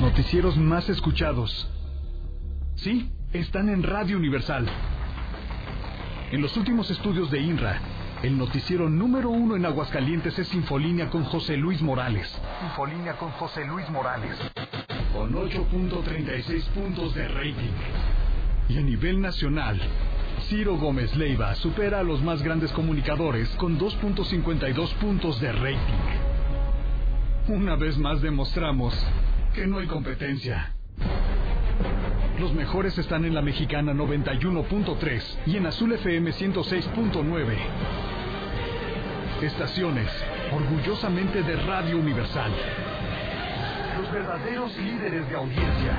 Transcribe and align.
Los 0.00 0.12
noticieros 0.12 0.56
más 0.56 0.88
escuchados. 0.88 1.68
Sí, 2.76 3.10
están 3.34 3.68
en 3.68 3.82
Radio 3.82 4.16
Universal. 4.16 4.66
En 6.32 6.40
los 6.40 6.56
últimos 6.56 6.90
estudios 6.90 7.30
de 7.30 7.38
INRA, 7.38 7.78
el 8.22 8.38
noticiero 8.38 8.88
número 8.88 9.28
uno 9.28 9.56
en 9.56 9.66
Aguascalientes 9.66 10.38
es 10.38 10.54
Infolínea 10.54 11.10
con 11.10 11.24
José 11.24 11.58
Luis 11.58 11.82
Morales. 11.82 12.34
Infolínea 12.64 13.18
con 13.18 13.30
José 13.32 13.66
Luis 13.66 13.90
Morales. 13.90 14.38
Con 15.12 15.34
8.36 15.34 16.62
puntos 16.68 17.14
de 17.14 17.28
rating. 17.28 17.74
Y 18.70 18.78
a 18.78 18.80
nivel 18.80 19.20
nacional, 19.20 19.78
Ciro 20.48 20.78
Gómez 20.78 21.14
Leiva 21.14 21.54
supera 21.56 21.98
a 21.98 22.04
los 22.04 22.22
más 22.22 22.42
grandes 22.42 22.72
comunicadores 22.72 23.50
con 23.56 23.78
2.52 23.78 24.94
puntos 24.94 25.38
de 25.42 25.52
rating. 25.52 26.18
Una 27.48 27.76
vez 27.76 27.98
más 27.98 28.22
demostramos 28.22 28.94
que 29.54 29.66
no 29.66 29.78
hay 29.78 29.86
competencia. 29.86 30.72
Los 32.38 32.54
mejores 32.54 32.96
están 32.98 33.24
en 33.24 33.34
la 33.34 33.42
mexicana 33.42 33.92
91.3 33.92 35.22
y 35.46 35.56
en 35.56 35.66
Azul 35.66 35.92
FM 35.92 36.30
106.9. 36.30 37.56
Estaciones, 39.42 40.08
orgullosamente 40.52 41.42
de 41.42 41.56
Radio 41.56 41.98
Universal. 41.98 42.52
Los 43.98 44.12
verdaderos 44.12 44.76
líderes 44.78 45.28
de 45.28 45.36
audiencia. 45.36 45.98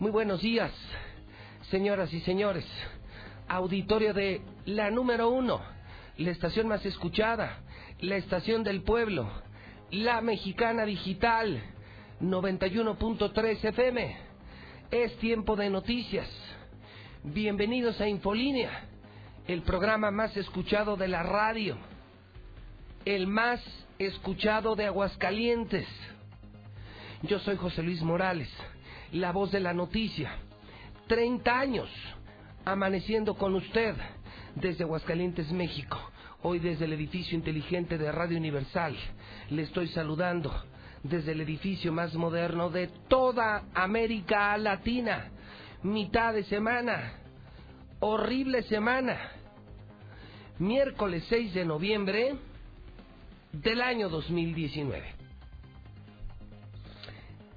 Muy 0.00 0.12
buenos 0.12 0.42
días, 0.42 0.70
señoras 1.72 2.12
y 2.12 2.20
señores. 2.20 2.64
Auditorio 3.48 4.14
de 4.14 4.42
la 4.64 4.92
número 4.92 5.28
uno, 5.28 5.60
la 6.18 6.30
estación 6.30 6.68
más 6.68 6.86
escuchada, 6.86 7.58
la 7.98 8.14
estación 8.14 8.62
del 8.62 8.82
pueblo, 8.82 9.28
la 9.90 10.20
mexicana 10.20 10.84
digital, 10.84 11.60
91.3 12.20 13.64
FM. 13.64 14.16
Es 14.92 15.16
tiempo 15.18 15.56
de 15.56 15.68
noticias. 15.68 16.28
Bienvenidos 17.24 18.00
a 18.00 18.06
Infolínea, 18.06 18.84
el 19.48 19.62
programa 19.62 20.12
más 20.12 20.36
escuchado 20.36 20.96
de 20.96 21.08
la 21.08 21.24
radio, 21.24 21.76
el 23.04 23.26
más 23.26 23.60
escuchado 23.98 24.76
de 24.76 24.86
Aguascalientes. 24.86 25.88
Yo 27.22 27.40
soy 27.40 27.56
José 27.56 27.82
Luis 27.82 28.00
Morales 28.00 28.48
la 29.12 29.32
voz 29.32 29.50
de 29.50 29.60
la 29.60 29.72
noticia. 29.72 30.32
30 31.06 31.58
años 31.58 31.88
amaneciendo 32.64 33.34
con 33.34 33.54
usted 33.54 33.94
desde 34.54 34.84
Aguascalientes, 34.84 35.50
México. 35.52 35.98
Hoy 36.42 36.58
desde 36.58 36.84
el 36.84 36.92
edificio 36.92 37.36
inteligente 37.36 37.98
de 37.98 38.12
Radio 38.12 38.38
Universal 38.38 38.94
le 39.50 39.62
estoy 39.62 39.88
saludando 39.88 40.52
desde 41.02 41.32
el 41.32 41.40
edificio 41.40 41.92
más 41.92 42.14
moderno 42.14 42.70
de 42.70 42.88
toda 43.08 43.64
América 43.74 44.56
Latina. 44.58 45.30
Mitad 45.82 46.34
de 46.34 46.44
semana, 46.44 47.14
horrible 48.00 48.62
semana. 48.64 49.16
Miércoles 50.58 51.24
6 51.28 51.54
de 51.54 51.64
noviembre 51.64 52.36
del 53.52 53.80
año 53.80 54.08
2019. 54.08 55.14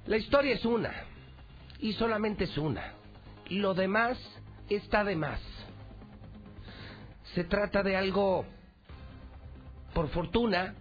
La 0.06 0.16
historia 0.16 0.54
es 0.54 0.64
una 0.64 1.11
y 1.82 1.92
solamente 1.94 2.44
es 2.44 2.56
una. 2.56 2.94
Lo 3.50 3.74
demás 3.74 4.16
está 4.70 5.04
de 5.04 5.16
más. 5.16 5.40
Se 7.34 7.44
trata 7.44 7.82
de 7.82 7.96
algo, 7.96 8.46
por 9.92 10.08
fortuna, 10.10 10.74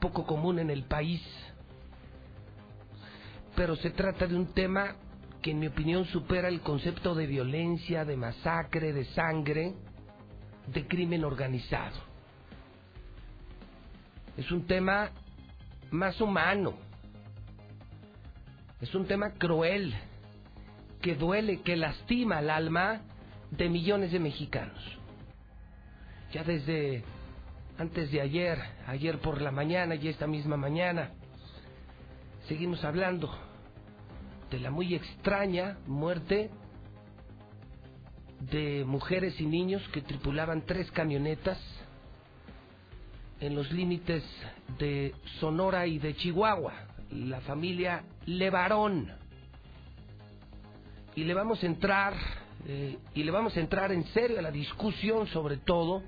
poco 0.00 0.26
común 0.26 0.58
en 0.58 0.70
el 0.70 0.84
país, 0.84 1.22
pero 3.54 3.76
se 3.76 3.90
trata 3.90 4.26
de 4.26 4.36
un 4.36 4.54
tema 4.54 4.96
que 5.42 5.50
en 5.50 5.58
mi 5.58 5.66
opinión 5.66 6.06
supera 6.06 6.48
el 6.48 6.62
concepto 6.62 7.14
de 7.14 7.26
violencia, 7.26 8.04
de 8.04 8.16
masacre, 8.16 8.92
de 8.94 9.04
sangre, 9.06 9.74
de 10.66 10.86
crimen 10.86 11.24
organizado. 11.24 11.98
Es 14.36 14.50
un 14.50 14.66
tema 14.66 15.10
más 15.90 16.18
humano 16.22 16.89
es 18.80 18.94
un 18.94 19.06
tema 19.06 19.32
cruel, 19.32 19.94
que 21.02 21.14
duele, 21.14 21.62
que 21.62 21.76
lastima 21.76 22.40
el 22.40 22.50
alma 22.50 23.02
de 23.50 23.68
millones 23.68 24.12
de 24.12 24.18
mexicanos. 24.18 24.82
Ya 26.32 26.44
desde 26.44 27.02
antes 27.78 28.10
de 28.10 28.20
ayer, 28.20 28.58
ayer 28.86 29.18
por 29.18 29.40
la 29.40 29.50
mañana 29.50 29.94
y 29.94 30.08
esta 30.08 30.26
misma 30.26 30.56
mañana, 30.56 31.10
seguimos 32.46 32.84
hablando 32.84 33.30
de 34.50 34.60
la 34.60 34.70
muy 34.70 34.94
extraña 34.94 35.78
muerte 35.86 36.50
de 38.40 38.84
mujeres 38.86 39.40
y 39.40 39.46
niños 39.46 39.82
que 39.92 40.02
tripulaban 40.02 40.62
tres 40.66 40.90
camionetas 40.90 41.58
en 43.40 43.54
los 43.54 43.70
límites 43.72 44.22
de 44.78 45.14
Sonora 45.38 45.86
y 45.86 45.98
de 45.98 46.14
Chihuahua, 46.14 46.74
la 47.10 47.40
familia 47.40 48.04
Levarón. 48.38 49.10
Y 51.14 51.24
le 51.24 51.34
vamos 51.34 51.62
a 51.62 51.66
entrar, 51.66 52.14
eh, 52.66 52.98
y 53.14 53.24
le 53.24 53.30
vamos 53.30 53.56
a 53.56 53.60
entrar 53.60 53.92
en 53.92 54.04
serio 54.08 54.38
a 54.38 54.42
la 54.42 54.50
discusión 54.50 55.26
sobre 55.28 55.56
todo 55.56 56.02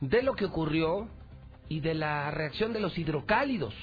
de 0.00 0.22
lo 0.22 0.34
que 0.34 0.44
ocurrió 0.44 1.08
y 1.68 1.80
de 1.80 1.94
la 1.94 2.30
reacción 2.30 2.72
de 2.72 2.80
los 2.80 2.96
hidrocálidos 2.98 3.74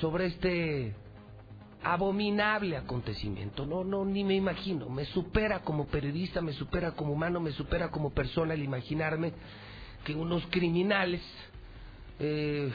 sobre 0.00 0.26
este 0.26 0.94
abominable 1.82 2.76
acontecimiento. 2.76 3.66
No, 3.66 3.84
no, 3.84 4.04
ni 4.04 4.22
me 4.22 4.34
imagino. 4.34 4.88
Me 4.88 5.04
supera 5.06 5.60
como 5.60 5.86
periodista, 5.86 6.40
me 6.40 6.52
supera 6.52 6.92
como 6.92 7.12
humano, 7.12 7.40
me 7.40 7.52
supera 7.52 7.90
como 7.90 8.10
persona 8.10 8.54
el 8.54 8.62
imaginarme 8.62 9.32
que 10.04 10.14
unos 10.14 10.44
criminales 10.50 11.22
eh, 12.18 12.70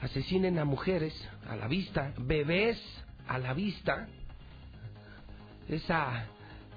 asesinen 0.00 0.58
a 0.58 0.64
mujeres 0.64 1.14
a 1.48 1.56
la 1.56 1.68
vista, 1.68 2.12
bebés 2.18 2.80
a 3.26 3.38
la 3.38 3.54
vista. 3.54 4.08
Esa, 5.68 6.26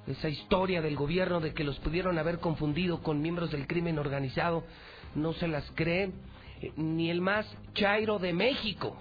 esa 0.08 0.30
historia 0.30 0.82
del 0.82 0.96
gobierno 0.96 1.40
de 1.40 1.54
que 1.54 1.64
los 1.64 1.78
pudieron 1.80 2.18
haber 2.18 2.40
confundido 2.40 3.04
con 3.04 3.22
miembros 3.22 3.52
del 3.52 3.68
crimen 3.68 4.00
organizado, 4.00 4.64
no 5.16 5.34
se 5.34 5.48
las 5.48 5.70
cree 5.76 6.12
eh, 6.62 6.72
ni 6.76 7.10
el 7.10 7.22
más 7.22 7.46
chairo 7.74 8.20
de 8.20 8.34
México. 8.34 8.98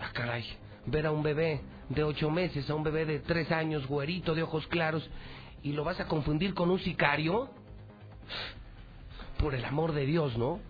Ah, 0.00 0.10
caray, 0.12 0.44
ver 0.86 1.06
a 1.06 1.12
un 1.12 1.22
bebé 1.22 1.60
de 1.88 2.04
ocho 2.04 2.30
meses, 2.30 2.68
a 2.70 2.74
un 2.74 2.84
bebé 2.84 3.04
de 3.04 3.18
tres 3.18 3.50
años, 3.50 3.86
güerito, 3.86 4.34
de 4.34 4.42
ojos 4.42 4.66
claros, 4.68 5.08
y 5.62 5.72
lo 5.72 5.84
vas 5.84 6.00
a 6.00 6.06
confundir 6.06 6.54
con 6.54 6.70
un 6.70 6.78
sicario. 6.78 7.50
por 9.38 9.54
el 9.54 9.64
amor 9.64 9.92
de 9.92 10.04
Dios, 10.04 10.36
¿no? 10.36 10.60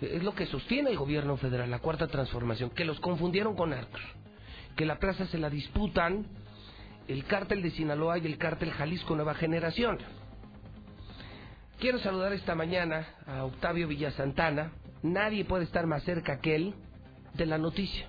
Es 0.00 0.22
lo 0.22 0.34
que 0.34 0.46
sostiene 0.46 0.90
el 0.90 0.98
gobierno 0.98 1.36
federal, 1.36 1.70
la 1.70 1.78
cuarta 1.78 2.06
transformación, 2.06 2.70
que 2.70 2.84
los 2.84 3.00
confundieron 3.00 3.56
con 3.56 3.70
narcos, 3.70 4.02
que 4.76 4.84
la 4.84 4.98
plaza 4.98 5.26
se 5.26 5.38
la 5.38 5.48
disputan 5.48 6.26
el 7.08 7.24
cártel 7.24 7.62
de 7.62 7.70
Sinaloa 7.70 8.18
y 8.18 8.26
el 8.26 8.36
cártel 8.36 8.72
Jalisco 8.72 9.14
Nueva 9.14 9.34
Generación. 9.34 9.98
Quiero 11.78 11.98
saludar 11.98 12.32
esta 12.32 12.54
mañana 12.54 13.06
a 13.26 13.44
Octavio 13.44 13.86
Villasantana. 13.88 14.72
Nadie 15.02 15.44
puede 15.44 15.64
estar 15.64 15.86
más 15.86 16.02
cerca 16.04 16.40
que 16.40 16.56
él 16.56 16.74
de 17.34 17.46
la 17.46 17.58
noticia. 17.58 18.08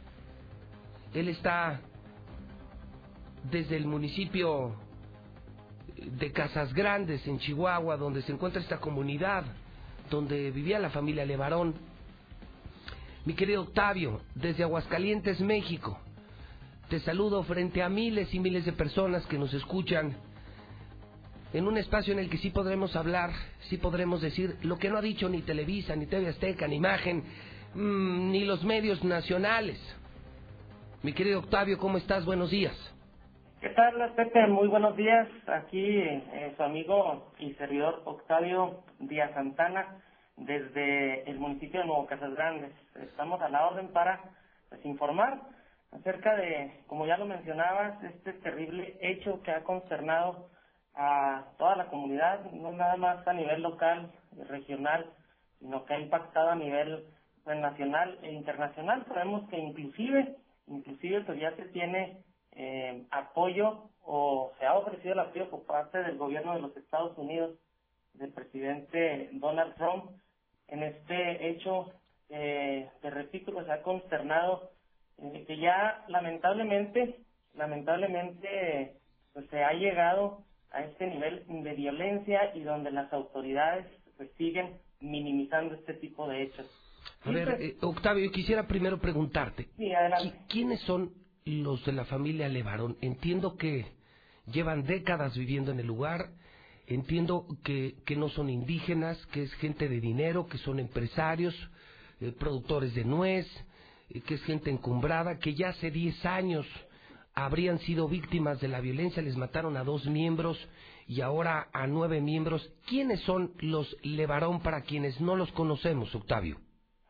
Él 1.14 1.28
está 1.30 1.82
desde 3.52 3.78
el 3.78 3.86
municipio 3.86 4.76
de 5.98 6.32
Casas 6.32 6.74
Grandes, 6.74 7.26
en 7.28 7.40
Chihuahua, 7.40 7.98
donde 7.98 8.22
se 8.22 8.32
encuentra 8.32 8.62
esta 8.62 8.80
comunidad, 8.80 9.46
donde 10.10 10.52
vivía 10.52 10.80
la 10.80 10.90
familia 10.90 11.26
Levarón. 11.26 11.76
Mi 13.26 13.34
querido 13.34 13.64
Octavio, 13.64 14.22
desde 14.36 14.64
Aguascalientes, 14.64 15.42
México, 15.42 16.00
te 16.90 17.00
saludo 17.02 17.44
frente 17.44 17.84
a 17.84 17.90
miles 17.90 18.34
y 18.34 18.40
miles 18.40 18.66
de 18.66 18.72
personas 18.72 19.26
que 19.26 19.38
nos 19.38 19.54
escuchan 19.54 20.16
en 21.54 21.68
un 21.68 21.78
espacio 21.78 22.14
en 22.14 22.20
el 22.20 22.30
que 22.30 22.38
sí 22.38 22.50
podremos 22.50 22.96
hablar, 22.96 23.32
sí 23.70 23.78
podremos 23.78 24.22
decir 24.22 24.58
lo 24.62 24.78
que 24.78 24.90
no 24.90 24.98
ha 24.98 25.02
dicho 25.02 25.30
ni 25.30 25.42
Televisa, 25.42 25.96
ni 25.96 26.06
TV 26.06 26.28
Azteca, 26.28 26.68
ni 26.68 26.76
Imagen, 26.76 27.24
mm, 27.74 28.32
ni 28.32 28.46
los 28.46 28.64
medios 28.64 29.04
nacionales. 29.04 29.80
Mi 31.04 31.14
querido 31.14 31.40
Octavio, 31.40 31.78
¿cómo 31.78 31.98
estás? 31.98 32.26
Buenos 32.26 32.52
días. 32.52 32.76
¿Qué 33.60 33.70
tal, 33.70 34.14
Pepe? 34.14 34.46
Muy 34.46 34.68
buenos 34.68 34.96
días. 34.96 35.28
Aquí 35.48 36.00
eh, 36.00 36.54
su 36.56 36.62
amigo 36.62 37.32
y 37.40 37.56
servidor 37.56 38.04
Octavio 38.06 38.84
Díaz 39.00 39.32
Santana, 39.34 40.00
desde 40.36 41.28
el 41.28 41.40
municipio 41.40 41.80
de 41.80 41.88
Nuevo 41.88 42.06
Casas 42.06 42.36
Grandes. 42.36 42.72
Estamos 43.02 43.42
a 43.42 43.50
la 43.50 43.66
orden 43.66 43.88
para 43.88 44.22
pues, 44.70 44.86
informar 44.86 45.42
acerca 45.92 46.36
de, 46.36 46.84
como 46.86 47.08
ya 47.08 47.18
lo 47.18 47.26
mencionabas, 47.26 48.04
este 48.04 48.34
terrible 48.34 48.96
hecho 49.02 49.42
que 49.42 49.50
ha 49.50 49.64
consternado 49.64 50.52
a 50.94 51.46
toda 51.58 51.78
la 51.78 51.88
comunidad, 51.88 52.52
no 52.52 52.72
nada 52.74 52.96
más 52.96 53.28
a 53.28 53.34
nivel 53.34 53.64
local 53.64 54.12
y 54.38 54.44
regional, 54.44 55.10
sino 55.58 55.84
que 55.86 55.96
ha 55.96 56.00
impactado 56.00 56.52
a 56.52 56.56
nivel 56.56 57.06
pues, 57.44 57.58
nacional 57.58 58.20
e 58.22 58.32
internacional. 58.34 59.04
Sabemos 59.08 59.50
que 59.50 59.58
inclusive, 59.58 60.36
inclusive 60.68 61.22
pues 61.22 61.40
ya 61.40 61.56
se 61.56 61.66
tiene 61.70 62.27
eh, 62.58 63.06
apoyo 63.12 63.92
o 64.04 64.52
se 64.60 64.68
ha 64.68 64.76
ofrecido 64.76 65.14
el 65.14 65.20
apoyo 65.22 65.50
por 65.52 65.66
parte 65.68 66.00
del 66.00 66.18
gobierno 66.18 66.56
de 66.56 66.62
los 66.62 66.78
Estados 66.78 67.18
Unidos, 67.18 67.58
del 68.16 68.34
presidente 68.34 69.30
Donald 69.34 69.76
Trump, 69.76 70.12
en 70.70 70.84
este 70.84 71.50
hecho, 71.50 71.94
eh, 72.30 72.90
te 73.02 73.12
repito, 73.12 73.54
pues 73.54 73.70
ha 73.70 73.84
consternado 73.84 74.72
eh, 75.20 75.46
que 75.48 75.58
ya 75.60 76.06
lamentablemente, 76.10 77.22
lamentablemente, 77.56 78.98
pues 79.34 79.50
se 79.50 79.64
ha 79.64 79.74
llegado 79.74 80.44
a 80.72 80.84
este 80.84 81.08
nivel 81.08 81.46
de 81.48 81.74
violencia 81.76 82.56
y 82.56 82.62
donde 82.64 82.92
las 82.92 83.12
autoridades 83.14 83.88
pues 84.18 84.32
siguen 84.38 84.80
minimizando 85.02 85.76
este 85.76 85.96
tipo 85.96 86.28
de 86.28 86.44
hechos. 86.44 86.68
A 87.24 87.32
ver, 87.32 87.46
pues, 87.46 87.62
eh, 87.62 87.78
Octavio, 87.82 88.32
quisiera 88.32 88.68
primero 88.68 89.00
preguntarte, 89.00 89.68
Sí, 89.78 89.94
adelante. 89.94 90.38
¿qui- 90.40 90.48
¿quiénes 90.50 90.82
son 90.82 91.14
los 91.48 91.84
de 91.86 91.94
la 91.94 92.06
familia 92.06 92.48
Levarón? 92.48 92.98
Entiendo 93.02 93.58
que 93.58 93.86
llevan 94.52 94.84
décadas 94.84 95.36
viviendo 95.36 95.72
en 95.72 95.80
el 95.80 95.88
lugar, 95.88 96.32
entiendo 96.86 97.48
que, 97.64 97.96
que 98.06 98.16
no 98.16 98.30
son 98.30 98.50
indígenas, 98.50 99.18
que 99.28 99.44
es 99.44 99.54
gente 99.56 99.90
de 99.90 100.00
dinero, 100.00 100.48
que 100.48 100.58
son 100.60 100.80
empresarios, 100.80 101.56
eh, 102.20 102.32
productores 102.32 102.94
de 102.96 103.06
nuez, 103.06 103.48
eh, 104.10 104.22
que 104.22 104.36
es 104.36 104.44
gente 104.44 104.70
encumbrada, 104.70 105.40
que 105.40 105.56
ya 105.56 105.70
hace 105.70 105.92
10 105.92 106.26
años 106.26 106.66
habrían 107.34 107.78
sido 107.80 108.08
víctimas 108.08 108.60
de 108.60 108.68
la 108.68 108.82
violencia, 108.82 109.22
les 109.22 109.38
mataron 109.38 109.78
a 109.78 109.84
dos 109.84 110.06
miembros 110.08 110.58
y 111.08 111.22
ahora 111.22 111.70
a 111.72 111.86
nueve 111.86 112.20
miembros. 112.20 112.68
¿Quiénes 112.88 113.20
son 113.22 113.52
los 113.60 113.96
Levarón 114.02 114.62
para 114.62 114.82
quienes 114.82 115.22
no 115.22 115.36
los 115.36 115.52
conocemos, 115.52 116.14
Octavio? 116.16 116.58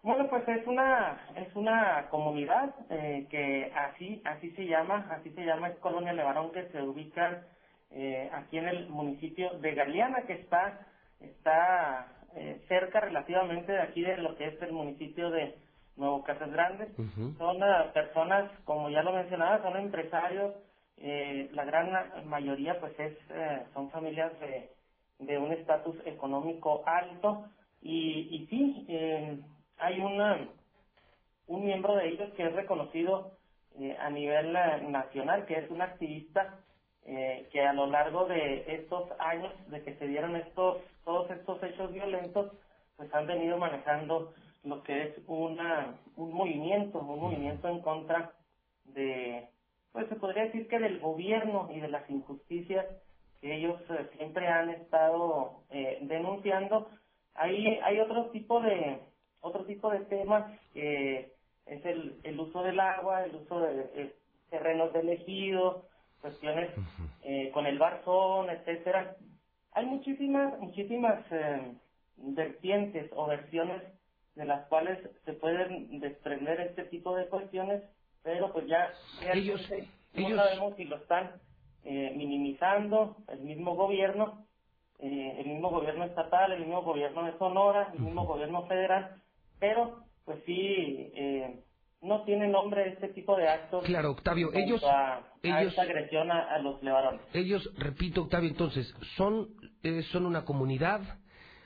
Bueno, 0.03 0.27
pues 0.29 0.47
es 0.47 0.65
una 0.67 1.19
es 1.35 1.53
una 1.55 2.07
comunidad 2.09 2.73
eh, 2.89 3.27
que 3.29 3.71
así 3.75 4.21
así 4.25 4.51
se 4.51 4.65
llama, 4.65 5.07
así 5.11 5.31
se 5.31 5.45
llama, 5.45 5.69
es 5.69 5.77
Colonia 5.79 6.13
Levarón 6.13 6.51
que 6.51 6.67
se 6.69 6.81
ubica 6.81 7.43
eh, 7.91 8.29
aquí 8.33 8.57
en 8.57 8.67
el 8.67 8.89
municipio 8.89 9.51
de 9.59 9.73
Galeana, 9.73 10.21
que 10.23 10.33
está 10.33 10.87
está 11.19 12.07
eh, 12.35 12.61
cerca 12.67 12.99
relativamente 13.01 13.71
de 13.71 13.81
aquí 13.81 14.01
de 14.01 14.17
lo 14.17 14.35
que 14.37 14.47
es 14.47 14.61
el 14.61 14.71
municipio 14.71 15.29
de 15.31 15.55
Nuevo 15.97 16.23
Casas 16.23 16.51
Grandes. 16.51 16.89
Son 17.37 17.61
ah, 17.63 17.91
personas, 17.93 18.51
como 18.65 18.89
ya 18.89 19.01
lo 19.03 19.13
mencionaba, 19.13 19.61
son 19.63 19.77
empresarios. 19.77 20.53
eh, 20.97 21.49
la 21.53 21.65
gran 21.65 21.89
mayoría, 22.27 22.79
pues, 22.79 22.97
es 22.99 23.13
eh, 23.31 23.63
son 23.73 23.89
familias 23.91 24.31
de, 24.39 24.69
de 25.19 25.37
un 25.37 25.51
estatus 25.53 25.95
económico 26.05 26.83
alto. 26.85 27.45
Y, 27.81 28.27
y 28.31 28.47
sí, 28.47 28.85
eh, 28.89 29.39
hay 29.77 29.99
una, 29.99 30.47
un 31.47 31.65
miembro 31.65 31.95
de 31.95 32.09
ellos 32.09 32.33
que 32.33 32.45
es 32.45 32.53
reconocido 32.53 33.37
eh, 33.79 33.95
a 33.99 34.09
nivel 34.09 34.55
eh, 34.55 34.81
nacional, 34.89 35.45
que 35.45 35.55
es 35.55 35.69
un 35.69 35.81
activista 35.81 36.59
eh, 37.09 37.47
que 37.53 37.61
a 37.61 37.71
lo 37.71 37.87
largo 37.87 38.25
de 38.25 38.65
estos 38.67 39.09
años 39.19 39.53
de 39.69 39.81
que 39.81 39.95
se 39.95 40.07
dieron 40.07 40.35
estos 40.35 40.79
todos 41.05 41.31
estos 41.31 41.63
hechos 41.63 41.93
violentos, 41.93 42.51
pues 42.97 43.13
han 43.13 43.25
venido 43.27 43.57
manejando 43.57 44.33
lo 44.65 44.83
que 44.83 45.03
es 45.03 45.17
una 45.25 45.95
un 46.17 46.33
movimiento, 46.33 46.99
un 46.99 47.19
movimiento 47.21 47.69
en 47.69 47.79
contra 47.79 48.33
de, 48.85 49.47
pues 49.93 50.09
se 50.09 50.15
podría 50.15 50.43
decir 50.43 50.67
que 50.67 50.79
del 50.79 50.99
gobierno 50.99 51.69
y 51.73 51.79
de 51.79 51.87
las 51.87 52.09
injusticias 52.09 52.85
que 53.39 53.55
ellos 53.55 53.79
siempre 54.17 54.47
han 54.49 54.69
estado 54.71 55.61
eh, 55.69 55.99
denunciando. 56.01 56.89
Hay 57.35 57.79
hay 57.83 57.99
otro 58.01 58.31
tipo 58.31 58.59
de 58.59 58.99
otro 59.41 59.65
tipo 59.65 59.89
de 59.91 59.99
temas 60.05 60.51
que 60.73 61.33
es 61.65 61.85
el, 61.85 62.19
el 62.23 62.39
uso 62.39 62.63
del 62.63 62.79
agua, 62.79 63.23
el 63.25 63.35
uso 63.35 63.59
de, 63.59 63.81
eh, 63.95 64.15
terrenos 64.49 64.93
de 64.93 65.13
ejido, 65.13 65.85
cuestiones 66.21 66.69
eh, 67.23 67.51
con 67.53 67.65
el 67.65 67.77
barzón, 67.77 68.49
etcétera. 68.49 69.15
Hay 69.73 69.85
muchísimas 69.85 70.57
muchísimas 70.59 71.23
eh, 71.31 71.73
vertientes 72.17 73.11
o 73.15 73.27
versiones 73.27 73.81
de 74.35 74.45
las 74.45 74.67
cuales 74.67 74.99
se 75.25 75.33
pueden 75.33 75.99
desprender 75.99 76.61
este 76.61 76.85
tipo 76.85 77.15
de 77.15 77.27
cuestiones, 77.27 77.83
pero 78.23 78.51
pues 78.53 78.67
ya 78.67 78.89
Ellos- 79.33 79.69
no 80.13 80.27
ellos- 80.27 80.37
sabemos 80.39 80.75
si 80.75 80.85
lo 80.85 80.97
están 80.97 81.31
eh, 81.83 82.13
minimizando 82.15 83.17
el 83.29 83.39
mismo 83.41 83.75
gobierno, 83.75 84.45
eh, 84.99 85.35
el 85.39 85.47
mismo 85.47 85.69
gobierno 85.69 86.05
estatal, 86.05 86.51
el 86.51 86.59
mismo 86.61 86.81
gobierno 86.81 87.23
de 87.23 87.37
Sonora, 87.37 87.91
el 87.93 87.99
mismo 88.01 88.25
gobierno 88.25 88.65
federal, 88.67 89.21
pero 89.59 90.03
pues 90.25 90.43
sí 90.45 91.11
eh, 91.15 91.63
no 92.01 92.23
tiene 92.25 92.47
nombre 92.47 92.89
este 92.93 93.09
tipo 93.09 93.35
de 93.35 93.47
actos. 93.47 93.83
Claro, 93.85 94.11
Octavio, 94.11 94.51
ellos- 94.53 94.83
a, 94.83 95.15
a 95.15 95.23
ellos- 95.43 95.71
esta 95.71 95.81
agresión 95.83 96.31
a, 96.31 96.53
a 96.55 96.59
los 96.59 96.81
levarones. 96.83 97.21
Ellos, 97.33 97.69
repito, 97.77 98.23
Octavio, 98.23 98.49
entonces, 98.49 98.93
son, 99.15 99.49
eh, 99.83 100.03
son 100.11 100.25
una 100.25 100.45
comunidad, 100.45 101.01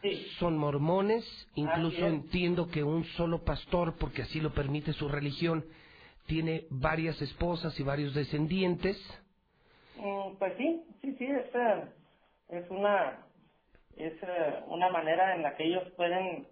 Sí. 0.01 0.25
son 0.39 0.57
mormones, 0.57 1.23
incluso 1.55 2.07
entiendo 2.07 2.67
que 2.69 2.83
un 2.83 3.03
solo 3.17 3.43
pastor, 3.43 3.97
porque 3.99 4.23
así 4.23 4.39
lo 4.39 4.51
permite 4.53 4.93
su 4.93 5.07
religión, 5.07 5.65
tiene 6.27 6.65
varias 6.71 7.21
esposas 7.21 7.79
y 7.79 7.83
varios 7.83 8.13
descendientes. 8.13 8.97
Mm, 9.97 10.37
Pues 10.39 10.53
sí, 10.57 10.83
sí, 11.01 11.15
sí, 11.19 11.25
es, 11.25 11.45
es 12.49 12.69
una 12.71 13.25
es 13.97 14.13
eh, 14.23 14.63
una 14.67 14.89
manera 14.89 15.35
en 15.35 15.43
la 15.43 15.55
que 15.55 15.65
ellos 15.65 15.83
pueden 15.97 16.47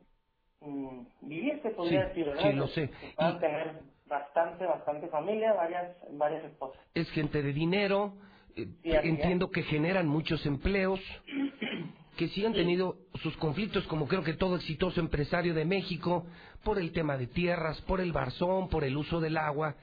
mm, 0.61 1.01
vivir, 1.21 1.61
se 1.61 1.69
podría 1.71 2.01
Sí, 2.03 2.07
decir, 2.09 2.25
¿verdad? 2.25 2.43
sí, 2.43 2.53
lo 2.53 2.67
sé. 2.67 2.89
Que 2.89 3.07
Puedan 3.15 3.37
Y- 3.37 3.39
tener 3.39 3.81
bastante, 4.07 4.65
bastante 4.65 5.07
familia, 5.07 5.53
varias, 5.53 5.95
varias 6.11 6.43
esposas. 6.45 6.81
Es 6.95 7.09
gente 7.11 7.41
de 7.43 7.53
dinero, 7.53 8.13
eh, 8.55 8.67
Sí, 8.83 8.89
así 8.95 9.07
es. 9.07 9.09
entiendo 9.09 9.51
que 9.51 9.63
generan 9.63 10.07
muchos 10.07 10.45
empleos, 10.45 10.99
que 12.17 12.27
sí 12.29 12.45
han 12.45 12.53
tenido 12.53 12.97
sus 13.21 13.35
conflictos, 13.37 13.85
como 13.87 14.07
creo 14.07 14.23
que 14.23 14.33
todo 14.33 14.55
exitoso 14.57 14.99
empresario 14.99 15.53
de 15.53 15.65
México, 15.65 16.25
por 16.63 16.77
el 16.79 16.91
tema 16.91 17.17
de 17.17 17.27
tierras, 17.27 17.79
por 17.83 18.01
el 18.01 18.11
barzón, 18.11 18.67
por 18.69 18.83
el 18.83 18.97
uso 18.97 19.19
del 19.21 19.37
agua. 19.37 19.75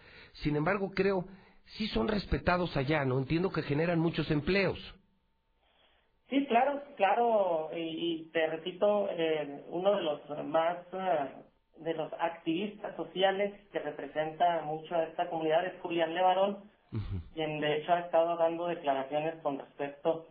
Sin 0.43 0.57
embargo, 0.57 0.91
creo, 0.95 1.25
sí 1.77 1.87
son 1.89 2.09
respetados 2.09 2.77
allá, 2.77 3.05
¿no? 3.05 3.19
Entiendo 3.19 3.51
que 3.51 3.63
generan 3.63 3.99
muchos 4.01 4.31
empleos. 4.31 4.79
Sí, 6.29 6.47
claro, 6.47 6.83
claro, 6.97 7.71
y, 7.75 7.79
y 7.81 8.31
te 8.33 8.47
repito, 8.49 9.09
eh, 9.11 9.65
uno 9.69 9.97
de 9.97 10.03
los 10.03 10.47
más 10.47 10.79
eh, 10.93 11.29
de 11.79 11.95
los 11.95 12.13
activistas 12.15 12.97
sociales 12.97 13.53
que 13.73 13.79
representa 13.79 14.63
mucho 14.63 14.95
a 14.97 15.05
esta 15.05 15.29
comunidad 15.29 15.67
es 15.67 15.81
Julián 15.83 16.15
Levarón, 16.15 16.71
quien 17.35 17.61
de 17.61 17.77
hecho 17.77 17.93
ha 17.93 18.01
estado 18.01 18.37
dando 18.37 18.67
declaraciones 18.67 19.37
con 19.43 19.59
respecto 19.59 20.27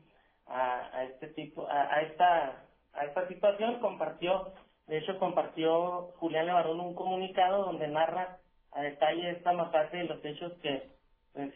a, 0.47 0.89
a 0.97 1.03
este 1.05 1.27
tipo, 1.29 1.67
a, 1.67 1.93
a 1.93 2.01
esta 2.01 2.65
a 2.93 3.05
esta 3.05 3.27
situación. 3.27 3.79
Compartió, 3.79 4.53
de 4.87 4.97
hecho, 4.97 5.17
compartió 5.19 6.13
Julián 6.17 6.47
Levarón 6.47 6.79
un 6.79 6.95
comunicado 6.95 7.65
donde 7.65 7.87
narra 7.87 8.37
a 8.71 8.81
detalle 8.81 9.31
esta 9.31 9.53
masacre 9.53 10.03
y 10.03 10.07
los 10.07 10.23
hechos 10.25 10.53
que 10.61 10.89
pues, 11.33 11.53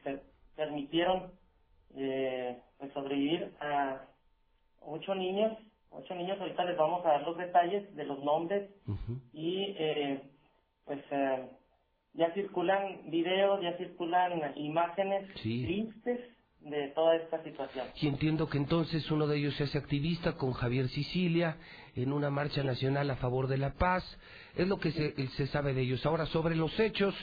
permitieron 0.56 1.32
eh, 1.96 2.62
pues, 2.78 2.94
sobrevivir 2.94 3.54
a 3.60 4.02
ocho 4.82 5.16
niños. 5.16 5.58
Ocho 5.92 6.14
niños, 6.14 6.40
ahorita 6.40 6.66
les 6.66 6.78
vamos 6.78 7.04
a 7.04 7.10
dar 7.10 7.24
los 7.24 7.36
detalles 7.36 7.96
de 7.96 8.04
los 8.06 8.24
nombres 8.24 8.70
y 9.34 9.76
eh, 9.76 10.22
pues 10.86 11.00
eh, 11.10 11.50
ya 12.14 12.32
circulan 12.34 13.10
videos, 13.10 13.60
ya 13.64 13.76
circulan 13.78 14.56
imágenes 14.56 15.34
tristes 15.34 16.20
de 16.62 16.90
toda 16.90 17.16
esta 17.16 17.44
situación. 17.44 17.88
Y 18.00 18.08
entiendo 18.08 18.48
que 18.48 18.60
entonces 18.60 19.10
uno 19.10 19.26
de 19.26 19.38
ellos 19.38 19.56
se 19.56 19.64
hace 19.64 19.80
activista 19.80 20.34
con 20.34 20.54
Javier 20.54 20.90
Sicilia 20.90 21.58
en 21.96 22.14
una 22.14 22.30
marcha 22.30 22.64
nacional 22.64 23.10
a 23.10 23.16
favor 23.16 23.48
de 23.48 23.58
la 23.58 23.74
paz. 23.74 24.04
Es 24.56 24.68
lo 24.68 24.78
que 24.78 24.92
se, 24.92 25.28
se 25.30 25.48
sabe 25.48 25.74
de 25.74 25.82
ellos. 25.82 26.06
Ahora, 26.06 26.28
sobre 26.28 26.56
los 26.56 26.80
hechos, 26.80 27.16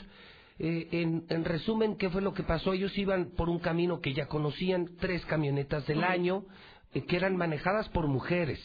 eh, 0.59 0.87
en, 0.91 1.45
resumen, 1.45 1.97
¿qué 1.97 2.09
fue 2.09 2.21
lo 2.21 2.33
que 2.33 2.43
pasó? 2.43 2.73
Ellos 2.73 2.97
iban 2.97 3.31
por 3.31 3.47
un 3.49 3.59
camino 3.59 4.01
que 4.01 4.13
ya 4.13 4.27
conocían, 4.27 4.89
tres 4.99 5.23
camionetas 5.25 5.85
del 5.85 6.03
año, 6.03 6.45
que 6.93 7.15
eran 7.15 7.35
manejadas 7.37 7.89
por 7.89 8.07
mujeres. 8.07 8.59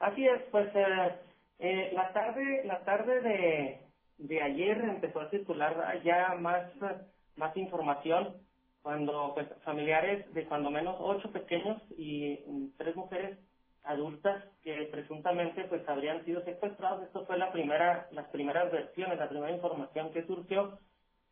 Así 0.00 0.26
es, 0.26 0.42
pues 0.50 0.68
eh, 1.58 1.90
la 1.92 2.12
tarde, 2.12 2.62
la 2.64 2.84
tarde 2.84 3.20
de, 3.20 3.80
de 4.18 4.42
ayer 4.42 4.78
empezó 4.78 5.20
a 5.20 5.30
circular 5.30 6.00
ya 6.02 6.34
más, 6.38 6.70
más 7.36 7.56
información 7.56 8.36
cuando 8.82 9.32
pues, 9.34 9.46
familiares 9.64 10.32
de 10.32 10.46
cuando 10.46 10.70
menos 10.70 10.96
ocho 11.00 11.30
pequeños 11.32 11.82
y 11.96 12.38
tres 12.78 12.96
mujeres 12.96 13.38
adultas 13.84 14.44
que 14.62 14.88
presuntamente 14.90 15.64
pues 15.64 15.86
habrían 15.88 16.24
sido 16.24 16.42
secuestrados. 16.44 17.02
Esto 17.04 17.26
fue 17.26 17.38
la 17.38 17.52
primera, 17.52 18.08
las 18.12 18.28
primeras 18.28 18.70
versiones, 18.70 19.18
la 19.18 19.28
primera 19.28 19.52
información 19.52 20.12
que 20.12 20.26
surgió 20.26 20.78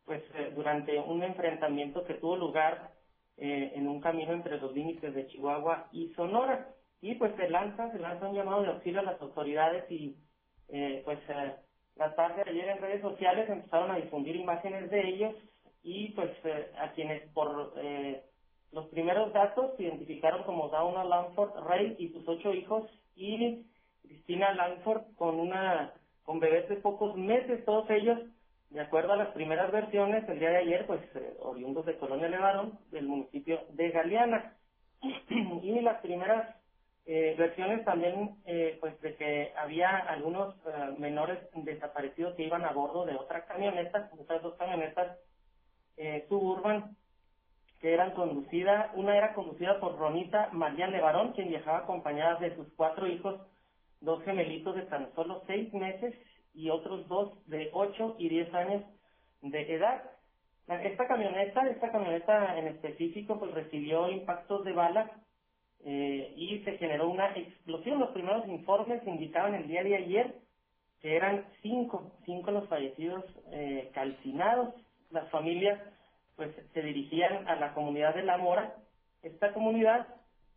pues 0.05 0.23
eh, 0.35 0.51
durante 0.55 0.99
un 0.99 1.23
enfrentamiento 1.23 2.03
que 2.05 2.15
tuvo 2.15 2.35
lugar 2.35 2.91
eh, 3.39 3.71
en 3.75 3.87
un 3.87 4.01
camino 4.01 4.33
entre 4.33 4.59
los 4.59 4.73
límites 4.73 5.13
de 5.13 5.27
Chihuahua 5.27 5.87
y 5.91 6.09
Sonora. 6.13 6.69
Y 7.01 7.15
pues 7.15 7.33
se 7.35 7.49
lanza, 7.49 7.91
se 7.91 7.99
lanza 7.99 8.27
un 8.27 8.35
llamado 8.35 8.61
de 8.61 8.69
auxilio 8.69 8.99
a 8.99 9.03
las 9.03 9.21
autoridades 9.21 9.89
y 9.89 10.17
eh, 10.67 11.01
pues 11.05 11.19
la 11.95 12.15
tarde 12.15 12.43
de 12.43 12.51
ayer 12.51 12.69
en 12.69 12.81
redes 12.81 13.01
sociales 13.01 13.49
empezaron 13.49 13.91
a 13.91 13.95
difundir 13.95 14.35
imágenes 14.35 14.89
de 14.89 15.07
ellos 15.07 15.35
y 15.81 16.09
pues 16.09 16.31
a 16.77 16.91
quienes 16.91 17.27
por 17.31 17.73
los 18.71 18.87
primeros 18.87 19.31
datos 19.33 19.75
se 19.77 19.83
identificaron 19.83 20.43
como 20.43 20.69
Dauna 20.69 21.05
Lanford 21.05 21.67
Rey 21.67 21.95
y 21.97 22.09
sus 22.09 22.27
ocho 22.27 22.53
hijos 22.53 22.89
y 23.15 23.65
Cristina 24.01 24.53
Lanford 24.53 25.15
con 25.15 25.39
una 25.39 25.93
con 26.23 26.39
bebés 26.39 26.69
de 26.69 26.75
pocos 26.75 27.15
meses, 27.15 27.65
todos 27.65 27.89
ellos, 27.89 28.19
de 28.69 28.81
acuerdo 28.81 29.13
a 29.13 29.17
las 29.17 29.29
primeras 29.29 29.71
versiones, 29.71 30.27
el 30.29 30.39
día 30.39 30.51
de 30.51 30.57
ayer, 30.57 30.85
pues 30.85 31.01
eh, 31.15 31.37
oriundos 31.39 31.85
de 31.85 31.97
Colonia 31.97 32.29
Levarón, 32.29 32.77
del 32.91 33.07
municipio 33.07 33.61
de 33.69 33.89
Galeana. 33.89 34.53
y 35.31 35.79
las 35.81 36.01
primeras 36.01 36.55
eh, 37.05 37.35
versiones 37.37 37.83
también, 37.83 38.35
eh, 38.45 38.77
pues 38.79 38.99
de 39.01 39.15
que 39.15 39.51
había 39.57 39.89
algunos 39.89 40.55
menores 40.99 41.39
desaparecidos 41.53 42.35
que 42.35 42.43
iban 42.43 42.63
a 42.63 42.71
bordo 42.71 43.05
de 43.05 43.15
otra 43.15 43.45
camioneta, 43.45 44.11
otras 44.19 44.43
dos 44.43 44.55
camionetas 44.55 45.17
suburban 46.29 46.95
que 47.81 47.93
eran 47.93 48.11
conducidas, 48.11 48.89
una 48.95 49.17
era 49.17 49.33
conducida 49.33 49.81
por 49.81 49.97
Ronita 49.97 50.49
María 50.53 50.87
Levarón, 50.87 51.33
quien 51.33 51.49
viajaba 51.49 51.79
acompañada 51.79 52.35
de 52.39 52.55
sus 52.55 52.67
cuatro 52.77 53.05
hijos, 53.07 53.41
dos 53.99 54.23
gemelitos 54.23 54.75
de 54.75 54.83
tan 54.83 55.13
solo 55.13 55.43
seis 55.45 55.73
meses 55.73 56.15
y 56.59 56.69
otros 56.69 57.07
dos 57.07 57.31
de 57.47 57.69
ocho 57.71 58.15
y 58.19 58.27
diez 58.27 58.53
años 58.53 58.83
de 59.41 59.73
edad. 59.73 60.03
Esta 60.67 61.07
camioneta, 61.07 61.65
esta 61.67 61.89
camioneta 61.89 62.57
en 62.59 62.67
específico, 62.67 63.39
pues 63.39 63.51
recibió 63.53 64.09
impactos 64.09 64.65
de 64.65 64.73
bala 64.73 65.09
eh, 65.85 66.33
y 66.35 66.59
se 66.59 66.77
generó 66.77 67.09
una 67.09 67.35
explosión. 67.35 67.99
Los 67.99 68.09
primeros 68.09 68.45
informes 68.47 69.01
indicaban 69.07 69.55
el 69.55 69.67
día 69.67 69.83
de 69.83 69.95
ayer 69.95 70.35
que 71.01 71.15
eran 71.15 71.45
cinco, 71.61 72.11
cinco 72.25 72.51
los 72.51 72.67
fallecidos 72.67 73.23
eh, 73.51 73.89
calcinados. 73.93 74.75
Las 75.11 75.29
familias 75.29 75.79
pues 76.35 76.53
se 76.73 76.81
dirigían 76.81 77.47
a 77.47 77.55
la 77.55 77.73
comunidad 77.73 78.13
de 78.15 78.23
La 78.23 78.37
Mora. 78.37 78.75
Esta 79.23 79.53
comunidad 79.53 80.07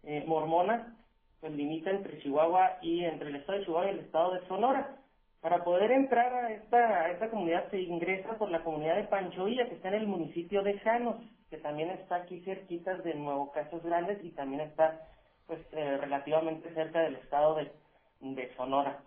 eh, 0.02 0.24
mormona 0.26 0.96
pues 1.40 1.52
limita 1.52 1.90
entre 1.90 2.20
Chihuahua 2.20 2.78
y 2.82 3.04
entre 3.04 3.28
el 3.28 3.36
estado 3.36 3.58
de 3.58 3.64
Chihuahua 3.64 3.86
y 3.86 3.94
el 3.94 4.00
estado 4.00 4.34
de 4.34 4.46
Sonora. 4.48 4.96
Para 5.42 5.64
poder 5.64 5.90
entrar 5.90 6.32
a 6.32 6.52
esta, 6.52 7.10
esta 7.10 7.28
comunidad 7.28 7.68
se 7.70 7.80
ingresa 7.80 8.38
por 8.38 8.48
la 8.48 8.62
comunidad 8.62 8.94
de 8.94 9.04
Panchoilla, 9.04 9.68
que 9.68 9.74
está 9.74 9.88
en 9.88 9.94
el 9.94 10.06
municipio 10.06 10.62
de 10.62 10.78
Janos, 10.78 11.16
que 11.50 11.56
también 11.56 11.90
está 11.90 12.16
aquí 12.16 12.40
cerquita 12.42 12.94
de 12.98 13.14
Nuevo 13.14 13.50
Casas 13.50 13.82
Grandes 13.82 14.24
y 14.24 14.30
también 14.30 14.60
está 14.60 15.00
pues 15.48 15.58
eh, 15.72 15.96
relativamente 15.98 16.72
cerca 16.74 17.00
del 17.00 17.16
estado 17.16 17.56
de, 17.56 18.54
Sonora. 18.56 19.00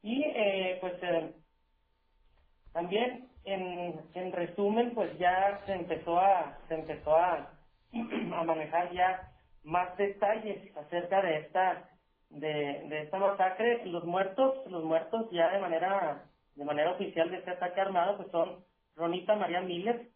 Y 0.00 0.22
eh, 0.22 0.78
pues 0.80 0.94
eh, 1.02 1.32
también 2.72 3.28
en, 3.44 4.00
en 4.14 4.32
resumen, 4.32 4.94
pues 4.94 5.18
ya 5.18 5.60
se 5.66 5.74
empezó 5.74 6.20
a, 6.20 6.56
se 6.68 6.74
empezó 6.74 7.16
a 7.16 7.50
manejar 7.92 8.92
ya 8.92 9.32
más 9.64 9.96
detalles 9.96 10.76
acerca 10.76 11.20
de 11.20 11.38
esta, 11.38 11.89
de, 12.30 12.86
de 12.88 13.02
esta 13.02 13.18
masacre. 13.18 13.84
Los 13.86 14.04
muertos, 14.04 14.66
los 14.70 14.84
muertos 14.84 15.28
ya 15.30 15.50
de 15.52 15.60
manera, 15.60 16.24
de 16.54 16.64
manera 16.64 16.92
oficial 16.92 17.30
de 17.30 17.38
este 17.38 17.50
ataque 17.50 17.80
armado, 17.80 18.16
pues 18.16 18.30
son 18.30 18.64
Ronita 18.96 19.36
María 19.36 19.60
Miller, 19.60 20.08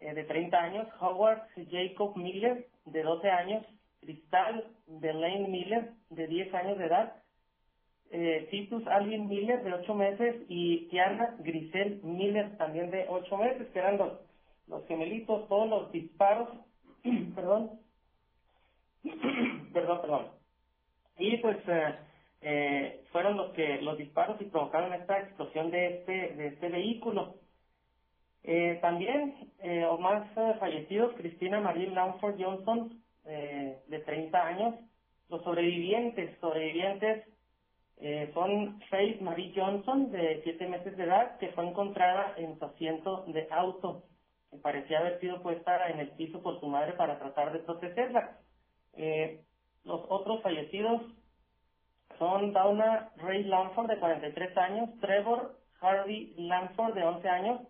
eh, 0.00 0.14
de 0.14 0.24
30 0.24 0.56
años, 0.58 0.88
Howard 1.00 1.42
Jacob 1.70 2.16
Miller, 2.16 2.66
de 2.86 3.02
12 3.02 3.30
años, 3.30 3.66
Cristal 4.00 4.64
Delaine 4.86 5.50
Miller, 5.50 5.90
de 6.08 6.26
10 6.26 6.54
años 6.54 6.78
de 6.78 6.86
edad, 6.86 7.20
eh, 8.10 8.48
Titus 8.50 8.84
Alvin 8.88 9.28
Miller 9.28 9.62
de 9.62 9.72
ocho 9.72 9.94
meses 9.94 10.42
y 10.48 10.88
Tiana 10.88 11.36
Grisel 11.38 12.00
Miller 12.02 12.56
también 12.56 12.90
de 12.90 13.06
ocho 13.08 13.36
meses, 13.36 13.68
que 13.68 13.78
eran 13.78 13.98
los, 13.98 14.12
los 14.66 14.84
gemelitos, 14.86 15.46
todos 15.48 15.68
los 15.68 15.92
disparos, 15.92 16.48
perdón, 17.34 17.78
perdón, 19.72 20.00
perdón. 20.00 20.39
Y 21.20 21.36
pues 21.36 21.58
eh, 21.68 21.94
eh, 22.40 23.04
fueron 23.12 23.36
los 23.36 23.52
que 23.52 23.80
los 23.82 23.98
disparos 23.98 24.40
y 24.40 24.44
provocaron 24.46 24.92
esta 24.94 25.20
explosión 25.20 25.70
de 25.70 25.98
este, 25.98 26.12
de 26.34 26.46
este 26.48 26.68
vehículo. 26.68 27.36
Eh, 28.42 28.78
también, 28.80 29.52
eh, 29.60 29.84
o 29.84 29.98
más 29.98 30.26
eh, 30.36 30.54
fallecidos, 30.58 31.14
Cristina 31.16 31.60
Marie 31.60 31.90
Lamford 31.90 32.40
Johnson, 32.42 33.00
de 33.24 34.02
30 34.06 34.44
años. 34.44 34.74
Los 35.28 35.44
sobrevivientes, 35.44 36.36
sobrevivientes 36.40 37.24
eh, 38.02 38.30
son 38.32 38.80
Faith 38.88 39.20
Marie 39.20 39.52
Johnson, 39.54 40.10
de 40.10 40.40
siete 40.42 40.66
meses 40.66 40.96
de 40.96 41.04
edad, 41.04 41.36
que 41.38 41.48
fue 41.48 41.68
encontrada 41.68 42.34
en 42.38 42.58
su 42.58 42.64
asiento 42.64 43.24
de 43.26 43.46
auto, 43.50 44.04
que 44.50 44.56
parecía 44.56 45.00
haber 45.00 45.20
sido 45.20 45.42
puesta 45.42 45.88
en 45.90 46.00
el 46.00 46.08
piso 46.12 46.42
por 46.42 46.58
su 46.60 46.66
madre 46.66 46.94
para 46.94 47.18
tratar 47.18 47.52
de 47.52 47.58
protegerla. 47.58 48.38
Eh, 48.94 49.42
los 49.84 50.00
otros 50.08 50.42
fallecidos 50.42 51.02
son 52.18 52.52
Dauna 52.52 53.10
Ray 53.16 53.44
Lamford, 53.44 53.88
de 53.88 53.98
43 53.98 54.56
años, 54.58 54.90
Trevor 55.00 55.56
Harvey 55.80 56.34
Lamford, 56.36 56.94
de 56.94 57.04
11 57.04 57.28
años, 57.28 57.60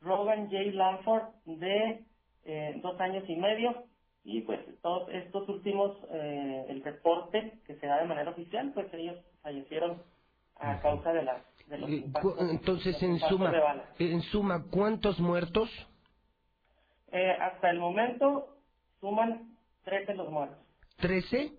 Rogan 0.00 0.48
J. 0.50 0.70
Lamford, 0.72 1.24
de 1.46 2.04
eh, 2.44 2.80
dos 2.82 3.00
años 3.00 3.24
y 3.28 3.36
medio, 3.36 3.84
y 4.24 4.42
pues 4.42 4.60
todos 4.82 5.08
estos 5.10 5.48
últimos, 5.48 5.96
eh, 6.10 6.66
el 6.68 6.82
reporte 6.84 7.58
que 7.66 7.74
se 7.76 7.86
da 7.86 7.98
de 7.98 8.06
manera 8.06 8.30
oficial, 8.30 8.70
pues 8.74 8.92
ellos 8.94 9.16
fallecieron 9.42 10.02
a 10.56 10.80
causa 10.80 11.12
de, 11.12 11.22
la, 11.22 11.42
de 11.66 11.78
los 11.78 11.90
Entonces, 12.50 13.02
en 13.02 13.18
suma, 13.20 13.52
en 13.98 14.22
suma, 14.22 14.64
¿cuántos 14.70 15.18
muertos? 15.18 15.70
Eh, 17.10 17.36
hasta 17.40 17.70
el 17.70 17.78
momento 17.78 18.56
suman 19.00 19.56
13 19.84 20.14
los 20.14 20.30
muertos. 20.30 20.67
¿13? 21.00 21.52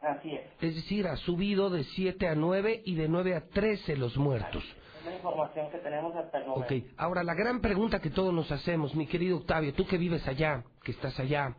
Así 0.00 0.34
es. 0.34 0.46
Es 0.60 0.74
decir, 0.74 1.06
ha 1.06 1.16
subido 1.16 1.70
de 1.70 1.84
7 1.84 2.28
a 2.28 2.34
9 2.34 2.82
y 2.84 2.94
de 2.94 3.08
9 3.08 3.34
a 3.34 3.46
13 3.48 3.96
los 3.96 4.16
muertos. 4.16 4.64
Es 5.00 5.06
la 5.06 5.14
información 5.14 5.70
que 5.70 5.78
tenemos 5.78 6.14
hasta 6.16 6.38
el 6.38 6.46
momento. 6.46 6.74
Ok, 6.74 6.82
ahora 6.96 7.22
la 7.22 7.34
gran 7.34 7.60
pregunta 7.60 8.00
que 8.00 8.10
todos 8.10 8.32
nos 8.32 8.50
hacemos, 8.50 8.94
mi 8.94 9.06
querido 9.06 9.38
Octavio, 9.38 9.74
tú 9.74 9.86
que 9.86 9.98
vives 9.98 10.26
allá, 10.26 10.64
que 10.82 10.92
estás 10.92 11.18
allá, 11.20 11.54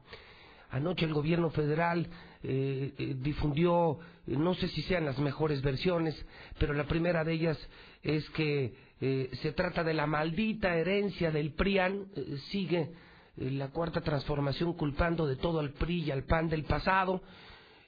Anoche 0.71 1.05
el 1.05 1.13
gobierno 1.13 1.49
federal 1.49 2.07
eh, 2.43 2.93
eh, 2.97 3.15
difundió, 3.17 3.99
eh, 4.25 4.37
no 4.37 4.53
sé 4.53 4.69
si 4.69 4.81
sean 4.83 5.05
las 5.05 5.19
mejores 5.19 5.61
versiones, 5.61 6.15
pero 6.57 6.73
la 6.73 6.85
primera 6.85 7.23
de 7.23 7.33
ellas 7.33 7.69
es 8.01 8.27
que 8.31 8.91
se 9.01 9.51
trata 9.53 9.83
de 9.83 9.95
la 9.95 10.05
maldita 10.05 10.75
herencia 10.75 11.31
del 11.31 11.53
PRIAN, 11.53 12.05
sigue 12.51 12.91
la 13.37 13.69
cuarta 13.69 14.01
transformación 14.01 14.73
culpando 14.73 15.25
de 15.25 15.35
todo 15.35 15.59
al 15.59 15.71
PRI 15.71 16.03
y 16.03 16.11
al 16.11 16.23
PAN 16.23 16.49
del 16.49 16.63
pasado. 16.63 17.21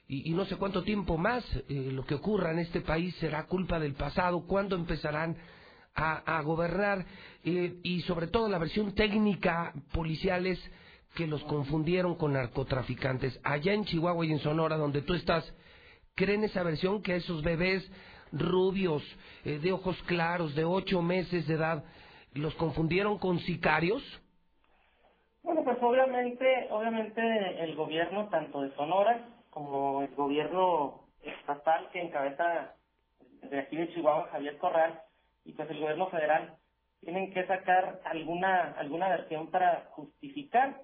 y, 0.06 0.30
no 0.30 0.44
sé 0.44 0.56
cuánto 0.56 0.82
tiempo 0.82 1.16
más 1.16 1.44
eh, 1.68 1.90
lo 1.92 2.04
que 2.04 2.14
ocurra 2.14 2.50
en 2.50 2.58
este 2.58 2.80
país 2.80 3.14
será 3.16 3.46
culpa 3.46 3.78
del 3.78 3.94
pasado, 3.94 4.46
cuándo 4.46 4.76
empezarán 4.76 5.36
a, 5.94 6.42
gobernar 6.42 7.06
eh, 7.44 7.78
y 7.82 8.00
sobre 8.02 8.26
todo 8.26 8.48
la 8.48 8.58
versión 8.58 8.94
técnica 8.94 9.72
policial 9.92 10.46
es 10.46 10.58
que 11.14 11.26
los 11.26 11.42
confundieron 11.44 12.16
con 12.16 12.32
narcotraficantes. 12.32 13.38
Allá 13.44 13.72
en 13.72 13.84
Chihuahua 13.84 14.26
y 14.26 14.32
en 14.32 14.40
Sonora, 14.40 14.76
donde 14.76 15.02
tú 15.02 15.14
estás, 15.14 15.44
¿creen 16.16 16.42
esa 16.42 16.64
versión 16.64 17.02
que 17.02 17.16
esos 17.16 17.42
bebés 17.42 17.88
rubios, 18.32 19.02
eh, 19.44 19.60
de 19.60 19.72
ojos 19.72 19.96
claros, 20.06 20.54
de 20.56 20.64
ocho 20.64 21.00
meses 21.02 21.46
de 21.46 21.54
edad, 21.54 21.84
los 22.32 22.54
confundieron 22.56 23.18
con 23.18 23.38
sicarios? 23.40 24.02
Bueno, 25.44 25.62
pues 25.62 25.76
obviamente, 25.82 26.68
obviamente 26.70 27.20
el 27.62 27.76
gobierno 27.76 28.30
tanto 28.30 28.62
de 28.62 28.74
Sonora 28.76 29.28
como 29.50 30.02
el 30.02 30.14
gobierno 30.14 31.02
estatal 31.22 31.90
que 31.92 32.00
encabeza 32.00 32.74
de 33.42 33.58
aquí 33.58 33.76
de 33.76 33.92
Chihuahua 33.92 34.28
Javier 34.32 34.56
Corral 34.56 35.02
y 35.44 35.52
pues 35.52 35.68
el 35.68 35.80
gobierno 35.80 36.08
federal 36.08 36.56
tienen 37.00 37.30
que 37.34 37.46
sacar 37.46 38.00
alguna 38.06 38.72
alguna 38.78 39.10
versión 39.10 39.50
para 39.50 39.90
justificar 39.90 40.80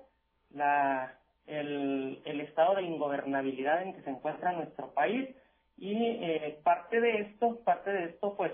la 0.50 1.14
el, 1.46 2.20
el 2.26 2.40
estado 2.42 2.74
de 2.74 2.82
ingobernabilidad 2.82 3.82
en 3.82 3.94
que 3.94 4.02
se 4.02 4.10
encuentra 4.10 4.52
nuestro 4.52 4.92
país. 4.92 5.34
Y 5.78 5.96
eh, 5.96 6.60
parte 6.62 7.00
de 7.00 7.22
esto 7.22 7.64
parte 7.64 7.90
de 7.90 8.04
esto 8.10 8.36
pues 8.36 8.52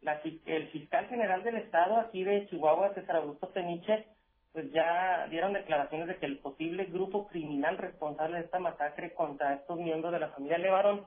la, 0.00 0.18
el 0.46 0.68
fiscal 0.68 1.06
general 1.08 1.42
del 1.42 1.56
estado 1.56 1.98
aquí 1.98 2.24
de 2.24 2.46
Chihuahua 2.48 2.94
César 2.94 3.16
Augusto 3.16 3.50
Peniche 3.52 4.15
pues 4.56 4.72
ya 4.72 5.26
dieron 5.28 5.52
declaraciones 5.52 6.08
de 6.08 6.16
que 6.16 6.24
el 6.24 6.38
posible 6.38 6.86
grupo 6.86 7.28
criminal 7.28 7.76
responsable 7.76 8.38
de 8.38 8.44
esta 8.44 8.58
masacre 8.58 9.12
contra 9.12 9.52
estos 9.52 9.78
miembros 9.78 10.14
de 10.14 10.18
la 10.18 10.30
familia 10.30 10.56
Levarón 10.56 11.04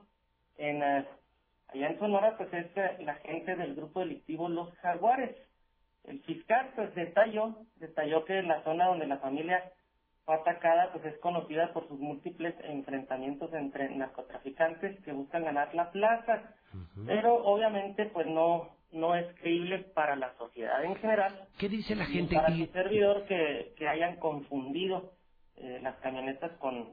en 0.56 0.80
eh, 0.80 1.04
allá 1.66 1.88
en 1.88 1.98
Sonora 1.98 2.36
pues 2.36 2.48
es 2.54 2.66
eh, 2.76 2.98
la 3.00 3.16
gente 3.16 3.56
del 3.56 3.74
grupo 3.74 3.98
delictivo 3.98 4.48
Los 4.48 4.72
Jaguares. 4.76 5.34
El 6.04 6.22
fiscal 6.22 6.70
pues 6.76 6.94
detalló, 6.94 7.56
detalló 7.74 8.24
que 8.24 8.40
la 8.40 8.62
zona 8.62 8.86
donde 8.86 9.08
la 9.08 9.18
familia 9.18 9.72
fue 10.24 10.36
atacada 10.36 10.92
pues 10.92 11.04
es 11.06 11.18
conocida 11.18 11.72
por 11.72 11.88
sus 11.88 11.98
múltiples 11.98 12.54
enfrentamientos 12.62 13.52
entre 13.52 13.90
narcotraficantes 13.96 15.02
que 15.02 15.10
buscan 15.10 15.42
ganar 15.42 15.74
la 15.74 15.90
plaza, 15.90 16.54
pero 17.04 17.34
obviamente 17.34 18.06
pues 18.06 18.28
no 18.28 18.76
no 18.92 19.14
es 19.14 19.26
creíble 19.40 19.78
para 19.94 20.16
la 20.16 20.36
sociedad 20.36 20.84
en 20.84 20.96
general. 20.96 21.48
¿Qué 21.58 21.68
dice 21.68 21.94
la 21.94 22.06
gente? 22.06 22.34
Para 22.34 22.54
el 22.54 22.70
servidor 22.72 23.24
que, 23.26 23.74
que 23.76 23.88
hayan 23.88 24.16
confundido 24.16 25.12
eh, 25.56 25.78
las 25.82 25.96
camionetas 25.96 26.52
con, 26.58 26.88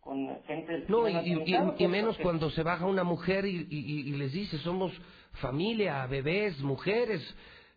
con 0.00 0.42
gente 0.44 0.84
No, 0.88 1.08
y, 1.08 1.44
y, 1.78 1.88
menos 1.88 2.16
cuando 2.18 2.50
se 2.50 2.62
baja 2.62 2.86
una 2.86 3.04
mujer 3.04 3.46
y, 3.46 3.66
y, 3.70 4.12
les 4.16 4.32
dice, 4.32 4.58
somos 4.58 4.92
familia, 5.40 6.06
bebés, 6.06 6.58
mujeres. 6.60 7.22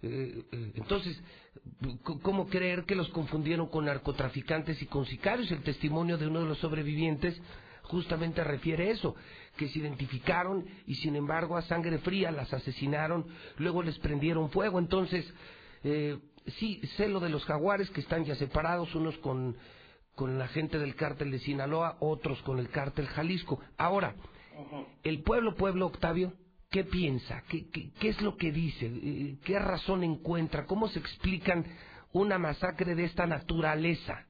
Eh, 0.01 0.43
eh, 0.51 0.71
entonces, 0.75 1.21
¿cómo 2.21 2.47
creer 2.47 2.83
que 2.85 2.95
los 2.95 3.07
confundieron 3.09 3.67
con 3.67 3.85
narcotraficantes 3.85 4.81
y 4.81 4.87
con 4.87 5.05
sicarios? 5.05 5.51
El 5.51 5.63
testimonio 5.63 6.17
de 6.17 6.27
uno 6.27 6.41
de 6.41 6.47
los 6.47 6.57
sobrevivientes 6.57 7.39
justamente 7.93 8.43
refiere 8.43 8.89
eso, 8.91 9.15
que 9.55 9.69
se 9.69 9.79
identificaron 9.79 10.65
y 10.87 10.95
sin 10.95 11.15
embargo 11.15 11.55
a 11.55 11.61
sangre 11.61 11.99
fría 11.99 12.31
las 12.31 12.51
asesinaron, 12.53 13.25
luego 13.57 13.83
les 13.83 13.97
prendieron 13.99 14.49
fuego. 14.49 14.79
Entonces, 14.79 15.31
eh, 15.83 16.17
sí, 16.59 16.81
sé 16.97 17.07
lo 17.07 17.19
de 17.19 17.29
los 17.29 17.45
jaguares 17.45 17.89
que 17.91 18.01
están 18.01 18.25
ya 18.25 18.35
separados, 18.35 18.93
unos 18.95 19.17
con, 19.19 19.55
con 20.15 20.37
la 20.37 20.47
gente 20.47 20.79
del 20.79 20.95
cártel 20.95 21.31
de 21.31 21.39
Sinaloa, 21.39 21.97
otros 21.99 22.41
con 22.41 22.59
el 22.59 22.69
cártel 22.69 23.07
Jalisco. 23.07 23.59
Ahora, 23.77 24.15
el 25.03 25.21
pueblo, 25.21 25.55
pueblo 25.55 25.85
Octavio, 25.85 26.33
¿qué 26.69 26.83
piensa? 26.83 27.43
¿Qué, 27.47 27.69
qué, 27.69 27.91
qué 27.99 28.09
es 28.09 28.21
lo 28.21 28.35
que 28.37 28.51
dice? 28.51 28.87
Eh, 28.87 29.37
¿Qué 29.43 29.59
razón 29.59 30.03
encuentra? 30.03 30.65
¿Cómo 30.65 30.87
se 30.87 30.99
explican 30.99 31.65
una 32.11 32.37
masacre 32.37 32.95
de 32.95 33.05
esta 33.05 33.27
naturaleza? 33.27 34.25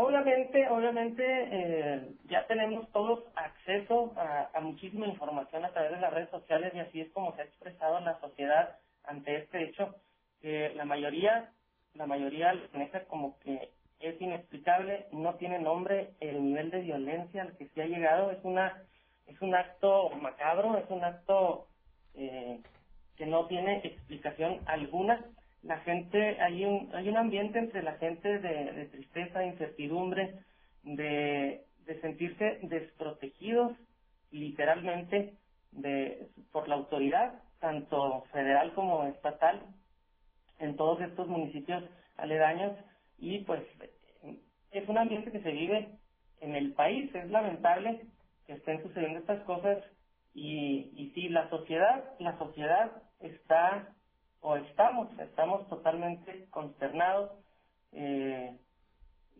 Obviamente, 0.00 0.68
obviamente 0.68 1.24
eh, 1.26 2.08
ya 2.26 2.46
tenemos 2.46 2.88
todos 2.92 3.24
acceso 3.34 4.12
a, 4.16 4.60
muchísima 4.60 5.08
información 5.08 5.64
a 5.64 5.72
través 5.72 5.90
de 5.90 6.00
las 6.00 6.14
redes 6.14 6.30
sociales 6.30 6.72
y 6.72 6.78
así 6.78 7.00
es 7.00 7.10
como 7.10 7.34
se 7.34 7.42
ha 7.42 7.46
expresado 7.46 7.98
la 7.98 8.16
sociedad 8.20 8.78
ante 9.02 9.38
este 9.38 9.64
hecho. 9.64 9.96
que 10.40 10.72
la 10.76 10.84
mayoría, 10.84 11.50
la 11.94 12.06
mayoría 12.06 12.54
maneja 12.72 13.06
como 13.06 13.40
que 13.40 13.70
es 13.98 14.20
inexplicable, 14.20 15.06
no 15.10 15.34
tiene 15.34 15.58
nombre 15.58 16.10
el 16.20 16.44
nivel 16.44 16.70
de 16.70 16.82
violencia 16.82 17.42
al 17.42 17.56
que 17.56 17.66
se 17.66 17.82
ha 17.82 17.86
llegado, 17.86 18.30
es 18.30 18.38
una, 18.44 18.84
es 19.26 19.42
un 19.42 19.52
acto 19.52 20.10
macabro, 20.10 20.78
es 20.78 20.88
un 20.90 21.02
acto 21.02 21.66
eh, 22.14 22.60
que 23.16 23.26
no 23.26 23.46
tiene 23.46 23.80
explicación 23.82 24.60
alguna 24.66 25.24
la 25.68 25.78
gente, 25.80 26.40
hay 26.40 26.64
un, 26.64 26.90
hay 26.94 27.10
un 27.10 27.18
ambiente 27.18 27.58
entre 27.58 27.82
la 27.82 27.92
gente 27.98 28.38
de, 28.38 28.86
tristeza, 28.86 29.40
de 29.40 29.48
incertidumbre, 29.48 30.34
de, 30.82 31.62
de 31.84 32.00
sentirse 32.00 32.58
desprotegidos 32.62 33.72
literalmente 34.30 35.34
de, 35.72 36.28
por 36.52 36.68
la 36.68 36.76
autoridad, 36.76 37.42
tanto 37.60 38.22
federal 38.32 38.72
como 38.72 39.04
estatal, 39.08 39.60
en 40.58 40.74
todos 40.76 41.02
estos 41.02 41.28
municipios 41.28 41.84
aledaños 42.16 42.72
y 43.18 43.40
pues 43.40 43.62
es 44.70 44.88
un 44.88 44.96
ambiente 44.96 45.30
que 45.30 45.42
se 45.42 45.50
vive 45.50 45.90
en 46.40 46.54
el 46.56 46.72
país. 46.72 47.14
Es 47.14 47.30
lamentable 47.30 48.06
que 48.46 48.54
estén 48.54 48.82
sucediendo 48.82 49.18
estas 49.18 49.42
cosas 49.44 49.78
y, 50.34 50.90
y 50.96 51.10
sí, 51.14 51.28
la 51.28 51.48
sociedad, 51.50 52.04
la 52.20 52.38
sociedad 52.38 53.02
está 53.20 53.94
o 54.40 54.56
estamos, 54.56 55.08
estamos 55.18 55.68
totalmente 55.68 56.46
consternados 56.50 57.30
eh, 57.92 58.56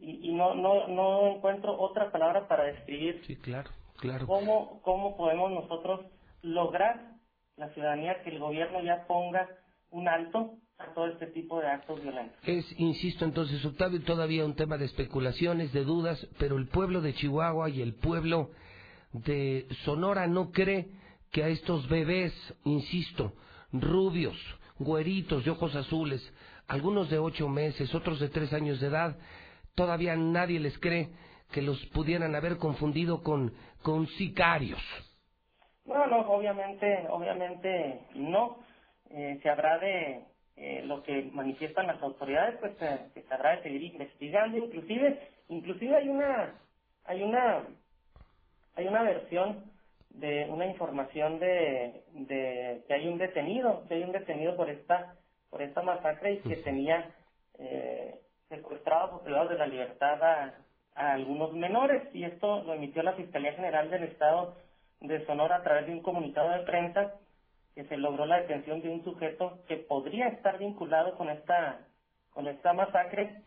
y, 0.01 0.31
y 0.31 0.35
no, 0.35 0.55
no, 0.55 0.89
no 0.89 1.37
encuentro 1.37 1.79
otra 1.79 2.11
palabra 2.11 2.49
para 2.49 2.65
describir 2.65 3.23
sí, 3.27 3.37
claro, 3.37 3.71
claro. 3.99 4.27
Cómo, 4.27 4.81
cómo 4.83 5.17
podemos 5.17 5.51
nosotros 5.51 6.07
lograr 6.43 7.19
la 7.57 7.69
ciudadanía 7.71 8.23
que 8.23 8.31
el 8.31 8.39
gobierno 8.39 8.83
ya 8.83 9.07
ponga 9.07 9.49
un 9.91 10.09
alto 10.09 10.55
a 10.79 10.95
todo 10.95 11.09
este 11.09 11.27
tipo 11.27 11.61
de 11.61 11.67
actos 11.67 12.01
violentos. 12.01 12.37
Es, 12.45 12.65
insisto 12.79 13.25
entonces, 13.25 13.65
Octavio, 13.65 14.01
todavía 14.03 14.45
un 14.45 14.55
tema 14.55 14.79
de 14.79 14.85
especulaciones, 14.85 15.73
de 15.73 15.83
dudas, 15.85 16.25
pero 16.39 16.57
el 16.57 16.69
pueblo 16.69 17.01
de 17.01 17.15
Chihuahua 17.15 17.69
y 17.69 17.83
el 17.83 17.95
pueblo 17.95 18.51
de 19.13 19.67
Sonora 19.85 20.29
no 20.29 20.53
cree 20.53 20.89
que 21.33 21.43
a 21.43 21.49
estos 21.49 21.89
bebés, 21.89 22.33
insisto, 22.65 23.33
rubios, 23.73 24.37
güeritos 24.79 25.45
de 25.45 25.51
ojos 25.51 25.75
azules, 25.75 26.23
algunos 26.67 27.11
de 27.11 27.19
ocho 27.19 27.49
meses, 27.49 27.95
otros 27.95 28.21
de 28.21 28.29
tres 28.29 28.53
años 28.53 28.81
de 28.81 28.89
edad, 28.89 29.17
todavía 29.75 30.17
nadie 30.17 30.61
les 30.61 30.79
cree 30.79 31.11
que 31.53 31.63
los 31.63 31.85
pudieran 31.87 32.35
haber 32.35 32.59
confundido 32.59 33.23
con, 33.23 33.53
con 33.83 34.07
sicarios. 34.07 34.81
No, 35.87 36.07
no, 36.07 36.21
obviamente, 36.31 37.07
obviamente 37.09 38.01
no. 38.15 38.59
Eh, 39.11 39.39
se 39.43 39.49
habrá 39.49 39.79
de 39.79 40.25
eh, 40.57 40.83
lo 40.85 41.03
que 41.03 41.31
manifiestan 41.33 41.87
las 41.87 42.03
autoridades, 42.03 42.59
pues 42.61 42.73
eh, 42.83 42.99
se 43.15 43.35
habrá 43.35 43.57
de 43.57 43.63
seguir 43.63 43.83
investigando. 43.83 44.59
Inclusive, 44.59 45.19
inclusive 45.49 45.97
hay 45.97 46.09
una, 46.09 46.55
hay 47.05 47.23
una, 47.23 47.63
hay 48.75 48.87
una 48.87 49.03
versión 49.03 49.65
de 50.21 50.47
una 50.51 50.67
información 50.67 51.39
de, 51.39 52.03
de 52.13 52.83
que 52.87 52.95
hay 52.95 53.09
un 53.09 53.19
detenido, 53.19 53.85
que 53.89 53.95
hay 53.95 54.03
un 54.03 54.13
detenido 54.13 54.57
por 54.57 54.69
esta 54.71 55.15
por 55.51 55.63
esta 55.63 55.83
masacre 55.83 56.35
y 56.35 56.39
que 56.39 56.57
tenía 56.57 57.11
eh, 57.59 58.21
secuestrados 58.49 59.13
o 59.15 59.23
privados 59.23 59.51
de 59.51 59.59
la 59.59 59.67
libertad 59.67 60.23
a, 60.23 60.55
algunos 60.95 61.53
menores. 61.53 62.03
Y 62.13 62.25
esto 62.25 62.63
lo 62.65 62.75
emitió 62.75 63.03
la 63.03 63.13
Fiscalía 63.13 63.53
General 63.53 63.89
del 63.89 64.05
Estado 64.05 64.57
de 65.01 65.25
Sonora 65.27 65.57
a 65.57 65.63
través 65.63 65.87
de 65.87 65.93
un 65.93 66.03
comunicado 66.03 66.51
de 66.51 66.65
prensa 66.65 67.15
que 67.77 67.85
se 67.85 67.97
logró 67.97 68.27
la 68.27 68.41
detención 68.41 68.83
de 68.83 68.89
un 68.89 69.05
sujeto 69.05 69.61
que 69.69 69.77
podría 69.77 70.27
estar 70.27 70.59
vinculado 70.59 71.17
con 71.17 71.31
esta 71.31 71.81
con 72.31 72.49
esta 72.49 72.73
masacre. 72.73 73.43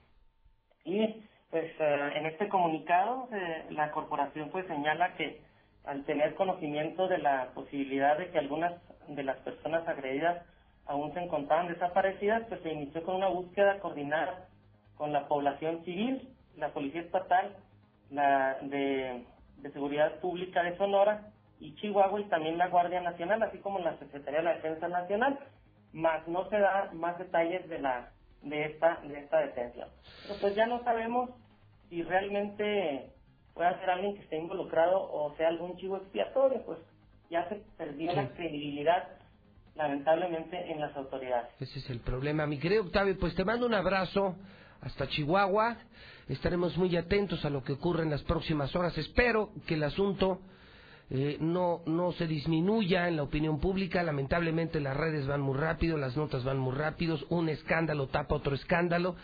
Y 0.85 1.23
pues 1.49 1.69
eh, 1.79 2.11
en 2.15 2.25
este 2.25 2.47
comunicado 2.47 3.27
eh, 3.33 3.65
la 3.71 3.91
corporación 3.91 4.49
pues 4.49 4.65
señala 4.67 5.13
que 5.15 5.41
al 5.85 6.03
tener 6.05 6.35
conocimiento 6.35 7.07
de 7.07 7.17
la 7.17 7.49
posibilidad 7.53 8.17
de 8.17 8.29
que 8.29 8.39
algunas 8.39 8.73
de 9.07 9.23
las 9.23 9.37
personas 9.37 9.87
agredidas 9.87 10.45
aún 10.85 11.13
se 11.13 11.21
encontraban 11.21 11.67
desaparecidas, 11.67 12.43
pues 12.47 12.61
se 12.61 12.71
inició 12.71 13.03
con 13.03 13.15
una 13.15 13.27
búsqueda 13.27 13.79
coordinada 13.79 14.47
con 14.95 15.11
la 15.13 15.27
población 15.27 15.83
civil, 15.83 16.29
la 16.57 16.69
Policía 16.69 17.01
Estatal, 17.01 17.55
la 18.11 18.57
de, 18.61 19.25
Seguridad 19.73 20.19
Pública 20.19 20.63
de 20.63 20.75
Sonora 20.77 21.29
y 21.59 21.75
Chihuahua 21.75 22.19
y 22.19 22.25
también 22.25 22.57
la 22.57 22.67
Guardia 22.67 22.99
Nacional, 23.01 23.41
así 23.43 23.59
como 23.59 23.79
la 23.79 23.97
Secretaría 23.97 24.39
de 24.39 24.45
la 24.45 24.55
Defensa 24.55 24.87
Nacional, 24.87 25.39
más 25.93 26.27
no 26.27 26.49
se 26.49 26.57
da 26.57 26.89
más 26.93 27.17
detalles 27.17 27.67
de 27.69 27.79
la 27.79 28.11
de 28.41 28.65
esta 28.65 28.99
de 29.03 29.19
esta 29.19 29.39
detención. 29.39 29.87
Pero 30.23 30.39
pues 30.41 30.55
ya 30.55 30.65
no 30.65 30.83
sabemos 30.83 31.29
si 31.89 32.03
realmente 32.03 33.09
pueda 33.53 33.79
ser 33.79 33.89
alguien 33.89 34.15
que 34.15 34.21
esté 34.21 34.37
involucrado 34.37 35.01
o 35.01 35.35
sea 35.37 35.49
algún 35.49 35.77
chivo 35.77 35.97
expiatorio, 35.97 36.61
pues 36.65 36.79
ya 37.29 37.47
se 37.49 37.61
perdió 37.77 38.11
la 38.13 38.29
credibilidad 38.29 39.07
lamentablemente 39.75 40.71
en 40.71 40.79
las 40.79 40.95
autoridades. 40.95 41.49
Ese 41.59 41.79
es 41.79 41.89
el 41.89 41.99
problema. 41.99 42.45
Mi 42.45 42.59
querido 42.59 42.83
Octavio, 42.83 43.17
pues 43.17 43.35
te 43.35 43.45
mando 43.45 43.65
un 43.65 43.73
abrazo 43.73 44.35
hasta 44.81 45.07
Chihuahua. 45.07 45.77
Estaremos 46.27 46.77
muy 46.77 46.95
atentos 46.97 47.43
a 47.45 47.49
lo 47.49 47.63
que 47.63 47.73
ocurre 47.73 48.03
en 48.03 48.09
las 48.09 48.23
próximas 48.23 48.75
horas. 48.75 48.97
Espero 48.97 49.51
que 49.65 49.75
el 49.75 49.83
asunto 49.83 50.39
eh, 51.09 51.37
no, 51.39 51.81
no 51.85 52.13
se 52.13 52.27
disminuya 52.27 53.07
en 53.07 53.17
la 53.17 53.23
opinión 53.23 53.59
pública. 53.59 54.03
Lamentablemente 54.03 54.79
las 54.79 54.95
redes 54.95 55.27
van 55.27 55.41
muy 55.41 55.57
rápido, 55.57 55.97
las 55.97 56.15
notas 56.15 56.43
van 56.43 56.57
muy 56.57 56.73
rápidos, 56.73 57.25
un 57.29 57.49
escándalo 57.49 58.07
tapa 58.07 58.35
otro 58.35 58.55
escándalo. 58.55 59.15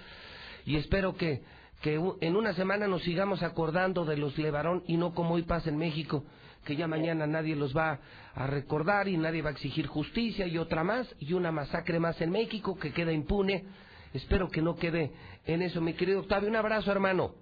Y 0.66 0.76
espero 0.76 1.16
que, 1.16 1.44
que 1.82 2.00
en 2.22 2.36
una 2.36 2.54
semana 2.54 2.88
nos 2.88 3.04
sigamos 3.04 3.44
acordando 3.44 4.06
de 4.06 4.18
los 4.18 4.38
Levarón 4.38 4.84
y 4.88 4.98
no 4.98 5.14
como 5.14 5.36
hoy 5.36 5.44
pasa 5.44 5.70
en 5.70 5.78
México, 5.78 6.24
que 6.66 6.76
ya 6.76 6.88
mañana 6.88 7.28
nadie 7.28 7.56
los 7.56 7.76
va 7.76 8.00
a 8.34 8.48
recordar 8.48 9.08
y 9.08 9.18
nadie 9.18 9.42
va 9.42 9.50
a 9.50 9.54
exigir 9.54 9.88
justicia 9.88 10.48
y 10.48 10.58
otra 10.58 10.84
más 10.84 11.08
y 11.20 11.34
una 11.34 11.52
masacre 11.52 12.00
más 12.00 12.20
en 12.22 12.32
México 12.32 12.78
que 12.78 12.92
queda 12.92 13.12
impune. 13.12 13.66
Espero 14.14 14.50
que 14.50 14.62
no 14.62 14.76
quede 14.76 15.12
en 15.46 15.62
eso, 15.62 15.80
mi 15.82 15.94
querido 15.94 16.22
Octavio. 16.22 16.50
Un 16.50 16.56
abrazo, 16.56 16.92
hermano. 16.92 17.36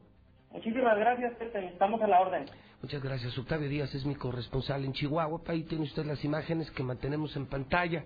Muchísimas 0.52 0.98
gracias, 0.98 1.34
Estamos 1.42 2.02
a 2.02 2.08
la 2.08 2.22
orden. 2.22 2.46
Muchas 2.82 3.02
gracias. 3.02 3.38
Octavio 3.38 3.68
Díaz 3.68 3.94
es 3.96 4.06
mi 4.06 4.16
corresponsal 4.16 4.86
en 4.86 4.94
Chihuahua. 4.94 5.42
Ahí 5.48 5.64
tiene 5.64 5.86
usted 5.86 6.06
las 6.06 6.24
imágenes 6.24 6.70
que 6.72 6.84
mantenemos 6.84 7.36
en 7.36 7.48
pantalla. 7.48 8.04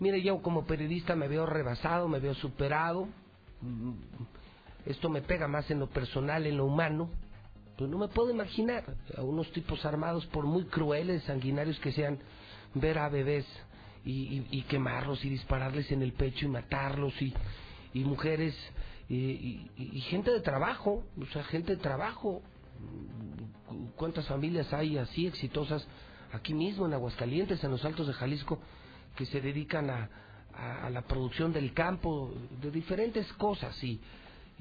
Mire, 0.00 0.20
yo 0.22 0.42
como 0.42 0.66
periodista 0.66 1.16
me 1.16 1.28
veo 1.28 1.46
rebasado, 1.46 2.08
me 2.08 2.20
veo 2.20 2.34
superado. 2.34 3.08
Esto 4.86 5.08
me 5.08 5.22
pega 5.22 5.48
más 5.48 5.70
en 5.70 5.78
lo 5.78 5.88
personal, 5.88 6.46
en 6.46 6.56
lo 6.56 6.66
humano. 6.66 7.10
Pero 7.76 7.88
no 7.88 7.98
me 7.98 8.08
puedo 8.08 8.30
imaginar 8.30 8.84
a 9.16 9.22
unos 9.22 9.50
tipos 9.52 9.84
armados, 9.84 10.26
por 10.26 10.44
muy 10.44 10.64
crueles, 10.64 11.22
sanguinarios 11.24 11.78
que 11.80 11.92
sean, 11.92 12.18
ver 12.74 12.98
a 12.98 13.08
bebés 13.08 13.46
y, 14.04 14.62
quemarlos 14.68 15.24
y 15.24 15.30
dispararles 15.30 15.90
en 15.90 16.02
el 16.02 16.12
pecho 16.12 16.46
y 16.46 16.48
matarlos 16.48 17.20
y, 17.20 17.34
y 17.94 18.04
mujeres 18.04 18.54
y, 19.08 19.70
y, 19.76 20.00
gente 20.02 20.30
de 20.30 20.40
trabajo, 20.40 21.04
o 21.20 21.26
sea, 21.32 21.42
gente 21.44 21.76
de 21.76 21.82
trabajo 21.82 22.42
cuántas 23.96 24.26
familias 24.26 24.72
hay 24.72 24.96
así 24.96 25.26
exitosas 25.26 25.86
aquí 26.32 26.54
mismo 26.54 26.86
en 26.86 26.94
Aguascalientes, 26.94 27.62
en 27.64 27.70
los 27.70 27.84
Altos 27.84 28.06
de 28.06 28.12
Jalisco, 28.14 28.58
que 29.16 29.26
se 29.26 29.40
dedican 29.40 29.90
a, 29.90 30.08
a, 30.54 30.90
la 30.90 31.02
producción 31.02 31.52
del 31.52 31.72
campo, 31.72 32.32
de 32.60 32.70
diferentes 32.70 33.30
cosas 33.34 33.82
y, 33.82 34.00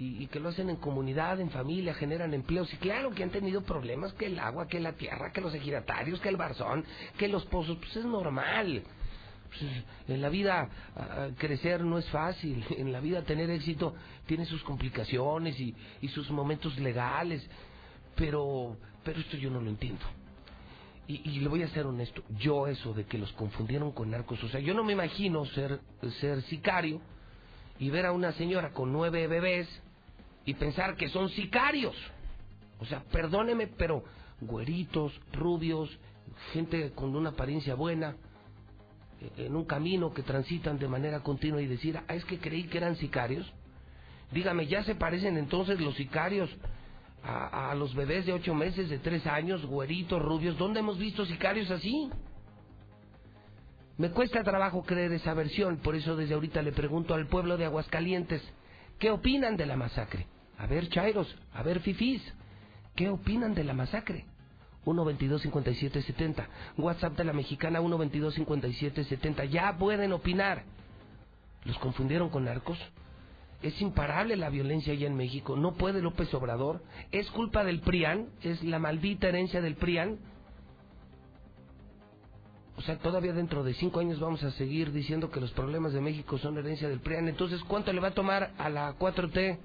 y, 0.02 0.28
que 0.28 0.40
lo 0.40 0.48
hacen 0.48 0.70
en 0.70 0.78
comunidad, 0.78 1.42
en 1.42 1.50
familia, 1.50 1.94
generan 1.94 2.34
empleos 2.34 2.74
y 2.74 2.78
claro 2.78 3.12
que 3.12 3.22
han 3.22 3.32
tenido 3.32 3.64
problemas, 3.64 4.14
que 4.14 4.28
el 4.28 4.40
agua, 4.40 4.66
que 4.66 4.80
la 4.80 4.94
tierra, 4.94 5.34
que 5.34 5.42
los 5.42 5.54
ejidatarios, 5.54 6.22
que 6.22 6.30
el 6.30 6.38
barzón, 6.38 6.86
que 7.18 7.28
los 7.28 7.46
pozos, 7.48 7.78
pues 7.80 7.98
es 7.98 8.06
normal. 8.06 8.82
Pues, 9.50 9.62
en 10.08 10.22
la 10.22 10.30
vida 10.30 10.70
crecer 11.38 11.84
no 11.84 11.98
es 11.98 12.08
fácil, 12.12 12.64
en 12.78 12.94
la 12.94 13.02
vida 13.02 13.24
tener 13.24 13.50
éxito 13.50 13.94
tiene 14.26 14.46
sus 14.46 14.64
complicaciones 14.64 15.60
y, 15.60 15.76
sus 16.08 16.32
momentos 16.32 16.80
legales 16.80 17.46
pero, 18.16 18.78
pero 19.04 19.20
esto 19.20 19.36
yo 19.36 19.50
no 19.50 19.60
lo 19.60 19.70
entiendo. 19.70 20.06
Y, 21.08 21.30
y, 21.30 21.40
le 21.40 21.50
voy 21.50 21.64
a 21.64 21.70
ser 21.70 21.86
honesto, 21.86 22.24
yo 22.38 22.68
eso 22.68 22.94
de 22.94 23.04
que 23.04 23.18
los 23.18 23.34
confundieron 23.34 23.92
con 23.92 24.12
narcos, 24.12 24.42
o 24.44 24.48
sea, 24.48 24.62
yo 24.62 24.74
no 24.74 24.84
me 24.84 24.94
imagino 24.94 25.46
ser, 25.48 25.82
ser 26.22 26.42
sicario 26.44 27.02
y 27.80 27.90
ver 27.90 28.06
a 28.06 28.12
una 28.12 28.32
señora 28.34 28.72
con 28.72 28.94
nueve 28.94 29.28
bebés 29.28 29.68
y 30.50 30.54
pensar 30.56 30.96
que 30.96 31.10
son 31.10 31.30
sicarios. 31.30 31.96
O 32.80 32.86
sea, 32.86 33.04
perdóneme, 33.12 33.68
pero 33.68 34.04
güeritos, 34.42 35.14
rubios, 35.34 35.90
gente 36.54 36.92
con 36.92 37.16
una 37.16 37.30
apariencia 37.30 37.76
buena, 37.76 38.16
eh, 39.22 39.46
en 39.46 39.56
un 39.56 39.66
camino 39.66 40.14
que 40.14 40.24
transitan 40.24 40.80
de 40.80 40.88
manera 40.88 41.22
continua 41.22 41.62
y 41.62 41.68
decir, 41.68 41.98
ah, 41.98 42.16
es 42.16 42.26
que 42.26 42.40
creí 42.40 42.64
que 42.64 42.78
eran 42.78 42.96
sicarios. 42.96 43.52
Dígame, 44.32 44.68
¿ya 44.68 44.84
se 44.84 44.96
parecen 44.96 45.38
entonces 45.38 45.80
los 45.80 45.96
sicarios 45.96 46.50
a, 47.24 47.76
los 47.76 47.94
bebés 47.96 48.26
de 48.26 48.34
ocho 48.34 48.56
meses, 48.56 48.90
de 48.90 48.98
tres 48.98 49.28
años, 49.28 49.66
güeritos, 49.66 50.22
rubios. 50.22 50.58
¿Dónde 50.58 50.80
hemos 50.80 50.98
visto 50.98 51.26
sicarios 51.26 51.70
así? 51.70 52.10
Me 53.98 54.12
cuesta 54.12 54.44
trabajo 54.44 54.84
creer 54.84 55.12
esa 55.12 55.34
versión, 55.34 55.78
por 55.78 55.96
eso 55.96 56.16
desde 56.16 56.34
ahorita 56.34 56.62
le 56.62 56.72
pregunto 56.72 57.14
al 57.14 57.28
pueblo 57.28 57.58
de 57.58 57.66
Aguascalientes, 57.66 58.42
¿qué 58.98 59.12
opinan 59.12 59.58
de 59.58 59.66
la 59.66 59.76
masacre? 59.76 60.28
A 60.60 60.68
ver, 60.68 60.90
Chairos, 60.90 61.34
a 61.54 61.64
ver, 61.64 61.80
Fifís, 61.80 62.22
¿qué 62.96 63.10
opinan 63.10 63.56
de 63.56 63.64
la 63.64 63.74
masacre? 63.74 64.26
122-5770, 64.86 66.48
WhatsApp 66.78 67.18
de 67.18 67.24
la 67.24 67.34
mexicana 67.34 67.80
122-5770, 67.80 69.50
ya 69.50 69.78
pueden 69.78 70.12
opinar. 70.12 70.64
¿Los 71.64 71.78
confundieron 71.80 72.30
con 72.30 72.46
narcos? 72.46 72.78
Es 73.62 73.82
imparable 73.82 74.36
la 74.36 74.50
violencia 74.50 74.94
allá 74.94 75.08
en 75.08 75.16
México. 75.16 75.56
No 75.56 75.74
puede 75.74 76.02
López 76.02 76.34
Obrador. 76.34 76.82
Es 77.12 77.30
culpa 77.32 77.66
del 77.66 77.82
PRIAN. 77.82 78.28
Es 78.42 78.64
la 78.64 78.80
maldita 78.80 79.28
herencia 79.28 79.62
del 79.62 79.76
PRIAN. 79.76 80.18
O 82.78 82.82
sea, 82.82 82.98
todavía 83.00 83.34
dentro 83.34 83.66
de 83.66 83.74
cinco 83.74 84.00
años 84.00 84.22
vamos 84.22 84.42
a 84.44 84.52
seguir 84.52 84.94
diciendo 84.94 85.30
que 85.30 85.42
los 85.42 85.52
problemas 85.52 85.92
de 85.92 86.00
México 86.00 86.38
son 86.38 86.58
herencia 86.58 86.88
del 86.88 87.02
PRIAN. 87.02 87.28
Entonces, 87.28 87.62
¿cuánto 87.66 87.92
le 87.92 88.00
va 88.00 88.10
a 88.10 88.14
tomar 88.14 88.52
a 88.58 88.70
la 88.70 88.98
4T 88.98 89.58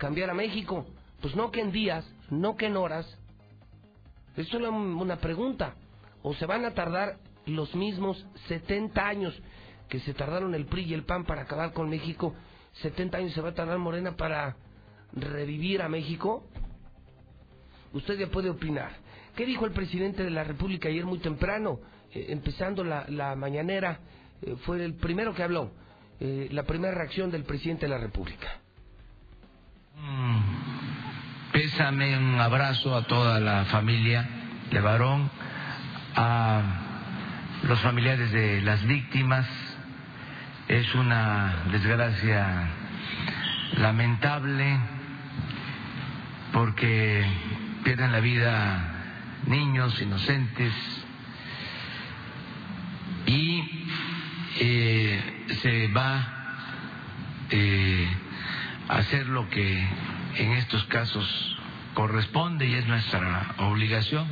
cambiar 0.00 0.30
a 0.30 0.34
México? 0.34 0.84
Pues 1.20 1.36
no 1.36 1.52
que 1.52 1.60
en 1.60 1.70
días, 1.70 2.04
no 2.30 2.56
que 2.56 2.66
en 2.66 2.76
horas. 2.76 3.06
Es 4.36 4.52
una 4.52 5.16
pregunta. 5.16 5.76
O 6.22 6.34
se 6.34 6.46
van 6.46 6.64
a 6.64 6.74
tardar 6.74 7.18
los 7.46 7.74
mismos 7.74 8.26
70 8.48 9.06
años 9.06 9.40
que 9.88 10.00
se 10.00 10.14
tardaron 10.14 10.54
el 10.54 10.66
PRI 10.66 10.84
y 10.84 10.94
el 10.94 11.04
PAN 11.04 11.24
para 11.24 11.42
acabar 11.42 11.72
con 11.72 11.88
México 11.88 12.34
70 12.82 13.18
años 13.18 13.32
se 13.32 13.40
va 13.40 13.50
a 13.50 13.54
tardar 13.54 13.78
Morena 13.78 14.16
para 14.16 14.56
revivir 15.12 15.82
a 15.82 15.88
México? 15.88 16.44
Usted 17.92 18.18
ya 18.18 18.28
puede 18.28 18.50
opinar. 18.50 18.92
¿Qué 19.36 19.44
dijo 19.44 19.66
el 19.66 19.72
presidente 19.72 20.22
de 20.22 20.30
la 20.30 20.44
República 20.44 20.88
ayer 20.88 21.04
muy 21.04 21.18
temprano? 21.18 21.80
Eh, 22.12 22.26
empezando 22.28 22.84
la, 22.84 23.04
la 23.08 23.34
mañanera, 23.34 24.00
eh, 24.42 24.56
fue 24.64 24.84
el 24.84 24.94
primero 24.94 25.34
que 25.34 25.42
habló, 25.42 25.72
eh, 26.20 26.48
la 26.52 26.62
primera 26.64 26.94
reacción 26.94 27.30
del 27.30 27.44
presidente 27.44 27.86
de 27.86 27.90
la 27.90 27.98
República. 27.98 28.60
Mm, 30.02 31.52
pésame, 31.52 32.16
un 32.16 32.40
abrazo 32.40 32.96
a 32.96 33.02
toda 33.02 33.38
la 33.38 33.66
familia 33.66 34.26
de 34.70 34.80
varón, 34.80 35.30
a 36.16 36.62
los 37.64 37.78
familiares 37.80 38.32
de 38.32 38.62
las 38.62 38.82
víctimas, 38.86 39.46
es 40.68 40.94
una 40.94 41.64
desgracia 41.70 42.68
lamentable 43.76 44.78
porque 46.52 47.26
pierden 47.84 48.12
la 48.12 48.20
vida 48.20 48.94
niños 49.46 50.00
inocentes 50.00 50.72
y 53.26 53.86
eh, 54.60 55.46
se 55.60 55.88
va 55.88 56.26
eh, 57.50 58.08
hacer 58.90 59.26
lo 59.26 59.48
que 59.48 59.88
en 60.36 60.52
estos 60.52 60.84
casos 60.84 61.56
corresponde 61.94 62.66
y 62.66 62.74
es 62.74 62.86
nuestra 62.86 63.54
obligación 63.58 64.26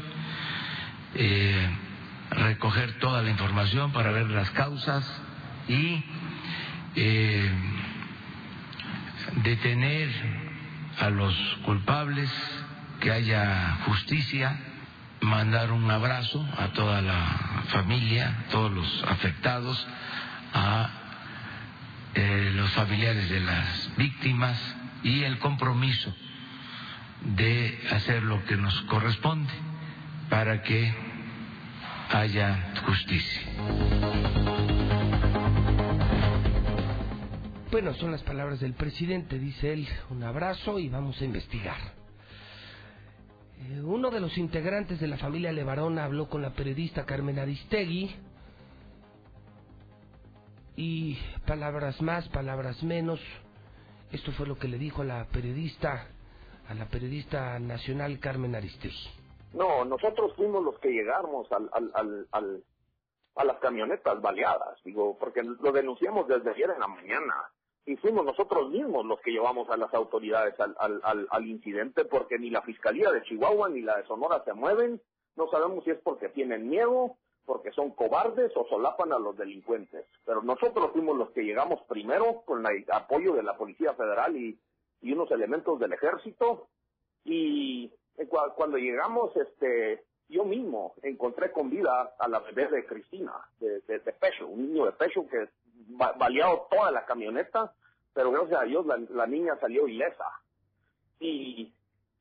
eh, 1.14 1.68
recoger 2.30 2.98
toda 2.98 3.22
la 3.22 3.30
información 3.30 3.92
para 3.92 4.10
ver 4.10 4.28
las 4.28 4.50
causas 4.50 5.04
y 5.68 6.04
eh, 6.96 7.50
detener 9.42 10.10
a 11.00 11.10
los 11.10 11.34
culpables, 11.64 12.30
que 13.00 13.12
haya 13.12 13.78
justicia, 13.86 14.58
mandar 15.20 15.70
un 15.70 15.88
abrazo 15.90 16.44
a 16.58 16.68
toda 16.68 17.00
la 17.00 17.64
familia, 17.68 18.44
todos 18.50 18.72
los 18.72 19.04
afectados, 19.04 19.86
a 20.52 20.90
eh, 22.20 22.50
los 22.52 22.68
familiares 22.72 23.30
de 23.30 23.38
las 23.38 23.96
víctimas 23.96 24.58
y 25.04 25.22
el 25.22 25.38
compromiso 25.38 26.12
de 27.22 27.78
hacer 27.92 28.24
lo 28.24 28.44
que 28.44 28.56
nos 28.56 28.74
corresponde 28.82 29.52
para 30.28 30.60
que 30.64 30.92
haya 32.10 32.74
justicia. 32.84 33.42
Bueno, 37.70 37.94
son 37.94 38.10
las 38.10 38.24
palabras 38.24 38.58
del 38.58 38.72
presidente, 38.72 39.38
dice 39.38 39.72
él. 39.72 39.88
Un 40.10 40.24
abrazo 40.24 40.80
y 40.80 40.88
vamos 40.88 41.20
a 41.20 41.24
investigar. 41.24 41.78
Eh, 43.60 43.80
uno 43.80 44.10
de 44.10 44.18
los 44.18 44.36
integrantes 44.38 44.98
de 44.98 45.06
la 45.06 45.18
familia 45.18 45.52
Levarón 45.52 46.00
habló 46.00 46.28
con 46.28 46.42
la 46.42 46.50
periodista 46.50 47.06
Carmen 47.06 47.38
Aristegui 47.38 48.12
y 50.78 51.18
palabras 51.44 52.00
más, 52.00 52.28
palabras 52.28 52.82
menos. 52.84 53.20
Esto 54.12 54.30
fue 54.32 54.46
lo 54.46 54.56
que 54.56 54.68
le 54.68 54.78
dijo 54.78 55.02
la 55.02 55.26
periodista 55.26 56.06
a 56.68 56.74
la 56.74 56.86
periodista 56.86 57.58
nacional 57.58 58.20
Carmen 58.20 58.54
Aristegui. 58.54 59.10
No, 59.54 59.84
nosotros 59.84 60.34
fuimos 60.36 60.62
los 60.62 60.78
que 60.78 60.90
llegamos 60.90 61.50
al, 61.50 61.68
al, 61.72 61.90
al, 61.94 62.28
al 62.30 62.62
a 63.38 63.44
las 63.44 63.58
camionetas 63.58 64.20
baleadas, 64.20 64.82
digo, 64.84 65.16
porque 65.16 65.42
lo 65.42 65.70
denunciamos 65.70 66.26
desde 66.26 66.50
ayer 66.50 66.70
en 66.70 66.80
la 66.80 66.88
mañana 66.88 67.34
y 67.86 67.96
fuimos 67.96 68.24
nosotros 68.24 68.68
mismos 68.70 69.06
los 69.06 69.20
que 69.20 69.30
llevamos 69.30 69.70
a 69.70 69.76
las 69.76 69.94
autoridades 69.94 70.54
al, 70.58 71.46
incidente 71.46 72.04
porque 72.04 72.38
ni 72.38 72.50
la 72.50 72.62
Fiscalía 72.62 73.10
de 73.12 73.22
Chihuahua 73.22 73.68
ni 73.68 73.80
la 73.80 73.96
de 73.96 74.06
Sonora 74.06 74.42
se 74.44 74.52
mueven, 74.52 75.00
no 75.36 75.48
sabemos 75.50 75.84
si 75.84 75.90
es 75.90 75.98
porque 76.02 76.28
tienen 76.30 76.68
miedo, 76.68 77.16
porque 77.48 77.72
son 77.72 77.92
cobardes 77.92 78.52
o 78.56 78.66
solapan 78.68 79.10
a 79.14 79.18
los 79.18 79.34
delincuentes, 79.38 80.04
pero 80.26 80.42
nosotros 80.42 80.90
fuimos 80.92 81.16
los 81.16 81.30
que 81.30 81.42
llegamos 81.42 81.80
primero 81.88 82.42
con 82.44 82.66
el 82.66 82.84
apoyo 82.92 83.32
de 83.32 83.42
la 83.42 83.56
Policía 83.56 83.94
Federal 83.94 84.36
y, 84.36 84.60
y 85.00 85.12
unos 85.12 85.30
elementos 85.30 85.80
del 85.80 85.94
ejército 85.94 86.68
y 87.24 87.90
cuando 88.54 88.76
llegamos 88.76 89.34
este 89.36 90.04
yo 90.28 90.44
mismo 90.44 90.94
encontré 91.02 91.52
con 91.52 91.70
vida 91.70 92.14
a 92.18 92.28
la 92.28 92.40
bebé 92.40 92.68
de 92.68 92.84
Cristina, 92.84 93.32
de, 93.60 93.80
de, 93.80 94.12
Pecho, 94.12 94.46
un 94.46 94.66
niño 94.68 94.84
de 94.84 94.92
Pecho 94.92 95.26
que 95.26 95.48
baleado 95.88 96.66
toda 96.70 96.90
la 96.90 97.06
camioneta, 97.06 97.72
pero 98.12 98.30
gracias 98.30 98.60
a 98.60 98.64
Dios 98.64 98.84
la, 98.86 99.26
niña 99.26 99.56
salió 99.58 99.88
ilesa. 99.88 100.26
Y, 101.18 101.72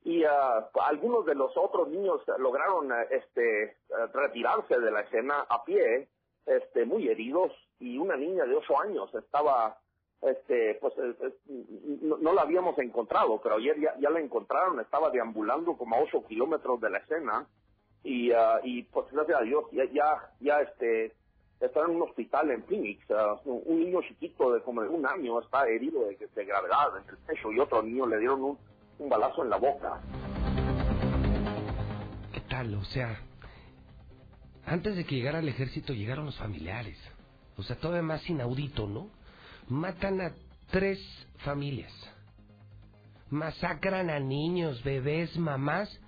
y 0.03 0.23
ah, 0.23 0.69
algunos 0.85 1.25
de 1.25 1.35
los 1.35 1.55
otros 1.57 1.89
niños 1.89 2.21
lograron 2.39 2.91
ah, 2.91 3.03
este 3.09 3.77
retirarse 4.13 4.79
de 4.79 4.91
la 4.91 5.01
escena 5.01 5.45
a 5.49 5.63
pie, 5.63 6.07
este 6.45 6.85
muy 6.85 7.07
heridos, 7.09 7.51
y 7.79 7.97
una 7.97 8.15
niña 8.15 8.45
de 8.45 8.55
ocho 8.55 8.79
años 8.81 9.13
estaba 9.13 9.77
este 10.21 10.75
pues 10.81 10.93
eh, 10.97 11.15
eh, 11.21 11.33
no, 12.01 12.33
la 12.33 12.41
habíamos 12.41 12.75
encontrado 12.79 13.39
pero 13.39 13.57
ayer 13.57 13.79
ya, 13.79 13.95
ya 13.99 14.09
la 14.09 14.19
encontraron 14.19 14.79
estaba 14.79 15.11
deambulando 15.11 15.77
como 15.77 15.95
a 15.95 15.99
ocho 15.99 16.25
kilómetros 16.25 16.81
de 16.81 16.89
la 16.89 16.97
escena 16.97 17.47
y, 18.03 18.31
uh, 18.31 18.59
y 18.63 18.83
pues 18.83 19.05
gracias 19.11 19.41
a 19.41 19.43
Dios 19.43 19.65
ya, 19.71 19.83
ya, 19.91 20.31
ya 20.39 20.61
este, 20.61 21.13
está 21.59 21.81
en 21.81 21.97
un 21.97 22.03
hospital 22.03 22.51
en 22.51 22.63
Phoenix. 22.63 23.03
Uh, 23.09 23.61
un 23.65 23.79
niño 23.79 24.01
chiquito 24.03 24.53
de 24.53 24.61
como 24.61 24.81
de 24.81 24.89
un 24.89 25.05
año 25.05 25.39
está 25.41 25.67
herido 25.67 26.05
de, 26.05 26.15
de 26.33 26.45
gravedad 26.45 26.97
en 26.97 27.09
el 27.09 27.17
pecho 27.17 27.51
y 27.51 27.59
otro 27.59 27.83
niño 27.83 28.05
le 28.05 28.19
dieron 28.19 28.43
un, 28.43 28.57
un 28.99 29.09
balazo 29.09 29.43
en 29.43 29.49
la 29.49 29.57
boca. 29.57 30.01
¿Qué 32.33 32.41
tal? 32.41 32.73
O 32.75 32.83
sea, 32.85 33.19
antes 34.65 34.95
de 34.95 35.05
que 35.05 35.15
llegara 35.15 35.39
el 35.39 35.47
ejército 35.47 35.93
llegaron 35.93 36.25
los 36.25 36.37
familiares. 36.37 36.97
O 37.57 37.63
sea, 37.63 37.75
todavía 37.75 38.03
más 38.03 38.29
inaudito, 38.29 38.87
¿no? 38.87 39.09
Matan 39.67 40.21
a 40.21 40.33
tres 40.69 40.99
familias. 41.37 41.91
Masacran 43.29 44.09
a 44.09 44.19
niños, 44.19 44.83
bebés, 44.83 45.37
mamás 45.37 45.99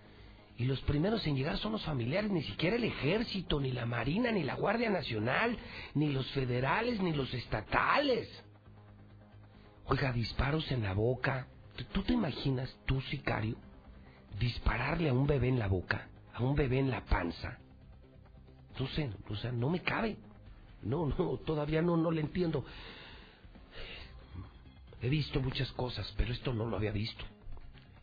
y 0.60 0.66
los 0.66 0.82
primeros 0.82 1.26
en 1.26 1.38
llegar 1.38 1.58
son 1.58 1.72
los 1.72 1.86
familiares, 1.86 2.30
ni 2.30 2.44
siquiera 2.44 2.76
el 2.76 2.84
ejército, 2.84 3.62
ni 3.62 3.72
la 3.72 3.86
Marina, 3.86 4.30
ni 4.30 4.44
la 4.44 4.56
Guardia 4.56 4.90
Nacional, 4.90 5.58
ni 5.94 6.12
los 6.12 6.30
federales, 6.32 7.00
ni 7.00 7.14
los 7.14 7.34
estatales. 7.34 8.28
Oiga, 9.86 10.12
disparos 10.12 10.70
en 10.70 10.84
la 10.84 10.94
boca. 10.94 11.48
¿Tú 11.86 12.04
te 12.04 12.14
imaginas, 12.14 12.76
tú 12.86 13.02
sicario, 13.02 13.56
dispararle 14.40 15.10
a 15.10 15.14
un 15.14 15.28
bebé 15.28 15.50
en 15.50 15.60
la 15.60 15.68
boca, 15.68 16.08
a 16.34 16.44
un 16.44 16.56
bebé 16.56 16.80
en 16.80 16.90
la 16.90 17.02
panza? 17.06 17.58
No 18.80 18.88
sé, 18.88 19.10
o 19.30 19.36
sea, 19.36 19.52
no 19.52 19.70
me 19.70 19.82
cabe. 19.82 20.18
No, 20.82 21.08
no, 21.08 21.38
todavía 21.46 21.82
no, 21.82 21.98
no 21.98 22.12
le 22.12 22.22
entiendo. 22.22 22.64
He 25.02 25.10
visto 25.10 25.42
muchas 25.42 25.72
cosas, 25.74 26.14
pero 26.18 26.34
esto 26.34 26.54
no 26.54 26.66
lo 26.66 26.78
había 26.78 26.92
visto. 26.92 27.24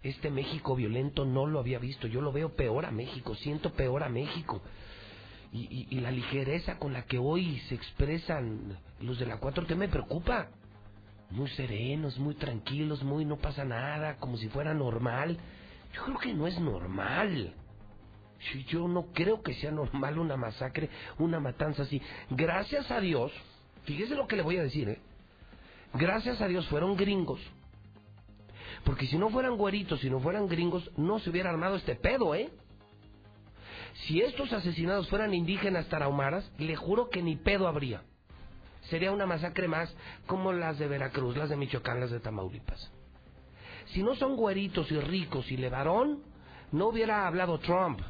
Este 0.02 0.30
México 0.30 0.76
violento 0.76 1.24
no 1.24 1.46
lo 1.46 1.58
había 1.58 1.78
visto. 1.78 2.06
Yo 2.06 2.20
lo 2.20 2.32
veo 2.32 2.54
peor 2.54 2.86
a 2.86 2.90
México, 2.90 3.34
siento 3.34 3.72
peor 3.72 4.02
a 4.02 4.08
México. 4.08 4.62
Y, 5.52 6.00
la 6.00 6.10
ligereza 6.10 6.78
con 6.78 6.92
la 6.92 7.06
que 7.06 7.18
hoy 7.18 7.58
se 7.68 7.74
expresan 7.74 8.78
los 9.00 9.18
de 9.18 9.26
la 9.26 9.40
4T 9.40 9.74
me 9.74 9.88
preocupa. 9.88 10.48
Muy 11.30 11.48
serenos, 11.50 12.18
muy 12.18 12.34
tranquilos, 12.34 13.02
muy 13.02 13.24
no 13.24 13.36
pasa 13.36 13.64
nada, 13.64 14.16
como 14.16 14.36
si 14.36 14.48
fuera 14.48 14.74
normal. 14.74 15.38
Yo 15.94 16.04
creo 16.04 16.18
que 16.18 16.34
no 16.34 16.46
es 16.46 16.58
normal. 16.60 17.52
Yo 18.68 18.86
no 18.86 19.06
creo 19.12 19.42
que 19.42 19.54
sea 19.54 19.70
normal 19.70 20.18
una 20.18 20.36
masacre, 20.36 20.90
una 21.18 21.40
matanza 21.40 21.82
así. 21.82 22.00
Gracias 22.30 22.90
a 22.90 23.00
Dios, 23.00 23.32
fíjese 23.84 24.14
lo 24.14 24.26
que 24.26 24.36
le 24.36 24.42
voy 24.42 24.58
a 24.58 24.62
decir, 24.62 24.88
¿eh? 24.88 25.00
Gracias 25.94 26.40
a 26.40 26.46
Dios 26.46 26.66
fueron 26.68 26.96
gringos 26.96 27.40
porque 28.86 29.06
si 29.06 29.18
no 29.18 29.30
fueran 29.30 29.56
güeritos, 29.56 29.98
si 30.00 30.08
no 30.08 30.20
fueran 30.20 30.46
gringos, 30.46 30.88
no 30.96 31.18
se 31.18 31.30
hubiera 31.30 31.50
armado 31.50 31.74
este 31.74 31.96
pedo, 31.96 32.36
¿eh? 32.36 32.50
Si 34.04 34.20
estos 34.20 34.52
asesinados 34.52 35.08
fueran 35.08 35.34
indígenas 35.34 35.88
tarahumaras, 35.88 36.48
le 36.58 36.76
juro 36.76 37.10
que 37.10 37.20
ni 37.20 37.34
pedo 37.34 37.66
habría. 37.66 38.02
Sería 38.88 39.12
una 39.12 39.26
masacre 39.26 39.68
más 39.68 39.94
como 40.26 40.52
las 40.52 40.78
de 40.78 40.88
Veracruz, 40.88 41.36
las 41.36 41.48
de 41.48 41.56
Michoacán, 41.56 42.00
las 42.00 42.10
de 42.10 42.20
Tamaulipas. 42.20 42.90
Si 43.92 44.02
no 44.02 44.14
son 44.14 44.36
güeritos 44.36 44.90
y 44.90 44.98
ricos 44.98 45.50
y 45.50 45.56
levarón, 45.56 46.22
no 46.72 46.88
hubiera 46.88 47.26
hablado 47.26 47.58
Trump. 47.58 48.00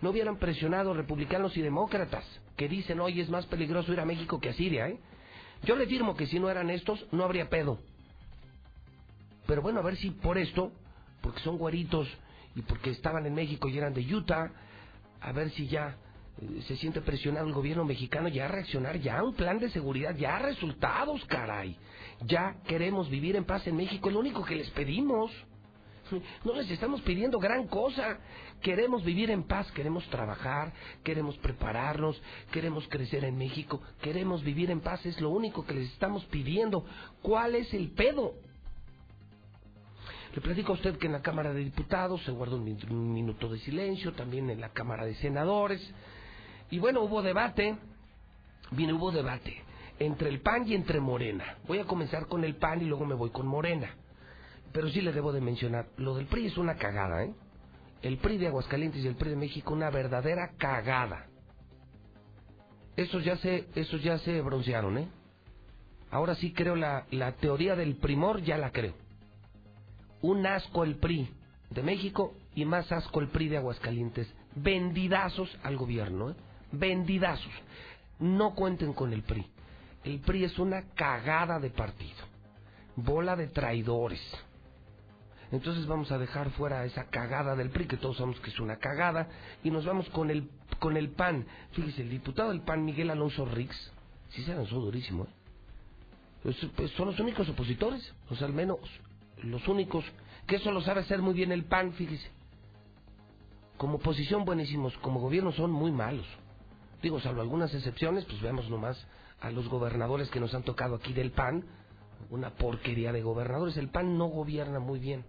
No 0.00 0.10
hubieran 0.10 0.38
presionado 0.38 0.94
republicanos 0.94 1.56
y 1.56 1.62
demócratas 1.62 2.24
que 2.56 2.68
dicen 2.68 3.00
hoy 3.00 3.20
es 3.20 3.28
más 3.28 3.46
peligroso 3.46 3.92
ir 3.92 4.00
a 4.00 4.04
México 4.04 4.40
que 4.40 4.50
a 4.50 4.54
Siria, 4.54 4.88
¿eh? 4.88 4.98
Yo 5.64 5.76
le 5.76 5.86
firmo 5.86 6.14
que 6.14 6.26
si 6.26 6.38
no 6.38 6.50
eran 6.50 6.70
estos, 6.70 7.06
no 7.10 7.24
habría 7.24 7.48
pedo. 7.48 7.78
Pero 9.46 9.62
bueno, 9.62 9.80
a 9.80 9.82
ver 9.82 9.96
si 9.96 10.10
por 10.10 10.38
esto, 10.38 10.72
porque 11.22 11.40
son 11.40 11.58
güeritos 11.58 12.08
y 12.54 12.62
porque 12.62 12.90
estaban 12.90 13.26
en 13.26 13.34
México 13.34 13.68
y 13.68 13.78
eran 13.78 13.94
de 13.94 14.14
Utah, 14.14 14.50
a 15.20 15.32
ver 15.32 15.50
si 15.50 15.66
ya 15.66 15.96
se 16.66 16.76
siente 16.76 17.00
presionado 17.00 17.46
el 17.46 17.52
gobierno 17.52 17.84
mexicano 17.84 18.28
ya 18.28 18.46
a 18.46 18.48
reaccionar, 18.48 18.98
ya 18.98 19.22
un 19.22 19.34
plan 19.34 19.58
de 19.58 19.70
seguridad, 19.70 20.16
ya 20.16 20.38
resultados, 20.38 21.24
caray. 21.26 21.76
Ya 22.26 22.56
queremos 22.66 23.08
vivir 23.08 23.36
en 23.36 23.44
paz 23.44 23.66
en 23.66 23.76
México, 23.76 24.08
es 24.08 24.14
lo 24.14 24.20
único 24.20 24.44
que 24.44 24.56
les 24.56 24.70
pedimos. 24.70 25.30
No 26.44 26.54
les 26.54 26.70
estamos 26.70 27.00
pidiendo 27.00 27.38
gran 27.38 27.66
cosa. 27.66 28.18
Queremos 28.60 29.04
vivir 29.04 29.30
en 29.30 29.44
paz, 29.44 29.70
queremos 29.72 30.06
trabajar, 30.08 30.72
queremos 31.02 31.36
prepararnos, 31.38 32.20
queremos 32.52 32.86
crecer 32.88 33.24
en 33.24 33.36
México, 33.36 33.80
queremos 34.00 34.42
vivir 34.42 34.70
en 34.70 34.80
paz, 34.80 35.04
es 35.06 35.20
lo 35.20 35.30
único 35.30 35.64
que 35.64 35.74
les 35.74 35.92
estamos 35.92 36.24
pidiendo. 36.26 36.84
¿Cuál 37.22 37.54
es 37.54 37.72
el 37.74 37.90
pedo? 37.90 38.34
Le 40.34 40.40
platico 40.40 40.72
a 40.72 40.74
usted 40.74 40.98
que 40.98 41.06
en 41.06 41.12
la 41.12 41.22
Cámara 41.22 41.52
de 41.52 41.62
Diputados 41.62 42.22
se 42.24 42.32
guardó 42.32 42.56
un, 42.56 43.12
minuto 43.14 43.48
de 43.48 43.58
silencio, 43.60 44.12
también 44.14 44.50
en 44.50 44.60
la 44.60 44.70
Cámara 44.70 45.04
de 45.04 45.14
Senadores. 45.16 45.80
Y 46.74 46.80
bueno, 46.80 47.02
hubo 47.02 47.22
debate, 47.22 47.76
bien, 48.72 48.90
hubo 48.94 49.12
debate 49.12 49.62
entre 50.00 50.28
el 50.28 50.40
PAN 50.40 50.66
y 50.66 50.74
entre 50.74 50.98
Morena. 50.98 51.58
Voy 51.68 51.78
a 51.78 51.84
comenzar 51.84 52.26
con 52.26 52.42
el 52.42 52.56
PAN 52.56 52.82
y 52.82 52.86
luego 52.86 53.06
me 53.06 53.14
voy 53.14 53.30
con 53.30 53.46
Morena. 53.46 53.94
Pero 54.72 54.88
sí 54.88 55.00
le 55.00 55.12
debo 55.12 55.32
de 55.32 55.40
mencionar, 55.40 55.86
lo 55.98 56.16
del 56.16 56.26
PRI 56.26 56.46
es 56.46 56.58
una 56.58 56.74
cagada, 56.74 57.22
¿eh? 57.22 57.32
El 58.02 58.18
PRI 58.18 58.38
de 58.38 58.48
Aguascalientes 58.48 59.04
y 59.04 59.06
el 59.06 59.14
PRI 59.14 59.30
de 59.30 59.36
México, 59.36 59.72
una 59.72 59.88
verdadera 59.88 60.50
cagada. 60.58 61.28
Esos 62.96 63.22
ya 63.22 63.36
se, 63.36 63.68
esos 63.76 64.02
ya 64.02 64.18
se 64.18 64.40
broncearon, 64.40 64.98
¿eh? 64.98 65.08
Ahora 66.10 66.34
sí 66.34 66.52
creo 66.52 66.74
la, 66.74 67.06
la 67.12 67.36
teoría 67.36 67.76
del 67.76 67.98
primor, 67.98 68.42
ya 68.42 68.58
la 68.58 68.72
creo 68.72 68.94
un 70.22 70.44
asco 70.44 70.82
el 70.82 70.96
PRI 70.96 71.28
de 71.70 71.84
México 71.84 72.34
y 72.56 72.64
más 72.64 72.90
asco 72.90 73.20
el 73.20 73.28
PRI 73.28 73.50
de 73.50 73.58
Aguascalientes. 73.58 74.26
Vendidazos 74.56 75.56
al 75.62 75.76
gobierno, 75.76 76.30
¿eh? 76.30 76.34
Vendidazos. 76.78 77.52
No 78.18 78.54
cuenten 78.54 78.92
con 78.92 79.12
el 79.12 79.22
PRI. 79.22 79.46
El 80.04 80.20
PRI 80.20 80.44
es 80.44 80.58
una 80.58 80.82
cagada 80.94 81.58
de 81.58 81.70
partido. 81.70 82.18
Bola 82.96 83.36
de 83.36 83.48
traidores. 83.48 84.20
Entonces 85.50 85.86
vamos 85.86 86.10
a 86.10 86.18
dejar 86.18 86.50
fuera 86.50 86.84
esa 86.84 87.04
cagada 87.04 87.54
del 87.54 87.70
PRI, 87.70 87.86
que 87.86 87.96
todos 87.96 88.16
sabemos 88.16 88.40
que 88.40 88.50
es 88.50 88.60
una 88.60 88.76
cagada, 88.76 89.28
y 89.62 89.70
nos 89.70 89.84
vamos 89.84 90.08
con 90.10 90.30
el, 90.30 90.48
con 90.78 90.96
el 90.96 91.10
PAN. 91.10 91.46
Fíjese, 91.72 92.02
el 92.02 92.10
diputado 92.10 92.50
del 92.50 92.62
PAN, 92.62 92.84
Miguel 92.84 93.10
Alonso 93.10 93.44
Rix, 93.44 93.92
sí 94.30 94.42
se 94.42 94.54
lanzó 94.54 94.80
durísimo, 94.80 95.24
¿eh? 95.24 95.44
Pues, 96.44 96.90
son 96.90 97.06
los 97.06 97.18
únicos 97.20 97.48
opositores, 97.48 98.12
o 98.28 98.36
sea, 98.36 98.46
al 98.46 98.52
menos 98.52 98.78
los 99.42 99.66
únicos, 99.66 100.04
que 100.46 100.56
eso 100.56 100.70
lo 100.72 100.82
sabe 100.82 101.00
hacer 101.00 101.22
muy 101.22 101.32
bien 101.32 101.52
el 101.52 101.64
PAN, 101.64 101.92
fíjese. 101.94 102.30
Como 103.78 103.96
oposición 103.96 104.44
buenísimos, 104.44 104.96
como 104.98 105.20
gobierno 105.20 105.52
son 105.52 105.70
muy 105.70 105.90
malos. 105.90 106.26
Digo, 107.04 107.20
salvo 107.20 107.42
algunas 107.42 107.74
excepciones, 107.74 108.24
pues 108.24 108.40
veamos 108.40 108.70
nomás 108.70 108.96
a 109.42 109.50
los 109.50 109.68
gobernadores 109.68 110.30
que 110.30 110.40
nos 110.40 110.54
han 110.54 110.62
tocado 110.62 110.94
aquí 110.94 111.12
del 111.12 111.32
PAN, 111.32 111.62
una 112.30 112.48
porquería 112.48 113.12
de 113.12 113.20
gobernadores. 113.20 113.76
El 113.76 113.88
PAN 113.88 114.16
no 114.16 114.28
gobierna 114.28 114.78
muy 114.78 115.00
bien, 115.00 115.22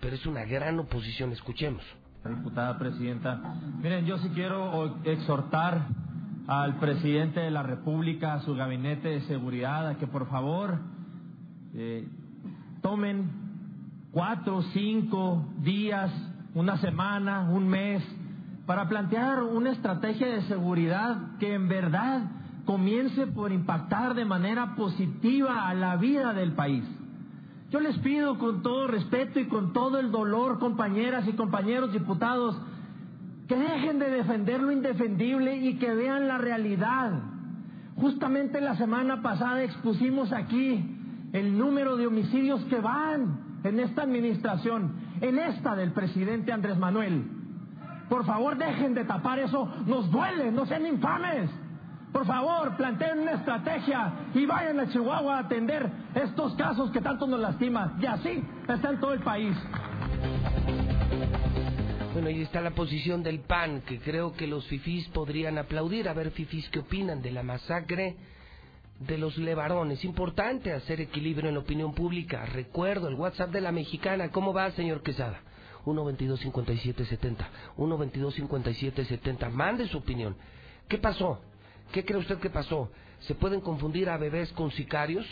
pero 0.00 0.14
es 0.14 0.24
una 0.24 0.44
gran 0.44 0.78
oposición, 0.78 1.32
escuchemos. 1.32 1.82
Diputada 2.24 2.78
Presidenta, 2.78 3.56
miren, 3.82 4.06
yo 4.06 4.18
sí 4.18 4.28
quiero 4.28 5.02
exhortar 5.02 5.88
al 6.46 6.78
presidente 6.78 7.40
de 7.40 7.50
la 7.50 7.64
República, 7.64 8.34
a 8.34 8.42
su 8.42 8.54
gabinete 8.54 9.08
de 9.08 9.22
seguridad, 9.22 9.88
a 9.88 9.98
que 9.98 10.06
por 10.06 10.28
favor 10.28 10.78
eh, 11.74 12.06
tomen 12.82 13.32
cuatro, 14.12 14.62
cinco 14.72 15.44
días, 15.58 16.12
una 16.54 16.76
semana, 16.78 17.50
un 17.50 17.66
mes, 17.66 18.00
para 18.68 18.86
plantear 18.86 19.44
una 19.44 19.70
estrategia 19.70 20.26
de 20.26 20.42
seguridad 20.42 21.38
que 21.38 21.54
en 21.54 21.68
verdad 21.68 22.24
comience 22.66 23.26
por 23.28 23.50
impactar 23.50 24.12
de 24.12 24.26
manera 24.26 24.76
positiva 24.76 25.66
a 25.66 25.72
la 25.72 25.96
vida 25.96 26.34
del 26.34 26.52
país. 26.52 26.84
Yo 27.70 27.80
les 27.80 27.96
pido 28.00 28.36
con 28.36 28.60
todo 28.60 28.86
respeto 28.86 29.40
y 29.40 29.46
con 29.46 29.72
todo 29.72 29.98
el 29.98 30.10
dolor, 30.10 30.58
compañeras 30.58 31.26
y 31.26 31.32
compañeros 31.32 31.94
diputados, 31.94 32.60
que 33.48 33.56
dejen 33.56 33.98
de 33.98 34.10
defender 34.10 34.60
lo 34.60 34.70
indefendible 34.70 35.56
y 35.56 35.78
que 35.78 35.94
vean 35.94 36.28
la 36.28 36.36
realidad. 36.36 37.22
Justamente 37.96 38.60
la 38.60 38.76
semana 38.76 39.22
pasada 39.22 39.62
expusimos 39.62 40.30
aquí 40.30 40.94
el 41.32 41.56
número 41.56 41.96
de 41.96 42.06
homicidios 42.06 42.62
que 42.66 42.80
van 42.80 43.60
en 43.64 43.80
esta 43.80 44.02
administración, 44.02 44.92
en 45.22 45.38
esta 45.38 45.74
del 45.74 45.92
presidente 45.92 46.52
Andrés 46.52 46.76
Manuel. 46.76 47.37
Por 48.08 48.24
favor, 48.24 48.56
dejen 48.56 48.94
de 48.94 49.04
tapar 49.04 49.38
eso, 49.38 49.66
nos 49.86 50.10
duele, 50.10 50.50
no 50.50 50.66
sean 50.66 50.86
infames. 50.86 51.50
Por 52.12 52.26
favor, 52.26 52.74
planteen 52.76 53.18
una 53.18 53.32
estrategia 53.32 54.12
y 54.34 54.46
vayan 54.46 54.80
a 54.80 54.88
Chihuahua 54.88 55.36
a 55.36 55.40
atender 55.40 55.90
estos 56.14 56.54
casos 56.54 56.90
que 56.90 57.00
tanto 57.00 57.26
nos 57.26 57.38
lastiman. 57.40 57.98
Y 58.00 58.06
así 58.06 58.42
está 58.66 58.90
en 58.90 59.00
todo 59.00 59.12
el 59.12 59.20
país. 59.20 59.54
Bueno, 62.14 62.28
ahí 62.28 62.42
está 62.42 62.60
la 62.62 62.70
posición 62.70 63.22
del 63.22 63.40
PAN, 63.40 63.82
que 63.82 64.00
creo 64.00 64.32
que 64.32 64.46
los 64.46 64.66
fifís 64.66 65.06
podrían 65.08 65.58
aplaudir. 65.58 66.08
A 66.08 66.14
ver, 66.14 66.30
fifís, 66.30 66.68
¿qué 66.70 66.80
opinan 66.80 67.20
de 67.20 67.30
la 67.30 67.42
masacre 67.42 68.16
de 68.98 69.18
los 69.18 69.36
levarones? 69.36 70.02
Importante 70.04 70.72
hacer 70.72 71.00
equilibrio 71.02 71.48
en 71.48 71.54
la 71.54 71.60
opinión 71.60 71.94
pública. 71.94 72.46
Recuerdo 72.46 73.08
el 73.08 73.14
WhatsApp 73.14 73.50
de 73.50 73.60
la 73.60 73.70
mexicana. 73.70 74.30
¿Cómo 74.30 74.54
va, 74.54 74.70
señor 74.72 75.02
Quesada? 75.02 75.40
1-22-57-70. 75.88 77.46
1-22-57-70. 77.76 79.50
Mande 79.50 79.88
su 79.88 79.98
opinión. 79.98 80.36
¿Qué 80.88 80.98
pasó? 80.98 81.40
¿Qué 81.92 82.04
cree 82.04 82.18
usted 82.18 82.38
que 82.38 82.50
pasó? 82.50 82.90
¿Se 83.20 83.34
pueden 83.34 83.60
confundir 83.60 84.08
a 84.08 84.16
bebés 84.16 84.52
con 84.52 84.70
sicarios? 84.70 85.26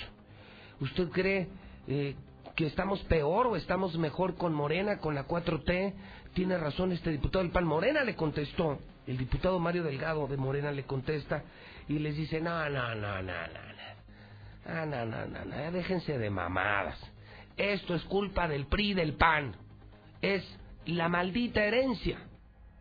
¿Usted 0.81 1.09
cree 1.11 1.49
eh, 1.87 2.15
que 2.55 2.67
estamos 2.67 3.01
peor 3.05 3.47
o 3.47 3.57
estamos 3.57 3.97
mejor 3.99 4.37
con 4.37 4.53
Morena, 4.53 4.99
con 4.99 5.15
la 5.15 5.27
4T? 5.27 5.95
Tiene 6.35 6.59
razón 6.59 6.93
este 6.93 7.11
diputado 7.11 7.43
del 7.43 7.53
PAN. 7.53 7.65
Morena 7.65 8.05
le 8.05 8.15
contestó. 8.15 8.79
El 9.07 9.19
diputado 9.19 9.59
Mario 9.61 9.85
Delgado 9.85 10.27
de 10.27 10.37
Morena 10.37 10.73
le 10.73 10.83
contesta 10.83 11.45
y 11.89 11.99
les 11.99 12.17
dice, 12.17 12.41
no, 12.41 12.69
no, 12.69 12.95
no, 12.95 13.23
no, 13.23 13.23
no. 13.23 13.67
Ah, 14.69 14.85
no, 14.85 15.07
no, 15.07 15.27
no, 15.27 15.45
no, 15.45 15.73
déjense 15.73 16.19
de 16.19 16.29
mamadas. 16.29 16.99
Esto 17.57 17.95
es 17.95 18.03
culpa 18.05 18.49
del 18.49 18.67
PRI 18.67 18.95
del 18.95 19.15
PAN. 19.15 19.55
Es 20.35 20.59
la 20.87 21.09
maldita 21.09 21.63
herencia. 21.63 22.19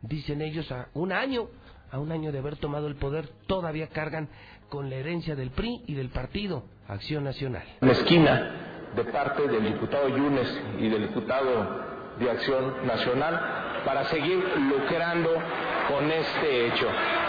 Dicen 0.01 0.41
ellos 0.41 0.71
a 0.71 0.89
un 0.93 1.11
año 1.11 1.47
a 1.91 1.99
un 1.99 2.11
año 2.11 2.31
de 2.31 2.39
haber 2.39 2.57
tomado 2.57 2.87
el 2.87 2.95
poder, 2.95 3.29
todavía 3.47 3.87
cargan 3.87 4.27
con 4.69 4.89
la 4.89 4.95
herencia 4.95 5.35
del 5.35 5.51
PRI 5.51 5.83
y 5.87 5.93
del 5.93 6.09
partido 6.09 6.65
Acción 6.87 7.23
Nacional. 7.23 7.63
La 7.79 7.91
esquina 7.93 8.91
de 8.95 9.03
parte 9.05 9.47
del 9.47 9.63
diputado 9.63 10.09
Yunes 10.09 10.61
y 10.79 10.89
del 10.89 11.07
diputado 11.07 11.85
de 12.19 12.31
Acción 12.31 12.85
Nacional 12.87 13.81
para 13.85 14.05
seguir 14.05 14.43
lucrando 14.57 15.29
con 15.87 16.11
este 16.11 16.67
hecho. 16.67 16.87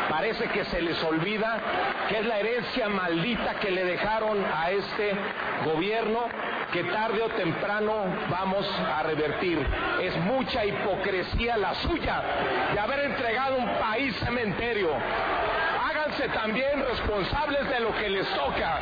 Parece 0.09 0.49
que 0.49 0.65
se 0.65 0.81
les 0.81 1.03
olvida 1.05 1.61
que 2.09 2.19
es 2.19 2.27
la 2.27 2.41
herencia 2.41 2.89
maldita 2.89 3.61
que 3.61 3.71
le 3.71 3.85
dejaron 3.85 4.45
a 4.45 4.71
este 4.71 5.13
gobierno 5.65 6.27
que 6.77 6.85
tarde 6.85 7.23
o 7.23 7.29
temprano 7.31 8.05
vamos 8.29 8.67
a 8.79 9.03
revertir. 9.03 9.59
Es 10.03 10.15
mucha 10.19 10.63
hipocresía 10.63 11.57
la 11.57 11.75
suya 11.77 12.23
de 12.75 12.79
haber 12.79 13.13
entregado 13.13 13.57
un 13.57 13.79
país 13.81 14.15
cementerio. 14.17 14.91
Háganse 14.95 16.29
también 16.29 16.85
responsables 16.87 17.67
de 17.67 17.81
lo 17.81 17.95
que 17.95 18.11
les 18.11 18.29
toca. 18.29 18.79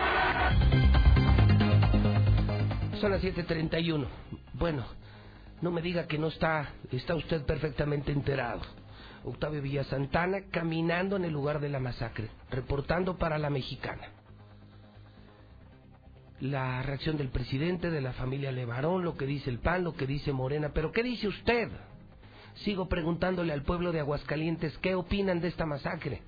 Son 3.00 3.12
las 3.12 3.22
7:31. 3.22 4.09
Bueno, 4.54 4.85
no 5.61 5.70
me 5.70 5.80
diga 5.80 6.09
que 6.09 6.18
no 6.18 6.26
está, 6.26 6.70
está 6.90 7.14
usted 7.14 7.46
perfectamente 7.46 8.11
enterado. 8.11 8.62
Octavio 9.22 9.62
Villasantana 9.62 10.48
caminando 10.50 11.14
en 11.14 11.26
el 11.26 11.33
lugar 11.33 11.61
de 11.61 11.68
la 11.68 11.78
masacre, 11.78 12.28
reportando 12.50 13.18
para 13.18 13.38
la 13.38 13.50
mexicana. 13.50 14.09
La 16.40 16.82
reacción 16.82 17.16
del 17.16 17.28
presidente, 17.28 17.90
de 17.90 18.00
la 18.00 18.12
familia 18.12 18.50
Levarón, 18.50 19.04
lo 19.04 19.16
que 19.16 19.26
dice 19.26 19.50
el 19.50 19.60
PAN, 19.60 19.84
lo 19.84 19.94
que 19.94 20.06
dice 20.06 20.32
Morena, 20.32 20.72
pero 20.74 20.90
¿qué 20.90 21.02
dice 21.02 21.28
usted? 21.28 21.70
Sigo 22.56 22.88
preguntándole 22.88 23.52
al 23.52 23.62
pueblo 23.62 23.92
de 23.92 24.00
Aguascalientes 24.00 24.76
qué 24.78 24.94
opinan 24.94 25.40
de 25.40 25.48
esta 25.48 25.66
masacre. 25.66 26.22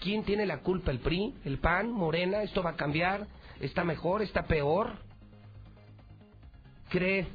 ¿Quién 0.00 0.24
tiene 0.24 0.46
la 0.46 0.58
culpa? 0.60 0.90
¿El 0.90 0.98
PRI? 0.98 1.34
¿El 1.44 1.58
PAN? 1.58 1.92
¿Morena? 1.92 2.42
¿Esto 2.42 2.62
va 2.62 2.70
a 2.70 2.76
cambiar? 2.76 3.26
¿Está 3.60 3.84
mejor? 3.84 4.22
¿Está 4.22 4.46
peor? 4.46 4.96
¿Cree 6.88 7.28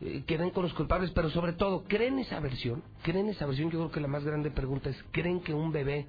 eh, 0.00 0.22
que 0.26 0.36
ven 0.36 0.50
con 0.50 0.62
los 0.62 0.74
culpables? 0.74 1.10
Pero 1.10 1.30
sobre 1.30 1.52
todo, 1.52 1.84
¿creen 1.84 2.20
esa 2.20 2.38
versión? 2.40 2.82
¿Creen 3.02 3.28
esa 3.28 3.46
versión? 3.46 3.70
Yo 3.70 3.78
creo 3.80 3.90
que 3.90 4.00
la 4.00 4.08
más 4.08 4.24
grande 4.24 4.50
pregunta 4.50 4.90
es, 4.90 5.04
¿creen 5.10 5.40
que 5.40 5.52
un 5.52 5.72
bebé, 5.72 6.06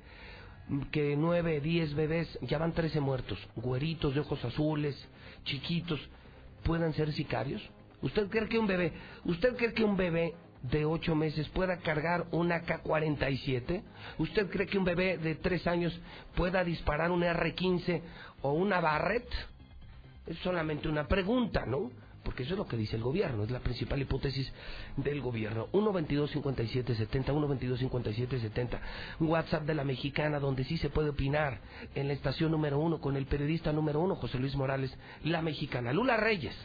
que 0.91 1.15
nueve, 1.17 1.59
diez 1.59 1.93
bebés, 1.95 2.37
ya 2.41 2.57
van 2.57 2.73
trece 2.73 2.99
muertos, 2.99 3.39
güeritos 3.55 4.13
de 4.13 4.21
ojos 4.21 4.43
azules, 4.45 4.95
chiquitos, 5.45 5.99
puedan 6.63 6.93
ser 6.93 7.13
sicarios? 7.13 7.61
¿Usted 8.01 8.27
cree 8.27 8.49
que 8.49 8.59
un 8.59 8.67
bebé, 8.67 8.93
usted 9.23 9.55
cree 9.55 9.73
que 9.73 9.83
un 9.83 9.95
bebé 9.95 10.33
de 10.63 10.85
ocho 10.85 11.15
meses 11.15 11.47
pueda 11.49 11.77
cargar 11.77 12.25
una 12.31 12.61
K-47? 12.61 13.81
¿Usted 14.17 14.49
cree 14.49 14.67
que 14.67 14.77
un 14.77 14.83
bebé 14.83 15.17
de 15.17 15.35
tres 15.35 15.65
años 15.67 15.97
pueda 16.35 16.63
disparar 16.63 17.11
una 17.11 17.31
R-15 17.31 18.01
o 18.41 18.51
una 18.51 18.81
Barrett? 18.81 19.27
Es 20.27 20.37
solamente 20.39 20.87
una 20.87 21.07
pregunta, 21.07 21.65
¿no? 21.65 21.91
Porque 22.25 22.41
eso 22.41 22.55
es 22.55 22.57
lo 22.57 22.65
que 22.65 22.75
dice 22.75 22.95
el 22.95 23.03
gobierno, 23.03 23.43
es 23.43 23.51
la 23.51 23.59
principal 23.59 24.01
hipótesis 24.01 24.51
del 24.97 25.21
gobierno. 25.21 25.67
122-5770, 25.71 27.25
122-5770. 27.27 28.79
WhatsApp 29.19 29.63
de 29.63 29.75
la 29.75 29.83
mexicana, 29.83 30.39
donde 30.39 30.63
sí 30.63 30.77
se 30.79 30.89
puede 30.89 31.09
opinar 31.09 31.61
en 31.93 32.07
la 32.07 32.13
estación 32.13 32.49
número 32.51 32.79
uno 32.79 32.99
con 32.99 33.15
el 33.15 33.27
periodista 33.27 33.71
número 33.71 33.99
uno, 33.99 34.15
José 34.15 34.39
Luis 34.39 34.55
Morales, 34.55 34.91
la 35.23 35.43
mexicana. 35.43 35.93
Lula 35.93 36.17
Reyes. 36.17 36.55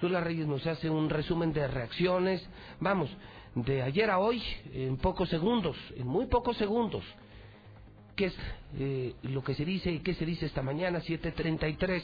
Lula 0.00 0.20
Reyes 0.22 0.46
nos 0.46 0.66
hace 0.66 0.88
un 0.88 1.10
resumen 1.10 1.52
de 1.52 1.68
reacciones. 1.68 2.42
Vamos, 2.80 3.10
de 3.54 3.82
ayer 3.82 4.08
a 4.08 4.18
hoy, 4.18 4.42
en 4.72 4.96
pocos 4.96 5.28
segundos, 5.28 5.76
en 5.96 6.06
muy 6.06 6.26
pocos 6.26 6.56
segundos. 6.56 7.04
¿Qué 8.16 8.26
es 8.26 8.34
eh, 8.78 9.14
lo 9.24 9.44
que 9.44 9.54
se 9.54 9.66
dice 9.66 9.92
y 9.92 9.98
qué 9.98 10.14
se 10.14 10.24
dice 10.24 10.46
esta 10.46 10.62
mañana? 10.62 11.00
733. 11.00 12.02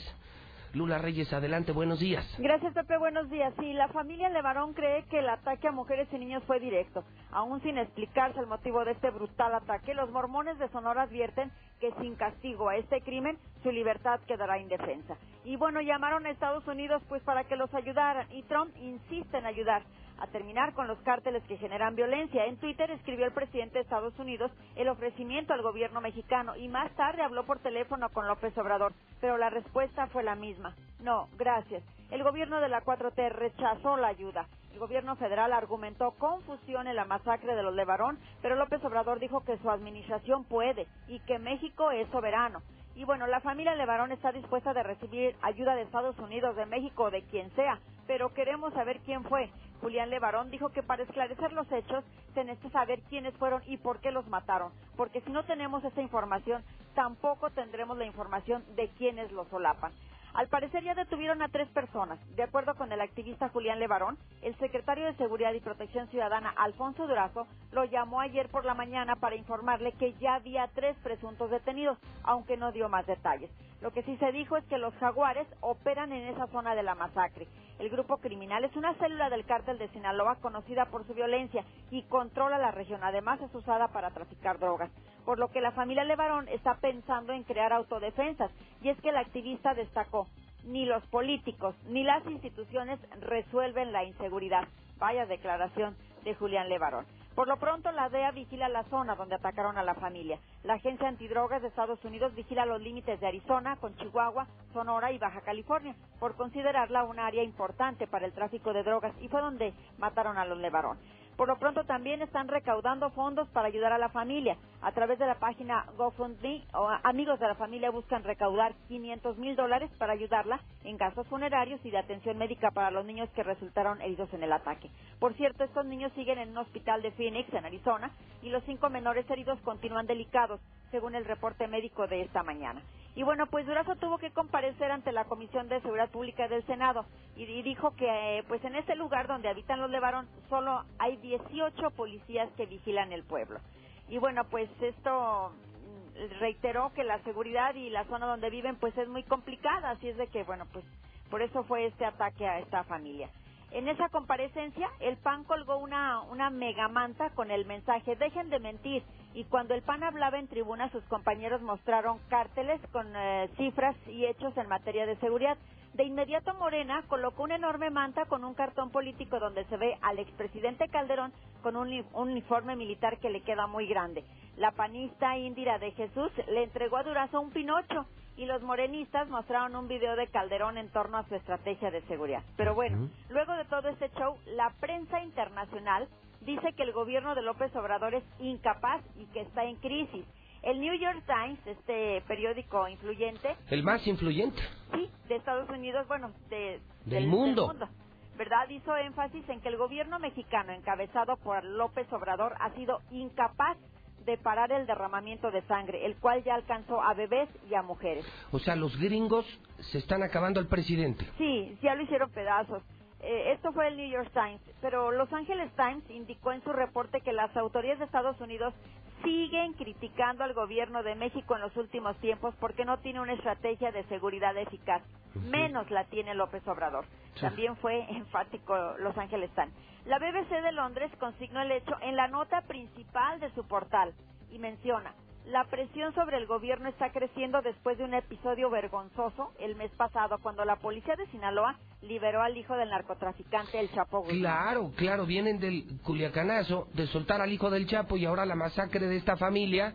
Lula 0.73 0.99
Reyes, 0.99 1.33
adelante, 1.33 1.73
buenos 1.73 1.99
días. 1.99 2.25
Gracias, 2.39 2.73
Pepe, 2.75 2.97
buenos 2.97 3.29
días. 3.29 3.53
Sí, 3.59 3.73
la 3.73 3.89
familia 3.89 4.29
Levarón 4.29 4.73
cree 4.73 5.05
que 5.11 5.19
el 5.19 5.29
ataque 5.29 5.67
a 5.67 5.73
mujeres 5.73 6.07
y 6.13 6.19
niños 6.19 6.45
fue 6.47 6.61
directo. 6.61 7.03
Aún 7.33 7.61
sin 7.63 7.77
explicarse 7.77 8.39
el 8.39 8.47
motivo 8.47 8.85
de 8.85 8.93
este 8.93 9.11
brutal 9.11 9.53
ataque, 9.55 9.95
los 9.95 10.11
mormones 10.11 10.59
de 10.61 10.69
Sonora 10.69 11.03
advierten 11.03 11.51
que 11.81 11.93
sin 12.01 12.15
castigo 12.15 12.69
a 12.69 12.77
este 12.77 13.01
crimen, 13.01 13.37
su 13.65 13.73
libertad 13.73 14.21
quedará 14.29 14.59
indefensa. 14.59 15.17
Y 15.45 15.57
bueno, 15.57 15.81
llamaron 15.81 16.25
a 16.27 16.31
Estados 16.31 16.67
Unidos 16.69 17.03
pues 17.09 17.23
para 17.23 17.45
que 17.45 17.57
los 17.57 17.75
ayudaran 17.75 18.31
y 18.31 18.43
Trump 18.43 18.71
insiste 18.77 19.39
en 19.39 19.47
ayudar 19.47 19.83
a 20.21 20.27
terminar 20.29 20.75
con 20.75 20.87
los 20.87 20.99
cárteles 21.01 21.43
que 21.45 21.57
generan 21.57 21.97
violencia. 21.97 22.45
En 22.45 22.59
Twitter 22.59 22.91
escribió 22.91 23.27
el 23.27 23.33
presidente 23.33 23.75
de 23.75 23.81
Estados 23.81 24.19
Unidos 24.19 24.53
el 24.77 24.89
ofrecimiento 24.89 25.53
al 25.53 25.63
gobierno 25.63 26.01
mexicano 26.01 26.57
y 26.57 26.69
más 26.69 26.91
tarde 26.93 27.23
habló 27.23 27.45
por 27.45 27.59
teléfono 27.59 28.09
con 28.11 28.29
López 28.29 28.57
Obrador, 28.59 28.93
pero 29.21 29.39
la 29.39 29.51
respuesta 29.51 30.07
fue 30.09 30.23
la 30.23 30.35
misma. 30.35 30.75
No, 31.01 31.29
gracias. 31.39 31.83
El 32.11 32.23
gobierno 32.23 32.61
de 32.61 32.69
la 32.69 32.83
4T 32.83 33.31
rechazó 33.31 33.97
la 33.97 34.09
ayuda. 34.09 34.47
El 34.73 34.79
gobierno 34.79 35.16
federal 35.16 35.53
argumentó 35.53 36.12
confusión 36.12 36.87
en 36.87 36.97
la 36.97 37.05
masacre 37.05 37.55
de 37.55 37.62
los 37.62 37.75
Levarón, 37.75 38.18
pero 38.43 38.57
López 38.57 38.85
Obrador 38.85 39.18
dijo 39.18 39.45
que 39.45 39.59
su 39.59 39.71
administración 39.71 40.45
puede 40.45 40.87
y 41.09 41.21
que 41.21 41.39
México 41.39 41.91
es 41.91 42.09
soberano. 42.11 42.62
Y 42.95 43.05
bueno, 43.05 43.27
la 43.27 43.41
familia 43.41 43.75
Levarón 43.75 44.12
está 44.12 44.33
dispuesta 44.33 44.75
de 44.75 44.83
recibir 44.83 45.35
ayuda 45.43 45.75
de 45.75 45.83
Estados 45.83 46.18
Unidos, 46.18 46.57
de 46.57 46.66
México 46.66 47.05
o 47.05 47.11
de 47.11 47.23
quien 47.23 47.51
sea, 47.55 47.79
pero 48.07 48.35
queremos 48.35 48.75
saber 48.75 49.01
quién 49.01 49.25
fue. 49.25 49.51
Julián 49.81 50.11
Levarón 50.11 50.51
dijo 50.51 50.70
que 50.70 50.83
para 50.83 51.03
esclarecer 51.03 51.53
los 51.53 51.70
hechos 51.72 52.05
se 52.35 52.45
necesita 52.45 52.81
saber 52.81 53.03
quiénes 53.09 53.35
fueron 53.37 53.62
y 53.66 53.78
por 53.78 54.01
qué 54.01 54.11
los 54.11 54.26
mataron, 54.28 54.72
porque 54.97 55.20
si 55.22 55.31
no 55.33 55.45
tenemos 55.45 55.85
esa 55.85 56.03
información, 56.03 56.64
tampoco 56.95 57.51
tendremos 57.51 57.97
la 57.99 58.07
información 58.07 58.64
de 58.76 58.89
quiénes 58.91 59.33
los 59.33 59.49
solapan. 59.49 59.93
Al 60.35 60.49
parecer 60.49 60.85
ya 60.85 60.95
detuvieron 60.95 61.43
a 61.43 61.49
tres 61.49 61.68
personas. 61.70 62.18
De 62.37 62.43
acuerdo 62.43 62.74
con 62.74 62.93
el 62.93 63.01
activista 63.01 63.49
Julián 63.49 63.81
Levarón, 63.81 64.16
el 64.43 64.57
secretario 64.59 65.07
de 65.07 65.14
Seguridad 65.14 65.53
y 65.53 65.61
Protección 65.61 66.09
Ciudadana, 66.09 66.55
Alfonso 66.57 67.07
Durazo, 67.07 67.47
lo 67.72 67.85
llamó 67.85 68.20
ayer 68.20 68.49
por 68.49 68.64
la 68.64 68.74
mañana 68.74 69.16
para 69.16 69.37
informarle 69.37 69.93
que 69.93 70.14
ya 70.14 70.35
había 70.35 70.68
tres 70.74 70.97
presuntos 71.03 71.51
detenidos, 71.51 71.99
aunque 72.22 72.57
no 72.57 72.72
dio 72.72 72.89
más 72.89 73.07
detalles. 73.07 73.51
Lo 73.81 73.93
que 73.93 74.03
sí 74.03 74.16
se 74.18 74.31
dijo 74.31 74.57
es 74.57 74.64
que 74.66 74.78
los 74.78 74.95
jaguares 74.97 75.47
operan 75.61 76.12
en 76.12 76.28
esa 76.28 76.47
zona 76.49 76.74
de 76.74 76.83
la 76.83 76.95
masacre. 76.95 77.49
El 77.78 77.89
grupo 77.89 78.18
criminal 78.18 78.62
es 78.64 78.76
una 78.76 78.95
célula 78.95 79.31
del 79.31 79.47
cártel 79.47 79.78
de 79.78 79.89
Sinaloa 79.89 80.37
conocida 80.37 80.85
por 80.87 81.07
su 81.07 81.14
violencia 81.14 81.64
y 81.91 82.03
controla 82.03 82.59
la 82.59 82.72
región. 82.72 83.03
Además 83.03 83.41
es 83.41 83.55
usada 83.55 83.89
para 83.89 84.11
traficar 84.11 84.59
drogas. 84.59 84.91
Por 85.25 85.39
lo 85.39 85.49
que 85.49 85.61
la 85.61 85.73
familia 85.73 86.05
Levarón 86.05 86.49
está 86.49 86.75
pensando 86.75 87.33
en 87.33 87.45
crear 87.45 87.73
autodefensas. 87.73 88.51
Y 88.83 88.89
es 88.89 89.01
que 89.01 89.11
el 89.11 89.16
activista 89.16 89.75
destacó, 89.75 90.27
ni 90.64 90.87
los 90.87 91.05
políticos 91.07 91.75
ni 91.87 92.03
las 92.05 92.25
instituciones 92.27 92.99
resuelven 93.21 93.93
la 93.93 94.05
inseguridad. 94.05 94.66
Vaya 94.99 95.27
declaración 95.27 95.97
de 96.25 96.35
Julián 96.35 96.68
Levarón. 96.68 97.07
Por 97.35 97.47
lo 97.49 97.57
pronto, 97.57 97.91
la 97.93 98.09
DEA 98.09 98.33
vigila 98.33 98.68
la 98.68 98.83
zona 98.85 99.14
donde 99.14 99.37
atacaron 99.37 99.79
a 99.79 99.85
la 99.85 99.95
familia. 99.95 100.39
La 100.64 100.75
Agencia 100.75 101.09
Antidrogas 101.09 101.62
de 101.62 101.68
Estados 101.68 102.05
Unidos 102.05 102.35
vigila 102.35 102.66
los 102.66 102.83
límites 102.83 103.21
de 103.21 103.27
Arizona 103.27 103.77
con 103.77 103.97
Chihuahua, 103.97 104.47
Sonora 104.73 105.12
y 105.12 105.18
Baja 105.18 105.41
California, 105.41 105.95
por 106.18 106.35
considerarla 106.37 107.05
un 107.05 107.18
área 107.18 107.43
importante 107.43 108.07
para 108.07 108.27
el 108.27 108.33
tráfico 108.33 108.73
de 108.73 108.83
drogas 108.83 109.14
y 109.23 109.29
fue 109.29 109.41
donde 109.41 109.73
mataron 109.97 110.39
a 110.39 110.45
los 110.45 110.59
Levarón. 110.59 110.99
Por 111.41 111.49
lo 111.49 111.57
pronto 111.57 111.84
también 111.84 112.20
están 112.20 112.49
recaudando 112.49 113.09
fondos 113.12 113.49
para 113.49 113.68
ayudar 113.68 113.95
a 113.95 113.99
la 113.99 114.11
familia. 114.11 114.59
A 114.82 114.93
través 114.93 115.18
de 115.18 115.24
la 115.24 115.36
página 115.36 115.86
GoFundMe, 115.97 116.66
amigos 117.03 117.41
de 117.41 117.49
la 117.49 117.55
familia 117.55 117.91
buscan 117.91 118.24
recaudar 118.24 118.74
500 118.88 119.38
mil 119.38 119.57
dólares 119.57 119.91
para 119.97 120.12
ayudarla 120.12 120.61
en 120.84 120.99
gastos 120.99 121.26
funerarios 121.28 121.80
y 121.82 121.91
de 121.91 121.97
atención 121.97 122.36
médica 122.36 122.70
para 122.72 122.91
los 122.91 123.07
niños 123.07 123.30
que 123.30 123.43
resultaron 123.43 124.03
heridos 124.03 124.30
en 124.34 124.43
el 124.43 124.53
ataque. 124.53 124.91
Por 125.18 125.32
cierto, 125.32 125.64
estos 125.64 125.86
niños 125.86 126.12
siguen 126.12 126.41
en 126.41 126.51
un 126.51 126.59
hospital 126.59 127.01
de 127.01 127.12
Phoenix, 127.12 127.51
en 127.55 127.64
Arizona, 127.64 128.11
y 128.43 128.51
los 128.51 128.62
cinco 128.64 128.91
menores 128.91 129.24
heridos 129.30 129.59
continúan 129.61 130.07
delicados, 130.07 130.61
según 130.91 131.14
el 131.14 131.24
reporte 131.24 131.66
médico 131.68 132.07
de 132.07 132.20
esta 132.20 132.43
mañana. 132.43 132.82
Y 133.15 133.25
bueno, 133.25 133.47
pues 133.47 133.67
Durazo 133.67 133.97
tuvo 133.97 134.19
que 134.19 134.31
comparecer 134.31 134.91
ante 134.93 135.13
la 135.13 135.25
Comisión 135.25 135.69
de 135.69 135.81
Seguridad 135.81 136.11
Pública 136.11 136.47
del 136.47 136.65
Senado 136.67 137.07
y, 137.37 137.45
dijo 137.63 137.95
que 137.97 138.45
pues 138.49 138.65
en 138.65 138.77
ese 138.77 138.95
lugar 138.95 139.27
donde 139.27 139.49
habitan 139.49 139.81
los 139.81 139.91
Levarón 139.91 140.29
solo 140.49 140.85
hay 140.99 141.17
18 141.17 141.91
policías 141.91 142.49
que 142.57 142.67
vigilan 142.67 143.13
el 143.13 143.25
pueblo. 143.25 143.61
Y 144.09 144.19
bueno, 144.19 144.45
pues 144.45 144.71
esto 144.81 145.51
mm, 145.51 146.39
reiteró 146.39 146.93
que 146.95 147.03
la 147.03 147.19
seguridad 147.25 147.75
y 147.75 147.91
la 147.91 148.05
zona 148.05 148.27
donde 148.27 148.51
viven 148.51 148.77
pues 148.77 148.97
es 148.97 149.09
muy 149.09 149.25
complicada, 149.25 149.91
así 149.91 150.09
es 150.09 150.17
de 150.17 150.29
que 150.29 150.45
bueno, 150.45 150.67
pues 150.73 150.85
por 151.31 151.43
eso 151.43 151.65
fue 151.65 151.87
este 151.87 152.05
ataque 152.05 152.47
a 152.47 152.61
esta 152.61 152.85
familia. 152.85 153.29
En 153.73 153.89
esa 153.89 154.09
comparecencia, 154.09 154.91
el 154.99 155.17
PAN 155.17 155.45
colgó 155.45 155.77
una, 155.79 156.23
una 156.23 156.51
megamanta 156.51 157.31
con 157.31 157.53
el 157.53 157.65
mensaje, 157.67 158.17
dejen 158.17 158.51
de 158.51 158.59
mentir. 158.59 159.05
Y 159.33 159.45
cuando 159.45 159.74
el 159.74 159.83
PAN 159.83 160.03
hablaba 160.03 160.39
en 160.39 160.49
tribuna, 160.49 160.91
sus 160.91 161.05
compañeros 161.05 161.62
mostraron 161.62 162.18
cárteles 162.28 162.81
con 162.93 163.07
eh, 163.14 163.49
cifras 163.57 163.97
y 164.09 164.26
hechos 164.26 164.57
en 164.57 164.68
materia 164.68 165.07
de 165.07 165.16
seguridad. 165.16 165.57
De 165.95 166.05
inmediato 166.05 166.55
Morena 166.55 167.03
colocó 167.09 167.45
una 167.45 167.57
enorme 167.57 167.91
manta 167.91 168.26
con 168.26 168.45
un 168.45 168.55
cartón 168.55 168.91
político 168.91 169.41
donde 169.41 169.64
se 169.64 169.76
ve 169.76 169.99
al 170.03 170.18
expresidente 170.18 170.89
Calderón 170.89 171.33
con 171.62 171.76
un, 171.76 172.05
uniforme 172.12 172.76
militar 172.76 173.18
que 173.18 173.31
le 173.31 173.43
queda 173.43 173.66
muy 173.66 173.87
grande. 173.87 174.24
La 174.57 174.70
panista 174.72 175.37
Indira 175.37 175.78
de 175.78 175.91
Jesús 175.93 176.31
le 176.49 176.64
entregó 176.64 176.97
a 176.97 177.03
Durazo 177.03 177.41
un 177.41 177.51
pinocho 177.51 178.07
y 178.37 178.47
los 178.47 178.62
morenistas 178.62 179.28
mostraron 179.28 179.74
un 179.76 179.89
video 179.89 180.16
de 180.16 180.28
Calderón 180.28 180.78
en 180.78 180.91
torno 180.91 181.18
a 181.18 181.24
su 181.24 181.35
estrategia 181.35 181.91
de 181.91 182.03
seguridad. 182.03 182.43
Pero 182.57 182.74
bueno, 182.74 183.09
luego 183.28 183.53
de 183.55 183.64
todo 183.64 183.89
este 183.89 184.11
show, 184.11 184.37
la 184.47 184.70
prensa 184.81 185.20
internacional 185.22 186.09
dice 186.41 186.72
que 186.74 186.82
el 186.82 186.93
gobierno 186.93 187.34
de 187.34 187.43
López 187.43 187.74
Obrador 187.76 188.14
es 188.14 188.24
incapaz 188.38 189.03
y 189.16 189.26
que 189.26 189.43
está 189.43 189.64
en 189.64 189.76
crisis. 189.76 190.24
El 190.62 190.80
New 190.80 190.95
York 190.95 191.22
Times, 191.26 191.59
este 191.66 192.22
periódico 192.28 192.86
influyente. 192.88 193.57
El 193.70 193.82
más 193.82 194.07
influyente. 194.07 194.61
Sí, 194.93 195.09
de 195.28 195.36
Estados 195.36 195.68
Unidos, 195.70 196.07
bueno, 196.07 196.32
de, 196.51 196.80
del, 197.07 197.26
mundo. 197.26 197.68
del, 197.68 197.78
mundo. 197.78 197.88
¿Verdad? 198.36 198.68
Hizo 198.68 198.97
énfasis 198.97 199.49
en 199.49 199.61
que 199.61 199.68
el 199.68 199.76
gobierno 199.76 200.18
mexicano, 200.18 200.72
encabezado 200.72 201.36
por 201.38 201.64
López 201.64 202.11
Obrador, 202.12 202.55
ha 202.61 202.70
sido 202.74 203.01
incapaz 203.11 203.76
de 204.24 204.36
parar 204.36 204.70
el 204.72 204.86
derramamiento 204.86 205.51
de 205.51 205.62
sangre, 205.62 206.05
el 206.05 206.16
cual 206.16 206.45
ya 206.45 206.55
alcanzó 206.55 207.03
a 207.03 207.14
bebés 207.14 207.49
y 207.70 207.74
a 207.74 207.82
mujeres. 207.82 208.24
O 208.53 208.59
sea, 208.59 208.76
los 208.76 208.99
gringos 208.99 209.47
se 209.78 209.99
están 209.99 210.22
acabando 210.22 210.61
al 210.61 210.66
presidente. 210.66 211.26
Sí, 211.38 211.76
ya 211.82 211.95
lo 211.95 212.03
hicieron 212.03 212.30
pedazos. 212.30 212.82
Eh, 213.23 213.53
esto 213.53 213.73
fue 213.73 213.89
el 213.89 213.97
New 213.97 214.11
York 214.11 214.31
Times, 214.33 214.61
pero 214.81 215.11
Los 215.12 215.33
Angeles 215.33 215.71
Times 215.77 216.09
indicó 216.11 216.53
en 216.53 216.62
su 216.64 216.73
reporte 216.73 217.21
que 217.21 217.33
las 217.33 217.55
autoridades 217.57 218.01
de 218.01 218.05
Estados 218.07 218.41
Unidos 218.41 218.75
siguen 219.23 219.75
criticando 219.75 220.45
al 220.45 220.55
gobierno 220.55 221.03
de 221.03 221.14
México 221.14 221.55
en 221.55 221.62
los 221.62 221.77
últimos 221.77 222.16
tiempos 222.18 222.55
porque 222.61 222.85
no 222.85 222.99
tiene 223.01 223.21
una 223.21 223.35
estrategia 223.35 223.93
de 223.93 224.05
seguridad 224.05 224.57
eficaz. 224.57 225.03
Menos 225.35 225.91
la 225.91 226.05
tiene 226.05 226.35
López 226.35 226.66
Obrador. 226.66 227.07
También 227.41 227.77
fue 227.77 228.01
enfático 228.11 228.75
Los 228.99 229.16
Ángeles 229.18 229.51
Times. 229.55 229.75
La 230.07 230.18
BBC 230.18 230.62
de 230.62 230.73
Londres 230.73 231.11
consignó 231.18 231.61
el 231.61 231.73
hecho 231.73 231.97
en 232.01 232.16
la 232.16 232.29
nota 232.29 232.62
principal 232.62 233.41
de 233.41 233.51
su 233.55 233.66
portal 233.66 234.14
y 234.51 234.59
menciona, 234.59 235.14
la 235.51 235.64
presión 235.64 236.14
sobre 236.14 236.36
el 236.36 236.46
gobierno 236.46 236.88
está 236.88 237.11
creciendo 237.11 237.61
después 237.61 237.98
de 237.98 238.05
un 238.05 238.14
episodio 238.14 238.70
vergonzoso 238.70 239.53
el 239.59 239.74
mes 239.74 239.90
pasado 239.92 240.38
cuando 240.38 240.64
la 240.64 240.76
policía 240.76 241.16
de 241.16 241.26
Sinaloa 241.26 241.76
liberó 242.03 242.42
al 242.42 242.57
hijo 242.57 242.76
del 242.76 242.90
narcotraficante 242.90 243.78
El 243.80 243.90
Chapo 243.90 244.20
Guzmán. 244.20 244.38
Claro, 244.38 244.92
claro, 244.96 245.26
vienen 245.26 245.59
del 245.59 245.84
culiacanazo 246.05 246.88
de 246.94 247.07
soltar 247.09 247.40
al 247.40 247.53
hijo 247.53 247.68
del 247.68 247.88
Chapo 247.88 248.16
y 248.16 248.26
ahora 248.26 248.46
la 248.46 248.55
masacre 248.55 249.07
de 249.07 249.16
esta 249.16 249.36
familia. 249.36 249.94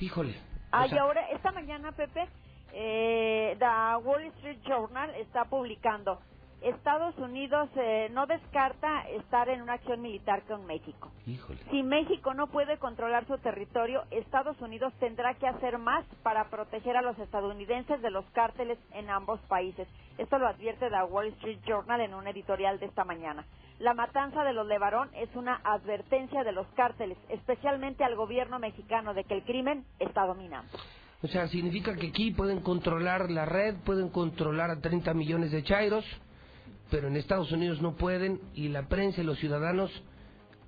Híjole. 0.00 0.34
Ah, 0.72 0.86
y 0.86 0.96
ahora, 0.96 1.28
esta 1.30 1.52
mañana, 1.52 1.92
Pepe, 1.92 2.26
eh, 2.72 3.56
The 3.58 3.96
Wall 4.04 4.24
Street 4.36 4.60
Journal 4.66 5.14
está 5.16 5.44
publicando 5.44 6.18
Estados 6.62 7.16
Unidos 7.18 7.68
eh, 7.76 8.08
no 8.12 8.26
descarta 8.26 9.08
estar 9.10 9.48
en 9.48 9.62
una 9.62 9.74
acción 9.74 10.02
militar 10.02 10.42
con 10.48 10.66
México. 10.66 11.10
Si 11.70 11.82
México 11.82 12.34
no 12.34 12.48
puede 12.48 12.78
controlar 12.78 13.26
su 13.26 13.38
territorio, 13.38 14.02
Estados 14.10 14.60
Unidos 14.60 14.92
tendrá 14.98 15.34
que 15.34 15.46
hacer 15.46 15.78
más 15.78 16.04
para 16.22 16.48
proteger 16.50 16.96
a 16.96 17.02
los 17.02 17.16
estadounidenses 17.18 18.02
de 18.02 18.10
los 18.10 18.24
cárteles 18.32 18.78
en 18.92 19.08
ambos 19.08 19.38
países. 19.42 19.86
Esto 20.18 20.38
lo 20.38 20.48
advierte 20.48 20.90
The 20.90 21.04
Wall 21.04 21.28
Street 21.28 21.60
Journal 21.64 22.00
en 22.00 22.14
un 22.14 22.26
editorial 22.26 22.80
de 22.80 22.86
esta 22.86 23.04
mañana. 23.04 23.46
La 23.78 23.94
matanza 23.94 24.42
de 24.42 24.52
los 24.52 24.66
Levarón 24.66 25.10
es 25.14 25.28
una 25.36 25.60
advertencia 25.62 26.42
de 26.42 26.50
los 26.50 26.66
cárteles, 26.74 27.16
especialmente 27.28 28.02
al 28.02 28.16
gobierno 28.16 28.58
mexicano, 28.58 29.14
de 29.14 29.22
que 29.22 29.34
el 29.34 29.44
crimen 29.44 29.84
está 30.00 30.26
dominando. 30.26 30.76
O 31.22 31.28
sea, 31.28 31.46
significa 31.46 31.94
que 31.94 32.08
aquí 32.08 32.32
pueden 32.32 32.60
controlar 32.60 33.30
la 33.30 33.44
red, 33.44 33.76
pueden 33.84 34.08
controlar 34.08 34.70
a 34.70 34.80
30 34.80 35.14
millones 35.14 35.52
de 35.52 35.62
chairos 35.62 36.04
pero 36.90 37.08
en 37.08 37.16
Estados 37.16 37.52
Unidos 37.52 37.80
no 37.80 37.96
pueden 37.96 38.40
y 38.54 38.68
la 38.68 38.88
prensa 38.88 39.20
y 39.20 39.24
los 39.24 39.38
ciudadanos 39.38 39.90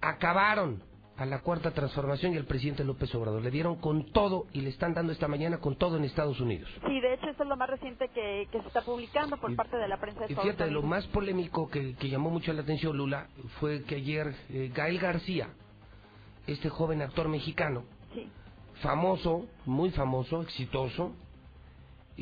acabaron 0.01 0.83
a 1.17 1.27
la 1.27 1.41
cuarta 1.41 1.71
transformación 1.73 2.33
y 2.33 2.39
al 2.39 2.47
presidente 2.47 2.83
López 2.83 3.15
Obrador. 3.15 3.43
Le 3.43 3.51
dieron 3.51 3.77
con 3.77 4.11
todo 4.11 4.47
y 4.55 4.63
le 4.63 4.71
están 4.71 4.95
dando 4.95 5.13
esta 5.13 5.29
mañana 5.29 5.59
con 5.59 5.77
todo 5.77 5.99
en 5.99 6.05
Estados 6.05 6.41
Unidos. 6.41 6.71
Sí, 6.87 6.99
de 6.99 7.13
hecho, 7.13 7.29
esto 7.29 7.43
es 7.43 7.49
lo 7.49 7.59
más 7.59 7.69
reciente 7.69 8.09
que, 8.09 8.49
se 8.51 8.67
está 8.67 8.81
publicando 8.81 9.37
por 9.37 9.55
parte 9.55 9.77
de 9.77 9.87
la 9.87 10.01
prensa 10.01 10.21
de 10.21 10.27
Estados 10.27 10.47
y 10.47 10.51
fíjate, 10.51 10.71
lo 10.71 10.83
más 10.83 11.07
polémico 11.09 11.69
que, 11.69 11.95
llamó 12.09 12.31
mucho 12.31 12.55
la 12.55 12.63
atención, 12.63 12.97
Lula, 12.97 13.29
fue 13.59 13.83
que 13.85 13.97
ayer 13.97 14.35
eh, 14.49 14.71
Gael 14.75 14.99
García, 14.99 15.51
este 16.47 16.71
joven 16.71 17.03
actor 17.03 17.29
mexicano, 17.29 17.85
famoso, 18.81 19.47
muy 19.67 19.91
famoso, 19.91 20.41
exitoso, 20.41 21.13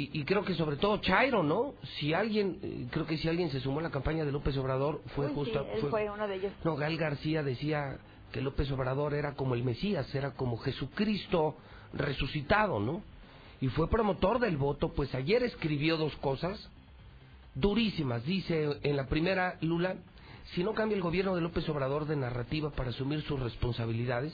y, 0.01 0.25
creo 0.25 0.45
que 0.45 0.55
sobre 0.55 0.77
todo 0.77 0.99
Chairo, 0.99 1.43
¿no? 1.43 1.75
Si 1.99 2.15
alguien, 2.15 2.61
eh, 2.63 2.87
creo 2.89 3.05
que 3.05 3.19
si 3.19 3.29
alguien 3.29 3.51
se 3.51 3.59
sumó 3.59 3.81
a 3.81 3.83
la 3.83 3.91
campaña 3.91 4.25
de 4.25 4.31
López 4.31 4.57
Obrador 4.57 5.03
fue 5.17 5.27
justo... 5.27 5.67
fue, 5.91 6.09
uno 6.09 6.29
de 6.29 6.37
ellos. 6.37 6.53
No, 6.63 6.77
Gal 6.77 6.97
García 6.97 7.43
decía 7.43 7.99
que 8.31 8.41
López 8.41 8.71
Obrador 8.71 9.15
era 9.15 9.35
como 9.35 9.57
el 9.57 9.65
Mesías, 9.65 10.15
era 10.15 10.35
como 10.35 10.57
Jesucristo 10.59 11.57
resucitado, 11.93 12.79
¿no? 12.79 13.03
Y 13.61 13.67
fue 13.71 13.91
promotor 13.91 14.39
del 14.39 14.57
voto, 14.57 14.93
pues 14.93 15.13
ayer 15.17 15.43
escribió 15.43 15.97
dos 15.97 16.15
cosas 16.19 16.71
durísimas. 17.57 18.25
Dice 18.25 18.79
en 18.85 18.95
la 18.95 19.09
primera, 19.09 19.59
Lula, 19.63 19.97
si 20.55 20.63
no 20.63 20.75
cambia 20.75 20.95
el 20.95 21.03
gobierno 21.03 21.35
de 21.35 21.41
López 21.41 21.69
Obrador 21.69 22.07
de 22.07 22.15
narrativa 22.15 22.71
para 22.71 22.91
asumir 22.91 23.23
sus 23.23 23.41
responsabilidades, 23.41 24.33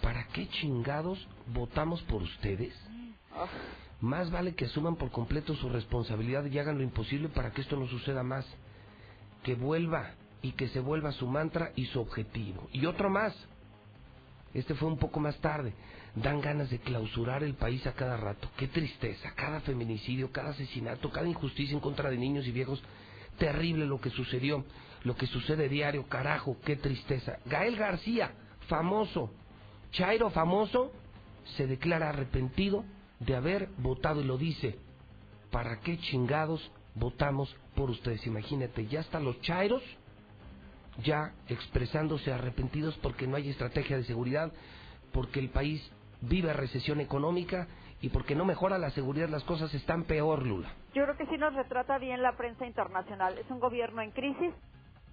¿para 0.00 0.28
qué 0.28 0.48
chingados 0.48 1.18
votamos 1.52 2.00
por 2.04 2.22
ustedes? 2.22 2.72
Ah. 3.34 3.48
Más 4.00 4.30
vale 4.30 4.54
que 4.54 4.66
asuman 4.66 4.96
por 4.96 5.10
completo 5.10 5.56
su 5.56 5.68
responsabilidad 5.68 6.44
y 6.46 6.58
hagan 6.58 6.78
lo 6.78 6.84
imposible 6.84 7.28
para 7.28 7.50
que 7.50 7.62
esto 7.62 7.76
no 7.76 7.88
suceda 7.88 8.22
más. 8.22 8.46
Que 9.42 9.54
vuelva 9.54 10.12
y 10.40 10.52
que 10.52 10.68
se 10.68 10.80
vuelva 10.80 11.12
su 11.12 11.26
mantra 11.26 11.72
y 11.74 11.86
su 11.86 12.00
objetivo. 12.00 12.68
Y 12.72 12.86
otro 12.86 13.10
más. 13.10 13.34
Este 14.54 14.74
fue 14.74 14.88
un 14.88 14.98
poco 14.98 15.20
más 15.20 15.36
tarde. 15.38 15.72
dan 16.14 16.40
ganas 16.40 16.70
de 16.70 16.78
clausurar 16.78 17.42
el 17.42 17.54
país 17.54 17.86
a 17.86 17.92
cada 17.92 18.16
rato. 18.16 18.48
Qué 18.56 18.66
tristeza, 18.68 19.32
cada 19.34 19.60
feminicidio, 19.60 20.32
cada 20.32 20.50
asesinato, 20.50 21.10
cada 21.10 21.28
injusticia 21.28 21.74
en 21.74 21.80
contra 21.80 22.10
de 22.10 22.16
niños 22.16 22.46
y 22.46 22.52
viejos. 22.52 22.82
Terrible 23.36 23.86
lo 23.86 24.00
que 24.00 24.10
sucedió, 24.10 24.64
lo 25.04 25.16
que 25.16 25.26
sucede 25.26 25.68
diario, 25.68 26.06
carajo, 26.08 26.56
qué 26.64 26.76
tristeza. 26.76 27.38
Gael 27.46 27.76
García, 27.76 28.32
famoso, 28.68 29.30
Chairo 29.92 30.30
famoso, 30.30 30.92
se 31.56 31.66
declara 31.66 32.10
arrepentido 32.10 32.84
de 33.20 33.36
haber 33.36 33.68
votado 33.78 34.20
y 34.20 34.24
lo 34.24 34.38
dice. 34.38 34.78
¿Para 35.50 35.80
qué 35.80 35.98
chingados 35.98 36.70
votamos 36.94 37.54
por 37.74 37.90
ustedes? 37.90 38.26
Imagínate, 38.26 38.86
ya 38.86 39.00
hasta 39.00 39.20
los 39.20 39.40
Chairos 39.40 39.82
ya 41.02 41.32
expresándose 41.48 42.32
arrepentidos 42.32 42.98
porque 43.02 43.26
no 43.26 43.36
hay 43.36 43.50
estrategia 43.50 43.96
de 43.96 44.04
seguridad, 44.04 44.52
porque 45.12 45.40
el 45.40 45.48
país 45.48 45.88
vive 46.20 46.52
recesión 46.52 47.00
económica 47.00 47.68
y 48.00 48.08
porque 48.10 48.34
no 48.34 48.44
mejora 48.44 48.78
la 48.78 48.90
seguridad, 48.90 49.28
las 49.28 49.44
cosas 49.44 49.72
están 49.74 50.04
peor, 50.04 50.44
Lula. 50.44 50.72
Yo 50.94 51.04
creo 51.04 51.16
que 51.16 51.26
sí 51.26 51.38
nos 51.38 51.54
retrata 51.54 51.98
bien 51.98 52.22
la 52.22 52.36
prensa 52.36 52.66
internacional. 52.66 53.38
Es 53.38 53.50
un 53.50 53.60
gobierno 53.60 54.02
en 54.02 54.10
crisis 54.10 54.52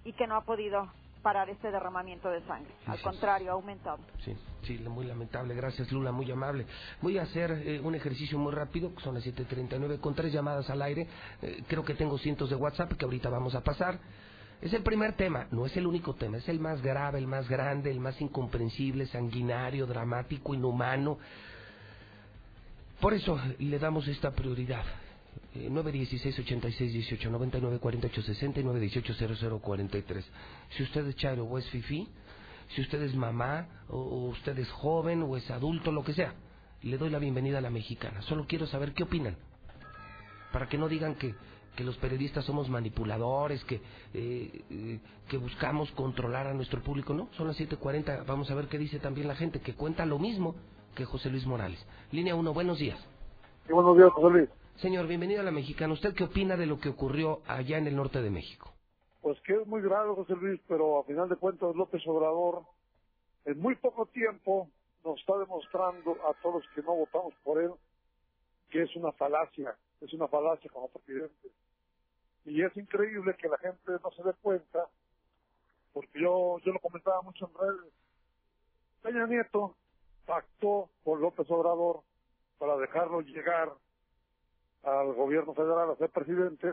y 0.04 0.12
que 0.12 0.26
no 0.26 0.36
ha 0.36 0.44
podido 0.44 0.92
parar 1.26 1.50
este 1.50 1.72
derramamiento 1.72 2.30
de 2.30 2.40
sangre. 2.42 2.72
Al 2.86 3.00
contrario, 3.00 3.50
ha 3.50 3.54
aumentado. 3.54 3.98
Sí, 4.24 4.36
sí, 4.62 4.78
muy 4.78 5.06
lamentable. 5.06 5.56
Gracias, 5.56 5.90
Lula, 5.90 6.12
muy 6.12 6.30
amable. 6.30 6.66
Voy 7.02 7.18
a 7.18 7.22
hacer 7.22 7.50
eh, 7.50 7.80
un 7.82 7.96
ejercicio 7.96 8.38
muy 8.38 8.52
rápido, 8.52 8.92
son 9.02 9.14
las 9.14 9.26
7.39, 9.26 9.98
con 9.98 10.14
tres 10.14 10.32
llamadas 10.32 10.70
al 10.70 10.82
aire. 10.82 11.08
Eh, 11.42 11.64
creo 11.66 11.84
que 11.84 11.94
tengo 11.94 12.16
cientos 12.16 12.48
de 12.48 12.54
WhatsApp 12.54 12.92
que 12.92 13.04
ahorita 13.04 13.28
vamos 13.28 13.56
a 13.56 13.60
pasar. 13.62 13.98
Es 14.62 14.72
el 14.72 14.84
primer 14.84 15.14
tema, 15.14 15.48
no 15.50 15.66
es 15.66 15.76
el 15.76 15.88
único 15.88 16.14
tema, 16.14 16.36
es 16.36 16.48
el 16.48 16.60
más 16.60 16.80
grave, 16.80 17.18
el 17.18 17.26
más 17.26 17.48
grande, 17.48 17.90
el 17.90 17.98
más 17.98 18.20
incomprensible, 18.20 19.08
sanguinario, 19.08 19.84
dramático, 19.84 20.54
inhumano. 20.54 21.18
Por 23.00 23.14
eso 23.14 23.36
le 23.58 23.80
damos 23.80 24.06
esta 24.06 24.30
prioridad. 24.30 24.84
Eh, 25.56 25.70
916 25.70 26.38
86 26.40 26.92
18 26.92 27.30
99 27.30 27.78
48 27.78 28.22
60 28.22 28.60
y 28.60 28.64
918 28.64 29.60
0043. 29.60 30.30
Si 30.70 30.82
usted 30.82 31.06
es 31.06 31.16
Chairo 31.16 31.44
o 31.44 31.58
es 31.58 31.68
Fifi, 31.70 32.08
si 32.68 32.82
usted 32.82 33.02
es 33.02 33.14
mamá, 33.14 33.66
o, 33.88 33.98
o 33.98 34.28
usted 34.28 34.58
es 34.58 34.70
joven, 34.70 35.22
o 35.22 35.36
es 35.36 35.50
adulto, 35.50 35.92
lo 35.92 36.02
que 36.04 36.12
sea, 36.12 36.34
le 36.82 36.98
doy 36.98 37.10
la 37.10 37.18
bienvenida 37.18 37.58
a 37.58 37.60
la 37.60 37.70
mexicana. 37.70 38.22
Solo 38.22 38.46
quiero 38.46 38.66
saber 38.66 38.92
qué 38.92 39.04
opinan. 39.04 39.36
Para 40.52 40.68
que 40.68 40.78
no 40.78 40.88
digan 40.88 41.14
que, 41.14 41.34
que 41.74 41.84
los 41.84 41.96
periodistas 41.96 42.44
somos 42.44 42.68
manipuladores, 42.68 43.64
que, 43.64 43.76
eh, 44.14 44.62
eh, 44.70 45.00
que 45.28 45.36
buscamos 45.38 45.90
controlar 45.92 46.46
a 46.48 46.54
nuestro 46.54 46.82
público. 46.82 47.14
No, 47.14 47.28
son 47.32 47.46
las 47.46 47.58
7.40. 47.58 48.26
Vamos 48.26 48.50
a 48.50 48.54
ver 48.54 48.68
qué 48.68 48.78
dice 48.78 48.98
también 48.98 49.28
la 49.28 49.36
gente, 49.36 49.60
que 49.60 49.74
cuenta 49.74 50.04
lo 50.04 50.18
mismo 50.18 50.54
que 50.94 51.04
José 51.04 51.30
Luis 51.30 51.46
Morales. 51.46 51.84
Línea 52.10 52.34
1, 52.34 52.52
buenos 52.52 52.78
días. 52.78 52.98
Sí, 53.66 53.72
buenos 53.72 53.96
días, 53.96 54.10
José 54.12 54.30
Luis. 54.30 54.50
Señor, 54.78 55.06
bienvenido 55.06 55.40
a 55.40 55.44
la 55.44 55.50
mexicana. 55.50 55.94
¿Usted 55.94 56.14
qué 56.14 56.24
opina 56.24 56.54
de 56.54 56.66
lo 56.66 56.78
que 56.78 56.90
ocurrió 56.90 57.40
allá 57.46 57.78
en 57.78 57.86
el 57.86 57.96
norte 57.96 58.20
de 58.20 58.28
México? 58.28 58.74
Pues 59.22 59.40
que 59.40 59.54
es 59.54 59.66
muy 59.66 59.80
grave, 59.80 60.14
José 60.14 60.34
Luis, 60.34 60.60
pero 60.68 60.98
a 60.98 61.04
final 61.04 61.30
de 61.30 61.36
cuentas 61.36 61.74
López 61.74 62.06
Obrador 62.06 62.62
en 63.46 63.58
muy 63.58 63.74
poco 63.76 64.04
tiempo 64.04 64.68
nos 65.02 65.18
está 65.18 65.38
demostrando 65.38 66.18
a 66.28 66.34
todos 66.42 66.56
los 66.56 66.74
que 66.74 66.82
no 66.82 66.94
votamos 66.94 67.32
por 67.42 67.62
él 67.62 67.70
que 68.68 68.82
es 68.82 68.94
una 68.96 69.12
falacia, 69.12 69.74
es 70.02 70.12
una 70.12 70.28
falacia 70.28 70.70
como 70.70 70.88
presidente. 70.88 71.48
Y 72.44 72.62
es 72.62 72.76
increíble 72.76 73.34
que 73.40 73.48
la 73.48 73.56
gente 73.58 73.92
no 74.02 74.10
se 74.10 74.22
dé 74.24 74.34
cuenta, 74.42 74.86
porque 75.94 76.20
yo, 76.20 76.58
yo 76.58 76.72
lo 76.72 76.80
comentaba 76.80 77.22
mucho 77.22 77.48
en 77.48 77.54
redes. 77.54 77.92
Peña 79.02 79.26
Nieto 79.26 79.74
pactó 80.26 80.90
con 81.02 81.22
López 81.22 81.50
Obrador 81.50 82.02
para 82.58 82.76
dejarlo 82.76 83.22
llegar 83.22 83.72
al 84.86 85.14
gobierno 85.14 85.52
federal 85.52 85.90
a 85.90 85.96
ser 85.96 86.10
presidente, 86.10 86.72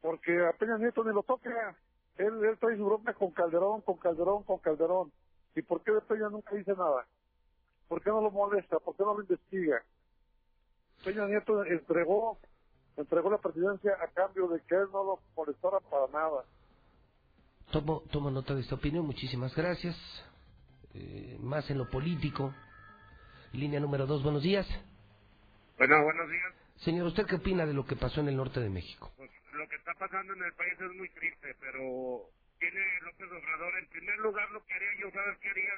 porque 0.00 0.46
a 0.46 0.52
Peña 0.54 0.78
Nieto 0.78 1.04
ni 1.04 1.12
lo 1.12 1.22
toca. 1.22 1.76
Él, 2.16 2.44
él 2.44 2.58
trae 2.58 2.76
su 2.76 2.84
bronca 2.84 3.12
con 3.14 3.32
Calderón, 3.32 3.82
con 3.82 3.98
Calderón, 3.98 4.44
con 4.44 4.58
Calderón. 4.58 5.12
¿Y 5.54 5.62
por 5.62 5.82
qué 5.82 5.92
de 5.92 6.00
Peña 6.00 6.28
nunca 6.30 6.54
dice 6.54 6.72
nada? 6.72 7.06
¿Por 7.88 8.02
qué 8.02 8.10
no 8.10 8.22
lo 8.22 8.30
molesta? 8.30 8.78
¿Por 8.78 8.96
qué 8.96 9.02
no 9.02 9.14
lo 9.14 9.20
investiga? 9.20 9.82
Peña 11.04 11.26
Nieto 11.26 11.64
entregó, 11.64 12.38
entregó 12.96 13.30
la 13.30 13.38
presidencia 13.38 13.92
a 14.02 14.08
cambio 14.08 14.48
de 14.48 14.60
que 14.60 14.74
él 14.74 14.88
no 14.90 15.04
lo 15.04 15.20
molestara 15.36 15.80
para 15.80 16.06
nada. 16.08 16.44
Tomo, 17.70 18.02
tomo 18.10 18.30
nota 18.30 18.54
de 18.54 18.62
esta 18.62 18.76
opinión, 18.76 19.04
muchísimas 19.04 19.54
gracias. 19.54 19.96
Eh, 20.94 21.36
más 21.40 21.68
en 21.70 21.78
lo 21.78 21.90
político. 21.90 22.54
Línea 23.52 23.80
número 23.80 24.06
dos, 24.06 24.22
buenos 24.22 24.42
días. 24.42 24.66
Bueno, 25.76 26.02
buenos 26.04 26.30
días. 26.30 26.63
Señor, 26.76 27.06
¿usted 27.06 27.26
qué 27.26 27.36
opina 27.36 27.66
de 27.66 27.74
lo 27.74 27.86
que 27.86 27.96
pasó 27.96 28.20
en 28.20 28.28
el 28.28 28.36
norte 28.36 28.60
de 28.60 28.68
México? 28.70 29.12
Pues 29.16 29.30
lo 29.52 29.68
que 29.68 29.76
está 29.76 29.94
pasando 29.94 30.32
en 30.34 30.42
el 30.42 30.52
país 30.54 30.74
es 30.80 30.92
muy 30.92 31.08
triste, 31.10 31.54
pero 31.60 32.28
tiene 32.58 32.80
López 33.02 33.30
Obrador, 33.30 33.78
en 33.78 33.88
primer 33.88 34.18
lugar 34.18 34.50
lo 34.50 34.64
que 34.66 34.74
haría 34.74 34.94
yo, 35.00 35.10
¿sabes 35.10 35.38
qué 35.38 35.48
haría? 35.50 35.74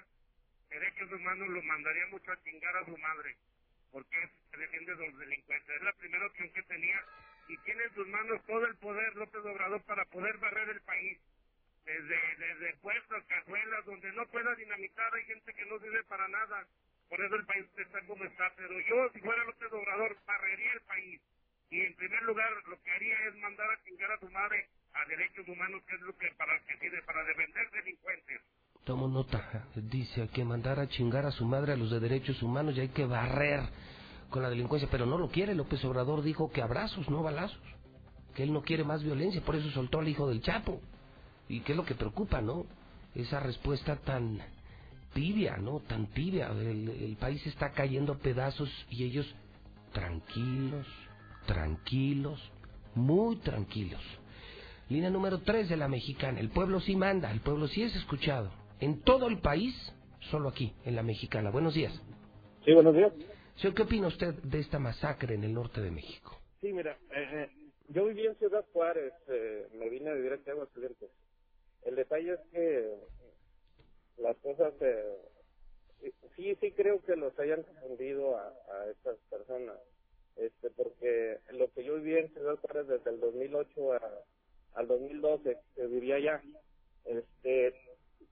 Derechos 0.70 1.12
humanos 1.12 1.48
lo 1.48 1.62
mandaría 1.62 2.06
mucho 2.08 2.32
a 2.32 2.42
chingar 2.42 2.76
a 2.76 2.84
su 2.84 2.96
madre, 2.98 3.36
porque 3.92 4.30
que 4.50 4.56
defiende 4.58 4.92
a 4.92 4.94
los 4.96 5.18
delincuentes. 5.18 5.76
Es 5.76 5.82
la 5.82 5.92
primera 5.92 6.26
opción 6.26 6.50
que 6.52 6.62
tenía 6.64 7.00
y 7.48 7.56
tiene 7.58 7.84
en 7.84 7.94
sus 7.94 8.08
manos 8.08 8.44
todo 8.46 8.66
el 8.66 8.76
poder 8.76 9.14
López 9.16 9.44
Obrador 9.44 9.82
para 9.84 10.04
poder 10.06 10.36
barrer 10.38 10.68
el 10.70 10.80
país. 10.82 11.18
Desde, 11.84 12.18
desde 12.38 12.76
puestos, 12.78 13.24
cajuelas, 13.26 13.84
donde 13.84 14.12
no 14.12 14.26
pueda 14.26 14.54
dinamitar, 14.56 15.14
hay 15.14 15.24
gente 15.24 15.54
que 15.54 15.66
no 15.66 15.78
sirve 15.78 16.02
para 16.04 16.26
nada. 16.26 16.66
Por 17.08 17.20
eso 17.20 17.34
el 17.36 17.46
país 17.46 17.66
está 17.76 18.00
como 18.06 18.24
está. 18.24 18.52
Pero 18.56 18.80
yo, 18.80 19.10
si 19.12 19.20
fuera 19.20 19.44
López 19.44 19.72
Obrador, 19.72 20.16
barrería 20.26 20.72
el 20.72 20.80
país. 20.82 21.20
Y 21.70 21.80
en 21.80 21.94
primer 21.96 22.22
lugar, 22.22 22.50
lo 22.68 22.80
que 22.82 22.90
haría 22.90 23.16
es 23.28 23.36
mandar 23.36 23.70
a 23.70 23.82
chingar 23.84 24.10
a 24.12 24.18
su 24.18 24.30
madre 24.30 24.68
a 24.94 25.08
derechos 25.08 25.46
humanos, 25.48 25.82
que 25.86 25.94
es 25.94 26.00
lo 26.02 26.16
que 26.16 26.28
para 26.38 26.58
que 26.64 26.78
sirve, 26.78 27.02
para 27.02 27.24
defender 27.24 27.70
delincuentes. 27.70 28.40
Tomo 28.84 29.08
nota. 29.08 29.68
Dice 29.74 30.28
que 30.28 30.44
mandar 30.44 30.78
a 30.78 30.88
chingar 30.88 31.26
a 31.26 31.32
su 31.32 31.44
madre 31.44 31.72
a 31.72 31.76
los 31.76 31.90
de 31.90 32.00
derechos 32.00 32.40
humanos 32.42 32.76
y 32.76 32.80
hay 32.80 32.88
que 32.88 33.04
barrer 33.04 33.60
con 34.30 34.42
la 34.42 34.50
delincuencia. 34.50 34.88
Pero 34.90 35.06
no 35.06 35.18
lo 35.18 35.28
quiere. 35.28 35.54
López 35.54 35.84
Obrador 35.84 36.22
dijo 36.22 36.50
que 36.52 36.62
abrazos, 36.62 37.08
no 37.10 37.22
balazos. 37.22 37.60
Que 38.34 38.44
él 38.44 38.52
no 38.52 38.62
quiere 38.62 38.84
más 38.84 39.02
violencia. 39.02 39.42
Por 39.42 39.56
eso 39.56 39.68
soltó 39.70 39.98
al 39.98 40.08
hijo 40.08 40.28
del 40.28 40.40
Chapo. 40.40 40.80
¿Y 41.48 41.60
qué 41.60 41.72
es 41.72 41.76
lo 41.76 41.84
que 41.84 41.94
preocupa, 41.94 42.40
no? 42.40 42.66
Esa 43.14 43.40
respuesta 43.40 43.96
tan 43.96 44.40
tibia, 45.16 45.56
¿no? 45.56 45.80
Tan 45.80 46.06
tibia. 46.08 46.48
El, 46.48 46.90
el 46.90 47.16
país 47.16 47.44
está 47.46 47.72
cayendo 47.72 48.12
a 48.12 48.18
pedazos 48.18 48.70
y 48.90 49.04
ellos 49.04 49.26
tranquilos, 49.92 50.86
tranquilos, 51.46 52.52
muy 52.94 53.36
tranquilos. 53.36 54.02
Línea 54.90 55.08
número 55.08 55.40
3 55.40 55.70
de 55.70 55.76
la 55.78 55.88
mexicana. 55.88 56.38
El 56.38 56.50
pueblo 56.50 56.80
sí 56.80 56.94
manda, 56.94 57.32
el 57.32 57.40
pueblo 57.40 57.66
sí 57.66 57.82
es 57.82 57.96
escuchado. 57.96 58.52
En 58.78 59.00
todo 59.00 59.26
el 59.28 59.38
país, 59.38 59.74
solo 60.30 60.50
aquí, 60.50 60.74
en 60.84 60.94
la 60.94 61.02
mexicana. 61.02 61.50
Buenos 61.50 61.74
días. 61.74 61.98
Sí, 62.66 62.74
buenos 62.74 62.94
días. 62.94 63.12
Señor, 63.56 63.74
¿qué 63.74 63.82
opina 63.82 64.08
usted 64.08 64.34
de 64.34 64.60
esta 64.60 64.78
masacre 64.78 65.34
en 65.34 65.44
el 65.44 65.54
norte 65.54 65.80
de 65.80 65.90
México? 65.90 66.38
Sí, 66.60 66.72
mira, 66.72 66.98
eh, 67.10 67.48
yo 67.88 68.04
viví 68.04 68.26
en 68.26 68.34
Ciudad 68.36 68.66
Juárez, 68.74 69.14
eh, 69.28 69.66
me 69.78 69.88
vine 69.88 70.10
a 70.10 70.14
vivir 70.14 70.34
aquí 70.34 70.50
a 70.50 70.52
Aguascalientes. 70.52 71.08
El 71.82 71.96
detalle 71.96 72.34
es 72.34 72.40
que 72.52 72.94
las 74.18 74.36
cosas, 74.38 74.74
eh, 74.80 75.18
sí, 76.36 76.54
sí 76.60 76.72
creo 76.72 77.02
que 77.02 77.16
los 77.16 77.38
hayan 77.38 77.62
confundido 77.62 78.36
a, 78.36 78.52
estas 78.90 79.16
personas, 79.30 79.76
este, 80.36 80.70
porque 80.70 81.38
lo 81.52 81.70
que 81.72 81.84
yo 81.84 81.96
viví 81.96 82.18
en 82.18 82.32
Ciudad 82.32 82.58
Juárez 82.58 82.88
desde 82.88 83.10
el 83.10 83.20
2008 83.20 83.92
a, 83.94 84.00
al 84.74 84.88
2012, 84.88 85.58
que 85.74 85.86
vivía 85.86 86.16
allá, 86.16 86.42
este, 87.04 87.74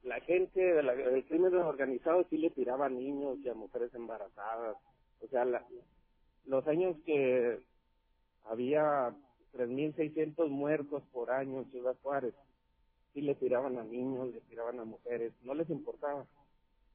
la 0.03 0.21
gente 0.21 0.61
de 0.61 0.83
del 0.83 1.25
crimen 1.25 1.55
organizado 1.57 2.27
sí 2.29 2.37
le 2.37 2.51
tiraba 2.51 2.87
a 2.87 2.91
niños 2.91 3.39
y 3.43 3.49
a 3.49 3.55
mujeres 3.55 3.95
embarazadas, 3.95 4.77
o 5.21 5.29
sea, 5.29 5.45
la, 5.45 5.65
los 6.47 6.67
años 6.67 6.97
que 7.07 7.61
había 8.45 9.15
3.600 9.55 10.49
muertos 10.49 11.03
por 11.13 11.31
año 11.31 11.61
en 11.61 11.71
Ciudad 11.71 11.97
Juárez, 12.03 12.35
sí 13.15 13.23
le 13.23 13.35
tiraban 13.37 13.79
a 13.79 13.85
niños, 13.85 14.35
le 14.35 14.41
tiraban 14.43 14.81
a 14.81 14.85
mujeres, 14.85 15.33
no 15.43 15.55
les 15.55 15.71
importaba. 15.71 16.27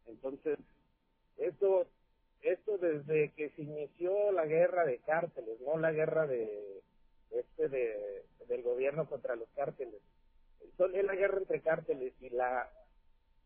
Entonces, 0.06 0.60
esto, 1.38 1.88
esto 2.42 2.78
desde 2.78 3.32
que 3.32 3.50
se 3.52 3.62
inició 3.64 4.32
la 4.32 4.46
guerra 4.46 4.86
de 4.86 5.00
cárteles, 5.00 5.60
no 5.62 5.78
la 5.78 5.92
guerra 5.92 6.28
de 6.28 6.82
este 7.32 7.70
de, 7.70 8.26
del 8.48 8.64
gobierno 8.64 9.08
contra 9.08 9.36
los 9.36 9.48
cárteles. 9.56 10.02
Es 10.62 11.06
la 11.06 11.16
guerra 11.16 11.38
entre 11.38 11.62
cárteles 11.62 12.14
y 12.22 12.30
la 12.30 12.70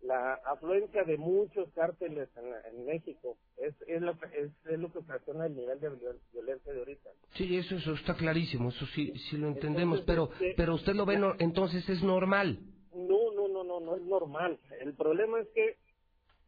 la 0.04 0.36
afluencia 0.45 1.04
de 1.04 1.18
muchos 1.18 1.72
cárteles 1.74 2.30
en, 2.38 2.54
en 2.78 2.86
México 2.86 3.38
es, 3.58 3.76
es, 3.88 4.01
lo, 4.01 4.18
que- 4.20 4.28
es, 4.39 4.51
es 4.68 4.80
lo 4.80 4.91
que 4.91 4.99
ocasiona 4.99 5.47
el 5.47 5.56
nivel 5.56 5.80
de 5.80 5.89
viol- 5.89 6.22
violencia 6.34 6.74
de 6.74 6.80
ahorita. 6.80 7.10
Sí, 7.36 7.58
eso, 7.58 7.76
eso 7.76 7.93
está 7.93 8.16
clarísimo, 8.16 8.70
eso 8.70 8.86
sí, 8.88 9.14
sí 9.30 9.38
lo 9.38 9.47
entendemos, 9.49 10.01
pero, 10.06 10.30
este, 10.34 10.54
pero 10.58 10.76
usted 10.76 10.93
lo 10.93 11.06
ve, 11.06 11.18
no- 11.18 11.36
entonces 11.39 11.88
es 11.89 12.04
normal. 12.04 12.60
No, 12.93 13.32
no, 13.34 13.47
no, 13.47 13.64
no, 13.64 13.80
no 13.80 13.95
es 13.95 14.04
normal. 14.04 14.60
El 14.80 14.93
problema 14.95 15.39
es 15.41 15.47
que 15.49 15.78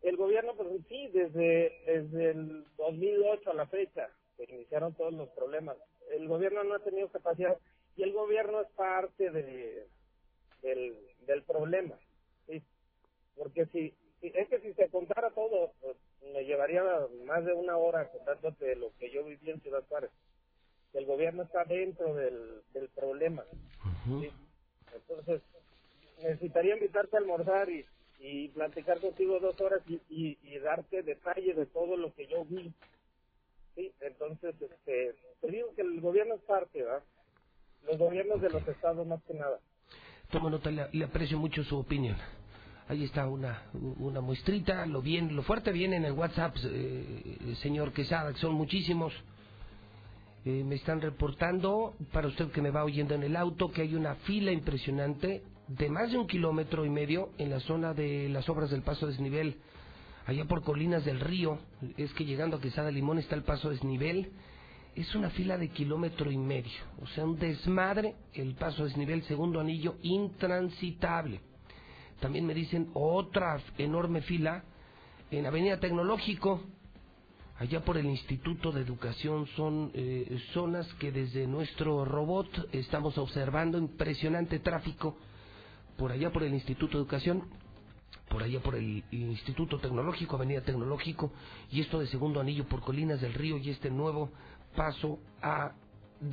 el 0.03 0.17
gobierno, 0.17 0.55
pues 0.55 0.69
sí, 0.87 1.09
desde, 1.13 1.73
desde 1.87 2.31
el 2.31 2.65
2008 2.77 3.51
a 3.51 3.55
la 3.55 3.67
fecha, 3.67 4.09
que 4.37 4.43
iniciaron 4.43 4.93
todos 4.95 5.13
los 5.13 5.29
problemas, 5.29 5.77
el 6.11 6.27
gobierno 6.27 6.63
no 6.63 6.75
ha 6.75 6.79
tenido 6.83 7.09
capacidad 7.09 7.57
y 7.95 8.03
el 8.03 8.13
gobierno 8.13 8.61
es 8.61 8.69
parte 8.71 9.31
de, 9.31 9.87
del, 10.61 10.95
del 11.25 11.43
problema. 11.43 11.97
Porque 13.35 13.65
si, 13.67 13.93
si, 14.21 14.27
es 14.33 14.47
que 14.49 14.59
si 14.61 14.73
se 14.73 14.89
contara 14.89 15.29
todo, 15.31 15.71
pues, 15.81 15.95
me 16.33 16.43
llevaría 16.45 16.83
más 17.25 17.45
de 17.45 17.53
una 17.53 17.77
hora 17.77 18.09
contándote 18.09 18.75
lo 18.75 18.91
que 18.97 19.11
yo 19.11 19.23
viví 19.23 19.49
en 19.49 19.61
Ciudad 19.61 19.83
Juárez. 19.87 20.11
El 20.93 21.05
gobierno 21.05 21.43
está 21.43 21.65
dentro 21.65 22.13
del, 22.15 22.61
del 22.73 22.89
problema. 22.89 23.43
¿sí? 24.05 24.31
Entonces, 24.93 25.41
necesitaría 26.23 26.75
invitarte 26.75 27.17
a 27.17 27.19
almorzar 27.19 27.69
y, 27.69 27.85
y 28.19 28.47
platicar 28.49 28.99
contigo 29.01 29.39
dos 29.39 29.59
horas 29.59 29.81
y, 29.87 29.99
y, 30.09 30.37
y 30.41 30.59
darte 30.59 31.03
detalles 31.03 31.55
de 31.57 31.65
todo 31.65 31.97
lo 31.97 32.13
que 32.13 32.27
yo 32.27 32.45
vi. 32.45 32.73
Sí, 33.75 33.91
entonces, 33.99 34.55
este, 34.61 35.15
te 35.41 35.47
digo 35.51 35.75
que 35.75 35.81
el 35.81 35.99
gobierno 35.99 36.35
es 36.35 36.41
parte, 36.43 36.81
¿verdad? 36.81 37.03
Los 37.85 37.97
gobiernos 37.97 38.41
de 38.41 38.49
los 38.49 38.65
estados 38.67 39.05
más 39.05 39.21
que 39.23 39.33
nada. 39.33 39.59
Tomo 40.31 40.49
nota, 40.49 40.71
le, 40.71 40.87
le 40.93 41.05
aprecio 41.05 41.37
mucho 41.37 41.61
su 41.63 41.77
opinión. 41.77 42.15
Ahí 42.87 43.03
está 43.03 43.27
una, 43.27 43.63
una 43.97 44.21
muestrita, 44.21 44.85
lo 44.85 45.01
bien, 45.01 45.35
lo 45.35 45.41
fuerte 45.41 45.71
viene 45.71 45.95
en 45.95 46.05
el 46.05 46.11
WhatsApp, 46.11 46.55
eh, 46.65 47.55
señor 47.63 47.91
Quesada, 47.93 48.31
que 48.31 48.37
son 48.37 48.53
muchísimos. 48.53 49.11
Eh, 50.45 50.63
me 50.63 50.75
están 50.75 51.01
reportando, 51.01 51.95
para 52.11 52.27
usted 52.27 52.51
que 52.51 52.61
me 52.61 52.69
va 52.69 52.83
oyendo 52.83 53.15
en 53.15 53.23
el 53.23 53.35
auto, 53.35 53.71
que 53.71 53.81
hay 53.81 53.95
una 53.95 54.13
fila 54.13 54.51
impresionante 54.51 55.41
de 55.67 55.89
más 55.89 56.11
de 56.11 56.19
un 56.19 56.27
kilómetro 56.27 56.85
y 56.85 56.89
medio 56.91 57.31
en 57.39 57.49
la 57.49 57.59
zona 57.59 57.95
de 57.95 58.29
las 58.29 58.47
obras 58.49 58.69
del 58.69 58.83
paso 58.83 59.07
desnivel, 59.07 59.57
allá 60.27 60.45
por 60.45 60.61
Colinas 60.61 61.03
del 61.05 61.19
Río. 61.19 61.57
Es 61.97 62.13
que 62.13 62.23
llegando 62.23 62.57
a 62.57 62.61
Quesada 62.61 62.91
Limón 62.91 63.17
está 63.17 63.33
el 63.33 63.41
paso 63.41 63.71
desnivel. 63.71 64.29
Es 64.93 65.15
una 65.15 65.31
fila 65.31 65.57
de 65.57 65.69
kilómetro 65.69 66.31
y 66.31 66.37
medio, 66.37 66.71
o 67.01 67.07
sea, 67.07 67.25
un 67.25 67.39
desmadre 67.39 68.13
el 68.35 68.53
paso 68.53 68.83
desnivel, 68.83 69.23
segundo 69.23 69.59
anillo, 69.59 69.95
intransitable. 70.03 71.41
También 72.25 72.47
me 72.47 72.55
dicen 72.55 72.89
otra 72.95 73.61
enorme 73.77 74.23
fila 74.23 74.63
en 75.29 75.45
Avenida 75.45 75.79
Tecnológico, 75.79 76.59
allá 77.59 77.85
por 77.85 77.97
el 77.97 78.07
Instituto 78.07 78.71
de 78.71 78.81
Educación. 78.81 79.45
Son 79.55 79.91
eh, 79.93 80.35
zonas 80.51 80.91
que 80.95 81.11
desde 81.11 81.45
nuestro 81.45 82.03
robot 82.03 82.49
estamos 82.71 83.15
observando 83.19 83.77
impresionante 83.77 84.57
tráfico 84.57 85.15
por 85.99 86.11
allá 86.11 86.31
por 86.31 86.41
el 86.41 86.55
Instituto 86.55 86.97
de 86.97 87.03
Educación, 87.03 87.43
por 88.27 88.41
allá 88.41 88.59
por 88.59 88.73
el 88.73 89.03
Instituto 89.11 89.77
Tecnológico, 89.77 90.35
Avenida 90.35 90.61
Tecnológico, 90.61 91.31
y 91.69 91.81
esto 91.81 91.99
de 91.99 92.07
segundo 92.07 92.41
anillo 92.41 92.67
por 92.67 92.81
Colinas 92.81 93.21
del 93.21 93.35
Río 93.35 93.59
y 93.59 93.69
este 93.69 93.91
nuevo 93.91 94.31
paso 94.75 95.19
a 95.43 95.73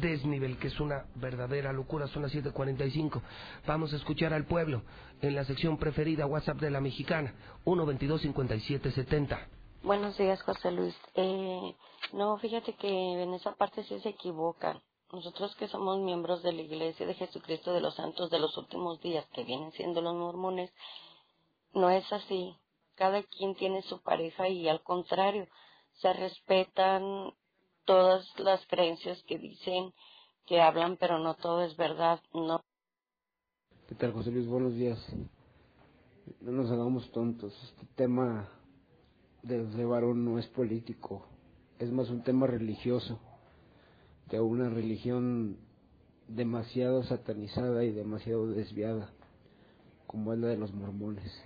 desnivel, 0.00 0.58
que 0.58 0.68
es 0.68 0.80
una 0.80 1.06
verdadera 1.14 1.72
locura, 1.72 2.06
son 2.08 2.22
las 2.22 2.32
7.45. 2.32 3.20
Vamos 3.66 3.92
a 3.92 3.96
escuchar 3.96 4.32
al 4.32 4.46
pueblo 4.46 4.82
en 5.20 5.34
la 5.34 5.44
sección 5.44 5.78
preferida 5.78 6.26
WhatsApp 6.26 6.58
de 6.58 6.70
la 6.70 6.80
mexicana, 6.80 7.34
122-5770. 7.64 9.46
Buenos 9.82 10.16
días, 10.16 10.40
José 10.42 10.70
Luis. 10.70 10.94
Eh, 11.14 11.74
no, 12.12 12.36
fíjate 12.38 12.74
que 12.74 12.88
en 12.88 13.34
esa 13.34 13.52
parte 13.54 13.84
sí 13.84 13.98
se 14.00 14.10
equivocan. 14.10 14.80
Nosotros 15.12 15.54
que 15.56 15.68
somos 15.68 15.98
miembros 15.98 16.42
de 16.42 16.52
la 16.52 16.62
Iglesia 16.62 17.06
de 17.06 17.14
Jesucristo 17.14 17.72
de 17.72 17.80
los 17.80 17.94
Santos 17.96 18.30
de 18.30 18.38
los 18.38 18.56
últimos 18.56 19.00
días, 19.00 19.26
que 19.34 19.44
vienen 19.44 19.72
siendo 19.72 20.00
los 20.00 20.14
mormones, 20.14 20.72
no 21.74 21.90
es 21.90 22.10
así. 22.12 22.56
Cada 22.94 23.22
quien 23.22 23.54
tiene 23.54 23.82
su 23.82 24.00
pareja 24.02 24.48
y 24.48 24.68
al 24.68 24.82
contrario, 24.82 25.48
se 25.94 26.12
respetan 26.12 27.34
todas 27.84 28.26
las 28.38 28.64
creencias 28.66 29.22
que 29.24 29.38
dicen, 29.38 29.92
que 30.46 30.60
hablan, 30.60 30.96
pero 30.96 31.18
no 31.18 31.34
todo 31.34 31.64
es 31.64 31.76
verdad. 31.76 32.20
No. 32.32 32.62
¿Qué 33.88 33.94
tal, 33.94 34.12
José 34.12 34.30
Luis? 34.30 34.46
Buenos 34.46 34.74
días. 34.74 34.98
No 36.40 36.52
nos 36.52 36.70
hagamos 36.70 37.10
tontos. 37.12 37.52
Este 37.64 37.86
tema 37.94 38.48
de, 39.42 39.64
de 39.64 39.84
varón 39.84 40.24
no 40.24 40.38
es 40.38 40.46
político, 40.48 41.26
es 41.78 41.90
más 41.90 42.08
un 42.10 42.22
tema 42.22 42.46
religioso, 42.46 43.20
de 44.30 44.40
una 44.40 44.70
religión 44.70 45.58
demasiado 46.28 47.02
satanizada 47.02 47.84
y 47.84 47.92
demasiado 47.92 48.46
desviada, 48.48 49.10
como 50.06 50.32
es 50.32 50.38
la 50.38 50.48
de 50.48 50.56
los 50.56 50.72
mormones. 50.72 51.44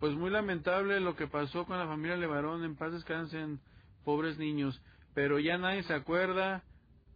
Pues 0.00 0.14
muy 0.14 0.30
lamentable 0.30 1.00
lo 1.00 1.16
que 1.16 1.26
pasó 1.26 1.64
con 1.64 1.78
la 1.78 1.86
familia 1.86 2.16
Levarón, 2.16 2.64
en 2.64 2.76
paz 2.76 2.92
descansen 2.92 3.60
pobres 4.04 4.38
niños, 4.38 4.80
pero 5.14 5.38
ya 5.38 5.58
nadie 5.58 5.82
se 5.84 5.94
acuerda 5.94 6.62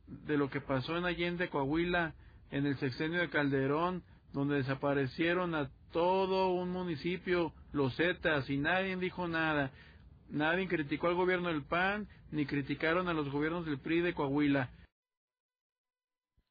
de 0.07 0.37
lo 0.37 0.51
que 0.51 0.61
pasó 0.61 0.97
en 0.97 1.05
Allende, 1.05 1.51
Coahuila, 1.51 2.15
en 2.51 2.67
el 2.67 2.79
sexenio 2.79 3.21
de 3.21 3.31
Calderón, 3.31 4.03
donde 4.33 4.57
desaparecieron 4.57 5.55
a 5.55 5.71
todo 5.93 6.49
un 6.51 6.71
municipio, 6.71 7.53
los 7.73 7.95
Zetas, 7.97 8.49
y 8.49 8.57
nadie 8.57 8.97
dijo 8.97 9.29
nada. 9.29 9.71
Nadie 10.29 10.69
criticó 10.69 11.09
al 11.09 11.15
gobierno 11.15 11.49
del 11.49 11.63
PAN, 11.63 12.09
ni 12.31 12.47
criticaron 12.47 13.09
a 13.09 13.15
los 13.15 13.31
gobiernos 13.31 13.65
del 13.65 13.79
PRI 13.79 14.01
de 14.01 14.15
Coahuila. 14.15 14.71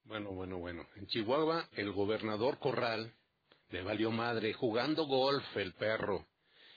Bueno, 0.05 0.31
bueno, 0.31 0.57
bueno. 0.57 0.85
En 0.95 1.05
Chihuahua, 1.07 1.67
el 1.73 1.91
gobernador 1.91 2.57
Corral 2.59 3.11
le 3.69 3.83
valió 3.83 4.11
madre 4.11 4.53
jugando 4.53 5.05
golf 5.05 5.45
el 5.57 5.73
perro 5.73 6.25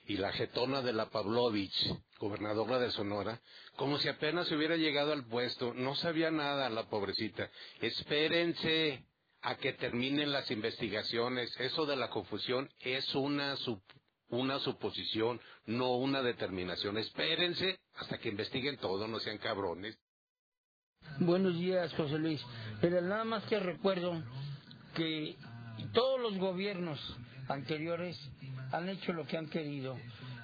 y 0.06 0.16
la 0.16 0.32
jetona 0.32 0.82
de 0.82 0.92
la 0.92 1.10
Pavlovich, 1.10 1.94
gobernadora 2.18 2.78
de 2.78 2.90
Sonora, 2.90 3.40
como 3.76 3.98
si 3.98 4.08
apenas 4.08 4.50
hubiera 4.50 4.76
llegado 4.76 5.12
al 5.12 5.24
puesto, 5.26 5.72
no 5.74 5.94
sabía 5.94 6.30
nada 6.30 6.68
la 6.70 6.88
pobrecita. 6.88 7.50
Espérense 7.80 9.04
a 9.42 9.56
que 9.56 9.72
terminen 9.74 10.32
las 10.32 10.50
investigaciones. 10.50 11.54
Eso 11.58 11.86
de 11.86 11.96
la 11.96 12.10
confusión 12.10 12.68
es 12.80 13.14
una 13.14 13.56
una 14.30 14.60
suposición, 14.60 15.40
no 15.66 15.96
una 15.96 16.22
determinación. 16.22 16.96
Espérense 16.98 17.78
hasta 17.94 18.18
que 18.18 18.28
investiguen 18.28 18.76
todo, 18.78 19.08
no 19.08 19.18
sean 19.18 19.38
cabrones. 19.38 19.98
Buenos 21.18 21.58
días, 21.58 21.92
José 21.94 22.18
Luis. 22.18 22.40
Pero 22.80 23.00
nada 23.00 23.24
más 23.24 23.44
que 23.44 23.58
recuerdo 23.58 24.22
que 24.94 25.36
todos 25.92 26.20
los 26.20 26.38
gobiernos 26.38 27.00
anteriores 27.48 28.16
han 28.72 28.88
hecho 28.88 29.12
lo 29.12 29.26
que 29.26 29.36
han 29.36 29.48
querido 29.48 29.96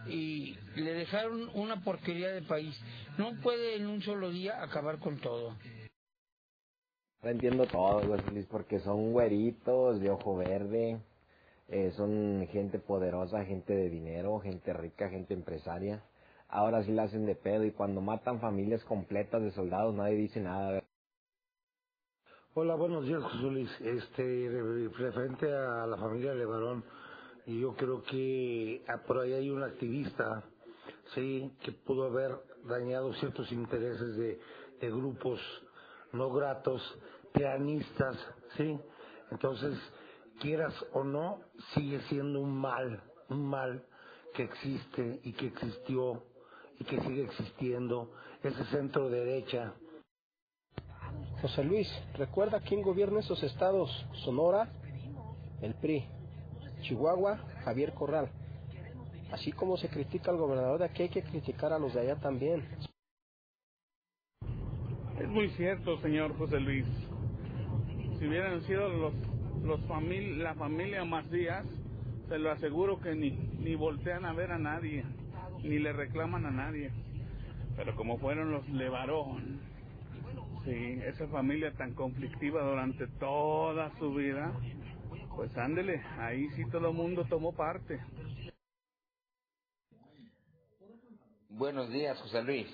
y 0.09 0.57
le 0.77 0.95
dejaron 0.95 1.51
una 1.55 1.83
porquería 1.83 2.29
de 2.29 2.43
país. 2.43 2.79
No 3.19 3.33
puede 3.43 3.77
en 3.77 3.87
un 3.87 4.03
solo 4.03 4.31
día 4.31 4.63
acabar 4.63 4.99
con 4.99 5.19
todo. 5.19 5.57
Ahora 7.21 7.33
entiendo 7.33 7.67
todo, 7.67 8.03
Luis, 8.31 8.47
porque 8.47 8.79
son 8.81 9.13
güeritos 9.13 10.01
de 10.01 10.11
ojo 10.11 10.37
verde, 10.37 11.01
eh, 11.69 11.91
son 11.97 12.47
gente 12.53 12.79
poderosa, 12.79 13.45
gente 13.45 13.75
de 13.75 13.89
dinero, 13.89 14.39
gente 14.41 14.73
rica, 14.73 15.09
gente 15.09 15.35
empresaria. 15.35 16.03
Ahora 16.49 16.85
sí 16.85 16.93
la 16.93 17.05
hacen 17.05 17.27
de 17.27 17.35
pedo 17.35 17.65
y 17.65 17.73
cuando 17.73 18.01
matan 18.01 18.41
familias 18.41 18.85
completas 18.85 19.43
de 19.43 19.51
soldados 19.51 19.95
nadie 19.95 20.15
dice 20.15 20.41
nada. 20.41 20.83
Hola, 22.55 22.75
buenos 22.75 23.05
días, 23.05 23.23
José 23.23 23.43
Luis. 23.43 23.71
Este, 23.81 24.49
referente 24.97 25.53
a 25.53 25.87
la 25.87 25.97
familia 25.97 26.33
Levarón, 26.33 26.85
yo 27.47 27.75
creo 27.75 28.03
que 28.03 28.85
ah, 28.89 29.03
por 29.07 29.19
ahí 29.19 29.33
hay 29.33 29.51
un 29.51 29.63
activista, 29.63 30.45
sí, 31.15 31.53
que 31.63 31.73
pudo 31.73 32.05
haber 32.07 32.33
dañado 32.65 33.13
ciertos 33.15 33.51
intereses 33.53 34.17
de, 34.17 34.41
de 34.81 34.91
grupos 34.91 35.41
no 36.13 36.33
gratos, 36.33 36.83
pianistas, 37.33 38.17
sí. 38.57 38.79
Entonces, 39.31 39.79
quieras 40.41 40.75
o 40.93 41.05
no, 41.05 41.41
sigue 41.75 42.01
siendo 42.09 42.41
un 42.41 42.57
mal, 42.57 43.03
un 43.29 43.47
mal 43.47 43.85
que 44.35 44.45
existe 44.45 45.21
y 45.25 45.33
que 45.33 45.47
existió 45.47 46.23
y 46.79 46.85
que 46.85 47.01
sigue 47.01 47.25
existiendo, 47.25 48.13
ese 48.43 48.65
centro 48.67 49.09
derecha. 49.09 49.75
José 51.41 51.65
Luis, 51.65 51.89
¿recuerda 52.15 52.61
quién 52.61 52.83
gobierna 52.83 53.21
esos 53.21 53.43
estados? 53.43 53.91
Sonora, 54.25 54.71
el 55.63 55.75
PRI. 55.75 56.16
Chihuahua, 56.83 57.39
Javier 57.65 57.93
Corral. 57.95 58.29
Así 59.33 59.53
como 59.53 59.77
se 59.77 59.89
critica 59.89 60.31
al 60.31 60.37
gobernador 60.37 60.79
de 60.79 60.85
aquí, 60.87 61.03
hay 61.03 61.09
que 61.09 61.23
criticar 61.23 61.73
a 61.73 61.79
los 61.79 61.95
de 61.95 62.01
allá 62.01 62.17
también. 62.17 62.63
Es 65.21 65.29
muy 65.29 65.49
cierto, 65.51 65.99
señor 66.01 66.37
José 66.37 66.61
Luis. 66.61 66.87
Si 68.19 68.27
hubieran 68.27 68.63
sido 68.63 68.89
los, 68.89 69.15
los 69.65 69.81
famili 69.87 70.37
la 70.37 70.55
familia 70.55 71.05
Macías, 71.05 71.65
se 72.29 72.39
lo 72.39 72.51
aseguro 72.51 73.01
que 73.01 73.15
ni, 73.15 73.31
ni 73.31 73.75
voltean 73.75 74.25
a 74.25 74.33
ver 74.33 74.53
a 74.53 74.59
nadie, 74.59 75.05
ni 75.63 75.79
le 75.79 75.93
reclaman 75.93 76.47
a 76.47 76.51
nadie. 76.51 76.91
Pero 77.77 77.95
como 77.97 78.19
fueron 78.19 78.53
los 78.53 78.69
Levarón, 78.69 79.61
sí, 80.65 80.99
esa 81.05 81.27
familia 81.29 81.73
tan 81.73 81.95
conflictiva 81.95 82.63
durante 82.63 83.07
toda 83.19 83.91
su 83.99 84.15
vida, 84.15 84.53
pues 85.37 85.55
ándele, 85.59 86.03
ahí 86.19 86.49
sí 86.57 86.65
todo 86.71 86.89
el 86.89 86.95
mundo 86.95 87.27
tomó 87.29 87.55
parte. 87.55 88.01
Buenos 91.51 91.91
días, 91.91 92.19
José 92.23 92.43
Luis. 92.43 92.69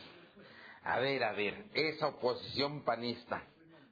A 0.84 1.00
ver, 1.00 1.24
a 1.24 1.32
ver, 1.32 1.66
esa 1.74 2.06
oposición 2.06 2.84
panista, 2.84 3.42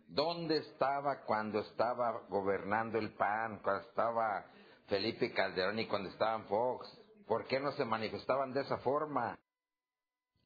¿dónde 0.06 0.58
estaba 0.58 1.24
cuando 1.26 1.60
estaba 1.60 2.22
gobernando 2.28 2.98
el 2.98 3.12
PAN, 3.14 3.60
cuando 3.62 3.88
estaba 3.88 4.46
Felipe 4.86 5.32
Calderón 5.32 5.80
y 5.80 5.86
cuando 5.86 6.08
estaban 6.08 6.44
Fox? 6.46 6.86
¿Por 7.26 7.46
qué 7.46 7.58
no 7.58 7.72
se 7.72 7.84
manifestaban 7.84 8.52
de 8.52 8.60
esa 8.60 8.78
forma? 8.78 9.36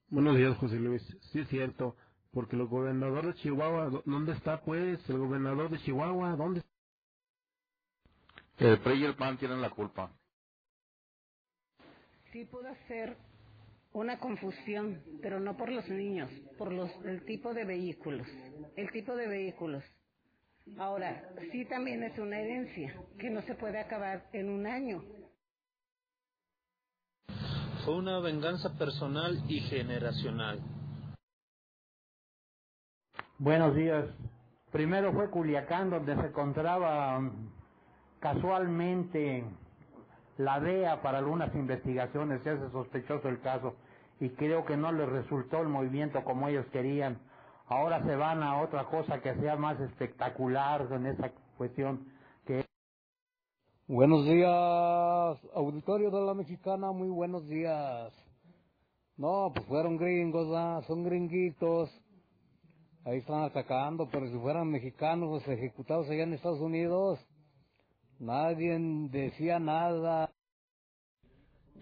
Buenos 0.08 0.36
días, 0.36 0.56
José 0.58 0.76
Luis. 0.76 1.02
Sí 1.32 1.40
es 1.40 1.48
cierto, 1.48 1.96
porque 2.32 2.56
el 2.56 2.66
gobernador 2.66 3.26
de 3.26 3.34
Chihuahua, 3.34 4.02
¿dónde 4.04 4.32
está 4.32 4.62
pues? 4.62 4.98
El 5.10 5.18
gobernador 5.18 5.70
de 5.70 5.78
Chihuahua, 5.78 6.36
¿dónde 6.36 6.60
está? 6.60 6.73
El 8.58 8.78
PRI 8.80 9.00
y 9.00 9.04
el 9.04 9.16
PAN 9.16 9.36
tienen 9.36 9.60
la 9.60 9.70
culpa. 9.70 10.10
Sí 12.32 12.44
pudo 12.44 12.74
ser 12.88 13.16
una 13.92 14.18
confusión, 14.18 15.02
pero 15.22 15.40
no 15.40 15.56
por 15.56 15.70
los 15.70 15.88
niños, 15.88 16.30
por 16.58 16.72
los, 16.72 16.90
el 17.04 17.24
tipo 17.24 17.54
de 17.54 17.64
vehículos. 17.64 18.26
El 18.76 18.90
tipo 18.90 19.14
de 19.16 19.28
vehículos. 19.28 19.84
Ahora, 20.78 21.28
sí 21.52 21.64
también 21.66 22.02
es 22.02 22.18
una 22.18 22.38
herencia 22.38 22.94
que 23.18 23.30
no 23.30 23.42
se 23.42 23.54
puede 23.54 23.78
acabar 23.78 24.28
en 24.32 24.48
un 24.48 24.66
año. 24.66 25.04
Fue 27.84 27.94
una 27.94 28.18
venganza 28.20 28.76
personal 28.78 29.44
y 29.46 29.60
generacional. 29.60 30.60
Buenos 33.38 33.76
días. 33.76 34.06
Primero 34.72 35.12
fue 35.12 35.30
Culiacán, 35.30 35.90
donde 35.90 36.16
se 36.16 36.28
encontraba 36.28 37.18
um, 37.18 37.53
casualmente 38.24 39.44
la 40.38 40.58
DEA 40.58 41.02
para 41.02 41.18
algunas 41.18 41.54
investigaciones, 41.54 42.40
se 42.42 42.50
hace 42.52 42.70
sospechoso 42.70 43.28
el 43.28 43.38
caso 43.42 43.74
y 44.18 44.30
creo 44.30 44.64
que 44.64 44.78
no 44.78 44.92
les 44.92 45.06
resultó 45.10 45.60
el 45.60 45.68
movimiento 45.68 46.24
como 46.24 46.48
ellos 46.48 46.64
querían. 46.72 47.18
Ahora 47.66 48.02
se 48.02 48.16
van 48.16 48.42
a 48.42 48.62
otra 48.62 48.86
cosa 48.86 49.20
que 49.20 49.34
sea 49.34 49.56
más 49.56 49.78
espectacular 49.78 50.88
en 50.90 51.04
esa 51.04 51.32
cuestión 51.58 52.06
que 52.46 52.64
Buenos 53.86 54.24
días, 54.24 55.38
auditorio 55.54 56.10
de 56.10 56.22
la 56.22 56.32
Mexicana, 56.32 56.92
muy 56.92 57.10
buenos 57.10 57.46
días. 57.46 58.10
No, 59.18 59.52
pues 59.54 59.66
fueron 59.66 59.98
gringos, 59.98 60.48
¿ah? 60.56 60.80
son 60.86 61.04
gringuitos. 61.04 61.90
Ahí 63.04 63.18
están 63.18 63.42
atacando, 63.42 64.08
pero 64.10 64.26
si 64.28 64.38
fueran 64.38 64.70
mexicanos 64.70 65.28
los 65.28 65.46
ejecutados 65.46 66.08
allá 66.08 66.22
en 66.22 66.32
Estados 66.32 66.60
Unidos, 66.60 67.20
nadie 68.18 68.78
decía 69.10 69.58
nada. 69.58 70.30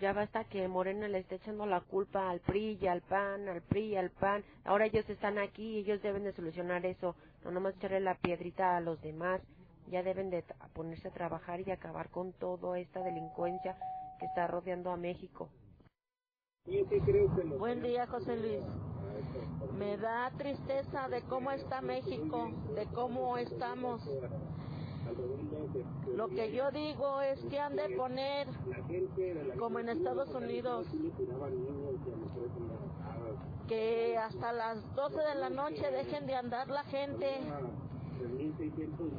Ya 0.01 0.13
basta 0.13 0.45
que 0.45 0.67
Morena 0.67 1.07
le 1.07 1.19
esté 1.19 1.37
echando 1.37 1.65
la 1.67 1.81
culpa 1.81 2.29
al 2.31 2.41
PRI 2.41 2.79
y 2.81 2.87
al 2.89 3.03
PAN, 3.03 3.49
al 3.49 3.63
PRI 3.63 3.85
y 3.91 3.97
al 3.97 4.11
PAN. 4.11 4.45
Ahora 4.65 4.87
ellos 4.87 5.09
están 5.09 5.39
aquí 5.39 5.63
y 5.63 5.79
ellos 5.79 6.03
deben 6.03 6.25
de 6.25 6.33
solucionar 6.33 6.85
eso. 6.87 7.15
No 7.45 7.53
nomás 7.53 7.77
echarle 7.77 8.01
la 8.01 8.17
piedrita 8.17 8.77
a 8.77 8.81
los 8.81 9.01
demás. 9.03 9.41
Ya 9.89 10.03
deben 10.03 10.31
de 10.31 10.45
ponerse 10.73 11.09
a 11.09 11.13
trabajar 11.13 11.61
y 11.61 11.71
acabar 11.71 12.11
con 12.11 12.33
toda 12.33 12.79
esta 12.79 13.01
delincuencia 13.01 13.77
que 14.19 14.27
está 14.27 14.47
rodeando 14.47 14.91
a 14.91 14.97
México. 14.97 15.51
Buen 17.59 17.83
día, 17.83 18.07
José 18.07 18.37
Luis. 18.37 18.65
Me 19.79 19.97
da 19.97 20.31
tristeza 20.37 21.09
de 21.09 21.23
cómo 21.23 21.51
está 21.51 21.81
México, 21.81 22.51
de 22.75 22.87
cómo 22.87 23.37
estamos. 23.37 24.03
Lo 26.15 26.29
que 26.29 26.53
yo 26.53 26.71
digo 26.71 27.21
es 27.21 27.41
que 27.47 27.59
han 27.59 27.77
de 27.77 27.91
poner, 27.97 28.47
como 29.59 29.79
en 29.79 29.89
Estados 29.89 30.29
Unidos, 30.35 30.87
que 33.69 34.17
hasta 34.19 34.53
las 34.53 34.95
12 34.95 35.17
de 35.17 35.35
la 35.37 35.51
noche 35.51 35.91
dejen 35.91 36.27
de 36.27 36.35
andar 36.35 36.69
la 36.69 36.85
gente 36.85 37.27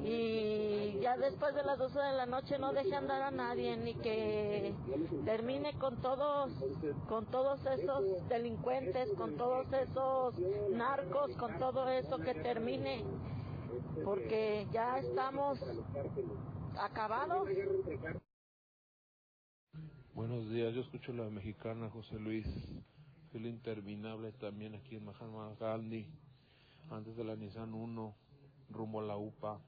y 0.03 0.99
ya 1.01 1.17
después 1.17 1.53
de 1.55 1.63
las 1.63 1.77
12 1.77 1.99
de 1.99 2.13
la 2.13 2.25
noche 2.25 2.57
no 2.57 2.71
deje 2.71 2.95
andar 2.95 3.21
a 3.21 3.31
nadie 3.31 3.75
ni 3.77 3.95
que 3.95 4.73
termine 5.25 5.73
con 5.73 5.97
todos 5.97 6.51
con 7.09 7.25
todos 7.25 7.65
esos 7.65 8.27
delincuentes 8.29 9.09
con 9.17 9.35
todos 9.35 9.67
esos 9.73 10.35
narcos 10.71 11.35
con 11.37 11.57
todo 11.59 11.89
eso 11.89 12.17
que 12.19 12.33
termine 12.33 13.03
porque 14.03 14.67
ya 14.71 14.99
estamos 14.99 15.59
acabados 16.79 17.47
Buenos 20.13 20.49
días, 20.49 20.73
yo 20.73 20.81
escucho 20.81 21.11
la 21.11 21.29
mexicana 21.29 21.89
José 21.89 22.15
Luis, 22.19 22.47
filo 23.31 23.47
interminable 23.47 24.31
también 24.33 24.75
aquí 24.75 24.95
en 24.95 25.05
Mahatma 25.05 25.55
Gandhi, 25.59 26.07
antes 26.91 27.15
de 27.15 27.23
la 27.23 27.35
Nissan 27.35 27.73
1, 27.73 28.15
rumbo 28.69 28.99
a 28.99 29.03
la 29.03 29.17
UPA. 29.17 29.59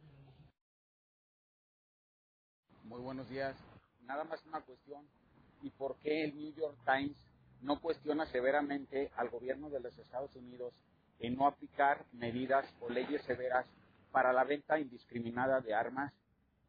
Muy 2.84 3.01
buenos 3.01 3.28
días. 3.28 3.57
Nada 4.05 4.23
más 4.23 4.45
una 4.45 4.61
cuestión. 4.61 5.03
¿Y 5.63 5.71
por 5.71 5.95
qué 5.97 6.26
el 6.26 6.36
New 6.36 6.53
York 6.53 6.78
Times 6.86 7.17
no 7.61 7.82
cuestiona 7.82 8.28
severamente 8.28 9.11
al 9.15 9.30
gobierno 9.30 9.69
de 9.69 9.80
los 9.80 9.97
Estados 9.97 10.36
Unidos 10.36 10.73
en 11.19 11.36
no 11.36 11.47
aplicar 11.47 12.05
medidas 12.13 12.65
o 12.82 12.89
leyes 12.89 13.23
severas 13.23 13.65
para 14.16 14.32
la 14.32 14.45
venta 14.45 14.80
indiscriminada 14.80 15.59
de 15.59 15.74
armas 15.74 16.13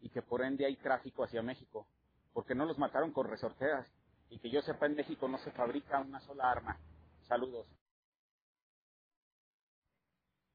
y 0.00 0.08
que 0.08 0.20
por 0.20 0.42
ende 0.42 0.66
hay 0.66 0.74
tráfico 0.74 1.22
hacia 1.22 1.42
México? 1.42 1.86
Porque 2.32 2.56
no 2.56 2.66
los 2.66 2.76
mataron 2.76 3.12
con 3.12 3.28
resorteras 3.28 3.86
y 4.30 4.40
que 4.40 4.50
yo 4.50 4.60
sepa 4.62 4.86
en 4.86 4.96
México 4.96 5.28
no 5.28 5.38
se 5.38 5.52
fabrica 5.52 6.00
una 6.00 6.18
sola 6.18 6.50
arma. 6.50 6.76
Saludos. 7.28 7.68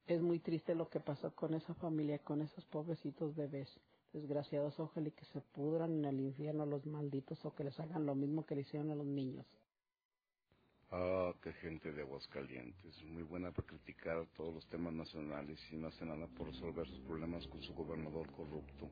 es 0.04 0.20
muy 0.20 0.38
triste 0.40 0.74
lo 0.74 0.90
que 0.90 1.00
pasó 1.00 1.34
con 1.34 1.54
esa 1.54 1.72
familia, 1.74 2.18
con 2.18 2.42
esos 2.42 2.66
pobrecitos 2.66 3.34
bebés. 3.34 3.68
Desgraciados, 4.12 4.78
ojalá 4.78 5.08
y 5.08 5.12
que 5.12 5.24
se 5.24 5.40
pudran 5.40 5.92
en 5.92 6.04
el 6.04 6.20
infierno 6.20 6.66
los 6.66 6.84
malditos 6.84 7.42
o 7.46 7.54
que 7.54 7.64
les 7.64 7.80
hagan 7.80 8.04
lo 8.04 8.14
mismo 8.14 8.44
que 8.44 8.54
le 8.54 8.60
hicieron 8.60 8.90
a 8.90 8.94
los 8.94 9.06
niños. 9.06 9.46
Ah, 10.94 11.32
qué 11.42 11.54
gente 11.54 11.90
de 11.90 12.02
Aguascalientes. 12.02 13.02
Muy 13.04 13.22
buena 13.22 13.50
para 13.50 13.66
criticar 13.66 14.26
todos 14.36 14.52
los 14.52 14.66
temas 14.66 14.92
nacionales 14.92 15.58
y 15.72 15.76
no 15.76 15.88
hace 15.88 16.04
nada 16.04 16.26
por 16.36 16.48
resolver 16.48 16.86
sus 16.86 17.00
problemas 17.00 17.46
con 17.46 17.62
su 17.62 17.72
gobernador 17.72 18.30
corrupto. 18.32 18.90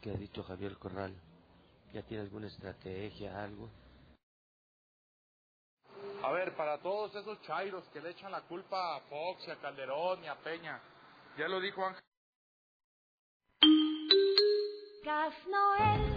¿Qué 0.00 0.10
ha 0.10 0.14
dicho 0.14 0.42
Javier 0.42 0.76
Corral? 0.78 1.14
¿Ya 1.92 2.02
tiene 2.02 2.24
alguna 2.24 2.48
estrategia, 2.48 3.40
algo? 3.40 3.70
A 6.24 6.32
ver, 6.32 6.56
para 6.56 6.78
todos 6.78 7.14
esos 7.14 7.40
chairos 7.42 7.84
que 7.90 8.00
le 8.00 8.10
echan 8.10 8.32
la 8.32 8.42
culpa 8.42 8.96
a 8.96 9.00
Fox 9.02 9.46
y 9.46 9.50
a 9.52 9.60
Calderón 9.60 10.24
y 10.24 10.26
a 10.26 10.34
Peña, 10.34 10.80
ya 11.38 11.46
lo 11.46 11.60
dijo 11.60 11.84
Ángel. 11.84 12.02
Gas 15.04 15.34
Noel. 15.46 16.15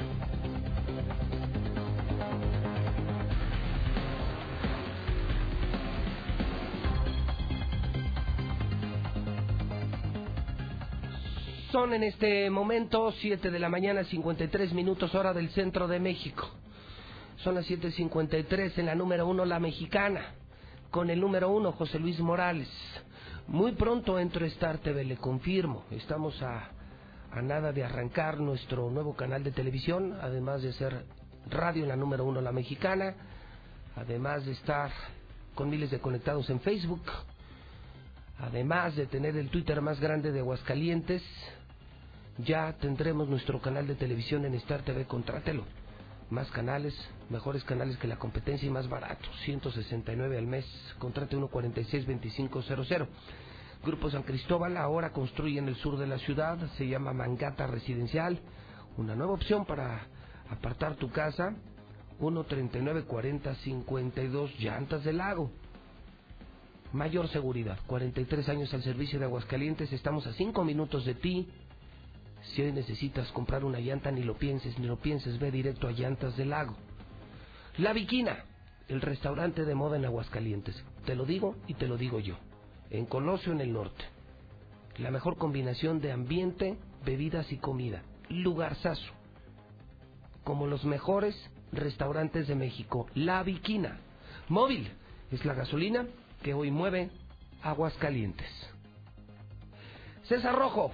Son 11.72 11.94
en 11.94 12.02
este 12.02 12.50
momento 12.50 13.12
7 13.12 13.52
de 13.52 13.60
la 13.60 13.70
mañana, 13.70 14.04
53 14.04 14.74
minutos 14.74 15.14
hora 15.14 15.34
del 15.34 15.52
centro 15.52 15.88
de 15.88 16.00
México. 16.00 16.50
Son 17.44 17.54
las 17.54 17.70
7.53 17.70 18.80
en 18.80 18.88
la 18.88 18.96
número 18.96 19.28
uno, 19.28 19.46
la 19.46 19.60
mexicana, 19.60 20.34
con 20.90 21.12
el 21.12 21.22
número 21.22 21.52
uno, 21.52 21.72
José 21.74 22.00
Luis 22.00 22.20
Morales. 22.22 22.68
Muy 23.48 23.74
pronto 23.74 24.18
entro 24.18 24.46
a 24.46 24.48
Star 24.48 24.80
TV, 24.80 25.06
le 25.06 25.18
confirmo. 25.18 25.84
Estamos 25.92 26.42
a, 26.42 26.72
a 27.32 27.42
nada 27.44 27.72
de 27.72 27.84
arrancar 27.84 28.40
nuestro 28.40 28.90
nuevo 28.90 29.16
canal 29.16 29.44
de 29.44 29.52
televisión, 29.52 30.18
además 30.20 30.64
de 30.64 30.74
ser 30.74 31.06
radio 31.52 31.84
en 31.84 31.90
la 31.90 31.96
número 31.96 32.26
uno, 32.26 32.42
la 32.42 32.52
mexicana, 32.52 33.14
además 33.96 34.44
de 34.44 34.54
estar 34.54 34.90
con 35.54 35.70
miles 35.70 35.92
de 35.92 36.00
conectados 36.00 36.50
en 36.50 36.62
Facebook, 36.62 37.04
además 38.40 38.96
de 38.96 39.06
tener 39.06 39.38
el 39.38 39.50
Twitter 39.50 39.82
más 39.82 40.00
grande 40.00 40.32
de 40.32 40.40
Aguascalientes, 40.40 41.22
ya 42.46 42.74
tendremos 42.74 43.28
nuestro 43.28 43.60
canal 43.62 43.88
de 43.88 43.96
televisión 43.96 44.46
en 44.46 44.54
Star 44.56 44.82
TV, 44.84 45.06
contrátelo. 45.06 45.64
Más 46.30 46.52
canales, 46.52 46.94
mejores 47.30 47.64
canales 47.64 47.98
que 47.98 48.08
la 48.08 48.18
competencia 48.18 48.68
y 48.68 48.72
más 48.72 48.88
barato, 48.88 49.28
169 49.46 50.38
al 50.38 50.48
mes, 50.48 50.66
contrate 51.00 51.36
146-2500. 51.36 53.08
Grupo 53.84 54.12
San 54.12 54.24
Cristóbal 54.24 54.78
ahora 54.78 55.12
construye 55.12 55.58
en 55.58 55.70
el 55.70 55.76
sur 55.76 55.98
de 55.98 56.08
la 56.08 56.20
ciudad, 56.20 56.58
se 56.78 56.88
llama 56.88 57.14
Mangata 57.14 57.66
Residencial, 57.66 58.40
una 58.98 59.16
nueva 59.16 59.34
opción 59.34 59.66
para 59.66 60.06
apartar 60.50 60.96
tu 60.96 61.10
casa, 61.10 61.56
139-40-52 62.20 64.60
llantas 64.60 65.04
del 65.04 65.18
lago. 65.18 65.50
Mayor 66.92 67.28
seguridad, 67.30 67.80
43 67.88 68.50
años 68.50 68.72
al 68.74 68.84
servicio 68.84 69.18
de 69.20 69.26
Aguascalientes, 69.26 69.92
estamos 69.94 70.28
a 70.28 70.34
5 70.34 70.64
minutos 70.64 71.06
de 71.06 71.16
ti. 71.16 71.48
Si 72.42 72.62
hoy 72.62 72.72
necesitas 72.72 73.32
comprar 73.32 73.64
una 73.64 73.80
llanta, 73.80 74.12
ni 74.12 74.24
lo 74.24 74.38
pienses, 74.38 74.78
ni 74.80 74.88
lo 74.88 74.98
pienses, 74.98 75.40
ve 75.40 75.52
directo 75.52 75.88
a 75.88 75.92
Llantas 75.92 76.36
del 76.38 76.50
Lago. 76.50 76.76
La 77.78 77.94
Viquina, 77.94 78.46
el 78.88 79.02
restaurante 79.02 79.66
de 79.66 79.76
moda 79.76 79.98
en 79.98 80.06
Aguascalientes. 80.06 80.84
Te 81.06 81.16
lo 81.16 81.26
digo 81.26 81.56
y 81.68 81.76
te 81.76 81.88
lo 81.88 81.98
digo 81.98 82.20
yo. 82.20 82.36
En 82.90 83.06
Colosio, 83.06 83.52
en 83.52 83.62
el 83.62 83.72
norte. 83.72 84.04
La 84.98 85.12
mejor 85.12 85.38
combinación 85.38 86.02
de 86.02 86.12
ambiente, 86.12 86.78
bebidas 87.06 87.52
y 87.52 87.58
comida. 87.58 88.04
Lugarzazo. 88.30 89.14
Como 90.44 90.68
los 90.68 90.84
mejores 90.84 91.36
restaurantes 91.72 92.48
de 92.48 92.56
México. 92.56 93.08
La 93.14 93.44
Viquina. 93.44 94.00
Móvil. 94.48 94.92
Es 95.32 95.46
la 95.46 95.54
gasolina 95.54 96.08
que 96.42 96.54
hoy 96.54 96.72
mueve 96.72 97.12
Aguascalientes. 97.62 98.50
César 100.24 100.56
Rojo. 100.56 100.92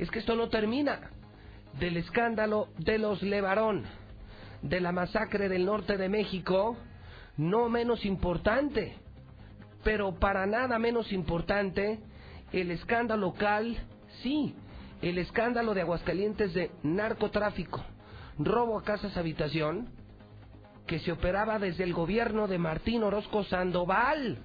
Es 0.00 0.10
que 0.10 0.20
esto 0.20 0.34
no 0.34 0.48
termina. 0.48 1.10
Del 1.78 1.98
escándalo 1.98 2.68
de 2.78 2.96
los 2.96 3.22
Levarón. 3.22 3.84
De 4.62 4.80
la 4.80 4.92
masacre 4.92 5.50
del 5.50 5.66
norte 5.66 5.98
de 5.98 6.08
México. 6.08 6.78
No 7.36 7.68
menos 7.68 8.06
importante. 8.06 8.96
Pero 9.84 10.18
para 10.18 10.46
nada 10.46 10.78
menos 10.78 11.12
importante. 11.12 12.00
El 12.50 12.70
escándalo 12.70 13.26
local. 13.26 13.76
Sí. 14.22 14.54
El 15.02 15.18
escándalo 15.18 15.74
de 15.74 15.82
Aguascalientes 15.82 16.54
de 16.54 16.70
narcotráfico. 16.82 17.84
Robo 18.38 18.78
a 18.78 18.82
casas 18.82 19.18
habitación 19.18 19.90
que 20.86 20.98
se 21.00 21.12
operaba 21.12 21.58
desde 21.58 21.84
el 21.84 21.92
gobierno 21.92 22.48
de 22.48 22.56
Martín 22.56 23.02
Orozco 23.02 23.44
Sandoval. 23.44 24.38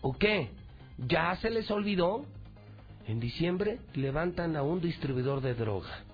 ¿O 0.00 0.14
qué? 0.14 0.50
¿Ya 0.98 1.36
se 1.36 1.48
les 1.48 1.70
olvidó? 1.70 2.26
En 3.06 3.18
diciembre 3.18 3.80
levantan 3.94 4.56
a 4.56 4.62
un 4.62 4.80
distribuidor 4.80 5.40
de 5.40 5.54
droga. 5.54 6.04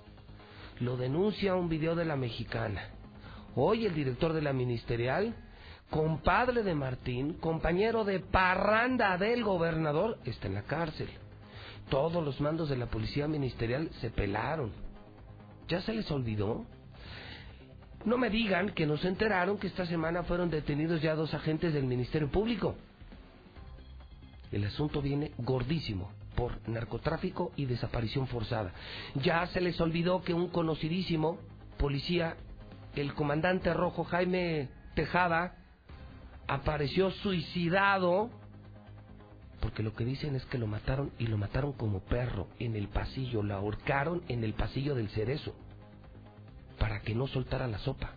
Lo 0.81 0.97
denuncia 0.97 1.55
un 1.55 1.69
video 1.69 1.95
de 1.95 2.05
la 2.05 2.17
mexicana. 2.17 2.89
Hoy 3.55 3.85
el 3.85 3.95
director 3.95 4.33
de 4.33 4.41
la 4.41 4.53
ministerial, 4.53 5.35
compadre 5.91 6.63
de 6.63 6.75
Martín, 6.75 7.35
compañero 7.35 8.05
de 8.05 8.21
parranda 8.21 9.19
del 9.19 9.45
gobernador, 9.45 10.19
está 10.25 10.47
en 10.47 10.55
la 10.55 10.63
cárcel. 10.63 11.09
Todos 11.91 12.25
los 12.25 12.41
mandos 12.41 12.71
de 12.71 12.77
la 12.77 12.87
policía 12.87 13.29
ministerial 13.29 13.91
se 14.01 14.11
pelaron. 14.11 14.73
¿Ya 15.69 15.83
se 15.83 15.93
les 15.93 16.11
olvidó? 16.11 16.65
No 18.05 18.17
me 18.17 18.31
digan 18.31 18.71
que 18.71 18.87
nos 18.87 19.05
enteraron 19.05 19.59
que 19.59 19.67
esta 19.67 19.85
semana 19.85 20.23
fueron 20.23 20.49
detenidos 20.49 21.03
ya 21.03 21.15
dos 21.15 21.35
agentes 21.35 21.75
del 21.75 21.85
Ministerio 21.85 22.31
Público. 22.31 22.77
El 24.53 24.65
asunto 24.65 25.03
viene 25.03 25.33
gordísimo 25.39 26.18
por 26.39 26.69
narcotráfico 26.69 27.51
y 27.57 27.67
desaparición 27.67 28.29
forzada. 28.29 28.73
Ya 29.17 29.45
se 29.49 29.61
les 29.61 29.81
olvidó 29.81 30.23
que 30.23 30.35
un 30.35 30.51
conocidísimo 30.51 31.41
policía, 31.79 32.37
el 32.95 33.13
comandante 33.15 33.75
rojo 33.75 34.05
Jaime 34.05 34.69
Tejada, 34.95 35.57
apareció 36.47 37.11
suicidado 37.11 38.31
porque 39.61 39.83
lo 39.83 39.93
que 39.95 40.05
dicen 40.05 40.37
es 40.37 40.45
que 40.45 40.59
lo 40.59 40.69
mataron 40.69 41.11
y 41.19 41.27
lo 41.27 41.37
mataron 41.39 41.73
como 41.73 41.99
perro 41.99 42.47
en 42.61 42.77
el 42.77 42.87
pasillo, 42.87 43.43
lo 43.43 43.57
ahorcaron 43.57 44.23
en 44.29 44.45
el 44.45 44.55
pasillo 44.55 44.95
del 44.95 45.09
cerezo 45.09 45.57
para 46.79 47.01
que 47.01 47.17
no 47.17 47.27
soltara 47.27 47.67
la 47.67 47.79
sopa. 47.81 48.13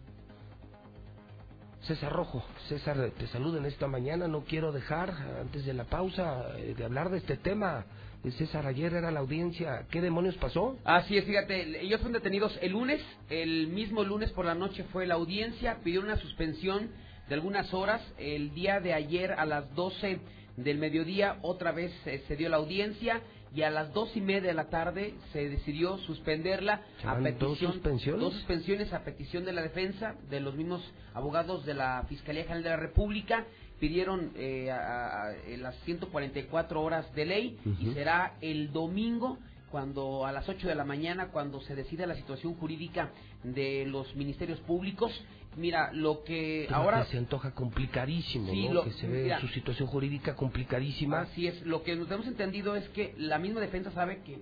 César 1.81 2.13
Rojo, 2.13 2.43
César, 2.69 3.11
te 3.17 3.25
saludo 3.25 3.57
en 3.57 3.65
esta 3.65 3.87
mañana. 3.87 4.27
No 4.27 4.41
quiero 4.41 4.71
dejar, 4.71 5.09
antes 5.41 5.65
de 5.65 5.73
la 5.73 5.85
pausa, 5.85 6.55
eh, 6.57 6.75
de 6.77 6.85
hablar 6.85 7.09
de 7.09 7.17
este 7.17 7.37
tema. 7.37 7.85
Eh, 8.23 8.31
César, 8.31 8.65
ayer 8.67 8.93
era 8.93 9.11
la 9.11 9.19
audiencia. 9.19 9.85
¿Qué 9.89 10.01
demonios 10.01 10.35
pasó? 10.37 10.77
Así 10.83 11.17
es, 11.17 11.25
fíjate, 11.25 11.81
ellos 11.81 11.99
fueron 12.01 12.13
detenidos 12.13 12.57
el 12.61 12.73
lunes. 12.73 13.01
El 13.29 13.67
mismo 13.67 14.03
lunes 14.03 14.31
por 14.31 14.45
la 14.45 14.53
noche 14.55 14.83
fue 14.91 15.07
la 15.07 15.15
audiencia. 15.15 15.77
Pidieron 15.83 16.05
una 16.05 16.17
suspensión 16.17 16.91
de 17.27 17.35
algunas 17.35 17.73
horas. 17.73 18.01
El 18.17 18.53
día 18.53 18.79
de 18.79 18.93
ayer 18.93 19.31
a 19.31 19.45
las 19.45 19.73
12 19.75 20.19
del 20.57 20.77
mediodía 20.77 21.37
otra 21.41 21.71
vez 21.71 21.91
eh, 22.05 22.23
se 22.27 22.35
dio 22.35 22.49
la 22.49 22.57
audiencia 22.57 23.21
y 23.55 23.63
a 23.63 23.69
las 23.69 23.91
dos 23.93 24.15
y 24.15 24.21
media 24.21 24.49
de 24.49 24.53
la 24.53 24.69
tarde 24.69 25.13
se 25.33 25.49
decidió 25.49 25.97
suspenderla 25.99 26.81
a 27.03 27.15
¿Llevan 27.17 27.23
dos 27.23 27.49
petición 27.49 27.73
suspensiones? 27.73 28.21
dos 28.21 28.33
suspensiones 28.33 28.93
a 28.93 29.03
petición 29.03 29.43
de 29.45 29.53
la 29.53 29.61
defensa 29.61 30.15
de 30.29 30.39
los 30.39 30.55
mismos 30.55 30.81
abogados 31.13 31.65
de 31.65 31.73
la 31.73 32.05
Fiscalía 32.07 32.43
General 32.43 32.63
de 32.63 32.69
la 32.69 32.77
República 32.77 33.45
pidieron 33.81 34.31
eh, 34.35 34.71
a- 34.71 35.23
a- 35.25 35.33
eh, 35.47 35.57
las 35.57 35.75
144 35.83 36.81
horas 36.81 37.13
de 37.15 37.25
ley 37.25 37.59
y 37.81 37.87
será 37.93 38.35
el 38.39 38.71
domingo 38.71 39.37
cuando 39.71 40.25
a 40.25 40.31
las 40.31 40.47
8 40.47 40.67
de 40.67 40.75
la 40.75 40.85
mañana 40.85 41.29
cuando 41.31 41.59
se 41.61 41.75
decida 41.75 42.05
la 42.05 42.15
situación 42.15 42.53
jurídica 42.55 43.09
de 43.43 43.85
los 43.87 44.15
ministerios 44.15 44.59
públicos 44.59 45.11
mira 45.57 45.91
lo 45.93 46.23
que 46.23 46.67
ahora 46.71 47.03
se 47.05 47.17
antoja 47.17 47.51
complicadísimo, 47.53 48.51
Sí, 48.51 48.67
¿no? 48.67 48.75
lo- 48.75 48.83
que 48.85 48.91
se 48.91 49.07
ve 49.07 49.23
mira. 49.23 49.41
su 49.41 49.47
situación 49.49 49.87
jurídica 49.89 50.35
complicadísima. 50.35 51.21
Así 51.21 51.47
es, 51.47 51.61
lo 51.65 51.83
que 51.83 51.95
nos 51.97 52.09
hemos 52.11 52.27
entendido 52.27 52.75
es 52.77 52.87
que 52.89 53.13
la 53.17 53.37
misma 53.39 53.59
defensa 53.59 53.91
sabe 53.91 54.21
que 54.23 54.39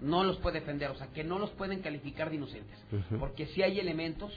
no 0.00 0.24
los 0.24 0.38
puede 0.38 0.60
defender, 0.60 0.90
o 0.90 0.96
sea, 0.96 1.08
que 1.08 1.22
no 1.24 1.38
los 1.38 1.50
pueden 1.50 1.80
calificar 1.80 2.30
de 2.30 2.36
inocentes, 2.36 2.76
porque 3.20 3.46
sí 3.46 3.62
hay 3.62 3.78
elementos 3.78 4.32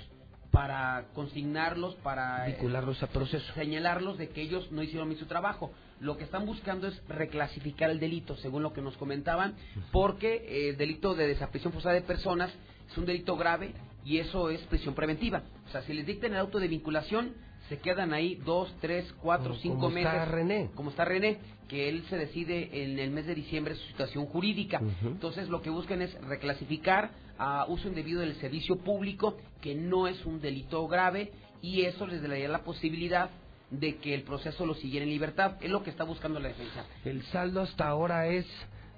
para 0.52 1.06
consignarlos, 1.16 1.96
para 1.96 2.48
eh, 2.48 2.52
Vincularlos 2.54 3.02
a 3.02 3.08
proceso. 3.08 3.54
señalarlos 3.54 4.18
de 4.18 4.30
que 4.30 4.42
ellos 4.42 4.72
no 4.72 4.84
hicieron 4.84 5.08
bien 5.08 5.20
su 5.20 5.26
trabajo. 5.26 5.72
Lo 6.00 6.18
que 6.18 6.26
están 6.26 6.46
buscando 6.46 6.88
es 6.88 7.02
reclasificar 7.08 7.90
el 7.90 8.00
delito, 8.00 8.36
según 8.38 8.62
lo 8.64 8.74
que 8.74 8.82
nos 8.82 8.98
comentaban, 8.98 9.56
porque 9.92 10.46
eh, 10.48 10.70
el 10.70 10.78
delito 10.78 11.16
de 11.16 11.28
desaparición 11.28 11.72
forzada 11.72 11.96
de 11.96 12.02
personas 12.02 12.52
es 12.90 12.98
un 12.98 13.06
delito 13.06 13.38
grave 13.38 13.74
y 14.04 14.18
eso 14.18 14.50
es 14.50 14.60
prisión 14.64 14.94
preventiva. 14.94 15.44
O 15.68 15.72
sea, 15.72 15.82
si 15.84 15.94
les 15.94 16.06
dictan 16.06 16.34
el 16.34 16.40
auto 16.40 16.60
de 16.60 16.68
vinculación, 16.68 17.34
se 17.72 17.80
quedan 17.80 18.12
ahí 18.12 18.36
dos, 18.44 18.70
tres, 18.82 19.10
cuatro, 19.22 19.52
Como- 19.52 19.62
cinco 19.62 19.76
como 19.76 19.90
meses. 19.92 20.12
está 20.12 20.26
René. 20.26 20.70
Como 20.76 20.90
está 20.90 21.06
René, 21.06 21.38
que 21.70 21.88
él 21.88 22.04
se 22.10 22.18
decide 22.18 22.84
en 22.84 23.00
el 23.00 23.12
mes 23.12 23.26
de 23.28 23.34
diciembre 23.34 23.76
su 23.76 23.88
situación 23.88 24.26
jurídica. 24.26 24.82
Entonces, 25.06 25.48
lo 25.48 25.62
que 25.62 25.70
buscan 25.70 26.02
es 26.02 26.14
reclasificar 26.26 27.12
a 27.38 27.66
uso 27.70 27.88
indebido 27.88 28.20
del 28.20 28.36
servicio 28.42 28.76
público, 28.80 29.38
que 29.62 29.74
no 29.74 30.10
es 30.10 30.26
un 30.26 30.42
delito 30.42 30.86
grave, 30.90 31.32
y 31.62 31.84
eso 31.84 32.06
les 32.08 32.22
daría 32.22 32.50
la 32.50 32.64
posibilidad 32.66 33.30
de 33.70 33.96
que 34.00 34.14
el 34.14 34.24
proceso 34.24 34.66
lo 34.66 34.74
siguiera 34.74 35.06
en 35.06 35.10
libertad. 35.12 35.56
Es 35.62 35.72
lo 35.72 35.82
que 35.82 35.92
está 35.92 36.04
buscando 36.04 36.42
la 36.42 36.50
defensa. 36.50 36.84
El 37.06 37.24
saldo 37.28 37.62
hasta 37.62 37.88
ahora 37.88 38.28
es 38.28 38.46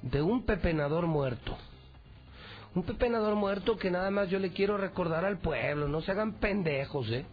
de 0.01 0.23
un 0.23 0.47
pepenador 0.47 1.05
muerto. 1.05 1.55
Un 2.73 2.81
pepenador 2.81 3.35
muerto 3.35 3.77
que 3.77 3.91
nada 3.91 4.09
más 4.09 4.31
yo 4.31 4.39
le 4.39 4.49
quiero 4.49 4.77
recordar 4.77 5.25
al 5.25 5.37
pueblo, 5.37 5.87
no 5.87 6.01
se 6.01 6.09
hagan 6.09 6.39
pendejos, 6.39 7.07
¿eh? 7.11 7.23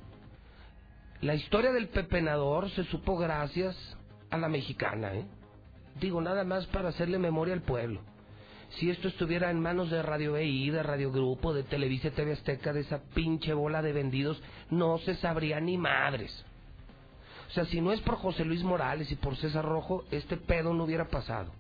La 1.23 1.35
historia 1.35 1.71
del 1.73 1.89
pepenador 1.89 2.71
se 2.71 2.85
supo 2.85 3.19
gracias 3.19 3.77
a 4.31 4.39
la 4.39 4.49
mexicana, 4.49 5.13
¿eh? 5.15 5.27
Digo, 6.01 6.23
nada 6.23 6.45
más 6.45 6.67
para 6.69 6.89
hacerle 6.89 7.19
memoria 7.19 7.53
al 7.53 7.61
pueblo. 7.61 8.01
Si 8.71 8.89
esto 8.89 9.09
estuviera 9.09 9.51
en 9.51 9.61
manos 9.61 9.91
de 9.91 10.01
Radio 10.01 10.33
BI, 10.35 10.71
de 10.71 10.83
Radio 10.83 11.13
Grupo, 11.13 11.53
de 11.53 11.65
Televisa 11.65 12.11
TV 12.11 12.33
Azteca, 12.33 12.73
de 12.73 12.81
esa 12.81 13.03
pinche 13.15 13.53
bola 13.53 13.83
de 13.83 13.93
vendidos, 13.93 14.41
no 14.71 14.97
se 14.99 15.15
sabría 15.17 15.61
ni 15.61 15.77
madres. 15.77 16.45
O 17.51 17.53
sea, 17.53 17.67
si 17.67 17.83
no 17.83 17.93
es 17.93 18.01
por 18.01 18.17
José 18.17 18.45
Luis 18.47 18.63
Morales 18.63 19.11
y 19.11 19.17
por 19.17 19.37
César 19.37 19.65
Rojo, 19.65 20.05
este 20.11 20.39
pedo 20.39 20.73
no 20.73 20.85
hubiera 20.85 21.09
pasado. 21.09 21.53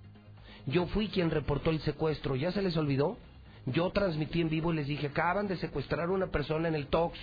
Yo 0.66 0.86
fui 0.86 1.08
quien 1.08 1.30
reportó 1.30 1.70
el 1.70 1.80
secuestro, 1.80 2.36
¿ya 2.36 2.52
se 2.52 2.62
les 2.62 2.76
olvidó? 2.76 3.18
Yo 3.66 3.90
transmití 3.90 4.40
en 4.40 4.48
vivo 4.48 4.72
y 4.72 4.76
les 4.76 4.86
dije, 4.86 5.08
acaban 5.08 5.48
de 5.48 5.56
secuestrar 5.56 6.08
a 6.08 6.12
una 6.12 6.28
persona 6.28 6.68
en 6.68 6.76
el 6.76 6.86
Tox. 6.86 7.18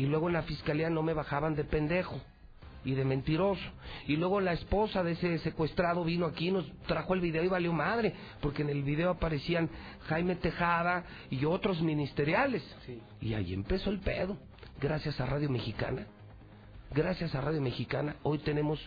Y 0.00 0.06
luego 0.06 0.28
en 0.28 0.32
la 0.32 0.44
fiscalía 0.44 0.88
no 0.88 1.02
me 1.02 1.12
bajaban 1.12 1.54
de 1.54 1.62
pendejo 1.62 2.18
y 2.86 2.94
de 2.94 3.04
mentiroso. 3.04 3.60
Y 4.06 4.16
luego 4.16 4.40
la 4.40 4.54
esposa 4.54 5.02
de 5.02 5.12
ese 5.12 5.36
secuestrado 5.40 6.04
vino 6.04 6.24
aquí, 6.24 6.50
nos 6.50 6.64
trajo 6.86 7.12
el 7.12 7.20
video 7.20 7.44
y 7.44 7.48
valió 7.48 7.70
madre, 7.74 8.14
porque 8.40 8.62
en 8.62 8.70
el 8.70 8.82
video 8.82 9.10
aparecían 9.10 9.68
Jaime 10.08 10.36
Tejada 10.36 11.04
y 11.28 11.44
otros 11.44 11.82
ministeriales. 11.82 12.62
Y 13.20 13.34
ahí 13.34 13.52
empezó 13.52 13.90
el 13.90 13.98
pedo, 13.98 14.38
gracias 14.80 15.20
a 15.20 15.26
Radio 15.26 15.50
Mexicana. 15.50 16.06
Gracias 16.92 17.34
a 17.34 17.42
Radio 17.42 17.60
Mexicana, 17.60 18.16
hoy 18.22 18.38
tenemos 18.38 18.80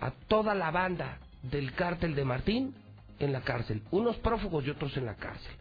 a 0.00 0.10
toda 0.10 0.52
la 0.56 0.72
banda 0.72 1.18
del 1.44 1.74
cártel 1.74 2.16
de 2.16 2.24
Martín 2.24 2.74
en 3.20 3.32
la 3.32 3.42
cárcel, 3.42 3.84
unos 3.92 4.16
prófugos 4.16 4.66
y 4.66 4.70
otros 4.70 4.96
en 4.96 5.06
la 5.06 5.14
cárcel. 5.14 5.52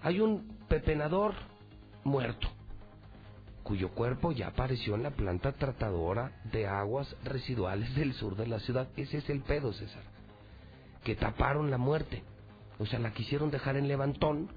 Hay 0.00 0.20
un 0.20 0.56
pepenador 0.68 1.34
muerto, 2.04 2.48
cuyo 3.68 3.90
cuerpo 3.90 4.32
ya 4.32 4.46
apareció 4.46 4.94
en 4.94 5.02
la 5.02 5.10
planta 5.10 5.52
tratadora 5.52 6.32
de 6.50 6.66
aguas 6.66 7.14
residuales 7.22 7.94
del 7.94 8.14
sur 8.14 8.34
de 8.34 8.46
la 8.46 8.60
ciudad. 8.60 8.88
Ese 8.96 9.18
es 9.18 9.28
el 9.28 9.42
pedo, 9.42 9.74
César. 9.74 10.04
Que 11.04 11.14
taparon 11.14 11.70
la 11.70 11.76
muerte. 11.76 12.22
O 12.78 12.86
sea, 12.86 12.98
la 12.98 13.12
quisieron 13.12 13.50
dejar 13.50 13.76
en 13.76 13.86
levantón 13.86 14.48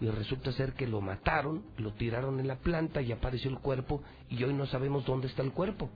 y 0.00 0.08
resulta 0.08 0.50
ser 0.50 0.72
que 0.72 0.88
lo 0.88 1.00
mataron, 1.00 1.62
lo 1.78 1.92
tiraron 1.92 2.40
en 2.40 2.48
la 2.48 2.56
planta 2.56 3.00
y 3.02 3.12
apareció 3.12 3.50
el 3.50 3.60
cuerpo 3.60 4.02
y 4.28 4.42
hoy 4.42 4.52
no 4.52 4.66
sabemos 4.66 5.06
dónde 5.06 5.28
está 5.28 5.42
el 5.42 5.52
cuerpo. 5.52 5.88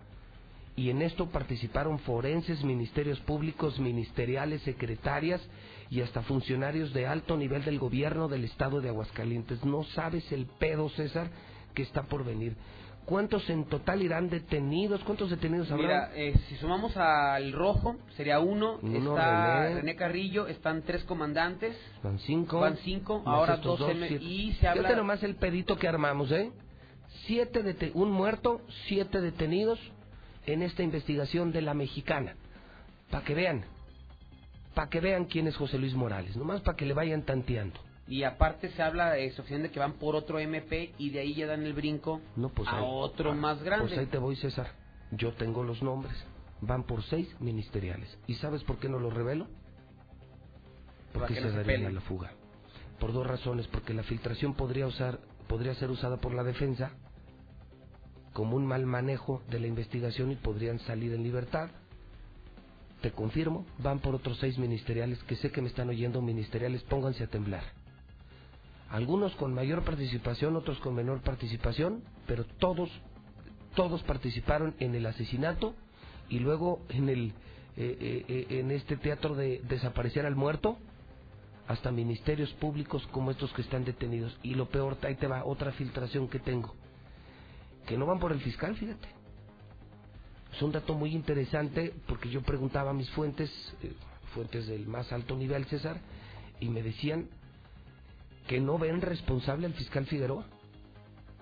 Y 0.76 0.90
en 0.90 1.02
esto 1.02 1.26
participaron 1.26 1.98
forenses, 1.98 2.62
ministerios 2.62 3.18
públicos, 3.18 3.80
ministeriales, 3.80 4.62
secretarias 4.62 5.42
y 5.90 6.02
hasta 6.02 6.22
funcionarios 6.22 6.94
de 6.94 7.08
alto 7.08 7.36
nivel 7.36 7.64
del 7.64 7.80
gobierno 7.80 8.28
del 8.28 8.44
estado 8.44 8.80
de 8.80 8.90
Aguascalientes. 8.90 9.64
No 9.64 9.82
sabes 9.82 10.30
el 10.30 10.46
pedo, 10.46 10.88
César, 10.90 11.32
que 11.74 11.82
está 11.82 12.02
por 12.04 12.24
venir. 12.24 12.56
¿Cuántos 13.06 13.48
en 13.50 13.64
total 13.64 14.02
irán 14.02 14.28
detenidos? 14.30 15.02
¿Cuántos 15.02 15.30
detenidos 15.30 15.70
habrá? 15.70 15.82
Mira, 15.82 16.10
eh, 16.14 16.38
si 16.48 16.56
sumamos 16.56 16.96
al 16.96 17.52
rojo, 17.52 17.96
sería 18.16 18.38
uno. 18.38 18.78
Uno, 18.82 18.98
está 18.98 19.64
René. 19.64 19.74
René. 19.76 19.96
Carrillo, 19.96 20.46
están 20.46 20.82
tres 20.82 21.02
comandantes. 21.04 21.76
Van 22.04 22.18
cinco. 22.20 22.60
Van 22.60 22.76
cinco, 22.76 23.22
ahora 23.26 23.56
dos, 23.56 23.80
M- 23.88 24.06
siete. 24.06 24.24
y 24.24 24.52
se 24.54 24.68
habla... 24.68 24.82
Fíjate 24.82 24.96
nomás 24.96 25.22
el 25.24 25.34
pedito 25.34 25.76
que 25.76 25.88
armamos, 25.88 26.30
¿eh? 26.30 26.52
Siete 27.26 27.90
un 27.94 28.12
muerto, 28.12 28.60
siete 28.86 29.20
detenidos 29.20 29.80
en 30.46 30.62
esta 30.62 30.82
investigación 30.84 31.50
de 31.52 31.62
la 31.62 31.74
mexicana. 31.74 32.34
Para 33.10 33.24
que 33.24 33.34
vean, 33.34 33.64
para 34.74 34.88
que 34.88 35.00
vean 35.00 35.24
quién 35.24 35.48
es 35.48 35.56
José 35.56 35.78
Luis 35.78 35.94
Morales, 35.94 36.36
nomás 36.36 36.60
para 36.60 36.76
que 36.76 36.86
le 36.86 36.94
vayan 36.94 37.22
tanteando. 37.22 37.80
Y 38.10 38.24
aparte 38.24 38.70
se 38.72 38.82
habla 38.82 39.12
de 39.12 39.30
Sofía 39.30 39.56
de 39.58 39.70
que 39.70 39.78
van 39.78 39.92
por 39.92 40.16
otro 40.16 40.40
MP 40.40 40.92
y 40.98 41.10
de 41.10 41.20
ahí 41.20 41.32
ya 41.34 41.46
dan 41.46 41.62
el 41.62 41.74
brinco 41.74 42.20
No, 42.34 42.48
pues 42.48 42.68
a 42.68 42.78
ahí- 42.78 42.84
otro 42.84 43.30
ah, 43.30 43.34
más 43.36 43.62
grande. 43.62 43.86
Pues 43.86 43.98
ahí 43.98 44.06
te 44.06 44.18
voy, 44.18 44.34
César. 44.34 44.72
Yo 45.12 45.32
tengo 45.34 45.62
los 45.62 45.80
nombres. 45.80 46.16
Van 46.60 46.82
por 46.82 47.04
seis 47.04 47.28
ministeriales. 47.40 48.18
¿Y 48.26 48.34
sabes 48.34 48.64
por 48.64 48.78
qué 48.78 48.88
no 48.88 48.98
los 48.98 49.14
revelo? 49.14 49.46
Porque 51.12 51.34
que 51.34 51.40
se 51.40 51.46
no 51.46 51.52
se 51.52 51.56
darían 51.58 51.86
a 51.86 51.92
la 51.92 52.00
fuga. 52.00 52.32
Por 52.98 53.12
dos 53.12 53.24
razones. 53.24 53.68
Porque 53.68 53.94
la 53.94 54.02
filtración 54.02 54.54
podría, 54.54 54.88
usar, 54.88 55.20
podría 55.48 55.74
ser 55.76 55.90
usada 55.90 56.16
por 56.16 56.34
la 56.34 56.42
defensa 56.42 56.90
como 58.32 58.56
un 58.56 58.66
mal 58.66 58.86
manejo 58.86 59.40
de 59.48 59.60
la 59.60 59.68
investigación 59.68 60.32
y 60.32 60.36
podrían 60.36 60.80
salir 60.80 61.14
en 61.14 61.22
libertad. 61.22 61.70
Te 63.02 63.12
confirmo, 63.12 63.66
van 63.78 64.00
por 64.00 64.16
otros 64.16 64.36
seis 64.38 64.58
ministeriales 64.58 65.22
que 65.24 65.36
sé 65.36 65.50
que 65.52 65.62
me 65.62 65.68
están 65.68 65.88
oyendo 65.88 66.20
ministeriales, 66.20 66.82
pónganse 66.82 67.24
a 67.24 67.28
temblar. 67.28 67.62
Algunos 68.90 69.34
con 69.36 69.54
mayor 69.54 69.84
participación, 69.84 70.56
otros 70.56 70.78
con 70.80 70.94
menor 70.94 71.22
participación, 71.22 72.02
pero 72.26 72.44
todos, 72.44 72.90
todos 73.74 74.02
participaron 74.02 74.74
en 74.80 74.94
el 74.94 75.06
asesinato 75.06 75.74
y 76.28 76.40
luego 76.40 76.80
en 76.88 77.08
el, 77.08 77.26
eh, 77.76 77.96
eh, 78.00 78.24
eh, 78.28 78.58
en 78.60 78.70
este 78.72 78.96
teatro 78.96 79.34
de 79.34 79.60
desaparecer 79.68 80.26
al 80.26 80.34
muerto, 80.34 80.76
hasta 81.68 81.92
ministerios 81.92 82.50
públicos 82.54 83.06
como 83.12 83.30
estos 83.30 83.52
que 83.52 83.62
están 83.62 83.84
detenidos. 83.84 84.36
Y 84.42 84.54
lo 84.54 84.68
peor, 84.68 84.96
ahí 85.02 85.14
te 85.14 85.28
va 85.28 85.44
otra 85.44 85.70
filtración 85.70 86.26
que 86.26 86.40
tengo, 86.40 86.74
que 87.86 87.96
no 87.96 88.06
van 88.06 88.18
por 88.18 88.32
el 88.32 88.40
fiscal, 88.40 88.74
fíjate. 88.74 89.08
Es 90.52 90.60
un 90.62 90.72
dato 90.72 90.94
muy 90.94 91.14
interesante 91.14 91.94
porque 92.08 92.28
yo 92.28 92.42
preguntaba 92.42 92.90
a 92.90 92.94
mis 92.94 93.08
fuentes, 93.10 93.50
eh, 93.84 93.92
fuentes 94.34 94.66
del 94.66 94.88
más 94.88 95.12
alto 95.12 95.36
nivel, 95.36 95.64
César, 95.66 96.00
y 96.58 96.68
me 96.68 96.82
decían 96.82 97.28
que 98.46 98.60
no 98.60 98.78
ven 98.78 99.00
responsable 99.00 99.66
al 99.66 99.74
fiscal 99.74 100.06
Figueroa. 100.06 100.44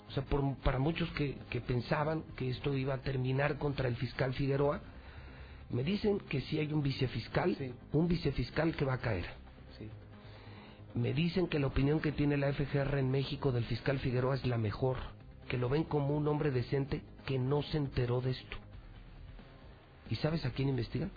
O 0.09 0.11
sea, 0.11 0.23
por- 0.25 0.57
para 0.59 0.79
muchos 0.79 1.11
que, 1.13 1.37
que 1.51 1.61
pensaban 1.61 2.23
que 2.37 2.49
esto 2.51 2.75
iba 2.75 2.95
a 2.95 2.99
terminar 3.03 3.59
contra 3.59 3.89
el 3.89 3.97
fiscal 3.97 4.33
Figueroa, 4.35 4.81
me 5.71 5.85
dicen 5.85 6.19
que 6.31 6.41
sí 6.43 6.59
hay 6.59 6.73
un 6.73 6.83
vicefiscal, 6.83 7.57
un 7.93 8.09
vicefiscal 8.09 8.75
que 8.75 8.85
va 8.87 8.95
a 8.95 8.99
caer. 9.01 9.27
Sí. 9.79 9.89
Me 10.95 11.13
dicen 11.13 11.47
que 11.47 11.59
la 11.59 11.67
opinión 11.67 12.01
que 12.01 12.13
tiene 12.13 12.39
la 12.39 12.53
FGR 12.53 12.99
en 12.99 13.11
México 13.11 13.53
del 13.53 13.65
fiscal 13.65 13.99
Figueroa 13.99 14.37
es 14.37 14.47
la 14.47 14.57
mejor, 14.57 14.97
que 15.49 15.59
lo 15.59 15.69
ven 15.69 15.85
como 15.85 16.17
un 16.17 16.27
hombre 16.27 16.51
decente 16.51 17.03
que 17.27 17.39
no 17.39 17.63
se 17.63 17.77
enteró 17.77 18.23
de 18.23 18.31
esto. 18.31 18.57
¿Y 20.11 20.17
sabes 20.17 20.45
a 20.47 20.51
quién 20.51 20.71
investigan? 20.71 21.11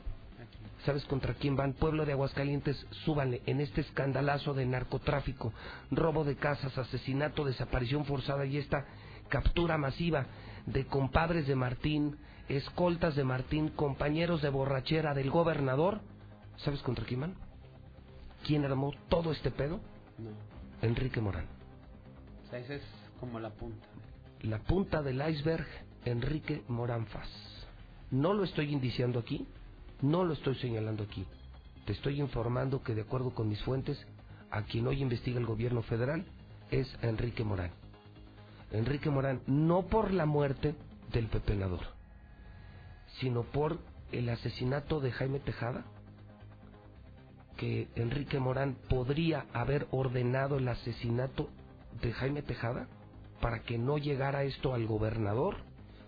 ¿Sabes 0.86 1.06
contra 1.06 1.36
quién 1.36 1.56
van? 1.56 1.74
Pueblo 1.74 2.06
de 2.06 2.14
Aguascalientes, 2.14 2.88
súbanle 3.06 3.42
en 3.46 3.62
este 3.62 3.82
escandalazo 3.82 4.54
de 4.56 4.66
narcotráfico, 4.66 5.54
robo 5.92 6.24
de 6.24 6.36
casas, 6.36 6.76
asesinato, 6.78 7.46
desaparición 7.46 8.06
forzada 8.06 8.46
y 8.46 8.58
esta 8.58 8.86
captura 9.30 9.78
masiva 9.78 10.26
de 10.66 10.86
compadres 10.86 11.48
de 11.48 11.56
Martín, 11.56 12.18
escoltas 12.50 13.16
de 13.16 13.24
Martín, 13.24 13.70
compañeros 13.70 14.42
de 14.42 14.50
borrachera 14.50 15.14
del 15.14 15.30
gobernador. 15.30 16.02
¿Sabes 16.58 16.82
contra 16.82 17.06
quién 17.06 17.22
van? 17.22 17.36
¿Quién 18.46 18.66
armó 18.66 18.92
todo 19.08 19.32
este 19.32 19.52
pedo? 19.52 19.80
No. 20.18 20.32
Enrique 20.82 21.22
Morán. 21.22 21.46
O 22.46 22.50
sea, 22.50 22.60
esa 22.60 22.74
es 22.76 22.84
como 23.20 23.40
la 23.40 23.52
punta. 23.52 23.88
La 24.42 24.58
punta 24.58 25.04
del 25.04 25.22
iceberg, 25.30 25.68
Enrique 26.06 26.64
Morán 26.68 27.06
Faz. 27.06 27.30
No 28.10 28.34
lo 28.34 28.44
estoy 28.44 28.74
indiciando 28.74 29.20
aquí, 29.20 29.48
no 30.02 30.24
lo 30.24 30.34
estoy 30.34 30.56
señalando 30.56 31.04
aquí. 31.04 31.26
Te 31.86 31.94
estoy 31.94 32.20
informando 32.20 32.84
que 32.84 32.96
de 32.96 33.02
acuerdo 33.02 33.34
con 33.34 33.50
mis 33.50 33.62
fuentes, 33.64 33.98
a 34.50 34.64
quien 34.64 34.88
hoy 34.88 35.02
investiga 35.02 35.40
el 35.40 35.46
gobierno 35.46 35.82
federal 35.84 36.26
es 36.70 36.88
a 37.02 37.08
Enrique 37.08 37.44
Morán. 37.44 37.72
Enrique 38.72 39.10
Morán, 39.10 39.42
no 39.48 39.84
por 39.88 40.12
la 40.12 40.26
muerte 40.26 40.76
del 41.12 41.28
pepenador, 41.28 41.82
sino 43.20 43.44
por 43.44 43.80
el 44.12 44.30
asesinato 44.30 45.00
de 45.00 45.12
Jaime 45.12 45.40
Tejada, 45.40 45.86
que 47.58 47.90
Enrique 47.96 48.40
Morán 48.40 48.76
podría 48.90 49.46
haber 49.54 49.88
ordenado 49.92 50.58
el 50.58 50.68
asesinato 50.68 51.50
de 52.02 52.12
Jaime 52.14 52.42
Tejada 52.42 52.88
para 53.42 53.60
que 53.64 53.78
no 53.78 53.98
llegara 53.98 54.44
esto 54.44 54.74
al 54.74 54.86
gobernador, 54.88 55.58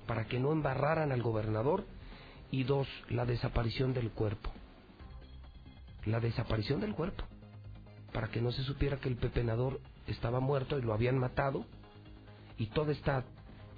para 0.08 0.26
que 0.26 0.40
no 0.40 0.52
embarraran 0.52 1.12
al 1.12 1.22
gobernador, 1.22 1.86
y 2.54 2.64
dos, 2.66 2.88
la 3.10 3.26
desaparición 3.26 3.94
del 3.96 4.12
cuerpo. 4.12 4.52
La 6.06 6.20
desaparición 6.20 6.82
del 6.82 6.94
cuerpo, 6.94 7.24
para 8.14 8.28
que 8.28 8.42
no 8.42 8.52
se 8.52 8.62
supiera 8.64 8.98
que 8.98 9.10
el 9.10 9.16
pepenador 9.16 9.80
estaba 10.08 10.40
muerto 10.40 10.78
y 10.78 10.84
lo 10.84 10.94
habían 10.94 11.18
matado, 11.18 11.66
y 12.60 12.68
toda 12.68 12.92
esta 12.92 13.24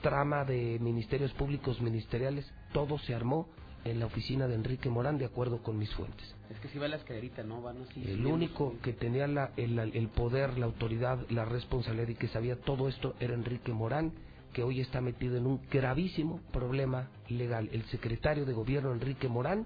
trama 0.01 0.43
de 0.43 0.77
ministerios 0.81 1.31
públicos 1.33 1.79
ministeriales, 1.79 2.51
todo 2.73 2.97
se 2.99 3.15
armó 3.15 3.47
en 3.85 3.99
la 3.99 4.07
oficina 4.07 4.45
de 4.47 4.55
Enrique 4.55 4.89
Morán, 4.89 5.17
de 5.19 5.25
acuerdo 5.25 5.63
con 5.63 5.77
mis 5.77 5.93
fuentes. 5.93 6.35
Es 6.49 6.59
que 6.59 6.67
si 6.67 6.77
va 6.77 6.87
la 6.89 6.97
escalerita, 6.97 7.43
¿no? 7.43 7.61
Van 7.61 7.77
así. 7.83 8.03
El 8.05 8.25
único 8.25 8.75
que 8.81 8.91
tenía 8.91 9.25
la- 9.27 9.51
el, 9.55 9.79
el 9.79 10.07
poder, 10.09 10.57
la 10.57 10.65
autoridad, 10.65 11.19
la 11.29 11.45
responsabilidad 11.45 12.09
y 12.09 12.15
que 12.15 12.27
sabía 12.27 12.59
todo 12.59 12.89
esto 12.89 13.15
era 13.21 13.35
Enrique 13.35 13.71
Morán, 13.71 14.11
que 14.55 14.63
hoy 14.63 14.79
está 14.79 15.01
metido 15.01 15.35
en 15.35 15.45
un 15.45 15.59
gravísimo 15.69 16.39
problema 16.53 17.09
legal. 17.27 17.67
El 17.73 17.83
secretario 17.87 18.45
de 18.45 18.53
gobierno 18.53 18.93
Enrique 18.93 19.27
Morán 19.27 19.65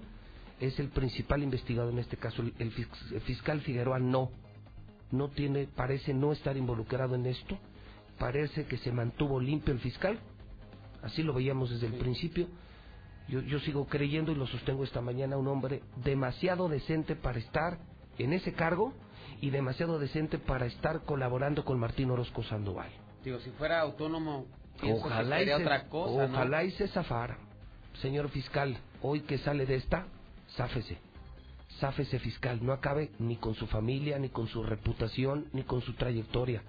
es 0.58 0.80
el 0.80 0.88
principal 0.88 1.44
investigado 1.44 1.90
en 1.90 2.00
este 2.00 2.16
caso. 2.16 2.42
El, 2.42 2.52
el 2.58 2.72
fis- 2.74 3.12
el 3.12 3.20
fiscal 3.20 3.60
Figueroa 3.60 4.00
no, 4.00 4.32
no 5.12 5.28
tiene, 5.28 5.68
parece 5.68 6.12
no 6.12 6.32
estar 6.32 6.56
involucrado 6.56 7.14
en 7.14 7.26
esto. 7.26 7.56
Parece 8.18 8.66
que 8.66 8.78
se 8.78 8.90
mantuvo 8.90 9.38
limpio 9.38 9.72
el 9.72 9.78
fiscal. 9.78 10.18
Así 11.04 11.22
lo 11.22 11.34
veíamos 11.34 11.70
desde 11.70 11.86
el 11.86 11.94
principio. 11.94 12.48
Yo, 13.28 13.42
yo 13.42 13.60
sigo 13.60 13.86
creyendo 13.86 14.32
y 14.32 14.34
lo 14.34 14.48
sostengo 14.48 14.82
esta 14.82 15.00
mañana, 15.00 15.36
un 15.36 15.46
hombre 15.46 15.82
demasiado 16.04 16.68
decente 16.68 17.14
para 17.14 17.38
estar 17.38 17.78
en 18.18 18.32
ese 18.32 18.54
cargo 18.54 18.92
y 19.40 19.50
demasiado 19.50 20.00
decente 20.00 20.38
para 20.38 20.66
estar 20.66 21.04
colaborando 21.04 21.64
con 21.64 21.78
Martín 21.78 22.10
Orozco 22.10 22.42
Sandoval. 22.42 22.90
Digo, 23.22 23.38
si 23.38 23.50
fuera 23.50 23.80
autónomo, 23.80 24.46
pienso 24.80 25.06
Ojalá, 25.06 25.36
que 25.36 25.42
y 25.42 25.46
sería 25.46 25.56
se, 25.56 25.62
otra 25.62 25.88
cosa, 25.88 26.26
¿no? 26.26 26.34
ojalá 26.34 26.64
y 26.64 26.70
se 26.72 26.88
zafara. 26.88 27.38
Señor 28.00 28.28
fiscal, 28.30 28.78
hoy 29.02 29.20
que 29.20 29.38
sale 29.38 29.66
de 29.66 29.76
esta, 29.76 30.06
záfese. 30.56 30.98
Záfese 31.78 32.18
fiscal, 32.18 32.58
no 32.62 32.72
acabe 32.72 33.10
ni 33.18 33.36
con 33.36 33.54
su 33.54 33.66
familia, 33.66 34.18
ni 34.18 34.28
con 34.28 34.48
su 34.48 34.62
reputación, 34.62 35.46
ni 35.52 35.62
con 35.62 35.80
su 35.80 35.94
trayectoria. 35.94 36.62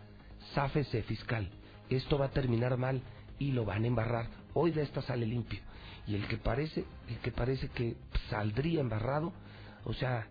Záfese 0.54 1.04
fiscal. 1.04 1.50
Esto 1.90 2.18
va 2.18 2.28
a 2.28 2.32
terminar 2.32 2.78
mal 2.78 3.02
y 3.40 3.52
lo 3.52 3.66
van 3.66 3.84
a 3.84 3.88
embarrar. 3.88 4.28
Hoy 4.54 4.72
de 4.72 4.84
esta 4.84 5.02
sale 5.02 5.26
limpio. 5.26 5.60
Y 6.08 6.16
el 6.16 6.28
que 6.28 6.38
parece, 6.38 6.86
el 7.10 7.18
que 7.18 7.32
parece 7.32 7.70
que 7.70 7.96
saldría 8.30 8.82
embarrado, 8.82 9.34
o 9.86 9.94
sea, 9.94 10.28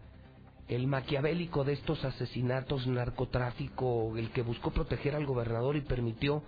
el 0.69 0.87
maquiavélico 0.87 1.65
de 1.65 1.73
estos 1.75 2.05
asesinatos, 2.05 2.87
narcotráfico, 2.87 4.17
el 4.17 4.31
que 4.31 4.43
buscó 4.43 4.71
proteger 4.71 5.17
al 5.17 5.27
gobernador 5.27 5.77
y 5.77 5.81
permitió 5.81 6.43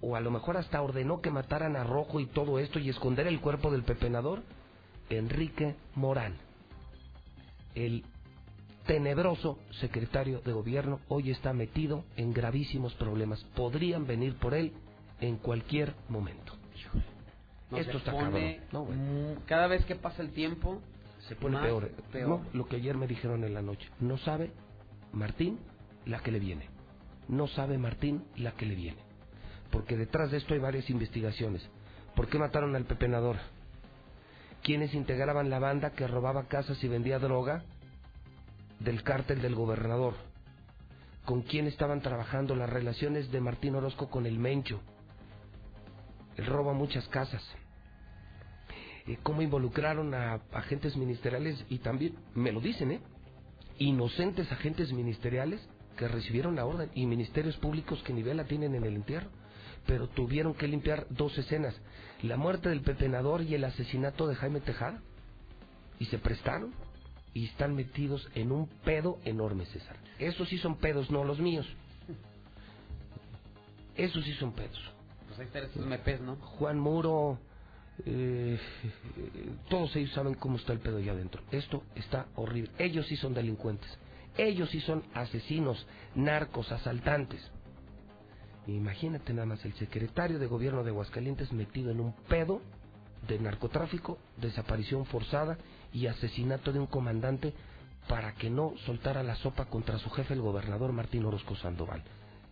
o 0.00 0.16
a 0.16 0.20
lo 0.20 0.30
mejor 0.30 0.56
hasta 0.56 0.82
ordenó 0.82 1.20
que 1.20 1.30
mataran 1.30 1.76
a 1.76 1.84
Rojo 1.84 2.20
y 2.20 2.26
todo 2.26 2.58
esto 2.58 2.78
y 2.78 2.88
esconder 2.88 3.26
el 3.26 3.40
cuerpo 3.40 3.70
del 3.70 3.82
pepenador, 3.82 4.42
Enrique 5.08 5.76
Morán, 5.94 6.34
el 7.74 8.04
tenebroso 8.86 9.58
secretario 9.80 10.40
de 10.40 10.52
gobierno, 10.52 11.00
hoy 11.08 11.30
está 11.30 11.52
metido 11.52 12.04
en 12.16 12.32
gravísimos 12.32 12.94
problemas. 12.94 13.42
Podrían 13.54 14.06
venir 14.06 14.36
por 14.36 14.54
él 14.54 14.72
en 15.20 15.36
cualquier 15.36 15.94
momento. 16.08 16.52
Esto 17.72 17.98
está 17.98 18.12
pone, 18.12 18.24
cabrón. 18.24 18.56
No, 18.72 18.84
bueno. 18.84 19.40
Cada 19.46 19.66
vez 19.66 19.84
que 19.86 19.96
pasa 19.96 20.22
el 20.22 20.30
tiempo, 20.32 20.80
Se 21.28 21.34
pone 21.34 21.58
peor. 21.58 21.90
peor. 22.12 22.28
No, 22.28 22.42
lo 22.52 22.66
que 22.66 22.76
ayer 22.76 22.96
me 22.96 23.08
dijeron 23.08 23.42
en 23.42 23.54
la 23.54 23.62
noche. 23.62 23.88
No 23.98 24.18
sabe 24.18 24.52
Martín 25.12 25.58
la 26.04 26.20
que 26.20 26.30
le 26.30 26.38
viene. 26.38 26.68
No 27.28 27.48
sabe 27.48 27.76
Martín 27.76 28.22
la 28.36 28.52
que 28.52 28.66
le 28.66 28.76
viene. 28.76 29.05
Porque 29.70 29.96
detrás 29.96 30.30
de 30.30 30.38
esto 30.38 30.54
hay 30.54 30.60
varias 30.60 30.88
investigaciones. 30.90 31.62
¿Por 32.14 32.28
qué 32.28 32.38
mataron 32.38 32.74
al 32.76 32.84
pepenador? 32.84 33.36
¿Quiénes 34.62 34.94
integraban 34.94 35.50
la 35.50 35.58
banda 35.58 35.90
que 35.90 36.06
robaba 36.06 36.48
casas 36.48 36.82
y 36.82 36.88
vendía 36.88 37.18
droga 37.18 37.64
del 38.80 39.02
cártel 39.02 39.42
del 39.42 39.54
gobernador? 39.54 40.14
¿Con 41.24 41.42
quién 41.42 41.66
estaban 41.66 42.00
trabajando 42.00 42.54
las 42.54 42.70
relaciones 42.70 43.30
de 43.30 43.40
Martín 43.40 43.74
Orozco 43.74 44.08
con 44.08 44.26
el 44.26 44.38
Mencho? 44.38 44.80
el 46.36 46.46
robo 46.46 46.70
a 46.70 46.74
muchas 46.74 47.06
casas, 47.08 47.42
eh, 49.06 49.18
cómo 49.22 49.42
involucraron 49.42 50.14
a 50.14 50.34
agentes 50.52 50.96
ministeriales 50.96 51.64
y 51.68 51.78
también, 51.78 52.14
me 52.34 52.52
lo 52.52 52.60
dicen, 52.60 52.92
¿eh? 52.92 53.00
Inocentes 53.78 54.50
agentes 54.52 54.92
ministeriales 54.92 55.66
que 55.96 56.08
recibieron 56.08 56.56
la 56.56 56.66
orden 56.66 56.90
y 56.94 57.06
ministerios 57.06 57.56
públicos 57.56 58.02
que 58.02 58.12
ni 58.12 58.22
vela 58.22 58.44
tienen 58.44 58.74
en 58.74 58.84
el 58.84 58.96
entierro, 58.96 59.30
pero 59.86 60.08
tuvieron 60.08 60.54
que 60.54 60.68
limpiar 60.68 61.06
dos 61.10 61.36
escenas, 61.38 61.74
la 62.22 62.36
muerte 62.36 62.68
del 62.68 62.80
pepenador 62.80 63.42
y 63.42 63.54
el 63.54 63.64
asesinato 63.64 64.26
de 64.26 64.34
Jaime 64.34 64.60
Tejada, 64.60 65.00
y 65.98 66.06
se 66.06 66.18
prestaron 66.18 66.72
y 67.32 67.46
están 67.46 67.74
metidos 67.74 68.28
en 68.34 68.52
un 68.52 68.66
pedo 68.66 69.18
enorme, 69.24 69.66
César. 69.66 69.96
Esos 70.18 70.48
sí 70.48 70.58
son 70.58 70.76
pedos, 70.76 71.10
no 71.10 71.24
los 71.24 71.38
míos. 71.38 71.66
Esos 73.94 74.24
sí 74.24 74.32
son 74.34 74.52
pedos. 74.52 74.78
Pues 75.26 75.38
ahí 75.38 75.46
están 75.46 75.64
estos 75.64 75.86
MPs, 75.86 76.20
¿no? 76.20 76.36
Juan 76.36 76.78
Muro, 76.78 77.38
eh, 78.04 78.58
todos 79.68 79.94
ellos 79.96 80.12
saben 80.12 80.34
cómo 80.34 80.56
está 80.56 80.72
el 80.72 80.80
pedo 80.80 80.98
allá 80.98 81.12
adentro. 81.12 81.42
Esto 81.50 81.82
está 81.94 82.26
horrible. 82.36 82.70
Ellos 82.78 83.06
sí 83.06 83.16
son 83.16 83.34
delincuentes. 83.34 83.90
Ellos 84.36 84.68
sí 84.70 84.80
son 84.80 85.02
asesinos, 85.14 85.86
narcos, 86.14 86.70
asaltantes. 86.72 87.40
Imagínate 88.66 89.32
nada 89.32 89.46
más 89.46 89.64
el 89.64 89.74
secretario 89.74 90.38
de 90.38 90.46
gobierno 90.46 90.82
de 90.82 90.90
Aguascalientes 90.90 91.52
metido 91.52 91.90
en 91.90 92.00
un 92.00 92.12
pedo 92.28 92.60
de 93.28 93.38
narcotráfico, 93.38 94.18
desaparición 94.36 95.06
forzada 95.06 95.58
y 95.92 96.06
asesinato 96.06 96.72
de 96.72 96.80
un 96.80 96.86
comandante 96.86 97.54
para 98.08 98.34
que 98.34 98.50
no 98.50 98.74
soltara 98.84 99.22
la 99.22 99.36
sopa 99.36 99.66
contra 99.66 99.98
su 99.98 100.10
jefe, 100.10 100.34
el 100.34 100.40
gobernador 100.40 100.92
Martín 100.92 101.24
Orozco 101.24 101.56
Sandoval. 101.56 102.02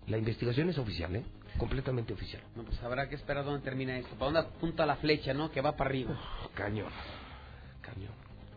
La 0.07 0.19
investigación 0.19 0.69
es 0.69 0.79
oficial, 0.79 1.15
¿eh? 1.17 1.25
Completamente 1.57 2.13
oficial. 2.13 2.43
No, 2.57 2.65
pues 2.65 2.83
habrá 2.83 3.09
que 3.09 3.15
esperar 3.15 3.45
dónde 3.45 3.63
termina 3.63 3.97
esto. 3.97 4.15
¿Para 4.17 4.33
dónde 4.33 4.41
apunta 4.41 4.85
la 4.85 4.97
flecha, 4.97 5.33
no? 5.33 5.51
Que 5.51 5.61
va 5.61 5.77
para 5.77 5.91
arriba. 5.91 6.19
cañón. 6.55 6.91
Cañón. 7.81 8.13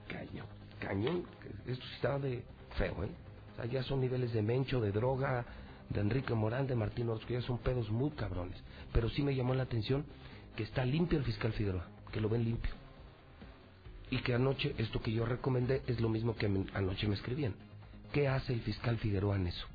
Cañón. 0.08 0.48
Cañón. 0.80 1.24
Esto 1.66 1.86
sí 1.86 1.94
está 1.96 2.20
de 2.20 2.44
feo, 2.78 3.04
¿eh? 3.04 3.10
O 3.54 3.56
sea, 3.56 3.66
ya 3.66 3.84
son 3.84 4.02
niveles 4.02 4.34
de 4.34 4.42
Mencho, 4.42 4.82
de 4.82 4.92
droga, 4.92 5.46
de 5.90 6.02
Enrique 6.02 6.34
Morán, 6.34 6.68
de 6.68 6.76
Martín 6.76 7.10
Orozco. 7.10 7.34
Ya 7.34 7.42
son 7.42 7.58
pedos 7.60 7.90
muy 7.90 8.12
cabrones. 8.12 8.58
Pero 8.94 9.10
sí 9.10 9.22
me 9.22 9.36
llamó 9.36 9.54
la 9.54 9.64
atención 9.64 10.06
que 10.56 10.64
está 10.64 10.86
limpio 10.86 11.18
el 11.18 11.26
fiscal 11.26 11.54
Figueroa. 11.54 11.88
Que 12.12 12.22
lo 12.22 12.30
ven 12.30 12.44
limpio. 12.44 12.74
Y 14.10 14.20
que 14.20 14.34
anoche, 14.34 14.74
esto 14.78 15.02
que 15.02 15.12
yo 15.12 15.26
recomendé, 15.26 15.82
es 15.88 16.00
lo 16.00 16.10
mismo 16.10 16.36
que 16.36 16.46
anoche 16.74 17.08
me 17.08 17.16
escribían. 17.16 17.54
¿Qué 18.14 18.28
hace 18.28 18.54
el 18.54 18.62
fiscal 18.62 18.98
Figueroa 18.98 19.36
en 19.36 19.48
eso? 19.48 19.68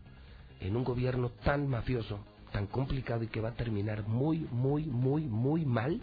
en 0.62 0.76
un 0.76 0.84
gobierno 0.84 1.30
tan 1.44 1.68
mafioso, 1.68 2.20
tan 2.52 2.66
complicado 2.66 3.24
y 3.24 3.28
que 3.28 3.40
va 3.40 3.50
a 3.50 3.56
terminar 3.56 4.06
muy, 4.06 4.46
muy, 4.50 4.84
muy, 4.84 5.22
muy 5.22 5.64
mal, 5.64 6.00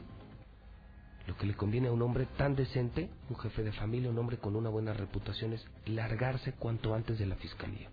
lo 1.27 1.37
que 1.37 1.45
le 1.45 1.53
conviene 1.53 1.87
a 1.87 1.91
un 1.91 2.01
hombre 2.01 2.27
tan 2.37 2.55
decente, 2.55 3.09
un 3.29 3.37
jefe 3.37 3.63
de 3.63 3.71
familia, 3.71 4.09
un 4.09 4.17
hombre 4.17 4.37
con 4.37 4.55
una 4.55 4.69
buena 4.69 4.93
reputación, 4.93 5.53
es 5.53 5.65
largarse 5.85 6.53
cuanto 6.53 6.93
antes 6.93 7.19
de 7.19 7.25
la 7.25 7.35
fiscalía, 7.35 7.89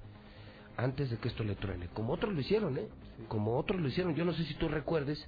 antes 0.76 1.10
de 1.10 1.18
que 1.18 1.28
esto 1.28 1.44
le 1.44 1.54
truene, 1.54 1.88
como 1.88 2.12
otros 2.12 2.34
lo 2.34 2.40
hicieron, 2.40 2.78
¿eh? 2.78 2.88
Como 3.28 3.56
otros 3.56 3.80
lo 3.80 3.88
hicieron. 3.88 4.14
Yo 4.14 4.24
no 4.24 4.32
sé 4.34 4.44
si 4.44 4.54
tú 4.54 4.68
recuerdes, 4.68 5.26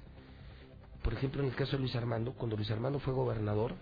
por 1.03 1.13
ejemplo, 1.13 1.41
en 1.41 1.49
el 1.49 1.55
caso 1.55 1.73
de 1.73 1.79
Luis 1.79 1.95
Armando, 1.95 2.33
cuando 2.33 2.55
Luis 2.55 2.69
Armando 2.71 2.99
fue 2.99 3.13
gobernador, 3.13 3.73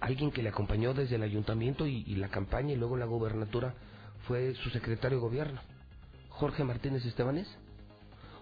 alguien 0.00 0.30
que 0.30 0.42
le 0.42 0.48
acompañó 0.48 0.94
desde 0.94 1.16
el 1.16 1.22
ayuntamiento 1.22 1.86
y, 1.86 2.02
y 2.06 2.16
la 2.16 2.28
campaña 2.28 2.72
y 2.72 2.76
luego 2.76 2.96
la 2.96 3.06
gobernatura 3.06 3.74
fue 4.26 4.54
su 4.56 4.70
secretario 4.70 5.18
de 5.18 5.22
gobierno 5.22 5.60
Jorge 6.32 6.64
Martínez 6.64 7.04
Estebanés. 7.04 7.46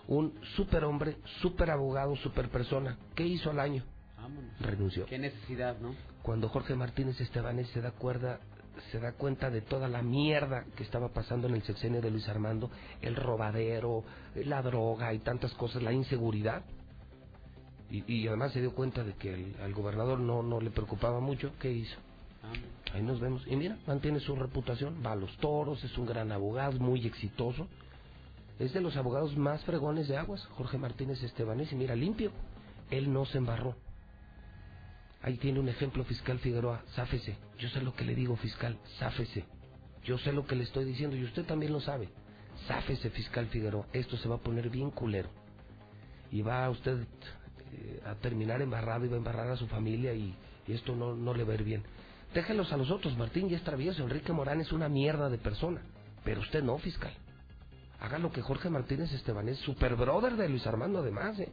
Un 0.09 0.33
super 0.57 0.85
hombre, 0.85 1.19
super 1.41 1.71
abogado, 1.71 2.17
super 2.17 2.49
persona. 2.49 2.97
¿Qué 3.15 3.27
hizo 3.27 3.51
al 3.51 3.61
año? 3.61 3.85
Renunció. 4.61 5.07
Qué 5.07 5.19
necesidad, 5.19 5.79
¿no? 5.81 5.95
Cuando 6.23 6.49
Jorge 6.49 6.75
Martínez 6.75 7.21
Estebanés 7.21 7.69
se 7.69 7.81
da 7.81 7.91
cuerda 7.91 8.41
se 8.91 9.01
da 9.01 9.13
cuenta 9.13 9.51
de 9.51 9.61
toda 9.61 9.89
la 9.89 10.03
mierda 10.03 10.65
que 10.77 10.83
estaba 10.83 11.09
pasando 11.09 11.49
en 11.49 11.55
el 11.55 11.63
sexenio 11.63 12.01
de 12.01 12.11
Luis 12.11 12.29
Armando, 12.29 12.71
el 13.03 13.17
robadero, 13.17 14.05
la 14.35 14.63
droga 14.63 15.13
y 15.15 15.19
tantas 15.21 15.53
cosas, 15.55 15.83
la 15.83 15.93
inseguridad. 15.93 16.63
Y, 17.91 18.29
además 18.29 18.53
se 18.53 18.61
dio 18.61 18.73
cuenta 18.73 19.03
de 19.03 19.15
que 19.15 19.53
al 19.61 19.75
gobernador 19.75 20.21
no, 20.21 20.43
no 20.45 20.61
le 20.61 20.71
preocupaba 20.71 21.19
mucho. 21.19 21.53
¿Qué 21.59 21.73
hizo? 21.73 21.97
Ahí 22.95 23.03
nos 23.03 23.21
vemos. 23.21 23.45
Y 23.47 23.57
mira, 23.57 23.77
mantiene 23.87 24.21
su 24.21 24.37
reputación, 24.37 25.03
va 25.05 25.13
a 25.13 25.17
los 25.17 25.37
toros, 25.39 25.83
es 25.83 25.99
un 25.99 26.07
gran 26.07 26.31
abogado, 26.31 26.79
muy 26.79 27.05
exitoso. 27.07 27.67
Es 28.61 28.73
de 28.73 28.81
los 28.81 28.97
abogados 28.97 29.37
más 29.37 29.65
fregones 29.65 30.07
de 30.07 30.17
aguas, 30.17 30.45
Jorge 30.57 30.79
Martínez 30.79 31.23
Estebanés, 31.23 31.73
y 31.73 31.77
mira, 31.77 31.97
limpio. 31.97 32.31
Él 32.91 33.13
no 33.13 33.25
se 33.25 33.39
embarró. 33.39 33.75
Ahí 35.23 35.37
tiene 35.37 35.61
un 35.61 35.69
ejemplo 35.69 36.05
fiscal 36.05 36.39
Figueroa, 36.39 36.83
sáfese. 36.95 37.37
Yo 37.59 37.69
sé 37.69 37.83
lo 37.83 37.95
que 37.95 38.05
le 38.05 38.15
digo, 38.15 38.37
fiscal, 38.37 38.79
sáfese. 38.99 39.45
Yo 40.03 40.17
sé 40.19 40.33
lo 40.33 40.47
que 40.47 40.57
le 40.57 40.65
estoy 40.65 40.85
diciendo 40.85 41.17
y 41.17 41.25
usted 41.25 41.45
también 41.45 41.73
lo 41.73 41.81
sabe. 41.81 42.09
Sáfese, 42.67 43.11
fiscal 43.11 43.47
Figueroa. 43.49 43.87
Esto 43.93 44.17
se 44.17 44.29
va 44.29 44.37
a 44.37 44.41
poner 44.41 44.71
bien 44.71 44.91
culero. 44.91 45.29
Y 46.33 46.43
va 46.43 46.71
usted 46.71 46.99
eh, 47.73 48.03
a 48.07 48.15
terminar 48.15 48.63
embarrado 48.63 49.05
y 49.05 49.09
va 49.09 49.17
a 49.17 49.19
embarrar 49.19 49.49
a 49.51 49.57
su 49.57 49.67
familia 49.67 50.15
y, 50.15 50.35
y 50.67 50.73
esto 50.73 50.95
no, 50.95 51.15
no 51.15 51.35
le 51.35 51.45
va 51.45 51.53
a 51.53 51.57
ir 51.57 51.65
bien. 51.65 51.83
Déjenlos 52.33 52.73
a 52.73 52.77
los 52.77 52.91
otros. 52.91 53.17
Martín 53.19 53.49
ya 53.49 53.57
es 53.57 53.65
travieso. 53.65 54.03
Enrique 54.03 54.33
Morán 54.33 54.61
es 54.61 54.73
una 54.73 54.89
mierda 54.89 55.29
de 55.29 55.39
persona. 55.39 55.83
Pero 56.25 56.41
usted 56.41 56.63
no, 56.63 56.79
fiscal. 56.79 57.13
Haga 58.01 58.19
lo 58.19 58.33
que 58.33 58.41
Jorge 58.41 58.71
Martínez 58.71 59.13
Estebanés, 59.13 59.59
super 59.59 59.95
brother 59.95 60.35
de 60.37 60.49
Luis 60.49 60.67
Armando, 60.67 61.01
además, 61.01 61.39
¿eh? 61.39 61.53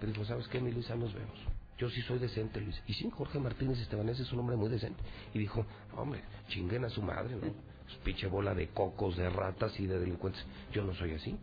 Pero 0.00 0.12
dijo, 0.12 0.24
¿sabes 0.24 0.48
qué, 0.48 0.60
mi 0.60 0.72
Luisa? 0.72 0.94
Nos 0.94 1.12
vemos. 1.12 1.38
Yo 1.78 1.90
sí 1.90 2.02
soy 2.02 2.18
decente, 2.18 2.60
Luis. 2.60 2.80
Y 2.86 2.94
sí, 2.94 3.10
Jorge 3.10 3.38
Martínez 3.38 3.78
Estebanés 3.80 4.20
es 4.20 4.32
un 4.32 4.40
hombre 4.40 4.56
muy 4.56 4.68
decente. 4.68 5.02
Y 5.32 5.38
dijo, 5.38 5.66
hombre, 5.96 6.22
chinguen 6.48 6.84
a 6.84 6.88
su 6.88 7.02
madre, 7.02 7.34
¿no? 7.34 7.46
Es 7.46 7.96
pinche 8.04 8.26
bola 8.28 8.54
de 8.54 8.68
cocos, 8.68 9.16
de 9.16 9.28
ratas 9.28 9.78
y 9.80 9.86
de 9.86 9.98
delincuentes. 9.98 10.44
Yo 10.72 10.84
no 10.84 10.94
soy 10.94 11.12
así. 11.12 11.36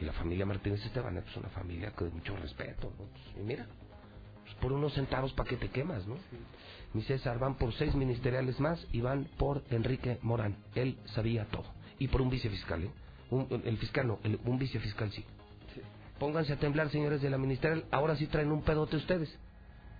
Y 0.00 0.04
la 0.04 0.12
familia 0.12 0.46
Martínez 0.46 0.84
Estebanés 0.84 1.24
es 1.28 1.36
una 1.36 1.48
familia 1.50 1.92
de 1.98 2.10
mucho 2.10 2.36
respeto, 2.36 2.92
¿no? 2.98 3.04
Pues, 3.06 3.22
y 3.38 3.42
mira, 3.42 3.66
pues 4.44 4.54
por 4.56 4.72
unos 4.72 4.94
centavos, 4.94 5.32
¿para 5.32 5.48
qué 5.48 5.56
te 5.56 5.68
quemas, 5.70 6.06
no? 6.06 6.16
mi 6.92 7.02
César, 7.02 7.38
van 7.38 7.56
por 7.56 7.74
seis 7.74 7.94
ministeriales 7.94 8.58
más 8.58 8.86
y 8.90 9.02
van 9.02 9.28
por 9.36 9.62
Enrique 9.70 10.18
Morán. 10.22 10.56
Él 10.74 10.98
sabía 11.06 11.44
todo. 11.46 11.66
Y 11.98 12.08
por 12.08 12.22
un 12.22 12.30
vicefiscal, 12.30 12.84
¿eh? 12.84 12.90
el 13.64 13.76
fiscal 13.78 14.06
no, 14.06 14.18
un 14.44 14.58
vicefiscal 14.58 15.12
sí. 15.12 15.24
Pónganse 16.18 16.54
a 16.54 16.58
temblar, 16.58 16.90
señores 16.90 17.22
de 17.22 17.30
la 17.30 17.38
ministerial. 17.38 17.84
Ahora 17.90 18.16
sí 18.16 18.26
traen 18.26 18.52
un 18.52 18.62
pedote 18.62 18.96
ustedes. 18.96 19.34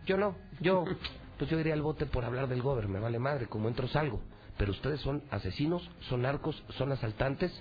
Yo 0.06 0.16
no. 0.16 0.36
Yo, 0.60 0.84
pues 1.38 1.50
yo 1.50 1.58
iría 1.60 1.74
al 1.74 1.82
bote 1.82 2.06
por 2.06 2.24
hablar 2.24 2.48
del 2.48 2.62
gobierno. 2.62 2.92
Me 2.92 3.00
vale 3.00 3.18
madre, 3.18 3.46
como 3.46 3.68
entro 3.68 3.88
salgo. 3.88 4.20
Pero 4.58 4.72
ustedes 4.72 5.00
son 5.00 5.22
asesinos, 5.30 5.88
son 6.08 6.22
narcos, 6.22 6.62
son 6.70 6.92
asaltantes. 6.92 7.52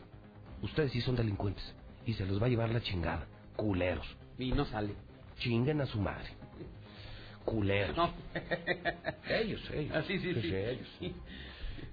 Ustedes 0.61 0.91
sí 0.91 1.01
son 1.01 1.15
delincuentes. 1.15 1.73
Y 2.05 2.13
se 2.13 2.25
los 2.25 2.41
va 2.41 2.45
a 2.45 2.49
llevar 2.49 2.69
la 2.69 2.81
chingada. 2.81 3.27
Culeros. 3.55 4.07
Y 4.37 4.51
no 4.51 4.65
sale. 4.65 4.93
Chinguen 5.39 5.81
a 5.81 5.85
su 5.85 5.99
madre 5.99 6.29
culeros. 7.45 7.95
No. 7.95 8.11
ellos, 9.29 9.61
ellos. 9.71 9.95
Ah, 9.95 10.03
sí, 10.05 10.19
sí, 10.19 10.29
ellos. 10.29 10.87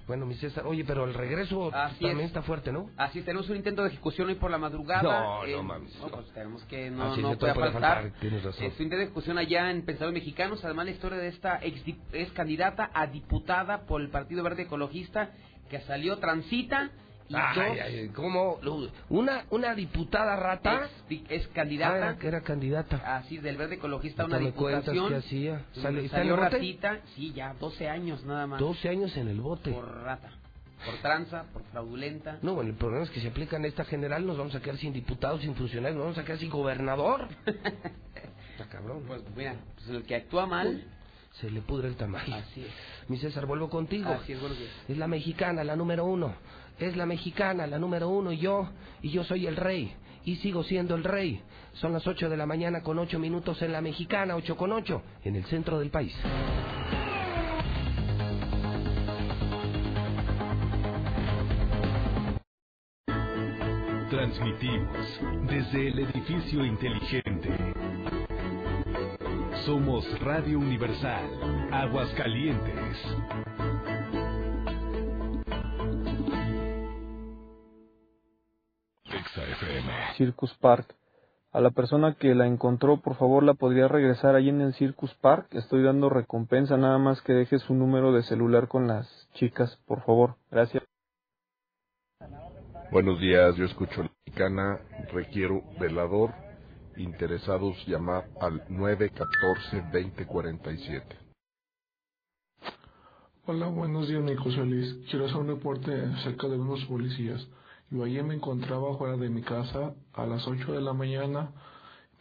Bueno, 0.06 0.26
mi 0.26 0.34
César, 0.34 0.66
oye, 0.66 0.84
pero 0.84 1.04
el 1.04 1.14
regreso 1.14 1.70
también 1.70 2.20
está 2.20 2.42
fuerte, 2.42 2.72
¿no? 2.72 2.90
Así 2.96 3.22
tenemos 3.22 3.48
un 3.48 3.56
intento 3.56 3.82
de 3.82 3.88
ejecución 3.90 4.28
hoy 4.28 4.34
por 4.34 4.50
la 4.50 4.58
madrugada. 4.58 5.02
No, 5.02 5.46
no 5.46 5.62
mames. 5.62 5.96
No, 6.00 6.08
pues 6.08 6.26
tenemos 6.32 6.62
que 6.64 6.90
no, 6.90 7.16
no 7.16 7.38
puede 7.38 7.54
faltar. 7.54 8.12
Tienes 8.20 8.42
razón. 8.42 8.64
Es 8.64 8.76
un 8.78 8.84
intento 8.84 8.96
de 8.96 9.04
ejecución 9.04 9.38
allá 9.38 9.70
en 9.70 9.84
Pensadores 9.84 10.14
Mexicanos. 10.14 10.64
Además, 10.64 10.86
la 10.86 10.90
historia 10.90 11.18
de 11.18 11.28
esta 11.28 11.58
ex, 11.62 11.82
ex 12.12 12.32
candidata 12.32 12.90
a 12.92 13.06
diputada 13.06 13.86
por 13.86 14.00
el 14.00 14.10
Partido 14.10 14.42
Verde 14.42 14.62
Ecologista 14.62 15.30
que 15.70 15.80
salió 15.80 16.18
transita 16.18 16.90
Ay, 17.34 18.10
¿cómo? 18.14 18.58
Una, 19.08 19.44
una 19.50 19.74
diputada 19.74 20.36
rata. 20.36 20.88
Es, 21.28 21.46
candidata. 21.48 22.10
Ah, 22.10 22.18
que 22.18 22.28
era 22.28 22.40
candidata. 22.42 23.16
Así, 23.16 23.38
del 23.38 23.56
verde 23.56 23.76
ecologista, 23.76 24.24
una 24.24 24.38
diputación. 24.38 25.08
que 25.08 25.16
hacía? 25.16 25.64
¿Sale, 25.74 26.08
salió 26.08 26.36
ratita. 26.36 27.00
Sí, 27.14 27.32
ya, 27.32 27.54
12 27.54 27.88
años 27.88 28.24
nada 28.24 28.46
más. 28.46 28.60
12 28.60 28.88
años 28.88 29.16
en 29.16 29.28
el 29.28 29.40
bote. 29.40 29.70
Por 29.72 30.02
rata. 30.02 30.30
Por 30.84 30.96
tranza, 30.96 31.44
por 31.52 31.62
fraudulenta. 31.64 32.38
No, 32.42 32.54
bueno, 32.54 32.70
el 32.70 32.76
problema 32.76 33.04
es 33.04 33.10
que 33.10 33.20
si 33.20 33.28
aplican 33.28 33.64
esta 33.64 33.84
general 33.84 34.26
nos 34.26 34.36
vamos 34.36 34.54
a 34.54 34.60
quedar 34.60 34.78
sin 34.78 34.92
diputados, 34.92 35.40
sin 35.42 35.54
funcionarios, 35.54 35.96
nos 35.96 36.06
vamos 36.06 36.18
a 36.18 36.24
quedar 36.24 36.38
sin 36.38 36.50
gobernador. 36.50 37.28
Está 37.46 38.66
cabrón. 38.68 39.04
Pues 39.06 39.22
mira, 39.36 39.54
pues 39.76 39.88
el 39.88 40.02
que 40.04 40.16
actúa 40.16 40.46
mal... 40.46 40.84
Se 41.40 41.50
le 41.50 41.62
pudre 41.62 41.88
el 41.88 41.96
tamaño. 41.96 42.34
Así 42.34 42.60
es. 42.60 43.08
Mi 43.08 43.16
César, 43.16 43.46
vuelvo 43.46 43.70
contigo. 43.70 44.10
Así 44.10 44.32
es, 44.32 44.40
bueno 44.40 44.54
es 44.86 44.98
la 44.98 45.06
mexicana, 45.06 45.64
la 45.64 45.76
número 45.76 46.04
uno 46.04 46.34
es 46.78 46.96
la 46.96 47.06
mexicana, 47.06 47.66
la 47.66 47.78
número 47.78 48.08
uno, 48.08 48.32
y 48.32 48.38
yo, 48.38 48.68
y 49.02 49.10
yo 49.10 49.24
soy 49.24 49.46
el 49.46 49.56
rey, 49.56 49.94
y 50.24 50.36
sigo 50.36 50.62
siendo 50.64 50.94
el 50.94 51.04
rey. 51.04 51.40
Son 51.74 51.92
las 51.92 52.06
ocho 52.06 52.28
de 52.28 52.36
la 52.36 52.46
mañana 52.46 52.82
con 52.82 52.98
ocho 52.98 53.18
minutos 53.18 53.60
en 53.62 53.72
la 53.72 53.80
mexicana, 53.80 54.36
ocho 54.36 54.56
con 54.56 54.72
ocho, 54.72 55.02
en 55.24 55.36
el 55.36 55.44
centro 55.44 55.78
del 55.78 55.90
país. 55.90 56.14
Transmitimos 64.10 65.20
desde 65.48 65.88
el 65.88 65.98
edificio 66.00 66.66
inteligente 66.66 67.48
Somos 69.64 70.04
Radio 70.20 70.58
Universal, 70.58 71.70
Aguascalientes. 71.70 72.98
Circus 80.16 80.54
Park. 80.60 80.94
A 81.52 81.60
la 81.60 81.70
persona 81.70 82.14
que 82.14 82.34
la 82.34 82.46
encontró, 82.46 83.02
por 83.02 83.16
favor, 83.16 83.42
la 83.42 83.52
podría 83.54 83.86
regresar 83.88 84.34
ahí 84.34 84.48
en 84.48 84.62
el 84.62 84.72
Circus 84.74 85.12
Park. 85.16 85.48
Estoy 85.52 85.82
dando 85.82 86.08
recompensa, 86.08 86.78
nada 86.78 86.96
más 86.98 87.20
que 87.22 87.34
deje 87.34 87.58
su 87.58 87.74
número 87.74 88.12
de 88.12 88.22
celular 88.22 88.68
con 88.68 88.86
las 88.88 89.06
chicas, 89.34 89.76
por 89.86 90.02
favor. 90.04 90.36
Gracias. 90.50 90.82
Buenos 92.90 93.20
días, 93.20 93.56
yo 93.56 93.64
escucho 93.64 94.02
la 94.02 94.10
mexicana, 94.26 94.80
requiero 95.12 95.62
velador. 95.80 96.32
Interesados 96.96 97.74
llamar 97.86 98.24
al 98.40 98.66
914-2047. 98.68 101.02
Hola, 103.46 103.66
buenos 103.68 104.08
días, 104.08 104.22
mi 104.22 104.36
José 104.36 104.62
Luis. 104.64 104.94
Quiero 105.10 105.24
hacer 105.24 105.38
un 105.38 105.48
reporte 105.48 105.90
acerca 106.18 106.48
de 106.48 106.58
unos 106.58 106.84
policías. 106.84 107.40
Yo 107.92 108.02
ayer 108.04 108.24
me 108.24 108.34
encontraba 108.34 108.96
fuera 108.96 109.18
de 109.18 109.28
mi 109.28 109.42
casa 109.42 109.92
a 110.14 110.24
las 110.24 110.48
8 110.48 110.72
de 110.72 110.80
la 110.80 110.94
mañana. 110.94 111.50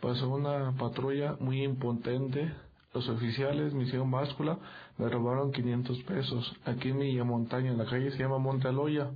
Pasó 0.02 0.30
una 0.30 0.76
patrulla 0.77 1.38
muy 1.39 1.64
impotente. 1.64 2.52
Los 2.93 3.07
oficiales 3.07 3.73
me 3.73 3.84
hicieron 3.84 4.11
báscula, 4.11 4.60
me 4.98 5.07
robaron 5.07 5.53
500 5.53 6.03
pesos. 6.03 6.53
Aquí 6.65 6.89
en 6.89 6.98
mi 6.98 7.18
montaña, 7.23 7.72
en 7.72 7.77
la 7.77 7.85
calle 7.85 8.11
se 8.11 8.18
llama 8.18 8.38
Montealoya. 8.38 9.11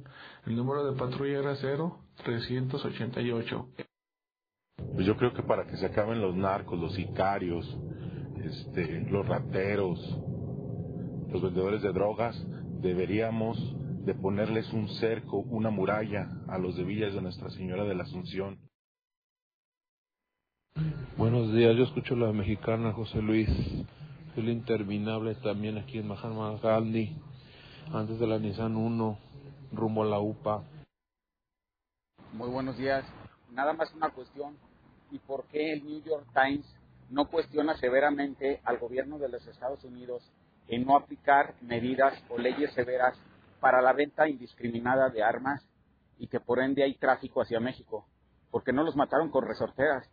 El 0.46 0.56
número 0.56 0.90
de 0.90 0.98
patrulla 0.98 1.40
era 1.40 1.58
0388. 1.58 3.68
Pues 4.94 5.06
yo 5.06 5.18
creo 5.18 5.34
que 5.34 5.44
para 5.44 5.68
que 5.68 5.76
se 5.76 5.88
acaben 5.88 6.22
los 6.22 6.38
narcos, 6.38 6.80
los 6.80 6.94
sicarios, 6.94 7.68
este, 8.42 9.02
los 9.12 9.28
rateros, 9.28 10.00
los 11.34 11.42
vendedores 11.42 11.82
de 11.82 11.92
drogas, 11.92 12.42
deberíamos 12.82 13.58
de 14.06 14.14
ponerles 14.14 14.72
un 14.72 14.88
cerco, 14.88 15.38
una 15.38 15.72
muralla 15.72 16.30
a 16.48 16.60
los 16.60 16.76
de 16.78 16.84
Villas 16.84 17.14
de 17.16 17.22
Nuestra 17.22 17.50
Señora 17.50 17.86
de 17.86 17.96
la 17.96 18.04
Asunción. 18.04 18.60
Buenos 21.18 21.52
días, 21.54 21.76
yo 21.76 21.86
escucho 21.86 22.16
la 22.16 22.32
mexicana 22.32 22.94
José 22.94 23.20
Luis, 23.20 23.50
el 24.36 24.50
interminable 24.50 25.34
también 25.36 25.80
aquí 25.80 25.98
en 25.98 26.08
Mahatma 26.08 26.56
Gandhi, 26.62 27.16
antes 27.92 28.20
de 28.20 28.28
la 28.28 28.38
Nissan 28.38 28.76
1, 28.76 29.18
rumbo 29.72 30.04
a 30.04 30.06
la 30.06 30.20
UPA. 30.20 30.64
Muy 32.34 32.50
buenos 32.50 32.78
días. 32.78 33.06
Nada 33.52 33.74
más 33.74 33.92
una 33.96 34.10
cuestión. 34.10 34.56
¿Y 35.10 35.18
por 35.20 35.46
qué 35.46 35.74
el 35.74 35.84
New 35.84 36.04
York 36.04 36.28
Times 36.34 36.66
no 37.10 37.28
cuestiona 37.28 37.76
severamente 37.78 38.62
al 38.66 38.78
gobierno 38.78 39.18
de 39.18 39.30
los 39.30 39.48
Estados 39.48 39.84
Unidos 39.84 40.22
en 40.68 40.86
no 40.86 40.96
aplicar 40.96 41.56
medidas 41.62 42.14
o 42.30 42.38
leyes 42.38 42.74
severas 42.74 43.18
para 43.66 43.82
la 43.82 43.94
venta 43.94 44.30
indiscriminada 44.30 45.10
de 45.10 45.24
armas 45.24 45.68
y 46.20 46.28
que 46.28 46.40
por 46.40 46.60
ende 46.60 46.84
hay 46.84 47.00
tráfico 47.00 47.42
hacia 47.42 47.60
México? 47.60 48.06
Porque 48.52 48.72
no 48.72 48.84
los 48.84 48.96
mataron 48.96 49.32
con 49.32 49.44
resorteras. 49.44 50.08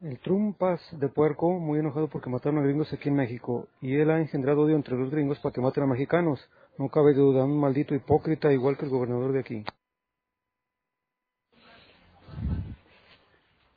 El 0.00 0.18
Trumpas 0.18 0.80
de 0.98 1.08
puerco, 1.08 1.52
muy 1.60 1.78
enojado 1.78 2.08
porque 2.08 2.28
mataron 2.28 2.58
a 2.58 2.62
gringos 2.62 2.92
aquí 2.92 3.08
en 3.08 3.14
México, 3.14 3.68
y 3.80 3.94
él 3.94 4.10
ha 4.10 4.18
engendrado 4.18 4.62
odio 4.62 4.74
entre 4.74 4.96
los 4.96 5.12
gringos 5.12 5.38
para 5.38 5.52
que 5.52 5.60
maten 5.60 5.84
a 5.84 5.86
mexicanos. 5.86 6.40
No 6.76 6.88
cabe 6.88 7.14
duda, 7.14 7.44
un 7.44 7.60
maldito 7.60 7.94
hipócrita 7.94 8.52
igual 8.52 8.76
que 8.76 8.86
el 8.86 8.90
gobernador 8.90 9.30
de 9.30 9.38
aquí. 9.38 9.64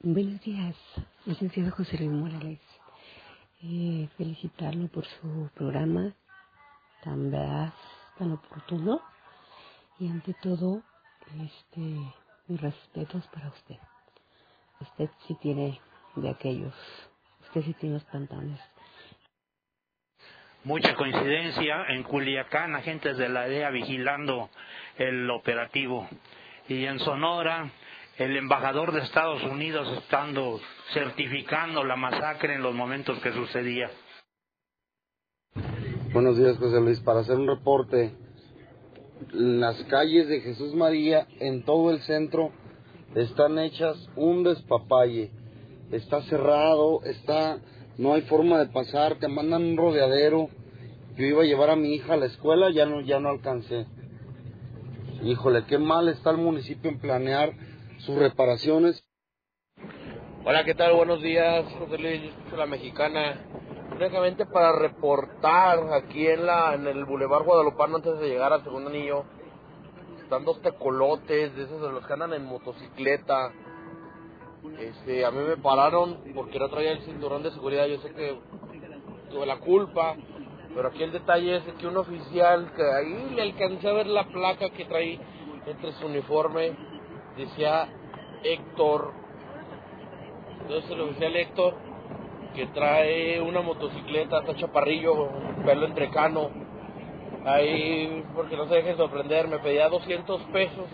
Buenos 0.02 0.42
días, 0.42 0.76
licenciado 1.28 1.70
José 1.70 2.00
Luis 2.00 2.10
Morales. 2.10 2.60
Eh, 3.62 4.10
felicitarlo 4.18 4.88
por 4.88 5.06
su 5.06 5.52
programa 5.54 6.16
tan 7.04 7.32
veraz, 7.32 7.74
tan 8.18 8.32
oportuno. 8.34 9.02
Y 10.00 10.08
ante 10.08 10.34
todo, 10.36 10.82
este, 11.44 11.82
mis 12.48 12.62
respetos 12.62 13.26
para 13.28 13.50
usted. 13.50 13.78
Usted 14.80 15.10
sí 15.28 15.36
tiene 15.42 15.80
de 16.16 16.30
aquellos, 16.30 16.74
usted 17.42 17.62
sí 17.64 17.74
tiene 17.74 17.96
los. 17.96 18.60
Mucha 20.64 20.96
coincidencia, 20.96 21.86
en 21.90 22.04
Culiacán, 22.04 22.76
agentes 22.76 23.18
de 23.18 23.30
la 23.30 23.48
DEA 23.48 23.70
vigilando 23.70 24.50
el 24.98 25.30
operativo. 25.30 26.08
Y 26.68 26.86
en 26.86 27.00
Sonora, 27.00 27.72
el 28.18 28.36
embajador 28.36 28.92
de 28.92 29.02
Estados 29.02 29.42
Unidos 29.44 29.88
estando 29.98 30.60
certificando 30.94 31.84
la 31.84 31.96
masacre 31.96 32.56
en 32.56 32.62
los 32.62 32.76
momentos 32.76 33.20
que 33.20 33.32
sucedía. 33.32 33.90
Buenos 36.12 36.40
días, 36.40 36.58
José 36.58 36.82
Luis. 36.82 37.00
Para 37.02 37.20
hacer 37.20 37.36
un 37.36 37.46
reporte, 37.46 38.16
las 39.32 39.76
calles 39.84 40.28
de 40.28 40.42
Jesús 40.42 40.74
María 40.74 41.28
en 41.40 41.64
todo 41.64 41.92
el 41.92 42.02
centro 42.02 42.50
están 43.14 43.60
hechas 43.60 44.10
un 44.16 44.44
despapalle. 44.44 45.30
Está 45.92 46.24
cerrado, 46.24 47.04
está, 47.04 47.60
no 48.00 48.16
hay 48.16 48.24
forma 48.24 48.58
de 48.58 48.72
pasar, 48.72 49.20
te 49.20 49.28
mandan 49.28 49.64
un 49.64 49.78
rodeadero. 49.78 50.50
Yo 51.16 51.26
iba 51.26 51.44
a 51.44 51.46
llevar 51.46 51.70
a 51.70 51.76
mi 51.76 51.94
hija 51.94 52.14
a 52.14 52.18
la 52.18 52.26
escuela, 52.26 52.72
ya 52.72 52.88
no, 52.88 53.02
ya 53.02 53.20
no 53.20 53.30
alcancé. 53.30 53.86
Híjole, 55.24 55.66
qué 55.66 55.78
mal 55.78 56.10
está 56.10 56.32
el 56.32 56.38
municipio 56.38 56.90
en 56.90 57.00
planear 57.00 57.54
sus 58.00 58.16
reparaciones. 58.16 59.04
Hola, 60.44 60.64
¿qué 60.64 60.74
tal? 60.74 60.96
Buenos 60.96 61.22
días, 61.22 61.66
José 61.78 62.00
Luis, 62.00 62.32
la 62.58 62.66
mexicana. 62.66 63.59
Únicamente 63.96 64.46
para 64.46 64.72
reportar 64.72 65.80
aquí 65.94 66.28
en 66.28 66.46
la 66.46 66.74
en 66.74 66.88
el 66.88 67.06
Boulevard 67.06 67.44
Guadalupano 67.44 67.98
antes 67.98 68.20
de 68.20 68.30
llegar 68.30 68.54
al 68.54 68.64
segundo 68.64 68.90
anillo, 68.90 69.26
están 70.22 70.46
dos 70.46 70.62
tecolotes 70.62 71.56
de 71.56 71.64
esos 71.64 71.82
de 71.82 71.92
los 71.92 72.06
que 72.06 72.14
andan 72.14 72.34
en 72.34 72.46
motocicleta. 72.46 73.52
Este, 74.78 75.26
a 75.26 75.32
mí 75.32 75.40
me 75.40 75.58
pararon 75.58 76.20
porque 76.36 76.60
no 76.60 76.70
traía 76.70 76.92
el 76.92 77.02
cinturón 77.02 77.44
de 77.44 77.52
seguridad, 77.52 77.88
yo 77.88 78.00
sé 78.00 78.14
que 78.14 78.38
tuve 79.30 79.46
la 79.46 79.58
culpa, 79.58 80.16
pero 80.74 80.90
aquí 80.90 81.04
el 81.04 81.12
detalle 81.12 81.58
es 81.58 81.64
que 81.64 81.88
un 81.88 81.98
oficial, 81.98 82.72
que 82.76 82.84
ahí 82.84 83.32
le 83.36 83.42
alcancé 83.42 83.90
a 83.90 83.94
ver 83.94 84.08
la 84.08 84.26
placa 84.26 84.70
que 84.70 84.86
trae 84.86 85.20
entre 85.66 85.92
su 85.94 86.06
uniforme, 86.06 86.74
decía 87.36 87.90
Héctor. 88.44 89.14
Entonces 90.62 90.92
el 90.92 91.02
oficial 91.02 91.36
Héctor, 91.36 91.74
que 92.56 92.68
trae 92.68 93.42
una 93.42 93.62
motocicleta, 93.62 94.40
está 94.40 94.56
chaparrillo, 94.56 95.30
pelo 95.66 95.86
entrecano, 95.86 96.50
ahí, 97.46 98.24
porque 98.36 98.58
no 98.58 98.68
se 98.68 98.76
deje 98.76 98.96
sorprender, 98.96 99.48
me 99.48 99.60
pedía 99.60 99.90
200 99.90 100.42
pesos 100.54 100.86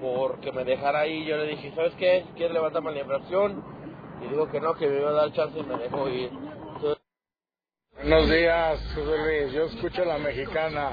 porque 0.00 0.52
me 0.52 0.64
dejara 0.64 1.00
ahí. 1.00 1.24
Yo 1.24 1.36
le 1.36 1.46
dije, 1.48 1.72
¿sabes 1.74 1.94
qué? 1.94 2.24
¿Quieres 2.36 2.54
levantarme 2.54 2.92
la? 2.92 3.64
Y 4.22 4.28
dijo 4.28 4.48
que 4.50 4.60
no, 4.60 4.74
que 4.74 4.86
me 4.88 4.98
iba 4.98 5.10
a 5.10 5.12
dar 5.12 5.32
chance 5.32 5.58
y 5.58 5.62
me 5.62 5.76
dejó 5.76 6.08
ir. 6.08 6.30
Buenos 7.94 8.30
días, 8.30 8.80
José 8.94 9.18
Luis. 9.18 9.52
Yo 9.52 9.64
escucho 9.64 10.04
la 10.04 10.18
mexicana. 10.18 10.92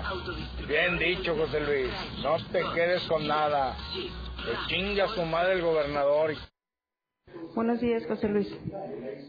Bien 0.67 0.97
dicho, 0.97 1.35
José 1.35 1.59
Luis. 1.61 1.91
No 2.23 2.35
te 2.51 2.61
quedes 2.73 3.03
con 3.03 3.27
nada. 3.27 3.75
Que 3.93 4.67
chinga 4.67 5.07
su 5.09 5.23
madre 5.23 5.53
el 5.53 5.61
gobernador. 5.61 6.33
Buenos 7.55 7.79
días, 7.79 8.05
José 8.07 8.27
Luis. 8.27 8.47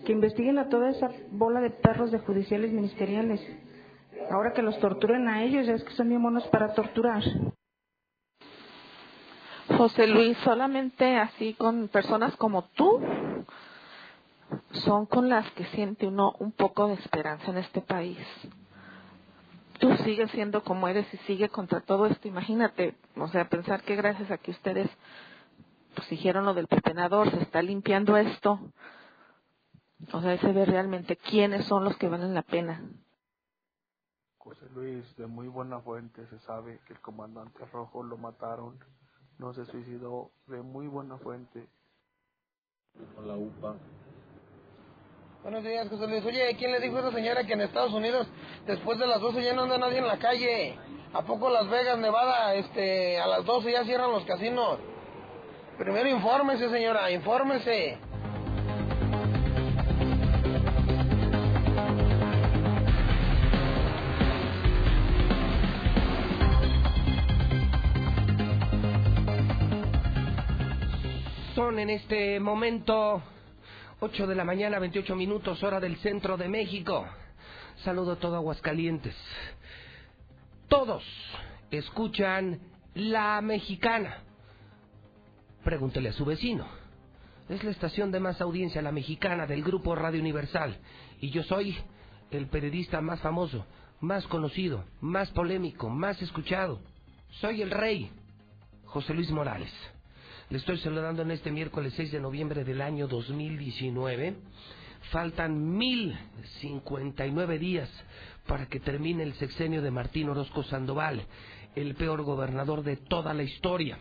Que 0.05 0.13
investiguen 0.13 0.59
a 0.59 0.69
toda 0.69 0.91
esa 0.91 1.11
bola 1.31 1.61
de 1.61 1.71
perros 1.71 2.11
de 2.11 2.19
judiciales 2.19 2.73
ministeriales. 2.73 3.41
Ahora 4.31 4.53
que 4.53 4.63
los 4.63 4.79
torturen 4.81 5.29
a 5.29 5.45
ellos, 5.45 5.67
ya 5.67 5.75
es 5.75 5.85
que 5.85 5.93
son 5.93 6.09
bien 6.09 6.21
monos 6.21 6.47
para 6.49 6.75
torturar. 6.75 7.23
José 9.77 10.07
Luis, 10.07 10.37
solamente 10.39 11.17
así 11.17 11.55
con 11.55 11.89
personas 11.89 12.37
como 12.37 12.65
tú 12.75 13.01
son 14.85 15.07
con 15.07 15.29
las 15.29 15.51
que 15.53 15.65
siente 15.67 16.07
uno 16.07 16.35
un 16.39 16.53
poco 16.53 16.89
de 16.89 16.95
esperanza 16.95 17.51
en 17.51 17.59
este 17.59 17.81
país. 17.81 18.19
Tú 19.79 19.95
sigues 19.99 20.31
siendo 20.31 20.63
como 20.63 20.89
eres 20.89 21.07
y 21.13 21.17
sigue 21.19 21.49
contra 21.49 21.81
todo 21.81 22.07
esto. 22.07 22.29
Imagínate, 22.29 22.95
o 23.17 23.29
sea, 23.29 23.49
pensar 23.49 23.83
que 23.83 23.97
gracias 23.97 24.31
a 24.31 24.39
que 24.39 24.53
ustedes 24.53 24.89
pues 25.97 26.13
hicieron 26.13 26.45
lo 26.45 26.55
del 26.55 26.69
pepenador, 26.69 27.31
se 27.31 27.41
está 27.41 27.63
limpiando 27.63 28.17
esto. 28.17 28.61
O 30.13 30.21
sea, 30.21 30.39
se 30.39 30.53
ve 30.53 30.67
realmente 30.67 31.17
quiénes 31.17 31.65
son 31.65 31.85
los 31.85 31.97
que 31.97 32.09
valen 32.09 32.35
la 32.35 32.43
pena. 32.43 32.83
José 34.37 34.67
Luis, 34.75 35.17
de 35.17 35.27
muy 35.27 35.49
buena 35.49 35.81
fuente 35.81 36.25
se 36.29 36.39
sabe 36.41 36.79
que 36.87 36.93
el 36.93 37.01
comandante 37.01 37.65
rojo 37.73 38.03
lo 38.03 38.17
mataron, 38.19 38.79
no 39.39 39.53
se 39.55 39.65
suicidó, 39.65 40.31
de 40.47 40.63
muy 40.63 40.87
buena 40.87 41.17
fuente. 41.17 41.67
Con 43.15 43.27
la 43.27 43.37
UPA. 43.37 43.75
Buenos 45.43 45.65
días, 45.65 45.89
José 45.89 46.07
Luis. 46.07 46.25
Oye, 46.25 46.57
¿quién 46.59 46.73
le 46.73 46.81
dijo 46.81 46.97
a 46.97 47.01
esa 47.01 47.13
señora 47.13 47.45
que 47.45 47.55
en 47.55 47.63
Estados 47.63 47.93
Unidos 47.93 48.29
después 48.67 48.99
de 48.99 49.07
las 49.07 49.21
12 49.21 49.43
ya 49.43 49.55
no 49.55 49.63
anda 49.63 49.79
nadie 49.79 49.99
en 49.99 50.07
la 50.07 50.19
calle? 50.19 50.79
¿A 51.13 51.23
poco 51.23 51.49
Las 51.51 51.69
Vegas, 51.69 51.99
Nevada, 51.99 52.55
este, 52.55 53.19
a 53.19 53.27
las 53.27 53.45
12 53.45 53.73
ya 53.73 53.85
cierran 53.85 54.13
los 54.13 54.25
casinos? 54.25 54.79
Primero 55.79 56.09
infórmese, 56.09 56.71
señora, 56.71 57.11
infórmese. 57.11 57.99
Son 71.55 71.79
en 71.79 71.91
este 71.91 72.41
momento 72.41 73.23
8 74.01 74.27
de 74.27 74.35
la 74.35 74.45
mañana, 74.45 74.79
28 74.79 75.15
minutos, 75.15 75.63
hora 75.63 75.79
del 75.79 75.99
centro 75.99 76.39
de 76.39 76.49
México. 76.49 77.07
Saludo 77.85 78.13
a 78.13 78.17
todo 78.17 78.37
Aguascalientes. 78.37 79.15
Todos 80.69 81.05
escuchan 81.71 82.61
La 82.95 83.43
Mexicana 83.43 84.26
Pregúntele 85.67 86.11
a 86.11 86.13
su 86.13 86.25
vecino. 86.25 86.65
Es 87.49 87.65
la 87.65 87.73
estación 87.73 88.13
de 88.13 88.21
más 88.21 88.41
audiencia, 88.41 88.81
La 88.83 88.93
Mexicana, 88.93 89.49
del 89.49 89.65
Grupo 89.65 89.97
Radio 89.97 90.21
Universal. 90.21 90.79
Y 91.21 91.31
yo 91.31 91.43
soy 91.43 91.77
el 92.31 92.47
periodista 92.47 93.01
más 93.01 93.19
famoso, 93.19 93.67
más 93.99 94.25
conocido, 94.29 94.85
más 95.01 95.29
polémico, 95.33 95.91
más 95.91 96.23
escuchado. 96.23 96.79
Soy 97.41 97.63
el 97.63 97.73
rey, 97.73 98.13
José 98.85 99.13
Luis 99.13 99.29
Morales. 99.33 99.73
Le 100.51 100.59
estoy 100.59 100.79
saludando 100.79 101.23
en 101.23 101.33
este 101.33 101.51
miércoles 101.51 101.95
6 101.97 102.13
de 102.13 102.21
noviembre 102.21 102.63
del 102.63 102.81
año 102.81 103.09
2019. 103.09 104.37
Faltan 105.11 105.77
1059 105.77 107.59
días 107.59 107.91
para 108.47 108.67
que 108.67 108.79
termine 108.79 109.25
el 109.25 109.35
sexenio 109.35 109.83
de 109.83 109.91
Martín 109.91 110.29
Orozco 110.29 110.63
Sandoval, 110.63 111.27
el 111.75 111.97
peor 111.97 112.23
gobernador 112.23 112.85
de 112.85 112.99
toda 112.99 113.35
la 113.35 113.43
historia. 113.43 113.99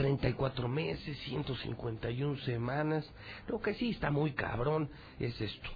34 0.00 0.66
meses, 0.66 1.14
151 1.26 2.38
semanas. 2.38 3.06
Lo 3.48 3.60
que 3.60 3.74
sí 3.74 3.90
está 3.90 4.10
muy 4.10 4.32
cabrón 4.32 4.88
es 5.18 5.38
esto. 5.38 5.68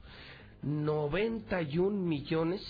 91 0.63 1.91
millones 1.91 2.63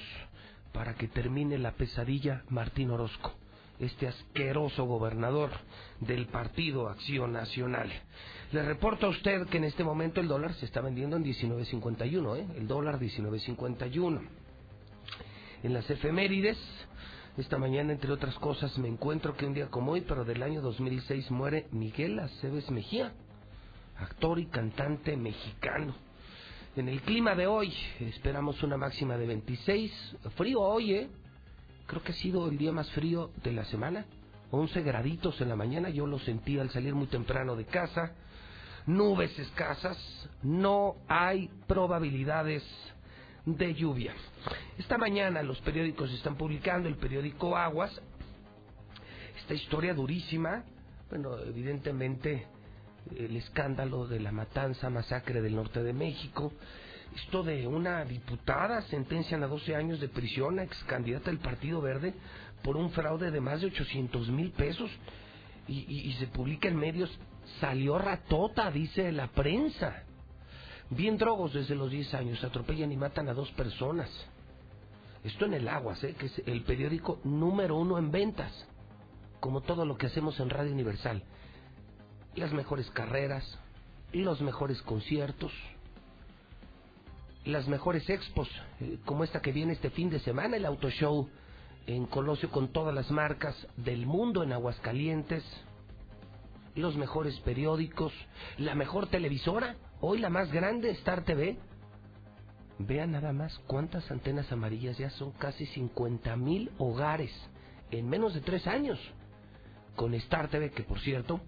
para 0.71 0.95
que 0.95 1.09
termine 1.09 1.57
la 1.57 1.73
pesadilla 1.73 2.45
Martín 2.47 2.91
Orozco, 2.91 3.33
este 3.77 4.07
asqueroso 4.07 4.85
gobernador 4.85 5.51
del 5.99 6.27
Partido 6.27 6.87
Acción 6.87 7.33
Nacional. 7.33 7.91
Le 8.53 8.63
reporto 8.63 9.07
a 9.07 9.09
usted 9.09 9.47
que 9.47 9.57
en 9.57 9.65
este 9.65 9.83
momento 9.83 10.21
el 10.21 10.29
dólar 10.29 10.53
se 10.53 10.65
está 10.65 10.79
vendiendo 10.79 11.17
en 11.17 11.25
19.51, 11.25 12.37
¿eh? 12.37 12.47
el 12.55 12.69
dólar 12.69 13.01
19.51. 13.01 14.46
En 15.63 15.73
las 15.73 15.89
efemérides, 15.89 16.57
esta 17.35 17.57
mañana, 17.57 17.91
entre 17.91 18.11
otras 18.11 18.35
cosas, 18.35 18.77
me 18.77 18.87
encuentro 18.87 19.35
que 19.35 19.45
un 19.45 19.55
día 19.55 19.67
como 19.69 19.93
hoy, 19.93 20.01
pero 20.01 20.23
del 20.23 20.43
año 20.43 20.61
2006, 20.61 21.31
muere 21.31 21.67
Miguel 21.71 22.19
Aceves 22.19 22.69
Mejía, 22.69 23.13
actor 23.97 24.37
y 24.37 24.45
cantante 24.45 25.17
mexicano. 25.17 25.95
En 26.75 26.87
el 26.87 27.01
clima 27.01 27.33
de 27.33 27.47
hoy 27.47 27.73
esperamos 28.01 28.61
una 28.61 28.77
máxima 28.77 29.17
de 29.17 29.25
26. 29.25 30.17
Frío 30.35 30.61
hoy, 30.61 30.93
¿eh? 30.93 31.09
Creo 31.87 32.03
que 32.03 32.11
ha 32.11 32.15
sido 32.15 32.47
el 32.49 32.57
día 32.59 32.71
más 32.71 32.91
frío 32.91 33.31
de 33.43 33.51
la 33.51 33.65
semana. 33.65 34.05
11 34.51 34.83
graditos 34.83 35.41
en 35.41 35.49
la 35.49 35.55
mañana, 35.55 35.89
yo 35.89 36.05
lo 36.05 36.19
sentí 36.19 36.59
al 36.59 36.69
salir 36.69 36.93
muy 36.93 37.07
temprano 37.07 37.55
de 37.55 37.65
casa. 37.65 38.13
Nubes 38.85 39.37
escasas, 39.39 39.97
no 40.43 40.97
hay 41.07 41.49
probabilidades 41.65 42.63
de 43.55 43.73
lluvia. 43.73 44.13
Esta 44.77 44.97
mañana 44.97 45.41
los 45.41 45.59
periódicos 45.61 46.11
están 46.11 46.35
publicando, 46.35 46.89
el 46.89 46.97
periódico 46.97 47.55
Aguas, 47.55 48.01
esta 49.37 49.53
historia 49.53 49.93
durísima, 49.93 50.65
bueno, 51.09 51.39
evidentemente 51.39 52.45
el 53.15 53.37
escándalo 53.37 54.05
de 54.05 54.19
la 54.19 54.33
matanza, 54.33 54.89
masacre 54.89 55.41
del 55.41 55.55
norte 55.55 55.81
de 55.81 55.93
México, 55.93 56.51
esto 57.15 57.41
de 57.41 57.65
una 57.65 58.03
diputada 58.03 58.81
sentencian 58.83 59.41
a 59.43 59.47
12 59.47 59.75
años 59.75 60.01
de 60.01 60.09
prisión 60.09 60.59
ex 60.59 60.83
candidata 60.83 61.29
del 61.29 61.39
Partido 61.39 61.79
Verde 61.79 62.13
por 62.63 62.75
un 62.75 62.91
fraude 62.91 63.31
de 63.31 63.39
más 63.39 63.61
de 63.61 63.67
800 63.67 64.27
mil 64.27 64.51
pesos 64.51 64.91
y, 65.69 65.85
y 65.89 66.13
se 66.19 66.27
publica 66.27 66.67
en 66.67 66.75
medios, 66.75 67.17
salió 67.61 67.97
ratota, 67.97 68.69
dice 68.71 69.13
la 69.13 69.27
prensa. 69.27 70.03
Bien 70.89 71.17
drogos 71.17 71.53
desde 71.53 71.75
los 71.75 71.91
10 71.91 72.13
años, 72.13 72.43
atropellan 72.43 72.91
y 72.91 72.97
matan 72.97 73.27
a 73.29 73.33
dos 73.33 73.51
personas. 73.51 74.09
Esto 75.23 75.45
en 75.45 75.55
el 75.55 75.67
Aguas, 75.67 76.03
¿eh? 76.03 76.15
que 76.17 76.27
es 76.27 76.41
el 76.45 76.63
periódico 76.63 77.19
número 77.23 77.75
uno 77.75 77.97
en 77.97 78.11
ventas, 78.11 78.51
como 79.39 79.61
todo 79.61 79.85
lo 79.85 79.97
que 79.97 80.07
hacemos 80.07 80.39
en 80.39 80.49
Radio 80.49 80.71
Universal 80.71 81.23
las 82.37 82.53
mejores 82.53 82.89
carreras, 82.91 83.43
los 84.13 84.41
mejores 84.41 84.81
conciertos, 84.83 85.51
las 87.45 87.67
mejores 87.67 88.07
expos, 88.09 88.47
eh, 88.79 88.99
como 89.05 89.23
esta 89.23 89.41
que 89.41 89.51
viene 89.51 89.73
este 89.73 89.89
fin 89.89 90.09
de 90.09 90.19
semana, 90.19 90.55
el 90.55 90.65
Auto 90.65 90.89
Show 90.89 91.29
en 91.87 92.05
Colosio 92.05 92.51
con 92.51 92.67
todas 92.67 92.93
las 92.93 93.09
marcas 93.09 93.55
del 93.75 94.05
mundo 94.05 94.43
en 94.43 94.53
Aguascalientes, 94.53 95.43
los 96.75 96.95
mejores 96.95 97.39
periódicos, 97.39 98.13
la 98.57 98.75
mejor 98.75 99.07
televisora, 99.07 99.75
hoy 100.01 100.19
la 100.19 100.29
más 100.29 100.51
grande, 100.51 100.91
Star 100.91 101.23
TV. 101.23 101.57
Vean 102.79 103.11
nada 103.11 103.33
más 103.33 103.57
cuántas 103.65 104.09
antenas 104.11 104.51
amarillas, 104.51 104.97
ya 104.97 105.09
son 105.11 105.31
casi 105.31 105.65
50 105.67 106.35
mil 106.35 106.71
hogares 106.77 107.31
en 107.89 108.07
menos 108.07 108.33
de 108.33 108.41
tres 108.41 108.67
años 108.67 108.99
con 109.95 110.13
Star 110.13 110.47
TV, 110.49 110.69
que 110.71 110.83
por 110.83 110.99
cierto, 110.99 111.41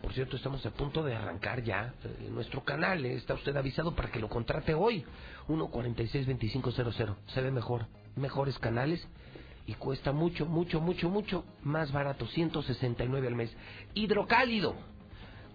por 0.00 0.14
cierto, 0.14 0.36
estamos 0.36 0.64
a 0.64 0.70
punto 0.70 1.02
de 1.04 1.14
arrancar 1.14 1.62
ya 1.62 1.92
eh, 2.04 2.28
nuestro 2.30 2.64
canal. 2.64 3.04
eh, 3.04 3.14
Está 3.14 3.34
usted 3.34 3.54
avisado 3.54 3.94
para 3.94 4.10
que 4.10 4.18
lo 4.18 4.28
contrate 4.30 4.72
hoy. 4.72 5.04
146-2500. 5.48 7.16
Se 7.26 7.42
ve 7.42 7.50
mejor. 7.50 7.86
Mejores 8.16 8.58
canales. 8.58 9.06
Y 9.66 9.74
cuesta 9.74 10.12
mucho, 10.12 10.46
mucho, 10.46 10.80
mucho, 10.80 11.10
mucho 11.10 11.44
más 11.62 11.92
barato. 11.92 12.26
169 12.26 13.26
al 13.28 13.34
mes. 13.34 13.54
Hidrocálido. 13.92 14.74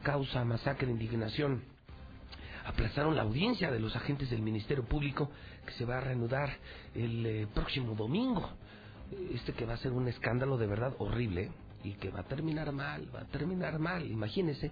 Causa 0.03 0.45
masacre, 0.45 0.91
indignación. 0.91 1.63
Aplazaron 2.65 3.15
la 3.15 3.21
audiencia 3.21 3.71
de 3.71 3.79
los 3.79 3.95
agentes 3.95 4.29
del 4.29 4.41
Ministerio 4.41 4.83
Público 4.85 5.29
que 5.65 5.73
se 5.73 5.85
va 5.85 5.97
a 5.97 6.01
reanudar 6.01 6.49
el 6.93 7.25
eh, 7.25 7.47
próximo 7.53 7.95
domingo. 7.95 8.49
Este 9.33 9.53
que 9.53 9.65
va 9.65 9.75
a 9.75 9.77
ser 9.77 9.91
un 9.91 10.07
escándalo 10.07 10.57
de 10.57 10.67
verdad 10.67 10.95
horrible. 10.99 11.51
y 11.83 11.93
que 11.93 12.09
va 12.09 12.21
a 12.21 12.23
terminar 12.23 12.71
mal, 12.71 13.07
va 13.15 13.21
a 13.21 13.25
terminar 13.25 13.77
mal. 13.77 14.09
Imagínese, 14.09 14.71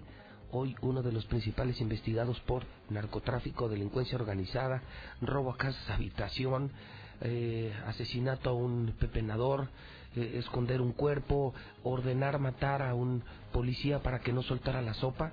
hoy 0.50 0.74
uno 0.80 1.00
de 1.00 1.12
los 1.12 1.24
principales 1.26 1.80
investigados 1.80 2.40
por 2.40 2.64
narcotráfico, 2.90 3.68
delincuencia 3.68 4.18
organizada, 4.18 4.82
robo 5.20 5.52
a 5.52 5.56
casas, 5.56 5.88
habitación, 5.90 6.72
eh, 7.20 7.72
asesinato 7.86 8.50
a 8.50 8.52
un 8.52 8.94
pepenador, 8.98 9.68
eh, 10.16 10.34
esconder 10.38 10.80
un 10.80 10.92
cuerpo, 10.92 11.54
ordenar 11.82 12.38
matar 12.38 12.82
a 12.82 12.94
un 12.94 13.22
policía 13.52 14.00
para 14.00 14.20
que 14.20 14.32
no 14.32 14.42
soltara 14.42 14.82
la 14.82 14.94
sopa, 14.94 15.32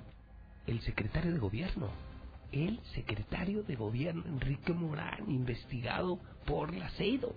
el 0.66 0.80
secretario 0.82 1.32
de 1.32 1.38
gobierno. 1.38 2.11
El 2.52 2.78
secretario 2.94 3.62
de 3.62 3.76
gobierno, 3.76 4.24
Enrique 4.26 4.74
Morán, 4.74 5.30
investigado 5.30 6.18
por 6.44 6.74
la 6.74 6.90
CEDO. 6.90 7.34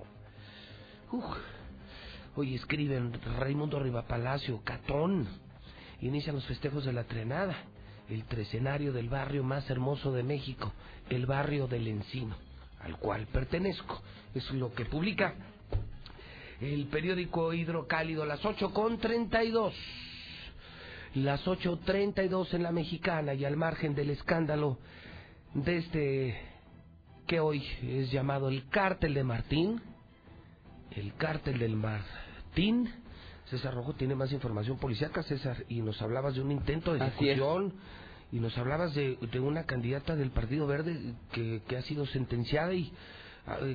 Hoy 2.36 2.56
escriben 2.56 3.14
Raimundo 3.40 3.80
Rivapalacio, 3.80 4.60
Catón. 4.66 5.26
Inician 6.02 6.36
los 6.36 6.46
festejos 6.46 6.84
de 6.84 6.92
la 6.92 7.06
trenada, 7.06 7.56
el 8.10 8.26
trecenario 8.26 8.92
del 8.92 9.08
barrio 9.08 9.46
más 9.46 9.70
hermoso 9.70 10.12
de 10.12 10.24
México, 10.24 10.74
el 11.10 11.26
barrio 11.26 11.68
del 11.68 11.88
Encino, 11.88 12.36
al 12.82 12.98
cual 12.98 13.26
pertenezco. 13.28 14.02
Es 14.34 14.52
lo 14.52 14.74
que 14.74 14.84
publica 14.84 15.34
el 16.60 16.88
periódico 16.88 17.54
Hidrocálido, 17.54 18.26
las 18.26 18.44
8 18.44 18.74
con 18.74 18.98
32. 18.98 19.74
Las 21.16 21.46
8.32 21.46 22.54
en 22.54 22.64
la 22.64 22.74
mexicana 22.74 23.34
y 23.34 23.46
al 23.46 23.56
margen 23.56 23.96
del 23.96 24.10
escándalo 24.10 24.78
de 25.56 25.78
este 25.78 26.38
que 27.28 27.40
hoy 27.40 27.64
es 27.82 28.12
llamado 28.12 28.50
el 28.50 28.68
cártel 28.70 29.14
de 29.14 29.24
Martín, 29.24 29.82
el 30.92 31.16
cártel 31.16 31.58
del 31.58 31.76
Martín. 31.76 32.94
César 33.46 33.74
Rojo 33.74 33.94
tiene 33.94 34.16
más 34.16 34.32
información 34.32 34.78
policíaca, 34.78 35.24
César, 35.24 35.64
y 35.70 35.82
nos 35.82 36.02
hablabas 36.02 36.36
de 36.36 36.42
un 36.42 36.52
intento 36.52 36.94
de 36.94 37.06
ejecución 37.06 37.74
y 38.32 38.40
nos 38.40 38.58
hablabas 38.58 38.94
de, 38.96 39.18
de 39.32 39.40
una 39.40 39.64
candidata 39.64 40.16
del 40.16 40.32
Partido 40.32 40.68
Verde 40.68 41.14
que, 41.32 41.62
que 41.68 41.78
ha 41.78 41.82
sido 41.84 42.06
sentenciada 42.08 42.74
y 42.74 42.92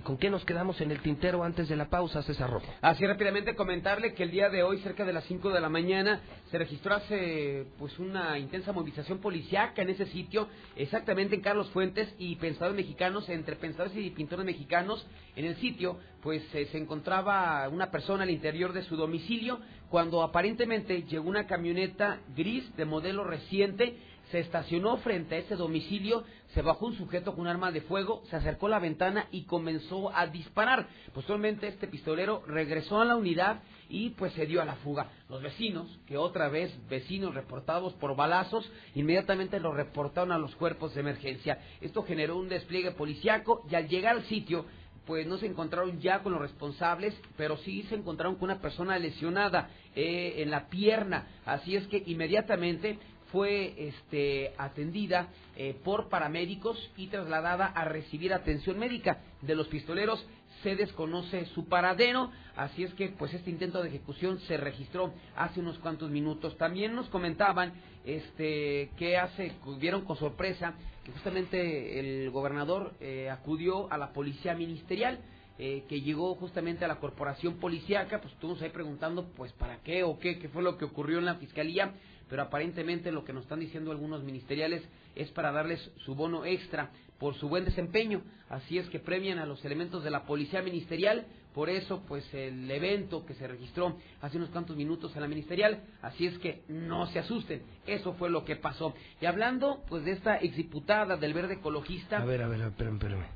¿con 0.02 0.16
qué 0.16 0.30
nos 0.30 0.44
quedamos 0.44 0.80
en 0.80 0.90
el 0.90 1.00
tintero 1.00 1.44
antes 1.44 1.68
de 1.68 1.76
la 1.76 1.88
pausa, 1.88 2.22
César 2.22 2.50
Rojo? 2.50 2.66
Así 2.80 3.06
rápidamente 3.06 3.54
comentarle 3.54 4.14
que 4.14 4.24
el 4.24 4.30
día 4.30 4.48
de 4.48 4.62
hoy, 4.62 4.78
cerca 4.78 5.04
de 5.04 5.12
las 5.12 5.24
5 5.24 5.50
de 5.50 5.60
la 5.60 5.68
mañana, 5.68 6.20
se 6.50 6.58
registró 6.58 6.94
hace 6.94 7.66
pues 7.78 7.98
una 7.98 8.38
intensa 8.38 8.72
movilización 8.72 9.18
policiaca 9.18 9.82
en 9.82 9.90
ese 9.90 10.06
sitio, 10.06 10.48
exactamente 10.76 11.36
en 11.36 11.40
Carlos 11.40 11.70
Fuentes 11.70 12.12
y 12.18 12.36
pensadores 12.36 12.76
mexicanos, 12.76 13.28
entre 13.28 13.56
pensadores 13.56 13.96
y 13.96 14.10
pintores 14.10 14.44
mexicanos, 14.44 15.06
en 15.36 15.44
el 15.44 15.56
sitio, 15.56 15.98
pues 16.22 16.42
eh, 16.54 16.68
se 16.72 16.78
encontraba 16.78 17.68
una 17.68 17.90
persona 17.90 18.24
al 18.24 18.30
interior 18.30 18.72
de 18.72 18.82
su 18.82 18.96
domicilio, 18.96 19.60
cuando 19.88 20.22
aparentemente 20.22 21.02
llegó 21.02 21.28
una 21.28 21.46
camioneta 21.46 22.20
gris 22.36 22.76
de 22.76 22.84
modelo 22.84 23.24
reciente, 23.24 23.96
se 24.30 24.40
estacionó 24.40 24.96
frente 24.98 25.34
a 25.34 25.38
ese 25.38 25.56
domicilio, 25.56 26.24
se 26.54 26.62
bajó 26.62 26.86
un 26.86 26.96
sujeto 26.96 27.32
con 27.32 27.42
un 27.42 27.46
arma 27.46 27.72
de 27.72 27.80
fuego, 27.80 28.22
se 28.30 28.36
acercó 28.36 28.66
a 28.66 28.70
la 28.70 28.78
ventana 28.78 29.26
y 29.30 29.42
comenzó 29.44 30.14
a 30.14 30.26
disparar. 30.26 30.86
Posteriormente 31.12 31.68
este 31.68 31.88
pistolero 31.88 32.42
regresó 32.46 33.00
a 33.00 33.04
la 33.04 33.16
unidad 33.16 33.62
y 33.88 34.10
pues 34.10 34.32
se 34.34 34.46
dio 34.46 34.62
a 34.62 34.64
la 34.64 34.76
fuga. 34.76 35.10
Los 35.28 35.42
vecinos, 35.42 35.98
que 36.06 36.16
otra 36.16 36.48
vez 36.48 36.72
vecinos 36.88 37.34
reportados 37.34 37.92
por 37.94 38.16
balazos, 38.16 38.70
inmediatamente 38.94 39.60
lo 39.60 39.72
reportaron 39.72 40.32
a 40.32 40.38
los 40.38 40.54
cuerpos 40.56 40.94
de 40.94 41.00
emergencia. 41.00 41.58
Esto 41.80 42.02
generó 42.04 42.36
un 42.38 42.48
despliegue 42.48 42.92
policiaco 42.92 43.64
y 43.70 43.74
al 43.74 43.88
llegar 43.88 44.16
al 44.16 44.24
sitio 44.24 44.64
pues 45.06 45.26
no 45.26 45.38
se 45.38 45.46
encontraron 45.46 46.00
ya 46.00 46.22
con 46.22 46.32
los 46.32 46.40
responsables, 46.40 47.20
pero 47.36 47.56
sí 47.56 47.82
se 47.88 47.96
encontraron 47.96 48.36
con 48.36 48.44
una 48.44 48.60
persona 48.60 48.96
lesionada 48.96 49.68
eh, 49.96 50.34
en 50.36 50.52
la 50.52 50.68
pierna. 50.68 51.26
Así 51.44 51.74
es 51.74 51.84
que 51.88 52.02
inmediatamente 52.06 52.96
fue 53.32 53.74
este, 53.76 54.52
atendida 54.58 55.28
eh, 55.56 55.76
por 55.84 56.08
paramédicos 56.08 56.90
y 56.96 57.08
trasladada 57.08 57.66
a 57.66 57.84
recibir 57.84 58.32
atención 58.32 58.78
médica 58.78 59.20
de 59.42 59.54
los 59.54 59.68
pistoleros. 59.68 60.24
Se 60.62 60.76
desconoce 60.76 61.46
su 61.46 61.68
paradero, 61.68 62.30
así 62.54 62.84
es 62.84 62.92
que 62.94 63.08
pues 63.08 63.32
este 63.32 63.50
intento 63.50 63.82
de 63.82 63.88
ejecución 63.88 64.38
se 64.40 64.58
registró 64.58 65.14
hace 65.34 65.60
unos 65.60 65.78
cuantos 65.78 66.10
minutos. 66.10 66.56
También 66.58 66.94
nos 66.94 67.08
comentaban 67.08 67.72
este, 68.04 68.90
que 68.98 69.16
hace, 69.16 69.52
vieron 69.78 70.04
con 70.04 70.16
sorpresa 70.16 70.74
que 71.04 71.12
justamente 71.12 71.98
el 71.98 72.30
gobernador 72.30 72.92
eh, 73.00 73.30
acudió 73.30 73.90
a 73.90 73.96
la 73.96 74.12
policía 74.12 74.54
ministerial. 74.54 75.20
Eh, 75.62 75.84
que 75.90 76.00
llegó 76.00 76.34
justamente 76.36 76.86
a 76.86 76.88
la 76.88 77.00
corporación 77.00 77.58
policíaca, 77.60 78.22
pues 78.22 78.32
estuvimos 78.32 78.62
ahí 78.62 78.70
preguntando, 78.70 79.26
pues, 79.36 79.52
¿para 79.52 79.76
qué 79.82 80.02
o 80.02 80.18
qué? 80.18 80.38
¿Qué 80.38 80.48
fue 80.48 80.62
lo 80.62 80.78
que 80.78 80.86
ocurrió 80.86 81.18
en 81.18 81.26
la 81.26 81.34
fiscalía? 81.34 81.92
Pero 82.30 82.42
aparentemente 82.42 83.10
lo 83.10 83.24
que 83.24 83.32
nos 83.32 83.42
están 83.42 83.58
diciendo 83.58 83.90
algunos 83.90 84.22
ministeriales 84.22 84.82
es 85.16 85.30
para 85.32 85.50
darles 85.50 85.90
su 86.04 86.14
bono 86.14 86.44
extra 86.44 86.90
por 87.18 87.34
su 87.34 87.48
buen 87.48 87.64
desempeño. 87.64 88.22
Así 88.48 88.78
es 88.78 88.88
que 88.88 89.00
premian 89.00 89.40
a 89.40 89.46
los 89.46 89.62
elementos 89.64 90.04
de 90.04 90.10
la 90.10 90.24
policía 90.24 90.62
ministerial. 90.62 91.26
Por 91.52 91.68
eso, 91.68 92.04
pues 92.06 92.32
el 92.32 92.70
evento 92.70 93.26
que 93.26 93.34
se 93.34 93.48
registró 93.48 93.98
hace 94.22 94.36
unos 94.36 94.50
cuantos 94.50 94.76
minutos 94.76 95.14
en 95.16 95.22
la 95.22 95.28
ministerial. 95.28 95.82
Así 96.00 96.26
es 96.28 96.38
que 96.38 96.62
no 96.68 97.06
se 97.08 97.18
asusten. 97.18 97.62
Eso 97.84 98.14
fue 98.14 98.30
lo 98.30 98.44
que 98.44 98.54
pasó. 98.54 98.94
Y 99.20 99.26
hablando, 99.26 99.82
pues, 99.88 100.04
de 100.04 100.12
esta 100.12 100.36
exdiputada 100.36 101.16
del 101.16 101.34
Verde 101.34 101.54
Ecologista. 101.54 102.18
A 102.18 102.24
ver, 102.24 102.42
a 102.42 102.48
ver, 102.48 102.60
espérame, 102.60 102.94
espérame. 102.94 103.26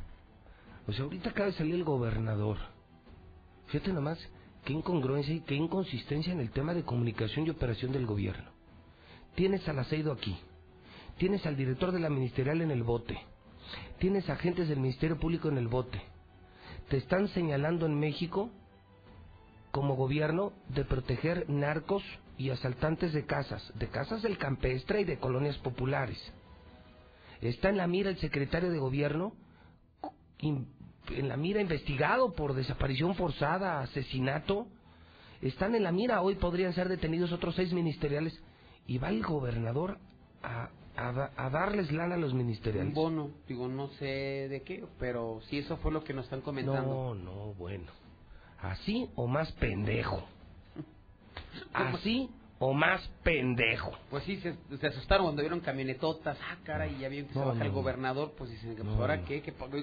O 0.86 0.92
sea, 0.92 1.04
ahorita 1.04 1.30
acaba 1.30 1.46
de 1.46 1.54
salir 1.54 1.74
el 1.74 1.84
gobernador. 1.84 2.58
Fíjate 3.66 3.92
nomás 3.92 4.18
qué 4.64 4.72
incongruencia 4.72 5.34
y 5.34 5.40
qué 5.40 5.56
inconsistencia 5.56 6.32
en 6.32 6.40
el 6.40 6.50
tema 6.50 6.74
de 6.74 6.84
comunicación 6.84 7.46
y 7.46 7.50
operación 7.50 7.90
del 7.90 8.06
gobierno. 8.06 8.53
Tienes 9.34 9.68
al 9.68 9.78
Aceido 9.78 10.12
aquí. 10.12 10.36
Tienes 11.18 11.44
al 11.46 11.56
director 11.56 11.92
de 11.92 12.00
la 12.00 12.10
ministerial 12.10 12.60
en 12.60 12.70
el 12.70 12.82
bote. 12.82 13.18
Tienes 13.98 14.28
agentes 14.28 14.68
del 14.68 14.80
Ministerio 14.80 15.18
Público 15.18 15.48
en 15.48 15.58
el 15.58 15.68
bote. 15.68 16.00
Te 16.88 16.98
están 16.98 17.28
señalando 17.28 17.86
en 17.86 17.98
México 17.98 18.50
como 19.70 19.96
gobierno 19.96 20.52
de 20.68 20.84
proteger 20.84 21.48
narcos 21.48 22.02
y 22.38 22.50
asaltantes 22.50 23.12
de 23.12 23.26
casas, 23.26 23.72
de 23.76 23.88
casas 23.88 24.22
del 24.22 24.38
campestre 24.38 25.00
y 25.00 25.04
de 25.04 25.18
colonias 25.18 25.56
populares. 25.58 26.18
Está 27.40 27.70
en 27.70 27.76
la 27.76 27.86
mira 27.86 28.10
el 28.10 28.18
secretario 28.18 28.70
de 28.70 28.78
gobierno, 28.78 29.32
en 30.38 31.28
la 31.28 31.36
mira 31.36 31.60
investigado 31.60 32.32
por 32.34 32.54
desaparición 32.54 33.14
forzada, 33.14 33.80
asesinato. 33.80 34.66
Están 35.42 35.74
en 35.74 35.82
la 35.82 35.92
mira, 35.92 36.22
hoy 36.22 36.36
podrían 36.36 36.72
ser 36.72 36.88
detenidos 36.88 37.32
otros 37.32 37.54
seis 37.56 37.72
ministeriales 37.72 38.38
y 38.86 38.98
va 38.98 39.08
el 39.08 39.22
gobernador 39.22 39.98
a, 40.42 40.68
a, 40.96 41.50
darles 41.50 41.90
lana 41.90 42.14
a 42.14 42.18
los 42.18 42.34
ministeriales. 42.34 42.88
Un 42.88 42.94
bono, 42.94 43.30
digo, 43.48 43.68
no 43.68 43.88
sé 43.98 44.48
de 44.48 44.62
qué, 44.64 44.84
pero 44.98 45.40
si 45.48 45.58
eso 45.58 45.76
fue 45.78 45.92
lo 45.92 46.04
que 46.04 46.12
nos 46.12 46.24
están 46.24 46.40
comentando. 46.40 47.14
No, 47.14 47.14
no, 47.14 47.54
bueno. 47.54 47.90
Así 48.60 49.08
o 49.14 49.26
más 49.26 49.50
pendejo. 49.52 50.24
Así 51.72 52.30
o 52.58 52.72
más 52.72 53.06
pendejo. 53.22 53.92
Pues 54.10 54.24
sí, 54.24 54.40
se, 54.40 54.86
asustaron 54.86 55.26
cuando 55.26 55.42
vieron 55.42 55.60
camionetotas. 55.60 56.38
Ah, 56.50 56.56
cara, 56.64 56.86
y 56.86 56.98
ya 56.98 57.08
vieron 57.08 57.28
que 57.28 57.34
se 57.34 57.44
baja 57.44 57.64
el 57.64 57.72
gobernador. 57.72 58.32
Pues 58.36 58.50
dicen, 58.50 58.76
pues 58.76 58.88
ahora 58.88 59.22
qué, 59.24 59.42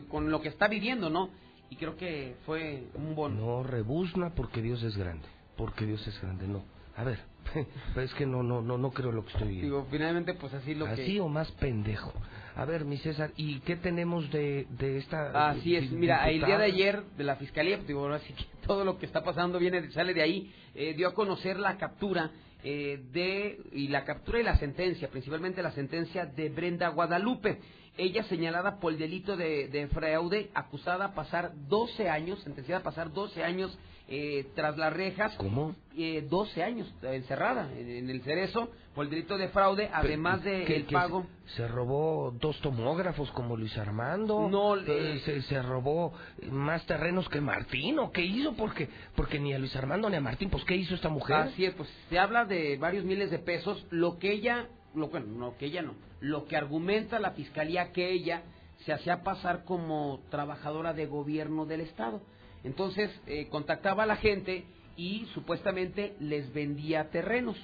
con 0.10 0.32
lo 0.32 0.42
que 0.42 0.50
está 0.50 0.68
viviendo, 0.68 1.10
¿no? 1.10 1.30
Y 1.70 1.76
creo 1.76 1.96
que 1.96 2.36
fue 2.46 2.88
un 2.96 3.16
bono. 3.16 3.36
No, 3.36 3.64
rebuzna 3.64 4.34
porque 4.36 4.62
Dios 4.62 4.84
es 4.84 4.98
grande. 4.98 5.28
Porque 5.58 5.86
Dios 5.86 6.06
es 6.08 6.20
grande, 6.22 6.48
no. 6.48 6.64
A 6.98 7.04
ver, 7.04 7.20
es 7.96 8.14
que 8.16 8.26
no, 8.26 8.44
no, 8.44 8.62
no, 8.62 8.78
no 8.78 8.92
creo 8.92 9.12
lo 9.12 9.24
que 9.24 9.32
estoy 9.32 9.48
viendo. 9.48 9.66
Digo, 9.66 9.88
finalmente, 9.90 10.34
pues 10.34 10.54
así 10.54 10.76
lo 10.76 10.86
así 10.86 11.20
o 11.20 11.28
más 11.28 11.52
pendejo. 11.54 12.14
A 12.56 12.66
ver, 12.66 12.84
mi 12.84 12.98
César, 12.98 13.32
¿y 13.38 13.60
qué 13.62 13.78
tenemos 13.78 14.30
de, 14.32 14.68
de 14.72 14.98
esta... 14.98 15.50
Así 15.50 15.76
es, 15.76 15.90
mira, 15.92 16.30
el 16.30 16.44
día 16.46 16.58
de 16.58 16.66
ayer 16.66 17.04
de 17.18 17.24
la 17.24 17.38
Fiscalía, 17.38 17.78
pues, 17.78 17.88
digo, 17.88 18.08
así 18.10 18.34
que 18.34 18.46
todo 18.68 18.84
lo 18.84 18.98
que 18.98 19.06
está 19.06 19.24
pasando 19.24 19.58
viene 19.60 19.90
sale 19.92 20.14
de 20.14 20.22
ahí, 20.22 20.54
eh, 20.76 20.94
dio 20.94 21.08
a 21.08 21.14
conocer 21.14 21.58
la 21.58 21.78
captura 21.78 22.32
eh, 22.64 23.02
de, 23.12 23.60
y 23.72 23.88
la 23.88 24.04
captura 24.04 24.40
y 24.40 24.44
la 24.44 24.58
sentencia, 24.58 25.10
principalmente 25.10 25.64
la 25.64 25.72
sentencia 25.72 26.26
de 26.26 26.50
Brenda 26.50 26.90
Guadalupe. 26.90 27.60
Ella 27.98 28.24
señalada 28.24 28.80
por 28.80 28.94
el 28.94 29.00
delito 29.00 29.36
de, 29.36 29.68
de 29.68 29.88
fraude, 29.88 30.50
acusada 30.54 31.06
a 31.06 31.14
pasar 31.14 31.52
12 31.68 32.10
años, 32.10 32.40
sentenciada 32.44 32.82
a 32.82 32.84
pasar 32.84 33.12
12 33.12 33.44
años 33.44 33.78
eh, 34.08 34.48
tras 34.56 34.78
las 34.78 34.92
rejas. 34.92 35.34
¿Cómo? 35.36 35.76
Eh, 35.98 36.26
12 36.30 36.64
años 36.64 36.94
encerrada 37.02 37.70
en, 37.78 38.10
el 38.10 38.22
cerezo 38.22 38.70
por 38.96 39.06
el 39.06 39.12
delito 39.12 39.38
de 39.38 39.50
fraude, 39.50 39.90
además 39.94 40.44
de 40.44 40.64
el 40.64 40.86
pago. 40.86 41.26
Se, 41.56 41.68
robó 41.68 42.34
dos 42.40 42.60
tomógrafos 42.62 43.32
como 43.32 43.58
Luis 43.58 43.78
Armando. 43.78 44.50
No, 44.50 44.78
eh, 44.78 45.22
se, 45.26 45.42
se, 45.44 45.62
robó 45.62 46.14
más 46.50 46.86
terrenos 46.86 47.28
que 47.30 47.42
Martín. 47.42 48.00
¿O 48.00 48.12
qué 48.12 48.22
hizo? 48.22 48.54
Porque, 48.54 48.90
porque 49.16 49.40
ni 49.40 49.54
a 49.54 49.60
Luis 49.60 49.76
Armando 49.76 50.10
ni 50.10 50.18
a 50.18 50.22
Martín, 50.22 50.50
pues 50.50 50.64
¿qué 50.66 50.76
hizo 50.76 50.96
esta 50.96 51.10
mujer? 51.10 51.36
Así 51.38 51.66
es, 51.66 51.74
pues 51.74 51.90
se 52.10 52.20
habla 52.20 52.46
de 52.46 52.78
varios 52.78 53.06
miles 53.06 53.32
de 53.32 53.40
pesos. 53.40 53.86
Lo 53.90 54.18
que 54.18 54.32
ella, 54.32 54.68
lo, 54.96 55.10
bueno, 55.10 55.28
no, 55.28 55.58
que 55.58 55.66
ella 55.68 55.82
no. 55.82 55.96
Lo 56.20 56.46
que 56.46 56.58
argumenta 56.58 57.20
la 57.20 57.32
fiscalía 57.32 57.92
que 57.92 58.12
ella 58.12 58.44
se 58.86 58.94
hacía 58.94 59.24
pasar 59.24 59.64
como 59.64 60.22
trabajadora 60.30 60.94
de 60.94 61.06
gobierno 61.06 61.66
del 61.66 61.82
Estado 61.82 62.22
entonces 62.64 63.10
eh, 63.28 63.48
contactaba 63.50 64.04
a 64.04 64.06
la 64.06 64.18
gente 64.18 64.66
y 64.98 65.26
supuestamente 65.34 66.16
les 66.20 66.54
vendía 66.54 67.10
terrenos 67.10 67.58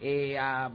eh, 0.00 0.38
a 0.38 0.70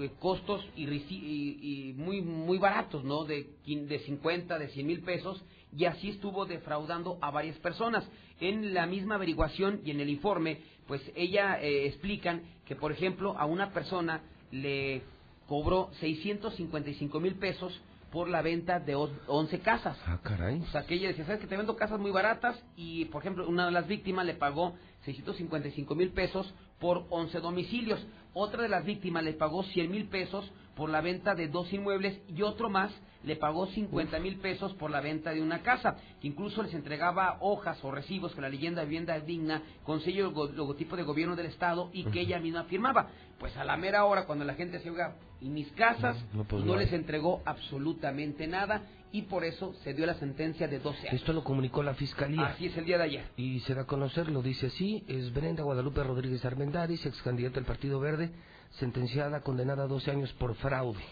eh, 0.00 0.10
costos 0.18 0.64
y, 0.76 1.94
muy 1.96 2.20
muy 2.20 2.58
baratos, 2.58 3.04
¿no? 3.04 3.24
De, 3.24 3.48
de 3.64 3.98
50, 4.00 4.58
de 4.58 4.68
100 4.68 4.86
mil 4.86 5.00
pesos 5.00 5.42
y 5.76 5.84
así 5.86 6.10
estuvo 6.10 6.46
defraudando 6.46 7.18
a 7.20 7.30
varias 7.30 7.56
personas. 7.58 8.08
En 8.40 8.74
la 8.74 8.86
misma 8.86 9.16
averiguación 9.16 9.80
y 9.84 9.90
en 9.90 10.00
el 10.00 10.10
informe, 10.10 10.58
pues 10.86 11.00
ella 11.14 11.58
explican 11.60 12.42
que, 12.66 12.76
por 12.76 12.92
ejemplo, 12.92 13.36
a 13.38 13.46
una 13.46 13.72
persona 13.72 14.22
le 14.50 15.02
cobró 15.48 15.90
655 16.00 17.20
mil 17.20 17.34
pesos 17.34 17.80
por 18.16 18.30
la 18.30 18.40
venta 18.40 18.80
de 18.80 18.94
11 18.94 19.58
casas. 19.60 19.94
Ah, 20.06 20.18
caray. 20.22 20.62
O 20.62 20.66
sea, 20.68 20.86
que 20.86 20.94
ella 20.94 21.08
decía, 21.08 21.26
¿sabes 21.26 21.38
que 21.38 21.46
te 21.46 21.54
vendo 21.54 21.76
casas 21.76 22.00
muy 22.00 22.10
baratas? 22.10 22.58
Y, 22.74 23.04
por 23.04 23.20
ejemplo, 23.20 23.46
una 23.46 23.66
de 23.66 23.72
las 23.72 23.86
víctimas 23.86 24.24
le 24.24 24.32
pagó 24.32 24.74
655 25.04 25.94
mil 25.94 26.12
pesos 26.12 26.54
por 26.78 27.04
11 27.10 27.40
domicilios. 27.40 28.06
Otra 28.32 28.62
de 28.62 28.70
las 28.70 28.86
víctimas 28.86 29.22
le 29.22 29.34
pagó 29.34 29.64
100 29.64 29.90
mil 29.90 30.08
pesos 30.08 30.50
por 30.76 30.90
la 30.90 31.00
venta 31.00 31.34
de 31.34 31.48
dos 31.48 31.72
inmuebles 31.72 32.20
y 32.28 32.42
otro 32.42 32.68
más 32.68 32.92
le 33.24 33.34
pagó 33.34 33.66
50 33.66 34.20
mil 34.20 34.36
pesos 34.36 34.72
por 34.74 34.90
la 34.90 35.00
venta 35.00 35.32
de 35.32 35.42
una 35.42 35.62
casa, 35.62 35.96
que 36.20 36.28
incluso 36.28 36.62
les 36.62 36.72
entregaba 36.74 37.38
hojas 37.40 37.82
o 37.82 37.90
recibos 37.90 38.32
con 38.34 38.42
la 38.42 38.48
leyenda 38.48 38.82
de 38.82 38.86
vivienda 38.86 39.18
digna, 39.18 39.62
con 39.82 40.00
sello 40.00 40.30
logotipo 40.30 40.96
de 40.96 41.02
gobierno 41.02 41.34
del 41.34 41.46
Estado 41.46 41.90
y 41.92 42.04
que 42.04 42.20
ella 42.20 42.38
misma 42.38 42.64
firmaba. 42.64 43.08
Pues 43.40 43.56
a 43.56 43.64
la 43.64 43.76
mera 43.76 44.04
hora, 44.04 44.26
cuando 44.26 44.44
la 44.44 44.54
gente 44.54 44.78
se 44.78 44.90
oiga, 44.90 45.16
y 45.40 45.48
mis 45.48 45.70
casas, 45.72 46.16
no, 46.32 46.44
pues 46.44 46.64
les 46.64 46.92
entregó 46.92 47.42
absolutamente 47.44 48.46
nada 48.46 48.82
y 49.12 49.22
por 49.22 49.44
eso 49.44 49.74
se 49.82 49.92
dio 49.92 50.06
la 50.06 50.14
sentencia 50.14 50.68
de 50.68 50.78
12 50.78 51.08
años. 51.08 51.20
Esto 51.20 51.32
lo 51.32 51.42
comunicó 51.42 51.82
la 51.82 51.94
Fiscalía. 51.94 52.46
Así 52.46 52.66
es 52.66 52.76
el 52.76 52.84
día 52.84 52.98
de 52.98 53.04
ayer. 53.04 53.24
Y 53.36 53.60
se 53.60 53.74
da 53.74 53.82
a 53.82 53.86
conocer, 53.86 54.30
lo 54.30 54.42
dice 54.42 54.66
así, 54.66 55.04
es 55.08 55.32
Brenda 55.32 55.62
Guadalupe 55.62 56.02
Rodríguez 56.02 56.44
Armendáriz, 56.44 57.04
ex 57.04 57.20
candidata 57.22 57.56
del 57.56 57.64
Partido 57.64 57.98
Verde, 57.98 58.30
sentenciada, 58.78 59.40
condenada 59.40 59.84
a 59.84 59.86
12 59.86 60.10
años 60.10 60.32
por 60.34 60.54
fraude. 60.56 61.04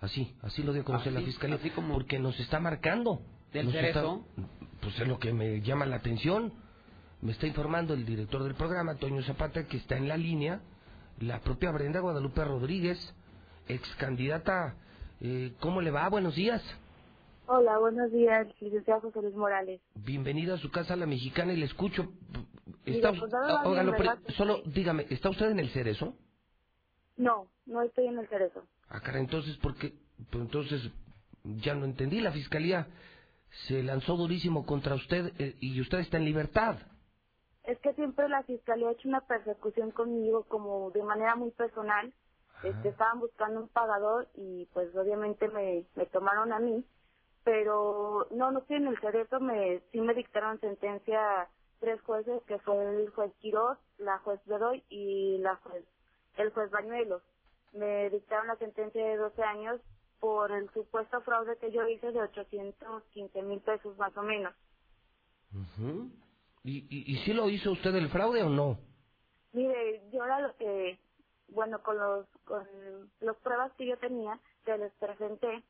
Así, 0.00 0.34
así 0.42 0.62
lo 0.62 0.72
dio 0.72 0.82
a 0.82 0.84
conocer 0.84 1.12
la 1.12 1.20
Fiscalía. 1.20 1.56
Así 1.56 1.70
como 1.70 1.94
porque 1.94 2.18
nos 2.18 2.38
está 2.38 2.60
marcando. 2.60 3.20
¿Del 3.52 3.70
cerezo? 3.70 4.24
pues 4.80 5.00
es 5.00 5.08
lo 5.08 5.18
que 5.18 5.32
me 5.32 5.60
llama 5.62 5.86
la 5.86 5.96
atención. 5.96 6.52
Me 7.22 7.32
está 7.32 7.46
informando 7.46 7.94
el 7.94 8.04
director 8.04 8.42
del 8.42 8.54
programa, 8.54 8.96
Toño 8.96 9.22
Zapata, 9.22 9.66
que 9.66 9.78
está 9.78 9.96
en 9.96 10.08
la 10.08 10.16
línea, 10.16 10.60
la 11.20 11.40
propia 11.40 11.70
Brenda 11.70 12.00
Guadalupe 12.00 12.44
Rodríguez, 12.44 12.98
ex 13.66 13.88
candidata. 13.96 14.74
Eh, 15.22 15.54
¿Cómo 15.60 15.80
le 15.80 15.90
va? 15.90 16.06
Buenos 16.10 16.34
días. 16.34 16.62
Hola, 17.46 17.78
buenos 17.78 18.10
días, 18.10 18.46
licenciado 18.60 19.00
José 19.00 19.22
Luis 19.22 19.34
Morales. 19.34 19.80
Bienvenida 19.94 20.54
a 20.54 20.58
su 20.58 20.70
casa, 20.70 20.96
la 20.96 21.06
mexicana, 21.06 21.52
y 21.52 21.56
le 21.56 21.66
escucho. 21.66 22.12
Está, 22.84 23.12
pues, 23.12 24.36
solo 24.36 24.62
dígame, 24.66 25.06
¿está 25.10 25.30
usted 25.30 25.50
en 25.50 25.58
el 25.58 25.70
cerezo? 25.70 26.14
No, 27.16 27.48
no 27.66 27.82
estoy 27.82 28.06
en 28.08 28.18
el 28.18 28.28
cerezo. 28.28 28.64
Ah, 28.88 29.00
cara, 29.00 29.18
entonces, 29.18 29.56
¿por 29.58 29.76
qué? 29.76 29.94
Pues 30.30 30.44
entonces, 30.44 30.90
ya 31.44 31.74
no 31.74 31.84
entendí. 31.84 32.20
La 32.20 32.32
fiscalía 32.32 32.86
se 33.66 33.82
lanzó 33.82 34.16
durísimo 34.16 34.66
contra 34.66 34.94
usted 34.94 35.32
eh, 35.38 35.56
y 35.60 35.80
usted 35.80 35.98
está 35.98 36.18
en 36.18 36.24
libertad. 36.24 36.76
Es 37.64 37.78
que 37.80 37.94
siempre 37.94 38.28
la 38.28 38.42
fiscalía 38.42 38.88
ha 38.88 38.92
hecho 38.92 39.08
una 39.08 39.22
persecución 39.22 39.90
conmigo 39.90 40.44
como 40.44 40.90
de 40.90 41.02
manera 41.02 41.34
muy 41.36 41.50
personal. 41.52 42.12
Este, 42.62 42.90
estaban 42.90 43.20
buscando 43.20 43.60
un 43.60 43.68
pagador 43.68 44.28
y 44.34 44.66
pues 44.72 44.94
obviamente 44.96 45.48
me, 45.48 45.84
me 45.94 46.06
tomaron 46.06 46.52
a 46.52 46.58
mí. 46.58 46.84
Pero 47.44 48.26
no, 48.30 48.50
no 48.50 48.60
estoy 48.60 48.76
en 48.76 48.86
el 48.88 48.98
cerezo, 49.00 49.38
me, 49.40 49.80
sí 49.92 50.00
me 50.00 50.14
dictaron 50.14 50.60
sentencia 50.60 51.48
tres 51.80 52.00
jueces, 52.02 52.42
que 52.44 52.58
fue 52.60 52.76
el 53.02 53.10
juez 53.10 53.34
Quiroz, 53.40 53.78
la 53.98 54.18
juez 54.20 54.40
Bedoy 54.46 54.84
y 54.90 55.38
la 55.38 55.56
juez, 55.56 55.84
el 56.36 56.50
juez 56.52 56.70
Bañuelos. 56.70 57.22
Me 57.72 58.10
dictaron 58.10 58.48
la 58.48 58.56
sentencia 58.56 59.04
de 59.06 59.16
12 59.18 59.42
años 59.42 59.80
por 60.20 60.52
el 60.52 60.70
supuesto 60.72 61.20
fraude 61.22 61.58
que 61.58 61.72
yo 61.72 61.86
hice 61.88 62.12
de 62.12 62.22
815 62.22 63.42
mil 63.42 63.60
pesos 63.62 63.96
más 63.98 64.16
o 64.16 64.22
menos. 64.22 64.54
Ujú. 65.54 66.10
¿Y, 66.64 66.78
y, 66.90 67.14
¿Y 67.14 67.18
sí 67.24 67.32
lo 67.34 67.50
hizo 67.50 67.72
usted 67.72 67.94
el 67.96 68.10
fraude 68.10 68.42
o 68.42 68.50
no? 68.50 68.80
Mire, 69.52 70.02
yo 70.12 70.24
era 70.24 70.40
lo 70.42 70.56
que, 70.56 71.00
bueno, 71.48 71.82
con 71.82 71.98
los, 71.98 72.26
con 72.44 72.66
las 73.20 73.36
pruebas 73.38 73.72
que 73.74 73.86
yo 73.86 73.98
tenía, 73.98 74.40
que 74.66 74.78
les 74.78 74.92
presenté, 74.94 75.64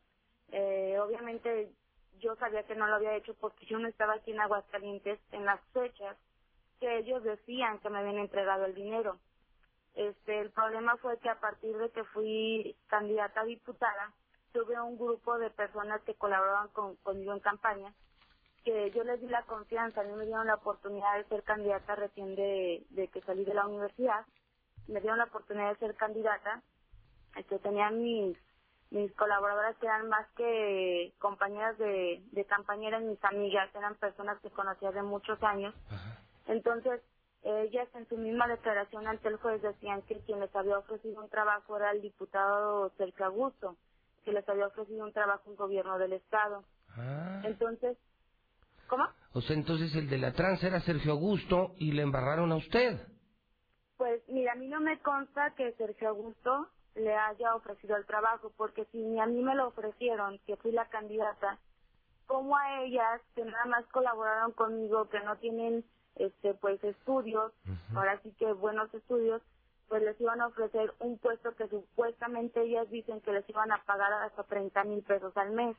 eh, 0.53 0.99
obviamente 1.01 1.73
yo 2.21 2.37
sabía 2.37 2.65
que 2.65 2.75
no 2.75 2.87
lo 2.87 2.97
había 2.97 3.17
hecho 3.17 3.35
porque 3.35 3.67
yo 3.67 3.79
no 3.79 3.89
estaba 3.89 4.15
aquí 4.15 4.33
en 4.33 4.41
Aguascalientes 4.41 5.19
en 5.33 5.45
las 5.45 5.61
fechas 5.73 6.17
que 6.81 6.99
ellos 6.99 7.23
decían 7.23 7.79
que 7.79 7.91
me 7.91 7.99
habían 7.99 8.19
entregado 8.19 8.65
el 8.65 8.75
dinero. 8.75 9.19
Este, 9.95 10.41
el 10.41 10.51
problema 10.51 10.97
fue 10.97 11.19
que 11.19 11.29
a 11.29 11.39
partir 11.39 11.77
de 11.77 11.91
que 11.91 12.05
fui 12.05 12.77
candidata 12.89 13.43
a 13.43 13.45
diputada, 13.45 14.13
tuve 14.53 14.81
un 14.81 14.99
grupo 14.99 15.39
de 15.39 15.51
personas 15.51 16.01
que 16.03 16.15
colaboraban 16.15 16.69
con, 16.69 16.97
conmigo 16.97 17.33
en 17.33 17.41
campaña, 17.41 17.95
que 18.65 18.91
yo 18.93 19.05
les 19.05 19.21
di 19.21 19.29
la 19.29 19.43
confianza, 19.43 20.01
a 20.01 20.05
mí 20.05 20.13
me 20.15 20.27
dieron 20.27 20.47
la 20.47 20.55
oportunidad 20.55 21.17
de 21.17 21.25
ser 21.25 21.43
candidata 21.43 21.95
recién 21.97 22.35
de, 22.35 22.85
de 22.91 23.09
que 23.09 23.21
salí 23.23 23.45
de 23.45 23.55
la 23.55 23.67
universidad, 23.67 24.25
me 24.89 25.01
dieron 25.01 25.19
la 25.19 25.25
oportunidad 25.25 25.71
de 25.71 25.79
ser 25.79 25.95
candidata, 25.97 26.63
este, 27.37 27.59
tenían 27.59 28.03
mis 28.03 28.39
mis 28.91 29.13
colaboradoras 29.15 29.77
eran 29.83 30.09
más 30.09 30.27
que 30.37 31.13
compañeras 31.19 31.77
de, 31.79 32.23
de 32.33 32.45
campaña, 32.45 32.89
eran 32.89 33.09
mis 33.09 33.23
amigas, 33.25 33.75
eran 33.75 33.95
personas 33.97 34.39
que 34.41 34.51
conocía 34.51 34.93
de 34.93 35.03
muchos 35.03 35.43
años. 35.43 35.75
Entonces, 36.47 37.01
ellas 37.43 37.89
en 37.95 38.09
su 38.09 38.17
misma 38.17 38.49
declaración 38.49 39.07
ante 39.07 39.29
el 39.29 39.37
juez 39.37 39.61
decían 39.61 40.03
que 40.03 40.19
quien 40.21 40.41
les 40.41 40.55
había 40.57 40.79
ofrecido 40.79 41.23
un 41.23 41.29
trabajo 41.29 41.77
era 41.77 41.91
el 41.91 42.01
diputado 42.01 42.91
Sergio 42.97 43.27
Augusto, 43.27 43.77
que 44.25 44.33
les 44.33 44.49
había 44.49 44.67
ofrecido 44.67 45.05
un 45.05 45.13
trabajo 45.13 45.51
en 45.51 45.57
gobierno 45.57 45.99
del 45.99 46.15
Estado. 46.15 46.65
Ah. 46.97 47.43
Entonces, 47.45 47.99
¿cómo? 48.89 49.05
O 49.35 49.41
sea, 49.43 49.57
entonces 49.57 49.95
el 49.95 50.09
de 50.09 50.19
la 50.19 50.33
trans 50.33 50.63
era 50.63 50.81
Sergio 50.81 51.13
Augusto 51.13 51.75
y 51.77 51.93
le 51.93 52.03
embarraron 52.03 52.51
a 52.53 52.57
usted. 52.57 52.99
Pues 53.97 54.23
mira, 54.29 54.53
a 54.53 54.57
mí 54.57 54.69
no 54.69 54.81
me 54.81 54.99
consta 55.01 55.55
que 55.55 55.73
Sergio 55.73 56.09
Augusto 56.09 56.69
le 56.95 57.15
haya 57.15 57.55
ofrecido 57.55 57.97
el 57.97 58.07
trabajo, 58.07 58.53
porque 58.57 58.85
si 58.87 58.99
ni 58.99 59.21
a 59.21 59.27
mí 59.27 59.43
me 59.43 59.55
lo 59.55 59.69
ofrecieron, 59.69 60.39
que 60.47 60.57
fui 60.57 60.73
la 60.73 60.89
candidata, 60.89 61.59
como 62.27 62.57
a 62.57 62.83
ellas, 62.85 63.21
que 63.35 63.45
nada 63.45 63.65
más 63.67 63.85
colaboraron 63.87 64.53
conmigo, 64.53 65.09
que 65.09 65.21
no 65.21 65.37
tienen 65.39 65.85
este 66.17 66.55
pues 66.55 66.83
estudios, 66.85 67.53
ahora 67.95 68.21
sí 68.23 68.33
que 68.39 68.53
buenos 68.53 68.93
estudios, 68.95 69.43
pues 69.89 70.03
les 70.03 70.21
iban 70.21 70.41
a 70.41 70.47
ofrecer 70.49 70.95
un 71.01 71.19
puesto 71.19 71.55
que 71.57 71.69
supuestamente 71.69 72.63
ellas 72.63 72.89
dicen 72.91 73.21
que 73.21 73.33
les 73.33 73.49
iban 73.49 73.71
a 73.73 73.83
pagar 73.85 74.13
hasta 74.13 74.45
30 74.45 74.85
mil 74.85 75.03
pesos 75.03 75.37
al 75.37 75.53
mes. 75.53 75.77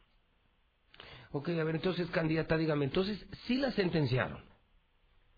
Ok, 1.32 1.50
a 1.50 1.64
ver, 1.64 1.76
entonces, 1.76 2.10
candidata, 2.12 2.58
dígame, 2.58 2.86
entonces, 2.86 3.26
¿sí 3.46 3.58
la 3.58 3.72
sentenciaron? 3.72 4.44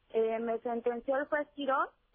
Eh, 0.09 0.39
me 0.39 0.59
sentenció 0.59 1.17
el 1.17 1.25
juez 1.27 1.47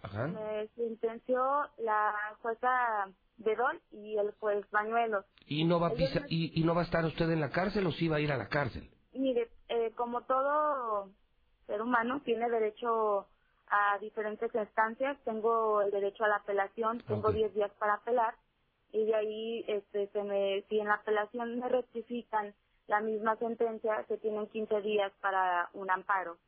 Ajá. 0.03 0.27
me 0.29 0.69
sentenció 0.77 1.43
la 1.79 2.37
jueza 2.43 3.11
Bedol 3.39 3.83
y 3.93 4.19
el 4.19 4.33
juez 4.41 4.69
Bañuelos. 4.71 5.27
¿Y 5.47 5.65
no 5.65 5.81
va 5.81 5.89
a 5.89 5.91
me- 5.93 6.23
y, 6.29 6.61
y 6.61 6.65
no 6.65 6.75
va 6.75 6.83
a 6.83 6.85
estar 6.87 7.05
usted 7.07 7.31
en 7.31 7.41
la 7.41 7.51
cárcel 7.51 7.87
o 7.87 7.93
sí 7.93 8.09
va 8.09 8.17
a 8.17 8.21
ir 8.21 8.33
a 8.33 8.39
la 8.39 8.49
cárcel? 8.49 8.91
Mire, 9.15 9.51
eh, 9.69 9.93
como 9.97 10.23
todo 10.25 11.13
ser 11.67 11.83
humano 11.83 12.23
tiene 12.25 12.51
derecho 12.51 13.29
a 13.69 13.99
diferentes 14.01 14.55
instancias, 14.55 15.19
tengo 15.25 15.83
el 15.83 15.93
derecho 15.93 16.25
a 16.25 16.29
la 16.29 16.37
apelación, 16.39 17.03
tengo 17.09 17.33
Ok. 17.33 17.33
10 17.33 17.55
días 17.55 17.73
para 17.79 17.97
apelar 17.97 18.37
y 18.93 19.05
de 19.07 19.15
ahí 19.17 19.65
este 19.69 20.09
se 20.09 20.25
me 20.25 20.65
si 20.71 20.81
en 20.81 20.89
la 20.89 20.97
apelación 20.97 21.61
me 21.61 21.69
rectifican 21.69 22.55
la 22.89 23.01
misma 23.03 23.37
sentencia, 23.39 24.05
se 24.09 24.19
tienen 24.19 24.49
15 24.49 24.81
días 24.83 25.13
para 25.21 25.71
un 25.75 25.91
amparo. 25.91 26.39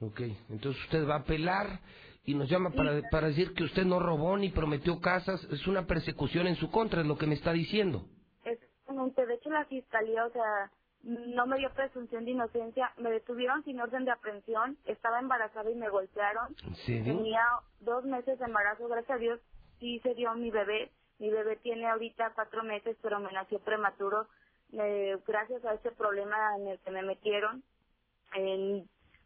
Ok, 0.00 0.20
entonces 0.50 0.82
usted 0.84 1.08
va 1.08 1.16
a 1.16 1.20
apelar 1.20 1.80
y 2.26 2.34
nos 2.34 2.48
llama 2.50 2.70
para, 2.70 3.00
para 3.10 3.28
decir 3.28 3.54
que 3.54 3.64
usted 3.64 3.84
no 3.84 3.98
robó 4.00 4.36
ni 4.36 4.50
prometió 4.50 5.00
casas. 5.00 5.42
Es 5.50 5.66
una 5.66 5.86
persecución 5.86 6.46
en 6.46 6.56
su 6.56 6.70
contra, 6.70 7.00
es 7.00 7.06
lo 7.06 7.16
que 7.16 7.26
me 7.26 7.34
está 7.34 7.52
diciendo. 7.52 8.04
Exactamente, 8.44 9.24
de 9.26 9.34
hecho 9.34 9.50
la 9.50 9.64
fiscalía, 9.66 10.26
o 10.26 10.30
sea, 10.30 10.70
no 11.02 11.46
me 11.46 11.58
dio 11.58 11.70
presunción 11.72 12.24
de 12.24 12.32
inocencia, 12.32 12.92
me 12.98 13.10
detuvieron 13.10 13.62
sin 13.64 13.80
orden 13.80 14.04
de 14.04 14.10
aprehensión, 14.10 14.76
estaba 14.86 15.20
embarazada 15.20 15.70
y 15.70 15.74
me 15.76 15.88
golpearon. 15.88 16.54
Tenía 17.04 17.42
dos 17.80 18.04
meses 18.04 18.38
de 18.38 18.44
embarazo, 18.44 18.88
gracias 18.88 19.16
a 19.16 19.20
Dios, 19.20 19.40
sí 19.78 20.00
se 20.02 20.14
dio 20.14 20.34
mi 20.34 20.50
bebé. 20.50 20.90
Mi 21.18 21.30
bebé 21.30 21.56
tiene 21.56 21.86
ahorita 21.86 22.32
cuatro 22.34 22.62
meses, 22.62 22.96
pero 23.02 23.20
me 23.20 23.32
nació 23.32 23.58
prematuro. 23.60 24.26
eh, 24.72 25.16
gracias 25.26 25.64
a 25.64 25.74
ese 25.74 25.92
problema 25.92 26.36
en 26.58 26.66
el 26.66 26.78
que 26.80 26.90
me 26.90 27.02
metieron. 27.02 27.62
En- 28.34 28.80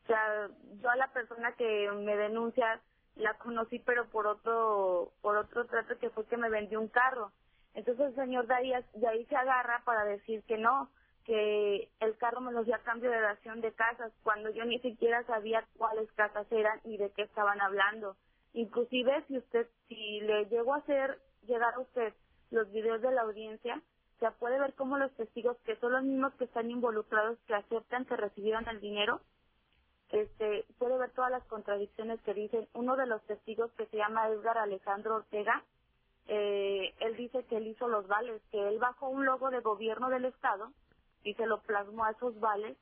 o 0.04 0.06
sea, 0.06 0.48
yo 0.82 0.90
a 0.90 0.96
la 0.96 1.08
persona 1.12 1.52
que 1.52 1.90
me 1.92 2.14
denuncia 2.16 2.80
la 3.20 3.34
conocí, 3.34 3.78
pero 3.78 4.06
por 4.06 4.26
otro, 4.26 5.12
por 5.20 5.36
otro 5.36 5.66
trato 5.66 5.98
que 5.98 6.10
fue 6.10 6.26
que 6.26 6.36
me 6.36 6.50
vendió 6.50 6.80
un 6.80 6.88
carro. 6.88 7.32
Entonces 7.74 8.08
el 8.08 8.14
señor 8.14 8.46
de 8.46 8.84
de 8.94 9.08
ahí 9.08 9.24
se 9.26 9.36
agarra 9.36 9.82
para 9.84 10.04
decir 10.04 10.42
que 10.44 10.58
no, 10.58 10.90
que 11.24 11.88
el 12.00 12.16
carro 12.16 12.40
me 12.40 12.52
lo 12.52 12.64
dio 12.64 12.74
a 12.74 12.80
cambio 12.80 13.10
de 13.10 13.20
dación 13.20 13.60
de 13.60 13.72
casas, 13.72 14.12
cuando 14.22 14.50
yo 14.50 14.64
ni 14.64 14.78
siquiera 14.80 15.22
sabía 15.24 15.64
cuáles 15.76 16.10
casas 16.12 16.46
eran 16.50 16.80
y 16.84 16.96
de 16.96 17.10
qué 17.10 17.22
estaban 17.22 17.60
hablando. 17.60 18.16
Inclusive 18.52 19.24
si 19.28 19.38
usted, 19.38 19.68
si 19.88 20.20
le 20.20 20.46
llego 20.46 20.74
a 20.74 20.78
hacer 20.78 21.18
llegar 21.46 21.74
a 21.74 21.80
usted 21.80 22.12
los 22.50 22.70
videos 22.72 23.00
de 23.00 23.12
la 23.12 23.22
audiencia, 23.22 23.80
se 24.18 24.30
puede 24.32 24.58
ver 24.58 24.74
cómo 24.74 24.98
los 24.98 25.12
testigos, 25.12 25.56
que 25.64 25.76
son 25.76 25.92
los 25.92 26.02
mismos 26.02 26.34
que 26.34 26.44
están 26.44 26.70
involucrados, 26.70 27.38
que 27.46 27.54
aceptan 27.54 28.04
que 28.04 28.16
recibieron 28.16 28.68
el 28.68 28.80
dinero, 28.80 29.20
este, 30.12 30.64
puede 30.78 30.98
ver 30.98 31.10
todas 31.10 31.30
las 31.30 31.44
contradicciones 31.44 32.20
que 32.22 32.34
dicen. 32.34 32.68
Uno 32.74 32.96
de 32.96 33.06
los 33.06 33.22
testigos 33.22 33.70
que 33.72 33.86
se 33.86 33.96
llama 33.96 34.28
Edgar 34.28 34.58
Alejandro 34.58 35.16
Ortega, 35.16 35.62
eh, 36.26 36.94
él 37.00 37.16
dice 37.16 37.44
que 37.44 37.56
él 37.56 37.68
hizo 37.68 37.88
los 37.88 38.06
vales, 38.06 38.42
que 38.50 38.68
él 38.68 38.78
bajó 38.78 39.08
un 39.08 39.24
logo 39.24 39.50
de 39.50 39.60
gobierno 39.60 40.10
del 40.10 40.26
Estado 40.26 40.72
y 41.22 41.34
se 41.34 41.46
lo 41.46 41.60
plasmó 41.62 42.04
a 42.04 42.10
esos 42.10 42.38
vales 42.40 42.76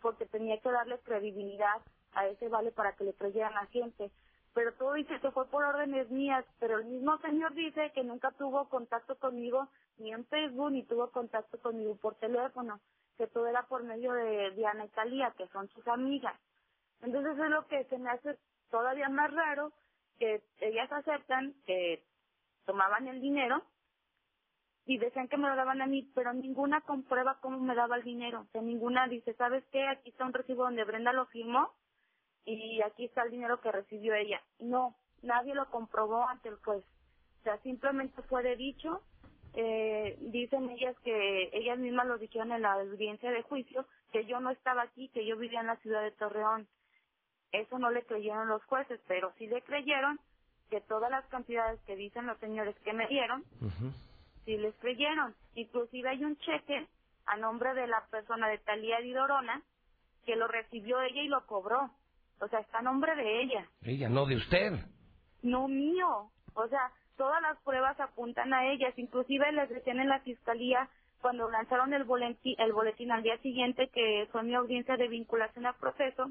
porque 0.00 0.26
tenía 0.26 0.58
que 0.60 0.70
darle 0.70 0.98
credibilidad 1.00 1.80
a 2.12 2.26
ese 2.26 2.48
vale 2.48 2.70
para 2.70 2.94
que 2.94 3.04
le 3.04 3.14
creyeran 3.14 3.56
a 3.56 3.66
gente. 3.66 4.10
Pero 4.54 4.72
todo 4.74 4.94
dice 4.94 5.20
que 5.20 5.30
fue 5.30 5.46
por 5.46 5.64
órdenes 5.64 6.10
mías, 6.10 6.44
pero 6.58 6.78
el 6.78 6.86
mismo 6.86 7.18
señor 7.18 7.54
dice 7.54 7.92
que 7.94 8.02
nunca 8.02 8.30
tuvo 8.32 8.68
contacto 8.68 9.16
conmigo 9.16 9.68
ni 9.98 10.12
en 10.12 10.24
Facebook 10.26 10.70
ni 10.70 10.82
tuvo 10.84 11.10
contacto 11.10 11.58
conmigo 11.58 11.96
por 11.96 12.14
teléfono, 12.16 12.80
que 13.16 13.26
todo 13.26 13.46
era 13.46 13.64
por 13.64 13.82
medio 13.82 14.12
de 14.12 14.50
Diana 14.52 14.84
y 14.84 14.88
Talía, 14.88 15.32
que 15.36 15.48
son 15.48 15.68
sus 15.68 15.86
amigas. 15.88 16.34
Entonces 17.02 17.38
es 17.38 17.50
lo 17.50 17.66
que 17.66 17.84
se 17.84 17.98
me 17.98 18.10
hace 18.10 18.38
todavía 18.70 19.08
más 19.08 19.32
raro 19.32 19.72
que 20.18 20.42
ellas 20.60 20.90
aceptan 20.90 21.54
que 21.66 22.04
tomaban 22.64 23.06
el 23.08 23.20
dinero 23.20 23.62
y 24.84 24.98
decían 24.98 25.28
que 25.28 25.36
me 25.36 25.48
lo 25.48 25.54
daban 25.54 25.82
a 25.82 25.86
mí, 25.86 26.10
pero 26.14 26.32
ninguna 26.32 26.80
comprueba 26.80 27.38
cómo 27.40 27.60
me 27.60 27.74
daba 27.74 27.96
el 27.96 28.04
dinero. 28.04 28.40
O 28.40 28.46
sea, 28.52 28.62
ninguna 28.62 29.06
dice, 29.06 29.34
¿sabes 29.34 29.62
qué? 29.70 29.86
Aquí 29.86 30.10
está 30.10 30.24
un 30.24 30.32
recibo 30.32 30.64
donde 30.64 30.84
Brenda 30.84 31.12
lo 31.12 31.26
firmó 31.26 31.70
y 32.44 32.80
aquí 32.80 33.04
está 33.04 33.22
el 33.22 33.30
dinero 33.30 33.60
que 33.60 33.70
recibió 33.70 34.14
ella. 34.14 34.40
No, 34.58 34.96
nadie 35.22 35.54
lo 35.54 35.70
comprobó 35.70 36.26
ante 36.26 36.48
el 36.48 36.56
juez. 36.56 36.82
O 37.40 37.42
sea, 37.42 37.58
simplemente 37.58 38.22
fue 38.22 38.42
de 38.42 38.56
dicho. 38.56 39.02
Eh, 39.52 40.16
dicen 40.20 40.70
ellas 40.70 40.96
que 41.04 41.50
ellas 41.52 41.78
mismas 41.78 42.06
lo 42.06 42.16
dijeron 42.16 42.52
en 42.52 42.62
la 42.62 42.72
audiencia 42.72 43.30
de 43.30 43.42
juicio, 43.42 43.86
que 44.12 44.24
yo 44.24 44.40
no 44.40 44.50
estaba 44.50 44.82
aquí, 44.82 45.08
que 45.08 45.26
yo 45.26 45.36
vivía 45.36 45.60
en 45.60 45.66
la 45.66 45.76
ciudad 45.76 46.02
de 46.02 46.12
Torreón. 46.12 46.66
Eso 47.52 47.78
no 47.78 47.90
le 47.90 48.04
creyeron 48.04 48.48
los 48.48 48.62
jueces, 48.64 49.00
pero 49.08 49.32
sí 49.38 49.46
le 49.46 49.62
creyeron 49.62 50.18
que 50.70 50.80
todas 50.82 51.10
las 51.10 51.24
cantidades 51.26 51.80
que 51.86 51.96
dicen 51.96 52.26
los 52.26 52.38
señores 52.38 52.76
que 52.84 52.92
me 52.92 53.06
dieron, 53.08 53.44
sí 54.44 54.56
les 54.58 54.74
creyeron. 54.76 55.34
Inclusive 55.54 56.08
hay 56.10 56.24
un 56.24 56.36
cheque 56.38 56.86
a 57.26 57.36
nombre 57.36 57.72
de 57.74 57.86
la 57.86 58.04
persona 58.10 58.48
de 58.48 58.58
Talía 58.58 58.98
Didorona 59.00 59.62
que 60.26 60.36
lo 60.36 60.46
recibió 60.46 61.00
ella 61.00 61.22
y 61.22 61.28
lo 61.28 61.46
cobró. 61.46 61.90
O 62.40 62.48
sea, 62.48 62.60
está 62.60 62.78
a 62.78 62.82
nombre 62.82 63.16
de 63.16 63.42
ella, 63.42 63.66
Ella, 63.82 64.08
no 64.08 64.26
de 64.26 64.36
usted. 64.36 64.72
no 65.42 65.66
mío. 65.68 66.30
O 66.54 66.68
sea, 66.68 66.92
todas 67.16 67.40
las 67.42 67.58
pruebas 67.62 67.98
apuntan 67.98 68.52
a 68.52 68.70
ellas. 68.70 68.92
Inclusive 68.98 69.50
les 69.52 69.68
decían 69.70 69.98
en 70.00 70.08
la 70.08 70.20
fiscalía 70.20 70.88
cuando 71.20 71.50
lanzaron 71.50 71.92
el 71.94 72.04
boletín, 72.04 72.54
el 72.58 72.72
boletín 72.72 73.10
al 73.10 73.22
día 73.22 73.38
siguiente, 73.38 73.88
que 73.88 74.28
fue 74.30 74.42
mi 74.44 74.54
audiencia 74.54 74.96
de 74.96 75.08
vinculación 75.08 75.66
a 75.66 75.72
proceso, 75.72 76.30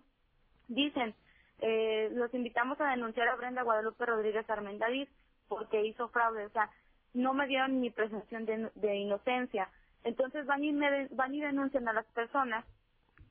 dicen, 0.68 1.16
eh, 1.60 2.10
los 2.14 2.34
invitamos 2.34 2.80
a 2.82 2.92
denunciar 2.92 3.28
a 3.30 3.36
Brenda 3.36 3.64
Guadalupe 3.64 4.06
Rodríguez 4.06 4.50
Armendariz 4.50 5.10
porque 5.48 5.86
hizo 5.86 6.10
fraude, 6.10 6.46
o 6.46 6.50
sea, 6.50 6.70
no 7.14 7.34
me 7.34 7.48
dieron 7.48 7.82
ni 7.82 7.90
presunción 7.90 8.46
de, 8.46 8.70
de 8.76 8.96
inocencia. 8.96 9.70
Entonces 10.04 10.46
van 10.46 10.64
y, 10.64 10.72
me- 10.74 11.08
van 11.12 11.34
y 11.34 11.42
denuncian 11.42 11.88
a 11.88 11.94
las 11.94 12.06
personas 12.08 12.66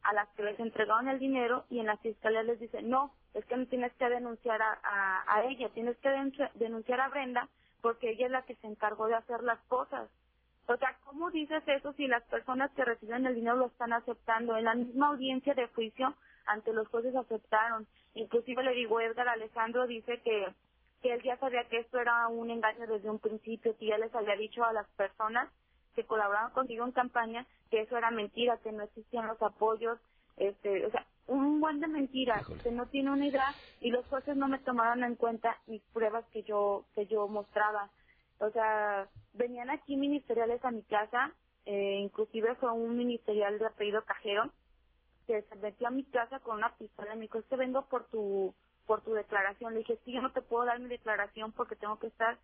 a 0.03 0.13
las 0.15 0.29
que 0.31 0.43
les 0.45 0.59
entregaron 0.61 1.09
el 1.09 1.19
dinero 1.19 1.65
y 1.71 1.81
en 1.81 1.87
la 1.87 1.97
fiscalía 1.99 2.43
les 2.43 2.61
dicen, 2.61 2.89
no, 2.89 3.13
es 3.35 3.45
que 3.47 3.57
no 3.57 3.67
tienes 3.67 3.93
que 3.95 4.09
denunciar 4.09 4.61
a, 4.63 4.79
a, 4.83 5.35
a 5.37 5.45
ella, 5.45 5.69
tienes 5.71 5.97
que 5.99 6.09
denunci- 6.11 6.53
denunciar 6.55 7.01
a 7.01 7.09
Brenda 7.09 7.49
porque 7.83 8.11
ella 8.11 8.27
es 8.27 8.33
la 8.33 8.43
que 8.43 8.55
se 8.57 8.67
encargó 8.69 9.07
de 9.09 9.15
hacer 9.17 9.43
las 9.43 9.59
cosas. 9.67 10.09
O 10.69 10.77
sea, 10.77 10.97
¿cómo 11.05 11.31
dices 11.31 11.63
eso 11.67 11.93
si 11.95 12.07
las 12.09 12.23
personas 12.25 12.71
que 12.73 12.85
reciben 12.85 13.27
el 13.27 13.35
dinero 13.35 13.57
lo 13.57 13.67
están 13.67 13.93
aceptando? 13.93 14.57
En 14.57 14.65
la 14.65 14.75
misma 14.75 15.09
audiencia 15.09 15.55
de 15.55 15.67
juicio, 15.69 16.15
ante 16.47 16.73
los 16.73 16.89
jueces 16.89 17.15
aceptaron. 17.15 17.87
Inclusive 18.15 18.63
le 18.63 18.73
digo, 18.73 19.01
Edgar 19.01 19.29
Alejandro 19.29 19.87
dice 19.87 20.21
que, 20.23 20.47
que 21.03 21.13
él 21.15 21.23
ya 21.23 21.37
sabía 21.39 21.65
que 21.69 21.79
esto 21.79 21.99
era 21.99 22.29
un 22.29 22.51
engaño 22.51 22.87
desde 22.87 23.11
un 23.11 23.19
principio, 23.19 23.77
que 23.77 23.87
ya 23.87 23.99
les 23.99 24.15
había 24.15 24.37
dicho 24.37 24.65
a 24.65 24.73
las 24.73 24.89
personas 24.91 25.49
que 25.95 26.05
colaboraban 26.05 26.53
contigo 26.53 26.85
en 26.85 26.93
campaña 26.93 27.47
que 27.71 27.81
eso 27.81 27.97
era 27.97 28.11
mentira, 28.11 28.59
que 28.59 28.73
no 28.73 28.85
existían 28.85 29.27
los 29.27 29.41
apoyos, 29.43 29.99
este, 30.37 30.87
o 30.87 30.91
sea, 30.91 31.07
un 31.27 31.61
buen 31.61 31.81
de 31.81 31.89
mentiras, 31.89 32.47
que 32.63 32.71
no 32.71 32.87
tiene 32.87 33.11
una 33.11 33.27
idea 33.27 33.55
y 33.81 33.91
los 33.91 34.07
jueces 34.07 34.37
no 34.37 34.49
me 34.49 34.59
tomaron 34.61 35.03
en 35.03 35.17
cuenta 35.17 35.59
mis 35.67 35.83
pruebas 35.93 36.25
que 36.33 36.43
yo 36.43 36.85
que 36.95 37.07
yo 37.07 37.27
mostraba. 37.27 37.91
O 38.39 38.51
sea, 38.51 39.09
venían 39.33 39.71
aquí 39.71 39.97
ministeriales 39.97 40.65
a 40.65 40.71
mi 40.71 40.83
casa, 40.83 41.33
eh, 41.65 41.99
inclusive 42.01 42.55
fue 42.57 42.71
un 42.73 42.97
ministerial 42.97 43.59
de 43.59 43.67
apellido 43.67 44.05
Cajero 44.05 44.53
que 45.27 45.43
se 45.45 45.57
metió 45.57 45.89
a 45.89 45.93
mi 45.93 46.05
casa 46.07 46.41
con 46.41 46.59
una 46.59 46.77
pistola 46.77 47.15
y 47.15 47.17
me 47.19 47.23
dijo, 47.25 47.39
es 47.39 47.47
que 47.47 47.57
vengo 47.57 47.89
por 47.89 48.07
tu 48.09 48.55
por 48.87 49.03
tu 49.03 49.15
declaración. 49.15 49.75
Le 49.75 49.81
dije, 49.81 50.01
sí, 50.05 50.13
yo 50.13 50.23
no 50.23 50.33
te 50.33 50.43
puedo 50.43 50.67
dar 50.67 50.81
mi 50.81 50.89
declaración 50.89 51.53
porque 51.53 51.77
tengo 51.77 51.99
que 52.01 52.09
estar 52.09 52.39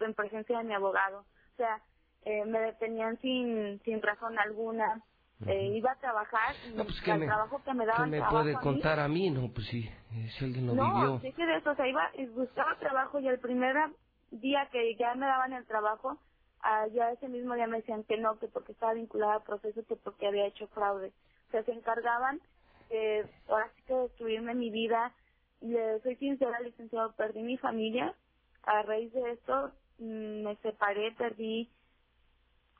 en 0.00 0.14
presencia 0.14 0.58
de 0.58 0.64
mi 0.64 0.74
abogado. 0.74 1.20
O 1.20 1.56
sea, 1.56 1.82
eh, 2.22 2.44
me 2.46 2.60
detenían 2.60 3.18
sin, 3.20 3.80
sin 3.84 4.02
razón 4.02 4.38
alguna. 4.38 5.02
Eh, 5.46 5.68
iba 5.74 5.92
a 5.92 6.00
trabajar 6.00 6.56
y 6.62 6.74
No, 6.76 6.84
pues, 6.84 7.00
el 7.00 7.02
¿qué 7.04 7.14
me- 7.14 7.26
trabajo 7.26 7.62
que 7.64 7.74
me 7.74 7.86
¿Qué 7.90 7.92
daban 7.94 8.10
me 8.10 8.22
puede 8.30 8.54
a 8.54 8.62
mí, 8.62 8.82
contar 8.82 9.00
a 9.00 9.08
mí? 9.08 9.30
No, 9.30 9.52
pues 9.52 9.66
sí, 9.68 9.88
eh, 10.12 10.30
si 10.38 10.44
alguien 10.46 10.66
lo 10.68 10.74
no, 10.74 10.88
vivió. 10.94 11.22
dije 11.22 11.46
de 11.46 11.56
eso, 11.58 11.72
o 11.72 11.76
sea, 11.76 11.88
iba 11.88 12.10
y 12.14 12.26
buscaba 12.28 12.78
trabajo 12.78 13.20
y 13.20 13.28
el 13.28 13.40
primer 13.40 13.76
día 14.30 14.68
que 14.72 14.96
ya 14.96 15.14
me 15.16 15.26
daban 15.26 15.52
el 15.54 15.66
trabajo, 15.66 16.20
ah, 16.60 16.86
ya 16.88 17.12
ese 17.12 17.28
mismo 17.28 17.54
día 17.54 17.66
me 17.66 17.78
decían 17.78 18.04
que 18.04 18.18
no, 18.18 18.38
que 18.38 18.48
porque 18.48 18.72
estaba 18.72 18.94
vinculada 18.94 19.36
al 19.36 19.42
proceso, 19.44 19.84
que 19.86 19.96
porque 19.96 20.28
había 20.28 20.46
hecho 20.46 20.68
fraude. 20.68 21.12
Se 21.62 21.72
encargaban 21.72 22.40
que 22.88 23.94
destruirme 23.94 24.54
mi 24.54 24.70
vida. 24.70 25.12
Le 25.60 26.00
soy 26.00 26.16
sincera, 26.16 26.60
licenciado, 26.60 27.12
perdí 27.12 27.42
mi 27.42 27.56
familia. 27.58 28.14
A 28.64 28.82
raíz 28.82 29.12
de 29.12 29.32
esto 29.32 29.72
mm, 29.98 30.42
me 30.42 30.56
separé, 30.56 31.12
perdí 31.12 31.70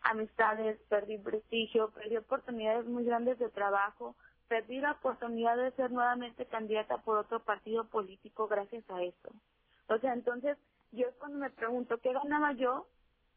amistades, 0.03 0.79
perdí 0.89 1.19
prestigio, 1.19 1.91
perdí 1.91 2.17
oportunidades 2.17 2.87
muy 2.87 3.05
grandes 3.05 3.39
de 3.39 3.49
trabajo, 3.49 4.15
perdí 4.49 4.81
la 4.81 4.93
oportunidad 4.93 5.57
de 5.57 5.71
ser 5.73 5.91
nuevamente 5.91 6.47
candidata 6.47 6.99
por 6.99 7.19
otro 7.19 7.41
partido 7.41 7.85
político 7.89 8.47
gracias 8.47 8.85
a 8.91 9.03
esto. 9.03 9.31
O 9.89 9.99
sea, 9.99 10.13
entonces 10.13 10.59
yo 10.93 11.07
cuando 11.19 11.39
me 11.39 11.51
pregunto, 11.51 11.99
¿qué 11.99 12.13
ganaba 12.13 12.53
yo 12.53 12.87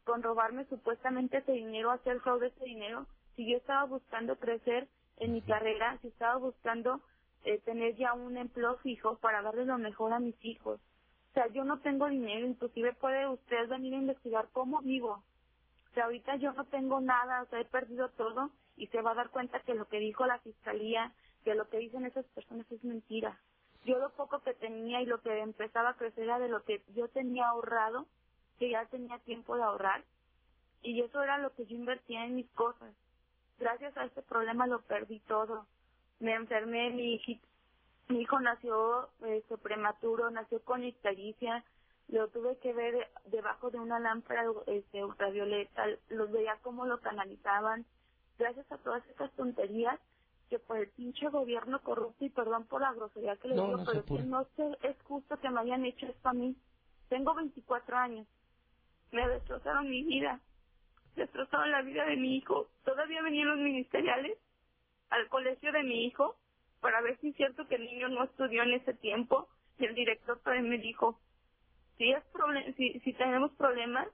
con 0.04 0.22
robarme 0.22 0.66
supuestamente 0.66 1.38
ese 1.38 1.52
dinero, 1.52 1.90
hacer 1.90 2.20
fraude 2.20 2.48
ese 2.48 2.64
dinero? 2.64 3.06
Si 3.36 3.50
yo 3.50 3.56
estaba 3.56 3.84
buscando 3.84 4.36
crecer 4.36 4.88
en 5.20 5.32
mi 5.32 5.42
carrera, 5.42 5.98
si 6.00 6.08
estaba 6.08 6.36
buscando 6.36 7.00
eh, 7.44 7.58
tener 7.64 7.96
ya 7.96 8.12
un 8.14 8.36
empleo 8.36 8.76
fijo 8.78 9.16
para 9.18 9.42
darle 9.42 9.64
lo 9.64 9.78
mejor 9.78 10.12
a 10.12 10.20
mis 10.20 10.36
hijos. 10.44 10.80
O 11.30 11.34
sea, 11.34 11.46
yo 11.48 11.64
no 11.64 11.80
tengo 11.80 12.08
dinero, 12.08 12.46
inclusive 12.46 12.94
puede 12.94 13.28
usted 13.28 13.68
venir 13.68 13.94
a 13.94 13.98
investigar 13.98 14.48
cómo 14.52 14.80
vivo. 14.80 15.22
O 15.90 15.94
sea, 15.94 16.04
ahorita 16.04 16.36
yo 16.36 16.52
no 16.52 16.64
tengo 16.66 17.00
nada, 17.00 17.42
o 17.42 17.46
sea, 17.46 17.60
he 17.60 17.64
perdido 17.64 18.08
todo 18.10 18.50
y 18.76 18.86
se 18.88 19.02
va 19.02 19.12
a 19.12 19.14
dar 19.14 19.30
cuenta 19.30 19.60
que 19.60 19.74
lo 19.74 19.86
que 19.88 19.98
dijo 19.98 20.26
la 20.26 20.38
fiscalía, 20.40 21.12
que 21.44 21.54
lo 21.54 21.68
que 21.68 21.78
dicen 21.78 22.06
esas 22.06 22.26
personas 22.26 22.70
es 22.70 22.82
mentira. 22.84 23.38
Yo 23.84 23.98
lo 23.98 24.10
poco 24.10 24.40
que 24.40 24.54
tenía 24.54 25.00
y 25.00 25.06
lo 25.06 25.20
que 25.20 25.40
empezaba 25.40 25.90
a 25.90 25.96
crecer 25.96 26.24
era 26.24 26.38
de 26.38 26.48
lo 26.48 26.62
que 26.64 26.82
yo 26.94 27.08
tenía 27.08 27.48
ahorrado, 27.48 28.06
que 28.58 28.70
ya 28.70 28.84
tenía 28.86 29.18
tiempo 29.20 29.56
de 29.56 29.62
ahorrar, 29.62 30.04
y 30.82 31.00
eso 31.00 31.22
era 31.22 31.38
lo 31.38 31.52
que 31.54 31.66
yo 31.66 31.76
invertía 31.76 32.24
en 32.24 32.36
mis 32.36 32.50
cosas. 32.50 32.94
Gracias 33.58 33.96
a 33.96 34.04
este 34.04 34.22
problema 34.22 34.66
lo 34.66 34.82
perdí 34.82 35.20
todo. 35.20 35.66
Me 36.20 36.34
enfermé, 36.34 36.90
mi, 36.90 37.20
mi 38.08 38.20
hijo 38.20 38.40
nació 38.40 39.08
este, 39.26 39.58
prematuro, 39.58 40.30
nació 40.30 40.62
con 40.62 40.84
ictericia, 40.84 41.64
lo 42.08 42.28
tuve 42.28 42.56
que 42.58 42.72
ver 42.72 43.08
debajo 43.26 43.70
de 43.70 43.78
una 43.78 43.98
lámpara 44.00 44.44
este, 44.66 45.04
ultravioleta, 45.04 45.84
los 46.08 46.30
veía 46.30 46.58
cómo 46.62 46.86
lo 46.86 47.00
canalizaban. 47.00 47.84
Gracias 48.38 48.70
a 48.70 48.78
todas 48.78 49.04
estas 49.08 49.32
tonterías 49.32 49.98
que 50.48 50.58
por 50.58 50.78
el 50.78 50.88
pinche 50.90 51.28
gobierno 51.28 51.82
corrupto 51.82 52.24
y 52.24 52.30
perdón 52.30 52.64
por 52.66 52.80
la 52.80 52.92
grosería 52.94 53.36
que 53.36 53.48
le 53.48 53.56
No, 53.56 53.64
digo, 53.66 53.76
no 53.78 53.84
pero 53.84 54.04
que 54.04 54.22
no 54.22 54.44
sé, 54.56 54.78
es 54.82 54.96
justo 55.02 55.38
que 55.38 55.50
me 55.50 55.60
hayan 55.60 55.84
hecho 55.84 56.06
esto 56.06 56.28
a 56.28 56.32
mí. 56.32 56.56
Tengo 57.08 57.34
24 57.34 57.96
años. 57.96 58.26
Me 59.12 59.26
destrozaron 59.28 59.90
mi 59.90 60.04
vida. 60.04 60.40
Destrozaron 61.18 61.72
la 61.72 61.82
vida 61.82 62.04
de 62.04 62.16
mi 62.16 62.36
hijo. 62.36 62.68
Todavía 62.84 63.22
venían 63.22 63.48
los 63.48 63.58
ministeriales 63.58 64.38
al 65.10 65.28
colegio 65.28 65.72
de 65.72 65.82
mi 65.82 66.06
hijo 66.06 66.36
para 66.80 67.00
ver 67.00 67.18
si 67.18 67.30
es 67.30 67.36
cierto 67.36 67.66
que 67.66 67.74
el 67.74 67.86
niño 67.86 68.08
no 68.08 68.22
estudió 68.22 68.62
en 68.62 68.74
ese 68.74 68.94
tiempo. 68.94 69.48
Y 69.78 69.86
el 69.86 69.96
director 69.96 70.40
también 70.40 70.68
me 70.68 70.78
dijo, 70.78 71.18
si, 71.96 72.12
es 72.12 72.22
si, 72.76 73.00
si 73.00 73.12
tenemos 73.14 73.50
problemas, 73.56 74.06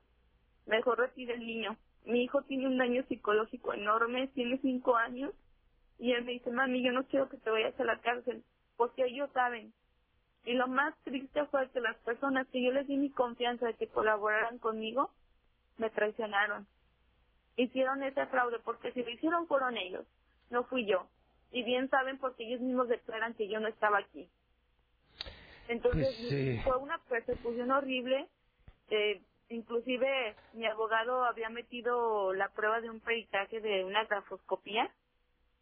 mejor 0.65 0.99
retire 0.99 1.35
el 1.35 1.47
niño. 1.47 1.77
Mi 2.07 2.25
hijo 2.25 2.43
tiene 2.43 2.67
un 2.67 2.79
daño 2.79 3.05
psicológico 3.07 3.75
enorme, 3.75 4.29
tiene 4.29 4.59
cinco 4.63 4.97
años, 4.97 5.33
y 5.99 6.13
él 6.13 6.25
me 6.25 6.33
dice, 6.33 6.51
mami, 6.51 6.83
yo 6.83 6.93
no 6.93 7.05
quiero 7.05 7.29
que 7.29 7.37
te 7.37 7.51
vayas 7.51 7.79
a 7.79 7.85
la 7.85 8.01
cárcel, 8.01 8.45
porque 8.77 9.05
ellos 9.05 9.31
saben. 9.33 9.73
Y 10.45 10.55
lo 10.55 10.69
más 10.69 10.95
triste 11.05 11.45
fue 11.47 11.71
que 11.71 11.81
las 11.81 11.97
personas 11.99 12.47
que 12.49 12.63
yo 12.63 12.73
les 12.73 12.87
di 12.87 12.97
mi 12.97 13.11
confianza 13.11 13.67
de 13.67 13.75
que 13.75 13.89
colaboraran 13.89 14.59
conmigo, 14.59 15.11
me 15.79 15.91
traicionaron. 15.91 16.67
Hicieron 17.57 18.03
ese 18.03 18.27
fraude, 18.27 18.59
porque 18.61 18.93
si 18.93 19.03
lo 19.03 19.11
hicieron 19.11 19.47
fueron 19.47 19.77
ellos, 19.77 20.07
no 20.51 20.65
fui 20.65 20.87
yo. 20.87 21.07
Y 21.53 21.63
bien 21.63 21.89
saben 21.89 22.19
porque 22.19 22.45
ellos 22.45 22.61
mismos 22.61 22.89
declaran 22.89 23.35
que 23.35 23.49
yo 23.49 23.61
no 23.61 23.69
estaba 23.69 23.99
aquí. 23.99 24.29
Entonces 25.69 26.17
Pues, 26.19 26.33
eh, 26.33 26.61
fue 26.65 26.77
una 26.79 26.99
persecución 27.09 27.71
horrible. 27.71 28.29
Eh, 28.91 29.23
inclusive 29.49 30.35
mi 30.53 30.67
abogado 30.67 31.25
había 31.25 31.49
metido 31.49 32.33
la 32.35 32.49
prueba 32.51 32.81
de 32.81 32.91
un 32.91 33.01
peritaje 33.01 33.61
de 33.61 33.85
una 33.85 34.05
grafoscopía. 34.05 34.91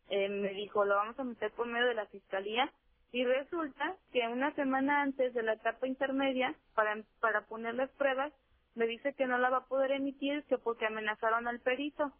Eh, 0.08 0.28
me 0.28 0.50
dijo, 0.54 0.84
lo 0.84 0.96
vamos 0.96 1.18
a 1.18 1.24
meter 1.24 1.50
por 1.52 1.66
medio 1.66 1.86
de 1.86 1.94
la 1.94 2.06
fiscalía. 2.06 2.72
Y 3.12 3.24
resulta 3.24 3.96
que 4.12 4.26
una 4.28 4.54
semana 4.54 5.02
antes 5.02 5.34
de 5.34 5.42
la 5.42 5.54
etapa 5.54 5.86
intermedia, 5.86 6.54
para, 6.74 6.96
para 7.20 7.42
poner 7.42 7.74
las 7.74 7.90
pruebas, 7.90 8.32
me 8.74 8.86
dice 8.86 9.14
que 9.14 9.26
no 9.26 9.38
la 9.38 9.50
va 9.50 9.58
a 9.58 9.66
poder 9.66 9.92
emitir, 9.92 10.44
que 10.44 10.58
porque 10.58 10.86
amenazaron 10.86 11.46
al 11.48 11.60
perito. 11.60 12.12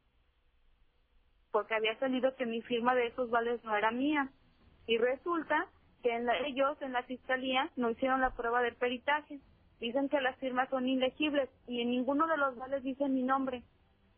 Porque 1.50 1.74
había 1.74 1.98
salido 1.98 2.34
que 2.36 2.46
mi 2.46 2.62
firma 2.62 2.94
de 2.94 3.06
esos 3.08 3.30
vales 3.30 3.62
no 3.64 3.76
era 3.76 3.90
mía. 3.90 4.30
Y 4.86 4.98
resulta 4.98 5.66
que 6.02 6.14
en 6.14 6.26
la- 6.26 6.38
ellos 6.40 6.80
en 6.82 6.92
la 6.92 7.02
fiscalía 7.04 7.70
no 7.76 7.90
hicieron 7.90 8.20
la 8.20 8.30
prueba 8.34 8.62
de 8.62 8.72
peritaje. 8.72 9.38
Dicen 9.80 10.08
que 10.08 10.20
las 10.20 10.36
firmas 10.38 10.68
son 10.70 10.88
ilegibles 10.88 11.48
y 11.66 11.80
en 11.82 11.90
ninguno 11.90 12.26
de 12.26 12.36
los 12.36 12.56
vales 12.56 12.82
dice 12.82 13.08
mi 13.08 13.22
nombre. 13.22 13.62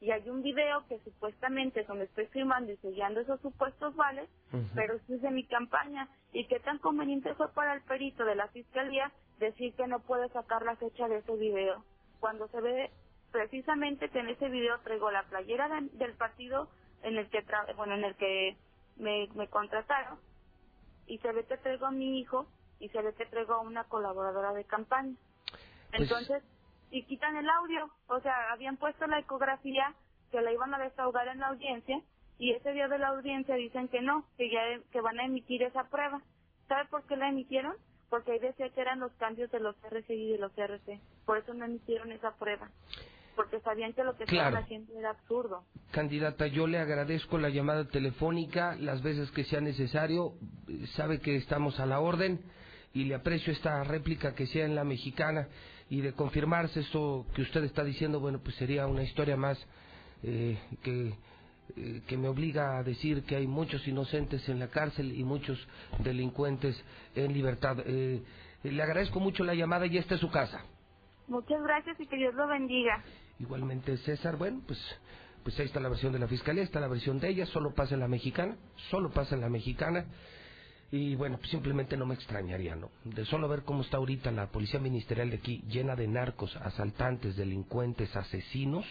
Y 0.01 0.11
hay 0.11 0.28
un 0.28 0.43
video 0.43 0.86
que 0.89 0.98
supuestamente 1.01 1.81
es 1.81 1.86
donde 1.86 2.05
estoy 2.05 2.27
firmando 2.27 2.70
y 2.73 2.77
sellando 2.78 3.20
esos 3.20 3.40
supuestos 3.40 3.94
vales, 3.97 4.28
pero 4.74 4.94
eso 4.94 5.15
es 5.15 5.23
de 5.23 5.31
mi 5.31 5.44
campaña. 5.47 6.09
¿Y 6.32 6.47
qué 6.47 6.61
tan 6.61 6.78
conveniente 6.78 7.35
fue 7.35 7.51
para 7.55 7.73
el 7.74 7.82
perito 7.82 8.24
de 8.24 8.35
la 8.35 8.48
fiscalía 8.48 9.11
decir 9.39 9.74
que 9.74 9.86
no 9.86 10.01
puede 10.01 10.28
sacar 10.31 10.62
la 10.62 10.77
fecha 10.77 11.09
de 11.09 11.19
ese 11.19 11.35
video? 11.36 11.82
Cuando 12.24 12.48
se 12.48 12.62
ve 12.62 12.90
precisamente 13.32 14.09
que 14.09 14.20
en 14.20 14.30
ese 14.30 14.48
video 14.48 14.80
traigo 14.80 15.10
la 15.10 15.24
playera 15.24 15.68
de- 15.68 15.90
del 15.98 16.16
partido 16.16 16.70
en 17.02 17.18
el 17.18 17.28
que 17.28 17.44
tra- 17.46 17.76
bueno 17.76 17.96
en 17.96 18.05
el 18.06 18.16
que 18.16 18.56
me, 18.96 19.28
me 19.34 19.48
contrataron 19.51 20.18
y 21.06 21.18
se 21.18 21.32
ve 21.32 21.44
que 21.46 21.59
traigo 21.59 21.86
a 21.86 21.90
mi 21.90 22.20
hijo 22.20 22.48
y 22.80 22.88
se 22.88 23.02
ve 23.02 23.14
que 23.14 23.26
traigo 23.26 23.55
a 23.55 23.60
una 23.60 23.84
colaboradora 23.84 24.55
de 24.55 24.64
campaña. 24.64 25.16
Pues- 25.90 26.02
Entonces, 26.02 26.42
y 26.90 27.05
quitan 27.05 27.36
el 27.36 27.51
audio, 27.51 27.90
o 28.09 28.20
sea, 28.20 28.52
habían 28.52 28.78
puesto 28.78 29.06
la 29.06 29.18
ecografía 29.18 29.94
que 30.30 30.40
la 30.40 30.52
iban 30.52 30.72
a 30.74 30.78
desahogar 30.78 31.28
en 31.28 31.40
la 31.40 31.48
audiencia 31.48 32.02
y 32.38 32.52
ese 32.52 32.72
día 32.72 32.88
de 32.88 33.01
la 33.01 33.09
audiencia 33.09 33.56
dicen 33.56 33.88
que 33.88 34.01
no, 34.01 34.26
que 34.38 34.51
ya 34.51 34.62
que 34.92 35.02
van 35.02 35.20
a 35.20 35.26
emitir 35.26 35.62
esa 35.62 35.90
prueba. 35.90 36.22
¿Sabe 36.68 36.86
por 36.88 37.06
qué 37.06 37.16
la 37.16 37.28
emitieron? 37.28 37.76
Porque 38.15 38.31
ahí 38.31 38.39
decía 38.39 38.69
que 38.69 38.81
eran 38.81 39.01
los 39.01 39.11
cambios 39.15 39.51
de 39.51 39.59
los 39.59 39.74
RCI 39.91 40.15
y 40.15 40.32
de 40.35 40.39
los 40.39 40.57
RC. 40.57 41.01
Por 41.27 41.36
eso 41.39 41.53
no 41.53 41.65
emitieron 41.65 42.12
esa 42.12 42.31
prueba, 42.36 42.70
porque 43.35 43.59
sabían 43.59 43.93
que 43.93 44.05
lo 44.05 44.16
que 44.16 44.24
Claro. 44.24 44.51
estaban 44.51 44.62
haciendo 44.62 44.97
era 44.97 45.11
absurdo. 45.11 45.65
Candidata, 45.91 46.47
yo 46.47 46.69
le 46.69 46.78
agradezco 46.78 47.39
la 47.39 47.49
llamada 47.49 47.89
telefónica 47.89 48.77
las 48.78 49.03
veces 49.03 49.32
que 49.32 49.43
sea 49.43 49.61
necesario. 49.61 50.35
Sabe 50.95 51.19
que 51.19 51.35
estamos 51.35 51.81
a 51.81 51.86
la 51.86 51.99
orden 51.99 52.41
y 52.93 53.03
le 53.03 53.16
aprecio 53.16 53.53
esta 53.53 53.82
réplica 53.82 54.32
que 54.36 54.47
sea 54.47 54.65
en 54.65 54.77
la 54.77 54.85
mexicana 54.85 55.49
y 55.91 56.01
de 56.01 56.12
confirmarse 56.12 56.78
esto 56.78 57.27
que 57.35 57.43
usted 57.43 57.65
está 57.65 57.82
diciendo, 57.82 58.20
bueno, 58.20 58.39
pues 58.39 58.55
sería 58.55 58.86
una 58.86 59.03
historia 59.03 59.36
más 59.36 59.59
eh, 60.23 60.57
que, 60.85 61.15
eh, 61.77 62.03
que 62.07 62.16
me 62.16 62.28
obliga 62.28 62.78
a 62.78 62.82
decir 62.82 63.24
que 63.24 63.36
hay 63.36 63.47
muchos 63.47 63.86
inocentes 63.89 64.49
en 64.49 64.59
la 64.59 64.69
cárcel 64.69 65.12
y 65.19 65.24
muchos 65.24 65.59
delincuentes 66.01 66.81
en 67.15 67.32
libertad. 67.32 67.78
Eh, 67.86 68.23
le 68.62 68.82
agradezco 68.82 69.20
mucho 69.20 69.45
la 69.45 69.55
llamada 69.55 69.86
y 69.86 69.99
esta 69.99 70.15
es 70.15 70.20
su 70.20 70.31
casa. 70.31 70.65
Muchas 71.27 71.62
gracias 71.62 71.99
y 72.01 72.07
que 72.07 72.16
Dios 72.16 72.35
lo 72.35 72.47
bendiga. 72.47 73.03
Igualmente 73.39 73.97
César, 73.99 74.36
bueno, 74.36 74.61
pues 74.66 74.78
pues 75.45 75.61
ahí 75.61 75.66
está 75.66 75.78
la 75.78 75.91
versión 75.91 76.12
de 76.12 76.19
la 76.19 76.27
fiscalía, 76.27 76.62
está 76.62 76.81
la 76.81 76.89
versión 76.89 77.20
de 77.20 77.28
ella, 77.28 77.45
solo 77.45 77.74
pasa 77.74 77.95
en 77.95 78.01
la 78.01 78.09
mexicana, 78.09 78.57
solo 78.89 79.11
pasa 79.11 79.35
en 79.35 79.43
la 79.43 79.51
mexicana. 79.51 80.07
Y 80.91 81.16
bueno, 81.16 81.36
pues 81.36 81.51
simplemente 81.51 81.99
no 81.99 82.07
me 82.07 82.15
extrañaría, 82.15 82.77
¿no? 82.77 82.91
De 83.05 83.27
solo 83.27 83.47
ver 83.47 83.62
cómo 83.62 83.82
está 83.82 83.99
ahorita 83.99 84.31
la 84.31 84.47
policía 84.47 84.81
ministerial 84.81 85.28
de 85.28 85.36
aquí, 85.36 85.62
llena 85.69 85.97
de 85.97 86.09
narcos, 86.09 86.57
asaltantes, 86.57 87.36
delincuentes, 87.36 88.15
asesinos, 88.16 88.86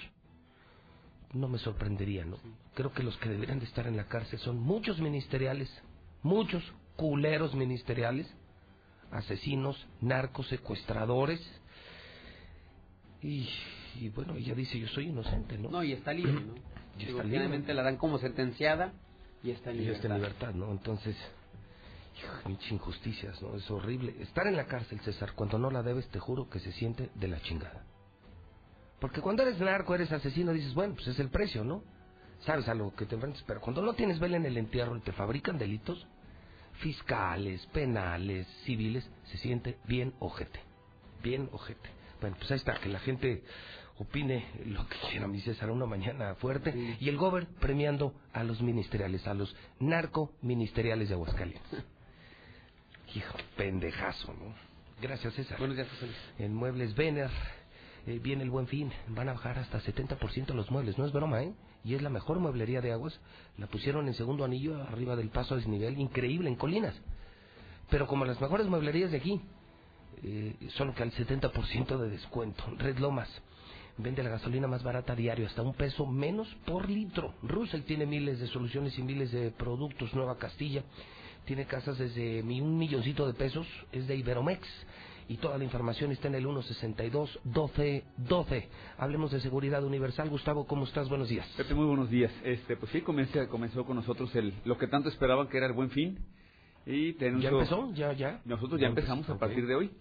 no 1.34 1.48
me 1.48 1.58
sorprendería, 1.58 2.26
¿no? 2.26 2.38
Creo 2.76 2.92
que 2.94 3.04
los 3.04 3.18
que 3.18 3.30
deberían 3.30 3.60
de 3.60 3.66
estar 3.66 3.88
en 3.88 3.98
la 3.98 4.06
cárcel 4.08 4.40
son 4.40 4.60
muchos 4.60 5.00
ministeriales, 5.00 5.70
muchos 6.22 6.64
culeros 6.96 7.56
ministeriales, 7.56 8.28
asesinos, 9.12 9.88
narcos, 10.02 10.48
secuestradores. 10.48 11.42
Y, 13.22 13.50
y 14.00 14.10
bueno, 14.10 14.36
ella 14.36 14.54
dice, 14.54 14.80
yo 14.80 14.88
soy 14.88 15.08
inocente, 15.08 15.58
¿no? 15.58 15.70
No, 15.70 15.84
y 15.84 15.94
está 15.94 16.14
libre, 16.14 16.34
¿no? 16.34 16.54
Y 17.00 17.06
está 17.06 17.24
libre. 17.24 17.74
la 17.74 17.82
dan 17.82 17.98
como 17.98 18.20
sentenciada 18.20 18.94
y 19.44 19.50
está 19.50 19.72
en 19.72 19.82
Y 19.82 19.88
está 19.90 20.08
en 20.08 20.14
libertad. 20.22 20.50
libertad, 20.52 20.54
¿no? 20.54 20.72
Entonces, 20.72 21.16
pinche 22.46 22.74
injusticias, 22.76 23.42
¿no? 23.42 23.56
Es 23.56 23.70
horrible. 23.72 24.16
Estar 24.22 24.46
en 24.46 24.56
la 24.56 24.66
cárcel, 24.68 25.00
César, 25.02 25.34
cuando 25.34 25.58
no 25.58 25.72
la 25.72 25.82
debes, 25.82 26.08
te 26.10 26.20
juro 26.20 26.50
que 26.50 26.60
se 26.60 26.72
siente 26.74 27.10
de 27.16 27.28
la 27.28 27.42
chingada. 27.42 27.84
Porque 29.04 29.20
cuando 29.20 29.44
eres 29.44 29.60
narco, 29.60 29.94
eres 29.94 30.14
asesino, 30.14 30.54
dices, 30.54 30.74
bueno, 30.74 30.94
pues 30.94 31.08
es 31.08 31.20
el 31.20 31.28
precio, 31.28 31.66
¿no? 31.66 31.84
Sabes 32.46 32.70
a 32.70 32.74
lo 32.74 32.96
que 32.96 33.06
te 33.06 33.16
enfrentas. 33.16 33.44
Pero 33.46 33.60
cuando 33.60 33.82
no 33.82 33.96
tienes 33.96 34.18
vela 34.18 34.38
en 34.38 34.46
el 34.46 34.56
entierro 34.56 34.96
y 34.96 35.02
te 35.02 35.12
fabrican 35.12 35.58
delitos 35.58 36.08
fiscales, 36.76 37.66
penales, 37.74 38.48
civiles, 38.64 39.06
se 39.26 39.38
siente 39.40 39.78
bien 39.90 40.14
ojete. 40.20 40.62
Bien 41.22 41.50
ojete. 41.52 41.90
Bueno, 42.22 42.38
pues 42.40 42.50
ahí 42.52 42.56
está, 42.56 42.76
que 42.76 42.88
la 42.88 43.00
gente 43.00 43.44
opine 43.98 44.48
lo 44.68 44.88
que 44.88 44.96
quiera, 45.10 45.28
mi 45.28 45.42
César, 45.42 45.70
una 45.70 45.86
mañana 45.86 46.36
fuerte. 46.36 46.96
Y 47.02 47.10
el 47.10 47.18
gober 47.18 47.48
premiando 47.60 48.14
a 48.32 48.46
los 48.46 48.62
ministeriales, 48.62 49.28
a 49.28 49.34
los 49.34 49.54
narco-ministeriales 49.82 51.10
de 51.10 51.16
Aguascalientes. 51.16 51.84
Hijo, 53.14 53.38
pendejazo, 53.58 54.34
¿no? 54.34 54.56
Gracias, 55.02 55.34
César. 55.34 55.60
Buenos 55.60 55.76
días, 55.76 55.90
José 55.90 56.06
Luis. 56.06 56.18
En 56.40 56.54
Muebles 56.56 56.96
Vener 56.96 57.30
eh, 58.06 58.20
viene 58.22 58.44
el 58.44 58.50
buen 58.50 58.68
fin. 58.68 58.92
Van 59.08 59.30
a 59.30 59.34
bajar 59.34 59.60
hasta 59.60 59.82
70% 59.82 60.54
los 60.54 60.72
muebles. 60.72 60.98
No 60.98 61.06
es 61.06 61.12
broma, 61.12 61.44
¿eh? 61.44 61.54
Y 61.84 61.96
es 61.96 62.02
la 62.02 62.10
mejor 62.10 62.40
mueblería 62.40 62.82
de 62.82 62.92
aguas. 62.92 63.20
La 63.58 63.68
pusieron 63.68 64.08
en 64.08 64.14
segundo 64.14 64.46
anillo, 64.46 64.82
arriba 64.84 65.16
del 65.16 65.30
paso 65.30 65.54
a 65.54 65.58
desnivel. 65.58 65.98
Increíble, 65.98 66.50
en 66.50 66.56
colinas. 66.56 66.96
Pero 67.90 68.08
como 68.08 68.26
las 68.26 68.40
mejores 68.42 68.68
mueblerías 68.68 69.12
de 69.12 69.18
aquí. 69.18 69.42
Eh, 70.24 70.56
solo 70.76 70.94
que 70.94 71.04
al 71.04 71.12
70% 71.12 71.98
de 71.98 72.10
descuento. 72.10 72.64
Red 72.78 73.00
Lomas 73.00 73.30
vende 73.98 74.24
la 74.24 74.30
gasolina 74.30 74.68
más 74.68 74.84
barata 74.84 75.14
a 75.14 75.16
diario, 75.16 75.46
hasta 75.46 75.62
un 75.62 75.74
peso 75.74 76.06
menos 76.06 76.48
por 76.66 76.90
litro. 76.90 77.34
Russell 77.44 77.82
tiene 77.82 78.06
miles 78.06 78.40
de 78.40 78.48
soluciones 78.48 78.98
y 78.98 79.04
miles 79.04 79.32
de 79.32 79.52
productos. 79.52 80.14
Nueva 80.14 80.38
Castilla 80.38 80.84
tiene 81.46 81.66
casas 81.66 81.98
desde 81.98 82.42
un 82.42 82.78
milloncito 82.78 83.28
de 83.28 83.34
pesos, 83.34 83.68
es 83.92 84.08
de 84.08 84.16
Iberomex. 84.16 84.68
Y 85.28 85.38
toda 85.38 85.58
la 85.58 85.64
información 85.64 86.12
está 86.12 86.28
en 86.28 86.36
el 86.36 86.44
162 86.44 87.40
12 87.44 88.04
12. 88.18 88.70
Hablemos 88.98 89.32
de 89.32 89.40
seguridad 89.40 89.84
universal. 89.84 90.30
Gustavo, 90.30 90.66
¿cómo 90.68 90.86
estás? 90.86 91.10
Buenos 91.10 91.30
días. 91.30 91.48
Pepe, 91.58 91.74
muy 91.74 91.86
buenos 91.86 92.10
días. 92.10 92.32
Este, 92.44 92.76
pues 92.78 92.92
sí, 92.92 93.02
comencé- 93.02 93.48
comenzó 93.48 93.86
con 93.86 93.96
nosotros 93.96 94.34
el, 94.36 94.54
lo 94.66 94.78
que 94.78 94.88
tanto 94.88 95.10
esperaban 95.10 95.48
que 95.48 95.58
era 95.58 95.68
el 95.68 95.74
buen 95.74 95.90
fin. 95.92 96.20
Y 96.86 97.14
te 97.14 97.32
¿Ya 97.40 97.50
empezó? 97.50 97.92
¿Ya, 97.94 98.14
ya? 98.14 98.42
Nosotros 98.46 98.80
ya 98.80 98.86
Ya 98.86 98.90
empezamos 98.90 99.20
empezó, 99.30 99.34
a 99.34 99.40
partir 99.40 99.66
de 99.66 99.76
hoy. 99.76 99.92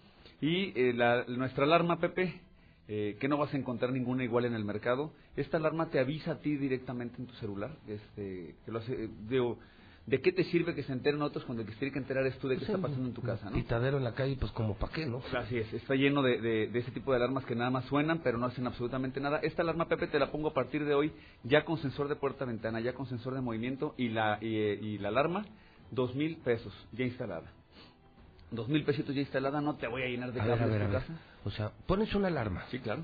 Y 0.41 0.73
eh, 0.79 0.93
la- 0.93 1.23
nuestra 1.27 1.63
alarma, 1.63 1.99
Pepe, 1.99 2.41
eh, 2.89 3.15
que 3.21 3.27
no 3.29 3.37
vas 3.37 3.53
a 3.53 3.57
encontrar 3.57 3.91
ninguna 3.93 4.25
igual 4.25 4.43
en 4.45 4.53
el 4.53 4.65
mercado. 4.65 5.13
Esta 5.37 5.55
alarma 5.57 5.89
te 5.89 5.99
avisa 5.99 6.31
a 6.33 6.39
ti 6.39 6.57
directamente 6.57 7.15
en 7.21 7.27
tu 7.27 7.33
celular. 7.35 7.71
Este, 7.87 8.55
que 8.65 8.71
lo 8.71 8.79
hace, 8.79 9.05
eh, 9.05 9.09
digo, 9.29 9.57
¿De 10.05 10.19
qué 10.19 10.33
te 10.33 10.43
sirve 10.43 10.75
que 10.75 10.83
se 10.83 10.91
enteren 10.91 11.21
otros 11.21 11.45
cuando 11.45 11.61
el 11.61 11.67
que 11.67 11.73
se 11.75 11.79
tiene 11.79 11.93
que 11.93 11.99
enterar 11.99 12.25
es 12.27 12.37
tú 12.37 12.49
de 12.49 12.57
qué 12.57 12.65
está 12.65 12.77
pasando 12.77 13.07
en 13.07 13.13
tu 13.13 13.21
casa, 13.21 13.49
no? 13.49 13.55
Pitadero 13.55 13.97
en 13.97 14.03
la 14.03 14.13
calle, 14.13 14.35
pues 14.37 14.51
como 14.51 14.75
pa' 14.75 14.89
qué, 14.89 15.05
¿no? 15.05 15.21
Así 15.37 15.57
es, 15.57 15.71
está 15.73 15.95
lleno 15.95 16.21
de, 16.21 16.41
de- 16.41 16.67
de 16.67 16.79
ese 16.79 16.91
tipo 16.91 17.11
de 17.11 17.17
alarmas 17.17 17.45
que 17.45 17.55
nada 17.55 17.69
más 17.69 17.85
suenan, 17.85 18.19
pero 18.21 18.37
no 18.37 18.45
hacen 18.47 18.67
absolutamente 18.67 19.21
nada. 19.21 19.37
Esta 19.39 19.61
alarma, 19.61 19.87
Pepe, 19.87 20.07
te 20.07 20.19
la 20.19 20.29
pongo 20.29 20.49
a 20.49 20.53
partir 20.53 20.83
de 20.83 20.93
hoy, 20.93 21.13
ya 21.43 21.63
con 21.63 21.77
sensor 21.77 22.09
de 22.09 22.17
puerta-ventana, 22.17 22.81
ya 22.81 22.91
con 22.93 23.05
sensor 23.07 23.33
de 23.33 23.39
movimiento 23.39 23.95
y 23.97 24.09
la, 24.09 24.39
y, 24.41 24.47
y 24.47 24.97
la 24.97 25.07
alarma, 25.07 25.45
dos 25.89 26.13
mil 26.15 26.35
pesos 26.37 26.73
ya 26.91 27.05
instalada. 27.05 27.49
Dos 28.51 28.67
mil 28.67 28.83
pesitos 28.83 29.15
ya 29.15 29.21
instalada, 29.21 29.61
no 29.61 29.75
te 29.77 29.87
voy 29.87 30.03
a 30.03 30.07
llenar 30.07 30.33
de 30.33 30.41
A 30.41 30.45
ver, 30.45 30.61
a 30.61 30.65
tu 30.65 30.69
ver. 30.71 30.91
casa. 30.91 31.13
O 31.45 31.49
sea, 31.49 31.71
pones 31.87 32.13
una 32.13 32.27
alarma. 32.27 32.65
Sí, 32.71 32.79
claro. 32.79 33.03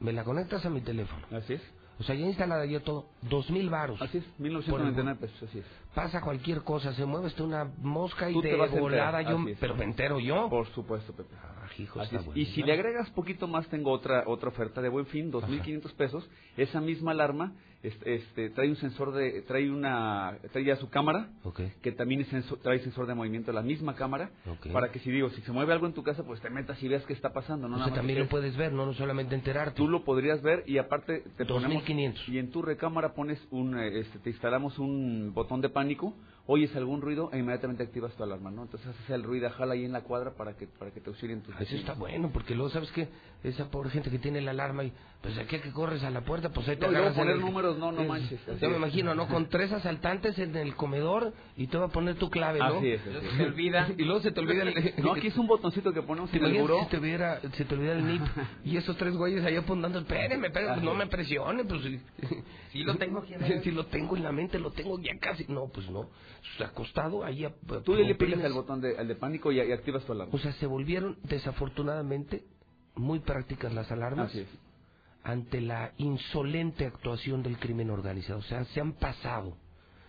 Me 0.00 0.12
la 0.12 0.24
conectas 0.24 0.66
a 0.66 0.70
mi 0.70 0.80
teléfono. 0.80 1.24
Así 1.30 1.54
es. 1.54 1.62
O 1.98 2.04
sea, 2.04 2.14
ya 2.14 2.26
instalada 2.26 2.64
ya 2.66 2.78
todo. 2.80 3.06
Dos 3.22 3.50
mil 3.50 3.68
varos. 3.70 4.00
Así 4.00 4.18
es, 4.18 4.24
1999 4.38 5.18
pesos, 5.20 5.42
así 5.48 5.58
es. 5.58 5.64
Pasa 6.02 6.20
cualquier 6.20 6.62
cosa, 6.62 6.92
se 6.94 7.04
mueve 7.04 7.26
hasta 7.28 7.42
una 7.42 7.64
mosca 7.82 8.30
y 8.30 8.34
Tú 8.34 8.42
te 8.42 8.48
de 8.48 8.80
volada 8.80 9.22
yo... 9.22 9.48
es. 9.48 9.58
Pero 9.58 9.74
me 9.74 9.84
entero 9.84 10.18
yo. 10.20 10.48
Por 10.48 10.66
supuesto, 10.68 11.12
Pepe. 11.12 11.34
Ah, 11.42 11.66
hijo, 11.78 12.00
está 12.02 12.16
es. 12.18 12.24
bueno. 12.24 12.40
Y 12.40 12.46
si 12.46 12.62
le 12.62 12.72
agregas 12.72 13.10
poquito 13.10 13.46
más, 13.46 13.66
tengo 13.68 13.90
otra 13.90 14.24
otra 14.26 14.48
oferta 14.48 14.80
de 14.80 14.88
buen 14.88 15.06
fin, 15.06 15.30
2.500 15.32 15.92
pesos. 15.94 16.28
Esa 16.56 16.80
misma 16.80 17.10
alarma 17.12 17.52
este, 17.82 18.16
este, 18.16 18.50
trae 18.50 18.68
un 18.68 18.74
sensor 18.76 19.12
de, 19.12 19.42
trae 19.42 19.70
una, 19.70 20.36
trae 20.52 20.64
ya 20.64 20.74
su 20.76 20.90
cámara, 20.90 21.28
Ok. 21.44 21.60
que 21.80 21.92
también 21.92 22.22
es 22.22 22.28
sensor- 22.28 22.58
trae 22.60 22.80
sensor 22.80 23.06
de 23.06 23.14
movimiento, 23.14 23.52
la 23.52 23.62
misma 23.62 23.94
cámara, 23.94 24.30
Ok. 24.50 24.72
para 24.72 24.90
que 24.90 24.98
si 24.98 25.12
digo, 25.12 25.30
si 25.30 25.42
se 25.42 25.52
mueve 25.52 25.72
algo 25.74 25.86
en 25.86 25.92
tu 25.92 26.02
casa, 26.02 26.24
pues 26.24 26.40
te 26.40 26.50
metas 26.50 26.82
y 26.82 26.88
veas 26.88 27.04
qué 27.06 27.12
está 27.12 27.32
pasando. 27.32 27.68
No 27.68 27.76
o 27.76 27.84
sea, 27.84 27.94
también 27.94 28.18
lo 28.18 28.28
puedes 28.28 28.56
ver, 28.56 28.72
no, 28.72 28.84
no 28.84 28.94
solamente 28.94 29.36
enterarte. 29.36 29.76
Tú 29.76 29.86
lo 29.86 30.02
podrías 30.04 30.42
ver 30.42 30.64
y 30.66 30.78
aparte 30.78 31.20
te 31.36 31.44
2500. 31.44 31.54
ponemos 31.94 32.28
y 32.28 32.38
en 32.38 32.50
tu 32.50 32.62
recámara 32.62 33.14
pones 33.14 33.38
un 33.52 33.78
eh, 33.78 34.00
este, 34.00 34.18
te 34.18 34.30
instalamos 34.30 34.76
un 34.80 35.32
botón 35.32 35.60
de 35.60 35.68
pánico, 35.68 35.87
pánico 35.88 36.12
oyes 36.50 36.74
algún 36.76 37.02
ruido 37.02 37.28
e 37.32 37.38
inmediatamente 37.38 37.82
activas 37.82 38.14
tu 38.16 38.22
alarma, 38.22 38.50
¿no? 38.50 38.62
Entonces 38.62 38.88
haces 38.88 39.10
el 39.10 39.22
ruido, 39.22 39.50
jala 39.50 39.74
ahí 39.74 39.84
en 39.84 39.92
la 39.92 40.00
cuadra 40.00 40.32
para 40.34 40.56
que 40.56 40.66
para 40.66 40.90
que 40.90 41.00
te 41.00 41.10
auxilien 41.10 41.42
tus 41.42 41.54
Ah, 41.54 41.62
Eso 41.62 41.76
está 41.76 41.92
bueno, 41.92 42.30
porque 42.32 42.54
luego 42.54 42.70
sabes 42.70 42.90
que 42.92 43.06
esa 43.44 43.70
pobre 43.70 43.90
gente 43.90 44.10
que 44.10 44.18
tiene 44.18 44.40
la 44.40 44.52
alarma 44.52 44.82
y 44.84 44.92
pues 45.22 45.36
aquí 45.36 45.58
que 45.58 45.70
corres 45.72 46.02
a 46.04 46.10
la 46.10 46.22
puerta, 46.22 46.48
pues 46.48 46.66
ahí 46.68 46.76
te 46.76 46.82
No, 46.86 46.88
agarras 46.88 47.14
poner 47.14 47.34
el- 47.34 47.40
números, 47.42 47.76
no, 47.78 47.92
no 47.92 48.00
es- 48.00 48.08
manches, 48.08 48.40
Ya 48.60 48.68
me 48.68 48.76
imagino, 48.78 49.14
¿no? 49.14 49.28
Con 49.28 49.48
tres 49.50 49.70
asaltantes 49.72 50.38
en 50.38 50.56
el 50.56 50.74
comedor 50.74 51.34
y 51.58 51.66
te 51.66 51.76
va 51.76 51.84
a 51.86 51.88
poner 51.90 52.14
tu 52.14 52.30
clave, 52.30 52.60
¿no? 52.60 52.64
Así 52.78 52.88
es, 52.92 53.00
así 53.02 53.10
Luego 53.12 53.26
es. 53.26 53.30
se 53.32 53.36
te 53.36 53.44
olvida. 53.44 53.88
y 53.98 54.02
luego 54.04 54.20
se 54.22 54.32
te 54.32 54.40
olvida 54.40 54.62
el... 54.62 54.94
No, 55.04 55.12
aquí 55.12 55.26
es 55.26 55.36
un 55.36 55.46
botoncito 55.46 55.92
que 55.92 56.00
ponemos 56.02 56.30
¿Te 56.30 56.38
en 56.38 56.46
el 56.46 56.58
buró. 56.58 56.80
si 56.80 56.86
te, 56.86 56.96
hubiera, 56.98 57.40
si 57.42 57.64
te 57.64 57.74
olvida 57.74 57.92
el 57.92 58.06
NIP 58.06 58.22
y 58.64 58.76
esos 58.78 58.96
tres 58.96 59.14
güeyes 59.14 59.44
ahí 59.44 59.56
apuntando, 59.56 59.98
espéreme, 59.98 60.46
espéreme, 60.46 60.72
pues 60.72 60.84
no 60.84 60.94
me 60.94 61.06
presione, 61.08 61.64
pues 61.64 61.82
sí. 61.82 62.00
Sí 62.72 62.84
lo 62.84 62.96
tengo 62.96 63.18
aquí, 63.20 63.34
Si 63.62 63.70
lo 63.70 63.86
tengo 63.86 64.16
en 64.16 64.22
la 64.22 64.32
mente, 64.32 64.58
lo 64.58 64.70
tengo 64.70 64.98
ya 65.00 65.12
casi. 65.20 65.44
No, 65.48 65.68
pues 65.68 65.88
no. 65.90 66.08
Sea, 66.56 66.68
acostado 66.68 67.24
ahí. 67.24 67.44
a- 67.44 67.52
Tú 67.84 67.94
le 67.94 68.12
oprimes. 68.12 68.44
al 68.44 68.52
botón 68.52 68.80
de, 68.80 68.96
al 68.98 69.06
de 69.08 69.14
pánico 69.14 69.52
y, 69.52 69.60
y 69.60 69.72
activas 69.72 70.04
tu 70.04 70.12
alarma. 70.12 70.32
O 70.34 70.38
sea, 70.38 70.52
se 70.52 70.66
volvieron 70.66 71.18
desafortunadamente 71.24 72.44
muy 72.94 73.20
prácticas 73.20 73.72
las 73.72 73.90
alarmas 73.92 74.32
ante 75.24 75.60
la 75.60 75.92
insolente 75.98 76.86
actuación 76.86 77.42
del 77.42 77.58
crimen 77.58 77.90
organizado. 77.90 78.38
O 78.38 78.42
sea, 78.42 78.64
se 78.66 78.80
han 78.80 78.92
pasado. 78.92 79.56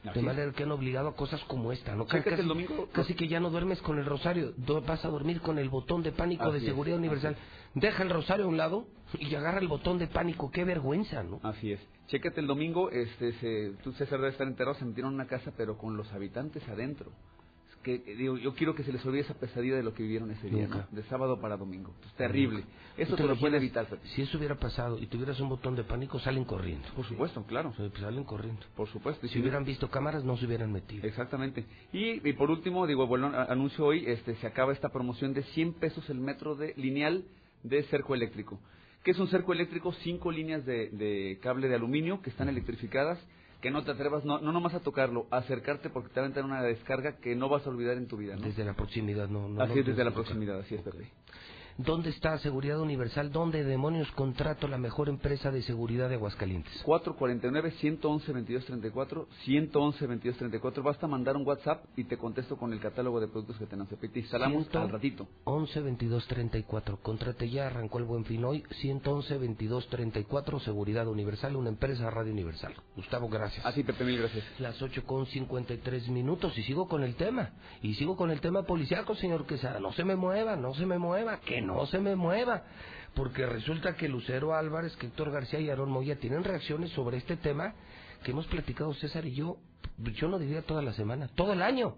Así 0.04 0.14
de 0.14 0.20
es. 0.22 0.26
manera 0.26 0.52
que 0.54 0.64
han 0.64 0.72
obligado 0.72 1.10
a 1.10 1.16
cosas 1.16 1.44
como 1.44 1.74
esta, 1.74 1.94
¿no? 1.94 2.06
Casi, 2.06 2.30
el 2.30 2.48
domingo. 2.48 2.88
casi 2.94 3.16
que 3.16 3.28
ya 3.28 3.42
no 3.42 3.50
duermes 3.50 3.82
con 3.82 4.00
el 4.00 4.06
rosario, 4.06 4.54
vas 4.88 5.04
a 5.04 5.10
dormir 5.10 5.42
con 5.42 5.60
el 5.60 5.68
botón 5.68 6.04
de 6.04 6.14
pánico 6.14 6.46
Así 6.46 6.60
de 6.62 6.66
seguridad 6.68 6.98
universal. 6.98 7.36
Deja 7.76 8.04
el 8.04 8.10
rosario 8.10 8.46
a 8.46 8.48
un 8.48 8.58
lado 8.58 8.88
y 9.20 9.34
agarra 9.36 9.60
el 9.60 9.68
botón 9.68 10.00
de 10.00 10.08
pánico. 10.08 10.52
Qué 10.52 10.64
vergüenza, 10.64 11.24
¿no? 11.24 11.40
Así 11.44 11.72
es. 11.72 11.80
Chécate 12.08 12.42
el 12.42 12.48
domingo, 12.48 12.90
este, 12.90 13.34
se, 13.34 13.74
tú 13.84 13.92
César 13.94 14.20
debe 14.20 14.32
estar 14.32 14.48
enterado, 14.48 14.76
se 14.76 14.86
metieron 14.86 15.12
en 15.12 15.16
una 15.16 15.28
casa 15.28 15.54
pero 15.56 15.78
con 15.78 15.96
los 15.96 16.12
habitantes 16.12 16.68
adentro. 16.68 17.12
Qué 17.84 18.02
que 18.04 18.16
digo, 18.16 18.38
yo 18.38 18.54
quiero 18.56 18.76
que 18.76 18.84
se 18.84 18.92
les 18.92 19.06
olvide 19.06 19.22
esa 19.22 19.36
pesadilla 19.36 19.78
de 19.78 19.84
lo 19.84 19.94
que 19.94 20.04
vivieron 20.04 20.30
ese 20.32 20.50
día, 20.50 20.68
de 20.92 21.04
sábado 21.04 21.40
para 21.40 21.56
domingo. 21.56 21.94
Es 22.06 22.14
terrible. 22.16 22.66
Eso 22.98 23.16
¿Tú 23.16 23.24
te 23.24 23.28
lo 23.28 23.38
puede 23.38 23.56
evitar. 23.56 23.88
Si 24.16 24.22
eso 24.22 24.38
hubiera 24.38 24.56
pasado 24.56 25.00
y 25.00 25.08
tuvieras 25.08 25.40
un 25.40 25.48
botón 25.48 25.76
de 25.78 25.86
pánico, 25.86 26.20
salen 26.20 26.44
corriendo. 26.44 26.90
Por 26.94 27.06
supuesto, 27.06 27.42
claro. 27.44 27.74
Pues 27.78 27.94
salen 28.02 28.26
corriendo. 28.26 28.62
Por 28.76 28.90
supuesto. 28.90 29.26
Y 29.26 29.30
Si 29.30 29.40
hubieran 29.40 29.64
visto 29.64 29.90
cámaras, 29.90 30.26
no 30.26 30.36
se 30.36 30.46
hubieran 30.46 30.74
metido. 30.74 31.08
Exactamente. 31.08 31.66
Y, 31.94 32.28
y 32.28 32.34
por 32.34 32.52
último, 32.52 32.86
digo, 32.86 33.08
bueno, 33.08 33.28
anuncio 33.28 33.86
hoy, 33.86 34.04
este, 34.06 34.36
se 34.36 34.48
acaba 34.48 34.74
esta 34.74 34.90
promoción 34.90 35.34
de 35.34 35.44
100 35.44 35.76
pesos 35.76 36.10
el 36.10 36.20
metro 36.20 36.56
de 36.56 36.74
lineal 36.76 37.24
de 37.64 37.84
cerco 37.84 38.16
eléctrico. 38.16 38.60
¿Qué 39.04 39.12
es 39.12 39.20
un 39.20 39.28
cerco 39.30 39.54
eléctrico? 39.54 39.94
Cinco 40.04 40.32
líneas 40.32 40.66
de, 40.66 40.90
de 40.90 41.40
cable 41.42 41.68
de 41.70 41.76
aluminio 41.76 42.22
que 42.22 42.30
están 42.30 42.50
electrificadas, 42.50 43.20
que 43.62 43.72
no 43.72 43.84
te 43.84 43.92
atrevas, 43.92 44.24
no, 44.26 44.40
no 44.40 44.52
nomás 44.52 44.74
a 44.74 44.80
tocarlo, 44.80 45.28
a 45.32 45.38
acercarte 45.38 45.90
porque 45.90 46.10
te 46.10 46.20
va 46.20 46.26
a 46.26 46.28
entrar 46.28 46.46
una 46.46 46.62
descarga 46.62 47.18
que 47.18 47.36
no 47.36 47.50
vas 47.50 47.66
a 47.66 47.70
olvidar 47.70 47.98
en 47.98 48.08
tu 48.08 48.18
vida. 48.18 48.36
¿no? 48.36 48.42
Desde 48.42 48.64
la 48.64 48.74
proximidad, 48.74 49.28
no. 49.28 49.50
no 49.50 49.62
así 49.62 49.80
es, 49.80 49.86
desde 49.86 50.04
la 50.04 50.12
proximidad, 50.12 50.60
así 50.60 50.76
es, 50.76 50.82
Pepe. 50.82 51.10
¿Dónde 51.82 52.10
está 52.10 52.38
Seguridad 52.40 52.82
Universal? 52.82 53.32
¿Dónde 53.32 53.64
demonios 53.64 54.12
contrato 54.12 54.68
la 54.68 54.78
mejor 54.78 55.08
empresa 55.08 55.50
de 55.50 55.62
seguridad 55.62 56.10
de 56.10 56.16
Aguascalientes? 56.16 56.84
449-111-2234, 56.86 59.26
111-2234. 59.46 60.84
Basta 60.84 61.08
mandar 61.08 61.38
un 61.38 61.48
WhatsApp 61.48 61.86
y 61.96 62.04
te 62.04 62.18
contesto 62.18 62.58
con 62.58 62.74
el 62.74 62.82
catálogo 62.82 63.22
de 63.22 63.30
productos 63.30 63.56
que 63.58 63.66
tenemos. 63.66 63.88
Te 63.98 64.20
instalamos 64.20 64.64
Ciento- 64.64 64.82
al 64.82 64.90
ratito. 64.90 65.26
11 65.46 65.80
22 65.80 66.28
34. 66.28 66.98
Contrate 67.02 67.50
ya, 67.50 67.68
arrancó 67.68 68.00
el 68.00 68.04
buen 68.04 68.26
fin 68.26 68.44
hoy. 68.44 68.62
111 68.82 69.38
22 69.38 69.88
34. 69.88 70.60
Seguridad 70.60 71.08
Universal, 71.08 71.56
una 71.56 71.70
empresa 71.70 72.10
Radio 72.10 72.34
Universal. 72.34 72.74
Gustavo, 72.98 73.30
gracias. 73.30 73.66
Así, 73.66 73.84
Pepe, 73.84 74.04
mil 74.04 74.18
gracias. 74.20 74.44
Las 74.60 74.82
8 74.82 75.06
con 75.06 75.28
53 75.28 76.10
minutos 76.10 76.58
y 76.58 76.64
sigo 76.64 76.90
con 76.90 77.04
el 77.04 77.16
tema. 77.16 77.52
Y 77.82 77.94
sigo 77.94 78.18
con 78.18 78.32
el 78.32 78.42
tema 78.42 78.64
policiaco, 78.64 79.16
señor 79.16 79.46
Quesada. 79.46 79.80
No 79.80 79.94
se 79.94 80.04
me 80.04 80.18
mueva, 80.18 80.58
no 80.58 80.74
se 80.74 80.86
me 80.86 80.98
mueva, 80.98 81.40
que 81.40 81.62
no 81.62 81.69
se 81.86 82.00
me 82.00 82.16
mueva. 82.16 82.64
Porque 83.16 83.46
resulta 83.46 83.96
que 83.96 84.08
Lucero 84.08 84.54
Álvarez, 84.54 84.96
que 84.98 85.08
Héctor 85.08 85.32
García 85.32 85.60
y 85.60 85.70
Aarón 85.70 85.92
Moya 85.92 86.20
tienen 86.20 86.44
reacciones 86.44 86.92
sobre 86.92 87.18
este 87.18 87.38
tema 87.38 87.74
que 88.24 88.32
hemos 88.32 88.46
platicado 88.48 88.94
César 88.94 89.26
y 89.26 89.34
yo, 89.34 89.58
yo 89.98 90.28
no 90.28 90.40
diría 90.40 90.62
toda 90.62 90.82
la 90.82 90.94
semana, 90.94 91.28
todo 91.36 91.54
el 91.54 91.62
año. 91.62 91.96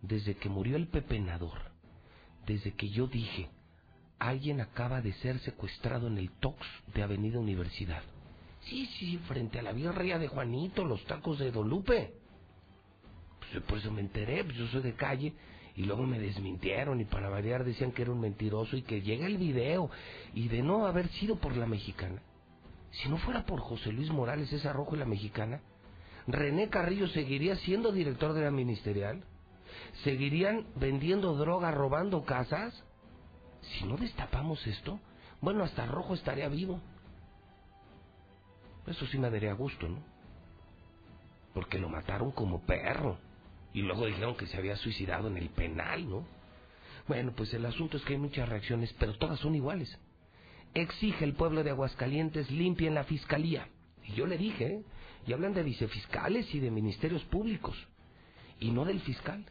Desde 0.00 0.34
que 0.36 0.48
murió 0.48 0.76
el 0.76 0.88
pepenador, 0.88 1.58
desde 2.46 2.72
que 2.72 2.88
yo 2.88 3.06
dije, 3.06 3.50
alguien 4.18 4.60
acaba 4.60 5.00
de 5.00 5.12
ser 5.14 5.38
secuestrado 5.40 6.06
en 6.06 6.18
el 6.18 6.30
Tox 6.30 6.58
de 6.94 7.02
Avenida 7.02 7.38
Universidad. 7.38 8.02
Sí, 8.64 8.86
sí, 8.98 9.18
frente 9.28 9.58
a 9.58 9.62
la 9.62 9.72
birria 9.72 10.18
de 10.18 10.28
Juanito, 10.28 10.84
los 10.84 11.04
tacos 11.04 11.38
de 11.38 11.50
Dolupe. 11.50 12.14
Pues 13.38 13.64
por 13.64 13.78
eso 13.78 13.90
me 13.90 14.00
enteré, 14.00 14.44
pues 14.44 14.56
yo 14.56 14.66
soy 14.68 14.82
de 14.82 14.94
calle. 14.94 15.34
Y 15.74 15.84
luego 15.84 16.02
me 16.04 16.18
desmintieron 16.18 17.00
y 17.00 17.04
para 17.04 17.28
variar 17.28 17.64
decían 17.64 17.92
que 17.92 18.02
era 18.02 18.10
un 18.10 18.20
mentiroso 18.20 18.76
y 18.76 18.82
que 18.82 19.00
llega 19.00 19.26
el 19.26 19.38
video. 19.38 19.90
Y 20.34 20.48
de 20.48 20.62
no 20.62 20.86
haber 20.86 21.08
sido 21.08 21.36
por 21.36 21.56
la 21.56 21.66
mexicana, 21.66 22.20
si 22.90 23.08
no 23.08 23.16
fuera 23.18 23.46
por 23.46 23.60
José 23.60 23.90
Luis 23.90 24.10
Morales, 24.10 24.52
ese 24.52 24.70
rojo 24.72 24.94
y 24.94 24.98
la 24.98 25.06
mexicana, 25.06 25.60
René 26.26 26.68
Carrillo 26.68 27.08
seguiría 27.08 27.56
siendo 27.56 27.90
director 27.90 28.34
de 28.34 28.42
la 28.42 28.50
ministerial. 28.50 29.24
¿Seguirían 30.04 30.66
vendiendo 30.76 31.34
droga, 31.34 31.70
robando 31.70 32.24
casas? 32.24 32.84
Si 33.62 33.84
no 33.84 33.96
destapamos 33.96 34.66
esto, 34.66 35.00
bueno, 35.40 35.64
hasta 35.64 35.86
Rojo 35.86 36.14
estaría 36.14 36.48
vivo. 36.48 36.80
Eso 38.86 39.06
sí 39.06 39.18
me 39.18 39.30
daría 39.30 39.52
gusto, 39.54 39.88
¿no? 39.88 39.98
Porque 41.54 41.78
lo 41.78 41.88
mataron 41.88 42.32
como 42.32 42.60
perro. 42.60 43.18
Y 43.74 43.82
luego 43.82 44.06
dijeron 44.06 44.36
que 44.36 44.46
se 44.46 44.56
había 44.56 44.76
suicidado 44.76 45.28
en 45.28 45.36
el 45.36 45.48
penal, 45.48 46.08
¿no? 46.08 46.26
Bueno, 47.08 47.32
pues 47.34 47.52
el 47.54 47.64
asunto 47.66 47.96
es 47.96 48.04
que 48.04 48.14
hay 48.14 48.18
muchas 48.18 48.48
reacciones, 48.48 48.94
pero 48.98 49.16
todas 49.16 49.40
son 49.40 49.54
iguales. 49.54 49.98
Exige 50.74 51.24
el 51.24 51.34
pueblo 51.34 51.64
de 51.64 51.70
Aguascalientes 51.70 52.50
limpien 52.50 52.94
la 52.94 53.04
fiscalía. 53.04 53.68
Y 54.04 54.12
yo 54.12 54.26
le 54.26 54.38
dije, 54.38 54.66
¿eh? 54.66 54.82
Y 55.26 55.32
hablan 55.32 55.54
de 55.54 55.62
vicefiscales 55.62 56.52
y 56.54 56.58
de 56.58 56.70
ministerios 56.70 57.22
públicos. 57.24 57.76
Y 58.58 58.70
no 58.70 58.84
del 58.84 59.00
fiscal. 59.00 59.44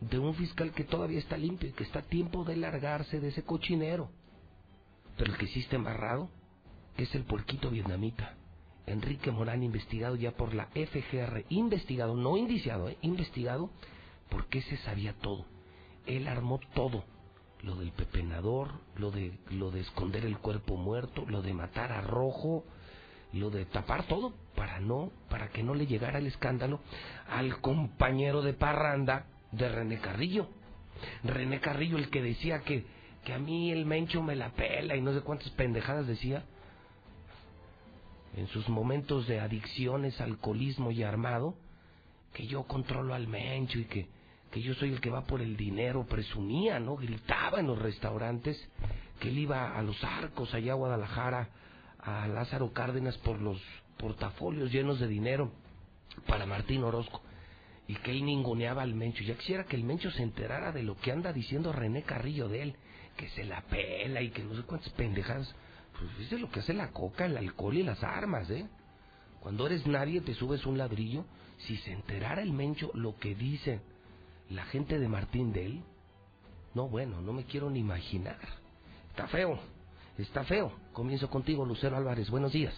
De 0.00 0.18
un 0.18 0.34
fiscal 0.34 0.72
que 0.72 0.84
todavía 0.84 1.18
está 1.18 1.36
limpio 1.36 1.68
y 1.68 1.72
que 1.72 1.84
está 1.84 2.00
a 2.00 2.02
tiempo 2.02 2.44
de 2.44 2.56
largarse 2.56 3.20
de 3.20 3.28
ese 3.28 3.42
cochinero. 3.42 4.10
Pero 5.16 5.32
el 5.32 5.38
que 5.38 5.48
sí 5.48 5.60
está 5.60 5.76
embarrado 5.76 6.30
es 6.96 7.14
el 7.14 7.24
puerquito 7.24 7.70
vietnamita. 7.70 8.36
Enrique 8.92 9.30
Morán, 9.30 9.62
investigado 9.62 10.16
ya 10.16 10.32
por 10.32 10.54
la 10.54 10.66
FGR, 10.66 11.44
investigado, 11.48 12.14
no 12.14 12.36
indiciado, 12.36 12.88
¿eh? 12.88 12.96
investigado, 13.02 13.70
porque 14.28 14.58
ese 14.58 14.76
sabía 14.78 15.14
todo. 15.14 15.46
Él 16.06 16.28
armó 16.28 16.60
todo. 16.74 17.04
Lo 17.62 17.76
del 17.76 17.92
pepenador, 17.92 18.70
lo 18.96 19.10
de, 19.10 19.38
lo 19.50 19.70
de 19.70 19.80
esconder 19.80 20.24
el 20.24 20.38
cuerpo 20.38 20.76
muerto, 20.76 21.26
lo 21.26 21.42
de 21.42 21.52
matar 21.52 21.92
a 21.92 22.00
Rojo, 22.00 22.64
lo 23.32 23.50
de 23.50 23.66
tapar 23.66 24.06
todo 24.06 24.32
para 24.56 24.80
no, 24.80 25.12
para 25.28 25.48
que 25.48 25.62
no 25.62 25.74
le 25.74 25.86
llegara 25.86 26.18
el 26.18 26.26
escándalo 26.26 26.80
al 27.28 27.60
compañero 27.60 28.42
de 28.42 28.54
parranda 28.54 29.26
de 29.52 29.68
René 29.68 29.98
Carrillo. 30.00 30.48
René 31.22 31.60
Carrillo, 31.60 31.98
el 31.98 32.10
que 32.10 32.22
decía 32.22 32.60
que, 32.60 32.86
que 33.24 33.34
a 33.34 33.38
mí 33.38 33.70
el 33.70 33.84
mencho 33.84 34.22
me 34.22 34.36
la 34.36 34.50
pela 34.52 34.96
y 34.96 35.02
no 35.02 35.12
sé 35.12 35.20
cuántas 35.20 35.50
pendejadas 35.50 36.06
decía 36.06 36.44
en 38.36 38.46
sus 38.48 38.68
momentos 38.68 39.26
de 39.26 39.40
adicciones, 39.40 40.20
alcoholismo 40.20 40.90
y 40.90 41.02
armado, 41.02 41.54
que 42.32 42.46
yo 42.46 42.64
controlo 42.64 43.14
al 43.14 43.26
mencho 43.26 43.78
y 43.78 43.84
que, 43.84 44.08
que 44.50 44.62
yo 44.62 44.74
soy 44.74 44.92
el 44.92 45.00
que 45.00 45.10
va 45.10 45.26
por 45.26 45.40
el 45.42 45.56
dinero, 45.56 46.06
presumía, 46.06 46.78
¿no? 46.78 46.96
Gritaba 46.96 47.60
en 47.60 47.66
los 47.66 47.78
restaurantes 47.78 48.68
que 49.18 49.28
él 49.28 49.38
iba 49.38 49.76
a 49.76 49.82
los 49.82 50.02
arcos 50.04 50.54
allá 50.54 50.72
a 50.72 50.76
Guadalajara, 50.76 51.48
a 51.98 52.26
Lázaro 52.28 52.72
Cárdenas 52.72 53.18
por 53.18 53.40
los 53.40 53.60
portafolios 53.98 54.72
llenos 54.72 54.98
de 54.98 55.06
dinero 55.06 55.52
para 56.26 56.46
Martín 56.46 56.82
Orozco 56.82 57.20
y 57.86 57.96
que 57.96 58.12
él 58.12 58.24
ninguneaba 58.24 58.82
al 58.82 58.94
Mencho. 58.94 59.24
Ya 59.24 59.34
quisiera 59.34 59.64
que 59.64 59.74
el 59.76 59.84
Mencho 59.84 60.10
se 60.12 60.22
enterara 60.22 60.72
de 60.72 60.84
lo 60.84 60.96
que 60.96 61.10
anda 61.12 61.32
diciendo 61.32 61.72
René 61.72 62.02
Carrillo 62.02 62.48
de 62.48 62.62
él, 62.62 62.76
que 63.16 63.28
se 63.30 63.44
la 63.44 63.62
pela 63.62 64.22
y 64.22 64.30
que 64.30 64.44
no 64.44 64.54
sé 64.54 64.62
cuántas 64.62 64.92
pendejadas. 64.92 65.52
Pues 66.16 66.32
es 66.32 66.40
lo 66.40 66.50
que 66.50 66.60
hace 66.60 66.74
la 66.74 66.92
coca, 66.92 67.26
el 67.26 67.36
alcohol 67.36 67.76
y 67.76 67.82
las 67.82 68.02
armas, 68.02 68.50
¿eh? 68.50 68.68
Cuando 69.40 69.66
eres 69.66 69.86
nadie 69.86 70.20
te 70.20 70.34
subes 70.34 70.64
un 70.66 70.78
ladrillo. 70.78 71.24
Si 71.58 71.76
se 71.78 71.92
enterara 71.92 72.42
el 72.42 72.52
Mencho 72.52 72.90
lo 72.94 73.16
que 73.16 73.34
dice 73.34 73.80
la 74.48 74.64
gente 74.64 74.98
de 74.98 75.08
Martín 75.08 75.52
de 75.52 75.66
él, 75.66 75.82
no, 76.74 76.88
bueno, 76.88 77.20
no 77.20 77.32
me 77.32 77.44
quiero 77.44 77.68
ni 77.68 77.80
imaginar. 77.80 78.38
Está 79.10 79.26
feo, 79.28 79.58
está 80.16 80.44
feo. 80.44 80.72
Comienzo 80.92 81.28
contigo, 81.28 81.64
Lucero 81.64 81.96
Álvarez. 81.96 82.30
Buenos 82.30 82.52
días. 82.52 82.74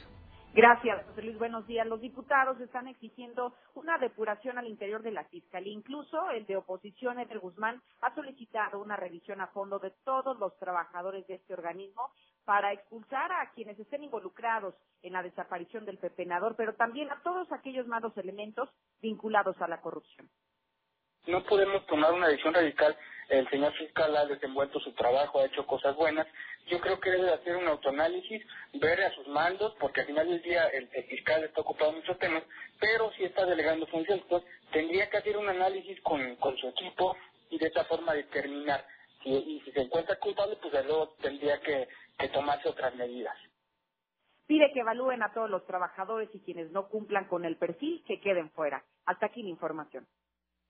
Gracias, 0.54 1.06
José 1.06 1.22
Luis. 1.22 1.38
Buenos 1.38 1.66
días. 1.66 1.86
Los 1.86 2.00
diputados 2.00 2.60
están 2.60 2.86
exigiendo 2.86 3.54
una 3.74 3.96
depuración 3.98 4.58
al 4.58 4.66
interior 4.66 5.02
de 5.02 5.10
la 5.10 5.24
Fiscalía. 5.24 5.72
Incluso 5.72 6.30
el 6.30 6.44
de 6.44 6.56
oposición, 6.56 7.18
Edel 7.18 7.38
Guzmán, 7.38 7.80
ha 8.02 8.14
solicitado 8.14 8.80
una 8.82 8.96
revisión 8.96 9.40
a 9.40 9.46
fondo 9.46 9.78
de 9.78 9.92
todos 10.04 10.38
los 10.38 10.58
trabajadores 10.58 11.26
de 11.26 11.36
este 11.36 11.54
organismo 11.54 12.10
para 12.44 12.72
expulsar 12.72 13.30
a 13.32 13.50
quienes 13.54 13.78
estén 13.78 14.04
involucrados 14.04 14.74
en 15.02 15.12
la 15.12 15.22
desaparición 15.22 15.84
del 15.84 15.98
pepenador, 15.98 16.54
pero 16.56 16.74
también 16.74 17.10
a 17.10 17.20
todos 17.22 17.50
aquellos 17.52 17.86
malos 17.86 18.16
elementos 18.16 18.68
vinculados 19.00 19.60
a 19.60 19.68
la 19.68 19.80
corrupción. 19.80 20.28
No 21.26 21.44
podemos 21.44 21.86
tomar 21.86 22.12
una 22.12 22.28
decisión 22.28 22.54
radical. 22.54 22.96
El 23.28 23.48
señor 23.48 23.72
fiscal 23.74 24.16
ha 24.16 24.26
desenvuelto 24.26 24.80
su 24.80 24.92
trabajo, 24.92 25.38
ha 25.38 25.46
hecho 25.46 25.64
cosas 25.66 25.94
buenas. 25.94 26.26
Yo 26.66 26.80
creo 26.80 26.98
que 26.98 27.10
debe 27.10 27.32
hacer 27.32 27.56
un 27.56 27.68
autoanálisis, 27.68 28.44
ver 28.74 29.00
a 29.02 29.14
sus 29.14 29.28
mandos, 29.28 29.74
porque 29.78 30.00
al 30.00 30.08
final 30.08 30.28
del 30.28 30.42
día 30.42 30.66
el, 30.66 30.88
fiscal 30.88 31.44
está 31.44 31.60
ocupado 31.60 31.90
en 31.90 31.98
muchos 31.98 32.18
temas, 32.18 32.42
pero 32.80 33.10
sí 33.12 33.24
está 33.24 33.46
delegando 33.46 33.86
funciones. 33.86 34.24
Entonces, 34.24 34.50
tendría 34.72 35.08
que 35.08 35.18
hacer 35.18 35.36
un 35.36 35.48
análisis 35.48 36.00
con, 36.02 36.36
con 36.36 36.56
su 36.56 36.68
equipo 36.68 37.16
y 37.50 37.58
de 37.58 37.66
esta 37.68 37.84
forma 37.84 38.14
determinar. 38.14 38.84
Si, 39.22 39.30
y 39.30 39.60
si 39.60 39.70
se 39.70 39.82
encuentra 39.82 40.16
culpable, 40.16 40.56
pues 40.60 40.72
luego 40.84 41.14
tendría 41.20 41.60
que, 41.60 41.88
que 42.22 42.28
tomarse 42.28 42.68
otras 42.68 42.94
medidas. 42.96 43.36
Pide 44.46 44.72
que 44.72 44.80
evalúen 44.80 45.22
a 45.22 45.32
todos 45.32 45.50
los 45.50 45.64
trabajadores 45.66 46.28
y 46.34 46.40
quienes 46.40 46.70
no 46.72 46.88
cumplan 46.88 47.26
con 47.26 47.44
el 47.44 47.56
perfil 47.56 48.02
que 48.06 48.20
queden 48.20 48.50
fuera. 48.50 48.84
Hasta 49.06 49.26
aquí 49.26 49.42
la 49.42 49.48
información. 49.50 50.06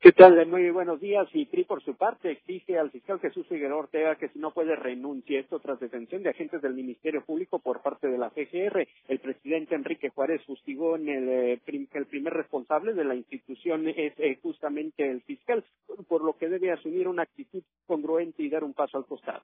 ¿Qué 0.00 0.10
tal? 0.12 0.44
Muy 0.46 0.68
buenos 0.70 1.00
días. 1.00 1.28
Y 1.32 1.46
PRI, 1.46 1.64
por 1.64 1.82
su 1.84 1.94
parte, 1.96 2.32
exige 2.32 2.76
al 2.76 2.90
fiscal 2.90 3.20
Jesús 3.20 3.46
Figueroa 3.46 3.78
Ortega 3.84 4.16
que 4.16 4.28
si 4.30 4.38
no 4.40 4.52
puede 4.52 4.74
renuncie. 4.74 5.38
Esto 5.38 5.60
tras 5.60 5.78
detención 5.78 6.24
de 6.24 6.30
agentes 6.30 6.60
del 6.60 6.74
Ministerio 6.74 7.24
Público 7.24 7.60
por 7.60 7.82
parte 7.82 8.08
de 8.08 8.18
la 8.18 8.30
FGR. 8.30 8.86
El 9.08 9.20
presidente 9.20 9.76
Enrique 9.76 10.08
Juárez 10.10 10.42
fustigó 10.44 10.96
en 10.96 11.08
el, 11.08 11.28
eh, 11.28 11.60
prim- 11.64 11.86
que 11.86 11.98
el 11.98 12.06
primer 12.06 12.32
responsable 12.34 12.94
de 12.94 13.04
la 13.04 13.14
institución 13.14 13.86
es 13.88 14.12
eh, 14.18 14.38
justamente 14.42 15.08
el 15.08 15.22
fiscal, 15.22 15.64
por 16.08 16.22
lo 16.24 16.36
que 16.36 16.48
debe 16.48 16.72
asumir 16.72 17.06
una 17.06 17.22
actitud 17.22 17.62
congruente 17.86 18.42
y 18.42 18.50
dar 18.50 18.64
un 18.64 18.74
paso 18.74 18.98
al 18.98 19.06
costado. 19.06 19.42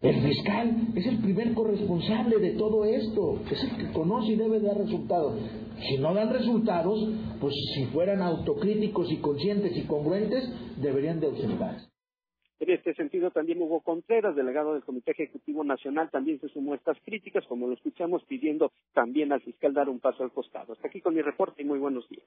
El 0.00 0.14
fiscal 0.22 0.92
es 0.94 1.06
el 1.06 1.18
primer 1.18 1.54
corresponsable 1.54 2.38
de 2.38 2.52
todo 2.52 2.84
esto, 2.84 3.40
es 3.50 3.64
el 3.64 3.76
que 3.76 3.92
conoce 3.92 4.32
y 4.32 4.36
debe 4.36 4.60
dar 4.60 4.78
resultados. 4.78 5.40
Si 5.88 5.98
no 5.98 6.14
dan 6.14 6.32
resultados, 6.32 7.00
pues 7.40 7.52
si 7.74 7.84
fueran 7.86 8.22
autocríticos 8.22 9.10
y 9.10 9.16
conscientes 9.16 9.76
y 9.76 9.88
congruentes, 9.88 10.48
deberían 10.80 11.18
de 11.18 11.26
ausentarse. 11.26 11.88
En 12.60 12.70
este 12.70 12.94
sentido, 12.94 13.32
también 13.32 13.60
Hugo 13.60 13.80
Contreras, 13.80 14.36
delegado 14.36 14.74
del 14.74 14.84
Comité 14.84 15.10
Ejecutivo 15.10 15.64
Nacional, 15.64 16.10
también 16.12 16.40
se 16.40 16.48
sumó 16.48 16.74
a 16.74 16.76
estas 16.76 16.98
críticas, 17.04 17.44
como 17.48 17.66
lo 17.66 17.74
escuchamos, 17.74 18.22
pidiendo 18.28 18.70
también 18.94 19.32
al 19.32 19.40
fiscal 19.40 19.74
dar 19.74 19.88
un 19.88 19.98
paso 19.98 20.22
al 20.22 20.30
costado. 20.30 20.74
Hasta 20.74 20.86
aquí 20.86 21.00
con 21.00 21.14
mi 21.14 21.22
reporte 21.22 21.62
y 21.62 21.64
muy 21.64 21.80
buenos 21.80 22.08
días. 22.08 22.24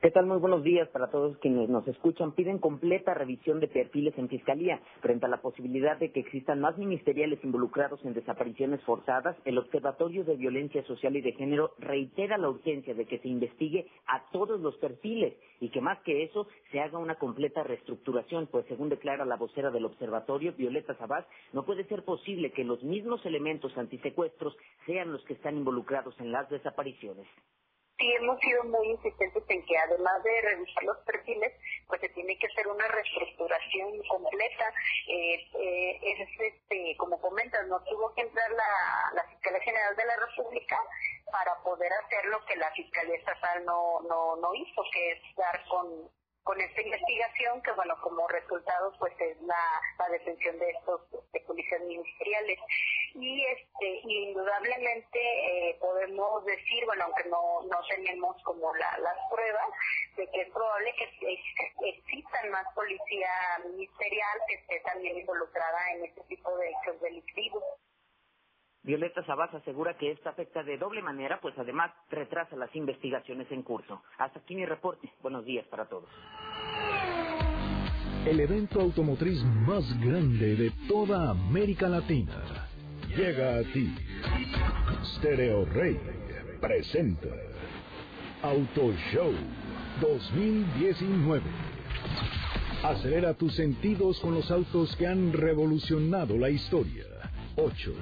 ¿Qué 0.00 0.10
tal? 0.10 0.26
Muy 0.26 0.36
buenos 0.36 0.62
días 0.62 0.86
para 0.90 1.10
todos 1.10 1.38
quienes 1.38 1.70
nos 1.70 1.88
escuchan. 1.88 2.32
Piden 2.32 2.58
completa 2.58 3.14
revisión 3.14 3.58
de 3.58 3.68
perfiles 3.68 4.12
en 4.18 4.28
Fiscalía. 4.28 4.78
Frente 5.00 5.24
a 5.24 5.30
la 5.30 5.40
posibilidad 5.40 5.96
de 5.96 6.12
que 6.12 6.20
existan 6.20 6.60
más 6.60 6.76
ministeriales 6.76 7.42
involucrados 7.42 8.04
en 8.04 8.12
desapariciones 8.12 8.82
forzadas, 8.82 9.34
el 9.46 9.56
Observatorio 9.56 10.24
de 10.24 10.36
Violencia 10.36 10.84
Social 10.84 11.16
y 11.16 11.22
de 11.22 11.32
Género 11.32 11.72
reitera 11.78 12.36
la 12.36 12.50
urgencia 12.50 12.92
de 12.94 13.06
que 13.06 13.18
se 13.20 13.28
investigue 13.28 13.86
a 14.06 14.30
todos 14.30 14.60
los 14.60 14.76
perfiles 14.76 15.32
y 15.60 15.70
que 15.70 15.80
más 15.80 15.98
que 16.02 16.24
eso 16.24 16.48
se 16.70 16.80
haga 16.80 16.98
una 16.98 17.14
completa 17.14 17.62
reestructuración, 17.62 18.46
pues 18.48 18.66
según 18.66 18.90
declara 18.90 19.24
la 19.24 19.36
vocera 19.36 19.70
del 19.70 19.86
observatorio, 19.86 20.52
Violeta 20.52 20.94
Sabás, 20.98 21.24
no 21.54 21.64
puede 21.64 21.84
ser 21.84 22.04
posible 22.04 22.52
que 22.52 22.64
los 22.64 22.82
mismos 22.82 23.24
elementos 23.24 23.74
antisecuestros 23.78 24.54
sean 24.84 25.12
los 25.12 25.24
que 25.24 25.32
están 25.32 25.56
involucrados 25.56 26.14
en 26.20 26.30
las 26.30 26.50
desapariciones 26.50 27.26
sí 27.98 28.12
hemos 28.12 28.38
sido 28.40 28.64
muy 28.64 28.90
insistentes 28.90 29.42
en 29.48 29.64
que 29.64 29.78
además 29.78 30.22
de 30.22 30.40
revisar 30.42 30.82
los 30.84 30.98
perfiles, 30.98 31.52
pues 31.86 32.00
se 32.00 32.08
tiene 32.10 32.36
que 32.38 32.46
hacer 32.46 32.66
una 32.68 32.86
reestructuración 32.88 34.02
completa. 34.08 34.72
Eh, 35.08 35.34
eh, 35.60 36.00
es 36.02 36.28
este, 36.40 36.96
como 36.96 37.20
comentas, 37.20 37.66
no 37.68 37.80
tuvo 37.84 38.12
que 38.14 38.22
entrar 38.22 38.50
la, 38.50 39.12
la 39.14 39.24
Fiscalía 39.28 39.60
General 39.60 39.96
de 39.96 40.04
la 40.04 40.16
República 40.16 40.78
para 41.30 41.54
poder 41.62 41.92
hacer 42.04 42.24
lo 42.26 42.44
que 42.46 42.56
la 42.56 42.70
Fiscalía 42.72 43.16
Estatal 43.16 43.64
no, 43.64 44.00
no, 44.02 44.36
no 44.36 44.54
hizo, 44.54 44.82
que 44.92 45.12
es 45.12 45.36
dar 45.36 45.64
con 45.68 46.10
con 46.44 46.60
esta 46.60 46.82
investigación 46.82 47.60
que 47.62 47.72
bueno 47.72 47.94
como 48.02 48.28
resultado 48.28 48.92
pues 48.98 49.12
es 49.18 49.40
la, 49.42 49.56
la 49.98 50.08
detención 50.10 50.58
de 50.58 50.70
estos 50.70 51.00
de 51.32 51.40
policías 51.40 51.80
ministeriales. 51.82 52.58
Y 53.14 53.44
este 53.46 54.00
indudablemente 54.04 55.20
eh, 55.20 55.76
podemos 55.80 56.44
decir 56.44 56.84
bueno 56.86 57.04
aunque 57.04 57.24
no 57.28 57.62
no 57.62 57.78
tenemos 57.88 58.40
como 58.44 58.74
la, 58.74 58.98
las 58.98 59.16
pruebas 59.30 59.68
de 60.16 60.26
que 60.30 60.42
es 60.42 60.50
probable 60.50 60.94
que 60.96 61.38
existan 61.88 62.50
más 62.50 62.66
policía 62.74 63.28
ministerial 63.64 64.38
que 64.46 64.54
esté 64.54 64.80
también 64.80 65.18
involucrada 65.18 65.92
en 65.92 66.04
este 66.04 66.20
tipo 66.24 66.56
de 66.58 66.70
hechos 66.70 67.00
delictivos 67.00 67.64
Violeta 68.84 69.24
Sabás 69.24 69.52
asegura 69.54 69.96
que 69.96 70.10
esto 70.10 70.28
afecta 70.28 70.62
de 70.62 70.76
doble 70.76 71.00
manera, 71.00 71.40
pues 71.40 71.58
además 71.58 71.90
retrasa 72.10 72.54
las 72.54 72.74
investigaciones 72.76 73.50
en 73.50 73.62
curso. 73.62 74.02
Hasta 74.18 74.40
aquí 74.40 74.54
mi 74.54 74.66
reporte. 74.66 75.10
Buenos 75.22 75.46
días 75.46 75.66
para 75.68 75.86
todos. 75.86 76.08
El 78.26 78.40
evento 78.40 78.82
automotriz 78.82 79.42
más 79.66 79.84
grande 80.00 80.56
de 80.56 80.70
toda 80.86 81.30
América 81.30 81.88
Latina 81.88 82.68
llega 83.16 83.56
a 83.58 83.62
ti. 83.72 83.94
Stereo 85.16 85.64
Rey 85.64 85.98
presenta 86.60 87.28
Auto 88.42 88.92
Show 89.12 89.32
2019. 90.02 91.42
Acelera 92.82 93.32
tus 93.32 93.54
sentidos 93.54 94.20
con 94.20 94.34
los 94.34 94.50
autos 94.50 94.94
que 94.96 95.06
han 95.06 95.32
revolucionado 95.32 96.36
la 96.36 96.50
historia. 96.50 97.13
8 97.56 97.92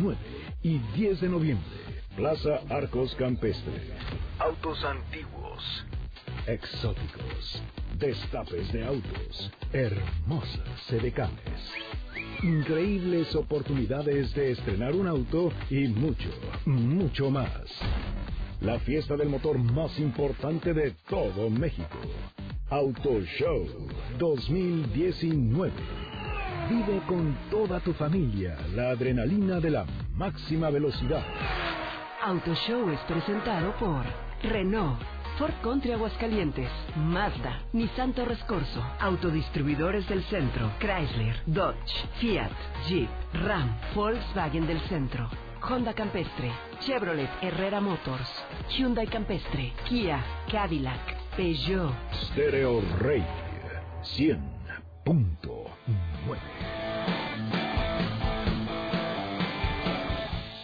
9 0.00 0.16
y 0.62 0.78
10 0.78 1.20
de 1.20 1.28
noviembre. 1.28 1.66
Plaza 2.16 2.60
Arcos 2.68 3.14
Campestre. 3.14 3.72
Autos 4.38 4.84
antiguos, 4.84 5.86
exóticos, 6.46 7.62
destapes 7.98 8.72
de 8.72 8.84
autos, 8.84 9.52
hermosas 9.72 10.80
sedecanes. 10.86 11.72
Increíbles 12.42 13.34
oportunidades 13.36 14.34
de 14.34 14.52
estrenar 14.52 14.94
un 14.94 15.06
auto 15.06 15.52
y 15.68 15.88
mucho, 15.88 16.30
mucho 16.64 17.30
más. 17.30 17.66
La 18.60 18.78
fiesta 18.80 19.16
del 19.16 19.28
motor 19.28 19.58
más 19.58 19.98
importante 19.98 20.74
de 20.74 20.92
todo 21.08 21.48
México. 21.48 21.98
Auto 22.70 23.20
Show 23.38 23.66
2019 24.18 26.09
Vive 26.70 27.00
con 27.08 27.36
toda 27.50 27.80
tu 27.80 27.92
familia 27.94 28.56
la 28.76 28.90
adrenalina 28.90 29.58
de 29.58 29.70
la 29.70 29.84
máxima 30.14 30.70
velocidad. 30.70 31.24
Auto 32.22 32.54
Show 32.54 32.88
es 32.90 33.00
presentado 33.08 33.74
por 33.80 34.04
Renault, 34.44 35.00
Ford 35.36 35.54
Country 35.64 35.90
Aguascalientes, 35.90 36.70
Mazda, 36.94 37.60
Nissan 37.72 38.12
Torres 38.12 38.38
Corso, 38.44 38.80
Autodistribuidores 39.00 40.08
del 40.08 40.22
Centro, 40.24 40.70
Chrysler, 40.78 41.42
Dodge, 41.46 41.92
Fiat, 42.20 42.52
Jeep, 42.88 43.10
Ram, 43.32 43.76
Volkswagen 43.92 44.68
del 44.68 44.80
Centro, 44.82 45.28
Honda 45.68 45.92
Campestre, 45.92 46.52
Chevrolet 46.86 47.30
Herrera 47.42 47.80
Motors, 47.80 48.30
Hyundai 48.68 49.08
Campestre, 49.08 49.72
Kia, 49.88 50.22
Cadillac, 50.48 51.34
Peugeot. 51.36 51.92
Stereo 52.30 52.80
Rey 53.00 53.24
100.9 54.04 55.59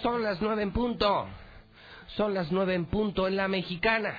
son 0.03 0.23
las 0.23 0.41
nueve 0.41 0.63
en 0.63 0.73
punto. 0.73 1.27
Son 2.17 2.35
las 2.35 2.51
nueve 2.53 2.75
en 2.75 2.87
punto 2.87 3.27
en 3.27 3.37
la 3.37 3.49
mexicana. 3.49 4.15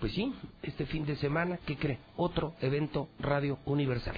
Pues 0.00 0.12
sí, 0.12 0.34
este 0.62 0.86
fin 0.86 1.06
de 1.06 1.16
semana, 1.16 1.58
¿qué 1.66 1.76
cree? 1.76 1.98
Otro 2.16 2.54
evento 2.60 3.08
Radio 3.18 3.58
Universal. 3.64 4.16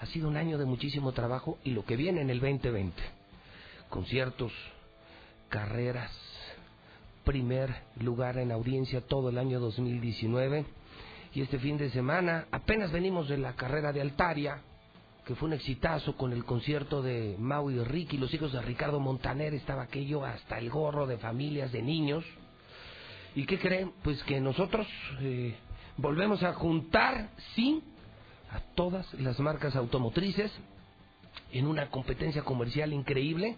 Ha 0.00 0.06
sido 0.06 0.28
un 0.28 0.36
año 0.36 0.58
de 0.58 0.64
muchísimo 0.64 1.12
trabajo 1.12 1.58
y 1.64 1.70
lo 1.70 1.84
que 1.84 1.96
viene 1.96 2.20
en 2.20 2.30
el 2.30 2.40
2020. 2.40 3.02
Conciertos, 3.88 4.52
carreras, 5.48 6.12
primer 7.24 7.74
lugar 8.00 8.38
en 8.38 8.52
audiencia 8.52 9.00
todo 9.00 9.30
el 9.30 9.38
año 9.38 9.60
2019. 9.60 10.64
Y 11.32 11.40
este 11.40 11.58
fin 11.58 11.78
de 11.78 11.90
semana 11.90 12.46
apenas 12.50 12.92
venimos 12.92 13.28
de 13.28 13.38
la 13.38 13.54
carrera 13.54 13.92
de 13.92 14.02
Altaria, 14.02 14.60
que 15.24 15.34
fue 15.34 15.48
un 15.48 15.54
exitazo 15.54 16.16
con 16.16 16.32
el 16.32 16.44
concierto 16.44 17.02
de 17.02 17.36
Mau 17.38 17.70
y 17.70 17.82
Ricky, 17.82 18.18
los 18.18 18.32
hijos 18.34 18.52
de 18.52 18.60
Ricardo 18.60 19.00
Montaner, 19.00 19.54
estaba 19.54 19.82
aquello 19.82 20.24
hasta 20.24 20.58
el 20.58 20.68
gorro 20.68 21.06
de 21.06 21.16
familias, 21.16 21.72
de 21.72 21.82
niños. 21.82 22.24
¿Y 23.34 23.46
qué 23.46 23.58
creen? 23.58 23.92
Pues 24.02 24.22
que 24.24 24.38
nosotros 24.40 24.86
eh, 25.20 25.54
volvemos 25.96 26.42
a 26.42 26.52
juntar, 26.52 27.30
sí, 27.54 27.82
a 28.50 28.60
todas 28.74 29.12
las 29.14 29.40
marcas 29.40 29.74
automotrices 29.76 30.52
en 31.52 31.66
una 31.66 31.88
competencia 31.88 32.42
comercial 32.42 32.92
increíble 32.92 33.56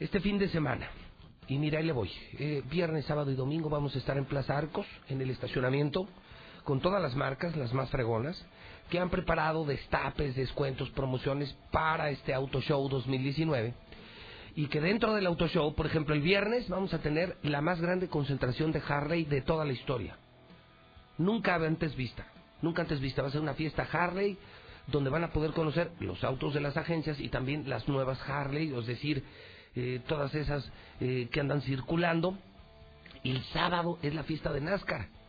este 0.00 0.20
fin 0.20 0.38
de 0.38 0.48
semana. 0.48 0.88
Y 1.46 1.58
mira, 1.58 1.78
ahí 1.78 1.84
le 1.84 1.92
voy. 1.92 2.10
Eh, 2.38 2.62
viernes, 2.70 3.04
sábado 3.04 3.30
y 3.30 3.34
domingo 3.34 3.68
vamos 3.68 3.94
a 3.94 3.98
estar 3.98 4.16
en 4.16 4.24
Plaza 4.24 4.56
Arcos, 4.56 4.86
en 5.08 5.20
el 5.20 5.30
estacionamiento, 5.30 6.08
con 6.64 6.80
todas 6.80 7.02
las 7.02 7.14
marcas, 7.14 7.54
las 7.54 7.74
más 7.74 7.90
fregonas 7.90 8.42
que 8.92 9.00
han 9.00 9.08
preparado 9.08 9.64
destapes, 9.64 10.36
descuentos, 10.36 10.90
promociones 10.90 11.56
para 11.70 12.10
este 12.10 12.34
Auto 12.34 12.60
Show 12.60 12.90
2019 12.90 13.72
y 14.54 14.66
que 14.66 14.82
dentro 14.82 15.14
del 15.14 15.24
Auto 15.24 15.48
Show, 15.48 15.74
por 15.74 15.86
ejemplo, 15.86 16.14
el 16.14 16.20
viernes 16.20 16.68
vamos 16.68 16.92
a 16.92 16.98
tener 16.98 17.38
la 17.42 17.62
más 17.62 17.80
grande 17.80 18.08
concentración 18.08 18.70
de 18.70 18.82
Harley 18.86 19.24
de 19.24 19.40
toda 19.40 19.64
la 19.64 19.72
historia. 19.72 20.18
Nunca 21.16 21.54
antes 21.54 21.96
vista, 21.96 22.26
nunca 22.60 22.82
antes 22.82 23.00
vista. 23.00 23.22
Va 23.22 23.28
a 23.28 23.30
ser 23.30 23.40
una 23.40 23.54
fiesta 23.54 23.88
Harley 23.90 24.36
donde 24.88 25.08
van 25.08 25.24
a 25.24 25.32
poder 25.32 25.52
conocer 25.52 25.90
los 25.98 26.22
autos 26.22 26.52
de 26.52 26.60
las 26.60 26.76
agencias 26.76 27.18
y 27.18 27.30
también 27.30 27.70
las 27.70 27.88
nuevas 27.88 28.20
Harley, 28.28 28.74
es 28.76 28.86
decir, 28.86 29.24
eh, 29.74 30.02
todas 30.06 30.34
esas 30.34 30.70
eh, 31.00 31.28
que 31.32 31.40
andan 31.40 31.62
circulando. 31.62 32.36
El 33.24 33.42
sábado 33.54 33.98
es 34.02 34.14
la 34.14 34.24
fiesta 34.24 34.52
de 34.52 34.60
NASCAR 34.60 35.21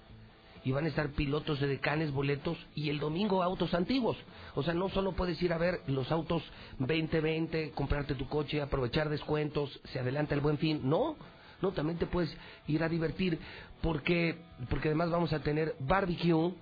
y 0.64 0.72
van 0.72 0.86
a 0.86 0.90
estar 0.90 1.10
pilotos 1.10 1.60
de 1.60 1.68
decanes, 1.68 2.12
boletos 2.12 2.58
y 2.76 2.90
el 2.90 3.00
domingo 3.00 3.44
autos 3.44 3.74
antiguos. 3.74 4.18
O 4.56 4.64
sea, 4.64 4.74
no 4.74 4.90
solo 4.90 5.14
puedes 5.14 5.42
ir 5.42 5.54
a 5.54 5.58
ver 5.58 5.82
los 5.88 6.12
autos 6.12 6.44
2020, 6.80 7.72
comprarte 7.72 8.16
tu 8.16 8.28
coche, 8.28 8.62
aprovechar 8.62 9.10
descuentos, 9.10 9.80
se 9.92 10.00
adelanta 10.00 10.36
el 10.36 10.42
buen 10.42 10.58
fin. 10.58 10.82
No, 10.84 11.16
no, 11.62 11.72
también 11.72 11.98
te 11.98 12.06
puedes 12.06 12.36
ir 12.68 12.84
a 12.84 12.90
divertir 12.90 13.40
porque, 13.82 14.38
porque 14.70 14.90
además 14.90 15.12
vamos 15.12 15.34
a 15.34 15.40
tener 15.40 15.76
barbecue, 15.80 16.54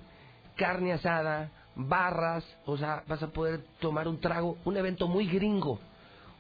carne 0.56 0.94
asada, 0.94 1.52
barras, 1.76 2.46
o 2.66 2.78
sea, 2.78 3.04
vas 3.08 3.22
a 3.22 3.32
poder 3.32 3.64
tomar 3.80 4.08
un 4.08 4.20
trago, 4.20 4.58
un 4.66 4.78
evento 4.78 5.08
muy 5.08 5.28
gringo 5.28 5.80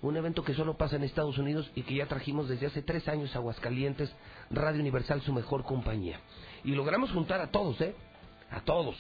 un 0.02 0.18
evento 0.18 0.44
que 0.44 0.56
solo 0.56 0.78
pasa 0.78 0.96
en 0.96 1.04
Estados 1.04 1.38
Unidos 1.38 1.70
y 1.76 1.84
que 1.84 1.96
ya 1.96 2.08
trajimos 2.08 2.50
desde 2.50 2.66
hace 2.66 2.82
tres 2.82 3.08
años 3.08 3.36
a 3.36 3.40
Aguascalientes, 3.40 4.12
Radio 4.50 4.82
Universal, 4.82 5.22
su 5.22 5.32
mejor 5.32 5.64
compañía. 5.64 6.20
Y 6.64 6.72
logramos 6.76 7.12
juntar 7.12 7.42
a 7.42 7.48
todos, 7.48 7.80
¿eh? 7.82 7.96
A 8.52 8.62
todos. 8.62 8.96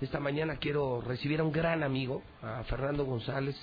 Esta 0.00 0.18
mañana 0.20 0.56
quiero 0.56 1.00
recibir 1.00 1.40
a 1.40 1.44
un 1.44 1.52
gran 1.52 1.82
amigo, 1.82 2.22
a 2.42 2.64
Fernando 2.64 3.04
González, 3.04 3.56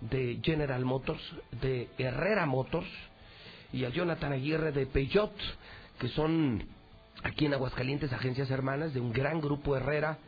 de 0.00 0.40
General 0.42 0.84
Motors, 0.84 1.22
de 1.60 1.88
Herrera 1.98 2.46
Motors 2.46 2.88
y 3.72 3.84
a 3.84 3.90
Jonathan 3.90 4.32
Aguirre 4.32 4.72
de 4.72 4.86
Peugeot, 4.86 5.32
que 5.98 6.08
son 6.08 6.64
aquí 7.22 7.46
en 7.46 7.54
Aguascalientes 7.54 8.12
agencias 8.12 8.50
hermanas 8.50 8.92
de 8.94 9.00
un 9.00 9.12
gran 9.12 9.40
grupo 9.40 9.76
Herrera. 9.76 10.18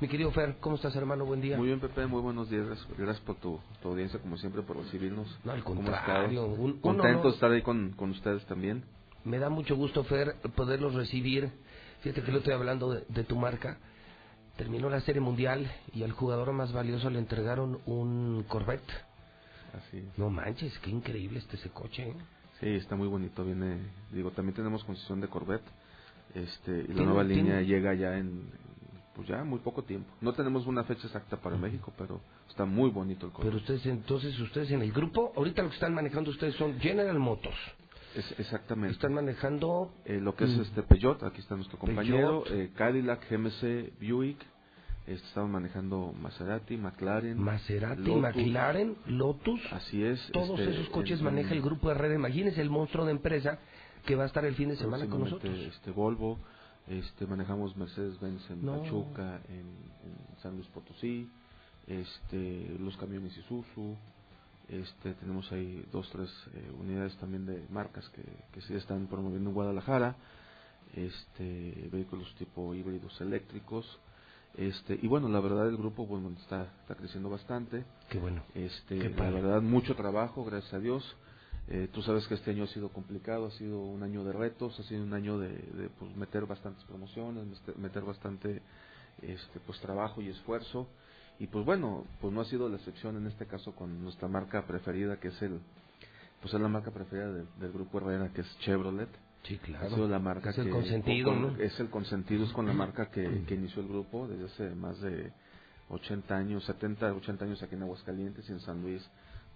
Mi 0.00 0.08
querido 0.08 0.32
Fer, 0.32 0.56
¿cómo 0.60 0.76
estás, 0.76 0.94
hermano? 0.96 1.24
Buen 1.24 1.40
día. 1.40 1.56
Muy 1.56 1.68
bien, 1.68 1.78
Pepe, 1.80 2.06
muy 2.06 2.20
buenos 2.20 2.50
días. 2.50 2.66
Gracias, 2.98 3.20
por 3.24 3.36
tu, 3.36 3.60
tu 3.80 3.88
audiencia, 3.90 4.18
como 4.18 4.36
siempre, 4.36 4.62
por 4.62 4.76
recibirnos. 4.76 5.28
No, 5.44 5.52
al 5.52 5.62
¿Cómo 5.62 5.80
has 5.82 5.86
contrario, 5.86 6.46
un- 6.46 6.80
Contento 6.80 7.28
de 7.28 7.34
estar 7.34 7.50
ahí 7.52 7.62
con, 7.62 7.92
con 7.92 8.10
ustedes 8.10 8.44
también. 8.46 8.82
Me 9.24 9.38
da 9.38 9.48
mucho 9.48 9.76
gusto, 9.76 10.02
Fer, 10.04 10.34
poderlos 10.56 10.94
recibir. 10.94 11.50
Fíjate 12.02 12.22
que 12.22 12.32
lo 12.32 12.38
estoy 12.38 12.52
hablando 12.52 12.92
de, 12.92 13.04
de 13.08 13.24
tu 13.24 13.36
marca. 13.36 13.78
Terminó 14.56 14.90
la 14.90 15.00
Serie 15.00 15.20
Mundial 15.20 15.70
y 15.94 16.02
al 16.02 16.12
jugador 16.12 16.52
más 16.52 16.72
valioso 16.72 17.08
le 17.10 17.18
entregaron 17.18 17.80
un 17.86 18.44
Corvette. 18.48 18.82
Así 19.74 19.98
es. 19.98 20.18
No 20.18 20.28
manches, 20.28 20.78
qué 20.80 20.90
increíble 20.90 21.38
este 21.38 21.56
ese 21.56 21.70
coche. 21.70 22.08
¿eh? 22.10 22.14
Sí, 22.60 22.66
está 22.68 22.94
muy 22.96 23.08
bonito. 23.08 23.44
Viene, 23.44 23.78
digo, 24.12 24.30
también 24.32 24.54
tenemos 24.54 24.84
concesión 24.84 25.20
de 25.20 25.28
Corvette. 25.28 25.64
Este, 26.34 26.86
y 26.88 26.92
la 26.92 27.02
nueva 27.04 27.24
tiene- 27.26 27.42
línea 27.42 27.60
llega 27.62 27.94
ya 27.94 28.16
en, 28.18 28.50
pues 29.14 29.28
ya 29.28 29.42
muy 29.44 29.60
poco 29.60 29.82
tiempo. 29.84 30.10
No 30.20 30.32
tenemos 30.34 30.66
una 30.66 30.84
fecha 30.84 31.06
exacta 31.06 31.36
para 31.38 31.56
México, 31.56 31.92
pero 31.96 32.20
está 32.48 32.64
muy 32.64 32.90
bonito 32.90 33.26
el 33.26 33.32
Corvette. 33.32 33.50
Pero 33.50 33.56
ustedes, 33.62 33.86
entonces, 33.86 34.38
ustedes 34.38 34.70
en 34.70 34.82
el 34.82 34.92
grupo, 34.92 35.32
ahorita 35.36 35.62
lo 35.62 35.68
que 35.68 35.74
están 35.74 35.94
manejando 35.94 36.30
ustedes 36.30 36.54
son 36.56 36.78
General 36.80 37.18
Motors. 37.18 37.56
Es, 38.14 38.38
exactamente. 38.38 38.92
Están 38.94 39.14
manejando 39.14 39.92
Eh, 40.04 40.20
lo 40.20 40.34
que 40.34 40.44
es 40.44 40.56
Mm. 40.56 40.60
este 40.62 40.82
Peugeot, 40.82 41.22
aquí 41.22 41.40
está 41.40 41.54
nuestro 41.56 41.78
compañero, 41.78 42.44
eh, 42.50 42.70
Cadillac, 42.74 43.28
GMC, 43.30 43.92
Buick, 44.00 44.38
este, 45.06 45.26
estamos 45.26 45.50
manejando 45.50 46.12
Maserati, 46.12 46.76
McLaren, 46.76 47.38
Maserati, 47.38 48.02
Lotus. 48.02 48.22
McLaren, 48.22 48.96
Lotus. 49.06 49.60
Así 49.72 50.02
es. 50.04 50.20
Todos 50.32 50.60
este, 50.60 50.72
esos 50.74 50.88
coches 50.90 51.20
maneja 51.22 51.54
el 51.54 51.62
grupo 51.62 51.90
Herrera. 51.90 52.14
Imagínense 52.14 52.60
el 52.60 52.70
monstruo 52.70 53.04
de 53.06 53.12
empresa 53.12 53.58
que 54.06 54.14
va 54.14 54.24
a 54.24 54.26
estar 54.26 54.44
el 54.44 54.54
fin 54.54 54.68
de 54.68 54.76
semana 54.76 55.06
con 55.08 55.20
nosotros. 55.20 55.58
Este 55.58 55.90
Volvo, 55.90 56.38
este 56.88 57.26
manejamos 57.26 57.76
Mercedes-Benz 57.76 58.50
en 58.50 58.64
No. 58.64 58.80
Pachuca, 58.82 59.40
en, 59.48 59.58
en 60.04 60.38
San 60.42 60.54
Luis 60.54 60.66
Potosí, 60.68 61.28
este 61.86 62.76
los 62.78 62.96
camiones 62.96 63.36
Isuzu, 63.36 63.96
este 64.72 65.14
tenemos 65.14 65.50
ahí 65.52 65.84
dos 65.92 66.08
tres 66.10 66.30
eh, 66.54 66.72
unidades 66.78 67.16
también 67.18 67.46
de 67.46 67.64
marcas 67.70 68.08
que, 68.10 68.22
que 68.52 68.60
sí 68.62 68.74
están 68.74 69.06
promoviendo 69.06 69.50
en 69.50 69.54
Guadalajara, 69.54 70.16
este 70.94 71.88
vehículos 71.92 72.34
tipo 72.36 72.74
híbridos 72.74 73.20
eléctricos, 73.20 73.86
este 74.56 74.98
y 75.00 75.06
bueno 75.08 75.28
la 75.28 75.40
verdad 75.40 75.68
el 75.68 75.76
grupo 75.76 76.06
bueno 76.06 76.30
está 76.40 76.68
está 76.80 76.94
creciendo 76.94 77.30
bastante, 77.30 77.84
Qué 78.08 78.18
bueno. 78.18 78.42
este 78.54 78.98
Qué 78.98 79.08
la 79.10 79.30
verdad 79.30 79.62
mucho 79.62 79.94
trabajo 79.94 80.44
gracias 80.44 80.74
a 80.74 80.78
Dios. 80.78 81.16
Eh, 81.68 81.88
tú 81.92 82.02
sabes 82.02 82.26
que 82.26 82.34
este 82.34 82.50
año 82.50 82.64
ha 82.64 82.66
sido 82.66 82.88
complicado, 82.88 83.46
ha 83.46 83.50
sido 83.52 83.80
un 83.80 84.02
año 84.02 84.24
de 84.24 84.32
retos, 84.32 84.78
ha 84.80 84.82
sido 84.82 85.04
un 85.04 85.14
año 85.14 85.38
de, 85.38 85.48
de, 85.48 85.88
pues, 85.96 86.14
meter 86.16 86.44
bastantes 86.44 86.84
promociones, 86.84 87.46
meter 87.76 88.02
bastante 88.02 88.60
este, 89.22 89.60
pues 89.60 89.80
trabajo 89.80 90.20
y 90.20 90.28
esfuerzo. 90.28 90.88
Y 91.38 91.46
pues 91.48 91.64
bueno, 91.64 92.04
pues 92.20 92.32
no 92.32 92.40
ha 92.40 92.44
sido 92.44 92.68
la 92.68 92.76
excepción 92.76 93.16
en 93.16 93.26
este 93.26 93.46
caso 93.46 93.74
con 93.74 94.02
nuestra 94.02 94.28
marca 94.28 94.66
preferida 94.66 95.18
que 95.18 95.28
es 95.28 95.42
el 95.42 95.60
pues 96.40 96.54
es 96.54 96.60
la 96.60 96.68
marca 96.68 96.90
preferida 96.90 97.30
del- 97.32 97.46
del 97.60 97.72
grupo 97.72 97.98
Herrera 97.98 98.32
que 98.32 98.40
es 98.42 98.58
Chevrolet. 98.60 99.08
Sí, 99.44 99.58
claro. 99.58 99.86
Ha 99.86 99.90
sido 99.90 100.08
la 100.08 100.18
marca 100.18 100.50
Es 100.50 100.58
el 100.58 100.70
consentido, 100.70 101.30
con- 101.32 101.42
¿no? 101.42 101.62
es 101.62 101.80
el 101.80 101.90
consentido, 101.90 102.44
es 102.44 102.52
con 102.52 102.66
la 102.66 102.72
marca 102.72 103.10
que, 103.10 103.44
que 103.46 103.54
inició 103.54 103.82
el 103.82 103.88
grupo 103.88 104.26
desde 104.28 104.46
hace 104.46 104.74
más 104.74 105.00
de 105.00 105.32
80 105.88 106.36
años, 106.36 106.64
70, 106.64 107.12
80 107.12 107.44
años 107.44 107.62
aquí 107.62 107.74
en 107.74 107.82
Aguascalientes 107.82 108.48
y 108.48 108.52
en 108.52 108.60
San 108.60 108.82
Luis, 108.82 109.08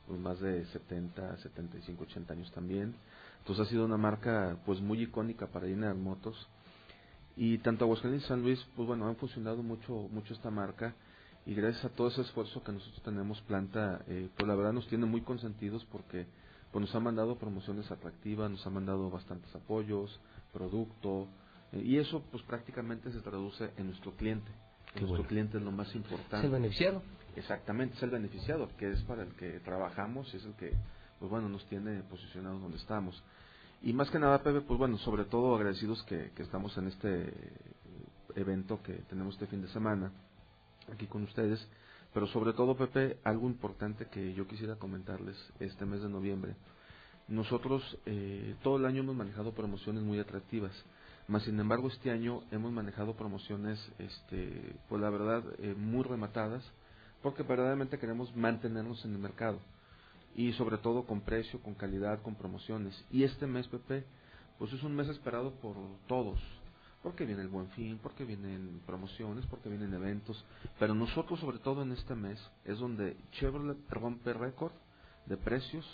pues 0.06 0.18
más 0.20 0.38
de 0.40 0.64
70, 0.66 1.38
75, 1.38 2.02
80 2.04 2.32
años 2.34 2.52
también. 2.52 2.94
Entonces 3.38 3.66
ha 3.66 3.70
sido 3.70 3.84
una 3.84 3.96
marca 3.96 4.56
pues 4.66 4.80
muy 4.80 5.02
icónica 5.02 5.46
para 5.48 5.66
General 5.66 5.96
Motors. 5.96 6.38
Y 7.36 7.58
tanto 7.58 7.84
Aguascalientes 7.84 8.24
y 8.26 8.28
San 8.28 8.42
Luis, 8.42 8.64
pues 8.76 8.86
bueno, 8.88 9.08
han 9.08 9.16
funcionado 9.16 9.62
mucho, 9.62 10.08
mucho 10.10 10.34
esta 10.34 10.50
marca 10.50 10.94
y 11.46 11.54
gracias 11.54 11.84
a 11.84 11.88
todo 11.90 12.08
ese 12.08 12.22
esfuerzo 12.22 12.62
que 12.64 12.72
nosotros 12.72 13.00
tenemos, 13.04 13.40
Planta, 13.42 14.02
eh, 14.08 14.28
pues 14.36 14.48
la 14.48 14.56
verdad 14.56 14.72
nos 14.72 14.88
tiene 14.88 15.06
muy 15.06 15.20
consentidos 15.20 15.84
porque 15.92 16.26
pues 16.72 16.80
nos 16.80 16.94
ha 16.94 17.00
mandado 17.00 17.38
promociones 17.38 17.88
atractivas, 17.90 18.50
nos 18.50 18.66
ha 18.66 18.70
mandado 18.70 19.08
bastantes 19.10 19.54
apoyos, 19.54 20.20
producto, 20.52 21.28
eh, 21.70 21.82
y 21.84 21.98
eso 21.98 22.20
pues 22.32 22.42
prácticamente 22.42 23.12
se 23.12 23.20
traduce 23.20 23.70
en 23.76 23.86
nuestro 23.86 24.10
cliente. 24.16 24.50
Nuestro 24.94 25.08
bueno. 25.08 25.28
cliente 25.28 25.58
es 25.58 25.62
lo 25.62 25.70
más 25.70 25.94
importante. 25.94 26.38
¿Es 26.38 26.44
el 26.44 26.50
beneficiado? 26.50 27.02
Exactamente, 27.36 27.94
es 27.94 28.02
el 28.02 28.10
beneficiado, 28.10 28.68
que 28.76 28.90
es 28.90 29.00
para 29.02 29.22
el 29.22 29.32
que 29.36 29.60
trabajamos 29.60 30.32
y 30.34 30.38
es 30.38 30.44
el 30.44 30.54
que, 30.54 30.72
pues 31.20 31.30
bueno, 31.30 31.48
nos 31.48 31.64
tiene 31.66 32.02
posicionados 32.02 32.60
donde 32.60 32.78
estamos. 32.78 33.22
Y 33.82 33.92
más 33.92 34.10
que 34.10 34.18
nada, 34.18 34.42
Pepe, 34.42 34.62
pues 34.62 34.78
bueno, 34.78 34.98
sobre 34.98 35.26
todo 35.26 35.54
agradecidos 35.54 36.02
que, 36.04 36.32
que 36.34 36.42
estamos 36.42 36.76
en 36.76 36.88
este 36.88 37.32
evento 38.34 38.82
que 38.82 38.94
tenemos 39.08 39.34
este 39.34 39.46
fin 39.46 39.62
de 39.62 39.68
semana 39.68 40.10
aquí 40.92 41.06
con 41.06 41.22
ustedes. 41.24 41.66
Pero 42.14 42.26
sobre 42.28 42.52
todo, 42.52 42.76
Pepe, 42.76 43.18
algo 43.24 43.46
importante 43.46 44.06
que 44.06 44.32
yo 44.34 44.46
quisiera 44.46 44.76
comentarles 44.76 45.36
este 45.60 45.84
mes 45.84 46.02
de 46.02 46.08
noviembre. 46.08 46.56
Nosotros 47.28 47.82
eh, 48.06 48.54
todo 48.62 48.76
el 48.76 48.86
año 48.86 49.02
hemos 49.02 49.16
manejado 49.16 49.52
promociones 49.52 50.02
muy 50.02 50.20
atractivas, 50.20 50.72
más 51.26 51.42
sin 51.42 51.58
embargo 51.58 51.88
este 51.88 52.12
año 52.12 52.42
hemos 52.52 52.72
manejado 52.72 53.16
promociones, 53.16 53.80
este, 53.98 54.76
pues 54.88 55.02
la 55.02 55.10
verdad, 55.10 55.42
eh, 55.58 55.74
muy 55.76 56.04
rematadas, 56.04 56.62
porque 57.22 57.42
verdaderamente 57.42 57.98
queremos 57.98 58.34
mantenernos 58.36 59.04
en 59.04 59.12
el 59.12 59.18
mercado 59.18 59.58
y 60.36 60.52
sobre 60.52 60.78
todo 60.78 61.04
con 61.04 61.22
precio, 61.22 61.60
con 61.62 61.74
calidad, 61.74 62.22
con 62.22 62.36
promociones. 62.36 62.94
Y 63.10 63.24
este 63.24 63.46
mes, 63.46 63.66
Pepe, 63.66 64.04
pues 64.58 64.72
es 64.72 64.82
un 64.84 64.94
mes 64.94 65.08
esperado 65.08 65.50
por 65.54 65.74
todos, 66.06 66.38
porque 67.06 67.24
viene 67.24 67.42
el 67.42 67.48
buen 67.48 67.68
fin, 67.70 68.00
porque 68.02 68.24
vienen 68.24 68.80
promociones, 68.84 69.46
porque 69.46 69.68
vienen 69.68 69.94
eventos, 69.94 70.44
pero 70.80 70.92
nosotros 70.92 71.38
sobre 71.38 71.60
todo 71.60 71.82
en 71.84 71.92
este 71.92 72.16
mes 72.16 72.36
es 72.64 72.80
donde 72.80 73.16
Chevrolet 73.30 73.78
rompe 73.90 74.32
récord 74.32 74.72
de 75.26 75.36
precios, 75.36 75.86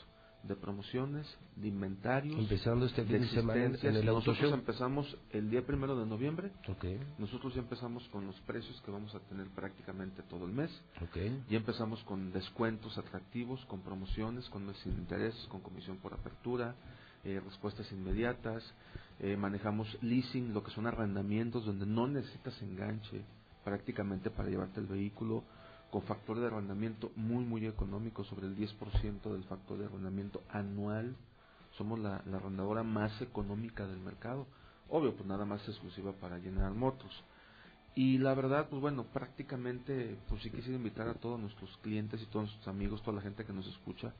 de 0.44 0.56
promociones, 0.56 1.26
de 1.56 1.68
inventarios, 1.68 2.38
Empezando 2.40 2.86
este 2.86 3.04
fin 3.04 3.20
de 3.20 3.28
semana 3.28 3.60
en- 3.66 3.96
el 3.96 4.06
Nosotros 4.06 4.38
empezamos 4.54 5.18
el 5.32 5.50
día 5.50 5.66
primero 5.66 5.98
de 5.98 6.06
noviembre, 6.06 6.50
nosotros 7.18 7.54
ya 7.54 7.60
empezamos 7.60 8.08
con 8.08 8.26
los 8.26 8.40
precios 8.40 8.80
que 8.80 8.90
vamos 8.90 9.14
a 9.14 9.20
tener 9.20 9.48
prácticamente 9.48 10.22
todo 10.22 10.46
el 10.46 10.52
mes. 10.52 10.70
ok. 11.02 11.16
Ya 11.50 11.58
empezamos 11.58 12.02
con 12.04 12.32
descuentos 12.32 12.96
atractivos, 12.96 13.62
con 13.66 13.82
promociones, 13.82 14.48
con 14.48 14.64
meses 14.66 14.82
sin 14.84 14.94
intereses, 14.94 15.46
con 15.48 15.60
comisión 15.60 15.98
por 15.98 16.14
apertura, 16.14 16.74
eh, 17.24 17.38
respuestas 17.44 17.92
inmediatas. 17.92 18.64
Eh, 19.22 19.36
manejamos 19.36 19.86
leasing, 20.02 20.52
lo 20.52 20.64
que 20.64 20.72
son 20.72 20.86
arrendamientos 20.86 21.64
donde 21.64 21.86
no 21.86 22.08
necesitas 22.08 22.60
enganche 22.60 23.22
prácticamente 23.64 24.30
para 24.30 24.48
llevarte 24.48 24.80
el 24.80 24.86
vehículo, 24.86 25.44
con 25.92 26.02
factor 26.02 26.40
de 26.40 26.48
arrendamiento 26.48 27.12
muy, 27.14 27.44
muy 27.44 27.66
económico, 27.66 28.24
sobre 28.24 28.46
el 28.46 28.56
10% 28.56 29.22
del 29.32 29.44
factor 29.44 29.78
de 29.78 29.84
arrendamiento 29.86 30.42
anual. 30.50 31.14
Somos 31.78 32.00
la, 32.00 32.22
la 32.26 32.38
arrendadora 32.38 32.82
más 32.82 33.20
económica 33.22 33.86
del 33.86 34.00
mercado. 34.00 34.46
Obvio, 34.88 35.14
pues 35.14 35.26
nada 35.28 35.44
más 35.44 35.66
exclusiva 35.68 36.12
para 36.12 36.40
General 36.40 36.74
Motors. 36.74 37.14
Y 37.94 38.18
la 38.18 38.34
verdad, 38.34 38.68
pues 38.70 38.80
bueno, 38.80 39.04
prácticamente, 39.04 40.18
pues 40.28 40.42
sí 40.42 40.50
quisiera 40.50 40.76
invitar 40.76 41.06
a 41.08 41.14
todos 41.14 41.38
nuestros 41.38 41.76
clientes 41.78 42.20
y 42.22 42.26
todos 42.26 42.46
nuestros 42.46 42.68
amigos, 42.68 43.02
toda 43.02 43.18
la 43.18 43.22
gente 43.22 43.44
que 43.44 43.52
nos 43.52 43.66
escucha, 43.68 44.12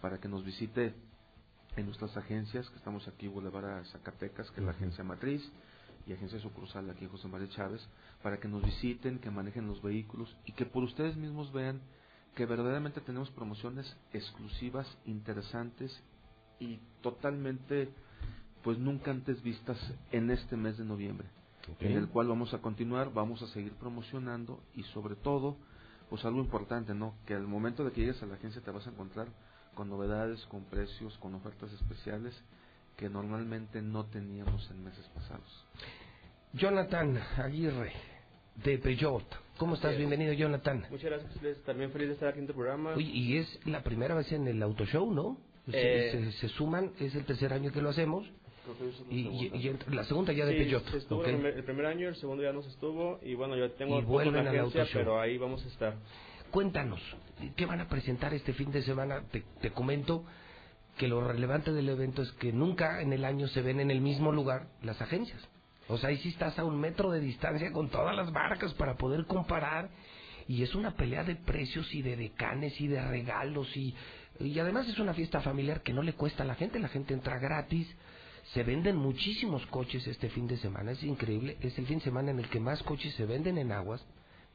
para 0.00 0.18
que 0.18 0.28
nos 0.28 0.44
visite 0.44 0.94
en 1.76 1.86
nuestras 1.86 2.16
agencias, 2.16 2.68
que 2.70 2.76
estamos 2.76 3.06
aquí, 3.06 3.28
Boulevard 3.28 3.64
a 3.66 3.84
Zacatecas, 3.84 4.50
que 4.50 4.60
es 4.60 4.66
la 4.66 4.72
agencia 4.72 5.04
matriz, 5.04 5.42
y 6.06 6.12
agencia 6.12 6.38
sucursal 6.40 6.88
aquí 6.88 7.04
en 7.04 7.10
José 7.10 7.28
María 7.28 7.48
Chávez, 7.48 7.86
para 8.22 8.38
que 8.38 8.48
nos 8.48 8.62
visiten, 8.62 9.18
que 9.18 9.30
manejen 9.30 9.66
los 9.66 9.82
vehículos 9.82 10.34
y 10.44 10.52
que 10.52 10.64
por 10.64 10.84
ustedes 10.84 11.16
mismos 11.16 11.52
vean 11.52 11.80
que 12.34 12.46
verdaderamente 12.46 13.00
tenemos 13.00 13.30
promociones 13.30 13.96
exclusivas, 14.12 14.86
interesantes 15.04 16.00
y 16.60 16.78
totalmente, 17.02 17.88
pues 18.62 18.78
nunca 18.78 19.10
antes 19.10 19.42
vistas 19.42 19.78
en 20.12 20.30
este 20.30 20.56
mes 20.56 20.78
de 20.78 20.84
noviembre. 20.84 21.26
En 21.80 21.92
el 21.92 22.08
cual 22.08 22.28
vamos 22.28 22.54
a 22.54 22.58
continuar, 22.58 23.12
vamos 23.12 23.42
a 23.42 23.48
seguir 23.48 23.72
promocionando 23.72 24.62
y 24.74 24.84
sobre 24.84 25.16
todo, 25.16 25.56
pues 26.08 26.24
algo 26.24 26.40
importante, 26.40 26.94
¿no? 26.94 27.14
Que 27.26 27.34
al 27.34 27.48
momento 27.48 27.84
de 27.84 27.90
que 27.90 28.02
llegues 28.02 28.22
a 28.22 28.26
la 28.26 28.34
agencia 28.34 28.62
te 28.62 28.70
vas 28.70 28.86
a 28.86 28.90
encontrar 28.90 29.26
con 29.76 29.88
novedades, 29.88 30.44
con 30.46 30.64
precios, 30.64 31.16
con 31.18 31.34
ofertas 31.36 31.72
especiales 31.72 32.34
que 32.96 33.08
normalmente 33.08 33.80
no 33.82 34.06
teníamos 34.06 34.68
en 34.72 34.82
meses 34.82 35.06
pasados. 35.14 35.64
Jonathan 36.54 37.18
Aguirre, 37.36 37.92
de 38.64 38.78
Peugeot. 38.78 39.22
¿Cómo 39.58 39.74
estás? 39.74 39.90
Bien. 39.96 40.08
Bienvenido, 40.08 40.32
Jonathan. 40.32 40.86
Muchas 40.90 41.10
gracias. 41.10 41.58
También 41.64 41.92
feliz 41.92 42.08
de 42.08 42.14
estar 42.14 42.30
aquí 42.30 42.38
en 42.40 42.46
tu 42.46 42.54
programa. 42.54 42.94
Oye, 42.94 43.04
y 43.10 43.36
es 43.36 43.60
la 43.66 43.82
primera 43.82 44.14
vez 44.14 44.32
en 44.32 44.48
el 44.48 44.62
Auto 44.62 44.84
Show, 44.86 45.12
¿no? 45.12 45.38
Se, 45.70 45.76
Eh. 46.08 46.10
se- 46.12 46.32
se 46.32 46.48
suman, 46.48 46.92
es 46.98 47.14
el 47.14 47.24
tercer 47.24 47.52
año 47.52 47.70
que 47.72 47.82
lo 47.82 47.90
hacemos. 47.90 48.26
Creo 48.64 48.78
que 48.78 48.88
es 48.88 49.00
la 49.00 49.14
Y, 49.14 49.94
la 49.94 50.04
segunda 50.04 50.32
ya 50.32 50.46
de 50.46 50.52
Sí, 50.52 50.58
Peugeot. 50.58 50.84
se 50.90 50.96
estuvo 50.98 51.20
ok. 51.20 51.26
el, 51.28 51.34
primer, 51.34 51.54
el 51.58 51.64
primer 51.64 51.86
año, 51.86 52.08
el 52.08 52.16
segundo 52.16 52.42
ya 52.42 52.52
no 52.52 52.62
se 52.62 52.70
estuvo. 52.70 53.18
Y 53.22 53.34
bueno, 53.34 53.56
yo 53.56 53.70
tengo 53.72 53.98
Y 53.98 54.02
vuelven 54.04 54.44
la 54.44 54.50
al 54.50 54.56
agencia, 54.58 54.80
Auto 54.82 54.92
Show. 54.92 55.00
pero 55.02 55.20
ahí 55.20 55.36
vamos 55.38 55.62
a 55.64 55.68
estar. 55.68 55.96
Cuéntanos, 56.50 57.00
¿qué 57.56 57.66
van 57.66 57.80
a 57.80 57.88
presentar 57.88 58.32
este 58.34 58.52
fin 58.54 58.70
de 58.70 58.82
semana? 58.82 59.22
Te, 59.60 59.70
comento 59.70 60.24
que 60.96 61.08
lo 61.08 61.26
relevante 61.26 61.72
del 61.72 61.88
evento 61.88 62.22
es 62.22 62.32
que 62.32 62.52
nunca 62.52 63.02
en 63.02 63.12
el 63.12 63.24
año 63.24 63.48
se 63.48 63.62
ven 63.62 63.80
en 63.80 63.90
el 63.90 64.00
mismo 64.00 64.32
lugar 64.32 64.68
las 64.82 65.00
agencias. 65.02 65.46
O 65.88 65.98
sea, 65.98 66.08
ahí 66.08 66.18
sí 66.18 66.30
estás 66.30 66.58
a 66.58 66.64
un 66.64 66.80
metro 66.80 67.10
de 67.10 67.20
distancia 67.20 67.70
con 67.72 67.90
todas 67.90 68.16
las 68.16 68.32
marcas 68.32 68.74
para 68.74 68.96
poder 68.96 69.26
comparar 69.26 69.90
y 70.48 70.62
es 70.62 70.74
una 70.74 70.92
pelea 70.96 71.24
de 71.24 71.36
precios 71.36 71.92
y 71.94 72.02
de 72.02 72.16
decanes 72.16 72.80
y 72.80 72.86
de 72.86 73.02
regalos 73.02 73.76
y, 73.76 73.94
y 74.40 74.58
además 74.58 74.88
es 74.88 74.98
una 74.98 75.14
fiesta 75.14 75.40
familiar 75.40 75.82
que 75.82 75.92
no 75.92 76.02
le 76.02 76.14
cuesta 76.14 76.42
a 76.42 76.46
la 76.46 76.54
gente, 76.54 76.78
la 76.78 76.88
gente 76.88 77.14
entra 77.14 77.38
gratis, 77.38 77.88
se 78.52 78.62
venden 78.62 78.96
muchísimos 78.96 79.66
coches 79.66 80.06
este 80.06 80.30
fin 80.30 80.46
de 80.46 80.56
semana, 80.56 80.92
es 80.92 81.02
increíble, 81.02 81.56
es 81.60 81.76
el 81.78 81.86
fin 81.86 81.98
de 81.98 82.04
semana 82.04 82.30
en 82.30 82.38
el 82.38 82.48
que 82.48 82.60
más 82.60 82.82
coches 82.82 83.14
se 83.14 83.26
venden 83.26 83.58
en 83.58 83.72
aguas, 83.72 84.04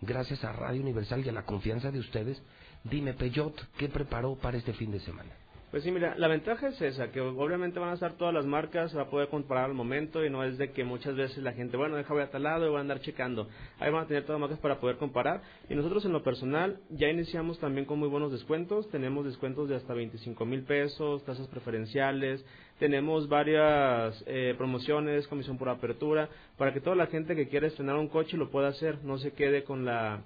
gracias 0.02 0.44
a 0.44 0.52
Radio 0.52 0.82
Universal 0.82 1.26
y 1.26 1.30
a 1.30 1.34
la 1.34 1.46
confianza 1.46 1.92
de 1.92 2.00
ustedes. 2.00 2.42
Dime, 2.84 3.14
Peyot, 3.14 3.56
¿qué 3.78 3.88
preparó 3.88 4.36
para 4.36 4.58
este 4.58 4.74
fin 4.74 4.92
de 4.92 5.00
semana? 5.00 5.32
Pues 5.72 5.84
sí, 5.84 5.92
mira, 5.92 6.16
la 6.18 6.28
ventaja 6.28 6.68
es 6.68 6.82
esa, 6.82 7.14
que 7.14 7.22
obviamente 7.22 7.80
van 7.80 7.92
a 7.92 7.94
estar 7.94 8.18
todas 8.18 8.34
las 8.34 8.46
marcas, 8.46 8.96
va 8.96 9.04
a 9.04 9.10
poder 9.10 9.30
comparar 9.30 9.64
al 9.66 9.74
momento 9.74 10.26
y 10.26 10.30
no 10.30 10.44
es 10.44 10.58
de 10.58 10.72
que 10.72 10.84
muchas 10.84 11.16
veces 11.16 11.38
la 11.38 11.54
gente, 11.54 11.78
bueno, 11.78 11.96
deja 11.96 12.14
voy 12.14 12.24
a 12.24 12.30
tal 12.30 12.44
lado 12.44 12.66
y 12.66 12.70
voy 12.70 12.80
a 12.80 12.82
andar 12.82 13.00
checando. 13.00 13.48
Ahí 13.80 13.90
van 13.90 14.04
a 14.04 14.08
tener 14.08 14.24
todas 14.24 14.42
las 14.42 14.50
marcas 14.50 14.62
para 14.62 14.82
poder 14.82 14.98
comparar. 14.98 15.42
Y 15.70 15.76
nosotros 15.76 16.04
en 16.04 16.12
lo 16.12 16.24
personal 16.24 16.82
ya 16.90 17.08
iniciamos 17.08 17.58
también 17.60 17.86
con 17.86 18.00
muy 18.00 18.10
buenos 18.10 18.34
descuentos. 18.34 18.90
Tenemos 18.90 19.24
descuentos 19.24 19.70
de 19.70 19.78
hasta 19.78 19.94
25 19.94 20.46
mil 20.46 20.64
pesos, 20.64 21.24
tasas 21.24 21.48
preferenciales. 21.48 22.46
Tenemos 22.78 23.30
varias 23.30 24.22
eh, 24.28 24.54
promociones, 24.58 25.26
comisión 25.30 25.58
por 25.58 25.70
apertura, 25.70 26.28
para 26.58 26.74
que 26.74 26.82
toda 26.82 26.98
la 26.98 27.08
gente 27.08 27.34
que 27.34 27.48
quiera 27.48 27.68
estrenar 27.68 27.96
un 27.96 28.10
coche 28.10 28.36
lo 28.36 28.52
pueda 28.52 28.68
hacer, 28.68 29.02
no 29.06 29.18
se 29.20 29.32
quede 29.32 29.64
con 29.64 29.86
la 29.86 30.22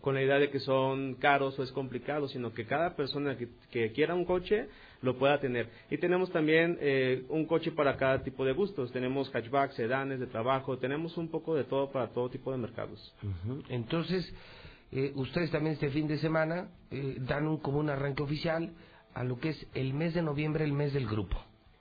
con 0.00 0.14
la 0.14 0.22
idea 0.22 0.38
de 0.38 0.50
que 0.50 0.60
son 0.60 1.14
caros 1.14 1.58
o 1.58 1.62
es 1.62 1.72
complicado, 1.72 2.28
sino 2.28 2.52
que 2.52 2.66
cada 2.66 2.94
persona 2.94 3.36
que, 3.36 3.92
quiera 3.92 4.14
un 4.14 4.24
coche 4.24 4.68
lo 5.02 5.18
pueda 5.18 5.40
tener. 5.40 5.68
Y 5.90 5.98
tenemos 5.98 6.30
también 6.30 6.78
eh, 6.80 7.24
un 7.28 7.46
coche 7.46 7.72
para 7.72 7.96
cada 7.96 8.22
tipo 8.22 8.44
de 8.44 8.52
gustos. 8.52 8.92
Tenemos 8.92 9.30
hatchbacks, 9.30 9.74
sedanes 9.74 10.20
de 10.20 10.26
trabajo, 10.26 10.78
tenemos 10.78 11.16
un 11.16 11.28
poco 11.28 11.54
de 11.54 11.64
todo 11.64 11.90
para 11.90 12.08
todo 12.08 12.30
tipo 12.30 12.52
de 12.52 12.58
mercados. 12.58 13.14
Entonces, 13.68 14.32
eh, 14.92 15.12
ustedes 15.16 15.50
también 15.50 15.74
este 15.74 15.90
fin 15.90 16.06
de 16.06 16.18
semana 16.18 16.68
eh, 16.90 17.16
dan 17.20 17.46
un, 17.46 17.58
como 17.58 17.78
un 17.78 17.90
arranque 17.90 18.22
oficial 18.22 18.72
a 19.14 19.24
lo 19.24 19.38
que 19.38 19.50
es 19.50 19.66
el 19.74 19.94
mes 19.94 20.14
de 20.14 20.22
noviembre, 20.22 20.64
el 20.64 20.72
mes 20.72 20.92
del 20.92 21.06
grupo. 21.06 21.36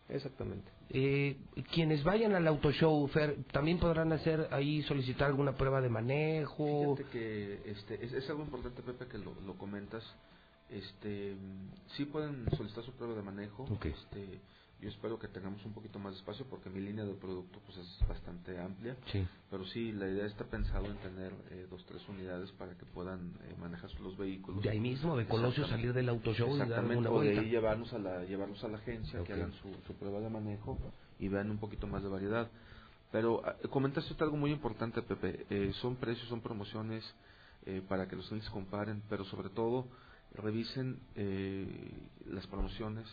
Exactamente. 0.10 0.76
Eh, 0.89 1.38
quienes 1.73 2.03
vayan 2.03 2.34
al 2.34 2.47
auto 2.47 2.72
show, 2.72 3.07
Fer, 3.07 3.43
también 3.51 3.77
podrán 3.77 4.11
hacer 4.14 4.47
ahí 4.51 4.81
solicitar 4.84 5.27
alguna 5.27 5.55
prueba 5.55 5.81
de 5.81 5.89
manejo. 5.89 6.95
Fíjate 6.95 7.11
que 7.11 7.72
este, 7.72 8.05
es, 8.05 8.30
algo 8.30 8.43
importante, 8.43 8.81
Pepe, 8.81 9.07
que 9.07 9.18
lo, 9.18 9.34
lo 9.45 9.57
comentas. 9.57 10.03
Este, 10.69 11.35
sí 11.95 12.05
pueden 12.05 12.45
solicitar 12.55 12.84
su 12.84 12.91
prueba 12.93 13.15
de 13.15 13.22
manejo. 13.22 13.65
Este, 13.84 14.39
yo 14.79 14.89
espero 14.89 15.17
que 15.17 15.27
tengamos 15.27 15.65
un 15.65 15.73
poquito 15.73 15.97
más 15.97 16.13
de 16.13 16.19
espacio 16.19 16.45
porque 16.47 16.69
mi 16.69 16.79
línea 16.79 17.03
de 17.03 17.13
producto 17.13 17.59
pues 17.65 17.79
es 17.79 18.07
bastante 18.07 18.59
amplia. 18.59 18.95
Pero 19.49 19.65
sí, 19.65 19.91
la 19.91 20.07
idea 20.07 20.25
está 20.27 20.45
pensado 20.45 20.85
en 20.85 20.97
tener 20.97 21.33
eh, 21.49 21.65
dos, 21.69 21.83
tres 21.87 22.07
unidades 22.07 22.51
para 22.51 22.77
que 22.77 22.85
puedan 22.85 23.33
eh, 23.41 23.55
manejar 23.59 23.89
los 24.01 24.15
vehículos. 24.17 24.61
De 24.61 24.69
ahí 24.69 24.79
mismo, 24.79 25.17
de 25.17 25.25
Colosio, 25.25 25.67
salir 25.67 25.93
del 25.93 26.09
auto 26.09 26.31
show 26.33 26.55
y 26.55 26.69
dar 26.69 26.85
una 26.85 27.09
o 27.09 27.21
de 27.21 27.39
ahí 27.39 27.49
llevarnos 27.49 27.91
a 27.93 27.97
la, 27.97 28.23
llevarlos 28.25 28.63
a 28.63 28.67
la 28.67 28.77
agencia, 28.77 29.23
que 29.23 29.33
hagan 29.33 29.51
su, 29.53 29.73
su, 29.87 29.93
prueba 29.93 30.19
de 30.19 30.29
manejo 30.29 30.77
y 31.19 31.27
vean 31.27 31.49
un 31.49 31.57
poquito 31.57 31.87
más 31.87 32.03
de 32.03 32.09
variedad. 32.09 32.47
Pero 33.11 33.41
ah, 33.45 33.55
comentaste 33.71 34.13
algo 34.23 34.37
muy 34.37 34.51
importante, 34.51 35.01
Pepe. 35.01 35.47
Eh, 35.49 35.71
son 35.81 35.95
precios, 35.95 36.27
son 36.29 36.41
promociones 36.41 37.03
para 37.89 38.07
que 38.07 38.15
los 38.15 38.25
clientes 38.27 38.49
comparen, 38.49 39.03
pero 39.09 39.25
sobre 39.25 39.49
todo 39.49 39.87
revisen 40.35 40.99
las 42.25 42.47
promociones, 42.47 43.05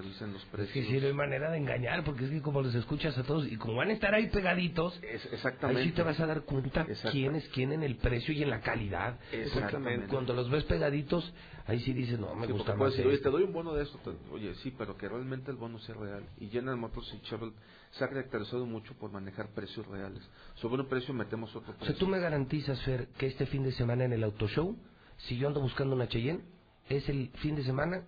revisen 0.00 0.32
los 0.32 0.44
precios. 0.46 0.76
Es 0.76 0.86
que 0.86 0.92
si 0.92 1.00
no 1.00 1.06
hay 1.08 1.12
manera 1.12 1.50
de 1.50 1.58
engañar, 1.58 2.04
porque 2.04 2.24
es 2.24 2.30
que 2.30 2.40
como 2.40 2.62
los 2.62 2.74
escuchas 2.74 3.16
a 3.18 3.24
todos 3.24 3.46
y 3.50 3.56
como 3.56 3.74
van 3.74 3.90
a 3.90 3.92
estar 3.92 4.14
ahí 4.14 4.28
pegaditos, 4.28 4.98
exactamente. 5.02 5.80
ahí 5.80 5.88
sí 5.88 5.94
te 5.94 6.02
vas 6.02 6.18
a 6.20 6.26
dar 6.26 6.42
cuenta 6.42 6.86
quién 7.10 7.34
es 7.34 7.48
quién 7.48 7.72
en 7.72 7.82
el 7.82 7.96
precio 7.96 8.32
y 8.32 8.42
en 8.42 8.50
la 8.50 8.60
calidad. 8.60 9.18
Exactamente. 9.32 10.06
cuando 10.08 10.34
los 10.34 10.48
ves 10.50 10.64
pegaditos, 10.64 11.32
ahí 11.66 11.80
sí 11.80 11.92
dices, 11.92 12.18
no, 12.18 12.34
me 12.34 12.46
gusta 12.46 12.74
más. 12.74 12.92
Decir, 12.92 13.06
oye, 13.06 13.18
te 13.18 13.30
doy 13.30 13.42
un 13.42 13.52
bono 13.52 13.74
de 13.74 13.82
esto. 13.82 13.98
oye, 14.32 14.54
sí, 14.56 14.72
pero 14.76 14.96
que 14.96 15.08
realmente 15.08 15.50
el 15.50 15.56
bono 15.56 15.78
sea 15.80 15.94
real. 15.94 16.24
Y 16.40 16.48
General 16.48 16.76
Motors 16.76 17.12
y 17.14 17.20
Chevrolet 17.22 17.54
se 17.90 18.04
ha 18.04 18.08
caracterizado 18.08 18.66
mucho 18.66 18.94
por 18.94 19.10
manejar 19.10 19.48
precios 19.54 19.86
reales. 19.86 20.22
Sobre 20.54 20.82
un 20.82 20.88
precio 20.88 21.14
metemos 21.14 21.54
otro 21.56 21.74
precio. 21.74 21.84
O 21.84 21.86
sea, 21.86 21.98
tú 21.98 22.06
me 22.06 22.20
garantizas, 22.20 22.80
Fer, 22.82 23.08
que 23.18 23.26
este 23.26 23.46
fin 23.46 23.64
de 23.64 23.72
semana 23.72 24.04
en 24.04 24.12
el 24.12 24.22
Auto 24.24 24.46
Show, 24.46 24.76
si 25.16 25.36
yo 25.36 25.48
ando 25.48 25.60
buscando 25.60 25.96
una 25.96 26.08
Cheyenne, 26.08 26.44
es 26.88 27.08
el 27.08 27.30
fin 27.36 27.56
de 27.56 27.64
semana 27.64 28.04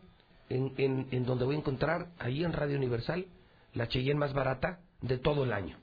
en, 0.50 1.06
en, 1.10 1.24
donde 1.24 1.44
voy 1.44 1.54
a 1.54 1.58
encontrar 1.58 2.10
ahí 2.18 2.44
en 2.44 2.52
Radio 2.52 2.76
Universal 2.76 3.26
la 3.72 3.88
Cheyenne 3.88 4.18
más 4.18 4.34
barata 4.34 4.80
de 5.00 5.18
todo 5.18 5.44
el 5.44 5.52
año. 5.52 5.78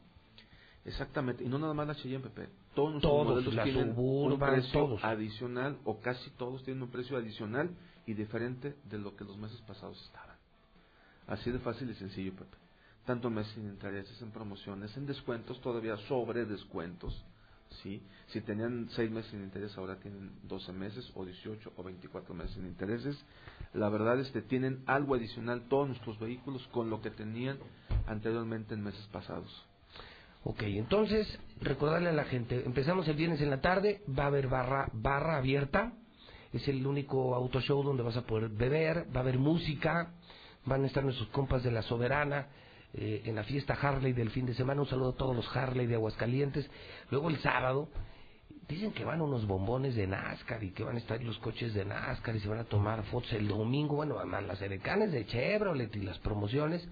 Exactamente, 0.85 1.43
y 1.43 1.47
no 1.47 1.57
nada 1.57 1.73
más 1.73 1.87
la 1.87 1.95
Cheyenne, 1.95 2.23
Pepe. 2.23 2.49
Todos 2.75 2.91
nuestros 2.91 3.25
modelos 3.25 3.63
tienen 3.63 3.93
un 3.97 4.39
precio 4.39 4.97
adicional, 5.01 5.77
o 5.83 5.99
casi 5.99 6.29
todos 6.31 6.63
tienen 6.63 6.83
un 6.83 6.91
precio 6.91 7.17
adicional 7.17 7.71
y 8.05 8.13
diferente 8.13 8.75
de 8.85 8.97
lo 8.97 9.15
que 9.15 9.23
los 9.23 9.37
meses 9.37 9.59
pasados 9.61 9.99
estaban. 10.05 10.35
Así 11.27 11.51
de 11.51 11.59
fácil 11.59 11.89
y 11.89 11.95
sencillo, 11.95 12.33
Pepe. 12.33 12.57
Tanto 13.05 13.29
meses 13.29 13.53
sin 13.53 13.67
intereses, 13.67 14.21
en 14.21 14.31
promociones, 14.31 14.95
en 14.95 15.05
descuentos, 15.05 15.59
todavía 15.61 15.97
sobre 16.07 16.45
descuentos. 16.45 17.25
¿Sí? 17.83 18.01
Si 18.27 18.41
tenían 18.41 18.89
6 18.89 19.11
meses 19.11 19.31
sin 19.31 19.43
intereses, 19.43 19.77
ahora 19.77 19.99
tienen 19.99 20.31
12 20.43 20.73
meses, 20.73 21.11
o 21.15 21.25
18, 21.25 21.73
o 21.75 21.83
24 21.83 22.33
meses 22.33 22.53
sin 22.55 22.65
intereses 22.65 23.17
la 23.73 23.89
verdad 23.89 24.19
es 24.19 24.29
que 24.31 24.41
tienen 24.41 24.83
algo 24.85 25.15
adicional 25.15 25.67
todos 25.69 25.87
nuestros 25.87 26.19
vehículos 26.19 26.65
con 26.71 26.89
lo 26.89 27.01
que 27.01 27.11
tenían 27.11 27.57
anteriormente 28.07 28.73
en 28.73 28.83
meses 28.83 29.05
pasados. 29.11 29.65
Ok, 30.43 30.63
entonces, 30.63 31.27
recordarle 31.61 32.09
a 32.09 32.13
la 32.13 32.23
gente, 32.25 32.63
empezamos 32.65 33.07
el 33.07 33.15
viernes 33.15 33.41
en 33.41 33.49
la 33.49 33.59
tarde, 33.59 34.01
va 34.17 34.23
a 34.23 34.27
haber 34.27 34.47
barra, 34.47 34.89
barra 34.93 35.37
abierta, 35.37 35.93
es 36.53 36.65
el 36.67 36.85
único 36.87 37.35
auto 37.35 37.59
show 37.61 37.83
donde 37.83 38.03
vas 38.03 38.15
a 38.15 38.25
poder 38.25 38.49
beber, 38.49 39.07
va 39.13 39.19
a 39.19 39.23
haber 39.23 39.37
música, 39.37 40.13
van 40.65 40.83
a 40.83 40.87
estar 40.87 41.03
nuestros 41.03 41.29
compas 41.29 41.63
de 41.63 41.71
la 41.71 41.81
Soberana, 41.81 42.47
eh, 42.93 43.23
en 43.25 43.35
la 43.35 43.43
fiesta 43.43 43.73
Harley 43.73 44.13
del 44.13 44.31
fin 44.31 44.45
de 44.45 44.53
semana, 44.53 44.81
un 44.81 44.87
saludo 44.87 45.09
a 45.09 45.15
todos 45.15 45.35
los 45.35 45.55
Harley 45.55 45.87
de 45.87 45.95
Aguascalientes, 45.95 46.69
luego 47.09 47.29
el 47.29 47.39
sábado 47.39 47.89
Dicen 48.67 48.91
que 48.91 49.05
van 49.05 49.21
unos 49.21 49.47
bombones 49.47 49.95
de 49.95 50.07
NASCAR 50.07 50.61
y 50.61 50.71
que 50.71 50.83
van 50.83 50.95
a 50.95 50.99
estar 50.99 51.23
los 51.23 51.37
coches 51.39 51.73
de 51.73 51.85
NASCAR 51.85 52.35
y 52.35 52.41
se 52.41 52.49
van 52.49 52.59
a 52.59 52.65
tomar 52.65 53.01
fotos 53.03 53.31
el 53.31 53.47
domingo. 53.47 53.95
Bueno, 53.95 54.17
además 54.17 54.43
las 54.43 54.61
edecanes 54.61 55.13
de 55.13 55.25
Chevrolet 55.25 55.95
y 55.95 56.01
las 56.01 56.19
promociones. 56.19 56.85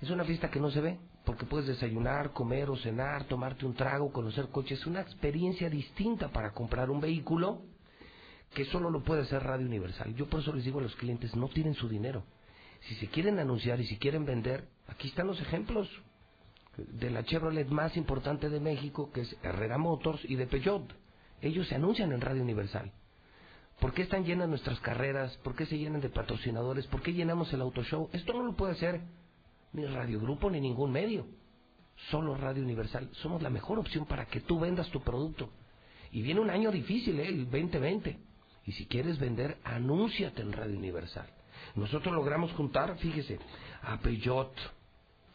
Es 0.00 0.08
una 0.10 0.24
fiesta 0.24 0.50
que 0.50 0.60
no 0.60 0.70
se 0.70 0.80
ve, 0.80 0.98
porque 1.24 1.46
puedes 1.46 1.66
desayunar, 1.66 2.30
comer 2.32 2.70
o 2.70 2.76
cenar, 2.76 3.24
tomarte 3.24 3.66
un 3.66 3.74
trago, 3.74 4.12
conocer 4.12 4.48
coches. 4.50 4.78
Es 4.78 4.86
una 4.86 5.00
experiencia 5.00 5.68
distinta 5.68 6.28
para 6.28 6.52
comprar 6.52 6.90
un 6.90 7.00
vehículo 7.00 7.62
que 8.54 8.64
solo 8.66 8.88
lo 8.88 9.02
puede 9.02 9.22
hacer 9.22 9.42
Radio 9.42 9.66
Universal. 9.66 10.14
Yo 10.14 10.28
por 10.28 10.40
eso 10.40 10.52
les 10.54 10.64
digo 10.64 10.78
a 10.78 10.82
los 10.82 10.94
clientes, 10.94 11.34
no 11.34 11.48
tienen 11.48 11.74
su 11.74 11.88
dinero. 11.88 12.22
Si 12.82 12.94
se 12.94 13.08
quieren 13.08 13.40
anunciar 13.40 13.80
y 13.80 13.86
si 13.86 13.98
quieren 13.98 14.24
vender, 14.24 14.68
aquí 14.90 15.08
están 15.08 15.26
los 15.26 15.40
ejemplos 15.40 15.88
de 16.76 17.10
la 17.10 17.24
Chevrolet 17.24 17.68
más 17.68 17.96
importante 17.96 18.48
de 18.48 18.60
México, 18.60 19.10
que 19.12 19.22
es 19.22 19.36
Herrera 19.42 19.78
Motors, 19.78 20.24
y 20.24 20.36
de 20.36 20.46
Peugeot. 20.46 20.84
Ellos 21.40 21.68
se 21.68 21.74
anuncian 21.74 22.12
en 22.12 22.20
Radio 22.20 22.42
Universal. 22.42 22.92
¿Por 23.80 23.94
qué 23.94 24.02
están 24.02 24.24
llenas 24.24 24.48
nuestras 24.48 24.78
carreras? 24.80 25.36
¿Por 25.38 25.54
qué 25.54 25.64
se 25.64 25.78
llenan 25.78 26.00
de 26.00 26.10
patrocinadores? 26.10 26.86
¿Por 26.86 27.02
qué 27.02 27.12
llenamos 27.12 27.52
el 27.52 27.62
auto 27.62 27.82
show? 27.82 28.10
Esto 28.12 28.34
no 28.34 28.42
lo 28.42 28.54
puede 28.54 28.72
hacer 28.72 29.00
ni 29.72 29.86
Radio 29.86 30.20
Grupo 30.20 30.50
ni 30.50 30.60
ningún 30.60 30.92
medio. 30.92 31.26
Solo 32.10 32.34
Radio 32.34 32.62
Universal. 32.62 33.08
Somos 33.22 33.42
la 33.42 33.50
mejor 33.50 33.78
opción 33.78 34.04
para 34.04 34.26
que 34.26 34.40
tú 34.40 34.60
vendas 34.60 34.90
tu 34.90 35.00
producto. 35.00 35.50
Y 36.12 36.22
viene 36.22 36.40
un 36.40 36.50
año 36.50 36.70
difícil, 36.70 37.18
¿eh? 37.20 37.28
el 37.28 37.44
2020. 37.44 38.18
Y 38.66 38.72
si 38.72 38.86
quieres 38.86 39.18
vender, 39.18 39.58
anúnciate 39.64 40.42
en 40.42 40.52
Radio 40.52 40.76
Universal. 40.76 41.26
Nosotros 41.74 42.14
logramos 42.14 42.52
juntar, 42.52 42.96
fíjese, 42.98 43.38
a 43.82 43.98
Peugeot, 43.98 44.52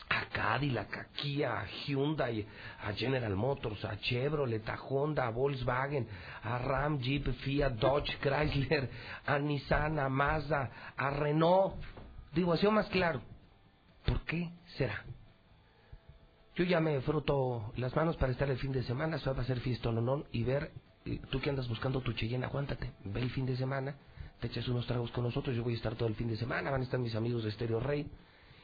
a 0.10 0.26
Cadillac, 0.26 0.98
a 0.98 1.06
Kia, 1.16 1.60
a 1.60 1.66
Hyundai, 1.66 2.46
a 2.84 2.94
General 2.94 3.36
Motors, 3.36 3.84
a 3.86 3.98
Chevrolet, 3.98 4.68
a 4.70 4.78
Honda, 4.78 5.26
a 5.28 5.32
Volkswagen, 5.32 6.08
a 6.44 6.58
Ram, 6.60 7.00
Jeep, 7.00 7.28
Fiat, 7.44 7.74
Dodge, 7.74 8.18
Chrysler, 8.22 8.90
a 9.26 9.40
Nissan, 9.40 10.00
a 10.00 10.10
Mazda, 10.10 10.94
a 10.96 11.10
Renault. 11.10 11.76
Digo, 12.34 12.56
sido 12.58 12.72
más 12.72 12.88
claro. 12.90 13.22
¿Por 14.06 14.22
qué 14.22 14.52
será? 14.78 15.04
Yo 16.56 16.64
ya 16.64 16.80
me 16.80 17.02
fruto 17.02 17.74
las 17.76 17.96
manos 17.96 18.16
para 18.16 18.32
estar 18.32 18.50
el 18.50 18.58
fin 18.58 18.72
de 18.72 18.84
semana, 18.84 19.20
se 19.20 19.30
va 19.30 19.38
a 19.38 19.42
hacer 19.42 19.60
fiesta 19.60 19.92
no 19.92 20.24
y 20.32 20.44
ver, 20.44 20.72
tú 21.30 21.42
que 21.42 21.50
andas 21.50 21.68
buscando 21.68 22.00
tu 22.00 22.14
Cheyenne, 22.14 22.46
aguántate, 22.46 22.92
ve 23.04 23.22
el 23.22 23.30
fin 23.32 23.46
de 23.46 23.58
semana, 23.58 23.96
te 24.40 24.48
echas 24.48 24.68
unos 24.70 24.88
tragos 24.88 25.12
con 25.12 25.26
nosotros, 25.26 25.54
yo 25.54 25.64
voy 25.64 25.74
a 25.74 25.76
estar 25.76 25.96
todo 25.96 26.08
el 26.08 26.16
fin 26.16 26.30
de 26.30 26.38
semana, 26.38 26.72
van 26.72 26.82
a 26.82 26.84
estar 26.86 27.00
mis 27.00 27.14
amigos 27.14 27.44
de 27.44 27.52
Stereo 27.52 27.82
Rey, 27.82 28.10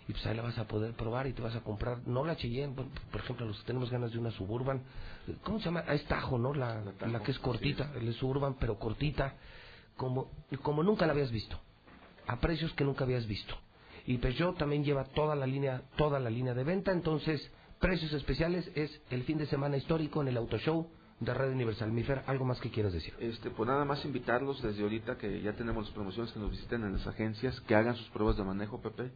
y 0.07 0.13
pues 0.13 0.25
ahí 0.25 0.35
la 0.35 0.41
vas 0.41 0.57
a 0.57 0.67
poder 0.67 0.93
probar 0.93 1.27
y 1.27 1.33
te 1.33 1.41
vas 1.41 1.55
a 1.55 1.61
comprar, 1.61 2.07
no 2.07 2.25
la 2.25 2.35
Cheyenne, 2.35 2.73
por, 2.73 3.21
ejemplo, 3.21 3.45
los 3.45 3.59
que 3.59 3.67
tenemos 3.67 3.89
ganas 3.89 4.11
de 4.11 4.19
una 4.19 4.31
Suburban, 4.31 4.81
¿cómo 5.43 5.59
se 5.59 5.65
llama? 5.65 5.83
Ah, 5.87 5.93
es 5.93 6.05
Tajo, 6.05 6.37
¿no? 6.37 6.53
La, 6.53 6.81
la, 7.07 7.19
que 7.21 7.31
es 7.31 7.39
cortita, 7.39 7.91
el 7.95 8.13
Suburban, 8.15 8.55
pero 8.59 8.77
cortita, 8.77 9.35
como, 9.95 10.31
como 10.61 10.83
nunca 10.83 11.05
la 11.05 11.13
habías 11.13 11.31
visto, 11.31 11.59
a 12.27 12.39
precios 12.39 12.73
que 12.73 12.83
nunca 12.83 13.03
habías 13.03 13.27
visto. 13.27 13.55
Y 14.05 14.17
Peugeot 14.17 14.57
también 14.57 14.83
lleva 14.83 15.05
toda 15.05 15.35
la 15.35 15.45
línea, 15.45 15.83
toda 15.95 16.19
la 16.19 16.29
línea 16.29 16.53
de 16.53 16.63
venta, 16.63 16.91
entonces 16.91 17.51
precios 17.79 18.11
especiales 18.13 18.69
es 18.75 19.01
el 19.11 19.23
fin 19.23 19.37
de 19.37 19.45
semana 19.45 19.77
histórico 19.77 20.21
en 20.21 20.29
el 20.29 20.37
Auto 20.37 20.57
Show 20.57 20.89
de 21.19 21.33
Red 21.33 21.51
Universal. 21.51 21.91
Mifer, 21.91 22.23
¿algo 22.25 22.45
más 22.45 22.59
que 22.59 22.71
quieras 22.71 22.93
decir? 22.93 23.13
Este, 23.19 23.51
pues 23.51 23.67
nada 23.67 23.85
más 23.85 24.03
invitarlos 24.03 24.61
desde 24.61 24.81
ahorita 24.81 25.17
que 25.17 25.41
ya 25.41 25.53
tenemos 25.53 25.85
las 25.85 25.93
promociones 25.93 26.31
que 26.33 26.39
nos 26.39 26.49
visiten 26.49 26.83
en 26.83 26.93
las 26.93 27.05
agencias, 27.05 27.59
que 27.61 27.75
hagan 27.75 27.95
sus 27.95 28.09
pruebas 28.09 28.37
de 28.37 28.43
manejo, 28.43 28.81
Pepe. 28.81 29.11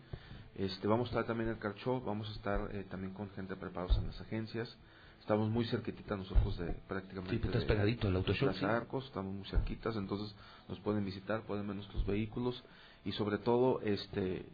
Este, 0.56 0.88
vamos 0.88 1.08
a 1.08 1.12
estar 1.12 1.26
también 1.26 1.50
en 1.50 1.56
el 1.56 1.60
Car 1.62 1.76
Show, 1.76 2.02
vamos 2.02 2.30
a 2.30 2.32
estar 2.34 2.74
eh, 2.76 2.86
también 2.90 3.14
con 3.14 3.30
gente 3.32 3.56
preparados 3.56 3.98
en 3.98 4.08
las 4.08 4.20
agencias. 4.22 4.74
Estamos 5.20 5.50
muy 5.50 5.66
cerquititas 5.66 6.18
nosotros 6.18 6.58
de 6.58 6.74
prácticamente. 6.88 7.36
Sí, 7.38 7.42
estás 7.46 7.62
de- 7.62 7.68
pegadito 7.68 8.08
el 8.08 8.16
Auto 8.16 8.34
Show, 8.34 8.50
Plaza 8.50 8.60
sí. 8.60 8.66
Arcos, 8.66 9.06
estamos 9.06 9.34
muy 9.34 9.46
cerquitas, 9.48 9.96
entonces 9.96 10.36
nos 10.70 10.80
pueden 10.80 11.04
visitar, 11.04 11.42
pueden 11.44 11.68
ver 11.68 11.76
nuestros 11.76 12.06
vehículos 12.06 12.64
y 13.04 13.12
sobre 13.14 13.38
todo, 13.40 13.82
este, 13.82 14.46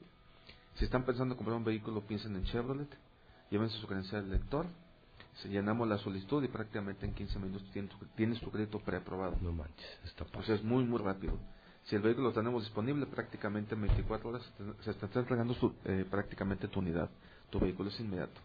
si 0.76 0.86
están 0.86 1.06
pensando 1.06 1.34
en 1.34 1.38
comprar 1.38 1.58
un 1.58 1.66
vehículo, 1.66 2.02
piensen 2.02 2.36
en 2.36 2.46
Chevrolet, 2.46 2.90
llévense 3.50 3.78
su 3.78 3.88
credencial 3.88 4.30
de 4.30 4.38
lector, 4.38 4.66
se 5.42 5.50
llenamos 5.50 5.88
la 5.88 5.98
solicitud 6.00 6.44
y 6.44 6.48
prácticamente 6.48 7.06
en 7.06 7.14
15 7.14 7.38
minutos 7.40 7.70
tienes 7.74 7.92
tu, 7.92 8.06
tienes 8.16 8.40
tu 8.40 8.50
crédito 8.50 8.80
preaprobado. 8.80 9.38
No 9.42 9.52
manches, 9.52 10.00
está 10.06 10.26
Pues 10.26 10.48
es 10.50 10.64
muy, 10.64 10.84
muy 10.86 11.00
rápido. 11.00 11.38
Si 11.86 11.96
el 11.96 12.02
vehículo 12.02 12.28
lo 12.30 12.34
tenemos 12.34 12.64
disponible, 12.64 13.06
prácticamente 13.08 13.76
en 13.76 13.82
24 13.82 14.30
horas 14.30 14.52
se 14.82 14.92
está 14.92 15.08
entregando 15.20 15.54
su- 15.56 15.74
eh, 15.86 16.06
prácticamente 16.10 16.68
tu 16.68 16.80
unidad. 16.80 17.10
Tu 17.50 17.60
vehículo 17.60 17.90
es 17.90 18.00
inmediato. 18.00 18.40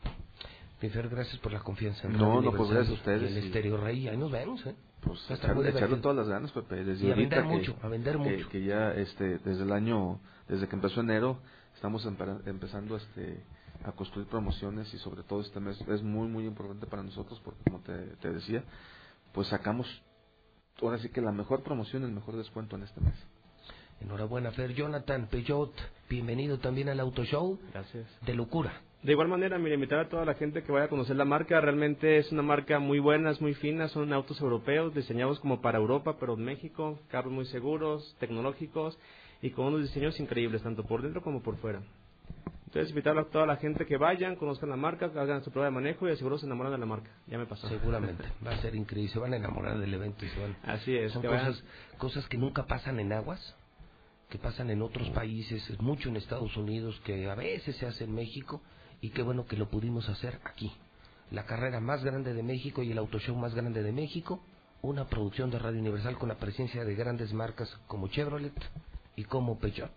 Mifer, 0.81 1.09
gracias 1.09 1.39
por 1.39 1.53
la 1.53 1.61
confianza. 1.61 2.07
en 2.07 2.17
No, 2.17 2.41
no, 2.41 2.53
pues 2.53 2.71
gracias 2.71 2.91
a 2.91 2.95
ustedes 3.01 3.31
el 3.33 3.45
y- 3.45 3.47
Estéreo 3.47 3.77
Rey, 3.79 4.09
ahí 4.09 4.17
nos 4.17 4.31
vemos, 4.31 4.65
¿eh? 4.67 4.75
Pues 5.01 5.21
Va 5.31 5.31
a 5.31 5.35
estar 5.35 5.55
muy 5.55 5.67
echarle, 5.69 5.97
todas 5.99 6.17
las 6.17 6.29
ganas, 6.29 6.51
Pepe. 6.53 6.85
Desde 6.85 7.07
Y 7.07 7.11
a 7.13 7.15
vender 7.15 7.43
que- 7.43 7.49
mucho, 7.49 7.77
a 7.83 7.89
vender 7.89 8.19
mucho. 8.19 8.49
Que 8.51 8.65
ya, 8.65 8.93
este, 8.93 9.39
desde 9.39 9.63
el 9.63 9.73
año, 9.73 10.19
desde 10.49 10.67
que 10.69 10.75
empezó 10.75 11.01
enero, 11.01 11.39
estamos 11.77 12.05
empara- 12.07 12.41
empezando, 12.47 12.97
este, 12.97 13.43
a 13.85 13.93
construir 13.93 14.27
promociones 14.29 14.93
y 14.93 14.99
sobre 14.99 15.23
todo 15.23 15.41
este 15.43 15.61
mes 15.61 15.81
es 15.89 16.03
muy, 16.03 16.27
muy 16.29 16.45
importante 16.47 16.87
para 16.87 17.03
nosotros 17.03 17.41
porque 17.45 17.63
como 17.65 17.81
te, 17.81 17.95
te 18.17 18.33
decía, 18.33 18.65
pues 19.33 19.49
sacamos, 19.49 19.87
ahora 20.83 20.99
sí 20.99 21.09
que 21.09 21.21
la 21.21 21.33
mejor 21.33 21.63
promoción, 21.63 22.05
el 22.05 22.13
mejor 22.13 22.37
descuento 22.37 22.77
en 22.77 22.83
este 22.83 23.01
mes. 23.01 23.15
Enhorabuena, 24.01 24.51
Fer. 24.53 24.75
Jonathan 24.75 25.27
Peyot, 25.29 25.73
bienvenido 26.09 26.59
también 26.59 26.89
al 26.89 27.01
Auto 27.01 27.25
Show. 27.25 27.59
Gracias. 27.73 28.07
De 28.27 28.35
locura. 28.35 28.83
De 29.03 29.13
igual 29.13 29.29
manera, 29.29 29.59
mira, 29.59 29.75
invitar 29.75 30.01
a 30.01 30.09
toda 30.09 30.25
la 30.25 30.35
gente 30.35 30.63
que 30.63 30.73
vaya 30.73 30.87
a 30.87 30.89
conocer 30.89 31.17
la 31.17 31.25
marca. 31.25 31.61
Realmente 31.61 32.19
es 32.19 32.31
una 32.33 32.43
marca 32.43 32.79
muy 32.79 32.99
buena, 32.99 33.31
es 33.31 33.41
muy 33.41 33.55
fina. 33.55 33.89
Son 33.89 34.13
autos 34.13 34.41
europeos 34.41 34.95
diseñados 34.95 35.41
como 35.41 35.61
para 35.61 35.79
Europa, 35.79 36.17
pero 36.19 36.35
en 36.35 36.45
México. 36.45 36.99
Carros 37.09 37.33
muy 37.33 37.47
seguros, 37.47 38.17
tecnológicos 38.19 38.99
y 39.43 39.51
con 39.51 39.67
unos 39.67 39.83
diseños 39.83 40.19
increíbles, 40.19 40.63
tanto 40.63 40.85
por 40.85 41.03
dentro 41.03 41.23
como 41.23 41.43
por 41.43 41.57
fuera. 41.57 41.81
Entonces, 42.67 42.91
invitar 42.91 43.17
a 43.17 43.25
toda 43.25 43.47
la 43.47 43.57
gente 43.57 43.87
que 43.87 43.97
vayan, 43.97 44.37
conozcan 44.37 44.69
la 44.71 44.77
marca, 44.77 45.07
hagan 45.07 45.43
su 45.45 45.51
prueba 45.51 45.67
de 45.69 45.75
manejo 45.75 46.07
y 46.07 46.11
de 46.11 46.17
seguro 46.17 46.37
se 46.37 46.47
enamoran 46.47 46.73
de 46.73 46.79
la 46.79 46.87
marca. 46.87 47.11
Ya 47.27 47.39
me 47.39 47.47
pasó. 47.47 47.69
Seguramente. 47.69 48.25
Va 48.45 48.51
a 48.53 48.59
ser 48.59 48.75
increíble. 48.75 49.13
Se 49.13 49.19
van 49.19 49.33
a 49.33 49.37
enamorar 49.37 49.79
del 49.79 49.95
evento 49.95 50.25
y 50.25 50.29
se 50.29 50.41
van. 50.41 50.57
Así 50.65 50.95
es, 50.97 51.13
Son 51.13 51.23
que 51.23 51.29
vayan- 51.29 51.47
cosas, 51.47 51.65
cosas 51.99 52.29
que 52.29 52.37
nunca 52.39 52.67
pasan 52.67 52.99
en 53.01 53.13
aguas, 53.13 53.57
que 54.29 54.39
pasan 54.39 54.71
en 54.71 54.83
otros 54.83 55.09
países, 55.11 55.71
es 55.71 55.81
mucho 55.81 56.09
en 56.09 56.17
Estados 56.17 56.57
Unidos, 56.57 57.01
que 57.05 57.31
a 57.31 57.35
veces 57.37 57.77
se 57.77 57.87
hace 57.87 58.05
en 58.05 58.15
México 58.15 58.61
y 59.01 59.11
qué 59.11 59.23
bueno 59.23 59.47
que 59.47 59.57
lo 59.57 59.69
pudimos 59.69 60.09
hacer 60.09 60.41
aquí. 60.45 60.73
La 61.31 61.45
carrera 61.47 61.81
más 61.81 62.03
grande 62.05 62.35
de 62.35 62.43
México 62.43 62.83
y 62.83 62.91
el 62.91 62.99
auto 62.99 63.21
show 63.21 63.37
más 63.37 63.55
grande 63.55 63.83
de 63.85 63.93
México, 63.93 64.43
una 64.83 65.07
producción 65.09 65.51
de 65.51 65.59
Radio 65.61 65.79
Universal 65.81 66.19
con 66.19 66.29
la 66.29 66.37
presencia 66.37 66.85
de 66.85 66.95
grandes 66.97 67.33
marcas 67.33 67.73
como 67.87 68.09
Chevrolet 68.09 68.53
y 69.15 69.25
como 69.25 69.59
Peugeot. 69.59 69.91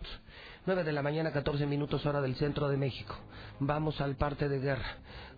9 0.70 0.84
de 0.84 0.92
la 0.92 1.02
mañana, 1.02 1.32
14 1.32 1.66
minutos 1.66 2.06
hora 2.06 2.22
del 2.22 2.36
centro 2.36 2.68
de 2.68 2.78
México. 2.78 3.16
Vamos 3.60 4.00
al 4.02 4.18
parte 4.18 4.48
de 4.48 4.60
guerra 4.60 4.86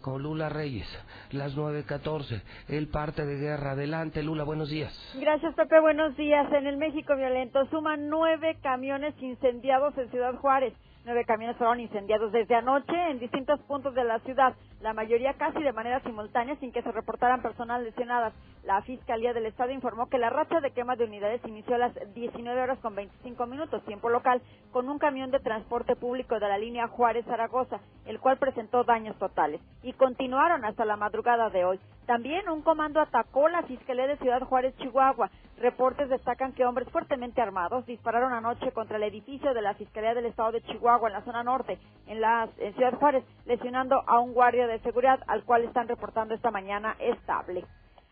con 0.01 0.21
Lula 0.21 0.49
Reyes. 0.49 0.85
Las 1.31 1.55
9.14, 1.55 2.41
el 2.67 2.89
parte 2.89 3.25
de 3.25 3.37
guerra. 3.37 3.71
Adelante, 3.71 4.23
Lula, 4.23 4.43
buenos 4.43 4.69
días. 4.69 4.91
Gracias, 5.17 5.55
Pepe. 5.55 5.79
Buenos 5.79 6.17
días. 6.17 6.51
En 6.51 6.67
el 6.67 6.75
México 6.75 7.15
violento 7.15 7.65
suman 7.67 8.09
nueve 8.09 8.57
camiones 8.61 9.13
incendiados 9.21 9.97
en 9.97 10.11
Ciudad 10.11 10.35
Juárez. 10.35 10.73
Nueve 11.03 11.25
camiones 11.25 11.57
fueron 11.57 11.79
incendiados 11.79 12.31
desde 12.31 12.53
anoche 12.53 12.93
en 13.09 13.17
distintos 13.17 13.59
puntos 13.61 13.95
de 13.95 14.03
la 14.03 14.19
ciudad, 14.19 14.53
la 14.81 14.93
mayoría 14.93 15.33
casi 15.33 15.59
de 15.63 15.73
manera 15.73 15.99
simultánea 16.01 16.55
sin 16.57 16.71
que 16.71 16.83
se 16.83 16.91
reportaran 16.91 17.41
personas 17.41 17.81
lesionadas. 17.81 18.33
La 18.63 18.83
Fiscalía 18.83 19.33
del 19.33 19.47
Estado 19.47 19.71
informó 19.71 20.09
que 20.09 20.19
la 20.19 20.29
racha 20.29 20.59
de 20.59 20.69
quema 20.69 20.95
de 20.95 21.05
unidades 21.05 21.41
inició 21.45 21.73
a 21.73 21.79
las 21.79 22.13
19 22.13 22.61
horas 22.61 22.77
con 22.79 22.93
25 22.93 23.47
minutos, 23.47 23.83
tiempo 23.85 24.09
local, 24.09 24.43
con 24.71 24.89
un 24.89 24.99
camión 24.99 25.31
de 25.31 25.39
transporte 25.39 25.95
público 25.95 26.39
de 26.39 26.47
la 26.47 26.59
línea 26.59 26.87
Juárez-Zaragoza, 26.87 27.79
el 28.05 28.19
cual 28.19 28.37
presentó 28.37 28.83
daños 28.83 29.17
totales. 29.17 29.59
Y 29.81 29.93
continuaron 29.93 30.65
hasta 30.65 30.85
la 30.85 30.97
madrugada 30.97 31.49
de 31.49 31.65
hoy. 31.65 31.79
También 32.05 32.47
un 32.49 32.61
comando 32.61 32.99
atacó 32.99 33.49
la 33.49 33.63
Fiscalía 33.63 34.05
de 34.05 34.17
Ciudad 34.17 34.41
Juárez, 34.41 34.75
Chihuahua. 34.77 35.31
Reportes 35.61 36.09
destacan 36.09 36.53
que 36.53 36.65
hombres 36.65 36.89
fuertemente 36.89 37.39
armados 37.39 37.85
dispararon 37.85 38.33
anoche 38.33 38.71
contra 38.71 38.97
el 38.97 39.03
edificio 39.03 39.53
de 39.53 39.61
la 39.61 39.75
Fiscalía 39.75 40.15
del 40.15 40.25
Estado 40.25 40.53
de 40.53 40.61
Chihuahua 40.63 41.07
en 41.07 41.13
la 41.13 41.23
zona 41.23 41.43
norte, 41.43 41.77
en, 42.07 42.19
la, 42.19 42.49
en 42.57 42.73
Ciudad 42.73 42.95
Juárez, 42.95 43.23
lesionando 43.45 44.03
a 44.07 44.19
un 44.19 44.33
guardia 44.33 44.65
de 44.65 44.79
seguridad 44.79 45.19
al 45.27 45.43
cual 45.43 45.63
están 45.63 45.87
reportando 45.87 46.33
esta 46.33 46.49
mañana 46.49 46.95
estable. 46.99 47.63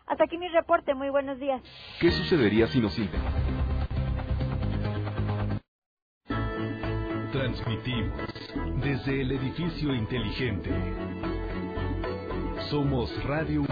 Hasta 0.05 0.26
aquí 0.26 0.38
mi 0.38 0.47
reporte. 0.49 0.93
Muy 0.93 1.09
buenos 1.09 1.39
días. 1.39 1.61
¿Qué 1.99 2.11
sucedería 2.11 2.67
si 2.67 2.81
nos 2.81 2.93
silben? 2.93 3.19
Transmitimos 7.31 8.84
desde 8.84 9.21
el 9.21 9.31
edificio 9.31 9.93
inteligente. 9.95 10.69
Somos 12.69 13.11
Radio. 13.23 13.63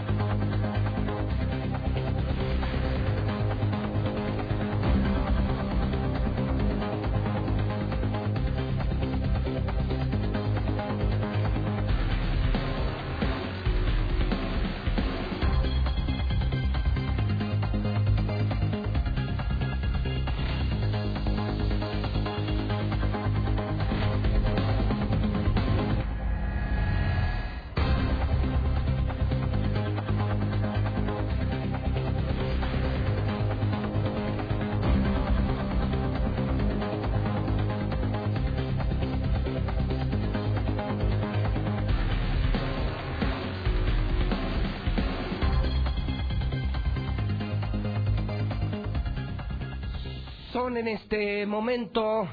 En 50.88 50.96
este 50.96 51.46
momento 51.46 52.30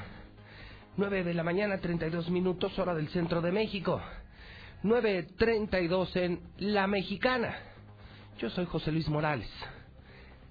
9 0.95 1.25
de 1.25 1.33
la 1.33 1.43
mañana, 1.43 1.77
32 1.79 2.29
minutos, 2.29 2.79
hora 2.79 2.95
del 2.95 3.09
centro 3.09 3.41
de 3.41 3.51
México. 3.51 4.01
9.32 4.81 6.15
en 6.15 6.39
La 6.59 6.87
Mexicana. 6.87 7.53
Yo 8.39 8.49
soy 8.49 8.65
José 8.65 8.93
Luis 8.93 9.09
Morales. 9.09 9.49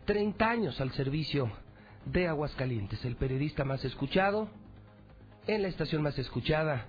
30 0.05 0.51
años 0.51 0.81
al 0.83 0.93
servicio 0.93 1.51
de 2.05 2.29
Aguascalientes, 2.29 3.03
el 3.07 3.17
periodista 3.17 3.65
más 3.65 3.83
escuchado, 3.87 4.51
en 5.47 5.63
la 5.63 5.69
estación 5.69 6.03
más 6.03 6.19
escuchada, 6.19 6.89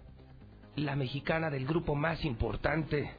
la 0.76 0.98
mexicana 0.98 1.50
del 1.50 1.66
grupo 1.66 1.96
más 1.96 2.26
importante, 2.26 3.10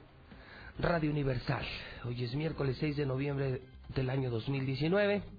Radio 0.78 1.10
Universal. 1.10 1.64
Hoy 2.04 2.24
es 2.24 2.34
miércoles 2.34 2.76
6 2.78 2.98
de 2.98 3.06
noviembre 3.06 3.62
del 3.94 4.10
año 4.10 4.28
2019. 4.28 5.35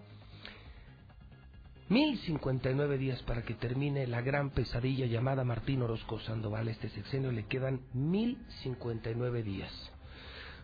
1059 1.90 2.98
días 2.98 3.22
para 3.24 3.44
que 3.44 3.54
termine 3.54 4.08
la 4.08 4.22
gran 4.22 4.50
pesadilla 4.50 5.06
llamada 5.06 5.46
Martín 5.46 5.82
Orozco 5.82 6.20
Sandoval. 6.20 6.68
Este 6.68 6.90
sexenio 6.90 7.32
le 7.32 7.46
quedan 7.46 7.80
1059 7.94 9.44
días. 9.44 9.72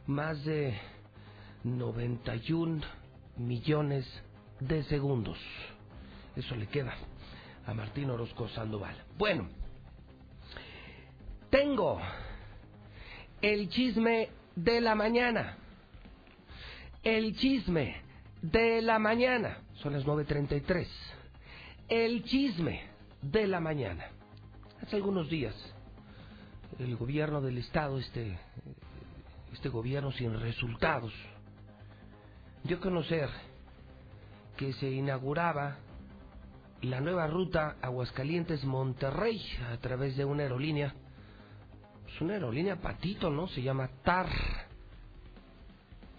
Más 0.05 0.43
de 0.43 0.77
91 1.63 2.81
millones 3.37 4.05
de 4.59 4.83
segundos. 4.83 5.37
Eso 6.35 6.55
le 6.55 6.67
queda 6.67 6.93
a 7.65 7.73
Martín 7.73 8.09
Orozco 8.09 8.49
Sandoval. 8.49 8.95
Bueno, 9.17 9.47
tengo 11.49 12.01
el 13.41 13.69
chisme 13.69 14.29
de 14.57 14.81
la 14.81 14.93
mañana. 14.93 15.57
El 17.01 17.37
chisme 17.37 18.01
de 18.41 18.81
la 18.81 18.99
mañana. 18.99 19.59
Son 19.75 19.93
las 19.93 20.05
9.33. 20.05 20.87
el 21.89 22.23
chisme 22.23 22.83
de 23.21 23.47
la 23.47 23.59
mañana. 23.59 24.05
Hace 24.81 24.97
algunos 24.97 25.29
días, 25.29 25.55
el 26.79 26.95
gobierno 26.95 27.41
del 27.41 27.57
Estado, 27.57 27.97
este, 27.97 28.37
este 29.51 29.69
gobierno 29.69 30.11
sin 30.11 30.39
resultados, 30.39 31.13
dio 32.63 32.77
a 32.77 32.79
conocer 32.81 33.29
que 34.57 34.73
se 34.73 34.89
inauguraba 34.89 35.77
la 36.81 36.99
nueva 36.99 37.27
ruta 37.27 37.77
Aguascalientes-Monterrey 37.81 39.41
a 39.71 39.77
través 39.77 40.17
de 40.17 40.25
una 40.25 40.43
aerolínea. 40.43 40.93
Es 42.13 42.21
una 42.21 42.33
aerolínea 42.33 42.75
patito, 42.81 43.29
¿no? 43.29 43.47
Se 43.47 43.61
llama 43.61 43.89
TAR. 44.03 44.29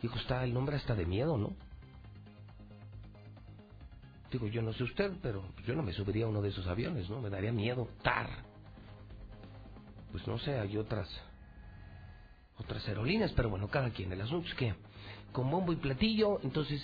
Digo, 0.01 0.16
está 0.16 0.43
el 0.44 0.52
nombre 0.52 0.76
hasta 0.76 0.94
de 0.94 1.06
miedo, 1.06 1.36
¿no? 1.36 1.55
Digo, 4.35 4.48
yo 4.48 4.62
no 4.62 4.73
sé 4.73 4.82
usted, 4.82 5.12
pero 5.23 5.44
yo 5.65 5.77
no 5.77 5.85
me 5.85 5.93
subiría 5.93 6.24
a 6.24 6.28
uno 6.28 6.43
de 6.43 6.48
esos 6.48 6.66
aviones, 6.66 7.09
¿no? 7.09 7.20
Me 7.20 7.31
daría 7.31 7.52
miedo. 7.52 7.86
TAR. 8.02 8.28
Pues 10.11 10.27
no 10.27 10.40
sé, 10.40 10.59
hay 10.59 10.77
otras 10.77 11.09
otras 12.59 12.85
aerolíneas, 12.89 13.31
pero 13.36 13.48
bueno, 13.48 13.69
cada 13.69 13.90
quien. 13.90 14.11
El 14.11 14.20
asunto 14.20 14.48
es 14.48 14.55
que 14.56 14.74
con 15.31 15.48
bombo 15.48 15.73
y 15.73 15.77
platillo, 15.77 16.40
entonces 16.43 16.82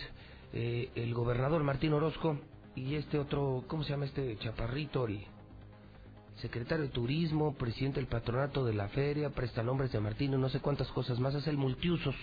eh, 0.53 0.93
el 0.95 1.13
gobernador 1.13 1.65
Martín 1.65 1.93
Orozco 1.93 2.39
y 2.77 2.95
este 2.95 3.19
otro, 3.19 3.65
¿cómo 3.67 3.83
se 3.83 3.91
llama 3.91 4.05
este 4.05 4.37
chaparrito? 4.37 5.09
El 5.09 5.27
secretario 6.37 6.85
de 6.85 6.93
Turismo, 6.93 7.57
presidente 7.57 7.99
del 7.99 8.09
patronato 8.09 8.65
de 8.65 8.75
la 8.75 8.91
feria, 8.91 9.31
prestanombres 9.31 9.91
de 9.91 9.99
Martín, 9.99 10.41
no 10.41 10.49
sé 10.51 10.61
cuántas 10.61 10.87
cosas 10.93 11.19
más, 11.19 11.35
es 11.35 11.49
el 11.49 11.57
multiusos 11.57 12.15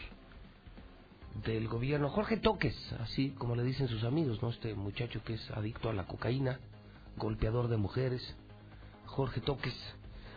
del 1.45 1.67
gobierno. 1.67 2.09
Jorge 2.09 2.37
Toques, 2.37 2.75
así 2.99 3.31
como 3.31 3.55
le 3.55 3.63
dicen 3.63 3.87
sus 3.87 4.03
amigos, 4.03 4.41
¿no? 4.41 4.49
Este 4.49 4.73
muchacho 4.73 5.23
que 5.23 5.35
es 5.35 5.51
adicto 5.51 5.89
a 5.89 5.93
la 5.93 6.05
cocaína, 6.05 6.59
golpeador 7.15 7.67
de 7.67 7.77
mujeres, 7.77 8.35
Jorge 9.05 9.41
Toques. 9.41 9.75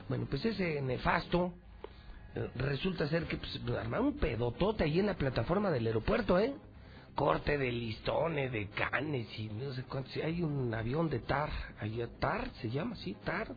Bueno, 0.09 0.27
pues 0.29 0.45
ese 0.45 0.81
nefasto 0.83 1.53
eh, 2.35 2.51
resulta 2.57 3.09
ser 3.09 3.25
que 3.27 3.37
pues, 3.37 3.61
un 4.01 4.19
pedotote 4.19 4.85
ahí 4.85 5.01
en 5.01 5.07
la 5.07 5.15
plataforma 5.15 5.71
del 5.71 5.87
aeropuerto, 5.87 6.39
¿eh? 6.39 6.55
corte 7.15 7.59
de 7.59 7.71
listones, 7.71 8.51
de 8.53 8.69
canes 8.69 9.27
y 9.39 9.49
no 9.49 9.73
sé 9.75 9.83
cuánto. 9.83 10.11
Si 10.11 10.23
hay 10.23 10.43
un 10.43 10.73
avión 10.73 11.11
de 11.11 11.19
TAR, 11.21 11.51
ahí 11.79 12.03
TAR 12.19 12.51
se 12.61 12.71
llama, 12.71 12.97
sí, 12.97 13.17
TAR. 13.25 13.55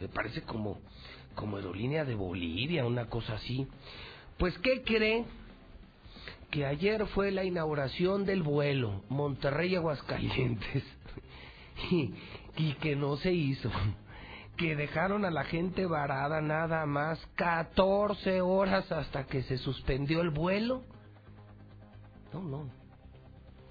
Me 0.00 0.08
parece 0.08 0.42
como, 0.42 0.78
como 1.34 1.56
aerolínea 1.56 2.04
de 2.04 2.14
Bolivia, 2.14 2.84
una 2.84 3.06
cosa 3.06 3.34
así. 3.34 3.66
Pues, 4.38 4.56
¿qué 4.58 4.82
cree? 4.82 5.24
Que 6.54 6.64
ayer 6.64 7.04
fue 7.08 7.32
la 7.32 7.44
inauguración 7.44 8.24
del 8.24 8.42
vuelo 8.42 9.02
Monterrey-Aguascalientes 9.10 10.84
y, 11.90 12.14
y 12.56 12.74
que 12.74 12.96
no 12.96 13.16
se 13.16 13.32
hizo. 13.32 13.70
Que 14.56 14.76
dejaron 14.76 15.24
a 15.24 15.30
la 15.30 15.44
gente 15.44 15.84
varada 15.84 16.40
nada 16.40 16.86
más 16.86 17.18
14 17.34 18.40
horas 18.40 18.90
hasta 18.92 19.26
que 19.26 19.42
se 19.42 19.58
suspendió 19.58 20.20
el 20.20 20.30
vuelo 20.30 20.84
no, 22.34 22.42
no. 22.42 22.70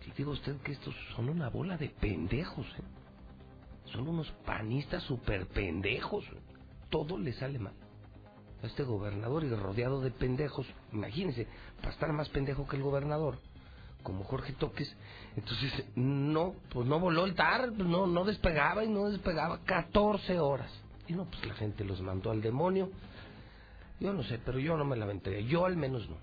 Si 0.03 0.11
digo 0.11 0.31
usted 0.31 0.55
que 0.61 0.71
estos 0.71 0.95
son 1.15 1.27
una 1.27 1.49
bola 1.49 1.77
de 1.77 1.89
pendejos, 1.89 2.65
¿eh? 2.77 2.83
Son 3.91 4.07
unos 4.07 4.31
panistas 4.45 5.03
super 5.03 5.47
pendejos. 5.47 6.25
Todo 6.89 7.17
le 7.17 7.33
sale 7.33 7.59
mal. 7.59 7.73
Este 8.63 8.83
gobernador 8.83 9.43
y 9.43 9.49
rodeado 9.49 10.01
de 10.01 10.11
pendejos, 10.11 10.65
imagínense, 10.91 11.47
para 11.81 11.91
estar 11.91 12.11
más 12.13 12.29
pendejo 12.29 12.67
que 12.67 12.77
el 12.77 12.83
gobernador, 12.83 13.37
como 14.03 14.23
Jorge 14.23 14.53
Toques, 14.53 14.95
entonces 15.35 15.85
no, 15.95 16.55
pues 16.71 16.87
no 16.87 16.99
voló 16.99 17.25
el 17.25 17.35
TAR, 17.35 17.71
pues 17.75 17.87
no, 17.87 18.07
no 18.07 18.23
despegaba 18.23 18.83
y 18.83 18.89
no 18.89 19.09
despegaba 19.09 19.59
14 19.65 20.39
horas. 20.39 20.71
Y 21.07 21.13
no, 21.13 21.25
pues 21.25 21.45
la 21.45 21.53
gente 21.55 21.83
los 21.83 22.01
mandó 22.01 22.31
al 22.31 22.41
demonio. 22.41 22.89
Yo 23.99 24.13
no 24.13 24.23
sé, 24.23 24.39
pero 24.43 24.59
yo 24.59 24.77
no 24.77 24.85
me 24.85 24.95
la 24.95 25.11
Yo 25.41 25.65
al 25.65 25.75
menos 25.75 26.09
no. 26.09 26.15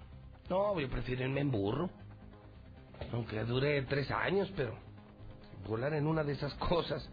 No, 0.49 0.81
yo 0.81 0.89
prefiero 0.89 1.25
irme 1.25 1.41
en 1.41 1.51
burro 1.51 1.91
aunque 3.13 3.43
dure 3.45 3.83
tres 3.83 4.11
años, 4.11 4.53
pero 4.57 4.75
volar 5.67 5.95
en 5.95 6.07
una 6.07 6.25
de 6.25 6.33
esas 6.33 6.55
cosas 6.55 7.09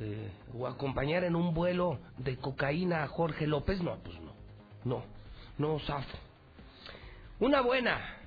eh, 0.00 0.30
o 0.54 0.66
acompañar 0.66 1.24
en 1.24 1.36
un 1.36 1.54
vuelo 1.54 1.98
de 2.18 2.36
cocaína 2.36 3.04
a 3.04 3.08
Jorge 3.08 3.46
López, 3.46 3.82
no, 3.82 3.96
pues 3.98 4.16
no, 4.84 5.02
no, 5.58 5.78
zafo. 5.80 6.18
Una 7.40 7.60
buena. 7.60 8.18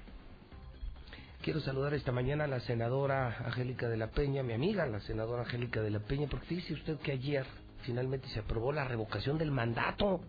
Quiero 1.41 1.59
saludar 1.59 1.93
esta 1.93 2.11
mañana 2.11 2.45
a 2.45 2.47
la 2.47 2.59
senadora 2.61 3.37
Angélica 3.45 3.87
de 3.87 3.97
la 3.97 4.07
Peña, 4.07 4.41
mi 4.41 4.53
amiga, 4.53 4.85
la 4.87 4.99
senadora 5.01 5.43
Angélica 5.43 5.81
de 5.81 5.91
la 5.91 5.99
Peña, 5.99 6.27
porque 6.27 6.55
dice 6.55 6.73
usted 6.73 6.97
que 6.99 7.11
ayer 7.11 7.45
finalmente 7.83 8.27
se 8.29 8.39
aprobó 8.39 8.71
la 8.71 8.85
revocación 8.85 9.37
del 9.37 9.51
mandato. 9.51 10.21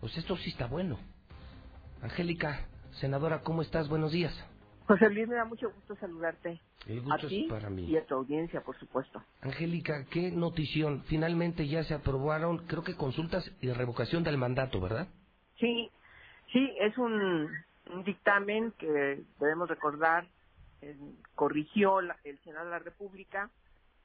Pues 0.00 0.16
esto 0.16 0.36
sí 0.36 0.50
está 0.50 0.66
bueno. 0.66 0.98
Angélica, 2.02 2.66
senadora, 3.00 3.40
¿cómo 3.40 3.62
estás? 3.62 3.88
Buenos 3.88 4.12
días. 4.12 4.34
José 4.88 5.10
Luis, 5.10 5.28
me 5.28 5.34
da 5.34 5.44
mucho 5.44 5.70
gusto 5.70 5.94
saludarte. 5.96 6.58
El 6.86 7.02
gusto 7.02 7.26
a 7.26 7.28
ti 7.28 7.44
es 7.44 7.50
para 7.50 7.68
mí. 7.68 7.84
Y 7.84 7.98
a 7.98 8.06
tu 8.06 8.14
audiencia, 8.14 8.62
por 8.62 8.74
supuesto. 8.78 9.22
Angélica, 9.42 10.06
qué 10.10 10.30
notición. 10.30 11.02
Finalmente 11.02 11.68
ya 11.68 11.84
se 11.84 11.92
aprobaron, 11.92 12.66
creo 12.66 12.82
que 12.82 12.96
consultas 12.96 13.52
y 13.60 13.70
revocación 13.70 14.24
del 14.24 14.38
mandato, 14.38 14.80
¿verdad? 14.80 15.06
Sí, 15.58 15.90
sí, 16.50 16.74
es 16.80 16.96
un, 16.96 17.50
dictamen 18.06 18.72
que 18.78 19.22
debemos 19.38 19.68
recordar, 19.68 20.26
eh, 20.80 20.96
corrigió 21.34 22.00
el 22.00 22.38
Senado 22.42 22.64
de 22.64 22.70
la 22.70 22.78
República, 22.78 23.50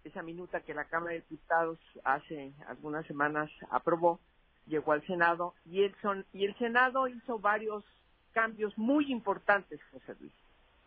esa 0.04 0.22
minuta 0.22 0.60
que 0.60 0.74
la 0.74 0.84
Cámara 0.84 1.14
de 1.14 1.22
Diputados 1.22 1.80
hace 2.04 2.52
algunas 2.68 3.06
semanas 3.06 3.50
aprobó, 3.70 4.20
llegó 4.68 4.92
al 4.92 5.06
Senado 5.08 5.54
y 5.66 5.84
el, 5.84 5.96
son, 6.02 6.26
y 6.34 6.44
el 6.44 6.58
Senado 6.58 7.08
hizo 7.08 7.40
varios 7.40 7.86
cambios 8.34 8.78
muy 8.78 9.10
importantes, 9.14 9.80
José 9.90 10.14
Luis. 10.20 10.34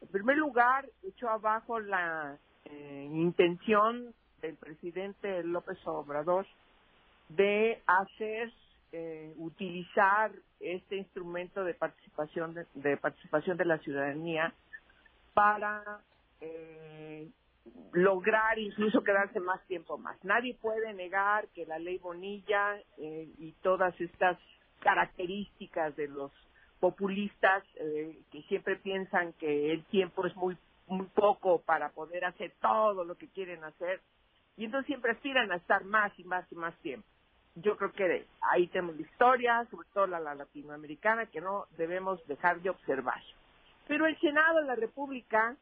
En 0.07 0.13
primer 0.13 0.37
lugar, 0.37 0.89
echó 1.03 1.29
abajo 1.29 1.81
la 1.81 2.39
eh, 2.65 3.09
intención 3.11 4.15
del 4.41 4.55
presidente 4.55 5.43
López 5.43 5.79
Obrador 5.85 6.47
de 7.29 7.83
hacer 7.89 8.53
eh, 8.93 9.35
utilizar 9.37 10.31
este 10.61 10.97
instrumento 10.97 11.65
de 11.65 11.75
participación 11.75 12.55
de, 12.75 12.97
participación 12.99 13.57
de 13.57 13.65
la 13.65 13.79
ciudadanía 13.79 14.55
para 15.35 15.83
eh, 16.41 17.29
lograr 17.93 18.61
incluso 18.61 19.03
quedarse 19.03 19.41
más 19.41 19.61
tiempo 19.67 19.99
más. 19.99 20.23
Nadie 20.23 20.55
puede 20.55 20.95
negar 20.95 21.49
que 21.49 21.67
la 21.67 21.81
ley 21.81 21.99
Bonilla 21.99 22.81
y 22.97 23.51
todas 23.61 24.01
estas 24.01 24.39
características 24.79 25.97
de 25.97 26.07
los 26.07 26.31
populistas 26.81 27.65
eh, 27.77 28.19
que 28.31 28.43
siempre 28.43 28.77
piensan 28.77 29.33
que 29.35 29.73
el 29.73 29.85
tiempo 29.85 30.27
es 30.27 30.37
muy 30.37 30.57
muy 30.89 31.07
poco 31.07 31.61
para 31.63 31.89
poder 31.91 32.25
hacer 32.25 32.53
todo 32.61 33.05
lo 33.05 33.17
que 33.17 33.29
quieren 33.29 33.65
hacer 33.65 34.01
y 34.57 34.65
entonces 34.65 34.87
siempre 34.87 35.13
aspiran 35.13 35.51
a 35.53 35.57
estar 35.57 35.85
más 35.85 36.13
y 36.19 36.25
más 36.25 36.51
y 36.51 36.55
más 36.55 36.75
tiempo. 36.77 37.07
Yo 37.57 37.77
creo 37.77 37.93
que 37.93 38.27
ahí 38.41 38.67
tenemos 38.69 38.97
la 38.97 39.03
historia, 39.03 39.67
sobre 39.71 39.89
todo 39.93 40.07
la, 40.07 40.21
la 40.21 40.35
latinoamericana, 40.35 41.27
que 41.27 41.41
no 41.41 41.67
debemos 41.77 42.25
dejar 42.27 42.61
de 42.61 42.71
observar. 42.71 43.21
Pero 43.89 44.07
el 44.07 44.19
Senado 44.21 44.61
de 44.61 44.67
la 44.67 44.75
República 44.75 45.57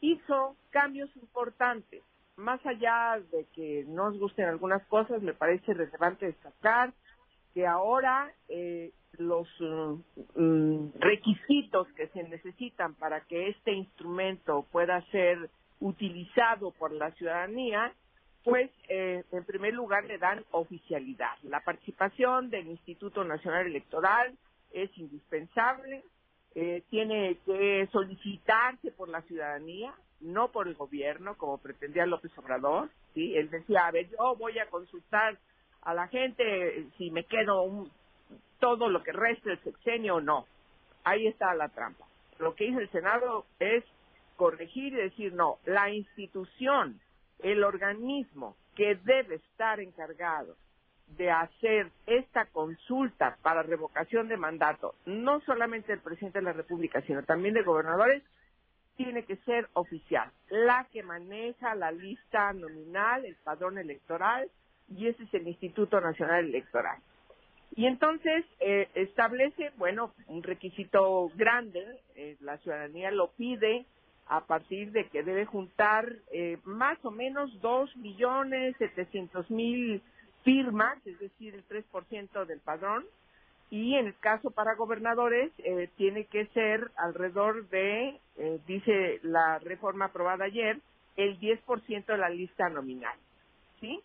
hizo 0.00 0.56
cambios 0.70 1.14
importantes. 1.16 2.02
Más 2.36 2.64
allá 2.64 3.20
de 3.30 3.46
que 3.54 3.84
nos 3.88 4.18
gusten 4.18 4.46
algunas 4.46 4.84
cosas, 4.86 5.22
me 5.22 5.34
parece 5.34 5.74
relevante 5.74 6.26
destacar 6.26 6.92
que 7.52 7.66
ahora 7.66 8.32
eh, 8.48 8.92
los 9.18 9.48
mm, 10.34 10.98
requisitos 10.98 11.88
que 11.94 12.08
se 12.08 12.22
necesitan 12.24 12.94
para 12.94 13.20
que 13.22 13.48
este 13.48 13.72
instrumento 13.72 14.66
pueda 14.70 15.00
ser 15.10 15.50
utilizado 15.80 16.72
por 16.72 16.92
la 16.92 17.10
ciudadanía, 17.12 17.92
pues 18.44 18.70
eh, 18.88 19.24
en 19.32 19.44
primer 19.44 19.74
lugar 19.74 20.04
le 20.04 20.18
dan 20.18 20.44
oficialidad. 20.50 21.36
La 21.42 21.60
participación 21.60 22.50
del 22.50 22.68
Instituto 22.68 23.24
Nacional 23.24 23.66
Electoral 23.66 24.36
es 24.72 24.96
indispensable, 24.96 26.04
eh, 26.54 26.82
tiene 26.90 27.38
que 27.46 27.88
solicitarse 27.92 28.92
por 28.92 29.08
la 29.08 29.22
ciudadanía, 29.22 29.94
no 30.20 30.50
por 30.50 30.68
el 30.68 30.74
gobierno, 30.74 31.36
como 31.36 31.58
pretendía 31.58 32.06
López 32.06 32.36
Obrador. 32.38 32.90
¿sí? 33.14 33.36
Él 33.36 33.50
decía, 33.50 33.86
a 33.86 33.90
ver, 33.90 34.08
yo 34.10 34.36
voy 34.36 34.58
a 34.58 34.68
consultar 34.68 35.38
a 35.82 35.94
la 35.94 36.08
gente 36.08 36.86
si 36.98 37.10
me 37.10 37.24
quedo 37.24 37.62
un, 37.62 37.90
todo 38.58 38.88
lo 38.88 39.02
que 39.02 39.12
resta 39.12 39.50
el 39.50 39.62
sexenio 39.62 40.16
o 40.16 40.20
no. 40.20 40.46
Ahí 41.04 41.26
está 41.26 41.54
la 41.54 41.68
trampa. 41.68 42.06
Lo 42.38 42.54
que 42.54 42.66
hizo 42.66 42.80
el 42.80 42.90
Senado 42.90 43.46
es 43.58 43.84
corregir 44.36 44.92
y 44.94 44.96
decir, 44.96 45.32
no, 45.34 45.58
la 45.64 45.90
institución, 45.90 47.00
el 47.40 47.64
organismo 47.64 48.56
que 48.74 48.94
debe 48.94 49.36
estar 49.36 49.80
encargado 49.80 50.56
de 51.16 51.30
hacer 51.30 51.90
esta 52.06 52.46
consulta 52.46 53.36
para 53.42 53.62
revocación 53.62 54.28
de 54.28 54.36
mandato, 54.36 54.94
no 55.06 55.40
solamente 55.40 55.92
del 55.92 56.00
presidente 56.00 56.38
de 56.38 56.44
la 56.44 56.52
República, 56.52 57.02
sino 57.02 57.22
también 57.24 57.54
de 57.54 57.62
gobernadores, 57.62 58.22
tiene 58.96 59.24
que 59.24 59.36
ser 59.38 59.68
oficial, 59.72 60.30
la 60.50 60.86
que 60.92 61.02
maneja 61.02 61.74
la 61.74 61.90
lista 61.90 62.52
nominal, 62.52 63.24
el 63.24 63.34
padrón 63.36 63.78
electoral, 63.78 64.50
y 64.88 65.06
ese 65.06 65.22
es 65.24 65.34
el 65.34 65.48
Instituto 65.48 66.00
Nacional 66.00 66.44
Electoral. 66.44 66.98
Y 67.76 67.86
entonces 67.86 68.44
eh, 68.60 68.88
establece, 68.94 69.70
bueno, 69.76 70.12
un 70.26 70.42
requisito 70.42 71.30
grande, 71.36 71.84
eh, 72.16 72.36
la 72.40 72.58
ciudadanía 72.58 73.10
lo 73.10 73.28
pide 73.32 73.86
a 74.30 74.40
partir 74.42 74.92
de 74.92 75.08
que 75.08 75.24
debe 75.24 75.44
juntar 75.44 76.06
eh, 76.32 76.58
más 76.64 77.04
o 77.04 77.10
menos 77.10 77.60
dos 77.60 77.94
millones 77.96 78.76
setecientos 78.78 79.50
mil 79.50 80.02
firmas, 80.44 81.04
es 81.04 81.18
decir, 81.18 81.54
el 81.54 81.66
3% 81.66 82.46
del 82.46 82.60
padrón, 82.60 83.04
y 83.70 83.94
en 83.96 84.06
el 84.06 84.16
caso 84.18 84.50
para 84.50 84.74
gobernadores 84.74 85.52
eh, 85.58 85.88
tiene 85.96 86.26
que 86.26 86.46
ser 86.46 86.90
alrededor 86.96 87.68
de, 87.68 88.20
eh, 88.36 88.60
dice 88.66 89.20
la 89.22 89.58
reforma 89.58 90.06
aprobada 90.06 90.44
ayer, 90.44 90.78
el 91.16 91.38
10% 91.40 92.06
de 92.06 92.18
la 92.18 92.30
lista 92.30 92.68
nominal, 92.68 93.16
¿sí? 93.80 94.00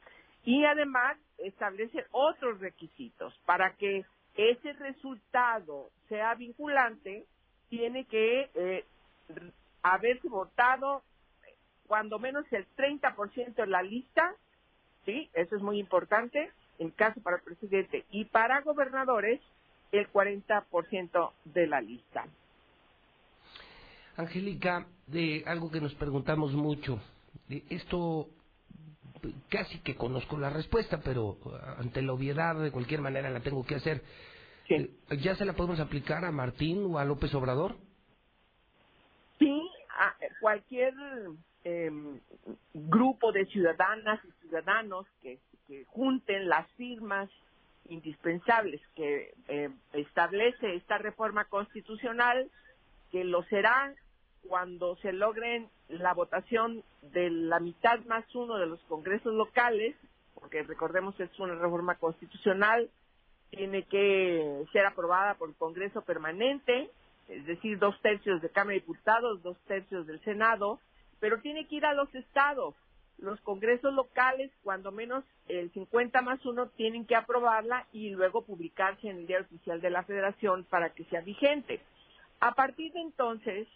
Y 0.46 0.64
además 0.64 1.18
establece 1.40 2.06
otros 2.12 2.60
requisitos 2.60 3.34
para 3.46 3.76
que 3.76 4.06
ese 4.36 4.74
resultado 4.74 5.90
sea 6.08 6.36
vinculante, 6.36 7.26
tiene 7.70 8.06
que 8.06 8.50
eh, 8.54 8.86
haberse 9.82 10.28
votado 10.28 11.04
cuando 11.88 12.20
menos 12.20 12.46
el 12.52 12.66
30% 12.76 13.56
de 13.56 13.68
la 13.68 13.82
lista, 13.82 14.36
¿sí? 15.06 15.30
Eso 15.34 15.56
es 15.56 15.62
muy 15.62 15.80
importante, 15.80 16.52
en 16.80 16.92
caso 16.92 17.22
para 17.22 17.38
el 17.38 17.44
presidente. 17.44 18.06
Y 18.12 18.26
para 18.26 18.62
gobernadores, 18.62 19.40
el 19.92 20.12
40% 20.12 21.32
de 21.46 21.68
la 21.68 21.82
lista. 21.82 22.26
Angélica, 24.18 24.88
de 25.08 25.44
algo 25.46 25.70
que 25.70 25.82
nos 25.82 25.94
preguntamos 25.96 26.54
mucho, 26.54 27.00
esto 27.70 28.30
casi 29.50 29.80
que 29.80 29.96
conozco 29.96 30.38
la 30.38 30.50
respuesta, 30.50 31.02
pero 31.04 31.38
ante 31.78 32.02
la 32.02 32.14
obviedad 32.14 32.56
de 32.56 32.72
cualquier 32.72 33.02
manera 33.02 33.30
la 33.30 33.42
tengo 33.42 33.66
que 33.66 33.76
hacer. 33.76 34.02
Eh, 34.70 34.90
¿Ya 35.22 35.36
se 35.36 35.46
la 35.46 35.54
podemos 35.54 35.80
aplicar 35.80 36.26
a 36.26 36.32
Martín 36.32 36.86
o 36.86 36.98
a 36.98 37.06
López 37.06 37.34
Obrador? 37.36 37.76
Sí, 39.40 39.70
a 39.98 40.16
cualquier 40.40 40.94
eh, 41.64 41.92
grupo 42.74 43.32
de 43.32 43.46
ciudadanas 43.48 44.20
y 44.26 44.32
ciudadanos 44.42 45.06
que, 45.22 45.40
que 45.68 45.86
junten 45.86 46.48
las 46.48 46.70
firmas 46.72 47.30
indispensables 47.90 48.82
que 48.96 49.34
eh, 49.48 49.70
establece 49.94 50.76
esta 50.76 50.98
reforma 50.98 51.46
constitucional, 51.46 52.50
que 53.12 53.24
lo 53.24 53.44
será 53.44 53.94
cuando 54.48 54.96
se 54.98 55.12
logren 55.14 55.70
la 55.90 56.14
votación 56.14 56.84
de 57.02 57.30
la 57.30 57.60
mitad 57.60 58.00
más 58.06 58.24
uno 58.36 58.58
de 58.58 58.68
los 58.68 58.80
congresos 58.84 59.34
locales, 59.34 59.96
porque 60.34 60.64
recordemos 60.64 61.20
es 61.20 61.30
una 61.40 61.56
reforma 61.56 61.96
constitucional, 61.96 62.90
tiene 63.50 63.84
que 63.84 64.66
ser 64.72 64.86
aprobada 64.86 65.36
por 65.36 65.50
el 65.50 65.56
Congreso 65.56 66.02
permanente, 66.02 66.90
es 67.30 67.46
decir, 67.46 67.80
dos 67.80 68.00
tercios 68.02 68.42
de 68.42 68.50
Cámara 68.50 68.74
de 68.74 68.82
Diputados, 68.82 69.42
dos 69.42 69.58
tercios 69.68 70.06
del 70.08 70.20
Senado, 70.24 70.80
pero 71.20 71.40
tiene 71.42 71.68
que 71.68 71.76
ir 71.76 71.86
a 71.86 71.94
los 71.94 72.14
estados 72.14 72.76
los 73.18 73.40
congresos 73.42 73.94
locales, 73.94 74.52
cuando 74.64 74.92
menos 74.92 75.24
el 75.48 75.72
50 75.72 76.22
más 76.22 76.44
uno, 76.46 76.68
tienen 76.70 77.06
que 77.06 77.16
aprobarla 77.16 77.86
y 77.94 78.10
luego 78.10 78.44
publicarse 78.44 79.10
en 79.10 79.18
el 79.18 79.28
Diario 79.28 79.46
Oficial 79.46 79.82
de 79.82 79.90
la 79.90 80.04
Federación 80.04 80.66
para 80.66 80.90
que 80.90 81.06
sea 81.06 81.22
vigente. 81.22 81.82
A 82.40 82.54
partir 82.54 82.92
de 82.94 83.02
entonces, 83.02 83.68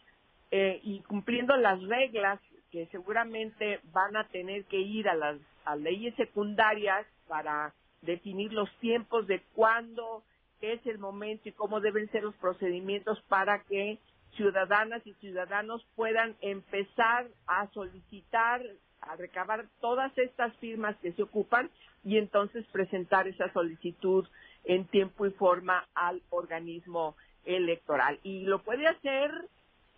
eh, 0.52 0.80
y 0.84 1.00
cumpliendo 1.02 1.56
las 1.58 1.82
reglas 1.84 2.40
que 2.72 2.88
seguramente 2.88 3.80
van 3.92 4.16
a 4.16 4.28
tener 4.28 4.66
que 4.66 4.78
ir 4.78 5.10
a 5.10 5.16
las 5.16 5.38
a 5.66 5.76
leyes 5.76 6.16
secundarias 6.16 7.06
para 7.28 7.74
definir 8.02 8.54
los 8.54 8.72
tiempos 8.80 9.28
de 9.28 9.42
cuándo 9.54 10.24
es 10.62 10.84
el 10.86 10.98
momento 10.98 11.48
y 11.48 11.52
cómo 11.52 11.80
deben 11.80 12.10
ser 12.12 12.24
los 12.24 12.36
procedimientos 12.36 13.22
para 13.28 13.64
que 13.64 14.00
ciudadanas 14.36 15.06
y 15.06 15.14
ciudadanos 15.16 15.86
puedan 15.96 16.36
empezar 16.42 17.28
a 17.48 17.68
solicitar 17.72 18.62
a 19.02 19.16
recabar 19.16 19.66
todas 19.80 20.16
estas 20.18 20.56
firmas 20.58 20.96
que 20.98 21.14
se 21.14 21.24
ocupan 21.24 21.70
y 22.04 22.18
entonces 22.18 22.66
presentar 22.72 23.28
esa 23.28 23.52
solicitud 23.54 24.28
en 24.66 24.86
tiempo 24.86 25.26
y 25.26 25.32
forma 25.32 25.88
al 25.94 26.22
organismo 26.30 27.16
electoral. 27.46 28.20
Y 28.24 28.42
lo 28.42 28.62
puede 28.62 28.88
hacer 28.88 29.32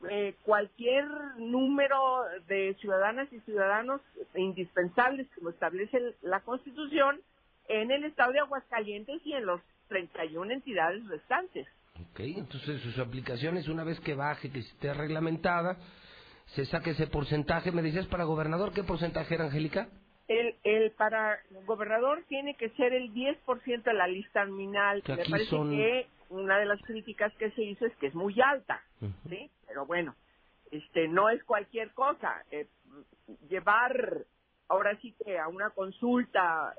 eh, 0.10 0.36
cualquier 0.44 1.06
número 1.38 2.24
de 2.48 2.76
ciudadanas 2.80 3.32
y 3.32 3.40
ciudadanos 3.42 4.02
indispensables, 4.36 5.28
como 5.36 5.50
establece 5.50 6.00
la 6.22 6.40
Constitución, 6.42 7.20
en 7.68 7.92
el 7.92 8.04
estado 8.04 8.32
de 8.32 8.40
Aguascalientes 8.40 9.22
y 9.26 9.34
en 9.34 9.46
los 9.46 9.62
31 9.90 10.52
entidades 10.52 11.08
restantes. 11.08 11.68
Ok, 12.12 12.20
entonces 12.22 12.82
sus 12.82 12.98
aplicaciones, 12.98 13.68
una 13.68 13.84
vez 13.84 14.00
que 14.00 14.16
baje, 14.16 14.52
que 14.52 14.60
esté 14.60 14.94
reglamentada, 14.94 15.78
se 16.48 16.66
saque 16.66 16.92
ese 16.92 17.08
porcentaje. 17.08 17.72
¿Me 17.72 17.82
dices 17.82 18.08
para 18.08 18.24
gobernador 18.24 18.74
qué 18.74 18.84
porcentaje 18.84 19.36
era, 19.36 19.46
Angélica? 19.46 19.90
El, 20.28 20.56
el 20.64 20.92
para 20.92 21.40
gobernador 21.66 22.24
tiene 22.30 22.56
que 22.56 22.70
ser 22.70 22.94
el 22.94 23.14
10% 23.14 23.84
de 23.84 23.94
la 23.94 24.08
lista 24.08 24.46
nominal. 24.46 25.04
Me 25.08 25.18
parece 25.18 25.50
que 25.50 26.08
una 26.32 26.58
de 26.58 26.66
las 26.66 26.82
críticas 26.82 27.34
que 27.36 27.52
se 27.52 27.64
hizo 27.64 27.86
es 27.86 27.96
que 27.98 28.08
es 28.08 28.16
muy 28.16 28.40
alta, 28.42 28.82
¿sí? 29.30 29.50
Pero 29.68 29.86
bueno, 29.86 30.16
este 30.72 31.08
no 31.08 31.30
es 31.30 31.44
cualquier 31.44 31.92
cosa. 31.92 32.44
Eh, 32.52 32.68
llevar 33.50 34.26
ahora 34.68 34.98
sí 35.02 35.14
que 35.24 35.38
a 35.38 35.48
una 35.48 35.70
consulta 35.72 36.74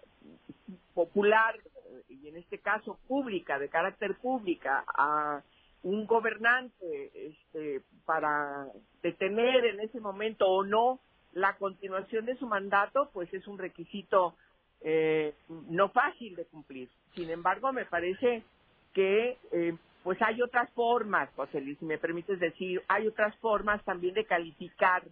popular 0.95 1.55
y 2.09 2.29
en 2.29 2.37
este 2.37 2.59
caso 2.59 2.99
pública, 3.07 3.59
de 3.59 3.69
carácter 3.69 4.17
pública, 4.17 4.85
a 4.97 5.43
un 5.83 6.07
gobernante 6.07 7.11
este, 7.15 7.83
para 8.05 8.67
detener 9.03 9.65
en 9.67 9.81
ese 9.81 10.01
momento 10.01 10.47
o 10.49 10.65
no 10.65 11.01
la 11.35 11.57
continuación 11.57 12.25
de 12.27 12.37
su 12.37 12.47
mandato, 12.47 13.11
pues 13.13 13.33
es 13.35 13.47
un 13.47 13.59
requisito 13.59 14.35
eh, 14.83 15.35
no 15.49 15.89
fácil 15.91 16.37
de 16.37 16.45
cumplir. 16.45 16.89
Sin 17.15 17.31
embargo, 17.31 17.73
me 17.73 17.85
parece 17.85 18.43
que 18.93 19.39
eh, 19.53 19.77
pues 20.03 20.21
hay 20.21 20.43
otras 20.43 20.71
formas, 20.71 21.31
José 21.37 21.61
Luis, 21.61 21.79
si 21.79 21.85
me 21.85 21.99
permites 21.99 22.41
decir, 22.41 22.83
hay 22.89 23.07
otras 23.07 23.35
formas 23.37 23.83
también 23.85 24.15
de 24.15 24.25
calificar 24.25 25.03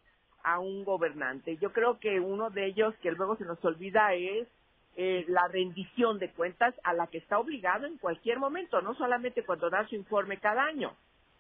a 0.43 0.59
un 0.59 0.85
gobernante. 0.85 1.57
Yo 1.59 1.73
creo 1.73 1.99
que 1.99 2.19
uno 2.19 2.51
de 2.51 2.67
ellos 2.67 2.95
que 3.03 3.13
luego 3.13 3.37
se 3.37 3.45
nos 3.45 3.65
olvida 3.65 4.15
es 4.15 4.49
eh, 4.97 5.25
la 5.29 5.47
rendición 5.49 6.19
de 6.19 6.31
cuentas 6.31 6.75
a 6.83 6.93
la 6.93 7.07
que 7.07 7.19
está 7.19 7.39
obligado 7.39 7.87
en 7.87 7.99
cualquier 7.99 8.39
momento, 8.39 8.81
no 8.83 8.95
solamente 8.95 9.45
cuando 9.45 9.71
da 9.71 9.87
su 9.87 9.95
informe 9.95 10.39
cada 10.39 10.65
año. 10.65 10.95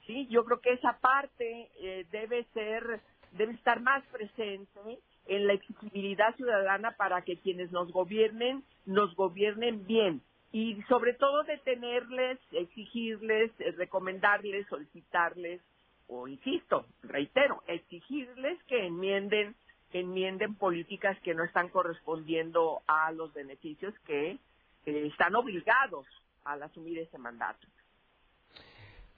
Sí, 0.06 0.26
yo 0.28 0.44
creo 0.44 0.60
que 0.60 0.72
esa 0.72 0.98
parte 0.98 1.68
eh, 1.80 2.06
debe 2.12 2.44
ser, 2.54 3.00
debe 3.32 3.52
estar 3.52 3.80
más 3.80 4.04
presente 4.06 4.98
en 5.26 5.46
la 5.46 5.54
exigibilidad 5.54 6.34
ciudadana 6.36 6.92
para 6.92 7.22
que 7.22 7.36
quienes 7.38 7.70
nos 7.72 7.92
gobiernen 7.92 8.62
nos 8.86 9.14
gobiernen 9.14 9.86
bien 9.86 10.22
y 10.52 10.82
sobre 10.88 11.14
todo 11.14 11.44
detenerles, 11.44 12.38
exigirles, 12.52 13.52
eh, 13.60 13.72
recomendarles, 13.72 14.66
solicitarles 14.68 15.60
o 16.08 16.26
insisto, 16.26 16.86
reitero, 17.02 17.62
exigirles 17.68 18.62
que 18.64 18.86
enmienden 18.86 19.54
enmienden 19.92 20.54
políticas 20.54 21.18
que 21.20 21.34
no 21.34 21.42
están 21.44 21.68
correspondiendo 21.68 22.80
a 22.86 23.10
los 23.10 23.32
beneficios 23.34 23.92
que 24.06 24.38
están 24.84 25.34
obligados 25.34 26.06
al 26.44 26.62
asumir 26.62 26.98
ese 26.98 27.18
mandato. 27.18 27.66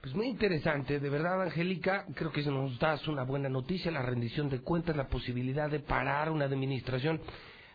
Pues 0.00 0.14
muy 0.14 0.26
interesante, 0.26 0.98
de 0.98 1.10
verdad, 1.10 1.40
Angélica, 1.42 2.06
creo 2.16 2.32
que 2.32 2.42
nos 2.42 2.76
das 2.80 3.06
una 3.06 3.22
buena 3.22 3.48
noticia, 3.48 3.92
la 3.92 4.02
rendición 4.02 4.48
de 4.48 4.60
cuentas, 4.60 4.96
la 4.96 5.06
posibilidad 5.06 5.70
de 5.70 5.78
parar 5.78 6.30
una 6.30 6.46
administración 6.46 7.20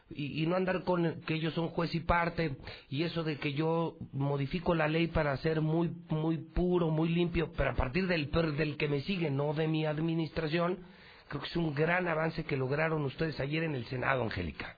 y, 0.10 0.44
y, 0.44 0.48
no 0.48 0.56
andar 0.56 0.84
con 0.84 1.22
que 1.22 1.36
ellos 1.36 1.54
son 1.54 1.68
juez 1.70 1.94
y 1.94 2.00
parte 2.00 2.56
y 2.90 3.04
eso 3.04 3.24
de 3.24 3.38
que 3.38 3.54
yo 3.54 3.98
modifico 4.14 4.74
la 4.74 4.88
ley 4.88 5.08
para 5.08 5.36
ser 5.38 5.62
muy 5.62 5.92
muy 6.10 6.38
puro, 6.38 6.90
muy 6.90 7.10
limpio, 7.10 7.52
pero 7.58 7.72
a 7.72 7.76
partir 7.76 8.08
del, 8.08 8.32
del 8.32 8.78
que 8.78 8.88
me 8.88 9.02
sigue, 9.02 9.30
no 9.30 9.54
de 9.54 9.68
mi 9.68 9.86
administración, 9.86 10.80
Creo 11.28 11.42
que 11.42 11.48
es 11.48 11.58
un 11.58 11.74
gran 11.74 12.08
avance 12.08 12.46
que 12.46 12.56
lograron 12.56 13.04
ustedes 13.04 13.40
ayer 13.40 13.64
en 13.64 13.76
el 13.76 13.86
Senado, 13.86 14.24
Angélica. 14.24 14.78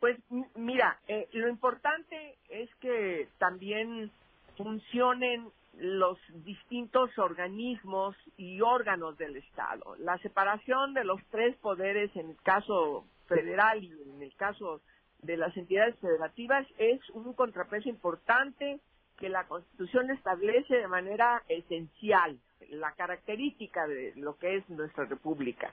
Pues 0.00 0.18
mira, 0.56 0.98
eh, 1.06 1.28
lo 1.32 1.48
importante 1.48 2.38
es 2.48 2.74
que 2.76 3.28
también 3.38 4.10
funcionen 4.56 5.48
los 5.74 6.18
distintos 6.44 7.16
organismos 7.18 8.16
y 8.36 8.60
órganos 8.60 9.16
del 9.18 9.36
Estado. 9.36 9.96
La 9.98 10.18
separación 10.18 10.94
de 10.94 11.04
los 11.04 11.20
tres 11.30 11.56
poderes 11.56 12.14
en 12.16 12.30
el 12.30 12.36
caso 12.42 13.04
federal 13.34 13.82
y 13.82 13.90
en 13.90 14.22
el 14.22 14.34
caso 14.36 14.80
de 15.22 15.36
las 15.36 15.56
entidades 15.56 15.98
federativas 16.00 16.66
es 16.78 17.00
un 17.10 17.32
contrapeso 17.34 17.88
importante 17.88 18.80
que 19.18 19.28
la 19.28 19.46
Constitución 19.46 20.10
establece 20.10 20.76
de 20.76 20.88
manera 20.88 21.42
esencial 21.48 22.38
la 22.70 22.92
característica 22.92 23.86
de 23.86 24.12
lo 24.16 24.36
que 24.36 24.56
es 24.56 24.68
nuestra 24.68 25.04
república. 25.04 25.72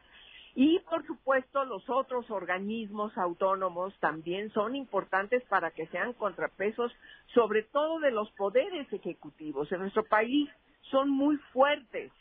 Y 0.56 0.80
por 0.80 1.06
supuesto 1.06 1.64
los 1.66 1.88
otros 1.90 2.30
organismos 2.32 3.18
autónomos 3.18 3.94
también 4.00 4.52
son 4.52 4.76
importantes 4.76 5.44
para 5.46 5.72
que 5.72 5.88
sean 5.88 6.14
contrapesos, 6.14 6.92
sobre 7.34 7.64
todo 7.64 8.00
de 8.00 8.12
los 8.12 8.32
poderes 8.32 8.92
ejecutivos. 8.92 9.72
En 9.72 9.80
nuestro 9.80 10.04
país 10.04 10.50
son 10.92 11.10
muy 11.10 11.38
fuertes. 11.54 12.12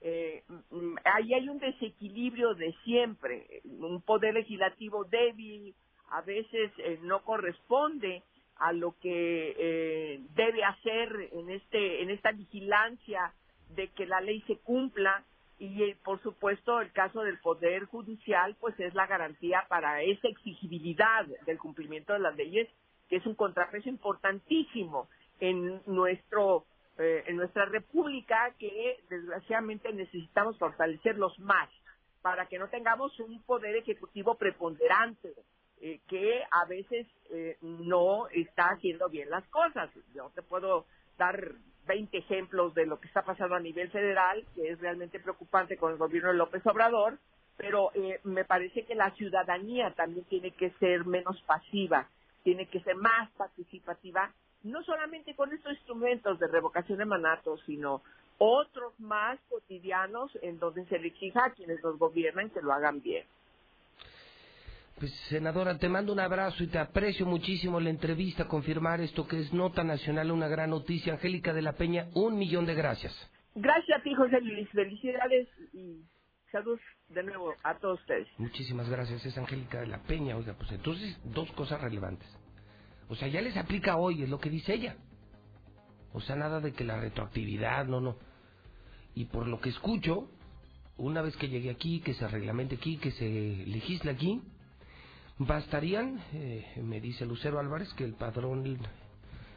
Eh, 0.00 0.44
mm, 0.70 0.96
ahí 1.04 1.34
hay 1.34 1.48
un 1.48 1.58
desequilibrio 1.58 2.54
de 2.54 2.74
siempre, 2.84 3.62
un 3.64 4.02
poder 4.02 4.34
legislativo 4.34 5.04
débil, 5.04 5.74
a 6.10 6.20
veces 6.22 6.70
eh, 6.78 6.98
no 7.02 7.22
corresponde 7.22 8.22
a 8.56 8.72
lo 8.72 8.96
que 9.00 9.54
eh, 9.58 10.20
debe 10.34 10.64
hacer 10.64 11.30
en 11.32 11.50
este 11.50 12.02
en 12.02 12.10
esta 12.10 12.32
vigilancia 12.32 13.32
de 13.70 13.88
que 13.88 14.06
la 14.06 14.20
ley 14.20 14.42
se 14.46 14.58
cumpla. 14.58 15.24
Y 15.58 15.82
eh, 15.82 15.96
por 16.04 16.22
supuesto 16.22 16.80
el 16.82 16.92
caso 16.92 17.22
del 17.22 17.38
poder 17.38 17.86
judicial 17.86 18.56
pues 18.60 18.78
es 18.78 18.94
la 18.94 19.06
garantía 19.06 19.64
para 19.68 20.02
esa 20.02 20.28
exigibilidad 20.28 21.24
del 21.46 21.58
cumplimiento 21.58 22.12
de 22.12 22.18
las 22.18 22.36
leyes 22.36 22.68
que 23.08 23.16
es 23.16 23.26
un 23.26 23.34
contrapeso 23.34 23.88
importantísimo 23.88 25.08
en 25.40 25.80
nuestro 25.86 26.66
eh, 26.98 27.24
en 27.26 27.36
nuestra 27.36 27.66
república 27.66 28.54
que 28.58 28.98
desgraciadamente 29.08 29.92
necesitamos 29.92 30.58
fortalecerlos 30.58 31.38
más 31.38 31.68
para 32.22 32.46
que 32.46 32.58
no 32.58 32.68
tengamos 32.68 33.18
un 33.20 33.42
poder 33.42 33.76
ejecutivo 33.76 34.34
preponderante 34.36 35.34
eh, 35.80 36.00
que 36.08 36.42
a 36.50 36.64
veces 36.64 37.06
eh, 37.30 37.58
no 37.60 38.28
está 38.28 38.70
haciendo 38.70 39.08
bien 39.10 39.28
las 39.28 39.46
cosas. 39.48 39.90
Yo 40.14 40.30
te 40.34 40.42
puedo 40.42 40.86
dar 41.18 41.52
20 41.86 42.16
ejemplos 42.16 42.74
de 42.74 42.86
lo 42.86 42.98
que 42.98 43.08
está 43.08 43.22
pasando 43.22 43.54
a 43.54 43.60
nivel 43.60 43.90
federal, 43.90 44.44
que 44.54 44.70
es 44.70 44.80
realmente 44.80 45.20
preocupante 45.20 45.76
con 45.76 45.92
el 45.92 45.98
gobierno 45.98 46.30
de 46.30 46.38
López 46.38 46.66
Obrador, 46.66 47.18
pero 47.56 47.90
eh, 47.94 48.20
me 48.24 48.44
parece 48.44 48.84
que 48.84 48.94
la 48.94 49.10
ciudadanía 49.12 49.92
también 49.92 50.24
tiene 50.26 50.50
que 50.52 50.70
ser 50.80 51.04
menos 51.04 51.40
pasiva, 51.42 52.08
tiene 52.42 52.66
que 52.66 52.80
ser 52.80 52.96
más 52.96 53.30
participativa, 53.32 54.32
no 54.66 54.82
solamente 54.82 55.34
con 55.34 55.52
estos 55.52 55.72
instrumentos 55.72 56.38
de 56.38 56.48
revocación 56.48 56.98
de 56.98 57.04
mandatos, 57.04 57.60
sino 57.66 58.02
otros 58.38 58.98
más 59.00 59.38
cotidianos 59.48 60.30
en 60.42 60.58
donde 60.58 60.84
se 60.86 60.98
le 60.98 61.08
exija 61.08 61.44
a 61.44 61.52
quienes 61.52 61.82
nos 61.82 61.98
gobiernan 61.98 62.50
que 62.50 62.60
lo 62.60 62.72
hagan 62.72 63.00
bien. 63.00 63.24
Pues, 64.98 65.12
senadora, 65.28 65.76
te 65.76 65.90
mando 65.90 66.12
un 66.12 66.20
abrazo 66.20 66.64
y 66.64 66.68
te 66.68 66.78
aprecio 66.78 67.26
muchísimo 67.26 67.78
la 67.80 67.90
entrevista, 67.90 68.48
confirmar 68.48 69.00
esto 69.00 69.28
que 69.28 69.38
es 69.40 69.52
nota 69.52 69.84
nacional, 69.84 70.30
una 70.30 70.48
gran 70.48 70.70
noticia. 70.70 71.14
Angélica 71.14 71.52
de 71.52 71.60
la 71.60 71.74
Peña, 71.74 72.06
un 72.14 72.38
millón 72.38 72.64
de 72.64 72.74
gracias. 72.74 73.14
Gracias 73.54 74.00
a 74.00 74.02
ti, 74.02 74.14
José 74.14 74.40
Luis. 74.40 74.68
Felicidades 74.70 75.48
y 75.74 76.00
saludos 76.50 76.80
de 77.10 77.22
nuevo 77.22 77.54
a 77.62 77.74
todos 77.74 78.00
ustedes. 78.00 78.26
Muchísimas 78.38 78.88
gracias. 78.88 79.24
Es 79.26 79.36
Angélica 79.36 79.80
de 79.80 79.86
la 79.86 80.02
Peña. 80.02 80.34
Oiga, 80.34 80.54
pues 80.54 80.72
entonces, 80.72 81.18
dos 81.24 81.50
cosas 81.52 81.78
relevantes. 81.82 82.28
O 83.08 83.14
sea, 83.14 83.28
ya 83.28 83.40
les 83.40 83.56
aplica 83.56 83.96
hoy, 83.96 84.22
es 84.22 84.28
lo 84.28 84.38
que 84.38 84.50
dice 84.50 84.74
ella. 84.74 84.96
O 86.12 86.20
sea, 86.20 86.36
nada 86.36 86.60
de 86.60 86.72
que 86.72 86.84
la 86.84 86.98
retroactividad, 86.98 87.86
no, 87.86 88.00
no. 88.00 88.16
Y 89.14 89.26
por 89.26 89.46
lo 89.46 89.60
que 89.60 89.68
escucho, 89.68 90.30
una 90.96 91.22
vez 91.22 91.36
que 91.36 91.48
llegue 91.48 91.70
aquí, 91.70 92.00
que 92.00 92.14
se 92.14 92.26
reglamente 92.26 92.76
aquí, 92.76 92.96
que 92.96 93.10
se 93.12 93.64
legisle 93.66 94.12
aquí, 94.12 94.42
Bastarían, 95.38 96.18
eh, 96.32 96.80
me 96.82 96.98
dice 96.98 97.26
Lucero 97.26 97.60
Álvarez, 97.60 97.92
que 97.92 98.04
el 98.04 98.14
padrón 98.14 98.78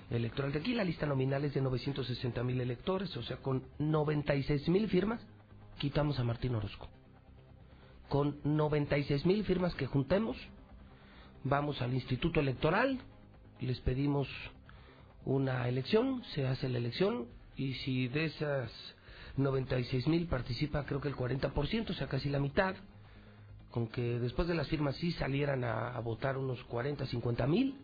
electoral 0.09 0.51
de 0.51 0.59
aquí, 0.59 0.73
la 0.73 0.83
lista 0.83 1.05
nominal 1.05 1.45
es 1.45 1.53
de 1.53 1.61
960 1.61 2.43
mil 2.43 2.59
electores, 2.59 3.15
o 3.15 3.23
sea, 3.23 3.37
con 3.37 3.63
96 3.79 4.67
mil 4.67 4.89
firmas, 4.89 5.21
quitamos 5.77 6.19
a 6.19 6.25
Martín 6.25 6.55
Orozco. 6.55 6.89
Con 8.09 8.39
96 8.43 9.25
mil 9.25 9.45
firmas 9.45 9.73
que 9.75 9.85
juntemos, 9.85 10.35
vamos 11.45 11.81
al 11.81 11.93
Instituto 11.93 12.41
Electoral, 12.41 12.99
les 13.65 13.79
pedimos 13.81 14.27
una 15.25 15.67
elección, 15.67 16.23
se 16.33 16.47
hace 16.47 16.69
la 16.69 16.77
elección, 16.77 17.27
y 17.55 17.73
si 17.73 18.07
de 18.07 18.25
esas 18.25 18.71
96 19.37 20.07
mil 20.07 20.27
participa 20.27 20.85
creo 20.85 21.01
que 21.01 21.09
el 21.09 21.15
40%, 21.15 21.89
o 21.89 21.93
sea, 21.93 22.07
casi 22.07 22.29
la 22.29 22.39
mitad, 22.39 22.75
con 23.69 23.87
que 23.87 24.19
después 24.19 24.47
de 24.47 24.55
las 24.55 24.67
firmas 24.67 24.95
sí 24.95 25.11
salieran 25.11 25.63
a, 25.63 25.99
votar 25.99 26.37
unos 26.37 26.63
40, 26.63 27.05
50 27.05 27.47
mil, 27.47 27.77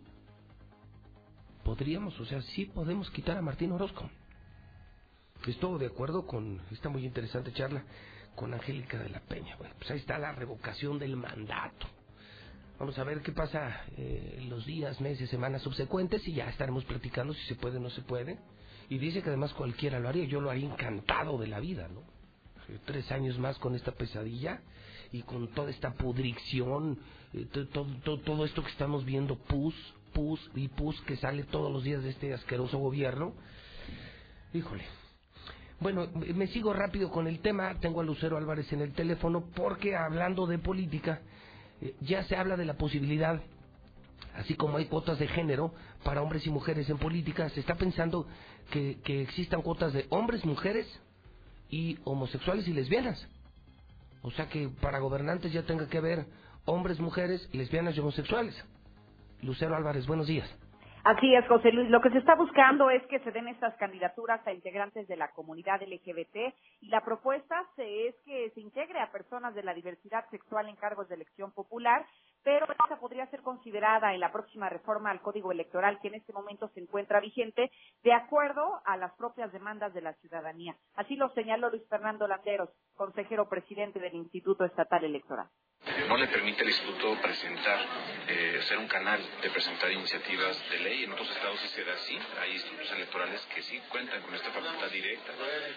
podríamos, 1.63 2.19
o 2.19 2.25
sea, 2.25 2.41
sí 2.41 2.65
podemos 2.65 3.09
quitar 3.11 3.37
a 3.37 3.41
Martín 3.41 3.71
Orozco. 3.71 4.09
Estoy 5.45 5.79
de 5.79 5.87
acuerdo 5.87 6.25
con 6.25 6.59
esta 6.71 6.89
muy 6.89 7.05
interesante 7.05 7.53
charla 7.53 7.83
con 8.35 8.53
Angélica 8.53 8.97
de 8.97 9.09
la 9.09 9.19
Peña. 9.19 9.55
Bueno, 9.57 9.75
pues 9.77 9.91
ahí 9.91 9.99
está 9.99 10.17
la 10.17 10.31
revocación 10.31 10.97
del 10.97 11.15
mandato. 11.15 11.87
Vamos 12.77 12.97
a 12.99 13.05
ver 13.05 13.21
qué 13.21 13.31
pasa 13.31 13.85
eh, 13.97 14.45
los 14.49 14.65
días, 14.65 14.99
meses, 14.99 15.29
semanas 15.29 15.61
subsecuentes 15.61 16.27
y 16.27 16.33
ya 16.33 16.49
estaremos 16.49 16.83
platicando 16.83 17.33
si 17.33 17.45
se 17.47 17.55
puede 17.55 17.77
o 17.77 17.79
no 17.79 17.89
se 17.89 18.01
puede. 18.01 18.37
Y 18.89 18.97
dice 18.97 19.21
que 19.21 19.29
además 19.29 19.53
cualquiera 19.53 19.99
lo 19.99 20.09
haría. 20.09 20.25
Yo 20.25 20.41
lo 20.41 20.49
haría 20.49 20.69
encantado 20.69 21.37
de 21.37 21.47
la 21.47 21.61
vida, 21.61 21.87
¿no? 21.87 22.01
Tres 22.85 23.09
años 23.11 23.39
más 23.39 23.57
con 23.59 23.75
esta 23.75 23.91
pesadilla 23.93 24.61
y 25.11 25.21
con 25.21 25.47
toda 25.53 25.69
esta 25.69 25.93
pudricción, 25.93 26.99
eh, 27.33 27.45
todo, 27.71 28.19
todo, 28.19 28.43
esto 28.43 28.63
que 28.63 28.71
estamos 28.71 29.05
viendo, 29.05 29.37
pus, 29.37 29.75
pus 30.13 30.39
y 30.55 30.67
pus 30.67 30.99
que 31.01 31.15
sale 31.15 31.43
todos 31.43 31.71
los 31.71 31.83
días 31.83 32.03
de 32.03 32.09
este 32.09 32.33
asqueroso 32.33 32.79
gobierno, 32.79 33.33
híjole. 34.53 34.83
Bueno, 35.79 36.07
me 36.33 36.47
sigo 36.47 36.73
rápido 36.73 37.11
con 37.11 37.27
el 37.27 37.39
tema, 37.39 37.79
tengo 37.79 38.01
a 38.01 38.03
Lucero 38.03 38.37
Álvarez 38.37 38.71
en 38.73 38.81
el 38.81 38.93
teléfono 38.93 39.45
porque 39.55 39.95
hablando 39.95 40.47
de 40.47 40.57
política, 40.57 41.21
eh, 41.21 41.44
ya 42.01 42.23
se 42.23 42.35
habla 42.35 42.57
de 42.57 42.65
la 42.65 42.75
posibilidad 42.75 43.41
así 44.37 44.55
como 44.55 44.77
hay 44.77 44.85
cuotas 44.85 45.19
de 45.19 45.27
género 45.27 45.73
para 46.03 46.21
hombres 46.21 46.45
y 46.45 46.49
mujeres 46.49 46.89
en 46.89 46.97
política, 46.97 47.49
se 47.49 47.59
está 47.59 47.75
pensando 47.75 48.27
que, 48.71 48.99
que, 49.03 49.21
existan 49.21 49.61
cuotas 49.61 49.93
de 49.93 50.05
hombres, 50.09 50.45
mujeres 50.45 50.87
y 51.69 51.97
homosexuales 52.03 52.67
y 52.67 52.73
lesbianas. 52.73 53.25
O 54.21 54.31
sea 54.31 54.49
que 54.49 54.69
para 54.81 54.99
gobernantes 54.99 55.53
ya 55.53 55.63
tenga 55.63 55.87
que 55.87 55.97
haber 55.97 56.25
hombres, 56.65 56.99
mujeres, 56.99 57.47
lesbianas 57.53 57.95
y 57.95 57.99
homosexuales. 57.99 58.55
Lucero 59.41 59.75
Álvarez, 59.75 60.07
buenos 60.07 60.27
días. 60.27 60.49
Así 61.05 61.35
es, 61.35 61.47
José 61.47 61.71
Luis. 61.71 61.87
Lo 61.91 62.01
que 62.01 62.09
se 62.09 62.17
está 62.17 62.33
buscando 62.33 62.89
es 62.89 63.05
que 63.05 63.19
se 63.19 63.31
den 63.31 63.47
estas 63.47 63.75
candidaturas 63.75 64.41
a 64.47 64.51
integrantes 64.51 65.07
de 65.07 65.15
la 65.15 65.27
comunidad 65.33 65.79
LGBT 65.83 66.51
y 66.81 66.87
la 66.87 67.01
propuesta 67.01 67.63
es 67.77 68.15
que 68.25 68.49
se 68.55 68.59
integre 68.59 68.99
a 68.99 69.11
personas 69.11 69.53
de 69.53 69.61
la 69.61 69.75
diversidad 69.75 70.27
sexual 70.31 70.67
en 70.67 70.75
cargos 70.75 71.07
de 71.07 71.13
elección 71.13 71.51
popular, 71.51 72.03
pero 72.43 72.65
esta 72.71 72.99
podría 72.99 73.27
ser 73.27 73.43
considerada 73.43 74.15
en 74.15 74.19
la 74.19 74.31
próxima 74.31 74.67
reforma 74.67 75.11
al 75.11 75.21
Código 75.21 75.51
Electoral 75.51 75.99
que 76.01 76.07
en 76.07 76.15
este 76.15 76.33
momento 76.33 76.69
se 76.69 76.79
encuentra 76.79 77.19
vigente 77.19 77.69
de 78.03 78.13
acuerdo 78.13 78.81
a 78.83 78.97
las 78.97 79.13
propias 79.13 79.51
demandas 79.51 79.93
de 79.93 80.01
la 80.01 80.13
ciudadanía. 80.13 80.75
Así 80.95 81.15
lo 81.15 81.29
señaló 81.35 81.69
Luis 81.69 81.87
Fernando 81.87 82.27
Landeros, 82.27 82.71
consejero 82.95 83.47
presidente 83.47 83.99
del 83.99 84.15
Instituto 84.15 84.65
Estatal 84.65 85.03
Electoral. 85.03 85.49
No 85.85 86.17
le 86.17 86.27
permite 86.27 86.63
al 86.63 86.69
instituto 86.69 87.15
presentar, 87.21 87.79
eh, 88.27 88.59
ser 88.67 88.79
un 88.79 88.87
canal 88.87 89.21
de 89.41 89.49
presentar 89.51 89.91
iniciativas 89.91 90.57
de 90.69 90.79
ley. 90.79 91.03
En 91.03 91.13
otros 91.13 91.29
estados 91.29 91.59
sí 91.59 91.67
se 91.69 91.89
así. 91.89 92.19
Hay 92.41 92.53
institutos 92.53 92.91
electorales 92.91 93.41
que 93.53 93.61
sí 93.61 93.79
cuentan 93.89 94.21
con 94.23 94.33
esta 94.33 94.49
facultad 94.49 94.89
directa 94.89 95.31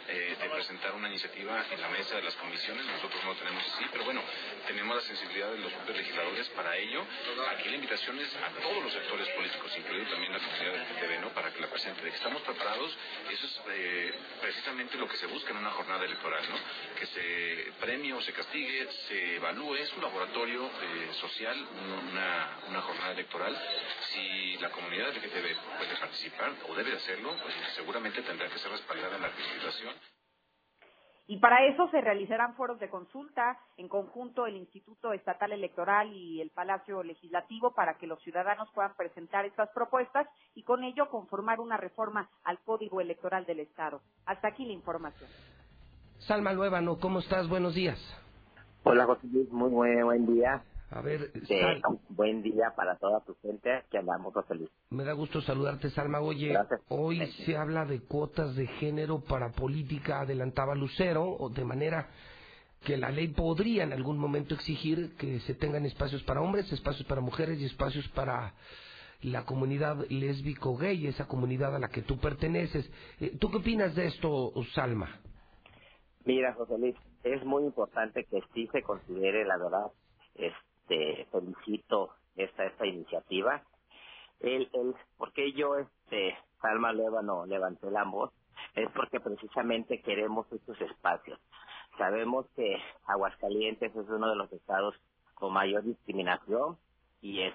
eh, 0.09 0.37
de 0.41 0.49
presentar 0.49 0.95
una 0.95 1.09
iniciativa 1.09 1.63
en 1.71 1.81
la 1.81 1.89
mesa 1.91 2.17
de 2.17 2.23
las 2.23 2.35
comisiones. 2.37 2.87
Nosotros 2.87 3.23
no 3.23 3.35
tenemos 3.35 3.63
así, 3.67 3.85
pero 3.93 4.05
bueno, 4.05 4.23
tenemos 4.67 4.97
la 4.97 5.03
sensibilidad 5.03 5.51
de 5.51 5.59
los 5.59 5.73
propios 5.73 5.99
legisladores 5.99 6.49
para 6.51 6.77
ello. 6.77 7.05
Aquí 7.53 7.69
la 7.69 7.77
invitación 7.77 8.19
es 8.19 8.35
a 8.37 8.49
todos 8.63 8.83
los 8.83 8.93
sectores 8.93 9.29
políticos, 9.29 9.73
incluido 9.77 10.11
también 10.11 10.33
la 10.33 10.39
comunidad 10.39 10.73
del 10.73 10.87
PTV, 10.87 11.21
¿no? 11.21 11.29
Para 11.35 11.53
que 11.53 11.61
la 11.61 11.69
presente. 11.69 12.03
De 12.03 12.11
que 12.11 12.17
estamos 12.17 12.41
preparados, 12.43 12.97
eso 13.31 13.47
es 13.47 13.61
eh, 13.73 14.15
precisamente 14.41 14.97
lo 14.97 15.07
que 15.07 15.17
se 15.19 15.27
busca 15.27 15.51
en 15.51 15.59
una 15.59 15.71
jornada 15.71 16.05
electoral, 16.05 16.45
¿no? 16.49 16.57
Que 16.99 17.07
se 17.07 17.73
premie 17.81 18.15
o 18.15 18.23
se 18.23 18.33
castigue, 18.33 18.89
se 19.09 19.37
evalúe, 19.37 19.77
un 19.99 20.05
laboratorio 20.05 20.65
eh, 20.67 21.13
social, 21.21 21.57
una, 22.11 22.57
una, 22.69 22.81
jornada 22.83 23.13
electoral. 23.13 23.55
Si 24.13 24.57
la 24.59 24.71
comunidad 24.71 25.09
LGTB 25.09 25.77
puede 25.77 25.99
participar 25.99 26.53
o 26.69 26.75
debe 26.75 26.95
hacerlo, 26.95 27.31
pues 27.43 27.55
seguramente 27.75 28.23
tendrá 28.23 28.49
que 28.49 28.59
ser 28.59 28.71
respaldada 28.71 29.17
en 29.17 29.23
la 29.23 29.29
legislación. 29.29 29.95
Y 31.27 31.39
para 31.41 31.67
eso 31.67 31.91
se 31.91 32.01
realizarán 32.01 32.55
foros 32.55 32.79
de 32.81 32.89
consulta 32.89 33.59
en 33.77 33.89
conjunto 33.89 34.47
el 34.47 34.57
Instituto 34.57 35.13
Estatal 35.13 35.53
Electoral 35.53 36.11
y 36.11 36.41
el 36.41 36.51
Palacio 36.51 37.03
Legislativo 37.03 37.75
para 37.75 37.99
que 37.99 38.07
los 38.07 38.23
ciudadanos 38.23 38.71
puedan 38.75 38.95
presentar 38.95 39.45
estas 39.45 39.69
propuestas 39.71 40.27
y 40.55 40.63
con 40.63 40.85
ello 40.85 41.11
conformar 41.11 41.61
una 41.61 41.77
reforma 41.77 42.31
al 42.45 42.61
Código 42.61 43.03
Electoral 43.03 43.45
del 43.45 43.61
Estado. 43.61 44.01
Hasta 44.25 44.49
aquí 44.49 44.65
la 44.65 44.73
información. 44.73 45.29
Salma 46.21 46.53
Luébano, 46.55 46.99
¿cómo 46.99 47.19
estás? 47.19 47.47
Buenos 47.47 47.75
días. 47.75 47.99
Hola 48.85 49.07
José 49.07 49.27
Luis, 49.29 49.51
muy 49.51 49.71
buen, 49.71 50.05
buen 50.05 50.27
día. 50.35 50.65
A 50.91 51.03
ver, 51.03 51.31
Este, 51.35 51.61
Sal- 51.61 51.83
buen 52.11 52.43
día 52.43 52.73
para 52.77 52.97
toda 52.99 53.21
tu 53.25 53.35
gente, 53.43 53.71
que 53.91 53.99
andamos 53.99 54.33
feliz. 54.47 54.71
me 54.91 55.05
da 55.05 55.13
gusto 55.13 55.43
saludarte, 55.43 55.91
Salma. 55.91 56.21
Oye, 56.21 56.49
Gracias. 56.55 56.81
hoy 56.89 57.27
se 57.47 57.57
habla 57.57 57.85
de 57.85 58.01
cuotas 58.03 58.55
de 58.57 58.67
género 58.67 59.21
para 59.21 59.53
política, 59.53 60.21
adelantaba 60.21 60.75
Lucero, 60.75 61.25
o 61.39 61.51
de 61.51 61.65
manera 61.65 62.09
que 62.85 62.97
la 62.97 63.11
ley 63.11 63.29
podría 63.29 63.85
en 63.85 63.93
algún 63.93 64.19
momento 64.19 64.55
exigir 64.55 65.17
que 65.17 65.41
se 65.41 65.55
tengan 65.55 65.85
espacios 65.87 66.23
para 66.25 66.41
hombres, 66.41 66.73
espacios 66.73 67.07
para 67.09 67.21
mujeres 67.21 67.61
y 67.61 67.67
espacios 67.67 68.09
para 68.11 68.55
la 69.23 69.45
comunidad 69.45 70.07
lésbico-gay, 70.09 71.09
esa 71.09 71.27
comunidad 71.27 71.75
a 71.77 71.81
la 71.81 71.89
que 71.89 72.03
tú 72.03 72.19
perteneces. 72.19 72.89
Eh, 73.21 73.37
¿Tú 73.41 73.51
qué 73.51 73.59
opinas 73.59 73.95
de 73.97 74.07
esto, 74.07 74.53
Salma? 74.75 75.21
Mira, 76.29 76.53
José 76.53 76.77
Luis, 76.77 76.95
es 77.25 77.43
muy 77.47 77.65
importante 77.65 78.27
que 78.27 78.43
sí 78.53 78.69
se 78.71 78.83
considere, 78.83 79.47
la 79.47 79.57
verdad, 79.57 79.91
este, 80.35 81.27
felicito 81.33 82.11
esta 82.37 82.67
esta 82.67 82.87
iniciativa. 82.87 83.63
El, 84.39 84.69
el, 84.75 84.95
porque 85.17 85.53
yo, 85.53 85.77
este, 85.77 86.37
Salma 86.61 86.93
Lévano, 86.93 87.47
levanté 87.47 87.91
la 87.91 88.05
voz, 88.05 88.31
es 88.75 88.91
porque 88.91 89.21
precisamente 89.21 90.03
queremos 90.03 90.47
estos 90.53 90.79
espacios. 90.83 91.41
Sabemos 91.97 92.45
que 92.55 92.77
Aguascalientes 93.07 93.97
es 93.97 94.09
uno 94.11 94.29
de 94.29 94.37
los 94.37 94.53
estados 94.53 94.97
con 95.33 95.55
mayor 95.55 95.83
discriminación 95.83 96.77
y 97.23 97.41
es, 97.41 97.55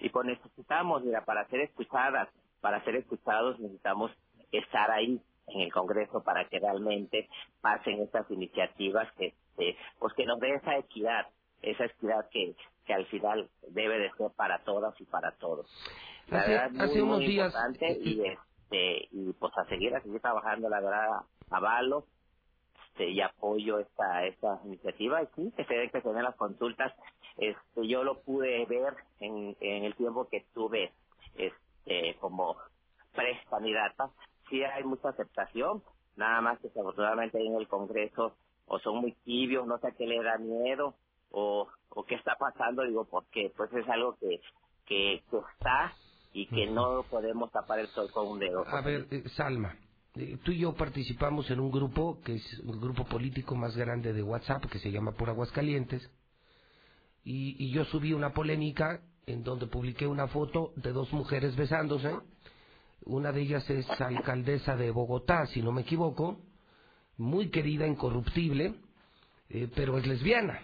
y 0.00 0.10
pues 0.10 0.26
necesitamos, 0.26 1.02
mira, 1.02 1.24
para 1.24 1.48
ser 1.48 1.62
escuchadas, 1.62 2.28
para 2.60 2.84
ser 2.84 2.94
escuchados 2.94 3.58
necesitamos 3.58 4.12
estar 4.52 4.92
ahí 4.92 5.20
en 5.48 5.62
el 5.62 5.72
Congreso 5.72 6.22
para 6.24 6.48
que 6.48 6.60
realmente 6.60 7.28
pasen 7.62 8.02
estas 8.02 8.30
iniciativas 8.30 9.12
que, 9.18 9.26
este, 9.28 9.76
pues 9.98 10.14
que 10.14 10.26
nos 10.26 10.40
dé 10.40 10.54
esa 10.56 10.78
equidad, 10.78 11.28
esa 11.62 11.86
equidad 11.86 12.28
que, 12.30 12.56
que 12.86 12.94
al 12.94 13.06
final 13.08 13.50
debe 13.70 13.98
de 13.98 14.12
ser 14.18 14.32
para 14.36 14.64
todas 14.64 15.00
y 15.00 15.06
para 15.06 15.36
todos. 15.38 15.66
La 16.28 16.40
Hace- 16.40 16.46
verdad, 16.46 16.70
hace 16.78 17.02
muy, 17.02 17.02
unos 17.02 17.18
muy 17.18 17.26
días- 17.26 17.52
importante 17.52 17.98
y 18.00 18.22
este 18.26 19.08
y 19.12 19.32
pues 19.34 19.52
a 19.58 19.66
seguir, 19.66 19.94
a 19.96 20.02
seguir 20.02 20.20
trabajando, 20.20 20.68
la 20.68 20.80
verdad, 20.80 21.08
avalo 21.50 22.06
este, 22.92 23.10
y 23.10 23.20
apoyo 23.22 23.80
esta 23.80 24.26
esta 24.26 24.60
iniciativa 24.64 25.22
y 25.22 25.26
sí, 25.36 25.52
que 25.56 25.64
se 25.64 25.74
deben 25.74 25.90
que 25.90 26.00
den 26.02 26.22
las 26.24 26.36
consultas. 26.36 26.94
Este, 27.36 27.88
yo 27.88 28.04
lo 28.04 28.22
pude 28.22 28.64
ver 28.66 28.94
en, 29.20 29.56
en 29.60 29.84
el 29.84 29.96
tiempo 29.96 30.28
que 30.28 30.38
estuve 30.38 30.94
este, 31.34 32.16
como 32.20 32.56
pre-candidata. 33.12 34.12
Sí 34.52 34.62
hay 34.62 34.84
mucha 34.84 35.08
aceptación, 35.08 35.82
nada 36.16 36.42
más 36.42 36.60
que 36.60 36.68
desafortunadamente 36.68 37.38
ahí 37.38 37.46
en 37.46 37.56
el 37.56 37.68
Congreso 37.68 38.36
o 38.66 38.78
son 38.80 38.98
muy 38.98 39.12
tibios, 39.24 39.66
no 39.66 39.78
sé 39.78 39.86
a 39.86 39.92
qué 39.92 40.06
le 40.06 40.22
da 40.22 40.36
miedo 40.36 40.94
o, 41.30 41.68
o 41.88 42.04
qué 42.04 42.16
está 42.16 42.36
pasando, 42.36 42.82
digo, 42.82 43.06
porque 43.06 43.50
pues 43.56 43.72
es 43.72 43.88
algo 43.88 44.14
que, 44.20 44.42
que, 44.84 45.22
que 45.30 45.36
está 45.54 45.94
y 46.34 46.46
que 46.48 46.66
no 46.66 47.02
podemos 47.10 47.50
tapar 47.50 47.78
el 47.78 47.86
sol 47.88 48.10
con 48.12 48.28
un 48.28 48.38
dedo. 48.40 48.62
A 48.68 48.82
ver, 48.82 49.06
eh, 49.10 49.22
Salma, 49.30 49.74
eh, 50.16 50.36
tú 50.44 50.52
y 50.52 50.58
yo 50.58 50.74
participamos 50.74 51.50
en 51.50 51.58
un 51.58 51.70
grupo 51.70 52.20
que 52.20 52.34
es 52.34 52.62
el 52.62 52.78
grupo 52.78 53.06
político 53.06 53.54
más 53.54 53.74
grande 53.74 54.12
de 54.12 54.22
WhatsApp 54.22 54.66
que 54.70 54.80
se 54.80 54.90
llama 54.92 55.12
Por 55.12 55.30
Aguascalientes 55.30 56.02
y, 57.24 57.56
y 57.58 57.72
yo 57.72 57.86
subí 57.86 58.12
una 58.12 58.34
polémica 58.34 59.00
en 59.24 59.44
donde 59.44 59.66
publiqué 59.66 60.06
una 60.06 60.28
foto 60.28 60.72
de 60.76 60.92
dos 60.92 61.10
mujeres 61.14 61.56
besándose. 61.56 62.14
Una 63.04 63.32
de 63.32 63.42
ellas 63.42 63.68
es 63.68 63.88
alcaldesa 64.00 64.76
de 64.76 64.90
Bogotá, 64.90 65.46
si 65.46 65.62
no 65.62 65.72
me 65.72 65.82
equivoco, 65.82 66.38
muy 67.16 67.48
querida, 67.50 67.86
incorruptible, 67.86 68.74
eh, 69.48 69.68
pero 69.74 69.98
es 69.98 70.06
lesbiana. 70.06 70.60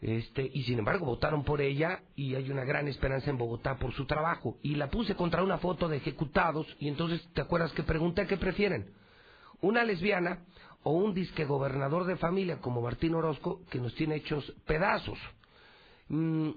Este, 0.00 0.48
y 0.52 0.62
sin 0.64 0.78
embargo 0.78 1.06
votaron 1.06 1.42
por 1.42 1.60
ella 1.62 2.02
y 2.14 2.34
hay 2.34 2.50
una 2.50 2.64
gran 2.64 2.86
esperanza 2.86 3.30
en 3.30 3.38
Bogotá 3.38 3.78
por 3.78 3.92
su 3.94 4.06
trabajo. 4.06 4.58
Y 4.62 4.74
la 4.74 4.90
puse 4.90 5.14
contra 5.16 5.42
una 5.42 5.58
foto 5.58 5.88
de 5.88 5.96
ejecutados 5.96 6.66
y 6.78 6.88
entonces, 6.88 7.26
¿te 7.32 7.40
acuerdas 7.40 7.72
que 7.72 7.82
pregunté 7.82 8.26
qué 8.26 8.36
prefieren? 8.36 8.92
¿Una 9.60 9.84
lesbiana 9.84 10.44
o 10.82 10.92
un 10.92 11.14
disque 11.14 11.44
gobernador 11.44 12.04
de 12.04 12.16
familia 12.16 12.60
como 12.60 12.82
Martín 12.82 13.14
Orozco 13.14 13.62
que 13.70 13.80
nos 13.80 13.94
tiene 13.94 14.16
hechos 14.16 14.52
pedazos? 14.66 15.18
Mm, 16.08 16.50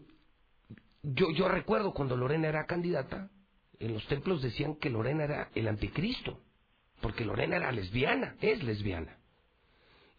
yo, 1.02 1.32
yo 1.32 1.48
recuerdo 1.48 1.94
cuando 1.94 2.18
Lorena 2.18 2.50
era 2.50 2.66
candidata, 2.66 3.30
en 3.80 3.94
los 3.94 4.06
templos 4.08 4.42
decían 4.42 4.76
que 4.76 4.90
Lorena 4.90 5.24
era 5.24 5.50
el 5.56 5.68
anticristo, 5.68 6.40
porque 7.02 7.26
Lorena 7.26 7.56
era 7.56 7.72
lesbiana, 7.72 8.36
es 8.42 8.62
lesbiana. 8.64 9.18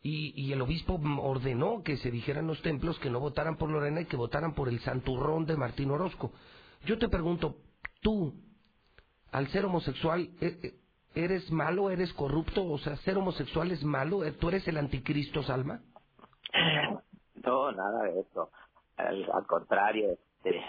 Y, 0.03 0.33
y 0.35 0.53
el 0.53 0.63
obispo 0.63 0.99
ordenó 1.21 1.83
que 1.83 1.99
se 1.99 2.11
dijera 2.11 2.41
en 2.41 2.47
los 2.47 2.63
templos 2.63 2.99
que 3.01 3.11
no 3.11 3.21
votaran 3.21 3.57
por 3.57 3.69
Lorena 3.69 4.01
y 4.01 4.07
que 4.07 4.17
votaran 4.17 4.55
por 4.55 4.69
el 4.71 4.81
santurrón 4.81 5.45
de 5.45 5.59
Martín 5.59 5.91
Orozco. 5.91 6.33
Yo 6.87 6.99
te 6.99 7.09
pregunto, 7.09 7.57
tú, 8.01 8.33
al 9.31 9.49
ser 9.49 9.67
homosexual, 9.67 10.31
e- 10.41 10.59
e- 10.63 10.75
¿eres 11.15 11.51
malo, 11.51 11.91
eres 11.91 12.15
corrupto? 12.15 12.65
O 12.65 12.79
sea, 12.79 12.97
¿ser 12.97 13.19
homosexual 13.19 13.71
es 13.73 13.85
malo? 13.85 14.21
¿Tú 14.39 14.49
eres 14.49 14.67
el 14.69 14.79
anticristo, 14.79 15.43
Salma? 15.43 15.83
No, 17.45 17.73
nada 17.73 18.05
de 18.05 18.21
eso. 18.21 18.51
Al, 18.97 19.47
contrario, 19.47 20.13
este, 20.13 20.63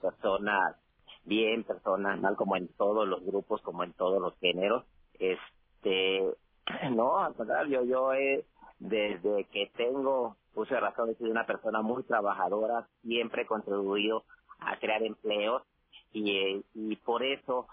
personas 0.00 0.76
bien, 1.24 1.64
personas 1.64 2.20
mal, 2.20 2.36
como 2.36 2.56
en 2.56 2.68
todos 2.68 3.06
los 3.06 3.24
grupos, 3.24 3.60
como 3.62 3.84
en 3.84 3.92
todos 3.92 4.20
los 4.20 4.38
géneros. 4.38 4.84
Este, 5.18 6.22
no, 6.90 7.18
al 7.18 7.34
contrario, 7.34 7.84
yo 7.84 8.12
he, 8.12 8.44
desde 8.78 9.44
que 9.44 9.70
tengo 9.76 10.36
de 10.54 10.80
razón, 10.80 11.10
he 11.10 11.14
sido 11.16 11.30
una 11.30 11.46
persona 11.46 11.82
muy 11.82 12.04
trabajadora, 12.04 12.86
siempre 13.02 13.42
he 13.42 13.46
contribuido 13.46 14.24
a 14.60 14.78
crear 14.78 15.02
empleos 15.02 15.62
y, 16.12 16.64
y 16.74 16.96
por 16.96 17.24
eso 17.24 17.66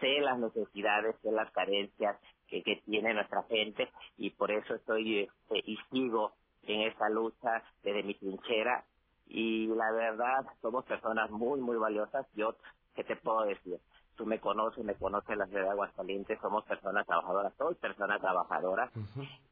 sé 0.00 0.20
las 0.20 0.38
necesidades, 0.38 1.16
sé 1.22 1.32
las 1.32 1.50
carencias 1.50 2.16
que, 2.46 2.62
que 2.62 2.76
tiene 2.86 3.12
nuestra 3.12 3.42
gente 3.44 3.88
y 4.16 4.30
por 4.30 4.50
eso 4.50 4.74
estoy 4.74 5.20
este, 5.20 5.58
y 5.70 5.76
sigo 5.90 6.32
en 6.62 6.82
esta 6.82 7.08
lucha 7.08 7.62
desde 7.82 8.02
mi 8.02 8.14
trinchera 8.14 8.84
y 9.26 9.66
la 9.66 9.90
verdad 9.92 10.46
somos 10.62 10.84
personas 10.84 11.30
muy 11.30 11.60
muy 11.60 11.76
valiosas 11.76 12.26
yo 12.34 12.54
qué 12.98 13.04
te 13.04 13.16
puedo 13.16 13.44
decir 13.44 13.78
tú 14.16 14.26
me 14.26 14.40
conoces 14.40 14.84
me 14.84 14.96
conoces 14.96 15.36
la 15.36 15.46
ciudad 15.46 15.62
de 15.62 15.70
Aguascalientes 15.70 16.36
somos 16.42 16.64
personas 16.64 17.06
trabajadoras 17.06 17.54
soy 17.56 17.76
persona 17.76 18.18
trabajadora 18.18 18.90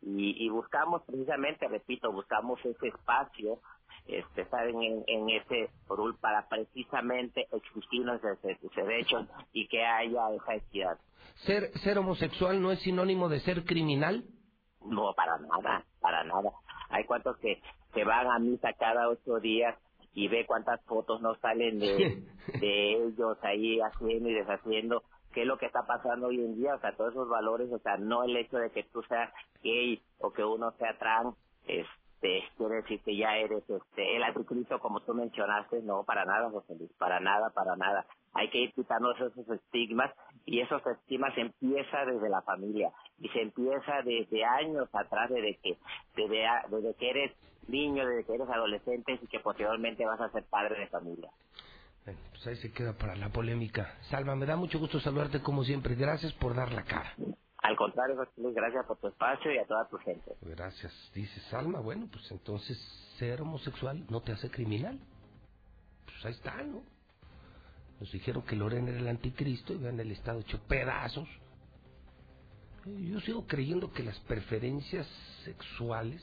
y, 0.02 0.44
y 0.44 0.48
buscamos 0.48 1.02
precisamente 1.04 1.68
repito 1.68 2.10
buscamos 2.10 2.58
ese 2.64 2.88
espacio 2.88 3.60
este 4.08 4.42
estar 4.42 4.66
en, 4.66 4.82
en, 4.82 5.04
en 5.06 5.30
ese 5.30 5.70
rol 5.88 6.16
para 6.18 6.48
precisamente 6.48 7.46
exigir 7.52 8.04
nuestros 8.04 8.38
derechos 8.74 9.28
y 9.52 9.68
que 9.68 9.84
haya 9.84 10.30
esa 10.34 10.54
equidad 10.56 10.98
¿Ser, 11.44 11.70
ser 11.84 11.98
homosexual 11.98 12.60
no 12.60 12.72
es 12.72 12.80
sinónimo 12.80 13.28
de 13.28 13.40
ser 13.40 13.64
criminal? 13.64 14.24
No, 14.84 15.12
para 15.14 15.38
nada, 15.38 15.84
para 16.00 16.24
nada. 16.24 16.50
Hay 16.88 17.04
cuantos 17.04 17.36
que, 17.38 17.60
que 17.92 18.04
van 18.04 18.26
a 18.30 18.38
misa 18.38 18.72
cada 18.72 19.08
ocho 19.08 19.38
días 19.40 19.76
y 20.16 20.28
ve 20.28 20.46
cuántas 20.46 20.82
fotos 20.86 21.20
no 21.20 21.34
salen 21.36 21.78
de, 21.78 22.22
de 22.60 22.92
ellos 22.94 23.36
ahí 23.42 23.78
haciendo 23.80 24.30
y 24.30 24.34
deshaciendo. 24.34 25.02
¿Qué 25.32 25.42
es 25.42 25.46
lo 25.46 25.58
que 25.58 25.66
está 25.66 25.86
pasando 25.86 26.28
hoy 26.28 26.36
en 26.36 26.56
día? 26.56 26.74
O 26.74 26.80
sea, 26.80 26.96
todos 26.96 27.12
esos 27.12 27.28
valores, 27.28 27.70
o 27.70 27.78
sea, 27.80 27.98
no 27.98 28.24
el 28.24 28.34
hecho 28.34 28.56
de 28.56 28.70
que 28.70 28.84
tú 28.84 29.02
seas 29.02 29.30
gay 29.62 30.02
o 30.18 30.32
que 30.32 30.42
uno 30.42 30.72
sea 30.78 30.96
trans, 30.96 31.36
este, 31.66 32.44
quiere 32.56 32.76
decir 32.76 33.02
que 33.02 33.14
ya 33.14 33.36
eres 33.36 33.62
este, 33.68 34.16
el 34.16 34.22
anticristo 34.22 34.78
como 34.78 35.00
tú 35.00 35.12
mencionaste, 35.12 35.82
no, 35.82 36.04
para 36.04 36.24
nada, 36.24 36.48
José 36.48 36.74
Luis, 36.76 36.90
para 36.94 37.20
nada, 37.20 37.50
para 37.50 37.76
nada. 37.76 38.06
Hay 38.32 38.48
que 38.48 38.58
ir 38.58 38.72
quitando 38.72 39.12
esos 39.12 39.36
estigmas 39.50 40.10
y 40.46 40.60
esos 40.60 40.80
estigmas 40.86 41.36
empieza 41.36 42.06
desde 42.06 42.30
la 42.30 42.40
familia 42.40 42.90
y 43.18 43.28
se 43.28 43.42
empieza 43.42 44.00
desde 44.02 44.46
años 44.46 44.88
atrás, 44.94 45.28
desde 45.28 45.58
que, 45.62 45.76
desde, 46.16 46.46
desde 46.70 46.94
que 46.94 47.10
eres 47.10 47.32
niño, 47.68 48.06
desde 48.06 48.24
que 48.24 48.34
eres 48.34 48.48
adolescente 48.48 49.18
y 49.20 49.26
que 49.26 49.40
posteriormente 49.40 50.04
vas 50.04 50.20
a 50.20 50.30
ser 50.30 50.44
padre 50.44 50.78
de 50.80 50.86
familia. 50.88 51.30
Bueno, 52.04 52.20
pues 52.30 52.46
ahí 52.46 52.56
se 52.56 52.72
queda 52.72 52.92
para 52.92 53.16
la 53.16 53.30
polémica. 53.30 53.96
Salma, 54.10 54.36
me 54.36 54.46
da 54.46 54.56
mucho 54.56 54.78
gusto 54.78 55.00
saludarte 55.00 55.40
como 55.42 55.64
siempre. 55.64 55.94
Gracias 55.96 56.32
por 56.34 56.54
dar 56.54 56.72
la 56.72 56.84
cara. 56.84 57.14
Al 57.58 57.76
contrario, 57.76 58.14
José 58.16 58.30
Luis, 58.36 58.54
gracias 58.54 58.86
por 58.86 58.96
tu 58.98 59.08
espacio 59.08 59.52
y 59.52 59.58
a 59.58 59.66
toda 59.66 59.88
tu 59.88 59.96
gente. 59.98 60.36
Gracias. 60.42 60.92
Dice 61.12 61.40
Salma, 61.50 61.80
bueno, 61.80 62.06
pues 62.10 62.30
entonces 62.30 62.78
ser 63.18 63.42
homosexual 63.42 64.04
no 64.08 64.20
te 64.20 64.30
hace 64.30 64.48
criminal. 64.50 65.00
Pues 66.04 66.24
ahí 66.26 66.32
está, 66.32 66.62
¿no? 66.62 66.82
Nos 67.98 68.12
dijeron 68.12 68.42
que 68.42 68.54
Lorena 68.54 68.90
era 68.90 69.00
el 69.00 69.08
anticristo 69.08 69.72
y 69.72 69.78
vean 69.78 69.98
el 69.98 70.12
Estado 70.12 70.40
hecho 70.40 70.60
pedazos. 70.68 71.28
Yo 72.84 73.18
sigo 73.20 73.46
creyendo 73.48 73.92
que 73.92 74.04
las 74.04 74.18
preferencias 74.20 75.08
sexuales 75.44 76.22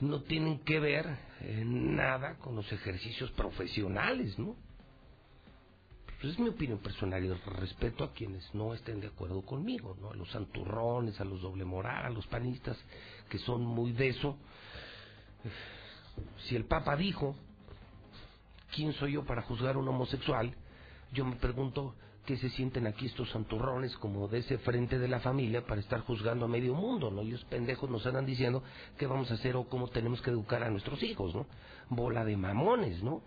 no 0.00 0.22
tienen 0.22 0.60
que 0.60 0.78
ver 0.80 1.06
nada 1.64 2.36
con 2.38 2.56
los 2.56 2.70
ejercicios 2.72 3.30
profesionales, 3.32 4.38
¿no? 4.38 4.56
Pues 6.20 6.32
es 6.32 6.38
mi 6.38 6.48
opinión 6.48 6.78
personal 6.78 7.22
y 7.22 7.32
respeto 7.32 8.04
a 8.04 8.12
quienes 8.12 8.54
no 8.54 8.72
estén 8.72 9.00
de 9.00 9.08
acuerdo 9.08 9.42
conmigo, 9.42 9.96
¿no? 10.00 10.10
A 10.10 10.14
los 10.14 10.30
santurrones, 10.30 11.20
a 11.20 11.24
los 11.24 11.42
doble 11.42 11.64
moral, 11.64 12.06
a 12.06 12.10
los 12.10 12.26
panistas 12.26 12.78
que 13.28 13.38
son 13.38 13.64
muy 13.64 13.92
de 13.92 14.08
eso. 14.08 14.36
Si 16.48 16.56
el 16.56 16.64
Papa 16.64 16.96
dijo 16.96 17.36
¿quién 18.74 18.92
soy 18.94 19.12
yo 19.12 19.24
para 19.24 19.42
juzgar 19.42 19.76
a 19.76 19.78
un 19.78 19.88
homosexual? 19.88 20.54
Yo 21.12 21.24
me 21.24 21.36
pregunto 21.36 21.94
qué 22.26 22.36
se 22.36 22.50
sienten 22.50 22.86
aquí 22.86 23.06
estos 23.06 23.30
santurrones 23.30 23.96
como 23.96 24.28
de 24.28 24.38
ese 24.38 24.58
frente 24.58 24.98
de 24.98 25.08
la 25.08 25.20
familia 25.20 25.64
para 25.64 25.80
estar 25.80 26.00
juzgando 26.00 26.44
a 26.44 26.48
medio 26.48 26.74
mundo, 26.74 27.10
¿no? 27.10 27.22
Ellos 27.22 27.44
pendejos 27.44 27.88
nos 27.88 28.04
andan 28.04 28.26
diciendo 28.26 28.62
qué 28.98 29.06
vamos 29.06 29.30
a 29.30 29.34
hacer 29.34 29.56
o 29.56 29.68
cómo 29.68 29.88
tenemos 29.88 30.20
que 30.20 30.30
educar 30.30 30.62
a 30.62 30.70
nuestros 30.70 31.02
hijos, 31.02 31.34
¿no? 31.34 31.46
Bola 31.88 32.24
de 32.24 32.36
mamones, 32.36 33.02
¿no? 33.02 33.22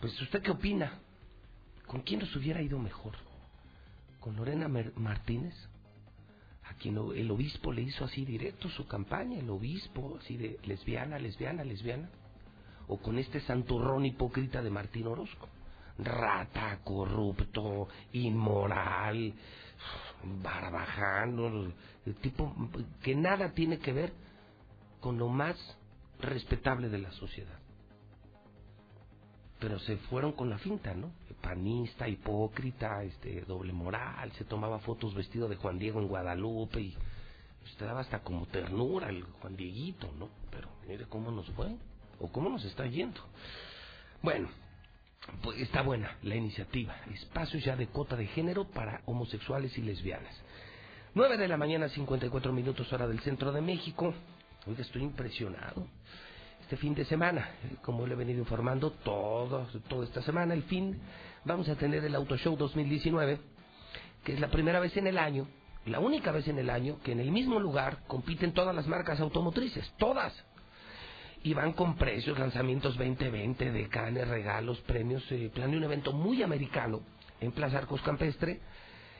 Pues 0.00 0.20
usted 0.20 0.42
qué 0.42 0.50
opina? 0.50 1.00
¿Con 1.86 2.02
quién 2.02 2.20
nos 2.20 2.36
hubiera 2.36 2.60
ido 2.60 2.78
mejor? 2.78 3.14
¿Con 4.20 4.36
Lorena 4.36 4.68
Martínez? 4.68 5.54
A 6.64 6.74
quien 6.74 6.98
el 7.14 7.30
obispo 7.30 7.72
le 7.72 7.82
hizo 7.82 8.04
así 8.04 8.24
directo 8.24 8.68
su 8.68 8.86
campaña, 8.86 9.38
el 9.38 9.48
obispo 9.48 10.18
así 10.20 10.36
de 10.36 10.58
lesbiana, 10.64 11.18
lesbiana, 11.18 11.64
lesbiana. 11.64 12.10
O 12.88 12.98
con 12.98 13.18
este 13.18 13.40
santurrón 13.40 14.04
hipócrita 14.04 14.62
de 14.62 14.70
Martín 14.70 15.06
Orozco. 15.06 15.48
Rata, 15.98 16.80
corrupto, 16.84 17.88
inmoral, 18.12 19.32
barbajano, 20.42 21.72
tipo 22.20 22.54
que 23.02 23.14
nada 23.14 23.52
tiene 23.52 23.78
que 23.78 23.92
ver 23.92 24.12
con 25.00 25.18
lo 25.18 25.28
más 25.28 25.56
respetable 26.20 26.88
de 26.88 26.98
la 26.98 27.12
sociedad. 27.12 27.58
Pero 29.58 29.78
se 29.78 29.96
fueron 29.96 30.32
con 30.32 30.50
la 30.50 30.58
finta, 30.58 30.94
¿no? 30.94 31.10
Panista, 31.40 32.08
hipócrita, 32.08 33.02
este, 33.04 33.42
doble 33.42 33.72
moral, 33.72 34.32
se 34.32 34.44
tomaba 34.44 34.80
fotos 34.80 35.14
vestido 35.14 35.48
de 35.48 35.56
Juan 35.56 35.78
Diego 35.78 36.00
en 36.00 36.08
Guadalupe 36.08 36.80
y 36.80 36.96
pues, 37.60 37.76
te 37.76 37.84
daba 37.84 38.00
hasta 38.00 38.20
como 38.20 38.46
ternura 38.46 39.08
el 39.08 39.22
Juan 39.22 39.56
Dieguito, 39.56 40.10
¿no? 40.18 40.28
Pero 40.50 40.68
mire 40.86 41.06
cómo 41.06 41.30
nos 41.30 41.48
fue, 41.50 41.74
o 42.18 42.28
cómo 42.28 42.50
nos 42.50 42.64
está 42.64 42.86
yendo. 42.86 43.20
Bueno, 44.22 44.48
pues 45.42 45.58
está 45.58 45.82
buena 45.82 46.16
la 46.22 46.34
iniciativa. 46.34 46.96
Espacios 47.12 47.64
ya 47.64 47.76
de 47.76 47.88
cuota 47.88 48.16
de 48.16 48.26
género 48.26 48.64
para 48.64 49.02
homosexuales 49.06 49.76
y 49.78 49.82
lesbianas. 49.82 50.34
9 51.14 51.36
de 51.36 51.48
la 51.48 51.56
mañana, 51.56 51.88
54 51.88 52.52
minutos 52.52 52.92
hora 52.92 53.06
del 53.06 53.20
centro 53.20 53.52
de 53.52 53.60
México. 53.60 54.12
Oiga, 54.66 54.82
estoy 54.82 55.02
impresionado. 55.02 55.86
Este 56.60 56.76
fin 56.76 56.94
de 56.94 57.04
semana, 57.04 57.48
eh, 57.64 57.76
como 57.82 58.06
le 58.06 58.14
he 58.14 58.16
venido 58.16 58.40
informando 58.40 58.90
todo, 58.90 59.66
toda 59.88 60.04
esta 60.04 60.20
semana, 60.22 60.52
el 60.52 60.64
fin, 60.64 60.98
vamos 61.44 61.68
a 61.68 61.76
tener 61.76 62.04
el 62.04 62.14
Auto 62.14 62.36
Show 62.36 62.56
2019, 62.56 63.38
que 64.24 64.34
es 64.34 64.40
la 64.40 64.48
primera 64.48 64.80
vez 64.80 64.96
en 64.96 65.06
el 65.06 65.16
año, 65.16 65.46
la 65.86 66.00
única 66.00 66.32
vez 66.32 66.48
en 66.48 66.58
el 66.58 66.68
año, 66.68 66.98
que 67.04 67.12
en 67.12 67.20
el 67.20 67.30
mismo 67.30 67.60
lugar 67.60 68.00
compiten 68.08 68.52
todas 68.52 68.74
las 68.74 68.88
marcas 68.88 69.20
automotrices, 69.20 69.88
todas 69.96 70.34
y 71.46 71.54
van 71.54 71.74
con 71.74 71.94
precios, 71.94 72.36
lanzamientos 72.36 72.96
2020, 72.96 73.70
decanes, 73.70 74.26
regalos, 74.26 74.80
premios. 74.80 75.22
Eh, 75.30 75.48
planeé 75.54 75.76
un 75.76 75.84
evento 75.84 76.12
muy 76.12 76.42
americano 76.42 77.02
en 77.40 77.52
Plaza 77.52 77.78
Arcos 77.78 78.02
Campestre. 78.02 78.58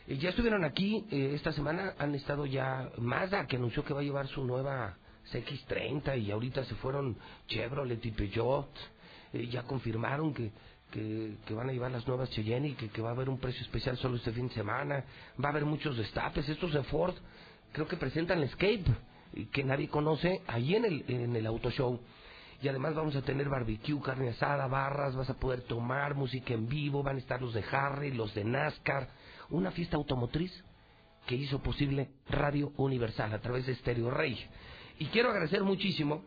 Eh, 0.08 0.16
ya 0.16 0.30
estuvieron 0.30 0.64
aquí 0.64 1.06
eh, 1.12 1.34
esta 1.36 1.52
semana, 1.52 1.94
han 1.96 2.16
estado 2.16 2.44
ya 2.44 2.90
Mazda, 2.98 3.46
que 3.46 3.54
anunció 3.54 3.84
que 3.84 3.94
va 3.94 4.00
a 4.00 4.02
llevar 4.02 4.26
su 4.26 4.42
nueva 4.42 4.96
CX30 5.32 6.20
y 6.20 6.32
ahorita 6.32 6.64
se 6.64 6.74
fueron 6.74 7.16
Chevrolet 7.46 8.04
y 8.04 8.10
Peugeot. 8.10 8.70
Eh, 9.32 9.46
ya 9.46 9.62
confirmaron 9.62 10.34
que, 10.34 10.50
que, 10.90 11.36
que 11.46 11.54
van 11.54 11.70
a 11.70 11.72
llevar 11.72 11.92
las 11.92 12.08
nuevas 12.08 12.28
Cheyenne 12.30 12.70
y 12.70 12.72
que, 12.72 12.88
que 12.88 13.02
va 13.02 13.10
a 13.10 13.12
haber 13.12 13.28
un 13.28 13.38
precio 13.38 13.62
especial 13.62 13.96
solo 13.98 14.16
este 14.16 14.32
fin 14.32 14.48
de 14.48 14.54
semana. 14.54 15.04
Va 15.40 15.50
a 15.50 15.52
haber 15.52 15.64
muchos 15.64 15.96
destapes. 15.96 16.48
Estos 16.48 16.72
de 16.72 16.82
Ford 16.82 17.14
creo 17.70 17.86
que 17.86 17.96
presentan 17.96 18.38
el 18.38 18.44
Escape 18.48 18.82
eh, 19.34 19.46
que 19.52 19.64
nadie 19.64 19.88
conoce 19.88 20.42
allí 20.46 20.74
en 20.74 20.84
el, 20.84 21.04
en 21.08 21.36
el 21.36 21.46
auto 21.46 21.70
show. 21.70 22.00
Y 22.62 22.68
además 22.68 22.94
vamos 22.94 23.14
a 23.16 23.22
tener 23.22 23.48
barbecue, 23.48 24.00
carne 24.00 24.30
asada, 24.30 24.66
barras, 24.66 25.14
vas 25.14 25.28
a 25.30 25.34
poder 25.34 25.62
tomar 25.62 26.14
música 26.14 26.54
en 26.54 26.68
vivo, 26.68 27.02
van 27.02 27.16
a 27.16 27.18
estar 27.18 27.40
los 27.42 27.52
de 27.54 27.62
Harry, 27.70 28.12
los 28.12 28.34
de 28.34 28.44
NASCAR, 28.44 29.08
una 29.50 29.70
fiesta 29.70 29.96
automotriz 29.96 30.52
que 31.26 31.34
hizo 31.34 31.58
posible 31.60 32.08
Radio 32.28 32.72
Universal 32.76 33.32
a 33.34 33.40
través 33.40 33.66
de 33.66 33.74
Stereo 33.74 34.10
Rey. 34.10 34.38
Y 34.98 35.06
quiero 35.06 35.30
agradecer 35.30 35.62
muchísimo 35.64 36.22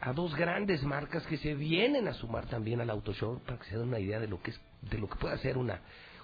a 0.00 0.12
dos 0.12 0.34
grandes 0.34 0.82
marcas 0.82 1.24
que 1.26 1.36
se 1.36 1.54
vienen 1.54 2.08
a 2.08 2.14
sumar 2.14 2.46
también 2.46 2.80
al 2.80 2.90
Auto 2.90 3.12
Show 3.12 3.40
para 3.46 3.58
que 3.58 3.66
se 3.66 3.76
den 3.78 3.88
una 3.88 4.00
idea 4.00 4.18
de 4.18 4.28
lo 4.28 4.40
que 4.42 4.50
es, 4.52 4.60
de 4.90 4.98
lo 4.98 5.08
que 5.08 5.16
puede 5.16 5.36
ser 5.38 5.56
una, 5.58 5.80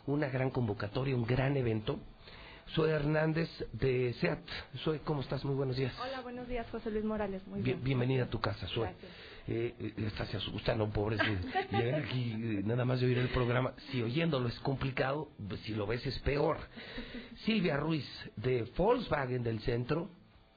una 0.06 0.28
gran 0.28 0.50
convocatoria, 0.50 1.14
un 1.14 1.26
gran 1.26 1.56
evento. 1.56 1.98
Soy 2.74 2.90
Hernández 2.90 3.48
de 3.74 4.12
SEAT. 4.14 4.40
Soy, 4.82 4.98
¿cómo 5.00 5.20
estás? 5.20 5.44
Muy 5.44 5.54
buenos 5.54 5.76
días. 5.76 5.94
Hola, 6.02 6.20
buenos 6.22 6.48
días, 6.48 6.66
José 6.72 6.90
Luis 6.90 7.04
Morales. 7.04 7.46
Muy 7.46 7.60
Bien- 7.60 7.76
bien. 7.76 7.84
bienvenida 7.84 8.24
a 8.24 8.28
tu 8.30 8.40
casa, 8.40 8.66
Sue. 8.66 8.88
Gracias. 8.88 9.12
Eh, 9.48 9.74
eh, 9.78 9.94
esta 9.98 10.26
se 10.26 10.38
asusta, 10.38 10.74
no, 10.74 10.90
pobre. 10.90 11.18
si 11.18 11.76
Llegan 11.76 12.02
aquí 12.02 12.32
eh, 12.32 12.62
nada 12.64 12.84
más 12.84 13.00
de 13.00 13.06
oír 13.06 13.18
el 13.18 13.28
programa. 13.28 13.74
Si 13.90 14.02
oyéndolo 14.02 14.48
es 14.48 14.58
complicado, 14.60 15.28
pues, 15.48 15.60
si 15.60 15.74
lo 15.74 15.86
ves 15.86 16.04
es 16.04 16.18
peor. 16.20 16.58
Silvia 17.44 17.76
Ruiz, 17.76 18.06
de 18.36 18.62
Volkswagen 18.76 19.44
del 19.44 19.60
centro, 19.60 20.10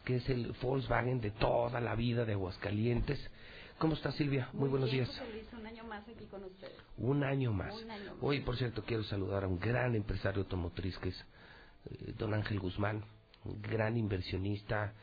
que 0.03 0.16
es 0.16 0.30
el 0.30 0.53
Volkswagen 0.59 1.22
de 1.22 1.32
toda 1.32 1.80
la 1.80 1.93
vida 1.95 2.26
de 2.26 2.34
Aguascalientes. 2.34 3.19
¿Cómo 3.77 3.93
estás, 3.93 4.16
Silvia? 4.16 4.50
Muy, 4.53 4.69
buenos 4.69 4.92
bien, 4.92 5.06
días. 5.06 5.19
José 5.19 5.32
Luis, 5.32 5.53
un 5.53 5.68
año 5.68 5.84
más 5.84 6.03
aquí 6.08 6.26
con 6.26 6.43
ustedes. 6.43 6.74
Un 6.98 7.24
año 7.24 7.53
más. 7.53 7.74
Un 7.82 7.92
año 7.92 8.14
más. 8.16 8.24
Hoy, 8.24 8.40
por 8.42 8.58
cierto, 8.58 8.84
quiero 8.84 9.03
saludar 9.03 9.43
a 9.43 9.48
un 9.48 9.59
gran 9.59 9.95
empresario 9.95 10.42
automotriz 10.42 10.98
que 10.98 11.09
es 11.09 11.26
eh, 11.92 12.14
don 12.18 12.34
Ángel 12.34 12.59
Guzmán, 12.59 13.03
un 13.45 13.61
gran 13.61 13.95
inversionista, 13.98 14.93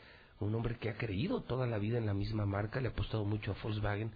un 0.41 0.55
hombre 0.55 0.77
que 0.79 0.91
ha 0.91 0.97
creído 0.97 1.41
toda 1.43 1.67
la 1.67 1.79
vida 1.79 1.99
en 1.99 2.07
la 2.07 2.15
misma 2.15 2.47
marca, 2.47 2.81
le 2.81 2.89
ha 2.89 2.91
apostado 2.91 3.25
mucho 3.25 3.53
a 3.53 3.57
Volkswagen. 3.63 4.11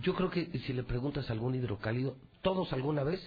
Yo 0.00 0.14
creo 0.14 0.30
que 0.30 0.46
si 0.66 0.72
le 0.72 0.82
preguntas 0.82 1.28
a 1.28 1.32
algún 1.32 1.54
hidrocálido, 1.54 2.16
todos 2.42 2.72
alguna 2.72 3.04
vez 3.04 3.20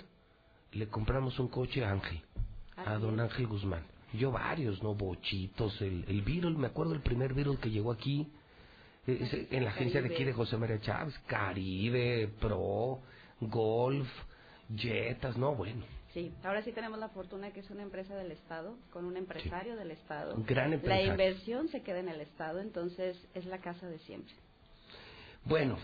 le 0.73 0.87
compramos 0.87 1.39
un 1.39 1.47
coche 1.47 1.85
a 1.85 1.91
Ángel, 1.91 2.21
a 2.75 2.95
don 2.95 3.19
Ángel 3.19 3.47
Guzmán. 3.47 3.83
Yo 4.13 4.31
varios, 4.31 4.81
¿no? 4.83 4.95
Bochitos, 4.95 5.79
el, 5.81 6.05
el 6.07 6.21
Beetle, 6.21 6.51
me 6.51 6.67
acuerdo 6.67 6.93
el 6.93 7.01
primer 7.01 7.33
Beetle 7.33 7.57
que 7.57 7.69
llegó 7.69 7.91
aquí, 7.91 8.27
eh, 9.07 9.17
ese- 9.21 9.47
en 9.51 9.63
la 9.63 9.71
agencia 9.71 10.01
de 10.01 10.13
aquí 10.13 10.23
de 10.23 10.33
José 10.33 10.57
María 10.57 10.79
Chávez, 10.81 11.17
Caribe, 11.27 12.29
Pro, 12.39 12.99
Golf, 13.41 14.07
Jetas, 14.75 15.37
no, 15.37 15.53
bueno, 15.55 15.83
Sí, 16.15 16.31
ahora 16.45 16.63
sí 16.63 16.71
tenemos 16.71 16.97
la 16.97 17.09
fortuna 17.09 17.51
que 17.51 17.59
es 17.59 17.69
una 17.69 17.83
empresa 17.83 18.15
del 18.15 18.31
Estado, 18.31 18.77
con 18.93 19.03
un 19.03 19.17
empresario 19.17 19.75
del 19.75 19.91
Estado. 19.91 20.33
Un 20.33 20.45
gran 20.45 20.69
La 20.69 20.75
empresario. 20.77 21.11
inversión 21.11 21.67
se 21.67 21.81
queda 21.83 21.99
en 21.99 22.07
el 22.07 22.21
Estado, 22.21 22.61
entonces 22.61 23.17
es 23.33 23.45
la 23.45 23.57
casa 23.59 23.85
de 23.89 23.99
siempre. 23.99 24.33
Bueno, 25.43 25.77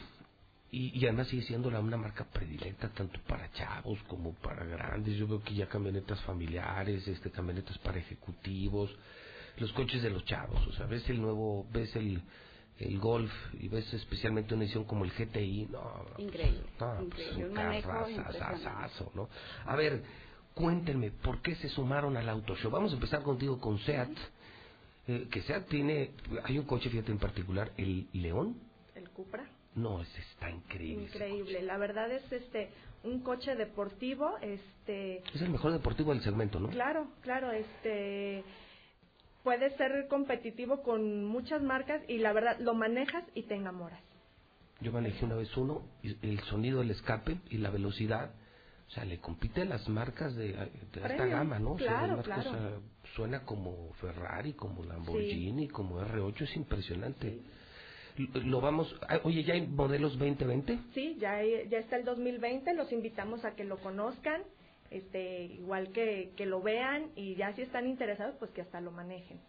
y, 0.72 0.98
y 0.98 1.04
además 1.04 1.28
sigue 1.28 1.42
siendo 1.44 1.70
la, 1.70 1.82
una 1.82 1.98
marca 1.98 2.24
predilecta 2.24 2.88
tanto 2.94 3.20
para 3.28 3.52
chavos 3.52 4.00
como 4.08 4.34
para 4.36 4.64
grandes. 4.64 5.18
Yo 5.18 5.28
veo 5.28 5.44
que 5.44 5.54
ya 5.54 5.68
camionetas 5.68 6.22
familiares, 6.22 7.06
este 7.10 7.30
camionetas 7.30 7.78
para 7.80 8.00
ejecutivos, 8.00 8.90
los 9.58 9.74
coches 9.74 10.02
de 10.02 10.12
los 10.12 10.24
chavos. 10.24 10.66
O 10.66 10.72
sea, 10.72 10.86
ves 10.86 11.10
el 11.10 11.22
nuevo, 11.22 11.68
ves 11.74 11.94
el, 11.98 12.22
el 12.82 13.00
Golf 13.00 13.32
y 13.60 13.68
ves 13.68 13.94
especialmente 13.94 14.54
una 14.54 14.64
edición 14.64 14.84
como 14.86 15.06
el 15.06 15.12
GTI. 15.12 15.68
No, 15.72 16.06
Increíble, 16.18 16.62
no, 16.80 17.10
pues, 17.10 17.28
increíble, 17.32 17.54
carrazazazazo, 17.54 19.12
¿no? 19.16 19.30
A 19.66 19.76
ver, 19.76 20.04
cuéntenme, 20.54 21.12
¿por 21.12 21.42
qué 21.42 21.56
se 21.56 21.70
sumaron 21.70 22.18
al 22.18 22.28
auto 22.30 22.56
show? 22.56 22.72
Vamos 22.72 22.92
a 22.92 22.96
empezar 22.96 23.24
contigo 23.24 23.60
con 23.60 23.80
SEAT. 23.80 24.10
Eh, 25.08 25.28
que 25.32 25.42
SEAT 25.42 25.68
tiene, 25.68 26.12
hay 26.44 26.60
un 26.60 26.66
coche, 26.66 26.90
fíjate 26.90 27.12
en 27.12 27.20
particular, 27.20 27.72
el 27.78 28.08
León. 28.14 28.56
El 28.96 29.10
Cupra. 29.10 29.48
No, 29.76 30.02
ese 30.02 30.20
está 30.34 30.50
increíble. 30.50 31.06
Increíble. 31.06 31.62
La 31.62 31.78
verdad 31.78 32.12
es 32.12 32.30
este 32.32 32.70
un 33.04 33.22
coche 33.22 33.56
deportivo, 33.56 34.38
este 34.42 35.24
Es 35.34 35.42
el 35.42 35.50
mejor 35.50 35.72
deportivo 35.72 36.14
del 36.14 36.22
segmento, 36.22 36.60
¿no? 36.60 36.70
Claro, 36.70 37.08
claro, 37.22 37.52
este 37.52 38.44
puede 39.44 39.76
ser 39.78 40.08
competitivo 40.08 40.82
con 40.84 41.26
muchas 41.26 41.62
marcas 41.62 42.02
y 42.08 42.18
la 42.20 42.34
verdad 42.34 42.58
lo 42.60 42.74
manejas 42.74 43.24
y 43.34 43.44
te 43.44 43.56
enamoras. 43.56 44.00
Yo 44.82 44.92
manejé 44.92 45.26
una 45.26 45.36
vez 45.36 45.56
uno, 45.58 45.84
y 46.02 46.16
el 46.28 46.40
sonido 46.42 46.80
del 46.80 46.92
escape 46.92 47.38
y 47.50 47.58
la 47.58 47.70
velocidad, 47.70 48.32
o 48.88 48.92
sea, 48.92 49.06
le 49.06 49.20
compite 49.20 49.62
a 49.62 49.66
las 49.66 49.88
marcas 49.88 50.36
de, 50.36 50.54
de 50.54 51.04
alta 51.04 51.26
gama, 51.28 51.60
¿no? 51.60 51.74
O 51.74 51.78
sea, 51.78 51.88
claro, 51.88 52.16
las 52.18 52.28
marcas, 52.28 52.44
claro. 52.48 52.50
o 52.50 52.70
sea, 52.70 52.80
suena 53.16 53.44
como 53.46 53.94
Ferrari, 54.02 54.54
como 54.54 54.84
Lamborghini, 54.84 55.68
como 55.68 56.02
R8, 56.02 56.42
es 56.42 56.56
impresionante. 56.56 57.42
Lo- 58.18 58.42
Lo 58.42 58.62
vamos, 58.62 58.94
ah, 59.08 59.20
oye, 59.24 59.44
¿ya 59.44 59.54
hay 59.54 59.68
modelos 59.68 60.18
2020? 60.18 60.80
Sí, 60.96 61.16
ya 61.20 61.42
ya 61.44 61.78
está 61.78 61.96
el 61.96 62.04
2020, 62.04 62.74
los 62.74 62.92
invitamos 62.92 63.46
a 63.46 63.52
que 63.56 63.64
lo 63.64 63.78
conozcan, 63.78 64.42
este 64.92 65.46
igual 65.46 65.92
que 65.92 66.32
que 66.38 66.46
lo 66.46 66.62
vean 66.62 67.12
y 67.16 67.36
ya 67.36 67.54
si 67.56 67.64
están 67.64 67.88
interesados 67.88 68.36
pues 68.40 68.52
que 68.52 68.62
hasta 68.62 68.82
lo 68.82 68.92
manejen. 68.92 69.40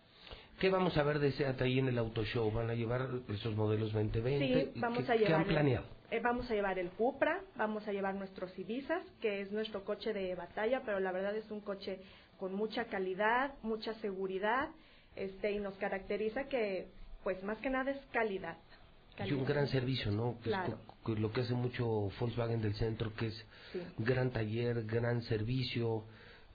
¿Qué 0.60 0.70
vamos 0.70 0.96
a 0.96 1.02
ver 1.02 1.18
de 1.18 1.32
SEAT 1.32 1.60
ahí 1.62 1.78
en 1.80 1.88
el 1.88 1.98
auto 1.98 2.24
show? 2.24 2.50
¿Van 2.52 2.70
a 2.70 2.74
llevar 2.74 3.08
esos 3.28 3.56
modelos 3.56 3.92
2020? 3.92 4.72
Sí, 4.72 4.80
vamos 4.80 5.04
¿Qué, 5.06 5.12
a 5.12 5.14
qué 5.14 5.24
llevar 5.24 5.40
han 5.40 5.44
planeado? 5.46 5.86
eh, 6.10 6.20
vamos 6.20 6.50
a 6.50 6.54
llevar 6.54 6.78
el 6.78 6.90
Cupra, 6.90 7.40
vamos 7.56 7.86
a 7.88 7.92
llevar 7.92 8.14
nuestros 8.14 8.56
Ibizas, 8.58 9.02
que 9.20 9.40
es 9.40 9.50
nuestro 9.52 9.84
coche 9.84 10.12
de 10.12 10.34
batalla, 10.34 10.82
pero 10.84 11.00
la 11.00 11.10
verdad 11.12 11.34
es 11.36 11.50
un 11.50 11.60
coche 11.60 12.00
con 12.38 12.54
mucha 12.54 12.84
calidad, 12.86 13.54
mucha 13.62 13.94
seguridad, 13.94 14.68
este 15.16 15.52
y 15.52 15.58
nos 15.58 15.76
caracteriza 15.78 16.44
que 16.48 16.88
pues 17.24 17.42
más 17.44 17.58
que 17.58 17.70
nada 17.70 17.90
es 17.90 17.98
calidad. 18.12 18.58
Y 19.24 19.32
un 19.32 19.44
gran 19.44 19.68
servicio, 19.68 20.10
¿no? 20.10 20.38
Claro. 20.42 20.78
lo 21.04 21.32
que 21.32 21.40
hace 21.40 21.54
mucho 21.54 22.10
Volkswagen 22.20 22.62
del 22.62 22.74
centro, 22.74 23.12
que 23.14 23.26
es 23.26 23.34
Sí. 23.72 23.80
gran 23.98 24.30
taller, 24.30 24.84
gran 24.84 25.20
servicio, 25.22 26.04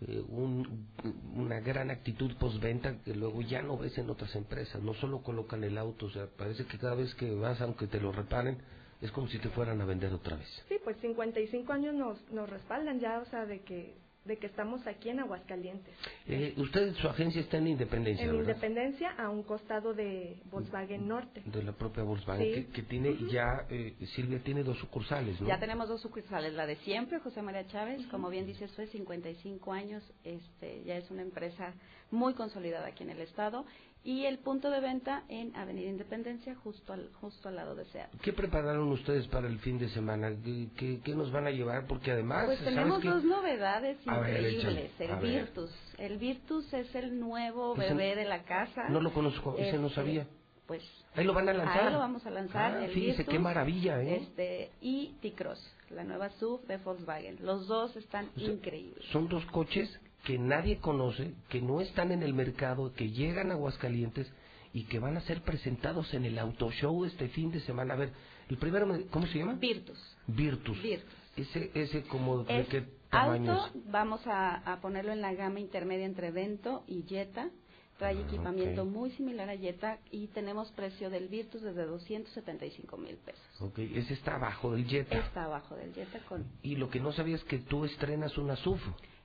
eh, 0.08 0.24
un- 0.30 0.88
una 1.36 1.60
gran 1.60 1.90
actitud 1.92 2.32
postventa 2.38 2.98
que 3.04 3.14
luego 3.14 3.42
ya 3.42 3.62
no 3.62 3.78
ves 3.78 3.98
en 3.98 4.10
otras 4.10 4.34
empresas. 4.36 4.82
No 4.82 4.94
solo 4.96 5.22
colocan 5.22 5.64
el 5.66 5.78
auto, 5.78 6.06
o 6.06 6.10
sea, 6.12 6.28
parece 6.38 6.66
que 6.66 6.78
cada 6.78 6.96
vez 6.96 7.14
que 7.16 7.30
vas, 7.36 7.60
aunque 7.62 7.88
te 7.88 8.00
lo 8.00 8.12
reparen, 8.14 8.58
es 9.02 9.12
como 9.12 9.28
si 9.28 9.38
te 9.40 9.50
fueran 9.50 9.82
a 9.82 9.86
vender 9.86 10.14
otra 10.14 10.38
vez. 10.38 10.48
Sí, 10.70 10.76
pues 10.84 10.96
55 11.02 11.74
años 11.74 11.94
nos, 11.94 12.32
nos 12.32 12.50
respaldan 12.50 13.00
ya, 13.00 13.20
o 13.20 13.26
sea, 13.26 13.46
de 13.46 13.60
que, 13.62 13.96
de 14.28 14.38
que 14.38 14.48
estamos 14.48 14.86
aquí 14.86 15.10
en 15.10 15.20
Aguascalientes. 15.22 15.94
Eh, 16.28 16.54
usted, 16.58 16.94
su 16.96 17.08
agencia 17.08 17.42
está 17.42 17.58
en 17.58 17.68
Independencia, 17.68 18.26
En 18.26 18.32
¿verdad? 18.38 18.50
Independencia, 18.50 19.12
a 19.18 19.30
un 19.30 19.44
costado 19.44 19.94
de 19.94 20.38
Volkswagen 20.52 21.08
Norte. 21.08 21.42
De 21.46 21.64
la 21.64 21.72
propia 21.72 22.04
Volkswagen, 22.04 22.46
Sí. 22.46 22.54
que, 22.66 22.68
que 22.72 22.82
tiene 22.84 23.16
ya, 23.32 23.66
eh, 23.70 23.96
Silvia 24.16 24.40
tiene 24.44 24.64
dos 24.64 24.78
sucursales, 24.80 25.40
¿no? 25.42 25.48
Ya 25.48 25.60
tenemos 25.60 25.88
dos 25.90 26.02
sucursales, 26.02 26.54
la 26.54 26.66
de 26.68 26.76
siempre, 26.78 27.20
José 27.20 27.42
María 27.42 27.66
Chávez, 27.68 28.06
como 28.08 28.30
bien 28.30 28.46
dices, 28.46 28.72
fue 28.76 28.88
55 28.88 29.72
años, 29.74 30.04
este, 30.24 30.84
ya 30.84 30.98
es 30.98 31.10
una 31.10 31.22
empresa 31.22 31.74
muy 32.12 32.34
consolidada 32.34 32.88
aquí 32.88 33.04
en 33.04 33.10
el 33.12 33.22
estado, 33.22 33.66
y 34.08 34.26
el 34.26 34.38
punto 34.40 34.70
de 34.70 34.80
venta 34.80 35.24
en 35.28 35.54
Avenida 35.54 35.90
Independencia, 35.90 36.56
justo 36.64 36.94
al, 36.94 37.10
justo 37.20 37.50
al 37.50 37.58
lado 37.58 37.76
de 37.76 37.84
SEAT. 37.88 38.10
¿Qué 38.22 38.32
prepararon 38.32 38.88
ustedes 38.94 39.28
para 39.28 39.48
el 39.48 39.60
fin 39.60 39.78
de 39.78 39.90
semana? 39.90 40.30
¿Qué, 40.46 40.70
qué- 40.78 41.02
qué 41.04 41.14
nos 41.14 41.30
van 41.30 41.46
a 41.46 41.52
llevar? 41.52 41.88
Porque 41.88 42.12
además, 42.12 42.46
Pues 42.46 42.60
¿sabes 42.60 42.74
tenemos 42.74 43.04
dos 43.04 43.24
novedades 43.26 43.98
A 44.08 44.20
ver, 44.20 44.40
increíbles. 44.54 44.92
a 44.98 45.04
el 45.04 45.10
ver. 45.10 45.20
Virtus. 45.44 45.72
El 45.98 46.18
Virtus 46.20 46.74
es 46.74 46.96
el 46.96 47.20
nuevo 47.20 47.76
bebé 47.76 48.16
de 48.16 48.24
la 48.24 48.44
casa. 48.44 48.88
No 48.88 49.02
lo 49.02 49.12
conozco, 49.12 49.58
ese 49.58 49.78
no 49.78 49.88
Este, 49.88 49.96
sabía. 49.96 50.26
Pues 50.68 50.84
Ahí 51.16 51.26
lo 51.26 51.34
van 51.34 51.50
a 51.50 51.54
lanzar. 51.54 51.88
Ahí 51.88 51.92
lo 51.94 52.00
vamos 52.00 52.26
a 52.26 52.30
lanzar. 52.30 52.76
Ah, 52.78 52.86
el 52.86 52.92
fíjese, 52.92 53.18
Virtus, 53.18 53.34
qué 53.34 53.40
maravilla, 53.40 54.02
¿eh? 54.04 54.18
Este, 54.22 54.72
y 54.80 55.16
T-Cross, 55.22 55.60
la 55.90 56.06
nueva 56.06 56.30
SUV 56.30 56.66
de 56.66 56.78
Volkswagen. 56.78 57.38
Los 57.42 57.68
dos 57.68 57.94
están 57.98 58.30
O 58.38 58.40
sea, 58.40 58.50
increíbles. 58.54 59.04
Son 59.12 59.28
dos 59.28 59.46
coches 59.48 59.90
que 60.24 60.38
nadie 60.38 60.80
conoce, 60.80 61.34
que 61.50 61.62
no 61.62 61.82
están 61.82 62.12
en 62.12 62.24
el 62.24 62.34
mercado, 62.34 62.94
que 62.94 63.10
llegan 63.12 63.52
a 63.52 63.54
Aguascalientes 63.54 64.28
y 64.74 64.84
que 64.86 65.00
van 65.00 65.16
a 65.18 65.22
ser 65.22 65.42
presentados 65.44 66.14
en 66.14 66.26
el 66.26 66.38
Auto 66.38 66.70
Show 66.72 67.06
este 67.06 67.30
fin 67.30 67.52
de 67.52 67.62
semana. 67.62 67.94
A 67.94 67.98
ver, 67.98 68.12
el 68.50 68.58
primero, 68.58 68.86
me- 68.86 69.06
¿cómo 69.08 69.26
se 69.28 69.40
llama? 69.40 69.54
Virtus. 69.54 69.98
Virtus. 70.28 70.82
Virtus. 70.82 71.14
Ese, 71.38 71.72
ese 71.76 72.04
como 72.04 72.44
de 72.44 72.62
Es 72.62 72.68
qué 72.68 72.84
tamaño 73.10 73.54
auto, 73.54 73.80
vamos 73.86 74.26
a, 74.28 74.56
a 74.74 74.82
ponerlo 74.82 75.12
en 75.14 75.22
la 75.22 75.34
gama 75.34 75.60
intermedia 75.60 76.06
entre 76.06 76.32
Vento 76.32 76.84
y 76.88 77.04
Jetta. 77.04 77.50
Trae 77.98 78.20
equipamiento 78.22 78.82
Ah, 78.82 78.84
ok. 78.84 78.90
muy 78.92 79.10
similar 79.12 79.50
a 79.50 79.58
Jetta 79.58 79.98
y 80.12 80.28
tenemos 80.28 80.72
precio 80.74 81.10
del 81.10 81.30
Virtus 81.30 81.64
desde 81.64 81.84
275 81.86 82.96
mil 82.98 83.16
pesos. 83.18 83.42
Ok, 83.60 83.80
ese 83.80 84.14
está 84.14 84.36
abajo 84.36 84.72
del 84.76 84.86
Jetta. 84.86 85.18
Está 85.18 85.46
abajo 85.46 85.76
del 85.76 85.94
Jetta 85.96 86.20
con 86.30 86.46
Y 86.62 86.76
lo 86.76 86.90
que 86.92 87.00
no 87.00 87.12
sabía 87.12 87.36
es 87.36 87.44
que 87.46 87.58
tú 87.60 87.86
estrenas 87.86 88.38
una 88.38 88.56
SUV. 88.56 88.80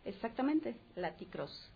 Exactamente 0.04 0.76
la 0.96 1.14
T-Cross. 1.16 1.70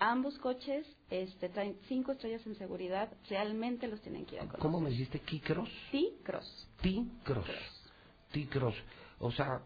Ambos 0.00 0.38
coches 0.38 0.86
este, 1.10 1.48
traen 1.48 1.76
cinco 1.88 2.12
estrellas 2.12 2.46
en 2.46 2.54
seguridad, 2.56 3.08
realmente 3.28 3.88
los 3.88 4.00
tienen 4.00 4.24
que 4.26 4.36
ir 4.36 4.42
a 4.42 4.44
conocer. 4.44 4.60
¿Cómo 4.60 4.80
me 4.80 4.90
dijiste? 4.90 5.18
¿Kicross? 5.18 5.68
T-Cross. 5.90 6.68
T-Cross. 6.80 7.46
T-Cross. 8.30 8.76
O 9.18 9.32
sea, 9.32 9.60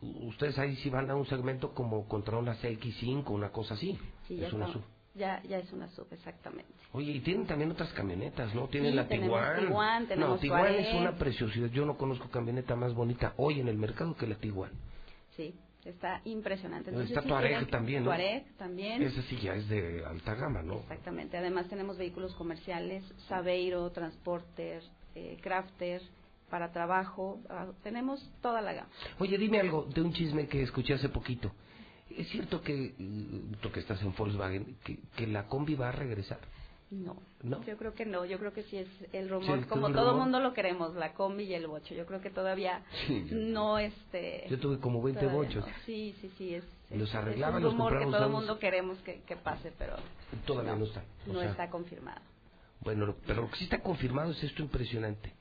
ustedes 0.00 0.56
ahí 0.58 0.76
sí 0.76 0.90
van 0.90 1.10
a 1.10 1.16
un 1.16 1.26
segmento 1.26 1.74
como 1.74 2.06
contra 2.06 2.38
una 2.38 2.54
CX5, 2.60 3.28
una 3.30 3.50
cosa 3.50 3.74
así. 3.74 3.98
Sí, 4.28 4.36
ya, 4.36 4.46
es 4.46 4.52
una 4.52 4.68
SUV. 4.68 4.82
ya, 5.14 5.42
ya 5.42 5.58
es 5.58 5.72
una 5.72 5.88
sub, 5.88 6.06
exactamente. 6.12 6.72
Oye, 6.92 7.10
y 7.10 7.20
tienen 7.20 7.46
también 7.46 7.72
otras 7.72 7.92
camionetas, 7.92 8.54
¿no? 8.54 8.68
Tienen 8.68 8.92
Sí, 8.92 8.96
la 8.96 9.08
tenemos 9.08 9.36
Tiguan. 9.36 9.66
Tiguan, 9.66 10.02
no, 10.02 10.08
tenemos 10.08 10.40
Tiguan 10.40 10.74
es 10.74 10.94
una 10.94 11.16
preciosidad. 11.16 11.68
Yo 11.70 11.84
no 11.84 11.96
conozco 11.96 12.28
camioneta 12.28 12.76
más 12.76 12.94
bonita 12.94 13.34
hoy 13.36 13.58
en 13.58 13.66
el 13.66 13.78
mercado 13.78 14.14
que 14.14 14.28
la 14.28 14.36
Tiguan. 14.36 14.70
Sí, 15.36 15.54
está 15.84 16.20
impresionante. 16.24 16.90
Está 16.90 17.22
sí 17.22 17.28
Tuareg 17.28 17.50
quieren- 17.50 17.70
también, 17.70 18.00
¿no? 18.04 18.10
Tuareg 18.10 18.44
también. 18.56 19.02
Esa 19.02 19.22
sí 19.22 19.36
ya 19.42 19.54
es 19.54 19.68
de 19.68 20.04
alta 20.04 20.34
gama, 20.34 20.62
¿no? 20.62 20.74
Exactamente. 20.80 21.36
Además 21.36 21.68
tenemos 21.68 21.96
vehículos 21.98 22.34
comerciales, 22.34 23.02
Sabeiro, 23.28 23.90
Transporter, 23.90 24.82
eh, 25.14 25.38
Crafter, 25.42 26.02
para 26.50 26.70
trabajo. 26.72 27.40
ah, 27.48 27.68
tenemos 27.82 28.30
toda 28.42 28.60
la 28.60 28.72
gama. 28.74 28.88
Oye, 29.18 29.38
dime 29.38 29.58
algo 29.60 29.84
de 29.86 30.02
un 30.02 30.12
chisme 30.12 30.46
que 30.48 30.62
escuché 30.62 30.94
hace 30.94 31.08
poquito. 31.08 31.52
¿Es 32.10 32.28
cierto 32.28 32.60
que, 32.60 32.74
eh, 32.86 32.94
tú 33.62 33.72
que 33.72 33.80
estás 33.80 34.02
en 34.02 34.14
Volkswagen, 34.14 34.76
que, 34.84 34.98
que 35.16 35.26
la 35.26 35.46
combi 35.46 35.74
va 35.74 35.88
a 35.88 35.92
regresar? 35.92 36.40
No. 36.92 37.16
¿No? 37.42 37.64
Yo 37.64 37.78
creo 37.78 37.94
que 37.94 38.04
no. 38.04 38.26
Yo 38.26 38.38
creo 38.38 38.52
que 38.52 38.64
sí 38.64 38.76
es 38.76 38.88
el 39.14 39.30
rumor. 39.30 39.66
como 39.66 39.90
todo 39.90 40.10
rumor. 40.10 40.20
mundo 40.24 40.40
lo 40.40 40.52
queremos, 40.52 40.94
la 40.94 41.14
combi 41.14 41.44
y 41.44 41.54
el 41.54 41.66
bocho. 41.66 41.94
Yo 41.94 42.04
creo 42.04 42.20
que 42.20 42.28
todavía 42.28 42.82
Sí, 43.06 43.24
yo- 43.30 43.36
no 43.38 43.78
este. 43.78 44.44
Yo 44.50 44.58
tuve 44.60 44.78
como 44.78 45.02
20 45.02 45.22
todavía 45.22 45.42
bochos. 45.48 45.66
no. 45.66 45.72
Sí, 45.86 46.14
sí, 46.20 46.30
sí. 46.36 46.54
Es, 46.54 46.64
Los 46.90 47.14
arreglaban, 47.14 47.56
es 47.56 47.62
los 47.62 47.72
un 47.72 47.78
rumor 47.78 47.92
que 47.92 47.98
compramos 48.04 48.18
todo 48.20 48.26
el 48.26 48.32
mundo 48.32 48.58
queremos 48.58 48.98
que, 49.02 49.22
que 49.22 49.36
pase, 49.36 49.72
pero 49.78 49.96
Todavía 50.44 50.76
no, 50.76 50.84
está. 50.84 51.02
O 51.28 51.32
no 51.32 51.40
sea, 51.40 51.50
está 51.50 51.70
confirmado. 51.70 52.20
Bueno, 52.80 53.06
lo- 53.06 53.16
pero 53.26 53.40
lo 53.42 53.50
que 53.50 53.56
sí 53.56 53.64
está 53.64 53.80
confirmado 53.80 54.32
es 54.32 54.42
esto 54.44 54.60
impresionante. 54.62 55.32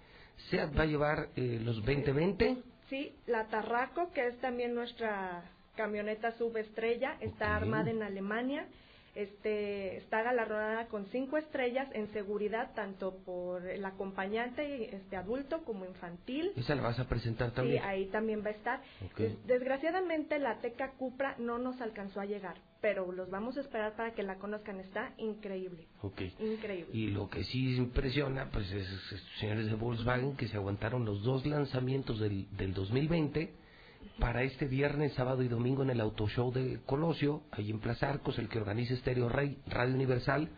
SEAT 0.50 0.78
va 0.78 0.84
a 0.84 0.86
llevar 0.86 1.28
eh, 1.36 1.60
los 1.62 1.76
2020. 1.84 2.58
Sí, 2.90 3.14
la 3.28 3.48
Tarraco, 3.48 4.12
que 4.14 4.28
es 4.28 4.38
también 4.40 4.74
nuestra 4.74 5.44
camioneta 5.76 6.32
subestrella, 6.38 7.18
está 7.20 7.56
armada 7.58 7.90
en 7.90 8.04
Alemania. 8.04 8.68
Este, 9.14 9.98
está 9.98 10.23
galardonada 10.23 10.88
con 10.88 11.06
cinco 11.07 11.38
estrellas 11.38 11.88
en 11.93 12.11
seguridad, 12.14 12.73
tanto 12.75 13.17
por 13.25 13.65
el 13.67 13.83
acompañante 13.83 14.95
este, 14.95 15.17
adulto 15.17 15.64
como 15.65 15.85
infantil. 15.85 16.51
Esa 16.56 16.75
la 16.75 16.83
vas 16.83 16.99
a 16.99 17.09
presentar 17.09 17.49
Sí, 17.49 17.56
también. 17.56 17.83
ahí 17.83 18.06
también 18.07 18.41
va 18.43 18.48
a 18.49 18.51
estar. 18.51 18.81
Desgraciadamente 19.48 20.40
la 20.40 20.59
Teca 20.59 20.91
Cupra 20.93 21.35
no 21.40 21.57
nos 21.57 21.81
alcanzó 21.81 22.22
a 22.22 22.25
llegar, 22.25 22.56
pero 22.80 23.11
los 23.11 23.30
vamos 23.30 23.57
a 23.57 23.61
esperar 23.61 23.95
para 23.95 24.14
que 24.14 24.23
la 24.23 24.35
conozcan. 24.35 24.80
Está 24.80 25.14
increíble, 25.17 25.88
Ok. 26.01 26.22
increíble. 26.40 26.90
Y 26.93 27.07
lo 27.07 27.30
que 27.30 27.43
sí 27.43 27.75
impresiona, 27.75 28.49
pues 28.51 28.72
es 28.72 28.88
estos 28.88 29.22
señores 29.40 29.67
de 29.67 29.75
Volkswagen 29.75 30.35
que 30.38 30.48
se 30.48 30.57
aguantaron 30.57 31.03
los 31.06 31.22
dos 31.23 31.45
lanzamientos 31.45 32.19
del, 32.19 32.48
del 32.56 32.73
2020 32.73 33.53
para 34.20 34.44
este 34.44 34.66
viernes, 34.66 35.14
sábado 35.14 35.42
y 35.44 35.48
domingo 35.48 35.84
en 35.84 35.90
el 35.90 36.02
Auto 36.02 36.28
Show 36.28 36.52
de 36.52 36.80
Colosio, 36.86 37.42
ahí 37.52 37.72
en 37.72 37.80
Plaza 37.80 38.10
Arcos, 38.10 38.38
el 38.40 38.50
que 38.50 38.60
organiza 38.60 38.96
Stereo 38.98 39.30
Rey, 39.30 39.58
Radio 39.68 39.96
Universal. 39.96 40.50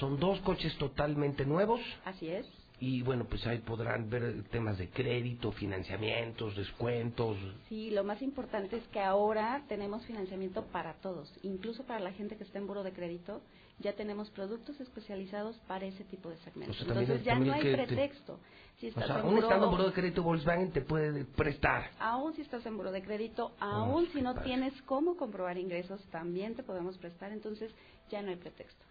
Son 0.00 0.18
dos 0.18 0.40
coches 0.40 0.76
totalmente 0.78 1.44
nuevos 1.46 1.80
Así 2.04 2.28
es. 2.28 2.46
y 2.80 3.02
bueno, 3.02 3.24
pues 3.24 3.46
ahí 3.46 3.58
podrán 3.58 4.10
ver 4.10 4.42
temas 4.50 4.78
de 4.78 4.88
crédito, 4.90 5.52
financiamientos, 5.52 6.56
descuentos. 6.56 7.36
Sí, 7.68 7.90
lo 7.90 8.02
más 8.04 8.20
importante 8.22 8.76
es 8.76 8.86
que 8.88 9.00
ahora 9.00 9.62
tenemos 9.68 10.04
financiamiento 10.06 10.64
para 10.66 10.94
todos, 10.94 11.32
incluso 11.42 11.84
para 11.84 12.00
la 12.00 12.12
gente 12.12 12.36
que 12.36 12.44
está 12.44 12.58
en 12.58 12.66
buro 12.66 12.82
de 12.82 12.92
crédito, 12.92 13.42
ya 13.78 13.92
tenemos 13.92 14.30
productos 14.30 14.80
especializados 14.80 15.56
para 15.68 15.84
ese 15.86 16.04
tipo 16.04 16.30
de 16.30 16.36
segmentos. 16.38 16.76
O 16.76 16.78
sea, 16.84 16.88
también- 16.94 17.10
Entonces 17.10 17.26
ya 17.26 17.38
no 17.38 17.52
hay 17.52 17.62
que 17.62 17.70
te- 17.76 17.86
pretexto. 17.86 18.40
Si 18.78 18.86
O 18.86 18.88
estás 18.90 19.06
sea, 19.06 19.16
aún 19.20 19.34
buro- 19.36 19.42
estando 19.42 19.66
en 19.66 19.70
buró 19.72 19.84
de 19.86 19.92
crédito 19.92 20.22
Volkswagen 20.22 20.70
te 20.72 20.80
puede 20.82 21.24
prestar. 21.24 21.90
aún 21.98 22.34
si 22.34 22.42
estás 22.42 22.64
en 22.66 22.76
buro 22.76 22.92
de 22.92 23.02
crédito, 23.02 23.52
aún 23.60 24.06
si 24.12 24.20
no 24.22 24.34
tienes 24.42 24.72
cómo 24.82 25.16
comprobar 25.16 25.56
ingresos, 25.58 26.02
también 26.10 26.54
te 26.54 26.62
podemos 26.62 26.96
prestar, 26.98 27.32
entonces 27.32 27.70
ya 28.10 28.22
no 28.22 28.30
hay 28.30 28.36
pretexto. 28.36 28.84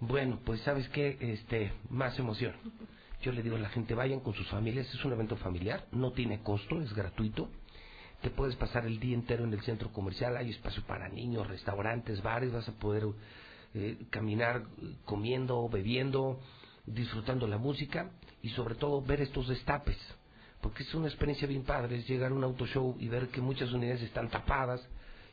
Bueno, 0.00 0.40
pues 0.44 0.60
sabes 0.62 0.88
qué, 0.90 1.16
este, 1.20 1.72
más 1.90 2.18
emoción. 2.18 2.54
Yo 3.22 3.32
le 3.32 3.42
digo 3.42 3.56
a 3.56 3.60
la 3.60 3.68
gente, 3.68 3.94
vayan 3.94 4.20
con 4.20 4.32
sus 4.34 4.48
familias, 4.48 4.92
es 4.94 5.04
un 5.04 5.12
evento 5.12 5.36
familiar, 5.36 5.84
no 5.92 6.12
tiene 6.12 6.42
costo, 6.42 6.80
es 6.80 6.92
gratuito. 6.94 7.48
Te 8.22 8.30
puedes 8.30 8.56
pasar 8.56 8.86
el 8.86 8.98
día 8.98 9.14
entero 9.14 9.44
en 9.44 9.52
el 9.52 9.60
centro 9.62 9.92
comercial, 9.92 10.36
hay 10.36 10.50
espacio 10.50 10.82
para 10.86 11.08
niños, 11.08 11.46
restaurantes, 11.46 12.22
bares, 12.22 12.52
vas 12.52 12.68
a 12.68 12.72
poder 12.72 13.04
eh, 13.74 13.96
caminar 14.10 14.64
comiendo, 15.04 15.68
bebiendo, 15.68 16.40
disfrutando 16.86 17.46
la 17.46 17.58
música 17.58 18.10
y 18.42 18.50
sobre 18.50 18.74
todo 18.74 19.02
ver 19.02 19.20
estos 19.20 19.48
destapes, 19.48 19.96
porque 20.60 20.82
es 20.82 20.94
una 20.94 21.08
experiencia 21.08 21.46
bien 21.46 21.62
padre, 21.62 21.96
es 21.96 22.08
llegar 22.08 22.32
a 22.32 22.34
un 22.34 22.44
auto 22.44 22.66
show 22.66 22.96
y 22.98 23.08
ver 23.08 23.28
que 23.28 23.40
muchas 23.40 23.72
unidades 23.72 24.02
están 24.02 24.28
tapadas 24.28 24.80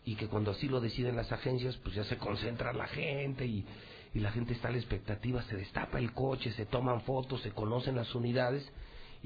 y 0.06 0.16
que 0.16 0.28
cuando 0.28 0.52
así 0.52 0.68
lo 0.68 0.80
deciden 0.80 1.16
las 1.16 1.32
agencias, 1.32 1.76
pues 1.78 1.96
ya 1.96 2.04
se 2.04 2.18
concentra 2.18 2.74
la 2.74 2.88
gente 2.88 3.46
y, 3.46 3.66
y 4.14 4.20
la 4.20 4.32
gente 4.32 4.54
está 4.54 4.68
a 4.68 4.72
la 4.72 4.78
expectativa, 4.78 5.42
se 5.44 5.58
destapa 5.58 6.00
el 6.00 6.14
coche, 6.14 6.52
se 6.52 6.66
toman 6.66 7.02
fotos, 7.02 7.42
se 7.42 7.52
conocen 7.52 7.96
las 7.96 8.14
unidades 8.16 8.70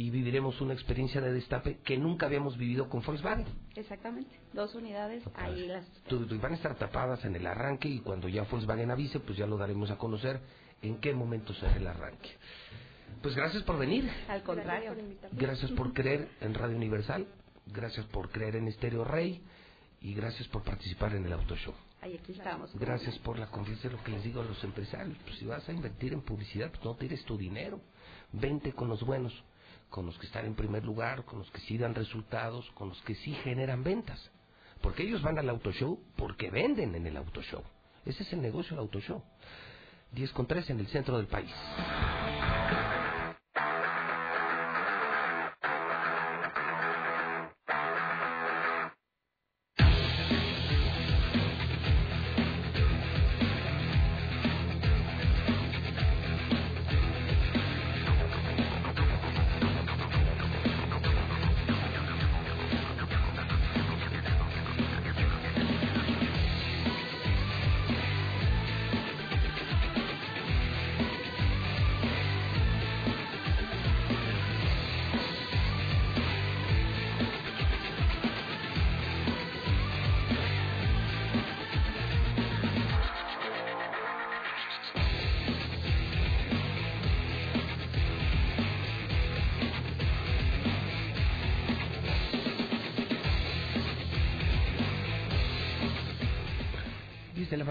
y 0.02 0.10
viviremos 0.10 0.60
una 0.62 0.74
experiencia 0.74 1.22
de 1.22 1.32
destape 1.32 1.78
que 1.84 1.96
nunca 1.96 2.26
habíamos 2.26 2.58
vivido 2.58 2.90
con 2.90 3.04
Volkswagen. 3.04 3.46
Exactamente, 3.76 4.36
dos 4.52 4.74
unidades, 4.74 5.24
ahí 5.36 5.68
las... 5.68 5.86
Tu- 6.08 6.26
Van 6.40 6.54
a 6.54 6.56
estar 6.56 6.76
tapadas 6.76 7.24
en 7.24 7.36
el 7.36 7.46
arranque 7.46 7.88
y 7.88 8.00
cuando 8.00 8.28
ya 8.28 8.44
Volkswagen 8.44 8.90
avise, 8.90 9.20
pues 9.20 9.38
ya 9.38 9.46
lo 9.46 9.58
daremos 9.58 9.92
a 9.92 9.98
conocer 10.00 10.40
en 10.82 10.98
qué 11.00 11.14
momento 11.14 11.54
será 11.54 11.76
el 11.78 11.86
arranque. 11.86 12.30
Pues 13.22 13.36
gracias 13.36 13.62
por 13.62 13.78
venir, 13.78 14.10
Al 14.28 14.42
contrario. 14.42 14.96
gracias 15.34 15.70
por 15.72 15.94
creer 15.94 16.30
en 16.42 16.56
Radio 16.56 16.78
Universal, 16.78 17.28
gracias 17.68 18.06
por 18.08 18.32
creer 18.32 18.56
en 18.56 18.68
Estéreo 18.70 19.04
Rey 19.04 19.40
y 20.02 20.16
gracias 20.16 20.48
por 20.48 20.64
participar 20.64 21.14
en 21.16 21.26
el 21.28 21.34
Auto 21.34 21.56
Show. 21.58 21.76
Ahí 22.02 22.18
aquí 22.18 22.32
estamos. 22.32 22.74
Gracias 22.74 23.20
por 23.20 23.38
la 23.38 23.46
confianza, 23.52 23.86
es 23.88 23.94
lo 23.94 24.04
que 24.04 24.14
les 24.14 24.24
digo 24.24 24.42
a 24.42 24.46
los 24.46 24.64
empresarios. 24.64 25.16
Pues 25.26 25.36
si 25.38 25.46
vas 25.46 25.70
a 25.70 25.72
invertir 25.72 26.14
en 26.14 26.22
publicidad, 26.22 26.72
pues 26.72 26.84
no 26.84 26.96
tires 26.96 27.24
tu 27.26 27.38
dinero. 27.38 27.80
Vente 28.32 28.74
con 28.74 28.88
los 28.88 29.04
buenos, 29.04 29.32
con 29.92 30.08
los 30.08 30.18
que 30.18 30.26
están 30.26 30.46
en 30.46 30.56
primer 30.56 30.84
lugar, 30.84 31.26
con 31.26 31.40
los 31.40 31.52
que 31.52 31.60
sí 31.62 31.78
dan 31.78 31.94
resultados, 31.94 32.72
con 32.72 32.90
los 32.90 33.02
que 33.02 33.14
sí 33.14 33.34
generan 33.44 33.84
ventas. 33.84 34.32
Porque 34.82 35.04
ellos 35.04 35.22
van 35.22 35.38
al 35.38 35.50
auto 35.50 35.72
show 35.72 36.00
porque 36.16 36.50
venden 36.50 36.96
en 36.96 37.06
el 37.06 37.18
auto 37.18 37.44
show. 37.44 37.62
Ese 38.06 38.24
es 38.24 38.34
el 38.34 38.42
negocio 38.42 38.72
del 38.72 38.80
auto 38.80 39.00
show. 39.00 39.22
10 40.14 40.32
con 40.32 40.48
3 40.48 40.72
en 40.72 40.80
el 40.80 40.88
centro 40.88 41.18
del 41.18 41.28
país. 41.28 41.52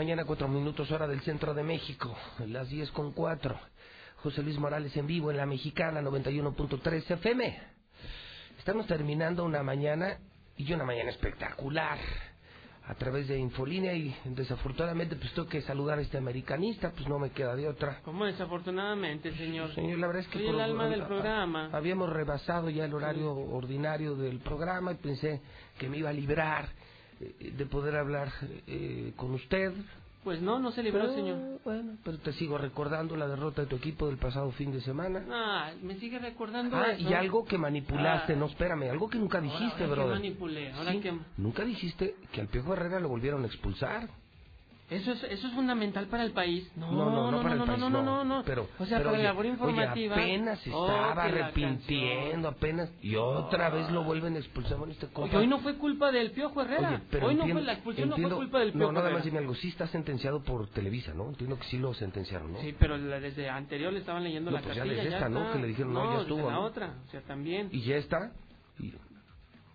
Mañana, 0.00 0.24
cuatro 0.24 0.48
minutos 0.48 0.90
hora 0.90 1.06
del 1.06 1.20
centro 1.20 1.52
de 1.52 1.62
México, 1.62 2.16
las 2.46 2.70
diez 2.70 2.90
con 2.92 3.12
cuatro. 3.12 3.60
José 4.22 4.42
Luis 4.42 4.58
Morales 4.58 4.96
en 4.96 5.06
vivo 5.06 5.30
en 5.30 5.36
la 5.36 5.44
mexicana 5.44 6.00
91.3 6.00 7.10
FM. 7.10 7.60
Estamos 8.58 8.86
terminando 8.86 9.44
una 9.44 9.62
mañana 9.62 10.16
y 10.56 10.72
una 10.72 10.86
mañana 10.86 11.10
espectacular 11.10 11.98
a 12.86 12.94
través 12.94 13.28
de 13.28 13.38
Infolínea 13.38 13.92
y 13.92 14.16
desafortunadamente 14.24 15.16
pues 15.16 15.34
tengo 15.34 15.46
que 15.46 15.60
saludar 15.60 15.98
a 15.98 16.00
este 16.00 16.16
americanista, 16.16 16.92
pues 16.92 17.06
no 17.06 17.18
me 17.18 17.32
queda 17.32 17.54
de 17.54 17.68
otra. 17.68 18.00
¿Cómo 18.02 18.24
desafortunadamente, 18.24 19.36
señor? 19.36 19.74
Señor, 19.74 19.98
la 19.98 20.06
verdad 20.06 20.22
es 20.22 20.28
que 20.28 20.38
Soy 20.38 20.48
el 20.48 20.60
alma 20.60 20.88
del 20.88 21.02
programa. 21.02 21.68
Habíamos 21.74 22.08
rebasado 22.08 22.70
ya 22.70 22.86
el 22.86 22.94
horario 22.94 23.34
ordinario 23.34 24.16
del 24.16 24.38
programa 24.38 24.92
y 24.92 24.94
pensé 24.94 25.42
que 25.78 25.90
me 25.90 25.98
iba 25.98 26.08
a 26.08 26.14
librar 26.14 26.70
de 27.20 27.66
poder 27.66 27.96
hablar 27.96 28.32
eh, 28.66 29.12
con 29.16 29.32
usted. 29.32 29.72
Pues 30.24 30.42
no, 30.42 30.58
no 30.58 30.70
se 30.72 30.82
libró, 30.82 31.00
Pero, 31.00 31.14
señor. 31.14 31.38
Bueno, 31.64 31.92
pero 32.04 32.18
te 32.18 32.34
sigo 32.34 32.58
recordando 32.58 33.16
la 33.16 33.26
derrota 33.26 33.62
de 33.62 33.68
tu 33.68 33.76
equipo 33.76 34.06
del 34.06 34.18
pasado 34.18 34.50
fin 34.52 34.70
de 34.70 34.82
semana. 34.82 35.24
Ah, 35.30 35.72
me 35.82 35.98
sigue 35.98 36.18
recordando 36.18 36.76
Ah, 36.76 36.92
eso. 36.92 37.08
y 37.08 37.14
algo 37.14 37.44
que 37.46 37.56
manipulaste, 37.56 38.34
Ah. 38.34 38.36
no, 38.36 38.46
espérame, 38.46 38.90
algo 38.90 39.08
que 39.08 39.18
nunca 39.18 39.40
dijiste, 39.40 39.64
ahora 39.64 39.78
que 39.78 39.86
brother. 39.86 40.14
manipulé, 40.16 40.72
ahora 40.72 40.92
Sí, 40.92 41.00
que- 41.00 41.18
Nunca 41.38 41.64
dijiste 41.64 42.16
que 42.32 42.40
al 42.42 42.48
Piojo 42.48 42.74
Herrera 42.74 43.00
lo 43.00 43.08
volvieron 43.08 43.44
a 43.44 43.46
expulsar. 43.46 44.08
Eso 44.90 45.12
es, 45.12 45.22
eso 45.22 45.46
es 45.46 45.52
fundamental 45.54 46.06
para 46.08 46.24
el 46.24 46.32
país. 46.32 46.68
No, 46.74 46.90
No, 46.90 47.04
no, 47.10 47.30
no 47.30 47.42
para 47.42 47.52
el 47.54 47.58
no, 47.60 47.66
país, 47.66 47.78
no, 47.78 47.88
no, 47.90 48.02
no. 48.02 48.24
no, 48.24 48.38
no. 48.38 48.42
Pero, 48.44 48.68
o 48.78 48.84
sea, 48.86 48.98
pero, 48.98 49.10
para 49.10 49.18
oye, 49.18 49.22
la 49.22 49.28
labor 49.30 49.44
oye, 49.44 49.52
informativa. 49.52 50.14
apenas 50.16 50.58
se 50.60 50.72
Oh, 50.72 50.86
estaba 50.90 51.22
arrepintiendo, 51.24 52.48
apenas. 52.48 52.90
Y 53.00 53.14
otra 53.14 53.70
vez 53.70 53.88
lo 53.92 54.02
vuelven 54.02 54.34
a 54.34 54.38
expulsar. 54.40 54.78
Bueno, 54.78 54.92
este 54.92 55.08
Oye, 55.14 55.36
hoy 55.36 55.46
no 55.46 55.60
fue 55.60 55.76
culpa 55.76 56.10
del 56.10 56.32
Piojo 56.32 56.60
Herrera. 56.62 56.88
Oye, 56.88 57.00
pero 57.08 57.26
hoy 57.28 57.34
no 57.36 57.42
entiendo- 57.42 57.60
fue 57.60 57.66
la 57.66 57.72
expulsión, 57.74 58.08
no 58.08 58.14
entiendo- 58.16 58.36
fue 58.36 58.44
culpa 58.46 58.58
del 58.58 58.68
No, 58.72 58.78
Piojo 58.78 58.92
nada 58.92 59.10
más 59.10 59.24
dime 59.24 59.38
algo. 59.38 59.54
Sí 59.54 59.68
está 59.68 59.86
sentenciado 59.86 60.42
por 60.42 60.66
Televisa, 60.70 61.14
¿no? 61.14 61.28
Entiendo 61.28 61.56
que 61.56 61.64
sí 61.66 61.78
lo 61.78 61.94
sentenciaron, 61.94 62.52
¿no? 62.52 62.60
Sí, 62.60 62.74
pero 62.76 62.98
la- 62.98 63.20
desde 63.20 63.48
anterior 63.48 63.92
le 63.92 64.00
estaban 64.00 64.24
leyendo 64.24 64.50
No, 64.50 64.56
la 64.56 64.62
pues 64.64 64.74
ya 64.74 64.82
cartilla. 64.82 65.02
desde 65.04 65.14
esta, 65.16 65.28
¿no? 65.28 65.40
está. 65.42 65.52
Que 65.52 65.58
le 65.60 65.68
dijeron, 65.68 65.94
no, 65.94 66.14
ya 66.16 66.20
estuvo, 66.22 66.46
la 66.48 66.52
¿no? 66.56 66.62
otra, 66.62 66.94
o 67.06 67.10
sea, 67.12 67.20
también. 67.22 67.68
Y 67.70 67.82
ya 67.82 67.96
está. 67.96 68.32
Y- 68.80 68.92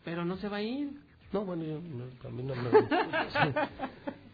Pero 0.04 0.26
no 0.26 0.36
se 0.38 0.50
va 0.50 0.58
a 0.58 0.62
ir. 0.62 0.90
No, 1.32 1.46
bueno, 1.46 1.64
yo 1.64 1.80
no, 1.80 2.04
a 2.28 2.32
mí 2.32 2.44
no 2.44 2.54
me... 2.54 2.70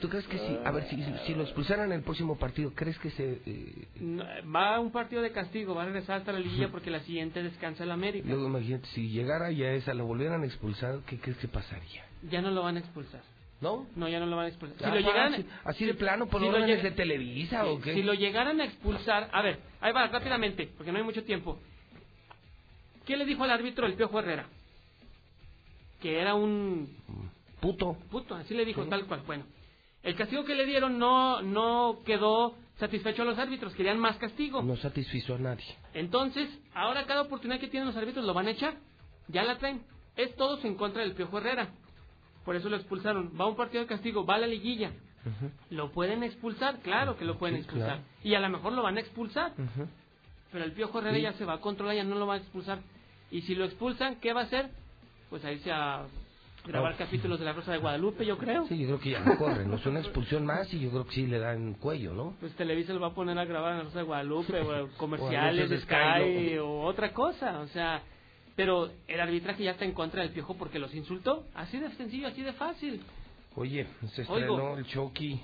¿Tú 0.00 0.08
crees 0.08 0.26
que 0.26 0.38
sí? 0.38 0.58
A 0.64 0.70
ver, 0.70 0.84
si, 0.84 1.02
si 1.26 1.34
lo 1.34 1.42
expulsaran 1.42 1.86
en 1.86 1.92
el 1.98 2.02
próximo 2.02 2.38
partido, 2.38 2.72
¿crees 2.74 2.98
que 2.98 3.10
se... 3.10 3.42
eh, 3.44 3.88
No, 4.00 4.24
Va 4.54 4.76
a 4.76 4.80
un 4.80 4.92
partido 4.92 5.20
de 5.20 5.32
castigo, 5.32 5.74
va 5.74 5.82
a 5.82 5.86
regresar 5.86 6.18
hasta 6.18 6.32
la 6.32 6.38
liguilla 6.38 6.68
porque 6.70 6.90
la 6.90 7.00
siguiente 7.00 7.42
descansa 7.42 7.84
el 7.84 7.90
América. 7.90 8.26
luego 8.28 8.46
imagínate, 8.46 8.86
si 8.94 9.08
llegara 9.10 9.50
ya 9.50 9.72
esa, 9.72 9.92
lo 9.94 10.06
volvieran 10.06 10.42
a 10.42 10.46
expulsar, 10.46 11.00
¿qué 11.06 11.18
crees 11.18 11.38
que 11.38 11.48
pasaría? 11.48 12.04
Ya 12.30 12.40
no 12.40 12.50
lo 12.50 12.62
van 12.62 12.76
a 12.76 12.80
expulsar. 12.80 13.20
¿No? 13.60 13.88
No, 13.96 14.08
ya 14.08 14.20
no 14.20 14.26
lo 14.26 14.36
van 14.36 14.44
a 14.46 14.48
expulsar. 14.48 14.78
Si 14.78 14.84
Ah, 14.84 14.94
lo 14.94 15.00
llegaran, 15.00 15.34
así- 15.34 15.46
así 15.64 15.84
de 15.84 15.94
plano, 15.94 16.28
por 16.28 16.40
si 16.40 16.46
órdenes 16.46 16.80
de 16.80 16.92
Televisa 16.92 17.66
o 17.66 17.80
qué? 17.80 17.92
Si 17.94 18.02
lo 18.04 18.14
llegaran 18.14 18.60
a 18.60 18.64
expulsar, 18.64 19.28
a 19.32 19.42
ver, 19.42 19.58
ahí 19.80 19.92
va, 19.92 20.06
rápidamente, 20.06 20.70
porque 20.76 20.92
no 20.92 20.98
hay 20.98 21.04
mucho 21.04 21.24
tiempo. 21.24 21.58
¿Qué 23.04 23.16
le 23.16 23.24
dijo 23.26 23.42
al 23.42 23.50
árbitro 23.50 23.86
el 23.86 23.94
Piojo 23.94 24.20
Herrera? 24.20 24.46
Que 26.00 26.20
era 26.20 26.34
un 26.36 26.88
puto. 27.60 27.96
Puto, 28.10 28.34
así 28.34 28.54
le 28.54 28.64
dijo 28.64 28.84
tal 28.86 29.06
cual. 29.06 29.22
Bueno, 29.26 29.44
el 30.02 30.14
castigo 30.14 30.44
que 30.44 30.54
le 30.54 30.66
dieron 30.66 30.98
no 30.98 31.42
no 31.42 31.98
quedó 32.04 32.54
satisfecho 32.78 33.22
a 33.22 33.24
los 33.24 33.38
árbitros, 33.38 33.74
querían 33.74 33.98
más 33.98 34.16
castigo. 34.18 34.62
No 34.62 34.76
satisfizo 34.76 35.34
a 35.34 35.38
nadie. 35.38 35.64
Entonces, 35.94 36.48
ahora 36.74 37.06
cada 37.06 37.22
oportunidad 37.22 37.58
que 37.60 37.68
tienen 37.68 37.88
los 37.88 37.96
árbitros 37.96 38.24
lo 38.24 38.34
van 38.34 38.46
a 38.46 38.52
echar. 38.52 38.74
Ya 39.28 39.42
la 39.42 39.58
traen. 39.58 39.82
Es 40.16 40.34
todos 40.36 40.64
en 40.64 40.74
contra 40.76 41.02
del 41.02 41.12
Piojo 41.14 41.38
Herrera. 41.38 41.68
Por 42.44 42.56
eso 42.56 42.68
lo 42.68 42.76
expulsaron. 42.76 43.32
Va 43.38 43.44
a 43.44 43.48
un 43.48 43.56
partido 43.56 43.82
de 43.82 43.88
castigo, 43.88 44.24
va 44.24 44.36
a 44.36 44.38
la 44.38 44.46
liguilla. 44.46 44.92
¿Lo 45.70 45.90
pueden 45.92 46.22
expulsar? 46.22 46.78
Claro 46.80 47.18
que 47.18 47.24
lo 47.26 47.36
pueden 47.38 47.56
Sí, 47.56 47.60
expulsar. 47.62 47.88
claro. 47.98 48.02
Y 48.24 48.34
a 48.34 48.40
lo 48.40 48.48
mejor 48.48 48.72
lo 48.72 48.82
van 48.82 48.96
a 48.96 49.00
expulsar. 49.00 49.52
Pero 50.50 50.64
el 50.64 50.72
Piojo 50.72 51.00
Herrera 51.00 51.16
Sí. 51.16 51.22
ya 51.22 51.32
se 51.34 51.44
va 51.44 51.54
a 51.54 51.60
controlar, 51.60 51.96
ya 51.96 52.04
no 52.04 52.14
lo 52.14 52.26
va 52.26 52.34
a 52.34 52.38
expulsar. 52.38 52.78
Y 53.30 53.42
si 53.42 53.54
lo 53.54 53.64
expulsan, 53.66 54.16
¿qué 54.20 54.32
va 54.32 54.42
a 54.42 54.44
hacer? 54.44 54.70
Pues 55.28 55.44
a 55.44 55.52
irse 55.52 55.70
a 55.70 56.06
grabar 56.68 56.96
capítulos 56.96 57.38
de 57.38 57.46
La 57.46 57.52
Rosa 57.54 57.72
de 57.72 57.78
Guadalupe, 57.78 58.24
yo 58.24 58.36
creo. 58.36 58.66
Sí, 58.68 58.78
yo 58.78 58.86
creo 58.86 59.00
que 59.00 59.10
ya 59.10 59.20
no 59.20 59.36
corren, 59.38 59.70
¿no? 59.70 59.76
Es 59.76 59.86
una 59.86 60.00
expulsión 60.00 60.44
más 60.44 60.72
y 60.72 60.80
yo 60.80 60.90
creo 60.90 61.06
que 61.06 61.14
sí 61.14 61.26
le 61.26 61.38
dan 61.38 61.74
cuello, 61.74 62.12
¿no? 62.12 62.36
Pues 62.40 62.54
Televisa 62.54 62.92
lo 62.92 63.00
va 63.00 63.08
a 63.08 63.14
poner 63.14 63.38
a 63.38 63.44
grabar 63.44 63.72
en 63.72 63.78
La 63.78 63.84
Rosa 63.84 63.98
de 64.00 64.04
Guadalupe, 64.04 64.60
o 64.60 64.88
comerciales 64.98 65.70
de 65.70 65.80
Sky, 65.80 66.58
o 66.58 66.82
otra 66.82 67.12
cosa. 67.12 67.60
O 67.60 67.68
sea, 67.68 68.02
pero 68.54 68.90
el 69.06 69.20
arbitraje 69.20 69.64
ya 69.64 69.72
está 69.72 69.84
en 69.84 69.92
contra 69.92 70.22
del 70.22 70.30
Piojo 70.30 70.56
porque 70.56 70.78
los 70.78 70.94
insultó. 70.94 71.46
Así 71.54 71.78
de 71.78 71.90
sencillo, 71.92 72.28
así 72.28 72.42
de 72.42 72.52
fácil. 72.52 73.00
Oye, 73.54 73.86
se 74.14 74.22
Oigo. 74.22 74.36
estrenó 74.36 74.78
el 74.78 74.86
Chucky. 74.86 75.40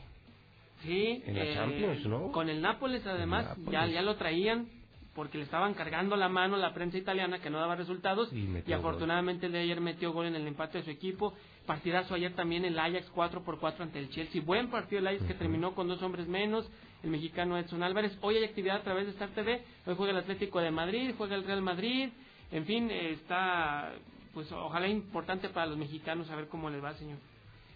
Sí. 0.83 1.23
En 1.25 1.37
la 1.37 1.45
eh, 1.45 1.55
Champions, 1.55 2.07
¿no? 2.07 2.31
Con 2.33 2.49
el 2.51 2.61
Nápoles, 2.61 3.07
además, 3.07 3.47
Nápoles. 3.47 3.73
ya, 3.73 3.87
ya 3.87 4.03
lo 4.03 4.17
traían 4.17 4.69
porque 5.15 5.39
le 5.39 5.45
estaban 5.45 5.75
cargando 5.75 6.17
la 6.17 6.29
mano 6.29 6.57
la 6.57 6.75
prensa 6.75 6.99
italiana 6.99 7.39
que 7.39 7.51
no 7.51 7.59
daba 7.59 7.77
resultados 7.77 8.33
Y 8.33 8.73
afortunadamente 8.73 9.47
el 9.47 9.53
de 9.53 9.61
ayer 9.61 9.81
metió 9.81 10.13
gol 10.13 10.27
en 10.27 10.35
el 10.35 10.47
empate 10.47 10.79
de 10.79 10.85
su 10.85 10.91
equipo. 10.91 11.35
Partidazo 11.67 12.15
ayer 12.15 12.35
también 12.35 12.65
el 12.65 12.79
Ajax 12.79 13.11
4 13.15 13.43
por 13.43 13.59
4 13.59 13.85
ante 13.85 13.99
el 13.99 14.11
Chelsea. 14.11 14.43
Buen 14.43 14.71
partido 14.71 15.01
el 15.01 15.07
Ajax 15.07 15.25
que 15.25 15.35
terminó 15.35 15.75
con 15.75 15.89
dos 15.89 16.03
hombres 16.03 16.27
menos. 16.27 16.69
El 17.03 17.11
mexicano 17.11 17.57
Edson 17.59 17.83
Álvarez. 17.83 18.17
Hoy 18.23 18.37
hay 18.37 18.45
actividad 18.45 18.79
a 18.79 18.83
través 18.83 19.07
de 19.07 19.13
Star 19.13 19.29
TV. 19.31 19.63
Hoy 19.87 19.95
juega 19.97 20.13
el 20.13 20.19
Atlético 20.19 20.61
de 20.61 20.71
Madrid, 20.71 21.15
juega 21.17 21.37
el 21.37 21.45
Real 21.45 21.63
Madrid. 21.63 22.09
En 22.51 22.65
fin, 22.65 22.91
eh, 22.91 23.13
está, 23.13 23.93
pues 24.33 24.51
ojalá 24.53 24.89
importante 24.89 25.49
para 25.49 25.67
los 25.67 25.77
mexicanos 25.77 26.27
saber 26.27 26.49
cómo 26.49 26.71
les 26.71 26.83
va, 26.83 26.95
señor. 26.95 27.19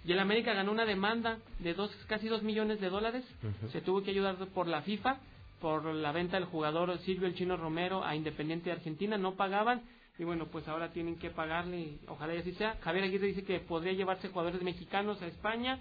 Y 0.05 0.13
el 0.13 0.19
América 0.21 0.55
ganó 0.55 0.73
una 0.73 0.87
demanda 0.87 1.39
de 1.59 1.75
dos, 1.75 1.91
casi 2.07 2.29
dos 2.29 2.43
millones 2.43 2.81
de 2.81 2.89
dólares. 2.89 3.25
Se 3.71 3.81
tuvo 3.81 4.03
que 4.03 4.11
ayudar 4.11 4.37
por 4.55 4.67
la 4.67 4.83
FIFA 4.83 5.19
por 5.61 5.85
la 5.85 6.13
venta 6.13 6.37
del 6.37 6.47
jugador 6.47 6.99
Silvio 6.99 7.27
el 7.27 7.35
Chino 7.35 7.57
Romero 7.57 8.05
a 8.05 8.15
Independiente 8.15 8.71
de 8.71 8.77
Argentina. 8.77 9.19
No 9.19 9.35
pagaban 9.35 9.83
y 10.19 10.25
bueno, 10.25 10.47
pues 10.47 10.67
ahora 10.67 10.91
tienen 10.93 11.17
que 11.19 11.31
pagarle. 11.31 11.99
Ojalá 12.09 12.35
y 12.35 12.39
así 12.39 12.53
sea. 12.55 12.77
Javier 12.81 13.05
Aguirre 13.05 13.29
dice 13.29 13.45
que 13.45 13.61
podría 13.61 13.93
llevarse 13.93 14.29
jugadores 14.29 14.63
mexicanos 14.63 15.23
a 15.23 15.27
España. 15.27 15.81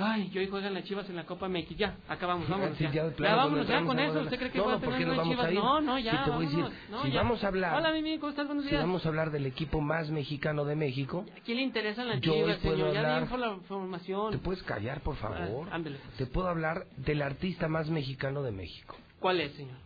Ay, 0.00 0.30
y 0.32 0.38
hoy 0.38 0.46
juegan 0.46 0.74
las 0.74 0.84
Chivas 0.84 1.08
en 1.10 1.16
la 1.16 1.26
Copa 1.26 1.48
MX. 1.48 1.76
Ya, 1.76 1.96
acabamos, 2.08 2.48
vámonos. 2.48 2.78
Sí, 2.78 2.84
ya, 2.84 2.92
ya 2.92 3.10
Ya 3.18 3.34
vámonos 3.34 3.66
cuando 3.66 3.80
ya 3.82 3.84
con 3.84 3.98
eso. 3.98 4.20
¿Usted 4.20 4.38
cree 4.38 4.50
que 4.52 4.58
No, 4.58 4.64
va 4.66 4.70
a 4.70 4.74
no, 4.76 4.80
¿por 4.80 4.92
tener 4.94 5.08
vamos 5.08 5.28
Chivas? 5.28 5.46
a? 5.46 5.50
No, 5.50 5.80
no, 5.80 5.96
Si 5.96 6.02
ya. 6.04 6.24
te 6.24 6.30
voy 6.30 6.46
a 6.46 6.48
decir. 6.48 6.64
No, 6.88 7.02
si 7.02 7.10
ya. 7.10 7.16
vamos 7.22 7.42
a 7.42 7.48
hablar- 7.48 7.74
Hola, 7.76 7.92
Mimi, 7.92 8.18
¿cómo 8.18 8.30
estás? 8.30 8.46
Buenos 8.46 8.64
Si 8.64 8.70
días. 8.70 8.82
vamos 8.82 9.04
a 9.04 9.08
hablar 9.08 9.30
del 9.32 9.46
equipo 9.46 9.80
más 9.80 10.08
mexicano 10.10 10.64
de 10.64 10.76
México, 10.76 11.24
¿A 11.36 11.40
quién 11.44 11.56
le 11.56 11.64
interesan 11.64 12.06
las 12.08 12.20
Yo 12.20 12.32
Chivas, 12.32 12.58
señor? 12.60 12.92
Ya 12.92 13.00
hablar- 13.00 13.20
den 13.22 13.28
por 13.28 13.38
la 13.40 13.48
información. 13.54 14.30
¿te 14.30 14.38
puedes 14.38 14.62
callar, 14.62 15.00
por 15.00 15.16
favor? 15.16 15.66
Ah, 15.68 15.74
ándele. 15.74 15.98
Te 16.16 16.26
puedo 16.26 16.48
hablar 16.48 16.86
del 16.96 17.20
artista 17.20 17.66
más 17.66 17.88
mexicano 17.90 18.42
de 18.44 18.52
México. 18.52 18.96
¿Cuál 19.18 19.40
es, 19.40 19.52
señor? 19.54 19.78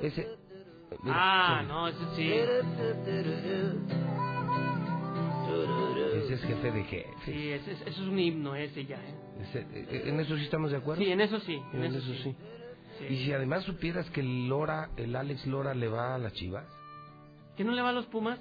Ese... 0.00 0.26
Ah, 1.06 1.62
no, 1.68 1.86
ese 1.86 1.98
sí. 2.16 2.32
Es 6.34 6.42
jefe 6.42 6.70
de 6.70 6.84
jefe. 6.84 7.08
Sí, 7.24 7.50
ese 7.52 7.72
es 7.86 7.98
un 7.98 8.18
himno 8.18 8.54
ese 8.54 8.84
ya, 8.86 8.96
¿eh? 8.96 9.14
Ese- 9.42 9.66
eh, 9.72 10.02
¿En 10.06 10.20
eso 10.20 10.36
sí 10.36 10.44
estamos 10.44 10.70
de 10.70 10.76
acuerdo? 10.78 11.02
Sí, 11.02 11.10
en 11.10 11.20
eso 11.20 11.40
sí, 11.40 11.60
en 11.72 11.84
En 11.84 11.94
eso 11.94 11.98
eso 11.98 12.12
sí. 12.22 12.36
sí. 12.98 13.04
Y 13.08 13.24
si 13.24 13.32
además 13.32 13.64
supieras 13.64 14.08
que 14.10 14.20
el 14.20 14.48
Lora, 14.48 14.90
el 14.96 15.16
Alex 15.16 15.46
Lora 15.46 15.74
le 15.74 15.88
va 15.88 16.14
a 16.14 16.18
las 16.18 16.32
chivas. 16.34 16.64
¿Que 17.56 17.64
no 17.64 17.72
le 17.72 17.82
va 17.82 17.88
a 17.90 17.92
los 17.92 18.06
Pumas? 18.06 18.38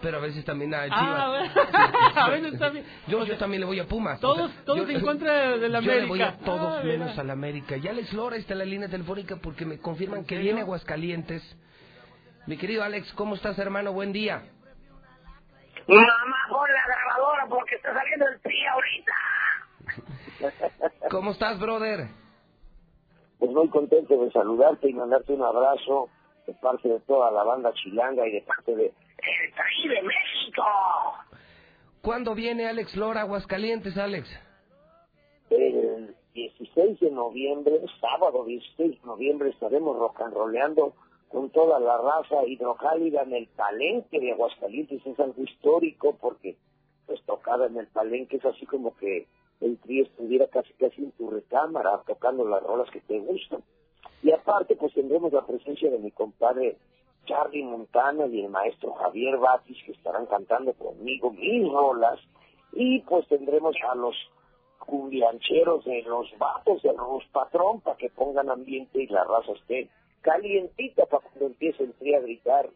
Pero 0.00 0.18
a 0.18 0.20
veces 0.20 0.44
también 0.44 0.74
a 0.74 0.84
Chivas. 0.84 1.00
Ah, 1.00 1.28
bueno. 1.30 1.52
a 2.14 2.28
veces 2.30 2.58
también. 2.58 2.84
Yo, 3.08 3.24
yo 3.24 3.36
también 3.38 3.60
le 3.60 3.66
voy 3.66 3.80
a 3.80 3.86
Pumas. 3.86 4.20
Todos, 4.20 4.50
O 4.50 4.52
sea, 4.52 4.64
todos 4.64 4.86
yo- 4.88 4.94
en 4.98 5.00
contra 5.04 5.56
de 5.56 5.68
la 5.70 5.80
Yo 5.80 5.90
América. 5.90 6.02
le 6.02 6.06
voy 6.08 6.20
a 6.22 6.36
todos 6.38 6.78
Ah, 6.80 6.82
menos 6.84 7.18
a 7.18 7.24
la 7.24 7.32
América. 7.32 7.76
Y 7.78 7.88
Alex 7.88 8.12
Lora 8.12 8.36
está 8.36 8.52
en 8.52 8.58
la 8.58 8.64
línea 8.66 8.88
telefónica 8.88 9.36
porque 9.36 9.64
me 9.64 9.78
confirman 9.78 10.24
que 10.26 10.36
viene 10.38 10.60
a 10.60 10.62
Aguascalientes. 10.64 11.42
Mi 12.46 12.58
querido 12.58 12.84
Alex, 12.84 13.10
¿cómo 13.14 13.34
estás, 13.34 13.58
hermano? 13.58 13.92
Buen 13.92 14.12
día. 14.12 14.42
Mamá, 15.88 16.36
pon 16.48 16.68
la 16.72 16.82
grabadora 16.86 17.46
porque 17.48 17.76
está 17.76 17.94
saliendo 17.94 18.26
el 18.26 18.40
tri 18.40 18.66
ahorita. 18.66 19.12
¿Cómo 21.10 21.30
estás, 21.30 21.60
brother? 21.60 22.08
Pues 23.38 23.50
muy 23.52 23.68
contento 23.68 24.24
de 24.24 24.30
saludarte 24.32 24.88
y 24.90 24.94
mandarte 24.94 25.32
un 25.32 25.42
abrazo 25.42 26.08
de 26.46 26.54
parte 26.54 26.88
de 26.88 27.00
toda 27.00 27.30
la 27.30 27.44
banda 27.44 27.72
chilanga 27.74 28.26
y 28.26 28.32
de 28.32 28.42
parte 28.42 28.74
de 28.74 28.86
El 28.86 29.54
Tri 29.54 29.88
de 29.88 30.02
México. 30.02 30.64
¿Cuándo 32.02 32.34
viene 32.34 32.68
Alex 32.68 32.96
Lora 32.96 33.20
a 33.20 33.22
Aguascalientes, 33.24 33.96
Alex? 33.96 34.28
El 35.50 36.16
16 36.34 37.00
de 37.00 37.10
noviembre, 37.10 37.80
sábado 38.00 38.44
16 38.44 39.00
de 39.00 39.06
noviembre, 39.06 39.50
estaremos 39.50 39.96
rock 39.96 40.20
and 40.20 40.34
roleando 40.34 40.94
con 41.30 41.50
toda 41.50 41.80
la 41.80 41.98
raza 41.98 42.46
hidrocálida 42.46 43.22
en 43.22 43.34
el 43.34 43.46
palenque 43.48 44.20
de 44.20 44.32
Aguascalientes. 44.32 45.04
Es 45.04 45.20
algo 45.20 45.42
histórico 45.42 46.16
porque 46.20 46.56
pues 47.06 47.22
tocada 47.24 47.66
en 47.66 47.76
el 47.76 47.86
palenque 47.88 48.36
es 48.36 48.44
así 48.44 48.66
como 48.66 48.96
que 48.96 49.26
el 49.60 49.78
tri 49.78 50.02
estuviera 50.02 50.46
casi 50.48 50.72
casi 50.74 51.02
en 51.02 51.12
tu 51.12 51.30
recámara 51.30 52.02
tocando 52.06 52.44
las 52.44 52.62
rolas 52.62 52.90
que 52.90 53.00
te 53.00 53.18
gustan. 53.18 53.62
Y 54.22 54.32
aparte 54.32 54.76
pues 54.76 54.92
tendremos 54.94 55.32
la 55.32 55.46
presencia 55.46 55.90
de 55.90 55.98
mi 55.98 56.10
compadre 56.10 56.76
Charlie 57.26 57.64
Montana 57.64 58.26
y 58.26 58.44
el 58.44 58.50
maestro 58.50 58.92
Javier 58.94 59.36
Batis 59.36 59.78
que 59.84 59.92
estarán 59.92 60.26
cantando 60.26 60.72
conmigo 60.74 61.30
mis 61.32 61.68
rolas 61.70 62.20
y 62.72 63.00
pues 63.00 63.26
tendremos 63.28 63.74
a 63.88 63.94
los 63.94 64.14
cumbiancheros 64.78 65.84
de 65.84 66.02
los 66.02 66.26
vatos 66.38 66.82
del 66.82 66.96
Rus 66.96 67.24
Patrón 67.32 67.80
para 67.80 67.96
que 67.96 68.10
pongan 68.10 68.50
ambiente 68.50 69.02
y 69.02 69.06
la 69.08 69.24
raza 69.24 69.52
esté 69.52 69.90
calientita 70.22 71.06
para 71.06 71.22
cuando 71.22 71.46
empiece 71.46 71.82
el 71.82 71.92
tri 71.94 72.14
a 72.14 72.20
gritar. 72.20 72.68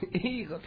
Hijo. 0.12 0.60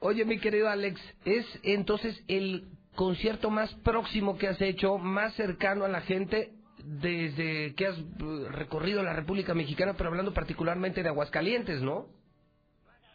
Oye, 0.00 0.24
mi 0.24 0.38
querido 0.38 0.68
Alex, 0.68 1.00
¿es 1.24 1.46
entonces 1.62 2.22
el 2.28 2.68
concierto 2.94 3.50
más 3.50 3.74
próximo 3.76 4.36
que 4.36 4.48
has 4.48 4.60
hecho, 4.60 4.98
más 4.98 5.34
cercano 5.34 5.84
a 5.84 5.88
la 5.88 6.02
gente 6.02 6.52
desde 6.84 7.74
que 7.74 7.86
has 7.86 7.98
eh, 7.98 8.48
recorrido 8.50 9.02
la 9.02 9.14
República 9.14 9.54
Mexicana, 9.54 9.94
pero 9.96 10.10
hablando 10.10 10.34
particularmente 10.34 11.02
de 11.02 11.08
Aguascalientes, 11.08 11.80
¿no? 11.80 12.06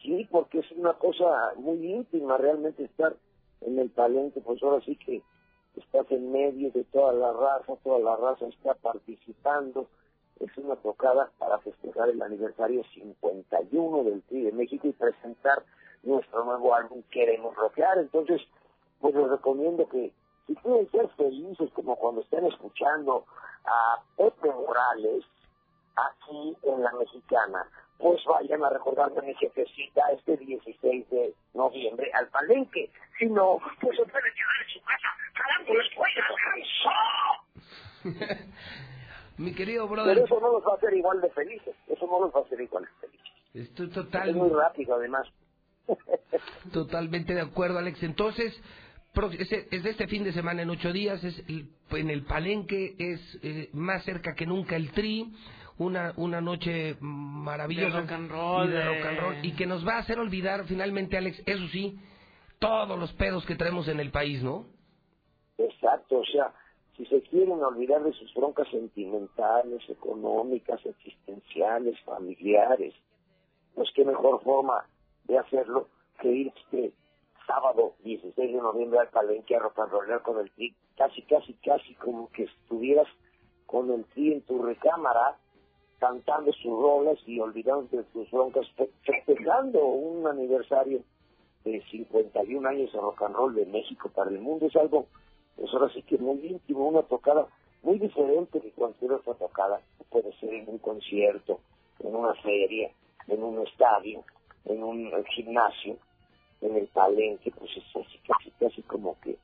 Sí, 0.02 0.28
porque 0.32 0.60
es 0.60 0.72
una 0.72 0.94
cosa 0.94 1.26
muy 1.58 1.86
íntima 1.86 2.38
realmente 2.38 2.84
estar 2.84 3.16
en 3.62 3.78
el 3.78 3.90
palenque, 3.90 4.42
pues 4.42 4.62
ahora 4.64 4.84
sí 4.86 4.96
que 4.96 5.22
estás 5.80 6.09
en 6.11 6.32
medio 6.32 6.72
de 6.72 6.83
toda 6.85 7.14
la 7.14 7.32
raza, 7.33 7.75
toda 7.83 7.99
la 7.99 8.16
raza 8.16 8.48
está 8.48 8.74
participando. 8.75 9.88
Es 10.40 10.56
una 10.58 10.75
tocada 10.77 11.32
para 11.38 11.59
festejar 11.59 12.09
el 12.09 12.22
aniversario 12.22 12.83
51 12.93 14.03
del 14.03 14.22
Tri 14.24 14.43
de 14.43 14.51
México 14.51 14.88
y 14.88 14.93
presentar 14.93 15.64
nuestro 16.03 16.45
nuevo 16.45 16.74
álbum 16.74 17.03
Queremos 17.11 17.56
Rockear. 17.56 17.98
Entonces, 17.98 18.41
pues 19.01 19.16
les 19.16 19.30
recomiendo 19.30 19.88
que 19.90 20.14
si 20.48 20.56
quieren 20.56 20.90
ser 20.91 21.08
felices 21.09 21.69
como 21.74 21.95
cuando 21.95 22.22
estén 22.22 22.45
escuchando 22.45 23.25
a 23.66 24.01
Pepe 24.16 24.49
Morales 24.49 25.25
aquí 25.95 26.58
en 26.64 26.83
la 26.83 26.91
Mexicana, 26.93 27.67
pues 28.00 28.24
vayan 28.26 28.64
a 28.64 28.69
recordar 28.69 29.11
a 29.16 29.22
mi 29.22 29.36
jefecita 29.36 30.02
este 30.14 30.38
16 30.38 31.10
de 31.10 31.34
noviembre 31.53 32.10
al 32.14 32.28
palenque. 32.30 32.90
Si 33.19 33.26
no, 33.28 33.60
pues 33.82 33.98
se 33.98 34.06
pueden 34.06 34.34
quedar 34.34 34.56
en 34.64 34.69
su 34.74 34.82
casa 34.82 35.10
la 35.74 35.84
escuela 35.84 36.24
alcanzó. 38.03 38.44
Mi 39.38 39.53
querido 39.53 39.88
Pero 39.88 40.03
brother, 40.03 40.19
eso 40.19 40.40
no 40.40 40.52
los 40.52 40.64
va 40.64 40.74
a 40.74 40.76
hacer 40.76 40.94
igual 40.94 41.22
de 41.22 41.30
felices. 41.30 41.76
Eso 41.88 42.08
no 42.08 42.19
los 42.19 42.34
va 42.34 42.40
a 42.40 42.44
hacer 42.44 42.60
igual 42.60 42.84
de 42.84 43.08
felices. 43.08 43.32
estoy 43.53 43.88
Es 43.88 43.94
total, 43.94 44.36
muy 44.36 44.50
rápido, 44.50 44.95
además. 44.95 45.28
totalmente 46.74 47.34
de 47.34 47.42
acuerdo, 47.42 47.80
Alex. 47.80 48.03
Entonces, 48.03 48.53
es, 49.40 49.52
es 49.72 49.84
de 49.84 49.90
este 49.90 50.08
fin 50.08 50.24
de 50.24 50.34
semana, 50.34 50.61
en 50.61 50.69
ocho 50.69 50.92
días, 50.92 51.24
es 51.24 51.42
en 51.48 52.10
el 52.10 52.24
Palenque, 52.24 52.95
es 53.00 53.40
eh, 53.42 53.69
más 53.74 54.03
cerca 54.03 54.36
que 54.36 54.45
nunca 54.45 54.76
el 54.76 54.92
Tri, 54.92 55.32
una, 55.80 56.14
una 56.17 56.40
noche 56.41 56.95
maravillosa. 56.99 57.95
De 57.95 58.01
rock 58.01 58.11
and 58.11 58.32
roll, 58.32 58.67
Y 58.67 58.72
de 58.72 58.77
de- 58.77 58.85
rock 58.85 59.06
and 59.08 59.19
roll, 59.19 59.45
y 59.45 59.51
que 59.56 59.66
nos 59.66 59.85
va 59.88 59.95
a 59.95 59.99
hacer 59.99 60.19
olvidar 60.19 60.66
finalmente, 60.66 61.17
Alex, 61.17 61.41
eso 61.45 61.67
sí, 61.69 61.99
todos 62.59 62.98
los 62.99 63.11
pedos 63.14 63.45
que 63.45 63.56
traemos 63.56 63.88
en 63.88 63.99
el 63.99 64.11
país, 64.11 64.43
¿no? 64.43 64.66
Exacto, 65.58 66.19
o 66.19 66.25
sea, 66.25 66.53
si 66.95 67.06
se 67.06 67.22
quieren 67.24 67.61
olvidar 67.64 68.03
de 68.03 68.14
sus 68.14 68.33
broncas 68.33 68.67
sentimentales, 68.69 69.82
económicas, 69.90 70.85
existenciales, 70.85 71.99
familiares, 72.01 72.93
pues 73.75 73.90
qué 73.95 74.03
mejor 74.06 74.41
forma 74.43 74.85
de 75.25 75.38
hacerlo 75.38 75.88
que 76.22 76.30
ir 76.30 76.53
este 76.56 76.93
sábado 77.48 77.95
16 78.03 78.35
de 78.53 78.61
noviembre 78.61 78.99
al 78.99 79.09
Palenque 79.09 79.56
a 79.56 79.59
rock 79.59 79.80
and 79.80 79.91
rollear 79.91 80.22
con 80.22 80.40
el 80.40 80.51
tri, 80.51 80.75
casi, 80.98 81.22
casi, 81.24 81.53
casi 81.56 81.93
como 81.95 82.30
que 82.32 82.43
estuvieras 82.43 83.08
con 83.66 83.90
el 83.91 84.06
tri 84.06 84.33
en 84.33 84.41
tu 84.41 84.61
recámara, 84.61 85.38
cantando 86.00 86.52
sus 86.53 86.72
rolas 86.72 87.18
y 87.28 87.40
olvidándote 87.40 87.98
de 87.98 88.03
tus 88.06 88.30
broncas, 88.32 88.68
fe- 88.76 88.90
festejando 89.03 89.86
un 89.86 90.26
aniversario 90.28 91.02
de 91.64 91.82
51 91.92 92.68
años 92.68 92.92
de 92.92 93.00
rock 93.00 93.22
and 93.24 93.36
roll 93.36 93.53
de 93.56 93.66
México 93.66 94.10
para 94.10 94.30
el 94.30 94.40
mundo. 94.40 94.66
Es 94.66 94.76
algo, 94.76 95.06
pues 95.56 95.72
ahora 95.74 95.92
sí 95.94 96.02
que 96.03 96.18
muy 96.18 96.40
íntimo, 96.45 96.88
una 96.88 97.03
tocada 97.03 97.48
muy 97.84 98.00
diferente 98.00 98.60
de 98.60 98.72
cualquier 98.72 99.14
otra 99.14 99.34
tocada. 99.36 99.82
Puede 100.10 100.34
ser 100.40 100.53
en 100.53 100.69
un 100.69 100.78
concierto, 100.80 101.60
en 102.00 102.16
una 102.16 102.34
feria, 102.36 102.90
en 103.28 103.44
un 103.44 103.66
estadio, 103.68 104.24
en 104.66 104.84
un 104.84 105.11
gimnasio, 105.36 105.98
en 106.61 106.76
el 106.76 106.88
palenque, 106.88 107.52
pues 107.52 107.72
es 107.78 107.84
así, 107.95 108.18
casi, 108.28 108.52
casi 108.52 108.82
como 108.84 109.18
que 109.22 109.38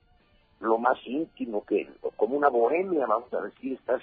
lo 0.62 0.78
más 0.78 0.98
íntimo, 1.06 1.64
que 1.66 1.88
como 2.16 2.38
una 2.38 2.50
bohemia, 2.50 3.06
vamos 3.06 3.32
a 3.34 3.42
decir, 3.42 3.74
estás 3.74 4.02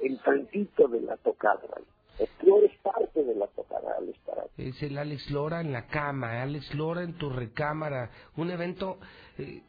enfrentito 0.00 0.88
de 0.88 1.00
la 1.00 1.16
tocada. 1.18 1.60
¿vale? 1.70 1.86
Tú 2.40 2.58
eres 2.58 2.76
parte 2.78 3.24
de 3.24 3.34
la 3.34 3.46
tocada 3.48 3.96
al 3.98 4.08
estar 4.08 4.38
ahí. 4.38 4.68
Es 4.68 4.82
el 4.82 4.98
Alex 4.98 5.30
Lora 5.30 5.60
en 5.60 5.72
la 5.72 5.86
cama, 5.86 6.42
Alex 6.42 6.74
Lora 6.74 7.02
en 7.02 7.18
tu 7.18 7.30
recámara, 7.30 8.10
un 8.36 8.50
evento, 8.50 8.98
eh, 9.38 9.62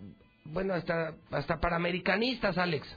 bueno, 0.45 0.73
hasta, 0.73 1.15
hasta 1.31 1.59
para 1.59 1.75
americanistas, 1.75 2.57
Alex. 2.57 2.87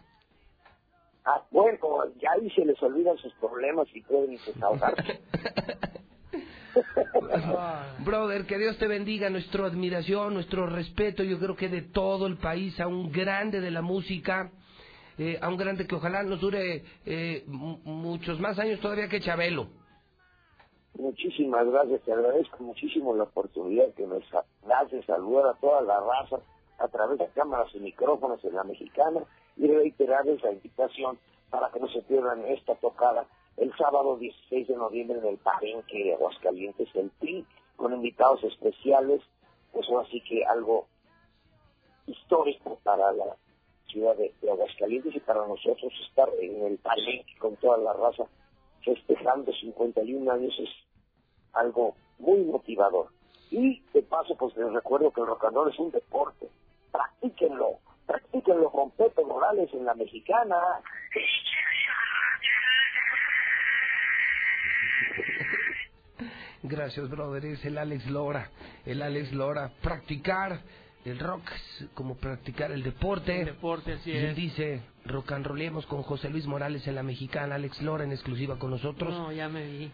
Ah, 1.25 1.43
bueno, 1.51 1.79
ya 2.21 2.31
ahí 2.33 2.51
se 2.51 2.65
les 2.65 2.83
olvidan 2.83 3.17
sus 3.19 3.33
problemas 3.35 3.87
y 3.95 4.01
pueden 4.03 4.33
desahogarse. 4.33 5.21
Brother, 8.05 8.47
que 8.47 8.59
Dios 8.59 8.79
te 8.79 8.87
bendiga, 8.87 9.31
nuestra 9.31 9.67
admiración, 9.67 10.35
nuestro 10.35 10.67
respeto, 10.67 11.23
yo 11.23 11.39
creo 11.39 11.57
que 11.57 11.69
de 11.69 11.83
todo 11.83 12.27
el 12.27 12.37
país, 12.37 12.79
a 12.81 12.87
un 12.87 13.11
grande 13.11 13.61
de 13.61 13.71
la 13.71 13.83
música, 13.83 14.51
eh, 15.19 15.39
a 15.41 15.49
un 15.49 15.57
grande 15.57 15.87
que 15.87 15.95
ojalá 15.95 16.23
nos 16.23 16.41
dure 16.41 16.85
eh, 17.07 17.45
mu- 17.47 17.79
muchos 17.85 18.39
más 18.41 18.59
años 18.59 18.81
todavía 18.81 19.09
que 19.09 19.21
Chabelo. 19.21 19.69
Muchísimas 20.95 21.67
gracias, 21.71 22.03
te 22.03 22.13
agradezco 22.13 22.63
muchísimo 22.65 23.15
la 23.15 23.25
oportunidad 23.25 23.93
que 23.95 24.07
nos 24.07 24.25
das 24.67 24.91
de 24.91 25.03
saludar 25.05 25.47
a 25.47 25.55
toda 25.61 25.81
la 25.83 26.01
raza 26.01 26.41
a 26.79 26.89
través 26.89 27.19
de 27.19 27.29
cámaras 27.29 27.69
y 27.75 27.79
micrófonos 27.81 28.43
en 28.45 28.55
la 28.55 28.65
mexicana 28.65 29.21
y 29.57 29.67
reiterarles 29.69 30.43
la 30.43 30.53
invitación 30.53 31.19
para 31.51 31.71
que 31.71 31.81
no 31.81 31.89
se 31.89 32.03
pierdan 32.03 32.45
esta 32.47 32.75
tocada 32.77 33.27
el 33.57 33.73
sábado 33.77 34.17
16 34.17 34.69
de 34.69 34.77
noviembre 34.77 35.19
en 35.19 35.27
el 35.27 35.39
Palenque 35.39 36.05
de 36.05 36.15
Aguascalientes, 36.15 36.89
el 36.95 37.11
PRI, 37.19 37.45
con 37.77 37.93
invitados 37.93 38.43
especiales, 38.45 39.21
pues 39.73 39.87
así 40.05 40.21
que 40.23 40.45
algo 40.45 40.87
histórico 42.07 42.79
para 42.83 43.13
la 43.13 43.37
ciudad 43.89 44.17
de, 44.17 44.33
Aguascalientes 44.49 45.15
y 45.15 45.21
para 45.21 45.47
nosotros 45.47 45.93
estar 46.09 46.29
en 46.41 46.65
el 46.65 46.79
Palenque 46.79 47.37
con 47.39 47.57
toda 47.57 47.79
la 47.79 47.93
raza 47.93 48.25
festejando 48.85 49.53
51 49.53 50.31
años 50.31 50.55
es 50.59 50.71
algo 51.53 51.95
muy 52.19 52.41
motivador. 52.45 53.09
Y 53.51 53.81
de 53.93 54.03
paso, 54.03 54.37
pues 54.37 54.57
les 54.57 54.73
recuerdo 54.73 55.11
que 55.11 55.21
el 55.21 55.27
rock 55.27 55.45
and 55.45 55.55
roll 55.55 55.71
es 55.71 55.79
un 55.79 55.91
deporte. 55.91 56.49
Practíquenlo, 56.93 57.79
practíquenlo 58.07 58.71
con 58.71 58.91
Pepe 58.93 59.25
Morales 59.25 59.73
en 59.73 59.85
la 59.85 59.95
mexicana. 59.95 60.57
Gracias, 66.63 67.09
brother. 67.09 67.45
Es 67.47 67.65
el 67.65 67.79
Alex 67.79 68.07
Lora. 68.11 68.51
El 68.85 69.01
Alex 69.01 69.33
Lora. 69.33 69.71
Practicar 69.81 70.61
el 71.09 71.19
rock 71.19 71.43
es 71.53 71.87
como 71.95 72.17
practicar 72.17 72.73
el 72.73 72.83
deporte. 72.83 73.41
El 73.41 73.47
deporte, 73.47 73.95
así 73.95 74.11
y 74.11 74.17
él 74.17 74.27
es. 74.27 74.37
dice, 74.37 74.83
rock 75.05 75.33
and 75.33 75.47
rollemos 75.47 75.87
con 75.87 76.03
José 76.03 76.29
Luis 76.31 76.47
Morales 76.47 76.87
en 76.87 76.95
la 76.95 77.03
mexicana, 77.03 77.57
Alex 77.57 77.83
Lora 77.83 78.05
en 78.05 78.13
exclusiva 78.13 78.59
con 78.59 78.71
nosotros. 78.71 79.13
No, 79.13 79.33
ya 79.33 79.49
me 79.49 79.67
vi. 79.67 79.91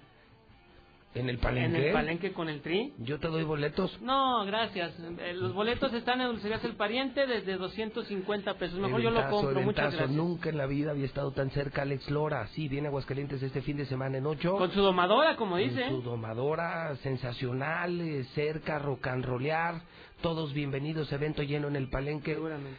En 1.15 1.29
el 1.29 1.39
palenque. 1.39 1.79
En 1.79 1.85
el 1.87 1.93
palenque 1.93 2.33
con 2.33 2.49
el 2.49 2.61
tri. 2.61 2.93
Yo 2.99 3.19
te 3.21 3.29
doy 3.29 3.45
boletos. 3.45 3.97
No, 4.03 4.45
gracias. 4.45 4.93
Eh, 5.21 5.33
Los 5.35 5.53
boletos 5.55 5.93
están 5.95 6.21
en 6.21 6.27
Dulcerías 6.29 6.65
El 6.65 6.75
Pariente 6.75 7.27
desde 7.27 7.57
250 7.57 8.55
pesos. 8.55 8.79
Mejor 8.79 9.01
yo 9.01 9.11
lo 9.11 9.21
Eventazo, 9.21 9.43
compro. 9.43 9.61
Muchas 9.63 9.95
gracias. 9.95 10.11
Nunca 10.11 10.49
en 10.51 10.59
la 10.59 10.67
vida 10.67 10.91
había 10.91 11.07
estado 11.07 11.31
tan 11.33 11.51
cerca 11.51 11.83
Alex 11.83 12.11
Lora. 12.11 12.49
Sí, 12.49 12.69
viene 12.69 12.89
a 12.89 12.91
Aguascalientes 12.91 13.43
este 13.43 13.63
fin 13.63 13.77
de 13.77 13.87
semana 13.87 14.19
en 14.19 14.27
ocho. 14.27 14.57
Con 14.57 14.73
su 14.73 14.81
domadora, 14.81 15.37
como 15.37 15.53
Con 15.53 15.61
dice. 15.61 15.89
su 15.89 16.03
domadora 16.03 16.97
sensacional, 16.97 18.01
eh, 18.01 18.25
cerca, 18.35 18.79
rock 18.79 19.07
and 19.07 19.25
rollear. 19.25 19.83
Todos 20.21 20.53
bienvenidos, 20.55 21.13
evento 21.13 21.43
lleno 21.43 21.69
en 21.69 21.77
el 21.77 21.89
palenque. 21.91 22.39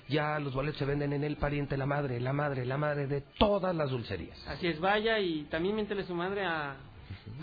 Ya 0.10 0.40
los 0.40 0.54
boletos 0.54 0.80
se 0.80 0.86
venden 0.86 1.14
en 1.14 1.24
el 1.24 1.38
pariente, 1.38 1.78
la 1.78 1.86
madre, 1.86 2.20
la 2.20 2.34
madre, 2.34 2.66
la 2.66 2.78
madre 2.78 3.08
de 3.08 3.22
todas 3.38 3.76
las 3.76 3.92
dulcerías. 3.92 4.38
Así 4.48 4.68
es, 4.68 4.80
vaya 4.80 5.20
y 5.20 5.44
también 5.44 5.76
miéntele 5.76 6.04
su 6.04 6.16
madre 6.16 6.44
a... 6.44 6.76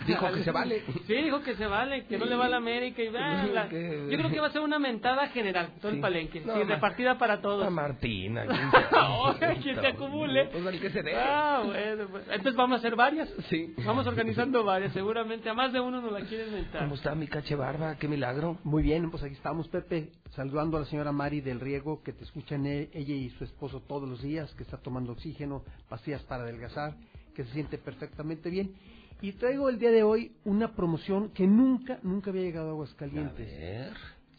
Dijo 0.07 0.31
que 0.33 0.43
se 0.43 0.51
vale. 0.59 0.83
Sí, 1.07 1.13
dijo 1.13 1.41
que 1.41 1.55
se 1.55 1.65
vale, 1.67 2.05
que 2.05 2.17
no 2.17 2.25
le 2.25 2.35
va 2.35 2.45
a 2.45 2.49
la 2.49 2.57
América 2.57 3.01
y 3.01 3.09
vea, 3.09 3.45
la- 3.45 3.69
Que- 3.69 4.07
Yo 4.09 4.17
creo 4.17 4.29
que 4.29 4.39
va 4.39 4.47
a 4.47 4.51
ser 4.51 4.61
una 4.61 4.79
mentada 4.79 5.27
general, 5.29 5.69
todo 5.79 5.89
el 5.91 5.97
Sí. 5.97 6.01
palenque. 6.01 6.41
No, 6.41 6.55
sí, 6.55 6.63
repartida 6.63 7.17
para 7.17 7.41
todos. 7.41 7.65
A 7.65 7.69
Martina. 7.69 8.45
Que 9.63 9.75
se 9.75 9.87
acumule. 9.87 10.45
Pues 10.45 10.65
al 10.65 10.79
que 10.79 10.89
se 10.89 11.01
dé. 11.03 11.15
Ah, 11.15 11.61
bueno, 11.65 12.07
pues, 12.09 12.23
entonces 12.27 12.55
vamos 12.55 12.75
a 12.75 12.79
hacer 12.79 12.95
varias. 12.95 13.29
Sí. 13.49 13.73
Vamos 13.85 14.05
organizando 14.07 14.63
varias, 14.63 14.93
seguramente. 14.93 15.49
A 15.49 15.53
más 15.53 15.71
de 15.73 15.79
uno 15.79 16.01
nos 16.01 16.11
la 16.11 16.21
quieren 16.21 16.51
mentar. 16.53 16.81
¿Cómo 16.81 16.95
está 16.95 17.15
mi 17.15 17.27
cache 17.27 17.55
barba? 17.55 17.95
Qué 17.97 18.07
milagro. 18.07 18.57
Muy 18.63 18.83
bien, 18.83 19.09
pues 19.11 19.23
aquí 19.23 19.33
estamos, 19.33 19.67
Pepe, 19.69 20.09
saludando 20.31 20.77
a 20.77 20.81
la 20.81 20.85
señora 20.87 21.11
Mari 21.11 21.41
del 21.41 21.59
Riego, 21.59 22.01
que 22.03 22.13
te 22.13 22.23
escuchan 22.23 22.65
e- 22.65 22.89
ella 22.93 23.13
y 23.15 23.29
su 23.31 23.43
esposo 23.43 23.81
todos 23.81 24.07
los 24.09 24.21
días, 24.21 24.53
que 24.55 24.63
está 24.63 24.77
tomando 24.77 25.11
oxígeno, 25.13 25.63
pastillas 25.89 26.21
para 26.23 26.43
adelgazar, 26.43 26.95
que 27.35 27.43
se 27.45 27.51
siente 27.53 27.77
perfectamente 27.77 28.49
bien. 28.49 28.73
Y 29.21 29.33
traigo 29.33 29.69
el 29.69 29.79
día 29.79 29.91
de 29.91 30.03
hoy 30.03 30.33
una 30.43 30.75
promoción 30.75 31.29
que 31.29 31.47
nunca, 31.47 31.99
nunca 32.03 32.29
había 32.29 32.43
llegado 32.43 32.69
a 32.69 32.71
Aguascalientes. 32.71 33.47
ver. 33.47 33.93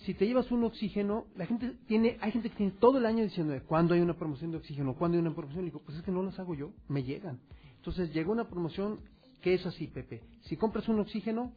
Si 0.05 0.12
te 0.12 0.27
llevas 0.27 0.51
un 0.51 0.65
oxígeno, 0.65 1.25
la 1.35 1.47
gente 1.47 1.73
tiene, 1.86 2.19
hay 2.20 2.31
gente 2.33 2.51
que 2.51 2.57
tiene 2.57 2.73
todo 2.73 2.99
el 2.99 3.07
año 3.07 3.23
diciendo, 3.23 3.59
¿cuándo 3.67 3.94
hay 3.94 4.01
una 4.01 4.15
promoción 4.15 4.51
de 4.51 4.59
oxígeno? 4.59 4.94
¿Cuándo 4.94 5.17
hay 5.17 5.23
una 5.23 5.35
promoción? 5.35 5.62
Y 5.62 5.67
digo, 5.67 5.81
pues 5.83 5.97
es 5.97 6.05
que 6.05 6.11
no 6.11 6.23
las 6.23 6.39
hago 6.39 6.55
yo, 6.55 6.73
me 6.89 7.03
llegan. 7.03 7.41
Entonces 7.77 8.12
llegó 8.12 8.33
una 8.33 8.49
promoción 8.49 9.01
que 9.41 9.55
es 9.55 9.65
así, 9.65 9.86
Pepe. 9.86 10.20
Si 10.43 10.57
compras 10.57 10.89
un 10.89 11.01
oxígeno, 11.01 11.53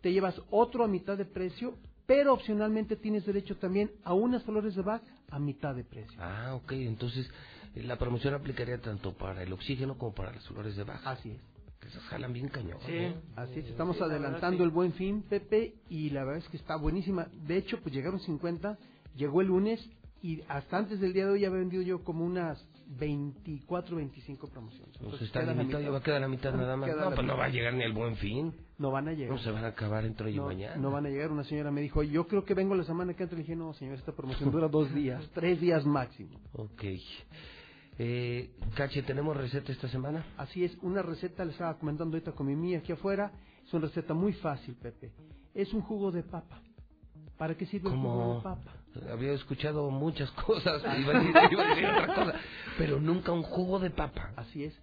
te 0.00 0.12
llevas 0.12 0.40
otro 0.50 0.84
a 0.84 0.88
mitad 0.88 1.18
de 1.18 1.24
precio, 1.24 1.74
pero 2.06 2.32
opcionalmente 2.32 2.94
tienes 2.96 3.26
derecho 3.26 3.56
también 3.56 3.90
a 4.04 4.14
unas 4.14 4.44
flores 4.44 4.76
de 4.76 4.82
Bach 4.82 5.02
a 5.30 5.38
mitad 5.40 5.74
de 5.74 5.84
precio. 5.84 6.18
Ah, 6.22 6.54
ok. 6.54 6.72
Entonces, 6.72 7.28
la 7.74 7.96
promoción 7.98 8.34
aplicaría 8.34 8.80
tanto 8.80 9.12
para 9.14 9.42
el 9.42 9.52
oxígeno 9.52 9.98
como 9.98 10.14
para 10.14 10.32
las 10.32 10.46
flores 10.46 10.76
de 10.76 10.84
baja. 10.84 11.10
Así 11.10 11.32
es. 11.32 11.57
Que 11.88 11.96
esas 11.96 12.08
jalan 12.10 12.34
bien 12.34 12.48
cañón. 12.48 12.78
Sí, 12.84 12.92
¿eh? 12.92 13.14
así 13.34 13.60
es. 13.60 13.66
Estamos 13.66 13.96
Sí, 13.96 14.00
la 14.02 14.08
verdad, 14.08 14.24
adelantando 14.26 14.58
sí. 14.58 14.62
el 14.64 14.70
buen 14.70 14.92
fin, 14.92 15.22
Pepe, 15.22 15.74
y 15.88 16.10
la 16.10 16.22
verdad 16.24 16.42
es 16.44 16.48
que 16.50 16.58
está 16.58 16.76
buenísima. 16.76 17.28
De 17.46 17.56
hecho, 17.56 17.80
pues 17.80 17.94
llegaron 17.94 18.20
50, 18.20 18.78
llegó 19.16 19.40
el 19.40 19.46
lunes 19.46 19.80
y 20.20 20.42
hasta 20.48 20.76
antes 20.76 21.00
del 21.00 21.14
día 21.14 21.24
de 21.24 21.32
hoy 21.32 21.40
ya 21.40 21.48
había 21.48 21.60
vendido 21.60 21.82
yo 21.82 22.04
como 22.04 22.26
unas 22.26 22.62
24, 22.98 23.96
25 23.96 24.48
promociones. 24.48 24.88
Pues 24.98 25.02
Entonces, 25.02 25.28
está 25.28 25.42
limitado, 25.42 25.92
va 25.92 25.98
a 25.98 26.02
quedar 26.02 26.20
la 26.20 26.28
mitad 26.28 26.52
nada 26.54 26.76
más. 26.76 26.94
No, 26.94 27.10
pues 27.14 27.26
no 27.26 27.36
va 27.38 27.46
a 27.46 27.48
llegar 27.48 27.72
ni 27.72 27.84
el 27.84 27.92
buen 27.94 28.16
fin. 28.16 28.52
No 28.76 28.90
van 28.90 29.08
a 29.08 29.12
llegar. 29.12 29.32
No 29.32 29.38
se 29.38 29.50
van 29.50 29.64
a 29.64 29.68
acabar 29.68 30.04
entre 30.04 30.26
hoy 30.26 30.36
y 30.36 30.40
mañana. 30.40 30.76
no 30.76 30.90
van 30.90 31.06
a 31.06 31.08
llegar. 31.08 31.30
Una 31.32 31.44
señora 31.44 31.70
me 31.70 31.80
dijo, 31.80 32.02
yo 32.02 32.26
creo 32.26 32.44
que 32.44 32.52
vengo 32.52 32.74
la 32.74 32.84
semana 32.84 33.14
que 33.14 33.22
entra. 33.22 33.36
Le 33.36 33.44
dije, 33.44 33.56
no, 33.56 33.72
señor, 33.74 33.96
esta 33.96 34.12
promoción 34.12 34.50
dura 34.50 34.68
dos 34.68 34.92
días, 34.94 35.26
tres 35.32 35.58
días 35.58 35.86
máximo. 35.86 36.38
Ok. 36.52 36.84
Eh, 37.98 38.50
Cache, 38.76 39.02
¿tenemos 39.02 39.36
receta 39.36 39.72
esta 39.72 39.88
semana? 39.88 40.24
Así 40.36 40.64
es, 40.64 40.76
una 40.82 41.02
receta, 41.02 41.44
le 41.44 41.52
estaba 41.52 41.76
comentando 41.78 42.16
ahorita 42.16 42.32
con 42.32 42.46
mi 42.46 42.54
mía 42.54 42.78
aquí 42.78 42.92
afuera, 42.92 43.32
es 43.66 43.72
una 43.74 43.86
receta 43.86 44.14
muy 44.14 44.32
fácil, 44.34 44.74
Pepe. 44.76 45.10
Es 45.54 45.72
un 45.72 45.82
jugo 45.82 46.12
de 46.12 46.22
papa. 46.22 46.60
¿Para 47.36 47.56
qué 47.56 47.66
sirve 47.66 47.88
el 47.90 47.96
jugo 47.96 48.08
Como 48.12 48.34
de 48.36 48.42
papa? 48.42 48.72
había 49.12 49.32
escuchado 49.32 49.90
muchas 49.90 50.30
cosas, 50.32 50.82
iba 50.98 51.16
a 51.16 51.18
decir, 51.20 51.34
iba 51.50 51.64
a 51.64 51.68
decir 51.68 51.86
otra 51.86 52.14
cosa, 52.14 52.34
pero 52.78 53.00
nunca 53.00 53.32
un 53.32 53.42
jugo 53.42 53.78
de 53.80 53.90
papa. 53.90 54.32
Así 54.36 54.64
es. 54.64 54.74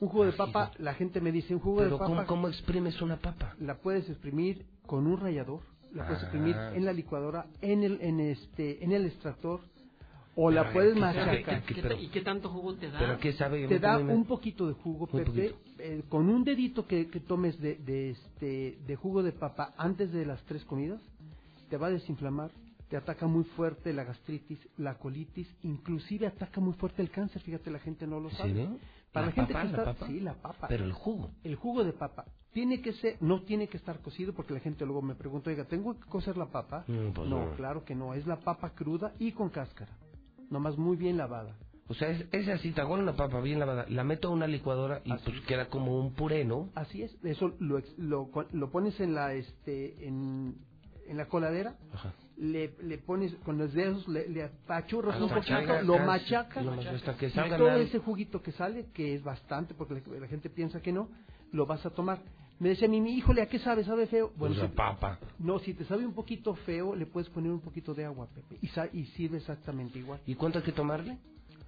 Un 0.00 0.08
jugo 0.08 0.24
de 0.24 0.32
papa, 0.32 0.72
la 0.78 0.94
gente 0.94 1.20
me 1.20 1.30
dice, 1.32 1.54
un 1.54 1.60
jugo 1.60 1.78
Pero 1.78 1.90
de 1.90 1.98
papa... 1.98 2.06
¿cómo, 2.06 2.26
cómo 2.26 2.48
exprimes 2.48 3.00
una 3.02 3.16
papa? 3.18 3.54
La 3.60 3.76
puedes 3.76 4.08
exprimir 4.10 4.66
con 4.86 5.06
un 5.06 5.18
rallador, 5.18 5.60
la 5.92 6.04
puedes 6.06 6.22
Ah. 6.22 6.26
exprimir 6.26 6.56
en 6.56 6.84
la 6.84 6.92
licuadora, 6.92 7.46
en 7.60 7.82
el, 7.84 7.98
en 8.00 8.20
este, 8.20 8.82
en 8.84 8.92
el 8.92 9.06
extractor, 9.06 9.60
o 10.36 10.50
la 10.50 10.72
puedes 10.72 10.94
¿qué 10.94 11.00
machacar. 11.00 11.26
sabe? 11.26 11.62
¿Qué- 11.66 11.74
¿Qué 11.74 11.82
ta- 11.82 11.94
¿Y 11.94 12.08
qué 12.08 12.20
tanto 12.22 12.48
jugo 12.48 12.74
te 12.74 12.90
da? 12.90 12.98
¿Pero 12.98 13.18
qué 13.18 13.32
sabe? 13.34 13.66
Te 13.68 13.78
da 13.78 13.98
un 13.98 14.24
poquito 14.24 14.66
de 14.66 14.74
jugo, 14.74 15.08
Un 15.12 15.24
Pepe, 15.24 15.54
eh, 15.78 16.02
con 16.08 16.28
un 16.28 16.44
dedito 16.44 16.86
que, 16.86 17.08
que 17.08 17.20
tomes 17.20 17.58
de, 17.60 17.76
de, 17.76 18.10
este, 18.10 18.78
de 18.86 18.96
jugo 18.96 19.22
de 19.22 19.32
papa 19.32 19.74
antes 19.76 20.12
de 20.12 20.24
las 20.26 20.42
tres 20.44 20.64
comidas, 20.64 21.00
te 21.68 21.76
va 21.76 21.88
a 21.88 21.90
desinflamar, 21.90 22.50
te 22.88 22.96
ataca 22.96 23.26
muy 23.26 23.44
fuerte 23.44 23.92
la 23.92 24.04
gastritis, 24.04 24.58
la 24.76 24.98
colitis, 24.98 25.48
inclusive 25.62 26.26
ataca 26.26 26.60
muy 26.60 26.74
fuerte 26.74 27.00
el 27.02 27.10
cáncer, 27.10 27.40
fíjate, 27.42 27.70
la 27.70 27.78
gente 27.78 28.06
no 28.06 28.20
lo 28.20 28.28
¿Sí, 28.30 28.36
sabe. 28.36 28.52
no? 28.52 28.78
Para 29.12 29.26
¿La 29.26 29.30
la, 29.30 29.32
gente 29.34 29.52
papa, 29.54 29.66
que 29.66 29.72
la 29.72 29.78
está, 29.78 29.92
papa? 29.94 30.06
sí, 30.06 30.20
la 30.20 30.34
papa. 30.34 30.68
Pero 30.68 30.84
el 30.84 30.92
jugo. 30.92 31.30
El 31.44 31.56
jugo 31.56 31.84
de 31.84 31.92
papa 31.92 32.24
tiene 32.52 32.80
que 32.82 32.92
ser, 32.94 33.16
no 33.22 33.42
tiene 33.42 33.68
que 33.68 33.76
estar 33.78 34.00
cocido 34.00 34.32
porque 34.34 34.54
la 34.54 34.60
gente 34.60 34.84
luego 34.86 35.00
me 35.02 35.14
pregunta, 35.14 35.50
oiga, 35.50 35.64
¿tengo 35.64 35.98
que 35.98 36.06
cocer 36.06 36.36
la 36.36 36.46
papa? 36.46 36.84
Mm, 36.86 37.12
pues 37.14 37.28
no, 37.28 37.46
no. 37.50 37.54
claro 37.56 37.84
que 37.84 37.94
no, 37.94 38.12
es 38.14 38.26
la 38.26 38.36
papa 38.40 38.70
cruda 38.74 39.12
y 39.18 39.32
con 39.32 39.48
cáscara, 39.50 39.92
nomás 40.52 40.76
muy 40.76 40.96
bien 40.96 41.16
lavada. 41.16 41.56
O 41.88 41.94
sea, 41.94 42.08
es, 42.08 42.24
es 42.32 42.48
así, 42.48 42.70
te 42.70 42.82
una 42.84 43.14
papa 43.14 43.40
bien 43.40 43.58
lavada, 43.58 43.86
la 43.88 44.04
meto 44.04 44.28
a 44.28 44.30
una 44.30 44.46
licuadora 44.46 45.02
y 45.04 45.12
pues 45.12 45.40
queda 45.48 45.68
como 45.68 45.98
un 45.98 46.14
puré, 46.14 46.44
¿no? 46.44 46.70
Así 46.74 47.02
es, 47.02 47.14
eso 47.24 47.52
lo, 47.58 47.80
lo, 47.98 48.30
lo 48.52 48.70
pones 48.70 48.98
en 49.00 49.14
la, 49.14 49.34
este, 49.34 50.06
en, 50.06 50.54
en 51.08 51.16
la 51.16 51.26
coladera, 51.26 51.76
Ajá. 51.92 52.14
le, 52.36 52.74
le 52.82 52.98
pones 52.98 53.34
con 53.44 53.58
los 53.58 53.72
dedos, 53.74 54.06
le, 54.08 54.28
le 54.28 54.44
apachurras 54.44 55.16
Ah, 55.18 55.24
un 55.24 55.30
poquito, 55.30 55.82
lo 55.82 55.98
machacas, 55.98 56.64
lo 56.64 56.70
machacas 56.70 56.94
hasta 57.08 57.16
que 57.16 57.26
y 57.26 57.32
todo 57.58 57.72
ese 57.76 57.98
juguito 57.98 58.40
que 58.42 58.52
sale, 58.52 58.86
que 58.94 59.14
es 59.16 59.24
bastante, 59.24 59.74
porque 59.74 59.94
la, 59.94 60.20
la 60.20 60.28
gente 60.28 60.48
piensa 60.48 60.80
que 60.80 60.92
no, 60.92 61.08
lo 61.50 61.66
vas 61.66 61.84
a 61.84 61.90
tomar. 61.90 62.20
Me 62.58 62.68
decía 62.70 62.86
a 62.86 62.90
mí, 62.90 63.00
mi 63.00 63.14
híjole, 63.16 63.42
¿a 63.42 63.46
qué 63.48 63.58
sabe? 63.58 63.82
¿Sabe 63.84 64.06
feo? 64.06 64.32
Pues 64.38 64.56
a 64.58 64.68
si- 64.68 64.74
papa. 64.74 65.18
No, 65.40 65.58
si 65.58 65.74
te 65.74 65.84
sabe 65.84 66.06
un 66.06 66.14
poquito 66.14 66.54
feo, 66.54 66.94
le 66.94 67.06
puedes 67.06 67.28
poner 67.30 67.50
un 67.50 67.60
poquito 67.60 67.92
de 67.94 68.04
agua, 68.04 68.28
Pepe, 68.32 68.56
y, 68.62 68.68
sa- 68.68 68.88
y 68.92 69.04
sirve 69.06 69.38
exactamente 69.38 69.98
igual. 69.98 70.20
¿Y 70.26 70.34
cuánto 70.36 70.58
hay 70.58 70.64
que 70.64 70.72
tomarle? 70.72 71.18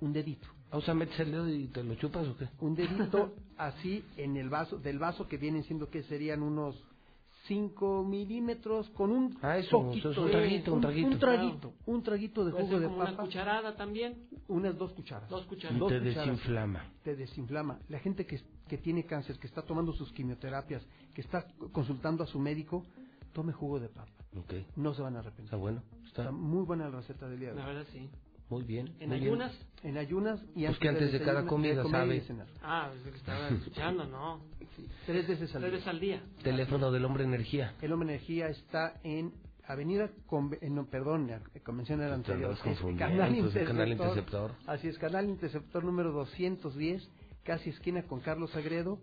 Un 0.00 0.12
dedito. 0.12 0.46
Ah, 0.70 0.76
O 0.78 0.80
sea, 0.80 0.94
metes 0.94 1.18
el 1.20 1.32
dedo 1.32 1.48
y 1.48 1.66
te 1.66 1.82
lo 1.82 1.94
chupas 1.96 2.26
o 2.28 2.36
qué? 2.36 2.48
Un 2.60 2.74
dedito 2.76 3.34
así 3.58 4.04
en 4.16 4.36
el 4.36 4.48
vaso, 4.48 4.78
del 4.78 4.98
vaso 4.98 5.26
que 5.26 5.36
vienen 5.36 5.64
siendo 5.64 5.88
que 5.90 6.02
serían 6.04 6.42
unos 6.42 6.76
5 7.46 8.02
milímetros 8.04 8.88
con 8.90 9.10
un 9.10 9.36
Ah, 9.42 9.58
eso, 9.58 9.82
poquito 9.82 10.10
eso 10.10 10.12
es 10.12 10.18
un 10.18 10.26
de- 10.26 10.32
traguito, 10.32 10.74
un 10.74 10.80
traguito. 10.80 11.08
un 11.08 11.18
traguito, 11.18 11.72
un 11.86 12.02
traguito 12.02 12.44
de 12.44 12.52
jugo 12.52 12.68
ser 12.68 12.78
de 12.80 12.86
como 12.86 12.96
una 12.98 13.10
papa, 13.10 13.22
cucharada 13.24 13.76
también. 13.76 14.28
unas 14.48 14.78
dos 14.78 14.92
cucharas. 14.92 15.28
Dos 15.28 15.44
Y 15.44 15.48
cucharadas. 15.48 15.80
Dos 15.80 15.88
te 15.92 15.98
cucharas. 15.98 16.26
desinflama. 16.26 16.84
Te 17.02 17.16
desinflama. 17.16 17.78
La 17.88 17.98
gente 17.98 18.24
que, 18.26 18.40
que 18.76 18.82
tiene 18.82 19.04
cáncer, 19.06 19.38
que 19.38 19.46
está 19.46 19.62
tomando 19.62 19.92
sus 19.92 20.10
quimioterapias, 20.12 20.82
que 21.14 21.20
está 21.20 21.46
consultando 21.72 22.24
a 22.24 22.26
su 22.26 22.40
médico, 22.40 22.84
tome 23.32 23.52
jugo 23.52 23.78
de 23.78 23.88
papa. 23.88 24.10
No 24.74 24.92
se 24.94 25.00
van 25.02 25.14
a 25.14 25.20
arrepentir. 25.20 25.44
Está 25.44 25.56
bueno. 25.56 25.80
Está 26.04 26.22
Está 26.22 26.32
muy 26.32 26.64
buena 26.64 26.88
la 26.88 26.96
receta 26.96 27.28
del 27.28 27.38
día 27.38 27.50
de 27.50 27.54
La 27.54 27.68
hoy. 27.68 27.74
verdad 27.74 27.86
sí. 27.92 28.10
muy 28.50 28.64
bien. 28.64 28.88
¿En 28.98 29.10
muy 29.10 29.20
bien. 29.20 29.28
ayunas? 29.30 29.52
En 29.84 29.96
ayunas 29.96 30.40
y 30.56 30.66
Pues 30.66 30.78
que 30.78 30.88
antes 30.88 31.12
de 31.12 31.20
cada 31.20 31.42
desayunar- 31.42 31.48
comida, 31.48 31.82
cenar. 32.26 32.46
Ah, 32.62 32.90
es 32.96 33.10
que 33.12 33.16
estaba 33.16 33.48
escuchando, 33.48 34.06
¿no? 34.06 34.40
Tres 35.06 35.28
veces 35.28 35.54
al 35.54 35.60
Tres 35.60 35.70
día. 35.70 35.70
veces 35.70 35.86
al 35.88 36.00
día. 36.00 36.22
Teléfono 36.42 36.90
del 36.90 37.04
hombre 37.04 37.22
energía. 37.24 37.74
El 37.80 37.92
Hombre 37.92 38.08
Energía 38.08 38.48
está 38.48 38.98
en 39.04 39.32
Avenida, 39.68 40.10
Conve- 40.26 40.58
eh, 40.60 40.68
no, 40.68 40.86
perdón, 40.86 41.28
la 41.28 41.40
convención 41.64 42.00
Te 42.00 42.06
anterior. 42.06 42.56
Canal 42.98 43.34
entonces, 43.36 43.66
Canal 43.68 43.88
Interceptor. 43.92 44.18
Interceptor. 44.18 44.50
Así 44.66 44.88
es, 44.88 44.98
Canal 44.98 45.28
Interceptor 45.28 45.84
número 45.84 46.10
210, 46.12 47.08
casi 47.44 47.70
esquina 47.70 48.02
con 48.02 48.20
Carlos 48.20 48.54
Agredo. 48.56 48.98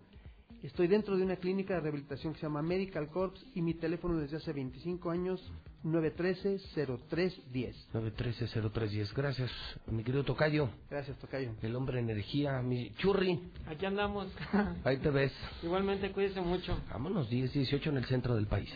Estoy 0.63 0.87
dentro 0.87 1.17
de 1.17 1.23
una 1.23 1.37
clínica 1.37 1.75
de 1.75 1.79
rehabilitación 1.79 2.33
que 2.33 2.39
se 2.39 2.45
llama 2.45 2.61
Medical 2.61 3.07
Corps 3.09 3.43
y 3.55 3.61
mi 3.63 3.73
teléfono 3.73 4.19
desde 4.19 4.37
hace 4.37 4.53
25 4.53 5.09
años, 5.09 5.41
913-0310. 5.83 7.73
913-0310. 7.93 9.13
Gracias, 9.15 9.49
mi 9.87 10.03
querido 10.03 10.23
Tocayo. 10.23 10.69
Gracias, 10.89 11.17
Tocayo. 11.17 11.53
El 11.63 11.75
hombre 11.75 11.99
energía, 11.99 12.61
mi 12.61 12.91
churri. 12.97 13.39
Aquí 13.65 13.87
andamos. 13.87 14.27
Ahí 14.83 14.97
te 14.97 15.09
ves. 15.09 15.33
Igualmente, 15.63 16.11
cuídese 16.11 16.41
mucho. 16.41 16.77
Vámonos, 16.91 17.27
10, 17.29 17.53
18 17.53 17.89
en 17.89 17.97
el 17.97 18.05
centro 18.05 18.35
del 18.35 18.45
país. 18.45 18.69